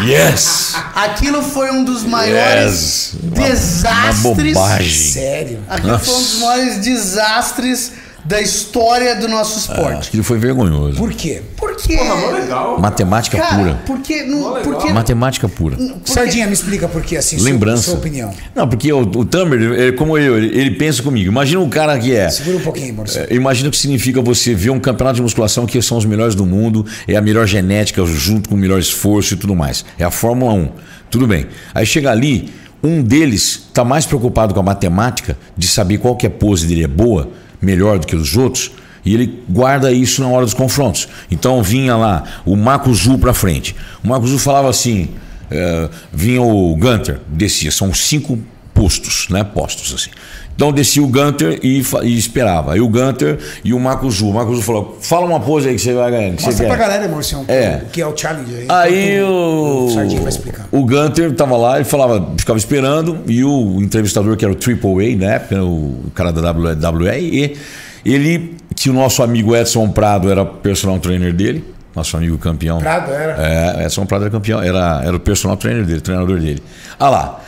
Yes! 0.02 0.74
Aquilo 0.94 1.42
foi 1.42 1.70
um 1.70 1.84
dos 1.84 2.02
maiores 2.04 3.12
Yes! 3.12 3.14
Uma- 3.22 3.30
desastres. 3.48 4.24
Uma 4.24 4.34
bobagem. 4.34 4.90
Sério. 5.12 5.60
Aquilo 5.68 5.98
foi 5.98 6.14
um 6.14 6.18
dos 6.22 6.38
maiores 6.40 6.78
desastres 6.78 7.92
da 8.24 8.40
história 8.40 9.14
do 9.16 9.28
nosso 9.28 9.59
esporte. 9.59 10.09
Aquilo 10.09 10.24
foi 10.24 10.38
vergonhoso. 10.38 10.96
Por 10.96 11.12
quê? 11.12 11.42
Por 11.56 11.76
quê? 11.76 11.98
legal. 12.32 12.80
Matemática 12.80 13.36
Cara, 13.36 13.56
pura. 13.56 13.82
porque 13.86 14.22
não, 14.22 14.55
legal. 14.55 14.62
porque 14.62 14.92
Matemática 14.92 15.48
pura. 15.48 15.76
Sardinha, 16.05 16.46
me 16.46 16.52
explica 16.55 16.88
por 16.88 17.02
quê, 17.02 17.16
assim, 17.18 17.36
sua- 17.36 17.44
Lembrança. 17.51 17.82
sua 17.90 17.94
opinião. 17.98 18.32
Não, 18.55 18.66
porque 18.66 18.90
o, 18.92 19.01
o 19.01 19.24
Tamer, 19.24 19.60
ele- 19.60 19.92
como 19.92 20.16
eu, 20.16 20.38
ele, 20.38 20.59
ele 20.59 20.70
pensa 20.72 21.02
comigo. 21.02 21.30
Imagina 21.30 21.60
um 21.60 21.68
cara 21.68 21.98
que 21.98 22.14
é. 22.14 22.28
Segura 22.30 22.56
um 22.56 22.60
pouquinho, 22.60 22.94
Maurício. 22.94 23.20
É, 23.28 23.34
Imagina 23.34 23.68
o 23.68 23.70
que 23.70 23.76
significa 23.78 24.22
você 24.22 24.55
ver 24.55 24.70
um 24.70 24.80
campeonato 24.80 25.16
de 25.16 25.22
musculação 25.22 25.66
que 25.66 25.80
são 25.82 25.98
os 25.98 26.05
melhores 26.06 26.34
do 26.34 26.46
mundo, 26.46 26.86
é 27.06 27.16
a 27.16 27.20
melhor 27.20 27.46
genética 27.46 28.05
junto 28.06 28.48
com 28.48 28.55
o 28.55 28.59
melhor 28.59 28.78
esforço 28.80 29.34
e 29.34 29.36
tudo 29.36 29.55
mais. 29.55 29.84
É 29.98 30.05
a 30.05 30.10
Fórmula 30.10 30.52
1. 30.55 30.68
Tudo 31.10 31.26
bem. 31.26 31.46
Aí 31.74 31.84
chega 31.84 32.10
ali, 32.10 32.51
um 32.82 33.02
deles 33.02 33.64
está 33.68 33.84
mais 33.84 34.06
preocupado 34.06 34.55
com 34.55 34.60
a 34.60 34.62
matemática, 34.62 35.36
de 35.56 35.66
saber 35.68 35.98
qual 35.98 36.16
que 36.16 36.26
é 36.26 36.28
a 36.28 36.32
pose 36.32 36.66
dele 36.66 36.84
é 36.84 36.88
boa, 36.88 37.30
melhor 37.60 37.98
do 37.98 38.06
que 38.06 38.16
os 38.16 38.36
outros, 38.36 38.70
e 39.05 39.12
ele 39.12 39.43
guarda 39.48 39.93
isso 39.93 40.22
na 40.22 40.28
hora 40.28 40.44
dos 40.44 40.55
confrontos. 40.55 41.09
Então 41.31 41.62
vinha 41.62 41.97
lá 41.97 42.24
o 42.44 42.56
Marco 42.56 42.93
Zul 42.94 43.18
para 43.18 43.35
frente. 43.35 43.76
O 44.02 44.09
Marco 44.09 44.26
Zul 44.26 44.39
falava 44.39 44.68
assim: 44.68 45.10
é, 45.51 45.89
vinha 46.12 46.43
o 46.43 46.74
Gunter, 46.76 47.20
descia, 47.28 47.70
são 47.70 47.93
cinco 47.93 48.39
postos, 48.74 49.28
né? 49.30 49.44
Postos 49.44 49.94
assim. 49.94 50.10
Então 50.56 50.72
descia 50.72 51.02
o 51.02 51.09
Gunter 51.09 51.59
e, 51.62 51.82
e 52.02 52.16
esperava. 52.18 52.74
Aí 52.74 52.80
o 52.80 52.88
Gunter 52.88 53.38
e 53.64 53.72
o 53.74 53.80
Marco 53.80 54.09
Zul. 54.10 54.30
O 54.30 54.34
Marco 54.34 54.52
Zul 54.55 54.62
falou: 54.62 54.98
fala 55.01 55.26
uma 55.26 55.40
pose 55.40 55.68
aí 55.68 55.74
que 55.74 55.80
você 55.80 55.94
vai 55.94 56.10
ganhar. 56.10 56.32
Mostra 56.32 56.52
pra 56.55 56.76
quer. 56.76 56.78
galera, 56.78 57.09
Maurício, 57.09 57.44
É. 57.48 57.82
o 57.84 57.90
que 57.90 58.01
é 58.01 58.06
o 58.06 58.16
challenge 58.16 58.55
aí. 58.55 58.66
Aí 58.68 59.22
o, 59.22 59.90
Sardinha 59.92 60.20
vai 60.20 60.28
explicar. 60.28 60.66
o 60.70 60.84
Gunter 60.84 61.34
tava 61.34 61.56
lá, 61.56 61.76
ele 61.76 61.84
falava, 61.84 62.32
ficava 62.36 62.59
esperando, 62.59 63.18
e 63.26 63.42
o 63.44 63.80
entrevistador, 63.80 64.36
que 64.36 64.44
era 64.44 64.52
o 64.52 64.56
Triple 64.56 65.14
A, 65.14 65.16
né? 65.16 65.38
porque 65.40 65.55
era 65.55 65.64
o 65.64 66.05
cara 66.14 66.32
da 66.32 66.51
WWE, 66.52 67.18
e 67.18 67.56
ele, 68.05 68.56
que 68.76 68.90
o 68.90 68.92
nosso 68.92 69.22
amigo 69.22 69.56
Edson 69.56 69.88
Prado 69.88 70.30
era 70.30 70.44
personal 70.44 70.98
trainer 71.01 71.32
dele, 71.32 71.64
nosso 71.96 72.16
amigo 72.16 72.38
campeão. 72.38 72.78
Prado 72.78 73.12
era? 73.12 73.36
É, 73.82 73.86
Edson 73.86 74.06
Prado 74.06 74.22
era 74.24 74.30
campeão, 74.30 74.62
era, 74.62 75.02
era 75.05 75.16
o 75.16 75.20
personal 75.20 75.56
trainer 75.56 75.84
dele, 75.84 76.01
treinador 76.01 76.38
dele. 76.38 76.62
Ah 76.98 77.09
lá. 77.09 77.40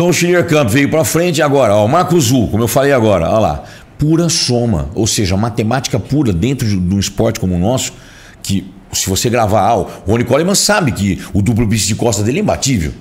Então 0.00 0.08
o 0.08 0.14
Schiller 0.14 0.46
Camp 0.46 0.66
veio 0.70 0.88
para 0.88 1.04
frente 1.04 1.42
agora, 1.42 1.74
ó, 1.74 1.84
o 1.84 1.88
Marco 1.88 2.18
Zul, 2.18 2.48
como 2.48 2.64
eu 2.64 2.68
falei 2.68 2.90
agora, 2.90 3.28
olha 3.28 3.38
lá, 3.38 3.64
pura 3.98 4.30
soma, 4.30 4.88
ou 4.94 5.06
seja, 5.06 5.36
matemática 5.36 6.00
pura 6.00 6.32
dentro 6.32 6.66
de, 6.66 6.74
de 6.74 6.94
um 6.94 6.98
esporte 6.98 7.38
como 7.38 7.54
o 7.54 7.58
nosso, 7.58 7.92
que 8.42 8.72
se 8.94 9.10
você 9.10 9.28
gravar, 9.28 9.60
ah, 9.60 9.76
o 9.76 9.90
Rony 10.06 10.24
Coleman 10.24 10.54
sabe 10.54 10.92
que 10.92 11.22
o 11.34 11.42
duplo 11.42 11.66
bíceps 11.66 11.88
de 11.88 11.94
costa 11.96 12.22
dele 12.22 12.38
é 12.38 12.40
imbatível. 12.40 12.94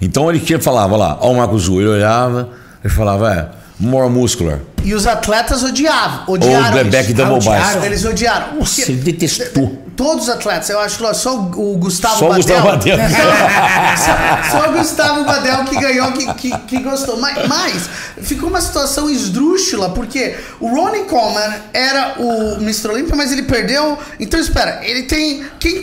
Então 0.00 0.30
ele 0.30 0.40
que 0.40 0.58
falava 0.58 0.96
lá, 0.96 1.18
ó 1.20 1.32
o 1.32 1.36
Marco 1.36 1.58
Zul, 1.58 1.82
ele 1.82 1.90
olhava, 1.90 2.48
ele 2.82 2.94
falava, 2.94 3.30
é, 3.30 3.48
more 3.78 4.08
muscular. 4.08 4.60
E 4.82 4.94
os 4.94 5.06
atletas 5.06 5.62
odiavam. 5.62 6.22
Odiaram. 6.28 6.88
Back 6.88 7.08
isso. 7.08 7.14
double 7.14 7.34
odiaram. 7.34 7.84
Eles 7.84 8.04
odiaram. 8.06 8.58
Nossa, 8.58 8.90
ele 8.90 9.02
detestou. 9.02 9.86
Todos 9.98 10.28
os 10.28 10.30
atletas, 10.30 10.70
eu 10.70 10.78
acho 10.78 10.96
que 10.96 11.14
só 11.14 11.36
o 11.36 11.76
Gustavo 11.76 12.18
Só 12.18 12.26
o 12.26 12.28
Badel. 12.28 12.62
Gustavo 12.62 12.66
Badel. 12.68 12.98
só, 13.98 14.58
só 14.60 14.70
o 14.70 14.78
Gustavo 14.78 15.24
Badel 15.24 15.64
que 15.64 15.74
ganhou, 15.74 16.12
que, 16.12 16.34
que, 16.34 16.58
que 16.58 16.78
gostou. 16.78 17.18
Mas, 17.18 17.48
mas 17.48 17.90
ficou 18.22 18.48
uma 18.48 18.60
situação 18.60 19.10
esdrúxula, 19.10 19.90
porque 19.90 20.36
o 20.60 20.68
Ronnie 20.68 21.02
Coleman 21.06 21.52
era 21.74 22.14
o 22.16 22.58
Mr. 22.60 22.90
Olympia, 22.92 23.16
mas 23.16 23.32
ele 23.32 23.42
perdeu. 23.42 23.98
Então, 24.20 24.38
espera, 24.38 24.78
ele 24.84 25.02
tem. 25.02 25.44
Quem, 25.58 25.82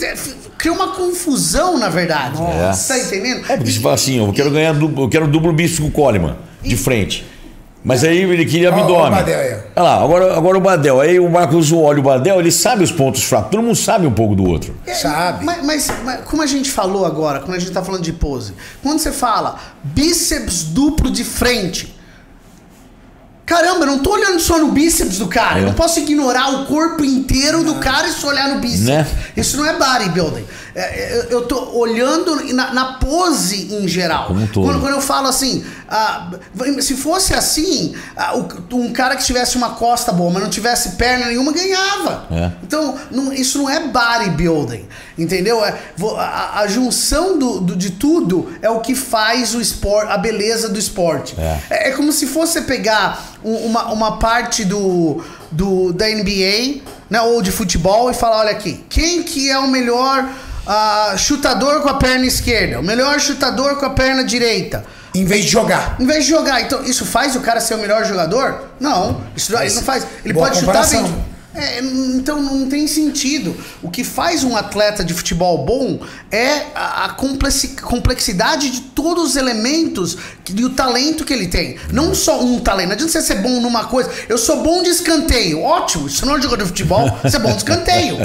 criou 0.57 0.77
uma 0.77 0.93
confusão, 0.93 1.77
na 1.77 1.89
verdade. 1.89 2.37
Você 2.71 2.93
tá 2.93 2.97
entendendo? 2.97 3.51
É, 3.51 3.57
porque 3.57 3.71
fala 3.73 3.95
assim, 3.95 4.19
eu 4.19 4.31
quero 4.31 4.49
ganhar 4.49 4.71
duplo, 4.71 5.03
eu 5.03 5.09
quero 5.09 5.27
duplo 5.27 5.51
bíceps 5.51 5.79
com 5.79 5.87
o 5.87 5.91
Coleman, 5.91 6.37
de 6.63 6.77
frente. 6.77 7.34
Mas 7.85 8.03
aí 8.03 8.17
ele 8.23 8.45
queria 8.45 8.69
abdômen. 8.69 9.11
Badel 9.11 9.39
aí, 9.39 9.53
ó. 9.53 9.57
Olha 9.81 9.83
lá, 9.89 10.03
agora, 10.03 10.35
agora 10.37 10.57
o 10.57 10.61
Badel. 10.61 10.99
Aí 10.99 11.19
o 11.19 11.29
Marcos 11.29 11.71
olha 11.71 11.99
o 11.99 12.01
Badel, 12.03 12.39
ele 12.39 12.51
sabe 12.51 12.83
os 12.83 12.91
pontos 12.91 13.21
fracos. 13.23 13.51
Todo 13.51 13.61
mundo 13.61 13.75
sabe 13.75 14.07
um 14.07 14.11
pouco 14.11 14.35
do 14.35 14.43
outro. 14.43 14.75
É, 14.87 14.93
Sabe. 14.95 15.45
Mas, 15.45 15.63
mas- 15.63 15.91
mas 16.03 16.21
como 16.25 16.41
a 16.41 16.47
gente 16.47 16.71
falou 16.71 17.05
agora, 17.05 17.39
quando 17.41 17.55
a 17.55 17.59
gente 17.59 17.71
tá 17.71 17.83
falando 17.83 18.01
de 18.01 18.11
pose, 18.11 18.53
quando 18.81 18.97
você 18.97 19.11
fala 19.11 19.59
bíceps 19.83 20.63
duplo 20.63 21.11
de 21.11 21.23
frente. 21.23 21.94
Caramba, 23.45 23.81
eu 23.81 23.85
não 23.87 23.99
tô 23.99 24.11
olhando 24.13 24.39
só 24.39 24.57
no 24.57 24.69
bíceps 24.71 25.19
do 25.19 25.27
cara. 25.27 25.59
É. 25.59 25.61
Eu 25.61 25.67
não 25.67 25.73
posso 25.73 25.99
ignorar 25.99 26.49
o 26.61 26.65
corpo 26.65 27.03
inteiro 27.05 27.63
do 27.63 27.75
cara 27.75 28.07
e 28.07 28.11
só 28.11 28.29
olhar 28.29 28.49
no 28.49 28.59
bíceps. 28.59 28.81
Né? 28.85 29.07
Isso 29.37 29.55
não 29.57 29.65
é 29.65 29.73
bodybuilding. 29.77 30.45
É, 30.73 30.81
é, 30.81 31.17
eu- 31.17 31.23
eu 31.29 31.41
tô 31.43 31.77
olhando 31.77 32.35
na, 32.53 32.73
na 32.73 32.85
pose 32.95 33.73
em 33.73 33.87
geral. 33.87 34.25
Como 34.27 34.41
um 34.41 34.47
todo. 34.47 34.65
Quando, 34.65 34.81
quando 34.81 34.93
eu 34.95 35.01
falo 35.01 35.27
assim, 35.27 35.63
ah, 35.87 36.31
se 36.81 36.95
fosse 36.95 37.33
assim, 37.33 37.95
ah, 38.17 38.35
um 38.73 38.91
cara 38.91 39.15
que 39.15 39.23
tivesse 39.23 39.55
uma 39.57 39.69
costa 39.69 40.11
boa, 40.11 40.31
mas 40.31 40.41
não 40.43 40.49
tivesse 40.49 40.89
perna 40.93 41.27
nenhuma, 41.27 41.53
ganhava. 41.53 42.25
É. 42.31 42.51
Então, 42.63 42.97
não- 43.11 43.31
isso 43.31 43.57
não 43.59 43.69
é 43.69 43.79
bodybuilding, 43.87 44.85
entendeu? 45.17 45.63
É, 45.63 45.75
a, 46.17 46.59
a 46.61 46.67
junção 46.67 47.37
do, 47.37 47.61
do- 47.61 47.75
de 47.75 47.91
tudo 47.91 48.51
é 48.61 48.69
o 48.69 48.79
que 48.79 48.95
faz 48.95 49.53
o 49.55 49.61
esporte, 49.61 50.11
a 50.11 50.17
beleza 50.17 50.67
do 50.67 50.79
esporte. 50.79 51.35
É. 51.37 51.59
É, 51.69 51.89
é 51.89 51.91
como 51.91 52.11
se 52.11 52.25
fosse 52.27 52.59
pegar 52.61 53.34
uma, 53.45 53.91
uma 53.91 54.17
parte 54.17 54.65
do, 54.65 55.23
do 55.51 55.93
da 55.93 56.07
NBA, 56.07 56.81
né, 57.09 57.21
ou 57.21 57.41
de 57.41 57.51
futebol 57.51 58.09
e 58.09 58.13
falar, 58.13 58.39
olha 58.39 58.51
aqui, 58.51 58.83
quem 58.89 59.23
que 59.23 59.49
é 59.49 59.57
o 59.57 59.67
melhor 59.67 60.27
ah, 60.65 61.13
chutador 61.17 61.81
com 61.81 61.89
a 61.89 61.93
perna 61.93 62.25
esquerda, 62.25 62.79
o 62.79 62.83
melhor 62.83 63.19
chutador 63.19 63.75
com 63.77 63.85
a 63.85 63.91
perna 63.91 64.23
direita? 64.23 64.83
Em 65.13 65.23
vez 65.23 65.45
de 65.45 65.51
jogar. 65.51 65.95
Em 65.97 66.05
vez 66.05 66.25
de 66.25 66.29
jogar. 66.29 66.61
Então, 66.61 66.83
isso 66.83 67.05
faz 67.05 67.37
o 67.37 67.39
cara 67.39 67.61
ser 67.61 67.75
o 67.75 67.77
melhor 67.77 68.03
jogador? 68.03 68.65
Não. 68.81 69.21
Isso 69.33 69.55
ele 69.55 69.73
não 69.73 69.81
faz. 69.81 70.05
Ele 70.25 70.33
Boa 70.33 70.47
pode 70.47 70.59
comparação. 70.59 71.05
chutar 71.05 71.13
bem. 71.13 71.34
É, 71.55 71.79
então 71.79 72.41
não 72.41 72.67
tem 72.67 72.85
sentido. 72.87 73.55
O 73.81 73.89
que 73.89 74.03
faz 74.03 74.43
um 74.43 74.55
atleta 74.57 75.03
de 75.03 75.13
futebol 75.13 75.65
bom 75.65 75.99
é 76.29 76.63
a, 76.75 77.05
a 77.05 77.09
complexi- 77.09 77.69
complexidade 77.81 78.69
de 78.69 78.81
todos 78.81 79.31
os 79.31 79.35
elementos 79.35 80.17
e 80.53 80.65
o 80.65 80.69
talento 80.71 81.23
que 81.23 81.31
ele 81.33 81.47
tem. 81.47 81.77
Não 81.91 82.13
só 82.13 82.43
um 82.43 82.59
talento. 82.59 82.87
Não 82.87 82.93
adianta 82.93 83.11
você 83.13 83.21
ser 83.21 83.35
bom 83.35 83.61
numa 83.61 83.85
coisa. 83.85 84.11
Eu 84.27 84.37
sou 84.37 84.61
bom 84.63 84.83
de 84.83 84.89
escanteio. 84.89 85.61
Ótimo. 85.61 86.07
Isso 86.07 86.25
não 86.25 86.37
é 86.37 86.41
jogador 86.41 86.63
de 86.63 86.69
futebol. 86.69 87.09
Você 87.23 87.37
é 87.37 87.39
bom 87.39 87.51
de 87.51 87.57
escanteio. 87.57 88.17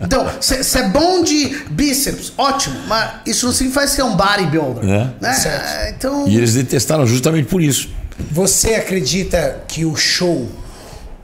Então, 0.00 0.24
você 0.40 0.62
você 0.62 0.78
é 0.78 0.88
bom 0.88 1.22
de 1.22 1.48
bíceps. 1.70 2.32
Ótimo. 2.38 2.76
Mas 2.86 3.10
isso 3.26 3.46
não 3.46 3.52
significa 3.52 3.86
ser 3.88 4.02
um 4.04 4.14
bodybuilder. 4.16 4.84
É. 4.88 5.10
Né? 5.20 5.32
Certo. 5.34 5.94
Então. 5.96 6.28
E 6.28 6.36
eles 6.36 6.54
detestaram 6.54 7.06
justamente 7.06 7.46
por 7.48 7.60
isso. 7.60 7.88
Você 8.30 8.74
acredita 8.74 9.62
que 9.66 9.84
o 9.84 9.96
show. 9.96 10.48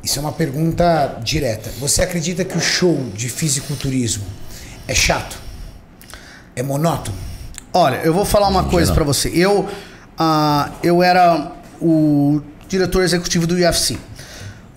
Isso 0.02 0.18
é 0.18 0.22
uma 0.22 0.32
pergunta 0.32 1.20
direta. 1.22 1.70
Você 1.78 2.02
acredita 2.02 2.44
que 2.44 2.56
o 2.56 2.60
show 2.60 2.98
de 3.14 3.28
fisiculturismo 3.28 4.24
é 4.88 4.94
chato? 4.94 5.38
É 6.56 6.62
monótono? 6.62 7.16
Olha, 7.72 7.96
eu 8.04 8.12
vou 8.12 8.24
falar 8.24 8.48
uma 8.48 8.64
coisa 8.64 8.92
pra 8.92 9.04
você. 9.04 9.30
Eu, 9.34 9.68
ah, 10.18 10.70
eu 10.82 11.02
era 11.02 11.52
o 11.80 12.42
diretor 12.68 13.02
executivo 13.02 13.46
do 13.46 13.54
UFC. 13.54 13.96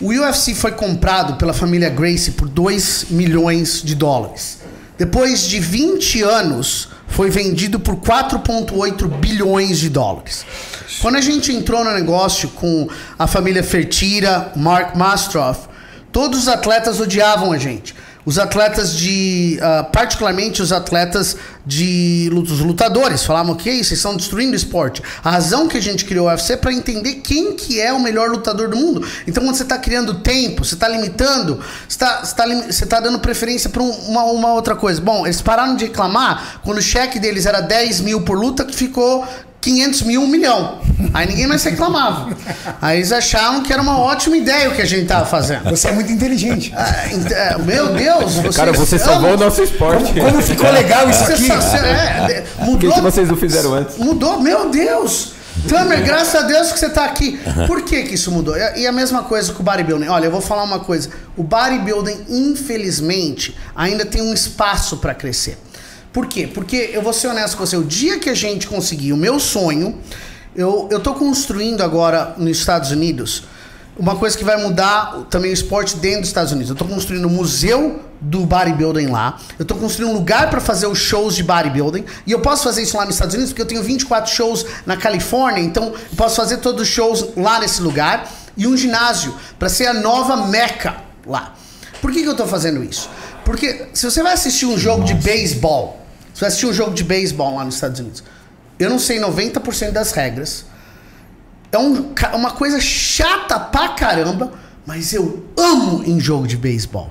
O 0.01 0.09
UFC 0.09 0.53
foi 0.53 0.73
comprado 0.73 1.37
pela 1.37 1.53
família 1.53 1.89
Gracie 1.89 2.31
por 2.31 2.47
2 2.47 3.07
milhões 3.09 3.81
de 3.81 3.95
dólares. 3.95 4.59
Depois 4.97 5.41
de 5.41 5.59
20 5.59 6.21
anos, 6.21 6.89
foi 7.07 7.29
vendido 7.29 7.79
por 7.79 7.95
4,8 7.95 9.07
bilhões 9.07 9.79
de 9.79 9.89
dólares. 9.89 10.45
Quando 11.01 11.15
a 11.15 11.21
gente 11.21 11.51
entrou 11.51 11.83
no 11.83 11.93
negócio 11.93 12.49
com 12.49 12.87
a 13.17 13.27
família 13.27 13.63
Fertira, 13.63 14.51
Mark 14.55 14.95
Mastroff, 14.95 15.67
todos 16.11 16.39
os 16.39 16.47
atletas 16.47 16.99
odiavam 16.99 17.51
a 17.51 17.57
gente. 17.57 17.95
Os 18.25 18.39
atletas 18.39 18.95
de. 18.97 19.59
ah, 19.61 19.83
particularmente 19.83 20.59
os 20.61 20.71
atletas 20.71 21.37
de. 21.63 22.27
Os 22.33 22.59
lutadores 22.59 23.23
falavam 23.23 23.53
que 23.53 23.69
vocês 23.69 23.91
estão 23.91 24.17
destruindo 24.17 24.53
o 24.53 24.55
esporte. 24.55 25.03
A 25.23 25.29
razão 25.29 25.67
que 25.67 25.77
a 25.77 25.81
gente 25.81 26.03
criou 26.05 26.25
o 26.25 26.29
UFC 26.29 26.53
é 26.53 26.57
para 26.57 26.73
entender 26.73 27.15
quem 27.15 27.55
que 27.55 27.79
é 27.79 27.93
o 27.93 27.99
melhor 27.99 28.31
lutador 28.31 28.67
do 28.67 28.75
mundo. 28.75 29.07
Então, 29.27 29.43
quando 29.43 29.55
você 29.55 29.61
está 29.61 29.77
criando 29.77 30.15
tempo, 30.15 30.65
você 30.65 30.73
está 30.73 30.87
limitando, 30.87 31.59
você 31.87 32.03
está 32.03 32.85
tá 32.87 32.99
dando 32.99 33.19
preferência 33.19 33.69
para 33.69 33.83
uma, 33.83 34.23
uma 34.23 34.53
outra 34.53 34.75
coisa. 34.75 34.99
Bom, 34.99 35.27
eles 35.27 35.39
pararam 35.41 35.75
de 35.75 35.85
reclamar 35.85 36.61
quando 36.63 36.79
o 36.79 36.81
cheque 36.81 37.19
deles 37.19 37.45
era 37.45 37.61
10 37.61 38.01
mil 38.01 38.21
por 38.21 38.39
luta, 38.39 38.65
que 38.65 38.75
ficou 38.75 39.23
500 39.65 40.01
mil, 40.03 40.21
um 40.21 40.27
milhão. 40.27 40.79
Aí 41.11 41.27
ninguém 41.27 41.47
mais 41.47 41.63
reclamava. 41.63 42.29
Aí 42.79 42.99
eles 42.99 43.11
achavam 43.11 43.63
que 43.63 43.73
era 43.73 43.81
uma 43.81 43.97
ótima 43.99 44.37
ideia 44.37 44.69
o 44.69 44.75
que 44.75 44.81
a 44.81 44.85
gente 44.85 45.07
tava 45.07 45.25
fazendo. 45.25 45.69
Você 45.71 45.87
é 45.87 45.91
muito 45.91 46.11
inteligente. 46.11 46.71
Ah, 46.77 47.07
é, 47.31 47.57
Meu 47.57 47.93
Deus, 47.93 48.35
você 48.35 48.57
Cara, 48.57 48.71
você 48.71 48.99
salvou 48.99 49.33
o 49.33 49.37
nosso 49.37 49.63
esporte. 49.63 50.13
Como 50.13 50.41
ficou 50.41 50.69
legal 50.71 51.09
isso 51.09 51.23
aqui? 51.23 51.51
é, 51.51 52.27
de- 52.27 52.65
Por 52.65 52.77
que, 52.79 52.87
mudou, 52.87 53.01
vocês 53.01 53.27
não 53.27 53.35
fizeram 53.35 53.73
antes? 53.73 53.97
mudou, 53.97 54.39
meu 54.39 54.69
Deus. 54.69 55.33
Tamer, 55.67 56.03
graças 56.03 56.35
a 56.35 56.41
Deus 56.43 56.71
que 56.71 56.77
você 56.77 56.89
tá 56.89 57.05
aqui. 57.05 57.39
Por 57.65 57.81
que 57.81 58.03
que 58.03 58.13
isso 58.13 58.29
mudou? 58.29 58.55
E 58.55 58.81
e 58.81 58.87
a 58.87 58.91
mesma 58.91 59.23
coisa 59.23 59.51
com 59.51 59.61
o 59.61 59.65
bodybuilding. 59.65 60.07
Olha, 60.09 60.25
eu 60.25 60.31
vou 60.31 60.41
falar 60.41 60.63
uma 60.63 60.79
coisa. 60.79 61.09
O 61.35 61.41
bodybuilding, 61.43 62.25
infelizmente, 62.29 63.55
ainda 63.75 64.05
tem 64.05 64.21
um 64.21 64.33
espaço 64.33 64.97
para 64.97 65.13
crescer. 65.15 65.57
Por 66.15 66.27
quê? 66.27 66.47
Porque 66.47 66.91
eu 66.93 67.01
vou 67.01 67.11
ser 67.11 67.27
honesto 67.27 67.57
com 67.57 67.65
você. 67.65 67.75
O 67.75 67.83
dia 67.83 68.17
que 68.17 68.29
a 68.29 68.33
gente 68.33 68.67
conseguir 68.67 69.11
o 69.11 69.17
meu 69.17 69.37
sonho, 69.37 69.99
eu, 70.55 70.87
eu 70.89 71.01
tô 71.01 71.13
construindo 71.13 71.81
agora 71.81 72.35
nos 72.37 72.57
Estados 72.57 72.89
Unidos 72.89 73.43
uma 73.97 74.15
coisa 74.15 74.37
que 74.37 74.45
vai 74.45 74.55
mudar 74.55 75.25
também 75.29 75.51
o 75.51 75.53
esporte 75.53 75.97
dentro 75.97 76.21
dos 76.21 76.29
Estados 76.29 76.53
Unidos. 76.53 76.69
Eu 76.69 76.75
tô 76.77 76.85
construindo 76.85 77.25
um 77.27 77.31
museu 77.31 77.99
do 78.21 78.45
bodybuilding 78.45 79.07
lá. 79.07 79.37
Eu 79.59 79.65
tô 79.65 79.75
construindo 79.75 80.11
um 80.11 80.13
lugar 80.13 80.49
para 80.49 80.61
fazer 80.61 80.87
os 80.87 80.99
shows 80.99 81.35
de 81.35 81.43
bodybuilding. 81.43 82.05
E 82.25 82.31
eu 82.31 82.39
posso 82.39 82.63
fazer 82.63 82.83
isso 82.83 82.95
lá 82.95 83.03
nos 83.03 83.15
Estados 83.15 83.35
Unidos 83.35 83.51
porque 83.51 83.63
eu 83.63 83.67
tenho 83.67 83.83
24 83.83 84.33
shows 84.33 84.65
na 84.85 84.95
Califórnia, 84.95 85.61
então 85.61 85.87
eu 85.87 86.15
posso 86.15 86.37
fazer 86.37 86.59
todos 86.59 86.83
os 86.83 86.87
shows 86.87 87.25
lá 87.35 87.59
nesse 87.59 87.81
lugar 87.81 88.31
e 88.55 88.65
um 88.65 88.77
ginásio 88.77 89.35
para 89.59 89.67
ser 89.67 89.87
a 89.87 89.93
nova 89.93 90.47
meca 90.47 90.95
lá. 91.27 91.55
Por 92.01 92.13
que, 92.13 92.23
que 92.23 92.29
eu 92.29 92.35
tô 92.37 92.47
fazendo 92.47 92.81
isso? 92.81 93.09
Porque 93.43 93.87
se 93.93 94.09
você 94.09 94.23
vai 94.23 94.31
assistir 94.31 94.65
um 94.65 94.77
jogo 94.77 95.03
de 95.03 95.13
beisebol, 95.13 96.04
você 96.35 96.41
vai 96.41 96.47
assistir 96.49 96.65
um 96.65 96.73
jogo 96.73 96.93
de 96.93 97.01
beisebol 97.05 97.55
lá 97.55 97.63
nos 97.63 97.75
Estados 97.75 97.97
Unidos, 98.01 98.21
eu 98.77 98.89
não 98.89 98.99
sei 98.99 99.21
90% 99.21 99.91
das 99.91 100.11
regras. 100.11 100.65
É 101.71 101.77
um 101.77 102.13
uma 102.33 102.51
coisa 102.51 102.79
chata 102.81 103.57
pra 103.57 103.89
caramba, 103.89 104.51
mas 104.85 105.13
eu 105.13 105.45
amo 105.57 106.03
em 106.03 106.19
jogo 106.19 106.45
de 106.45 106.57
beisebol. 106.57 107.09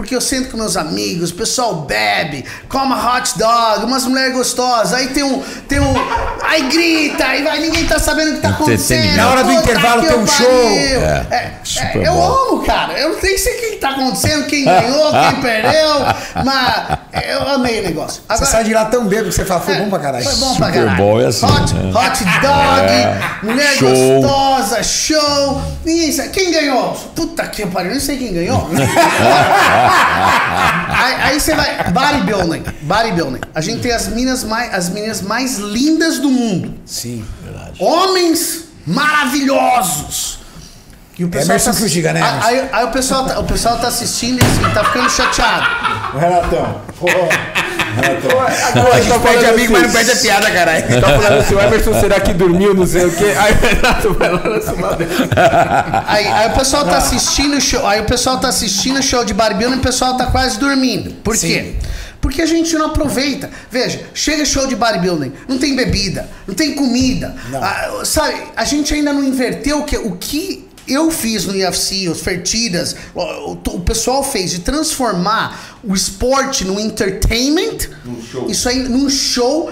Porque 0.00 0.16
eu 0.16 0.20
sento 0.22 0.50
com 0.50 0.56
meus 0.56 0.78
amigos, 0.78 1.30
o 1.30 1.34
pessoal 1.34 1.74
bebe, 1.82 2.42
come 2.70 2.94
hot 2.94 3.38
dog, 3.38 3.84
umas 3.84 4.06
mulheres 4.06 4.32
gostosas, 4.32 4.94
aí 4.94 5.08
tem 5.08 5.22
um. 5.22 5.42
Tem 5.68 5.78
um. 5.78 5.94
Aí 6.42 6.62
grita, 6.70 7.22
aí 7.26 7.44
vai, 7.44 7.60
ninguém 7.60 7.84
tá 7.84 7.98
sabendo 7.98 8.30
o 8.30 8.34
que 8.36 8.40
tá 8.40 8.48
acontecendo. 8.48 9.14
Na 9.14 9.28
hora 9.28 9.44
do 9.44 9.52
intervalo 9.52 10.02
tem 10.02 10.18
um 10.18 10.26
show. 10.26 10.46
É, 10.50 11.26
É, 11.30 11.52
Super 11.62 12.02
é, 12.02 12.08
eu 12.08 12.14
amo, 12.14 12.62
cara. 12.62 12.98
Eu 12.98 13.18
nem 13.22 13.36
sei 13.36 13.54
o 13.54 13.60
que 13.60 13.76
tá 13.76 13.90
acontecendo, 13.90 14.46
quem 14.46 14.64
ganhou, 14.64 15.12
quem 15.12 15.42
perdeu, 15.42 15.96
mas 16.46 16.98
eu 17.28 17.48
amei 17.48 17.80
o 17.80 17.82
negócio. 17.82 18.22
Você 18.26 18.46
sai 18.46 18.64
de 18.64 18.72
lá 18.72 18.86
tão 18.86 19.04
bêbado 19.06 19.28
que 19.28 19.34
você 19.34 19.44
fala, 19.44 19.60
foi 19.60 19.74
bom 19.76 19.90
pra 19.90 19.98
caralho. 19.98 20.24
Foi 20.24 20.36
bom 20.36 20.54
pra 20.56 20.66
Super 20.68 20.80
caralho. 20.80 20.96
Bowl 20.96 21.20
é 21.20 21.26
assim, 21.26 21.44
Hot, 21.44 21.74
né? 21.74 21.92
hot 21.94 22.24
dog, 22.40 23.46
mulher 23.46 23.74
show. 23.74 23.90
gostosa, 24.22 24.82
show. 24.82 25.62
Sabe. 26.16 26.30
Quem 26.30 26.50
ganhou? 26.50 26.94
Puta 27.14 27.46
que 27.48 27.66
pariu, 27.66 27.90
nem 27.90 28.00
sei 28.00 28.16
quem 28.16 28.32
ganhou. 28.32 28.66
aí, 30.88 31.14
aí 31.22 31.40
você 31.40 31.54
vai. 31.54 31.90
Bodybuilding. 31.90 32.64
Bodybuilding. 32.82 33.40
A 33.54 33.60
gente 33.60 33.80
tem 33.80 33.92
as 33.92 34.08
meninas 34.08 34.44
mais, 34.44 34.72
as 34.74 34.88
meninas 34.88 35.20
mais 35.22 35.58
lindas 35.58 36.18
do 36.18 36.30
mundo. 36.30 36.74
Sim, 36.86 37.24
verdade. 37.42 37.82
Homens 37.82 38.64
maravilhosos. 38.86 40.40
E 41.18 41.24
o 41.24 41.30
Emerson 41.34 41.74
que 41.74 41.82
o 41.82 41.88
diga, 41.88 42.14
né, 42.14 42.22
Aí, 42.22 42.60
aí- 42.60 42.68
aí 42.72 42.84
o, 42.86 42.88
pessoal 42.88 43.26
tá, 43.26 43.38
o 43.40 43.44
pessoal 43.44 43.76
tá 43.78 43.88
assistindo 43.88 44.42
e 44.42 44.46
assim, 44.46 44.72
tá 44.72 44.82
ficando 44.82 45.10
chateado. 45.10 45.66
Renatão, 46.18 46.80
porra. 46.98 47.28
Renatão. 47.90 48.92
A 48.92 49.00
gente 49.00 49.18
perde 49.20 49.44
amigo, 49.46 49.72
mas 49.72 49.82
não 49.82 49.90
perde 49.90 50.10
a 50.10 50.16
piada, 50.16 50.50
caralho. 50.50 51.00
Tá 51.00 51.08
falando 51.08 51.40
assim, 51.40 51.54
o 51.54 51.60
Emerson 51.60 52.00
será 52.00 52.20
que 52.20 52.32
dormiu, 52.32 52.74
não 52.74 52.86
sei 52.86 53.04
o 53.04 53.10
quê. 53.10 53.34
Aí 53.36 53.52
o 53.52 53.56
Renato 53.56 54.14
vai 54.14 54.30
lá 54.30 54.42
na 54.42 54.92
dele. 54.92 55.10
Aí, 56.06 56.26
aí 56.26 56.50
o 56.50 56.54
pessoal 56.54 56.84
tá 56.84 56.96
assistindo 56.96 57.56
o 57.56 57.60
show, 57.60 57.86
aí 57.86 58.00
o 58.00 58.04
pessoal 58.04 58.38
tá 58.38 58.48
assistindo 58.48 58.98
o 58.98 59.02
show 59.02 59.24
de 59.24 59.34
bodybuilding 59.34 59.76
e 59.76 59.78
o 59.78 59.82
pessoal 59.82 60.16
tá 60.16 60.26
quase 60.26 60.58
dormindo. 60.58 61.12
Por 61.22 61.36
quê? 61.36 61.74
Porque 62.20 62.42
a 62.42 62.46
gente 62.46 62.74
não 62.76 62.86
aproveita. 62.86 63.50
Veja, 63.70 64.02
chega 64.12 64.44
show 64.44 64.66
de 64.66 64.76
bodybuilding, 64.76 65.32
não 65.48 65.58
tem 65.58 65.74
bebida, 65.74 66.28
não 66.46 66.54
tem 66.54 66.74
comida. 66.74 67.34
Ah, 67.54 68.02
sabe, 68.04 68.36
a 68.56 68.64
gente 68.64 68.92
ainda 68.92 69.12
não 69.12 69.24
inverteu 69.24 69.80
o 69.80 69.84
que, 69.84 69.96
o 69.96 70.12
que 70.12 70.69
eu 70.92 71.10
fiz 71.10 71.44
no 71.46 71.52
UFC, 71.52 72.08
os 72.08 72.20
Fertidas, 72.20 72.96
o, 73.14 73.52
o- 73.52 73.80
pessoal 73.80 74.22
fez 74.22 74.50
de 74.50 74.60
transformar 74.60 75.78
o 75.84 75.94
esporte 75.94 76.64
no 76.64 76.78
entertainment. 76.80 77.88
Isso 78.48 78.68
aí 78.68 78.80
num 78.80 79.08
show. 79.08 79.70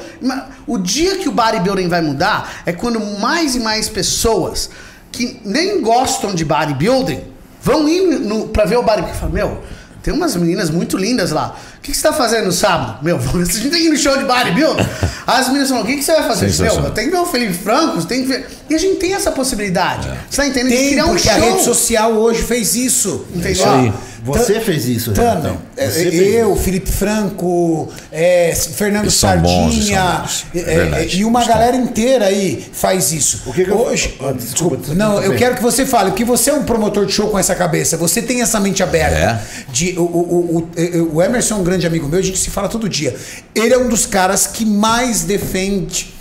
O 0.67 0.79
dia 0.79 1.17
que 1.17 1.29
o 1.29 1.33
bodybuilding 1.33 1.89
vai 1.89 2.01
mudar 2.03 2.63
é 2.67 2.73
quando 2.73 3.01
mais 3.19 3.55
e 3.57 3.61
mais 3.61 3.89
pessoas 3.89 4.71
que 5.11 5.41
nem 5.45 5.81
gostam 5.81 6.35
de 6.35 6.45
bodybuilding 6.45 7.23
vão 7.61 7.89
ir 7.89 8.21
pra 8.53 8.65
ver 8.65 8.77
o 8.79 8.83
bodybuilding. 8.83 9.19
Fala, 9.19 9.33
meu, 9.33 9.63
tem 10.03 10.15
umas 10.15 10.37
meninas 10.37 10.71
muito 10.71 10.97
lindas 10.97 11.31
lá. 11.31 11.57
O 11.77 11.81
que, 11.81 11.93
que 11.93 11.97
você 11.97 12.03
tá 12.03 12.13
fazendo 12.13 12.47
no 12.47 12.53
sábado? 12.53 12.99
Meu, 13.03 13.17
a 13.19 13.45
gente 13.45 13.71
tem 13.71 13.71
que 13.71 13.87
ir 13.87 13.91
no 13.91 13.97
show 13.97 14.17
de 14.17 14.25
bodybuilding. 14.25 14.87
As 15.27 15.49
meninas 15.49 15.69
falam, 15.69 15.85
o 15.85 15.87
que, 15.87 15.97
que 15.97 16.03
você 16.03 16.13
vai 16.13 16.23
fazer? 16.29 16.63
Meu, 16.63 16.91
tenho 16.91 17.11
que 17.11 17.17
ver 17.17 17.23
o 17.23 17.27
Felipe 17.27 17.55
Franco, 17.55 18.03
tem 18.05 18.23
que 18.23 18.29
ver. 18.29 18.47
E 18.71 18.75
a 18.75 18.79
gente 18.79 18.97
tem 18.97 19.15
essa 19.15 19.31
possibilidade. 19.33 20.09
Você 20.31 20.37
tá 20.37 20.47
entendendo? 20.47 20.71
de 20.71 20.77
Tem, 20.77 20.89
criar 20.91 21.07
um 21.07 21.09
porque 21.11 21.29
a 21.29 21.39
show. 21.39 21.43
rede 21.53 21.65
social 21.65 22.13
hoje 22.13 22.43
fez 22.43 22.75
isso. 22.75 23.27
Entendeu? 23.31 23.53
Isso 23.53 23.69
aí. 23.69 23.93
Você 24.37 24.61
fez 24.61 24.87
isso, 24.87 25.13
Tano, 25.13 25.61
é, 25.77 25.89
fez 25.89 26.15
eu, 26.15 26.53
isso. 26.53 26.63
Felipe 26.63 26.91
Franco, 26.91 27.89
é, 28.13 28.55
Fernando 28.55 29.11
Sardinha. 29.11 30.25
É 30.55 30.59
é, 30.59 30.63
verdade. 30.63 31.21
e 31.21 31.25
uma 31.25 31.41
Eles 31.41 31.49
galera 31.49 31.77
inteira 31.77 32.27
aí 32.27 32.65
faz 32.73 33.13
isso. 33.13 33.43
O 33.47 33.53
que 33.53 33.65
que 33.65 33.71
eu- 33.71 33.79
Hoje, 33.79 34.17
Ah, 34.21 34.33
desculpa, 34.33 34.35
desculpa, 34.35 34.77
desculpa, 34.77 34.95
não, 34.95 35.23
eu 35.23 35.35
quero 35.37 35.55
que 35.57 35.63
você 35.63 35.87
fale, 35.87 36.11
porque 36.11 36.25
você 36.25 36.51
é 36.51 36.55
um 36.55 36.65
promotor 36.65 37.07
de 37.07 37.13
show 37.13 37.29
com 37.29 37.39
essa 37.39 37.55
cabeça, 37.55 37.97
você 37.97 38.21
tem 38.21 38.43
essa 38.43 38.59
mente 38.61 38.83
aberta. 38.83 39.17
É. 39.17 39.41
De, 39.73 39.99
o, 39.99 40.03
o, 40.03 40.71
o, 41.11 41.15
o 41.17 41.23
Emerson 41.23 41.55
é 41.55 41.59
um 41.59 41.65
grande 41.65 41.87
amigo 41.87 42.09
meu, 42.09 42.19
a 42.19 42.23
gente 42.23 42.39
se 42.39 42.51
fala 42.51 42.69
todo 42.69 42.89
dia. 42.89 43.15
Ele 43.55 43.73
é 43.73 43.79
um 43.79 43.89
dos 43.89 44.07
caras 44.07 44.47
que 44.47 44.65
mais 44.65 45.23
defende 45.23 46.18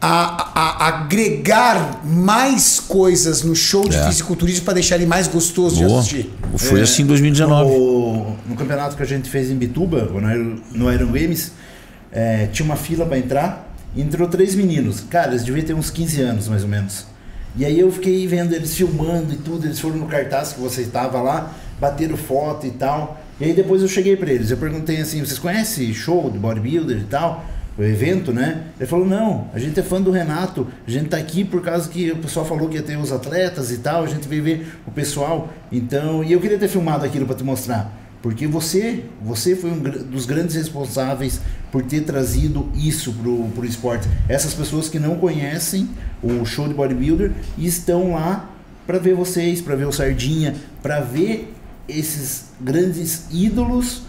a, 0.00 0.52
a- 0.54 0.88
agregar 0.88 2.00
mais 2.04 2.78
coisas 2.78 3.42
no 3.42 3.54
show 3.56 3.88
de 3.88 3.96
É. 3.96 4.06
fisiculturismo 4.06 4.64
para 4.64 4.74
deixar 4.74 4.96
ele 4.96 5.06
mais 5.06 5.26
gostoso 5.26 5.76
de 5.76 5.84
Boa. 5.84 6.00
assistir. 6.00 6.32
Foi 6.56 6.80
assim 6.80 7.02
em 7.02 7.06
2019. 7.06 7.70
No, 7.70 8.36
no 8.48 8.54
campeonato 8.56 8.96
que 8.96 9.02
a 9.02 9.06
gente 9.06 9.28
fez 9.28 9.50
em 9.50 9.56
Bituba, 9.56 10.04
no 10.72 10.92
Iron 10.92 11.06
Games, 11.12 11.52
é, 12.12 12.46
tinha 12.52 12.64
uma 12.64 12.76
fila 12.76 13.04
para 13.06 13.18
entrar 13.18 13.66
Entrou 13.96 14.28
três 14.28 14.54
meninos. 14.54 15.00
Cara, 15.08 15.28
eles 15.32 15.42
deviam 15.42 15.64
ter 15.64 15.72
uns 15.74 15.88
15 15.90 16.20
anos, 16.20 16.46
mais 16.46 16.62
ou 16.62 16.68
menos. 16.68 17.06
E 17.56 17.64
aí 17.64 17.80
eu 17.80 17.90
fiquei 17.90 18.26
vendo 18.26 18.52
eles 18.54 18.74
filmando 18.76 19.32
e 19.32 19.36
tudo. 19.36 19.64
Eles 19.66 19.80
foram 19.80 19.96
no 19.96 20.06
cartaz 20.06 20.52
que 20.52 20.60
você 20.60 20.82
estava 20.82 21.20
lá, 21.22 21.54
bateram 21.80 22.14
foto 22.16 22.66
e 22.66 22.70
tal. 22.70 23.18
E 23.40 23.46
aí 23.46 23.54
depois 23.54 23.80
eu 23.80 23.88
cheguei 23.88 24.14
para 24.14 24.30
eles. 24.30 24.50
Eu 24.50 24.58
perguntei 24.58 25.00
assim: 25.00 25.24
vocês 25.24 25.38
conhecem 25.38 25.92
show 25.94 26.30
de 26.30 26.38
bodybuilder 26.38 26.98
e 26.98 27.04
tal? 27.04 27.44
O 27.78 27.82
evento, 27.84 28.32
né? 28.32 28.64
Ele 28.76 28.88
falou: 28.88 29.06
não, 29.06 29.48
a 29.54 29.58
gente 29.58 29.78
é 29.78 29.82
fã 29.84 30.02
do 30.02 30.10
Renato. 30.10 30.66
A 30.84 30.90
gente 30.90 31.10
tá 31.10 31.16
aqui 31.16 31.44
por 31.44 31.62
causa 31.62 31.88
que 31.88 32.10
o 32.10 32.16
pessoal 32.16 32.44
falou 32.44 32.68
que 32.68 32.74
ia 32.74 32.82
ter 32.82 32.98
os 32.98 33.12
atletas 33.12 33.70
e 33.70 33.78
tal. 33.78 34.02
A 34.02 34.06
gente 34.08 34.26
veio 34.26 34.42
ver 34.42 34.66
o 34.84 34.90
pessoal. 34.90 35.48
Então, 35.70 36.24
e 36.24 36.32
eu 36.32 36.40
queria 36.40 36.58
ter 36.58 36.66
filmado 36.66 37.04
aquilo 37.04 37.24
para 37.24 37.36
te 37.36 37.44
mostrar. 37.44 37.96
Porque 38.20 38.48
você, 38.48 39.04
você 39.22 39.54
foi 39.54 39.70
um 39.70 39.78
dos 39.78 40.26
grandes 40.26 40.56
responsáveis 40.56 41.40
por 41.70 41.84
ter 41.84 42.00
trazido 42.00 42.68
isso 42.74 43.12
pro, 43.12 43.44
pro 43.54 43.64
esporte. 43.64 44.08
Essas 44.28 44.54
pessoas 44.54 44.88
que 44.88 44.98
não 44.98 45.16
conhecem 45.16 45.88
o 46.20 46.44
show 46.44 46.66
de 46.66 46.74
bodybuilder 46.74 47.30
estão 47.56 48.14
lá 48.14 48.50
para 48.88 48.98
ver 48.98 49.14
vocês, 49.14 49.60
para 49.60 49.76
ver 49.76 49.86
o 49.86 49.92
Sardinha, 49.92 50.56
para 50.82 50.98
ver 50.98 51.54
esses 51.88 52.46
grandes 52.60 53.26
ídolos 53.30 54.02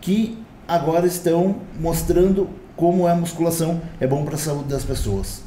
que 0.00 0.38
agora 0.68 1.06
estão 1.06 1.56
mostrando 1.80 2.48
como 2.76 3.06
a 3.06 3.14
musculação 3.14 3.80
é 4.00 4.06
bom 4.06 4.24
para 4.24 4.34
a 4.34 4.38
saúde 4.38 4.68
das 4.68 4.84
pessoas. 4.84 5.40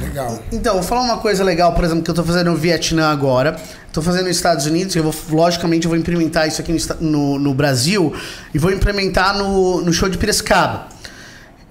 Legal. 0.00 0.38
Então, 0.52 0.74
vou 0.74 0.82
falar 0.82 1.02
uma 1.02 1.18
coisa 1.18 1.42
legal, 1.42 1.72
por 1.72 1.84
exemplo, 1.84 2.02
que 2.02 2.10
eu 2.10 2.12
estou 2.12 2.24
fazendo 2.24 2.50
no 2.50 2.56
Vietnã 2.56 3.10
agora. 3.10 3.56
Estou 3.86 4.02
fazendo 4.02 4.26
nos 4.26 4.36
Estados 4.36 4.66
Unidos, 4.66 4.94
eu 4.94 5.02
vou, 5.02 5.14
logicamente, 5.30 5.86
eu 5.86 5.90
vou 5.90 5.98
implementar 5.98 6.46
isso 6.46 6.60
aqui 6.60 6.72
no, 6.72 7.10
no, 7.10 7.38
no 7.38 7.54
Brasil 7.54 8.12
e 8.52 8.58
vou 8.58 8.70
implementar 8.70 9.36
no, 9.36 9.80
no 9.80 9.92
show 9.92 10.08
de 10.08 10.18
Piracicaba. 10.18 10.88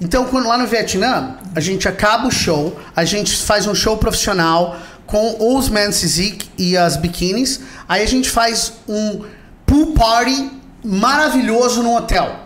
Então, 0.01 0.25
quando 0.25 0.47
lá 0.47 0.57
no 0.57 0.65
Vietnã, 0.67 1.37
a 1.53 1.59
gente 1.59 1.87
acaba 1.87 2.27
o 2.27 2.31
show, 2.31 2.77
a 2.95 3.05
gente 3.05 3.37
faz 3.37 3.67
um 3.67 3.75
show 3.75 3.97
profissional 3.97 4.77
com 5.05 5.55
os 5.55 5.69
men's 5.69 6.01
physique 6.01 6.49
e 6.57 6.75
as 6.75 6.97
biquínis. 6.97 7.61
Aí 7.87 8.01
a 8.01 8.07
gente 8.07 8.29
faz 8.29 8.73
um 8.87 9.21
pool 9.65 9.93
party 9.93 10.51
maravilhoso 10.83 11.83
no 11.83 11.95
hotel. 11.95 12.39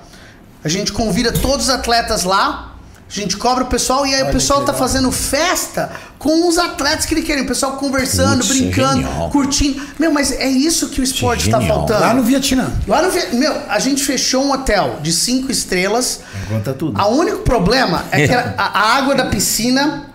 A 0.64 0.70
gente 0.70 0.92
convida 0.92 1.32
todos 1.32 1.68
os 1.68 1.70
atletas 1.70 2.24
lá, 2.24 2.76
a 3.10 3.14
gente 3.14 3.38
cobra 3.38 3.64
o 3.64 3.68
pessoal 3.68 4.06
e 4.06 4.14
aí 4.14 4.22
Olha 4.22 4.30
o 4.30 4.34
pessoal 4.34 4.66
tá 4.66 4.74
fazendo 4.74 5.10
festa 5.12 5.90
com 6.20 6.50
os 6.50 6.58
atletas 6.58 7.06
que 7.06 7.14
ele 7.14 7.22
querem. 7.22 7.44
O 7.44 7.48
pessoal 7.48 7.74
conversando, 7.78 8.46
Putz, 8.46 8.50
brincando, 8.50 9.08
é 9.08 9.30
curtindo. 9.30 9.82
Meu, 9.98 10.12
mas 10.12 10.32
é 10.32 10.48
isso 10.48 10.90
que 10.90 11.00
o 11.00 11.04
esporte 11.04 11.46
está 11.46 11.62
faltando. 11.62 12.02
Lá 12.02 12.14
no 12.14 12.24
Vietnã. 12.24 12.70
Lá 12.86 13.02
no 13.02 13.10
Vietnã. 13.10 13.40
Meu, 13.40 13.62
a 13.70 13.80
gente 13.80 14.04
fechou 14.04 14.44
um 14.44 14.52
hotel 14.52 15.00
de 15.02 15.14
cinco 15.14 15.50
estrelas. 15.50 16.20
Conta 16.50 16.74
tudo. 16.74 17.00
O 17.00 17.08
único 17.16 17.40
problema 17.40 18.04
é 18.12 18.28
que 18.28 18.34
a, 18.34 18.56
a 18.58 18.98
água 18.98 19.16
da 19.16 19.28
piscina 19.28 20.08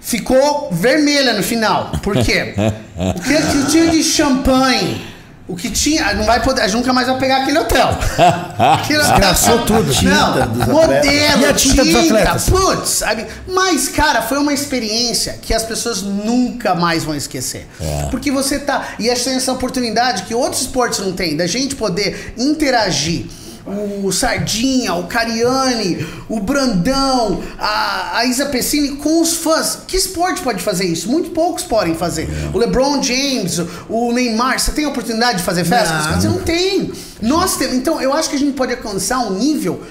ficou 0.00 0.68
vermelha 0.70 1.32
no 1.32 1.42
final. 1.42 1.90
Por 2.02 2.16
quê? 2.22 2.54
O 2.96 3.20
que 3.20 3.72
tinha 3.72 3.88
de 3.88 4.04
champanhe 4.04 5.04
o 5.46 5.54
que 5.54 5.70
tinha, 5.70 6.14
não 6.14 6.24
vai 6.24 6.42
poder, 6.42 6.62
a 6.62 6.66
gente 6.66 6.78
nunca 6.78 6.92
mais 6.92 7.06
vai 7.06 7.18
pegar 7.18 7.42
aquele 7.42 7.58
hotel. 7.58 7.90
Desgraçou 8.88 9.58
tudo. 9.66 9.92
Não, 10.02 10.72
modelo, 10.72 11.42
e 11.42 11.44
a 11.44 11.52
tinta, 11.52 11.84
tinta? 11.84 12.36
Putz, 12.50 12.88
sabe? 12.88 13.26
Mas, 13.46 13.88
cara, 13.88 14.22
foi 14.22 14.38
uma 14.38 14.54
experiência 14.54 15.38
que 15.42 15.52
as 15.52 15.62
pessoas 15.62 16.00
nunca 16.00 16.74
mais 16.74 17.04
vão 17.04 17.14
esquecer. 17.14 17.68
É. 17.78 18.06
Porque 18.10 18.30
você 18.30 18.58
tá. 18.58 18.94
E 18.98 19.10
a 19.10 19.14
gente 19.14 19.24
tem 19.24 19.34
essa 19.34 19.52
oportunidade 19.52 20.22
que 20.22 20.34
outros 20.34 20.62
esportes 20.62 21.00
não 21.00 21.12
têm, 21.12 21.36
da 21.36 21.46
gente 21.46 21.76
poder 21.76 22.32
interagir 22.38 23.26
o 23.66 24.12
Sardinha, 24.12 24.94
o 24.94 25.06
Cariani, 25.06 26.06
o 26.28 26.38
Brandão, 26.38 27.42
a, 27.58 28.18
a 28.18 28.24
Isa 28.26 28.46
Pessini 28.46 28.96
com 28.96 29.22
os 29.22 29.34
fãs. 29.34 29.78
Que 29.86 29.96
esporte 29.96 30.42
pode 30.42 30.62
fazer 30.62 30.84
isso? 30.84 31.10
Muito 31.10 31.30
poucos 31.30 31.64
podem 31.64 31.94
fazer. 31.94 32.24
É. 32.24 32.50
O 32.54 32.58
LeBron 32.58 33.02
James, 33.02 33.60
o 33.88 34.12
Neymar, 34.12 34.58
você 34.58 34.72
tem 34.72 34.84
a 34.84 34.88
oportunidade 34.88 35.38
de 35.38 35.44
fazer 35.44 35.64
festa? 35.64 35.94
Não. 35.94 36.20
Você 36.20 36.28
não 36.28 36.38
tem. 36.40 36.92
Nós 37.22 37.56
temos. 37.56 37.74
Então, 37.74 38.00
eu 38.00 38.12
acho 38.12 38.28
que 38.28 38.36
a 38.36 38.38
gente 38.38 38.52
pode 38.54 38.72
alcançar 38.72 39.20
um 39.20 39.38
nível. 39.38 39.82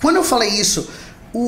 Quando 0.00 0.16
eu 0.16 0.24
falei 0.24 0.48
isso, 0.48 0.88
o, 1.34 1.38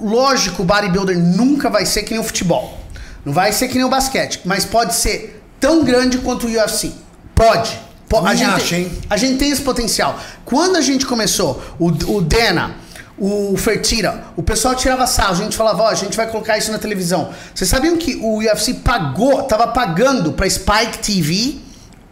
o 0.00 0.08
lógico, 0.08 0.62
o 0.62 0.64
bodybuilder 0.64 1.18
nunca 1.18 1.68
vai 1.68 1.84
ser 1.84 2.04
que 2.04 2.12
nem 2.12 2.20
o 2.20 2.24
futebol. 2.24 2.78
Não 3.24 3.32
vai 3.32 3.52
ser 3.52 3.66
que 3.66 3.74
nem 3.74 3.84
o 3.84 3.88
basquete, 3.88 4.40
mas 4.44 4.64
pode 4.64 4.94
ser 4.94 5.42
tão 5.58 5.84
grande 5.84 6.18
quanto 6.18 6.46
o 6.46 6.50
UFC. 6.50 6.92
Pode. 7.34 7.87
A 8.24 8.34
gente, 8.34 8.50
acha, 8.50 8.76
hein? 8.76 8.90
a 9.10 9.16
gente 9.16 9.38
tem 9.38 9.50
esse 9.50 9.62
potencial. 9.62 10.18
Quando 10.44 10.76
a 10.76 10.80
gente 10.80 11.04
começou, 11.04 11.62
o, 11.78 11.88
o 11.88 12.22
Dena, 12.22 12.76
o 13.18 13.56
Fertira, 13.56 14.24
o 14.36 14.42
pessoal 14.42 14.74
tirava 14.74 15.06
sarro, 15.06 15.32
a 15.32 15.44
gente 15.44 15.56
falava, 15.56 15.82
ó, 15.82 15.86
oh, 15.86 15.88
a 15.88 15.94
gente 15.94 16.16
vai 16.16 16.26
colocar 16.30 16.56
isso 16.56 16.70
na 16.70 16.78
televisão. 16.78 17.30
Vocês 17.54 17.68
sabiam 17.68 17.96
que 17.96 18.16
o 18.16 18.38
UFC 18.38 18.74
pagou, 18.74 19.42
tava 19.42 19.68
pagando 19.68 20.32
pra 20.32 20.48
Spike 20.48 20.98
TV, 20.98 21.56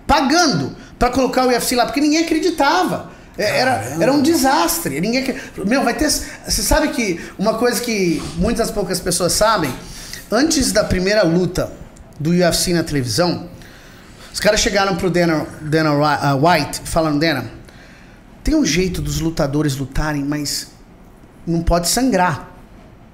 pagando 0.06 0.76
pra 0.98 1.10
colocar 1.10 1.46
o 1.46 1.48
UFC 1.48 1.76
lá, 1.76 1.86
porque 1.86 2.00
ninguém 2.00 2.24
acreditava. 2.24 3.10
É, 3.38 3.60
era, 3.60 3.96
era 4.00 4.12
um 4.12 4.22
desastre. 4.22 5.00
Ninguém, 5.00 5.34
meu, 5.64 5.84
vai 5.84 5.94
ter. 5.94 6.10
Você 6.10 6.62
sabe 6.62 6.88
que 6.88 7.20
uma 7.38 7.54
coisa 7.54 7.80
que 7.80 8.22
muitas 8.36 8.70
poucas 8.70 8.98
pessoas 8.98 9.32
sabem, 9.32 9.72
antes 10.30 10.72
da 10.72 10.82
primeira 10.84 11.22
luta 11.22 11.70
do 12.18 12.30
UFC 12.30 12.72
na 12.72 12.82
televisão, 12.82 13.48
os 14.36 14.40
caras 14.40 14.60
chegaram 14.60 14.96
pro 14.96 15.08
Dana, 15.08 15.46
Dana 15.62 15.94
uh, 15.94 16.46
White 16.46 16.82
falando, 16.84 17.18
Dana, 17.18 17.50
tem 18.44 18.54
um 18.54 18.66
jeito 18.66 19.00
dos 19.00 19.18
lutadores 19.18 19.76
lutarem, 19.76 20.22
mas 20.22 20.66
não 21.46 21.62
pode 21.62 21.88
sangrar. 21.88 22.46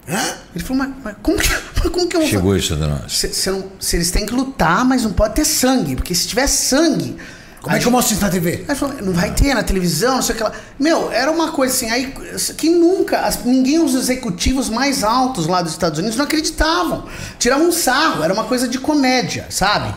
Hã? 0.08 0.20
Ele 0.52 0.64
falou, 0.64 0.82
mas, 0.82 0.94
mas 1.04 1.16
como, 1.22 1.38
que, 1.38 1.48
como 1.90 2.08
que 2.08 2.16
eu 2.16 2.20
vou 2.22 2.28
Chegou 2.28 2.56
isso, 2.56 2.74
Dana. 2.74 3.04
Se, 3.08 3.32
se, 3.32 3.48
não, 3.52 3.70
se, 3.78 3.94
eles 3.94 4.10
têm 4.10 4.26
que 4.26 4.34
lutar, 4.34 4.84
mas 4.84 5.04
não 5.04 5.12
pode 5.12 5.36
ter 5.36 5.44
sangue, 5.44 5.94
porque 5.94 6.12
se 6.12 6.26
tiver 6.26 6.48
sangue. 6.48 7.16
Como 7.60 7.76
é 7.76 7.78
que 7.78 7.86
eu 7.86 7.92
mostro 7.92 8.14
isso 8.14 8.24
na 8.24 8.28
TV? 8.28 8.64
Ele 8.66 8.74
falou, 8.74 8.96
não 9.00 9.12
vai 9.12 9.32
ter 9.32 9.54
na 9.54 9.62
televisão, 9.62 10.16
não 10.16 10.22
sei 10.22 10.34
o 10.34 10.38
que 10.38 10.42
lá. 10.42 10.52
Meu, 10.76 11.12
era 11.12 11.30
uma 11.30 11.52
coisa 11.52 11.72
assim, 11.72 11.88
aí 11.88 12.12
que 12.58 12.68
nunca, 12.68 13.20
as, 13.20 13.44
ninguém, 13.44 13.78
os 13.78 13.94
executivos 13.94 14.68
mais 14.68 15.04
altos 15.04 15.46
lá 15.46 15.62
dos 15.62 15.70
Estados 15.70 16.00
Unidos 16.00 16.16
não 16.16 16.24
acreditavam. 16.24 17.06
Tiravam 17.38 17.68
um 17.68 17.72
sarro, 17.72 18.24
era 18.24 18.34
uma 18.34 18.42
coisa 18.42 18.66
de 18.66 18.80
comédia, 18.80 19.46
sabe? 19.50 19.94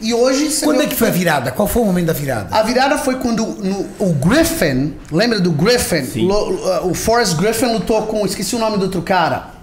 E 0.00 0.12
hoje 0.12 0.48
Quando 0.62 0.82
é 0.82 0.86
que 0.86 0.94
foi 0.94 1.08
a 1.08 1.10
virada? 1.10 1.50
Qual 1.52 1.68
foi 1.68 1.82
o 1.82 1.84
momento 1.84 2.06
da 2.06 2.12
virada? 2.12 2.54
A 2.54 2.62
virada 2.62 2.98
foi 2.98 3.16
quando 3.16 3.44
no, 3.46 3.86
o 3.98 4.12
Griffin, 4.14 4.94
lembra 5.10 5.40
do 5.40 5.52
Griffin? 5.52 6.26
Lo, 6.26 6.88
o 6.90 6.94
Forrest 6.94 7.36
Griffin 7.36 7.72
lutou 7.72 8.02
com, 8.02 8.26
esqueci 8.26 8.56
o 8.56 8.58
nome 8.58 8.76
do 8.76 8.84
outro 8.84 9.02
cara. 9.02 9.54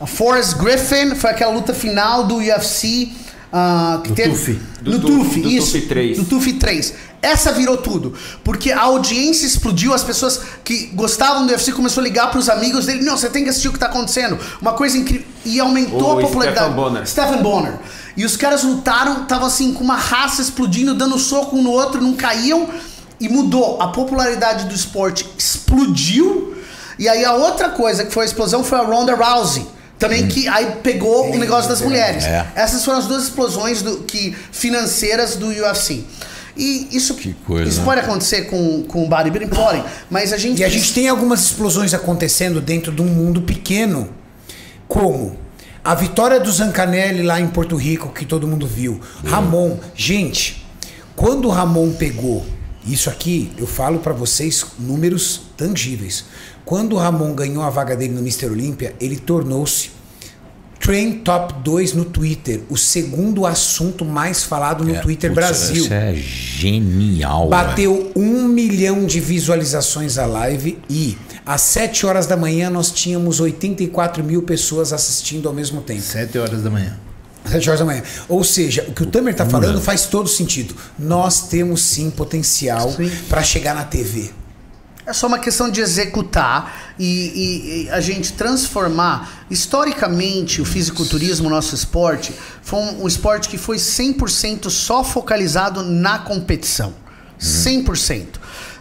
A 0.00 0.06
Forrest 0.06 0.56
Griffin 0.56 1.14
foi 1.14 1.30
aquela 1.30 1.52
luta 1.52 1.72
final 1.72 2.24
do 2.24 2.36
UFC. 2.36 3.08
Uh, 3.46 4.02
que 4.02 4.08
do 4.10 4.14
teve, 4.14 4.30
Tufi. 4.30 4.60
Do, 4.82 4.98
do 4.98 5.06
Tufi, 5.06 5.40
do 5.40 5.48
isso. 5.48 5.72
Tufi 5.72 5.86
3. 5.86 6.18
Do 6.18 6.24
Tufi 6.24 6.52
3. 6.54 6.94
Essa 7.22 7.52
virou 7.52 7.78
tudo. 7.78 8.12
Porque 8.44 8.70
a 8.70 8.82
audiência 8.82 9.46
explodiu, 9.46 9.94
as 9.94 10.04
pessoas 10.04 10.40
que 10.62 10.86
gostavam 10.88 11.46
do 11.46 11.52
UFC 11.52 11.72
começaram 11.72 12.02
a 12.02 12.08
ligar 12.08 12.30
para 12.30 12.38
os 12.38 12.48
amigos 12.48 12.86
dele. 12.86 13.02
Não, 13.02 13.16
você 13.16 13.30
tem 13.30 13.44
que 13.44 13.50
assistir 13.50 13.68
o 13.68 13.70
que 13.70 13.78
está 13.78 13.86
acontecendo. 13.86 14.38
Uma 14.60 14.72
coisa 14.74 14.98
incrível. 14.98 15.26
E 15.44 15.58
aumentou 15.58 16.16
o 16.16 16.18
a 16.18 16.22
popularidade. 16.22 16.66
Stephen 16.66 16.76
Bonner. 16.76 17.06
Stephen 17.06 17.42
Bonner. 17.42 17.78
E 18.16 18.24
os 18.24 18.36
caras 18.36 18.62
lutaram, 18.62 19.22
estavam 19.22 19.46
assim, 19.46 19.74
com 19.74 19.84
uma 19.84 19.96
raça 19.96 20.40
explodindo, 20.40 20.94
dando 20.94 21.18
soco 21.18 21.56
um 21.56 21.62
no 21.62 21.70
outro, 21.70 22.00
não 22.00 22.14
caíam. 22.14 22.68
E 23.18 23.28
mudou. 23.28 23.80
A 23.80 23.88
popularidade 23.88 24.66
do 24.66 24.74
esporte 24.74 25.26
explodiu. 25.38 26.56
E 26.98 27.08
aí 27.08 27.24
a 27.24 27.34
outra 27.34 27.70
coisa 27.70 28.04
que 28.04 28.12
foi 28.12 28.24
a 28.24 28.26
explosão 28.26 28.62
foi 28.64 28.78
a 28.78 28.82
Ronda 28.82 29.14
Rousey. 29.14 29.66
Também 29.98 30.24
hum. 30.24 30.28
que 30.28 30.46
aí 30.48 30.76
pegou 30.82 31.32
o 31.32 31.38
negócio 31.38 31.68
das 31.68 31.80
mulheres. 31.80 32.24
É. 32.24 32.46
Essas 32.54 32.84
foram 32.84 32.98
as 32.98 33.06
duas 33.06 33.24
explosões 33.24 33.80
do, 33.80 33.98
que, 33.98 34.36
financeiras 34.52 35.36
do 35.36 35.46
UFC. 35.46 36.04
E 36.56 36.88
isso, 36.92 37.16
coisa, 37.46 37.68
isso 37.68 37.82
pode 37.82 38.00
acontecer 38.00 38.42
com, 38.42 38.82
com 38.84 39.04
o 39.04 39.08
bodybuilding, 39.08 39.48
pode, 39.48 39.84
mas 40.10 40.32
a 40.32 40.38
gente... 40.38 40.60
E 40.60 40.64
a 40.64 40.68
gente 40.70 40.94
tem 40.94 41.06
algumas 41.06 41.40
explosões 41.40 41.92
acontecendo 41.92 42.62
dentro 42.62 42.90
de 42.90 43.02
um 43.02 43.06
mundo 43.06 43.42
pequeno, 43.42 44.08
como 44.88 45.36
a 45.86 45.94
vitória 45.94 46.40
do 46.40 46.50
Zancanelli 46.50 47.22
lá 47.22 47.40
em 47.40 47.46
Porto 47.46 47.76
Rico, 47.76 48.08
que 48.08 48.24
todo 48.24 48.44
mundo 48.44 48.66
viu. 48.66 49.00
Ramon, 49.24 49.78
gente, 49.94 50.66
quando 51.14 51.46
o 51.46 51.48
Ramon 51.48 51.92
pegou 51.92 52.44
isso 52.84 53.08
aqui, 53.08 53.52
eu 53.56 53.68
falo 53.68 54.00
para 54.00 54.12
vocês 54.12 54.66
números 54.80 55.42
tangíveis. 55.56 56.24
Quando 56.64 56.94
o 56.94 56.98
Ramon 56.98 57.32
ganhou 57.34 57.62
a 57.62 57.70
vaga 57.70 57.94
dele 57.94 58.14
no 58.14 58.18
Mr. 58.18 58.46
Olímpia, 58.46 58.96
ele 59.00 59.16
tornou-se 59.16 59.92
Trend 60.80 61.22
Top 61.22 61.54
2 61.62 61.94
no 61.94 62.04
Twitter, 62.04 62.60
o 62.68 62.76
segundo 62.76 63.46
assunto 63.46 64.04
mais 64.04 64.44
falado 64.44 64.84
no 64.84 64.94
é, 64.94 65.00
Twitter 65.00 65.30
putz, 65.30 65.46
Brasil. 65.46 65.84
Isso 65.84 65.92
é 65.92 66.14
genial. 66.14 67.48
Bateu 67.48 67.94
véio. 67.94 68.12
um 68.16 68.48
milhão 68.48 69.04
de 69.04 69.18
visualizações 69.20 70.18
a 70.18 70.26
live 70.26 70.78
e 70.88 71.16
às 71.44 71.62
7 71.62 72.06
horas 72.06 72.26
da 72.26 72.36
manhã 72.36 72.70
nós 72.70 72.90
tínhamos 72.90 73.40
84 73.40 74.22
mil 74.22 74.42
pessoas 74.42 74.92
assistindo 74.92 75.48
ao 75.48 75.54
mesmo 75.54 75.80
tempo. 75.80 76.02
7 76.02 76.38
horas 76.38 76.62
da 76.62 76.70
manhã. 76.70 76.96
7 77.46 77.68
horas 77.68 77.80
da 77.80 77.86
manhã. 77.86 78.02
Ou 78.28 78.42
seja, 78.44 78.84
o 78.88 78.92
que 78.92 79.02
o 79.02 79.06
Tamer 79.06 79.32
está 79.32 79.46
falando 79.46 79.80
faz 79.80 80.06
todo 80.06 80.28
sentido. 80.28 80.74
Nós 80.98 81.48
temos 81.48 81.82
sim 81.82 82.10
potencial 82.10 82.94
para 83.28 83.42
chegar 83.42 83.74
na 83.74 83.84
TV. 83.84 84.30
É 85.06 85.12
só 85.12 85.28
uma 85.28 85.38
questão 85.38 85.70
de 85.70 85.80
executar 85.80 86.94
e, 86.98 87.04
e, 87.04 87.84
e 87.84 87.90
a 87.90 88.00
gente 88.00 88.32
transformar. 88.32 89.46
Historicamente, 89.48 90.60
o 90.60 90.64
fisiculturismo, 90.64 91.48
nosso 91.48 91.76
esporte, 91.76 92.34
foi 92.60 92.80
um, 92.80 93.04
um 93.04 93.06
esporte 93.06 93.48
que 93.48 93.56
foi 93.56 93.76
100% 93.76 94.68
só 94.68 95.04
focalizado 95.04 95.82
na 95.84 96.18
competição. 96.18 96.92
100%. 97.40 98.26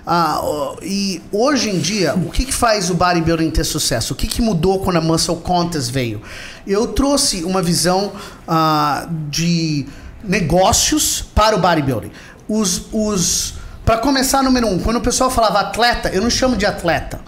Ah, 0.08 0.40
ó, 0.42 0.78
e 0.84 1.22
hoje 1.32 1.70
em 1.70 1.80
dia, 1.80 2.14
o 2.16 2.30
que, 2.30 2.46
que 2.46 2.54
faz 2.54 2.90
o 2.90 2.94
bodybuilding 2.94 3.50
ter 3.50 3.64
sucesso? 3.64 4.14
O 4.14 4.16
que, 4.16 4.28
que 4.28 4.42
mudou 4.42 4.80
quando 4.80 4.98
a 4.98 5.02
Muscle 5.02 5.38
Contest 5.38 5.92
veio? 5.92 6.22
Eu 6.66 6.88
trouxe 6.88 7.44
uma 7.44 7.62
visão 7.62 8.14
ah, 8.48 9.08
de 9.30 9.88
negócios 10.24 11.24
para 11.34 11.56
o 11.56 11.60
bodybuilding. 11.60 12.12
Os, 12.48 12.84
os, 12.92 13.55
para 13.86 13.98
começar, 13.98 14.42
número 14.42 14.68
um, 14.68 14.80
quando 14.80 14.98
o 14.98 15.02
pessoal 15.02 15.30
falava 15.30 15.60
atleta, 15.60 16.10
eu 16.10 16.22
não 16.22 16.30
chamo 16.30 16.58
de 16.58 16.66
atleta. 16.66 17.20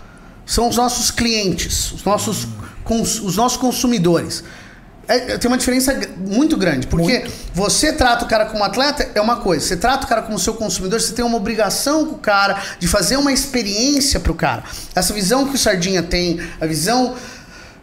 São 0.46 0.68
os 0.68 0.76
nossos 0.76 1.12
clientes, 1.12 1.92
os 1.92 2.04
nossos, 2.04 2.48
cons, 2.84 3.20
os 3.20 3.38
nossos 3.38 3.58
consumidores. 3.58 4.44
É, 5.08 5.38
tem 5.38 5.50
uma 5.50 5.58
diferença 5.58 5.98
muito 6.18 6.58
grande, 6.58 6.88
porque 6.88 7.26
você 7.54 7.94
trata 7.94 8.26
o 8.26 8.28
cara 8.28 8.48
como 8.48 8.62
atleta 8.64 9.10
é 9.16 9.22
uma 9.22 9.38
coisa, 9.38 9.66
você 9.66 9.78
trata 9.78 10.06
o 10.06 10.10
cara 10.10 10.22
como 10.22 10.38
seu 10.38 10.54
consumidor, 10.54 11.00
você 11.00 11.14
tem 11.14 11.24
uma 11.24 11.38
obrigação 11.38 12.08
com 12.08 12.16
o 12.16 12.18
cara 12.18 12.62
de 12.78 12.88
fazer 12.88 13.16
uma 13.16 13.32
experiência 13.32 14.20
pro 14.20 14.34
cara. 14.34 14.64
Essa 14.94 15.14
visão 15.14 15.48
que 15.48 15.56
o 15.56 15.58
Sardinha 15.58 16.04
tem, 16.04 16.42
a 16.60 16.66
visão 16.66 17.16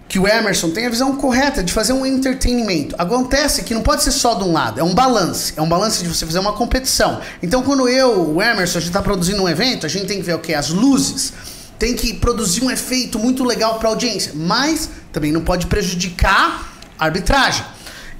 que 0.08 0.18
o 0.18 0.28
Emerson 0.28 0.70
tem, 0.70 0.86
a 0.86 0.90
visão 0.90 1.16
correta 1.16 1.62
de 1.62 1.72
fazer 1.72 1.92
um 1.92 2.04
entretenimento. 2.04 2.94
Acontece 2.98 3.62
que 3.64 3.74
não 3.74 3.82
pode 3.82 4.02
ser 4.02 4.12
só 4.12 4.34
de 4.34 4.44
um 4.44 4.52
lado, 4.52 4.78
é 4.78 4.82
um 4.84 4.94
balance, 4.94 5.54
é 5.56 5.62
um 5.62 5.68
balance 5.68 6.02
de 6.02 6.08
você 6.08 6.24
fazer 6.26 6.38
uma 6.38 6.52
competição. 6.52 7.20
Então 7.42 7.62
quando 7.62 7.88
eu, 7.88 8.34
o 8.34 8.42
Emerson, 8.42 8.78
a 8.78 8.80
gente 8.80 8.92
tá 8.92 9.02
produzindo 9.02 9.42
um 9.42 9.48
evento, 9.48 9.86
a 9.86 9.88
gente 9.88 10.06
tem 10.06 10.18
que 10.18 10.22
ver 10.24 10.34
o 10.34 10.38
que? 10.38 10.54
As 10.54 10.68
luzes 10.70 11.32
tem 11.78 11.94
que 11.94 12.14
produzir 12.14 12.62
um 12.62 12.70
efeito 12.70 13.18
muito 13.18 13.42
legal 13.44 13.78
para 13.78 13.88
a 13.88 13.92
audiência, 13.92 14.32
mas 14.34 14.88
também 15.12 15.32
não 15.32 15.40
pode 15.40 15.66
prejudicar 15.66 16.72
a 16.98 17.04
arbitragem. 17.06 17.64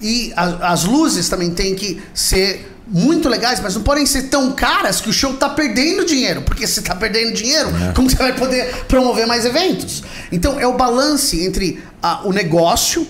E 0.01 0.33
a- 0.37 0.73
as 0.73 0.85
luzes 0.85 1.29
também 1.29 1.51
têm 1.53 1.75
que 1.75 2.03
ser 2.13 2.74
muito 2.87 3.29
legais, 3.29 3.61
mas 3.61 3.75
não 3.75 3.83
podem 3.83 4.05
ser 4.07 4.25
tão 4.25 4.53
caras 4.53 5.01
que 5.01 5.09
o 5.09 5.13
show 5.13 5.35
tá 5.35 5.49
perdendo 5.49 6.05
dinheiro. 6.05 6.43
Porque 6.43 6.67
se 6.67 6.83
tá 6.83 6.95
perdendo 6.95 7.33
dinheiro, 7.33 7.71
como 7.95 8.09
você 8.11 8.17
vai 8.17 8.35
poder 8.35 8.85
promover 8.87 9.27
mais 9.27 9.45
eventos? 9.45 10.03
Então 10.31 10.59
é 10.61 10.67
o 10.67 10.77
balance 10.77 11.43
entre 11.43 11.83
ah, 12.03 12.21
o 12.25 12.33
negócio, 12.33 13.07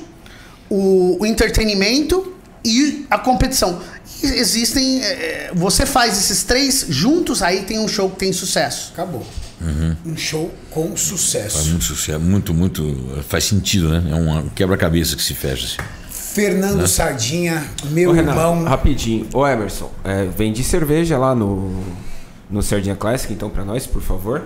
o, 0.70 1.18
o 1.20 1.26
entretenimento 1.26 2.34
e 2.64 3.04
a 3.10 3.18
competição. 3.18 3.80
E 4.22 4.26
existem. 4.26 5.02
eh, 5.02 5.50
você 5.54 5.84
faz 5.84 6.16
esses 6.18 6.44
três 6.44 6.86
juntos, 6.88 7.42
aí 7.42 7.62
tem 7.62 7.78
um 7.78 7.88
show 7.88 8.08
que 8.10 8.16
tem 8.16 8.32
sucesso. 8.32 8.92
Acabou. 8.92 9.26
Um 10.04 10.16
show 10.16 10.52
com 10.70 10.88
Faz 10.88 11.00
sucesso. 11.00 11.68
muito 11.70 11.84
sucesso, 11.84 12.20
muito, 12.20 12.52
muito. 12.52 13.22
Faz 13.28 13.44
sentido, 13.44 13.88
né? 13.88 14.10
É 14.10 14.14
um 14.14 14.48
quebra-cabeça 14.50 15.16
que 15.16 15.22
se 15.22 15.34
fecha. 15.34 15.66
Assim. 15.66 15.88
Fernando 16.34 16.86
Sardinha, 16.88 17.62
meu 17.90 18.10
Ô, 18.10 18.12
Renato, 18.12 18.38
irmão. 18.38 18.64
rapidinho. 18.64 19.28
Ô, 19.32 19.46
Emerson, 19.46 19.88
é, 20.02 20.24
vende 20.24 20.64
cerveja 20.64 21.16
lá 21.16 21.32
no, 21.32 21.80
no 22.50 22.60
Sardinha 22.60 22.96
Classic, 22.96 23.32
então, 23.32 23.48
pra 23.48 23.64
nós, 23.64 23.86
por 23.86 24.02
favor. 24.02 24.42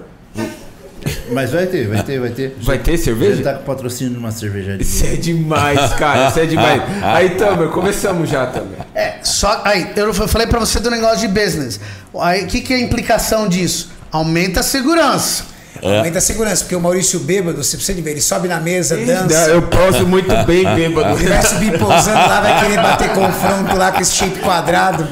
Mas 1.33 1.51
vai 1.51 1.67
ter, 1.67 1.89
vai 1.89 2.03
ter, 2.03 2.21
vai 2.21 2.31
ter. 2.31 2.57
Vai 2.61 2.79
ter 2.79 2.91
A 2.93 2.95
gente 2.97 3.05
cerveja? 3.05 3.43
tá 3.43 3.55
com 3.55 3.65
patrocínio 3.65 4.13
numa 4.13 4.31
cervejaria. 4.31 4.83
Isso 4.83 5.07
é 5.07 5.17
demais, 5.17 5.95
cara. 5.95 6.29
Isso 6.29 6.41
é 6.41 6.45
demais. 6.47 6.83
Aí, 7.03 7.31
Tamer, 7.31 7.69
começamos 7.69 8.29
já, 8.29 8.47
Tamer. 8.47 8.79
É, 8.95 9.15
só. 9.23 9.63
Aí, 9.65 9.91
eu 9.97 10.13
falei 10.13 10.47
pra 10.47 10.59
você 10.59 10.81
do 10.81 10.91
negócio 10.91 11.21
de 11.21 11.29
business. 11.29 11.81
Aí, 12.21 12.45
o 12.45 12.47
que, 12.49 12.61
que 12.61 12.75
é 12.75 12.77
a 12.77 12.81
implicação 12.81 13.49
disso? 13.49 13.91
Aumenta 14.13 14.61
a 14.61 14.63
segurança. 14.63 15.45
Aumenta 15.83 16.19
a 16.19 16.21
segurança, 16.21 16.65
porque 16.65 16.75
o 16.75 16.81
Maurício 16.81 17.21
bêbado, 17.21 17.63
você 17.63 17.77
precisa 17.77 17.97
de 17.97 18.03
ver, 18.03 18.13
ele 18.13 18.21
sobe 18.21 18.49
na 18.49 18.61
mesa, 18.61 18.97
dança. 18.97 19.51
Eu 19.51 19.63
posso 19.63 20.07
muito 20.07 20.29
bem, 20.45 20.65
bêbado. 20.75 21.19
Ele 21.19 21.29
vai 21.29 21.43
subir 21.43 21.79
pousando 21.79 22.17
lá, 22.17 22.41
vai 22.41 22.61
querer 22.61 22.77
bater 22.77 23.11
confronto 23.13 23.77
lá 23.77 23.93
com 23.93 24.01
esse 24.01 24.13
shape 24.13 24.39
quadrado. 24.41 25.07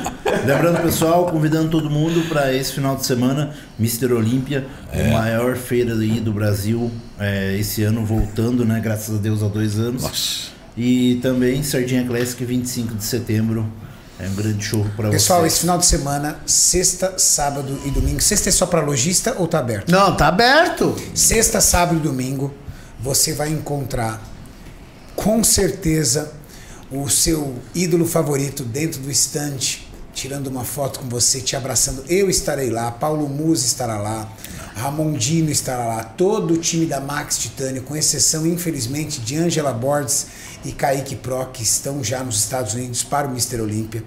Lembrando, 0.45 0.83
pessoal, 0.83 1.27
convidando 1.27 1.69
todo 1.69 1.91
mundo 1.91 2.29
para 2.29 2.53
esse 2.53 2.73
final 2.73 2.97
de 2.97 3.07
semana, 3.07 3.53
Mr. 3.79 4.13
Olímpia, 4.13 4.67
a 4.93 5.13
maior 5.13 5.57
feira 5.57 5.95
aí 5.95 6.21
do 6.21 6.33
Brasil, 6.33 6.91
é, 7.19 7.57
esse 7.59 7.83
ano 7.83 8.05
voltando, 8.05 8.65
né? 8.65 8.81
Graças 8.83 9.15
a 9.15 9.19
Deus 9.19 9.43
há 9.43 9.49
dois 9.49 9.79
anos. 9.79 10.03
Nossa. 10.03 10.57
E 10.77 11.19
também 11.23 11.63
Sardinha 11.63 12.05
Classic, 12.05 12.45
25 12.45 12.95
de 12.95 13.05
setembro. 13.05 13.67
É 14.19 14.27
um 14.27 14.35
grande 14.35 14.65
show 14.65 14.85
para 14.97 15.09
vocês. 15.09 15.23
Pessoal, 15.23 15.47
esse 15.47 15.61
final 15.61 15.79
de 15.79 15.85
semana, 15.85 16.41
sexta, 16.47 17.19
sábado 17.19 17.79
e 17.85 17.91
domingo. 17.91 18.21
Sexta 18.21 18.49
é 18.49 18.53
só 18.53 18.65
pra 18.65 18.81
lojista 18.81 19.37
ou 19.39 19.47
tá 19.47 19.59
aberto? 19.59 19.91
Não, 19.91 20.17
tá 20.17 20.29
aberto. 20.29 20.97
Sexta, 21.15 21.61
sábado 21.61 21.99
e 21.99 22.01
domingo, 22.01 22.55
você 22.99 23.35
vai 23.35 23.51
encontrar 23.51 24.23
com 25.15 25.45
certeza 25.45 26.33
o 26.91 27.09
seu 27.09 27.57
ídolo 27.75 28.07
favorito 28.07 28.63
dentro 28.63 29.01
do 29.01 29.11
estande, 29.11 29.87
tirando 30.15 30.47
uma 30.47 30.65
foto 30.65 31.01
com 31.01 31.09
você, 31.09 31.41
te 31.41 31.55
abraçando. 31.55 32.03
Eu 32.09 32.31
estarei 32.31 32.71
lá, 32.71 32.91
Paulo 32.91 33.29
Musi 33.29 33.67
estará 33.67 33.99
lá, 33.99 34.33
Ramon 34.77 35.13
Dino 35.13 35.51
estará 35.51 35.85
lá, 35.85 36.05
todo 36.05 36.55
o 36.55 36.57
time 36.57 36.87
da 36.87 37.01
Max 37.01 37.39
Titânio, 37.39 37.83
com 37.83 37.95
exceção, 37.95 38.47
infelizmente, 38.47 39.21
de 39.21 39.37
Angela 39.37 39.73
Borges 39.73 40.27
e 40.67 40.73
Kaique 40.73 41.17
Pro, 41.17 41.47
que 41.47 41.63
estão 41.63 42.03
já 42.03 42.23
nos 42.23 42.39
Estados 42.39 42.75
Unidos 42.75 43.03
para 43.03 43.27
o 43.27 43.31
Mr. 43.31 43.61
Olímpia. 43.61 44.03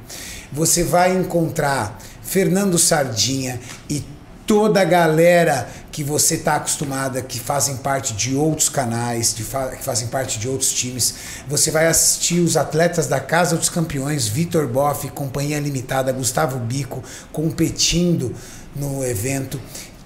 Você 0.52 0.84
vai 0.84 1.16
encontrar 1.16 2.00
Fernando 2.22 2.78
Sardinha 2.78 3.60
e 3.90 4.04
toda 4.46 4.82
a 4.82 4.86
galera 4.86 5.70
que 5.92 6.04
você 6.04 6.36
está 6.36 6.56
acostumada, 6.56 7.22
que 7.22 7.40
fazem 7.40 7.78
parte 7.78 8.14
de 8.14 8.36
outros 8.36 8.68
canais, 8.70 9.34
de 9.34 9.44
fa- 9.44 9.68
que 9.70 9.84
fazem 9.84 10.08
parte 10.08 10.40
de 10.40 10.48
outros 10.48 10.72
times. 10.74 11.14
Você 11.48 11.70
vai 11.72 11.86
assistir 11.88 12.40
os 12.40 12.58
atletas 12.58 13.06
da 13.08 13.20
Casa 13.20 13.56
dos 13.56 13.70
Campeões, 13.70 14.28
Vitor 14.28 14.68
Boff, 14.68 15.08
Companhia 15.10 15.60
Limitada, 15.60 16.12
Gustavo 16.12 16.58
Bico, 16.60 17.04
competindo 17.32 18.34
no 18.76 19.04
evento. 19.06 19.60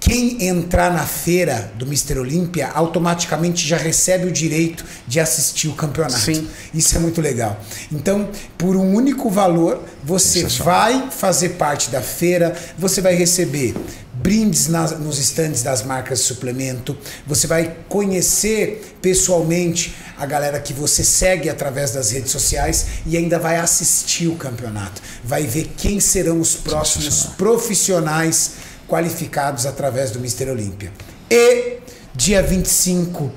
Quem 0.06 0.46
entrar 0.46 0.92
na 0.92 1.06
feira 1.06 1.72
do 1.78 1.86
Mr. 1.86 2.18
Olímpia 2.18 2.68
automaticamente 2.68 3.66
já 3.66 3.78
recebe 3.78 4.26
o 4.26 4.30
direito 4.30 4.84
de 5.08 5.18
assistir 5.18 5.68
o 5.68 5.72
campeonato. 5.72 6.20
Sim. 6.20 6.46
Isso 6.74 6.94
é 6.94 6.98
muito 7.00 7.22
legal. 7.22 7.58
Então, 7.90 8.28
por 8.58 8.76
um 8.76 8.92
único 8.94 9.30
valor, 9.30 9.82
você 10.04 10.42
Sensacional. 10.42 10.74
vai 10.74 11.10
fazer 11.10 11.48
parte 11.54 11.88
da 11.88 12.02
feira, 12.02 12.54
você 12.78 13.00
vai 13.00 13.14
receber 13.14 13.74
brindes 14.12 14.68
nas- 14.68 14.98
nos 15.00 15.18
estandes 15.18 15.62
das 15.62 15.82
marcas 15.82 16.18
de 16.18 16.24
suplemento, 16.26 16.94
você 17.26 17.46
vai 17.46 17.74
conhecer 17.88 18.96
pessoalmente 19.00 19.94
a 20.18 20.26
galera 20.26 20.60
que 20.60 20.74
você 20.74 21.02
segue 21.02 21.48
através 21.48 21.92
das 21.92 22.10
redes 22.10 22.30
sociais 22.30 22.86
e 23.06 23.16
ainda 23.16 23.38
vai 23.38 23.56
assistir 23.56 24.28
o 24.28 24.36
campeonato. 24.36 25.00
Vai 25.24 25.46
ver 25.46 25.72
quem 25.78 25.98
serão 25.98 26.40
os 26.40 26.54
próximos 26.56 27.24
profissionais 27.38 28.50
qualificados 28.88 29.66
através 29.66 30.10
do 30.10 30.20
Mister 30.20 30.48
Olímpia. 30.48 30.92
E 31.30 31.78
dia 32.14 32.42
25 32.42 33.30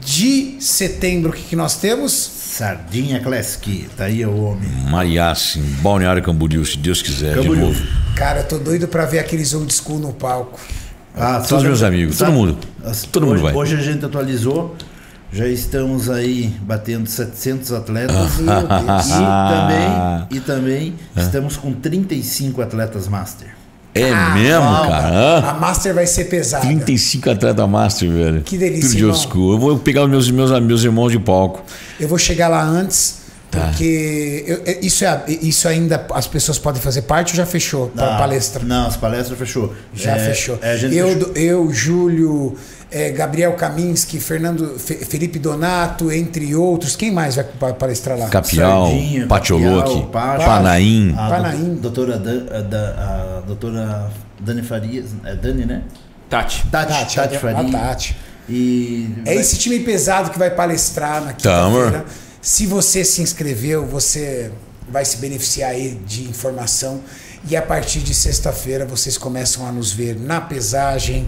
de 0.00 0.56
setembro, 0.60 1.30
o 1.30 1.32
que, 1.32 1.42
que 1.42 1.56
nós 1.56 1.76
temos? 1.76 2.12
Sardinha 2.12 3.20
Classic, 3.20 3.88
tá 3.96 4.04
aí 4.04 4.24
o 4.24 4.36
homem. 4.44 4.68
Mariachi, 4.90 5.58
em 5.58 5.62
Balneário 5.82 6.22
Camboriú, 6.22 6.64
se 6.64 6.78
Deus 6.78 7.02
quiser, 7.02 7.34
Camboriú. 7.34 7.54
de 7.54 7.60
novo. 7.80 7.82
Cara, 8.14 8.40
eu 8.40 8.44
tô 8.44 8.58
doido 8.58 8.86
pra 8.88 9.06
ver 9.06 9.18
aqueles 9.18 9.52
old 9.54 9.72
school 9.72 9.98
no 9.98 10.12
palco. 10.12 10.58
Ah, 11.16 11.42
Todos 11.48 11.64
meus 11.64 11.82
amigos, 11.82 12.18
todo 12.18 12.32
mundo. 12.32 12.58
Todo 13.12 13.26
mundo 13.26 13.34
hoje, 13.36 13.42
vai. 13.44 13.54
Hoje 13.54 13.76
a 13.76 13.80
gente 13.80 14.04
atualizou. 14.04 14.74
Já 15.32 15.48
estamos 15.48 16.08
aí 16.10 16.54
batendo 16.62 17.08
700 17.08 17.72
atletas 17.72 18.38
e 18.38 18.44
também, 18.44 20.26
e 20.30 20.40
também 20.40 20.94
É. 21.16 21.20
estamos 21.22 21.56
com 21.56 21.72
35 21.72 22.62
atletas 22.62 23.08
master. 23.08 23.48
É 23.94 24.12
mesmo, 24.34 24.60
Calma. 24.60 24.88
cara? 24.88 25.50
A 25.50 25.54
Master 25.54 25.94
vai 25.94 26.06
ser 26.06 26.24
pesada. 26.24 26.66
35 26.66 27.30
atleta 27.30 27.64
master, 27.66 28.10
velho. 28.10 28.42
Que 28.42 28.58
delícia, 28.58 28.98
Tudo 28.98 29.12
de 29.12 29.18
school. 29.18 29.52
Eu 29.52 29.58
vou 29.58 29.78
pegar 29.78 30.02
os 30.02 30.10
meus, 30.10 30.30
meus, 30.30 30.60
meus 30.60 30.82
irmãos 30.82 31.10
de 31.12 31.18
palco. 31.20 31.62
Eu 32.00 32.08
vou 32.08 32.18
chegar 32.18 32.48
lá 32.48 32.60
antes, 32.62 33.18
Tá. 33.52 33.60
porque 33.68 34.42
eu- 34.48 34.62
é- 34.66 34.78
isso, 34.82 35.04
é, 35.04 35.22
isso 35.28 35.68
ainda 35.68 36.04
as 36.12 36.26
pessoas 36.26 36.58
podem 36.58 36.82
fazer 36.82 37.02
parte 37.02 37.30
ou 37.34 37.36
já 37.36 37.46
fechou 37.46 37.92
Ah, 37.96 38.16
palestra? 38.18 38.64
Não, 38.64 38.88
as 38.88 38.96
palestras 38.96 39.38
fechou. 39.38 39.72
Já 39.94 40.16
É, 40.16 40.18
fechou. 40.18 40.58
é, 40.60 40.72
a 40.72 40.76
gente 40.76 40.96
eu, 40.96 41.08
fechou. 41.08 41.32
eu, 41.36 41.72
Júlio, 41.72 42.56
é, 42.96 43.10
Gabriel 43.10 43.52
Kaminski, 43.54 44.20
Fernando, 44.20 44.78
Fe- 44.78 45.04
Felipe 45.04 45.38
Donato, 45.38 46.12
entre 46.12 46.54
outros. 46.54 46.94
Quem 46.94 47.10
mais 47.10 47.34
vai 47.34 47.44
pa- 47.44 47.72
palestrar 47.74 48.16
lá? 48.16 48.28
Capial, 48.28 48.86
Sardinha, 48.86 49.26
Patioloque. 49.26 50.06
Panaim. 50.12 51.12
A 51.18 51.28
Panaim. 51.28 51.74
do- 51.74 51.80
doutora, 51.80 52.18
Dan- 52.18 52.46
a, 52.56 52.60
da- 52.60 53.38
a 53.38 53.40
doutora 53.46 54.10
Dani 54.40 54.62
Farias, 54.62 55.06
é 55.24 55.34
Dani, 55.34 55.64
né? 55.66 55.82
Tati. 56.30 56.64
Tati, 56.70 56.92
Tati, 56.92 57.16
Tati, 57.16 57.36
a 57.36 57.40
Farias. 57.40 57.72
Tati. 57.72 58.16
E 58.48 59.08
É 59.26 59.34
esse 59.34 59.56
time 59.58 59.80
pesado 59.80 60.30
que 60.30 60.38
vai 60.38 60.50
palestrar 60.50 61.20
na 61.24 61.32
quinta-feira. 61.32 62.04
Se 62.40 62.66
você 62.66 63.04
se 63.04 63.22
inscreveu, 63.22 63.86
você 63.86 64.50
vai 64.88 65.04
se 65.04 65.16
beneficiar 65.16 65.70
aí 65.70 65.98
de 66.06 66.24
informação. 66.24 67.00
E 67.48 67.56
a 67.56 67.62
partir 67.62 68.00
de 68.00 68.14
sexta-feira 68.14 68.84
vocês 68.86 69.16
começam 69.18 69.66
a 69.66 69.72
nos 69.72 69.92
ver 69.92 70.14
na 70.18 70.40
pesagem, 70.40 71.26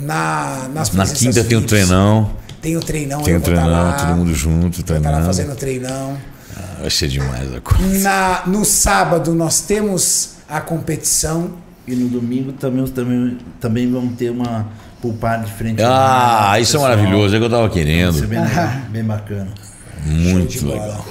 Na, 0.00 0.68
nas 0.72 0.92
Na 0.92 1.06
quinta 1.06 1.42
tem 1.44 1.56
o 1.56 1.60
VIPs. 1.60 1.66
treinão. 1.70 2.30
Tem 2.62 2.76
o 2.76 2.80
treinão. 2.80 3.22
Tem 3.22 3.34
eu 3.34 3.38
o 3.40 3.42
tá 3.42 3.46
treinão, 3.50 3.70
lá, 3.70 3.92
todo 3.92 4.16
mundo 4.16 4.34
junto, 4.34 4.78
lá 4.78 4.84
treinando. 4.86 5.26
fazendo 5.26 5.52
o 5.52 5.56
treinão. 5.56 6.18
Ah, 6.56 6.60
Vai 6.80 6.90
ser 6.90 7.08
demais 7.08 7.54
a 7.54 7.60
coisa. 7.60 7.98
Na, 8.00 8.42
no 8.46 8.64
sábado 8.64 9.34
nós 9.34 9.60
temos 9.60 10.30
a 10.48 10.60
competição. 10.60 11.52
E 11.86 11.94
no 11.94 12.08
domingo 12.08 12.52
também, 12.52 12.86
também, 12.88 13.38
também 13.60 13.90
vamos 13.90 14.16
ter 14.16 14.30
uma 14.30 14.66
poupada 15.00 15.46
de 15.46 15.52
frente. 15.52 15.80
Ah, 15.82 16.58
isso 16.60 16.76
é 16.76 16.80
pessoal. 16.80 16.82
maravilhoso, 16.82 17.34
é 17.34 17.38
o 17.38 17.40
que 17.40 17.46
eu 17.46 17.50
tava 17.50 17.62
Vai 17.68 17.70
ser 17.78 17.84
querendo. 17.84 18.26
bem, 18.28 18.40
bem 18.90 19.04
bacana. 19.04 19.48
Muito 20.04 20.66
legal. 20.66 21.06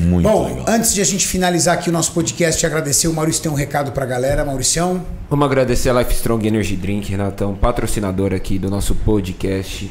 Muito 0.00 0.26
Bom, 0.28 0.46
legal. 0.46 0.64
antes 0.66 0.94
de 0.94 1.00
a 1.00 1.04
gente 1.04 1.26
finalizar 1.26 1.74
aqui 1.74 1.90
o 1.90 1.92
nosso 1.92 2.12
podcast 2.12 2.64
agradecer, 2.64 3.06
o 3.06 3.12
Maurício 3.12 3.42
tem 3.42 3.52
um 3.52 3.54
recado 3.54 3.92
pra 3.92 4.06
galera. 4.06 4.44
Mauricião, 4.44 5.04
Vamos 5.28 5.44
agradecer 5.44 5.90
a 5.90 5.92
Life 6.00 6.14
Strong 6.14 6.48
Energy 6.48 6.74
Drink, 6.74 7.10
Renatão, 7.10 7.54
patrocinador 7.54 8.32
aqui 8.32 8.58
do 8.58 8.70
nosso 8.70 8.94
podcast. 8.94 9.90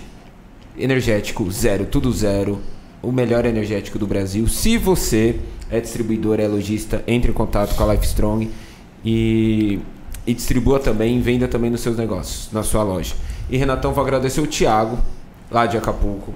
Energético 0.78 1.50
zero, 1.52 1.86
tudo 1.86 2.12
zero. 2.12 2.60
O 3.02 3.12
melhor 3.12 3.46
energético 3.46 4.00
do 4.00 4.08
Brasil. 4.08 4.48
Se 4.48 4.78
você 4.78 5.40
é 5.70 5.80
distribuidor, 5.80 6.40
é 6.40 6.48
lojista, 6.48 7.04
entre 7.08 7.30
em 7.32 7.34
contato 7.34 7.76
com 7.76 7.84
a 7.84 7.94
Life 7.94 8.06
Strong 8.08 8.50
e, 9.06 9.80
e 10.26 10.34
distribua 10.34 10.80
também, 10.80 11.22
venda 11.22 11.48
também 11.48 11.70
nos 11.70 11.82
seus 11.82 11.96
negócios, 11.96 12.50
na 12.52 12.64
sua 12.64 12.84
loja. 12.84 13.14
E 13.50 13.58
Renatão, 13.58 13.94
vou 13.94 14.04
agradecer 14.04 14.42
o 14.42 14.48
Thiago, 14.48 14.98
lá 15.52 15.66
de 15.66 15.78
Acapulco. 15.78 16.34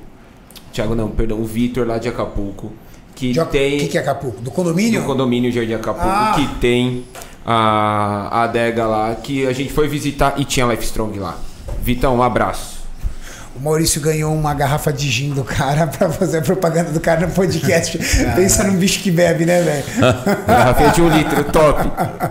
Thiago 0.71 0.95
não, 0.95 1.09
perdão, 1.09 1.41
o 1.41 1.45
Vitor 1.45 1.85
lá 1.87 1.97
de 1.97 2.07
Acapulco. 2.07 2.71
Que 3.15 3.39
o 3.39 3.45
tem 3.45 3.77
que, 3.79 3.87
que 3.89 3.97
é 3.97 4.01
Acapulco? 4.01 4.41
Do 4.41 4.51
condomínio? 4.51 5.01
no 5.01 5.05
condomínio 5.05 5.51
Jardim 5.51 5.73
Acapulco, 5.73 6.07
Ah. 6.07 6.33
que 6.35 6.47
tem 6.59 7.03
a, 7.45 8.27
a 8.31 8.43
adega 8.43 8.85
lá, 8.85 9.15
que 9.15 9.45
a 9.45 9.53
gente 9.53 9.71
foi 9.71 9.87
visitar 9.87 10.33
e 10.37 10.45
tinha 10.45 10.65
Life 10.65 10.83
Strong 10.83 11.19
lá. 11.19 11.37
Vitão, 11.81 12.15
um 12.17 12.23
abraço. 12.23 12.82
O 13.55 13.59
Maurício 13.59 14.01
ganhou 14.01 14.33
uma 14.33 14.51
garrafa 14.55 14.91
de 14.91 15.07
gin 15.09 15.29
do 15.31 15.43
cara 15.43 15.85
pra 15.87 16.09
fazer 16.09 16.39
a 16.39 16.41
propaganda 16.41 16.89
do 16.89 16.99
cara 16.99 17.27
no 17.27 17.33
podcast. 17.33 17.97
Pensa 18.35 18.63
num 18.63 18.75
bicho 18.77 19.01
que 19.01 19.11
bebe, 19.11 19.45
né, 19.45 19.61
velho? 19.61 19.83
Garrafinha 20.47 20.89
de 20.89 21.01
um 21.01 21.09
litro, 21.09 21.43
top. 21.45 21.83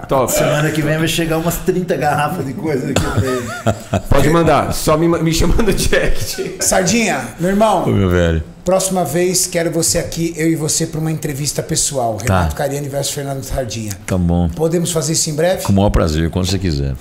Top. 0.09 0.33
Semana 0.33 0.70
que 0.70 0.83
vem 0.83 0.99
vai 0.99 1.07
chegar 1.07 1.39
umas 1.39 1.59
30 1.59 1.97
garrafas 1.97 2.44
de 2.44 2.52
coisa 2.55 2.91
aqui 2.91 3.01
pra 3.01 3.25
ele. 3.25 4.02
Pode 4.09 4.31
mandar, 4.31 4.73
só 4.75 4.97
me, 4.97 5.07
me 5.23 5.33
chama 5.33 5.55
no 5.62 5.73
direct. 5.73 6.57
Sardinha, 6.60 7.25
meu 7.39 7.51
Ô, 7.51 7.52
irmão, 7.52 7.86
meu 7.86 8.10
velho. 8.10 8.42
próxima 8.65 9.05
vez 9.05 9.47
quero 9.47 9.70
você 9.70 9.99
aqui, 9.99 10.34
eu 10.36 10.49
e 10.49 10.57
você, 10.57 10.86
pra 10.86 11.01
uma 11.01 11.12
entrevista 11.12 11.62
pessoal. 11.62 12.17
Tá. 12.17 12.39
Renato 12.39 12.57
Cariani 12.57 12.89
versus 12.89 13.15
Fernando 13.15 13.44
Sardinha. 13.44 13.92
Tá 14.07 14.18
bom. 14.18 14.49
Podemos 14.49 14.91
fazer 14.91 15.12
isso 15.12 15.31
em 15.31 15.34
breve? 15.34 15.62
Com 15.62 15.73
o 15.73 15.76
maior 15.76 15.91
prazer, 15.91 16.31
quando 16.31 16.47
você 16.47 16.59
quiser. 16.59 16.94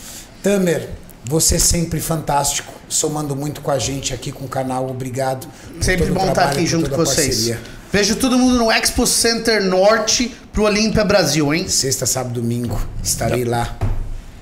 Tamer, 0.44 0.90
você 1.26 1.58
sempre 1.60 2.00
fantástico, 2.00 2.72
somando 2.94 3.36
muito 3.36 3.62
com 3.62 3.72
a 3.72 3.80
gente 3.80 4.14
aqui 4.14 4.32
com 4.32 4.46
o 4.46 4.48
canal. 4.48 4.90
Obrigado. 4.90 5.48
Sempre 5.80 6.08
bom 6.12 6.22
estar 6.22 6.34
trabalho, 6.34 6.58
aqui 6.58 6.68
junto 6.68 6.90
com 6.90 6.98
vocês. 6.98 7.28
parceria. 7.28 7.60
Vejo 7.92 8.16
todo 8.16 8.38
mundo 8.38 8.58
no 8.58 8.72
Expo 8.72 9.06
Center 9.06 9.64
Norte 9.64 10.34
pro 10.54 10.64
Olímpia 10.64 11.04
Brasil, 11.04 11.54
hein? 11.54 11.68
Sexta, 11.68 12.06
sábado, 12.06 12.40
domingo, 12.40 12.80
estarei 13.04 13.44
lá. 13.44 13.78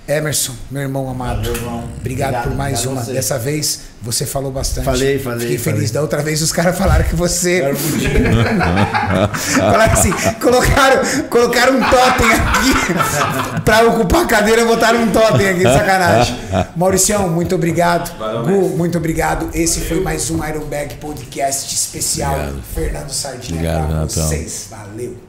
Emerson, 0.09 0.53
meu 0.71 0.81
irmão 0.81 1.07
amado. 1.07 1.37
Valeu, 1.37 1.55
irmão. 1.55 1.77
Obrigado, 1.99 2.29
Obrigado, 2.29 2.43
por 2.43 2.55
mais 2.55 2.79
obrigado 2.79 2.93
uma. 2.95 3.03
você. 3.05 3.13
Dessa 3.13 3.37
vez 3.37 3.79
você 4.01 4.25
falou 4.25 4.51
bastante. 4.51 4.85
Falei, 4.85 5.19
falei, 5.19 5.39
Fiquei 5.41 5.57
feliz. 5.59 5.77
falei. 5.77 5.93
Da 5.93 6.01
outra 6.01 6.23
vez 6.23 6.41
os 6.41 6.51
caras 6.51 6.75
falaram 6.75 7.05
que 7.05 7.15
você. 7.15 7.61
falaram 9.57 9.93
assim, 9.93 10.11
colocaram, 10.41 11.01
colocaram 11.29 11.77
um 11.77 11.81
totem 11.81 12.31
aqui. 12.33 13.61
pra 13.63 13.83
ocupar 13.87 14.23
a 14.23 14.27
cadeira, 14.27 14.65
botaram 14.65 15.03
um 15.03 15.11
totem 15.11 15.49
aqui, 15.49 15.63
sacanagem. 15.63 16.35
Mauricião, 16.75 17.29
muito 17.29 17.53
obrigado. 17.53 18.11
Gu, 18.45 18.69
muito 18.77 18.97
obrigado. 18.97 19.49
Esse 19.53 19.81
foi 19.81 19.99
mais 20.01 20.31
um 20.31 20.43
Iron 20.47 20.65
Bag 20.65 20.95
Podcast 20.95 21.71
especial. 21.73 22.33
Obrigado. 22.33 22.63
Fernando 22.73 23.09
Sardinha 23.11 23.59
Obrigado, 23.59 23.87
pra 23.87 24.05
vocês. 24.05 24.67
Valeu. 24.71 25.28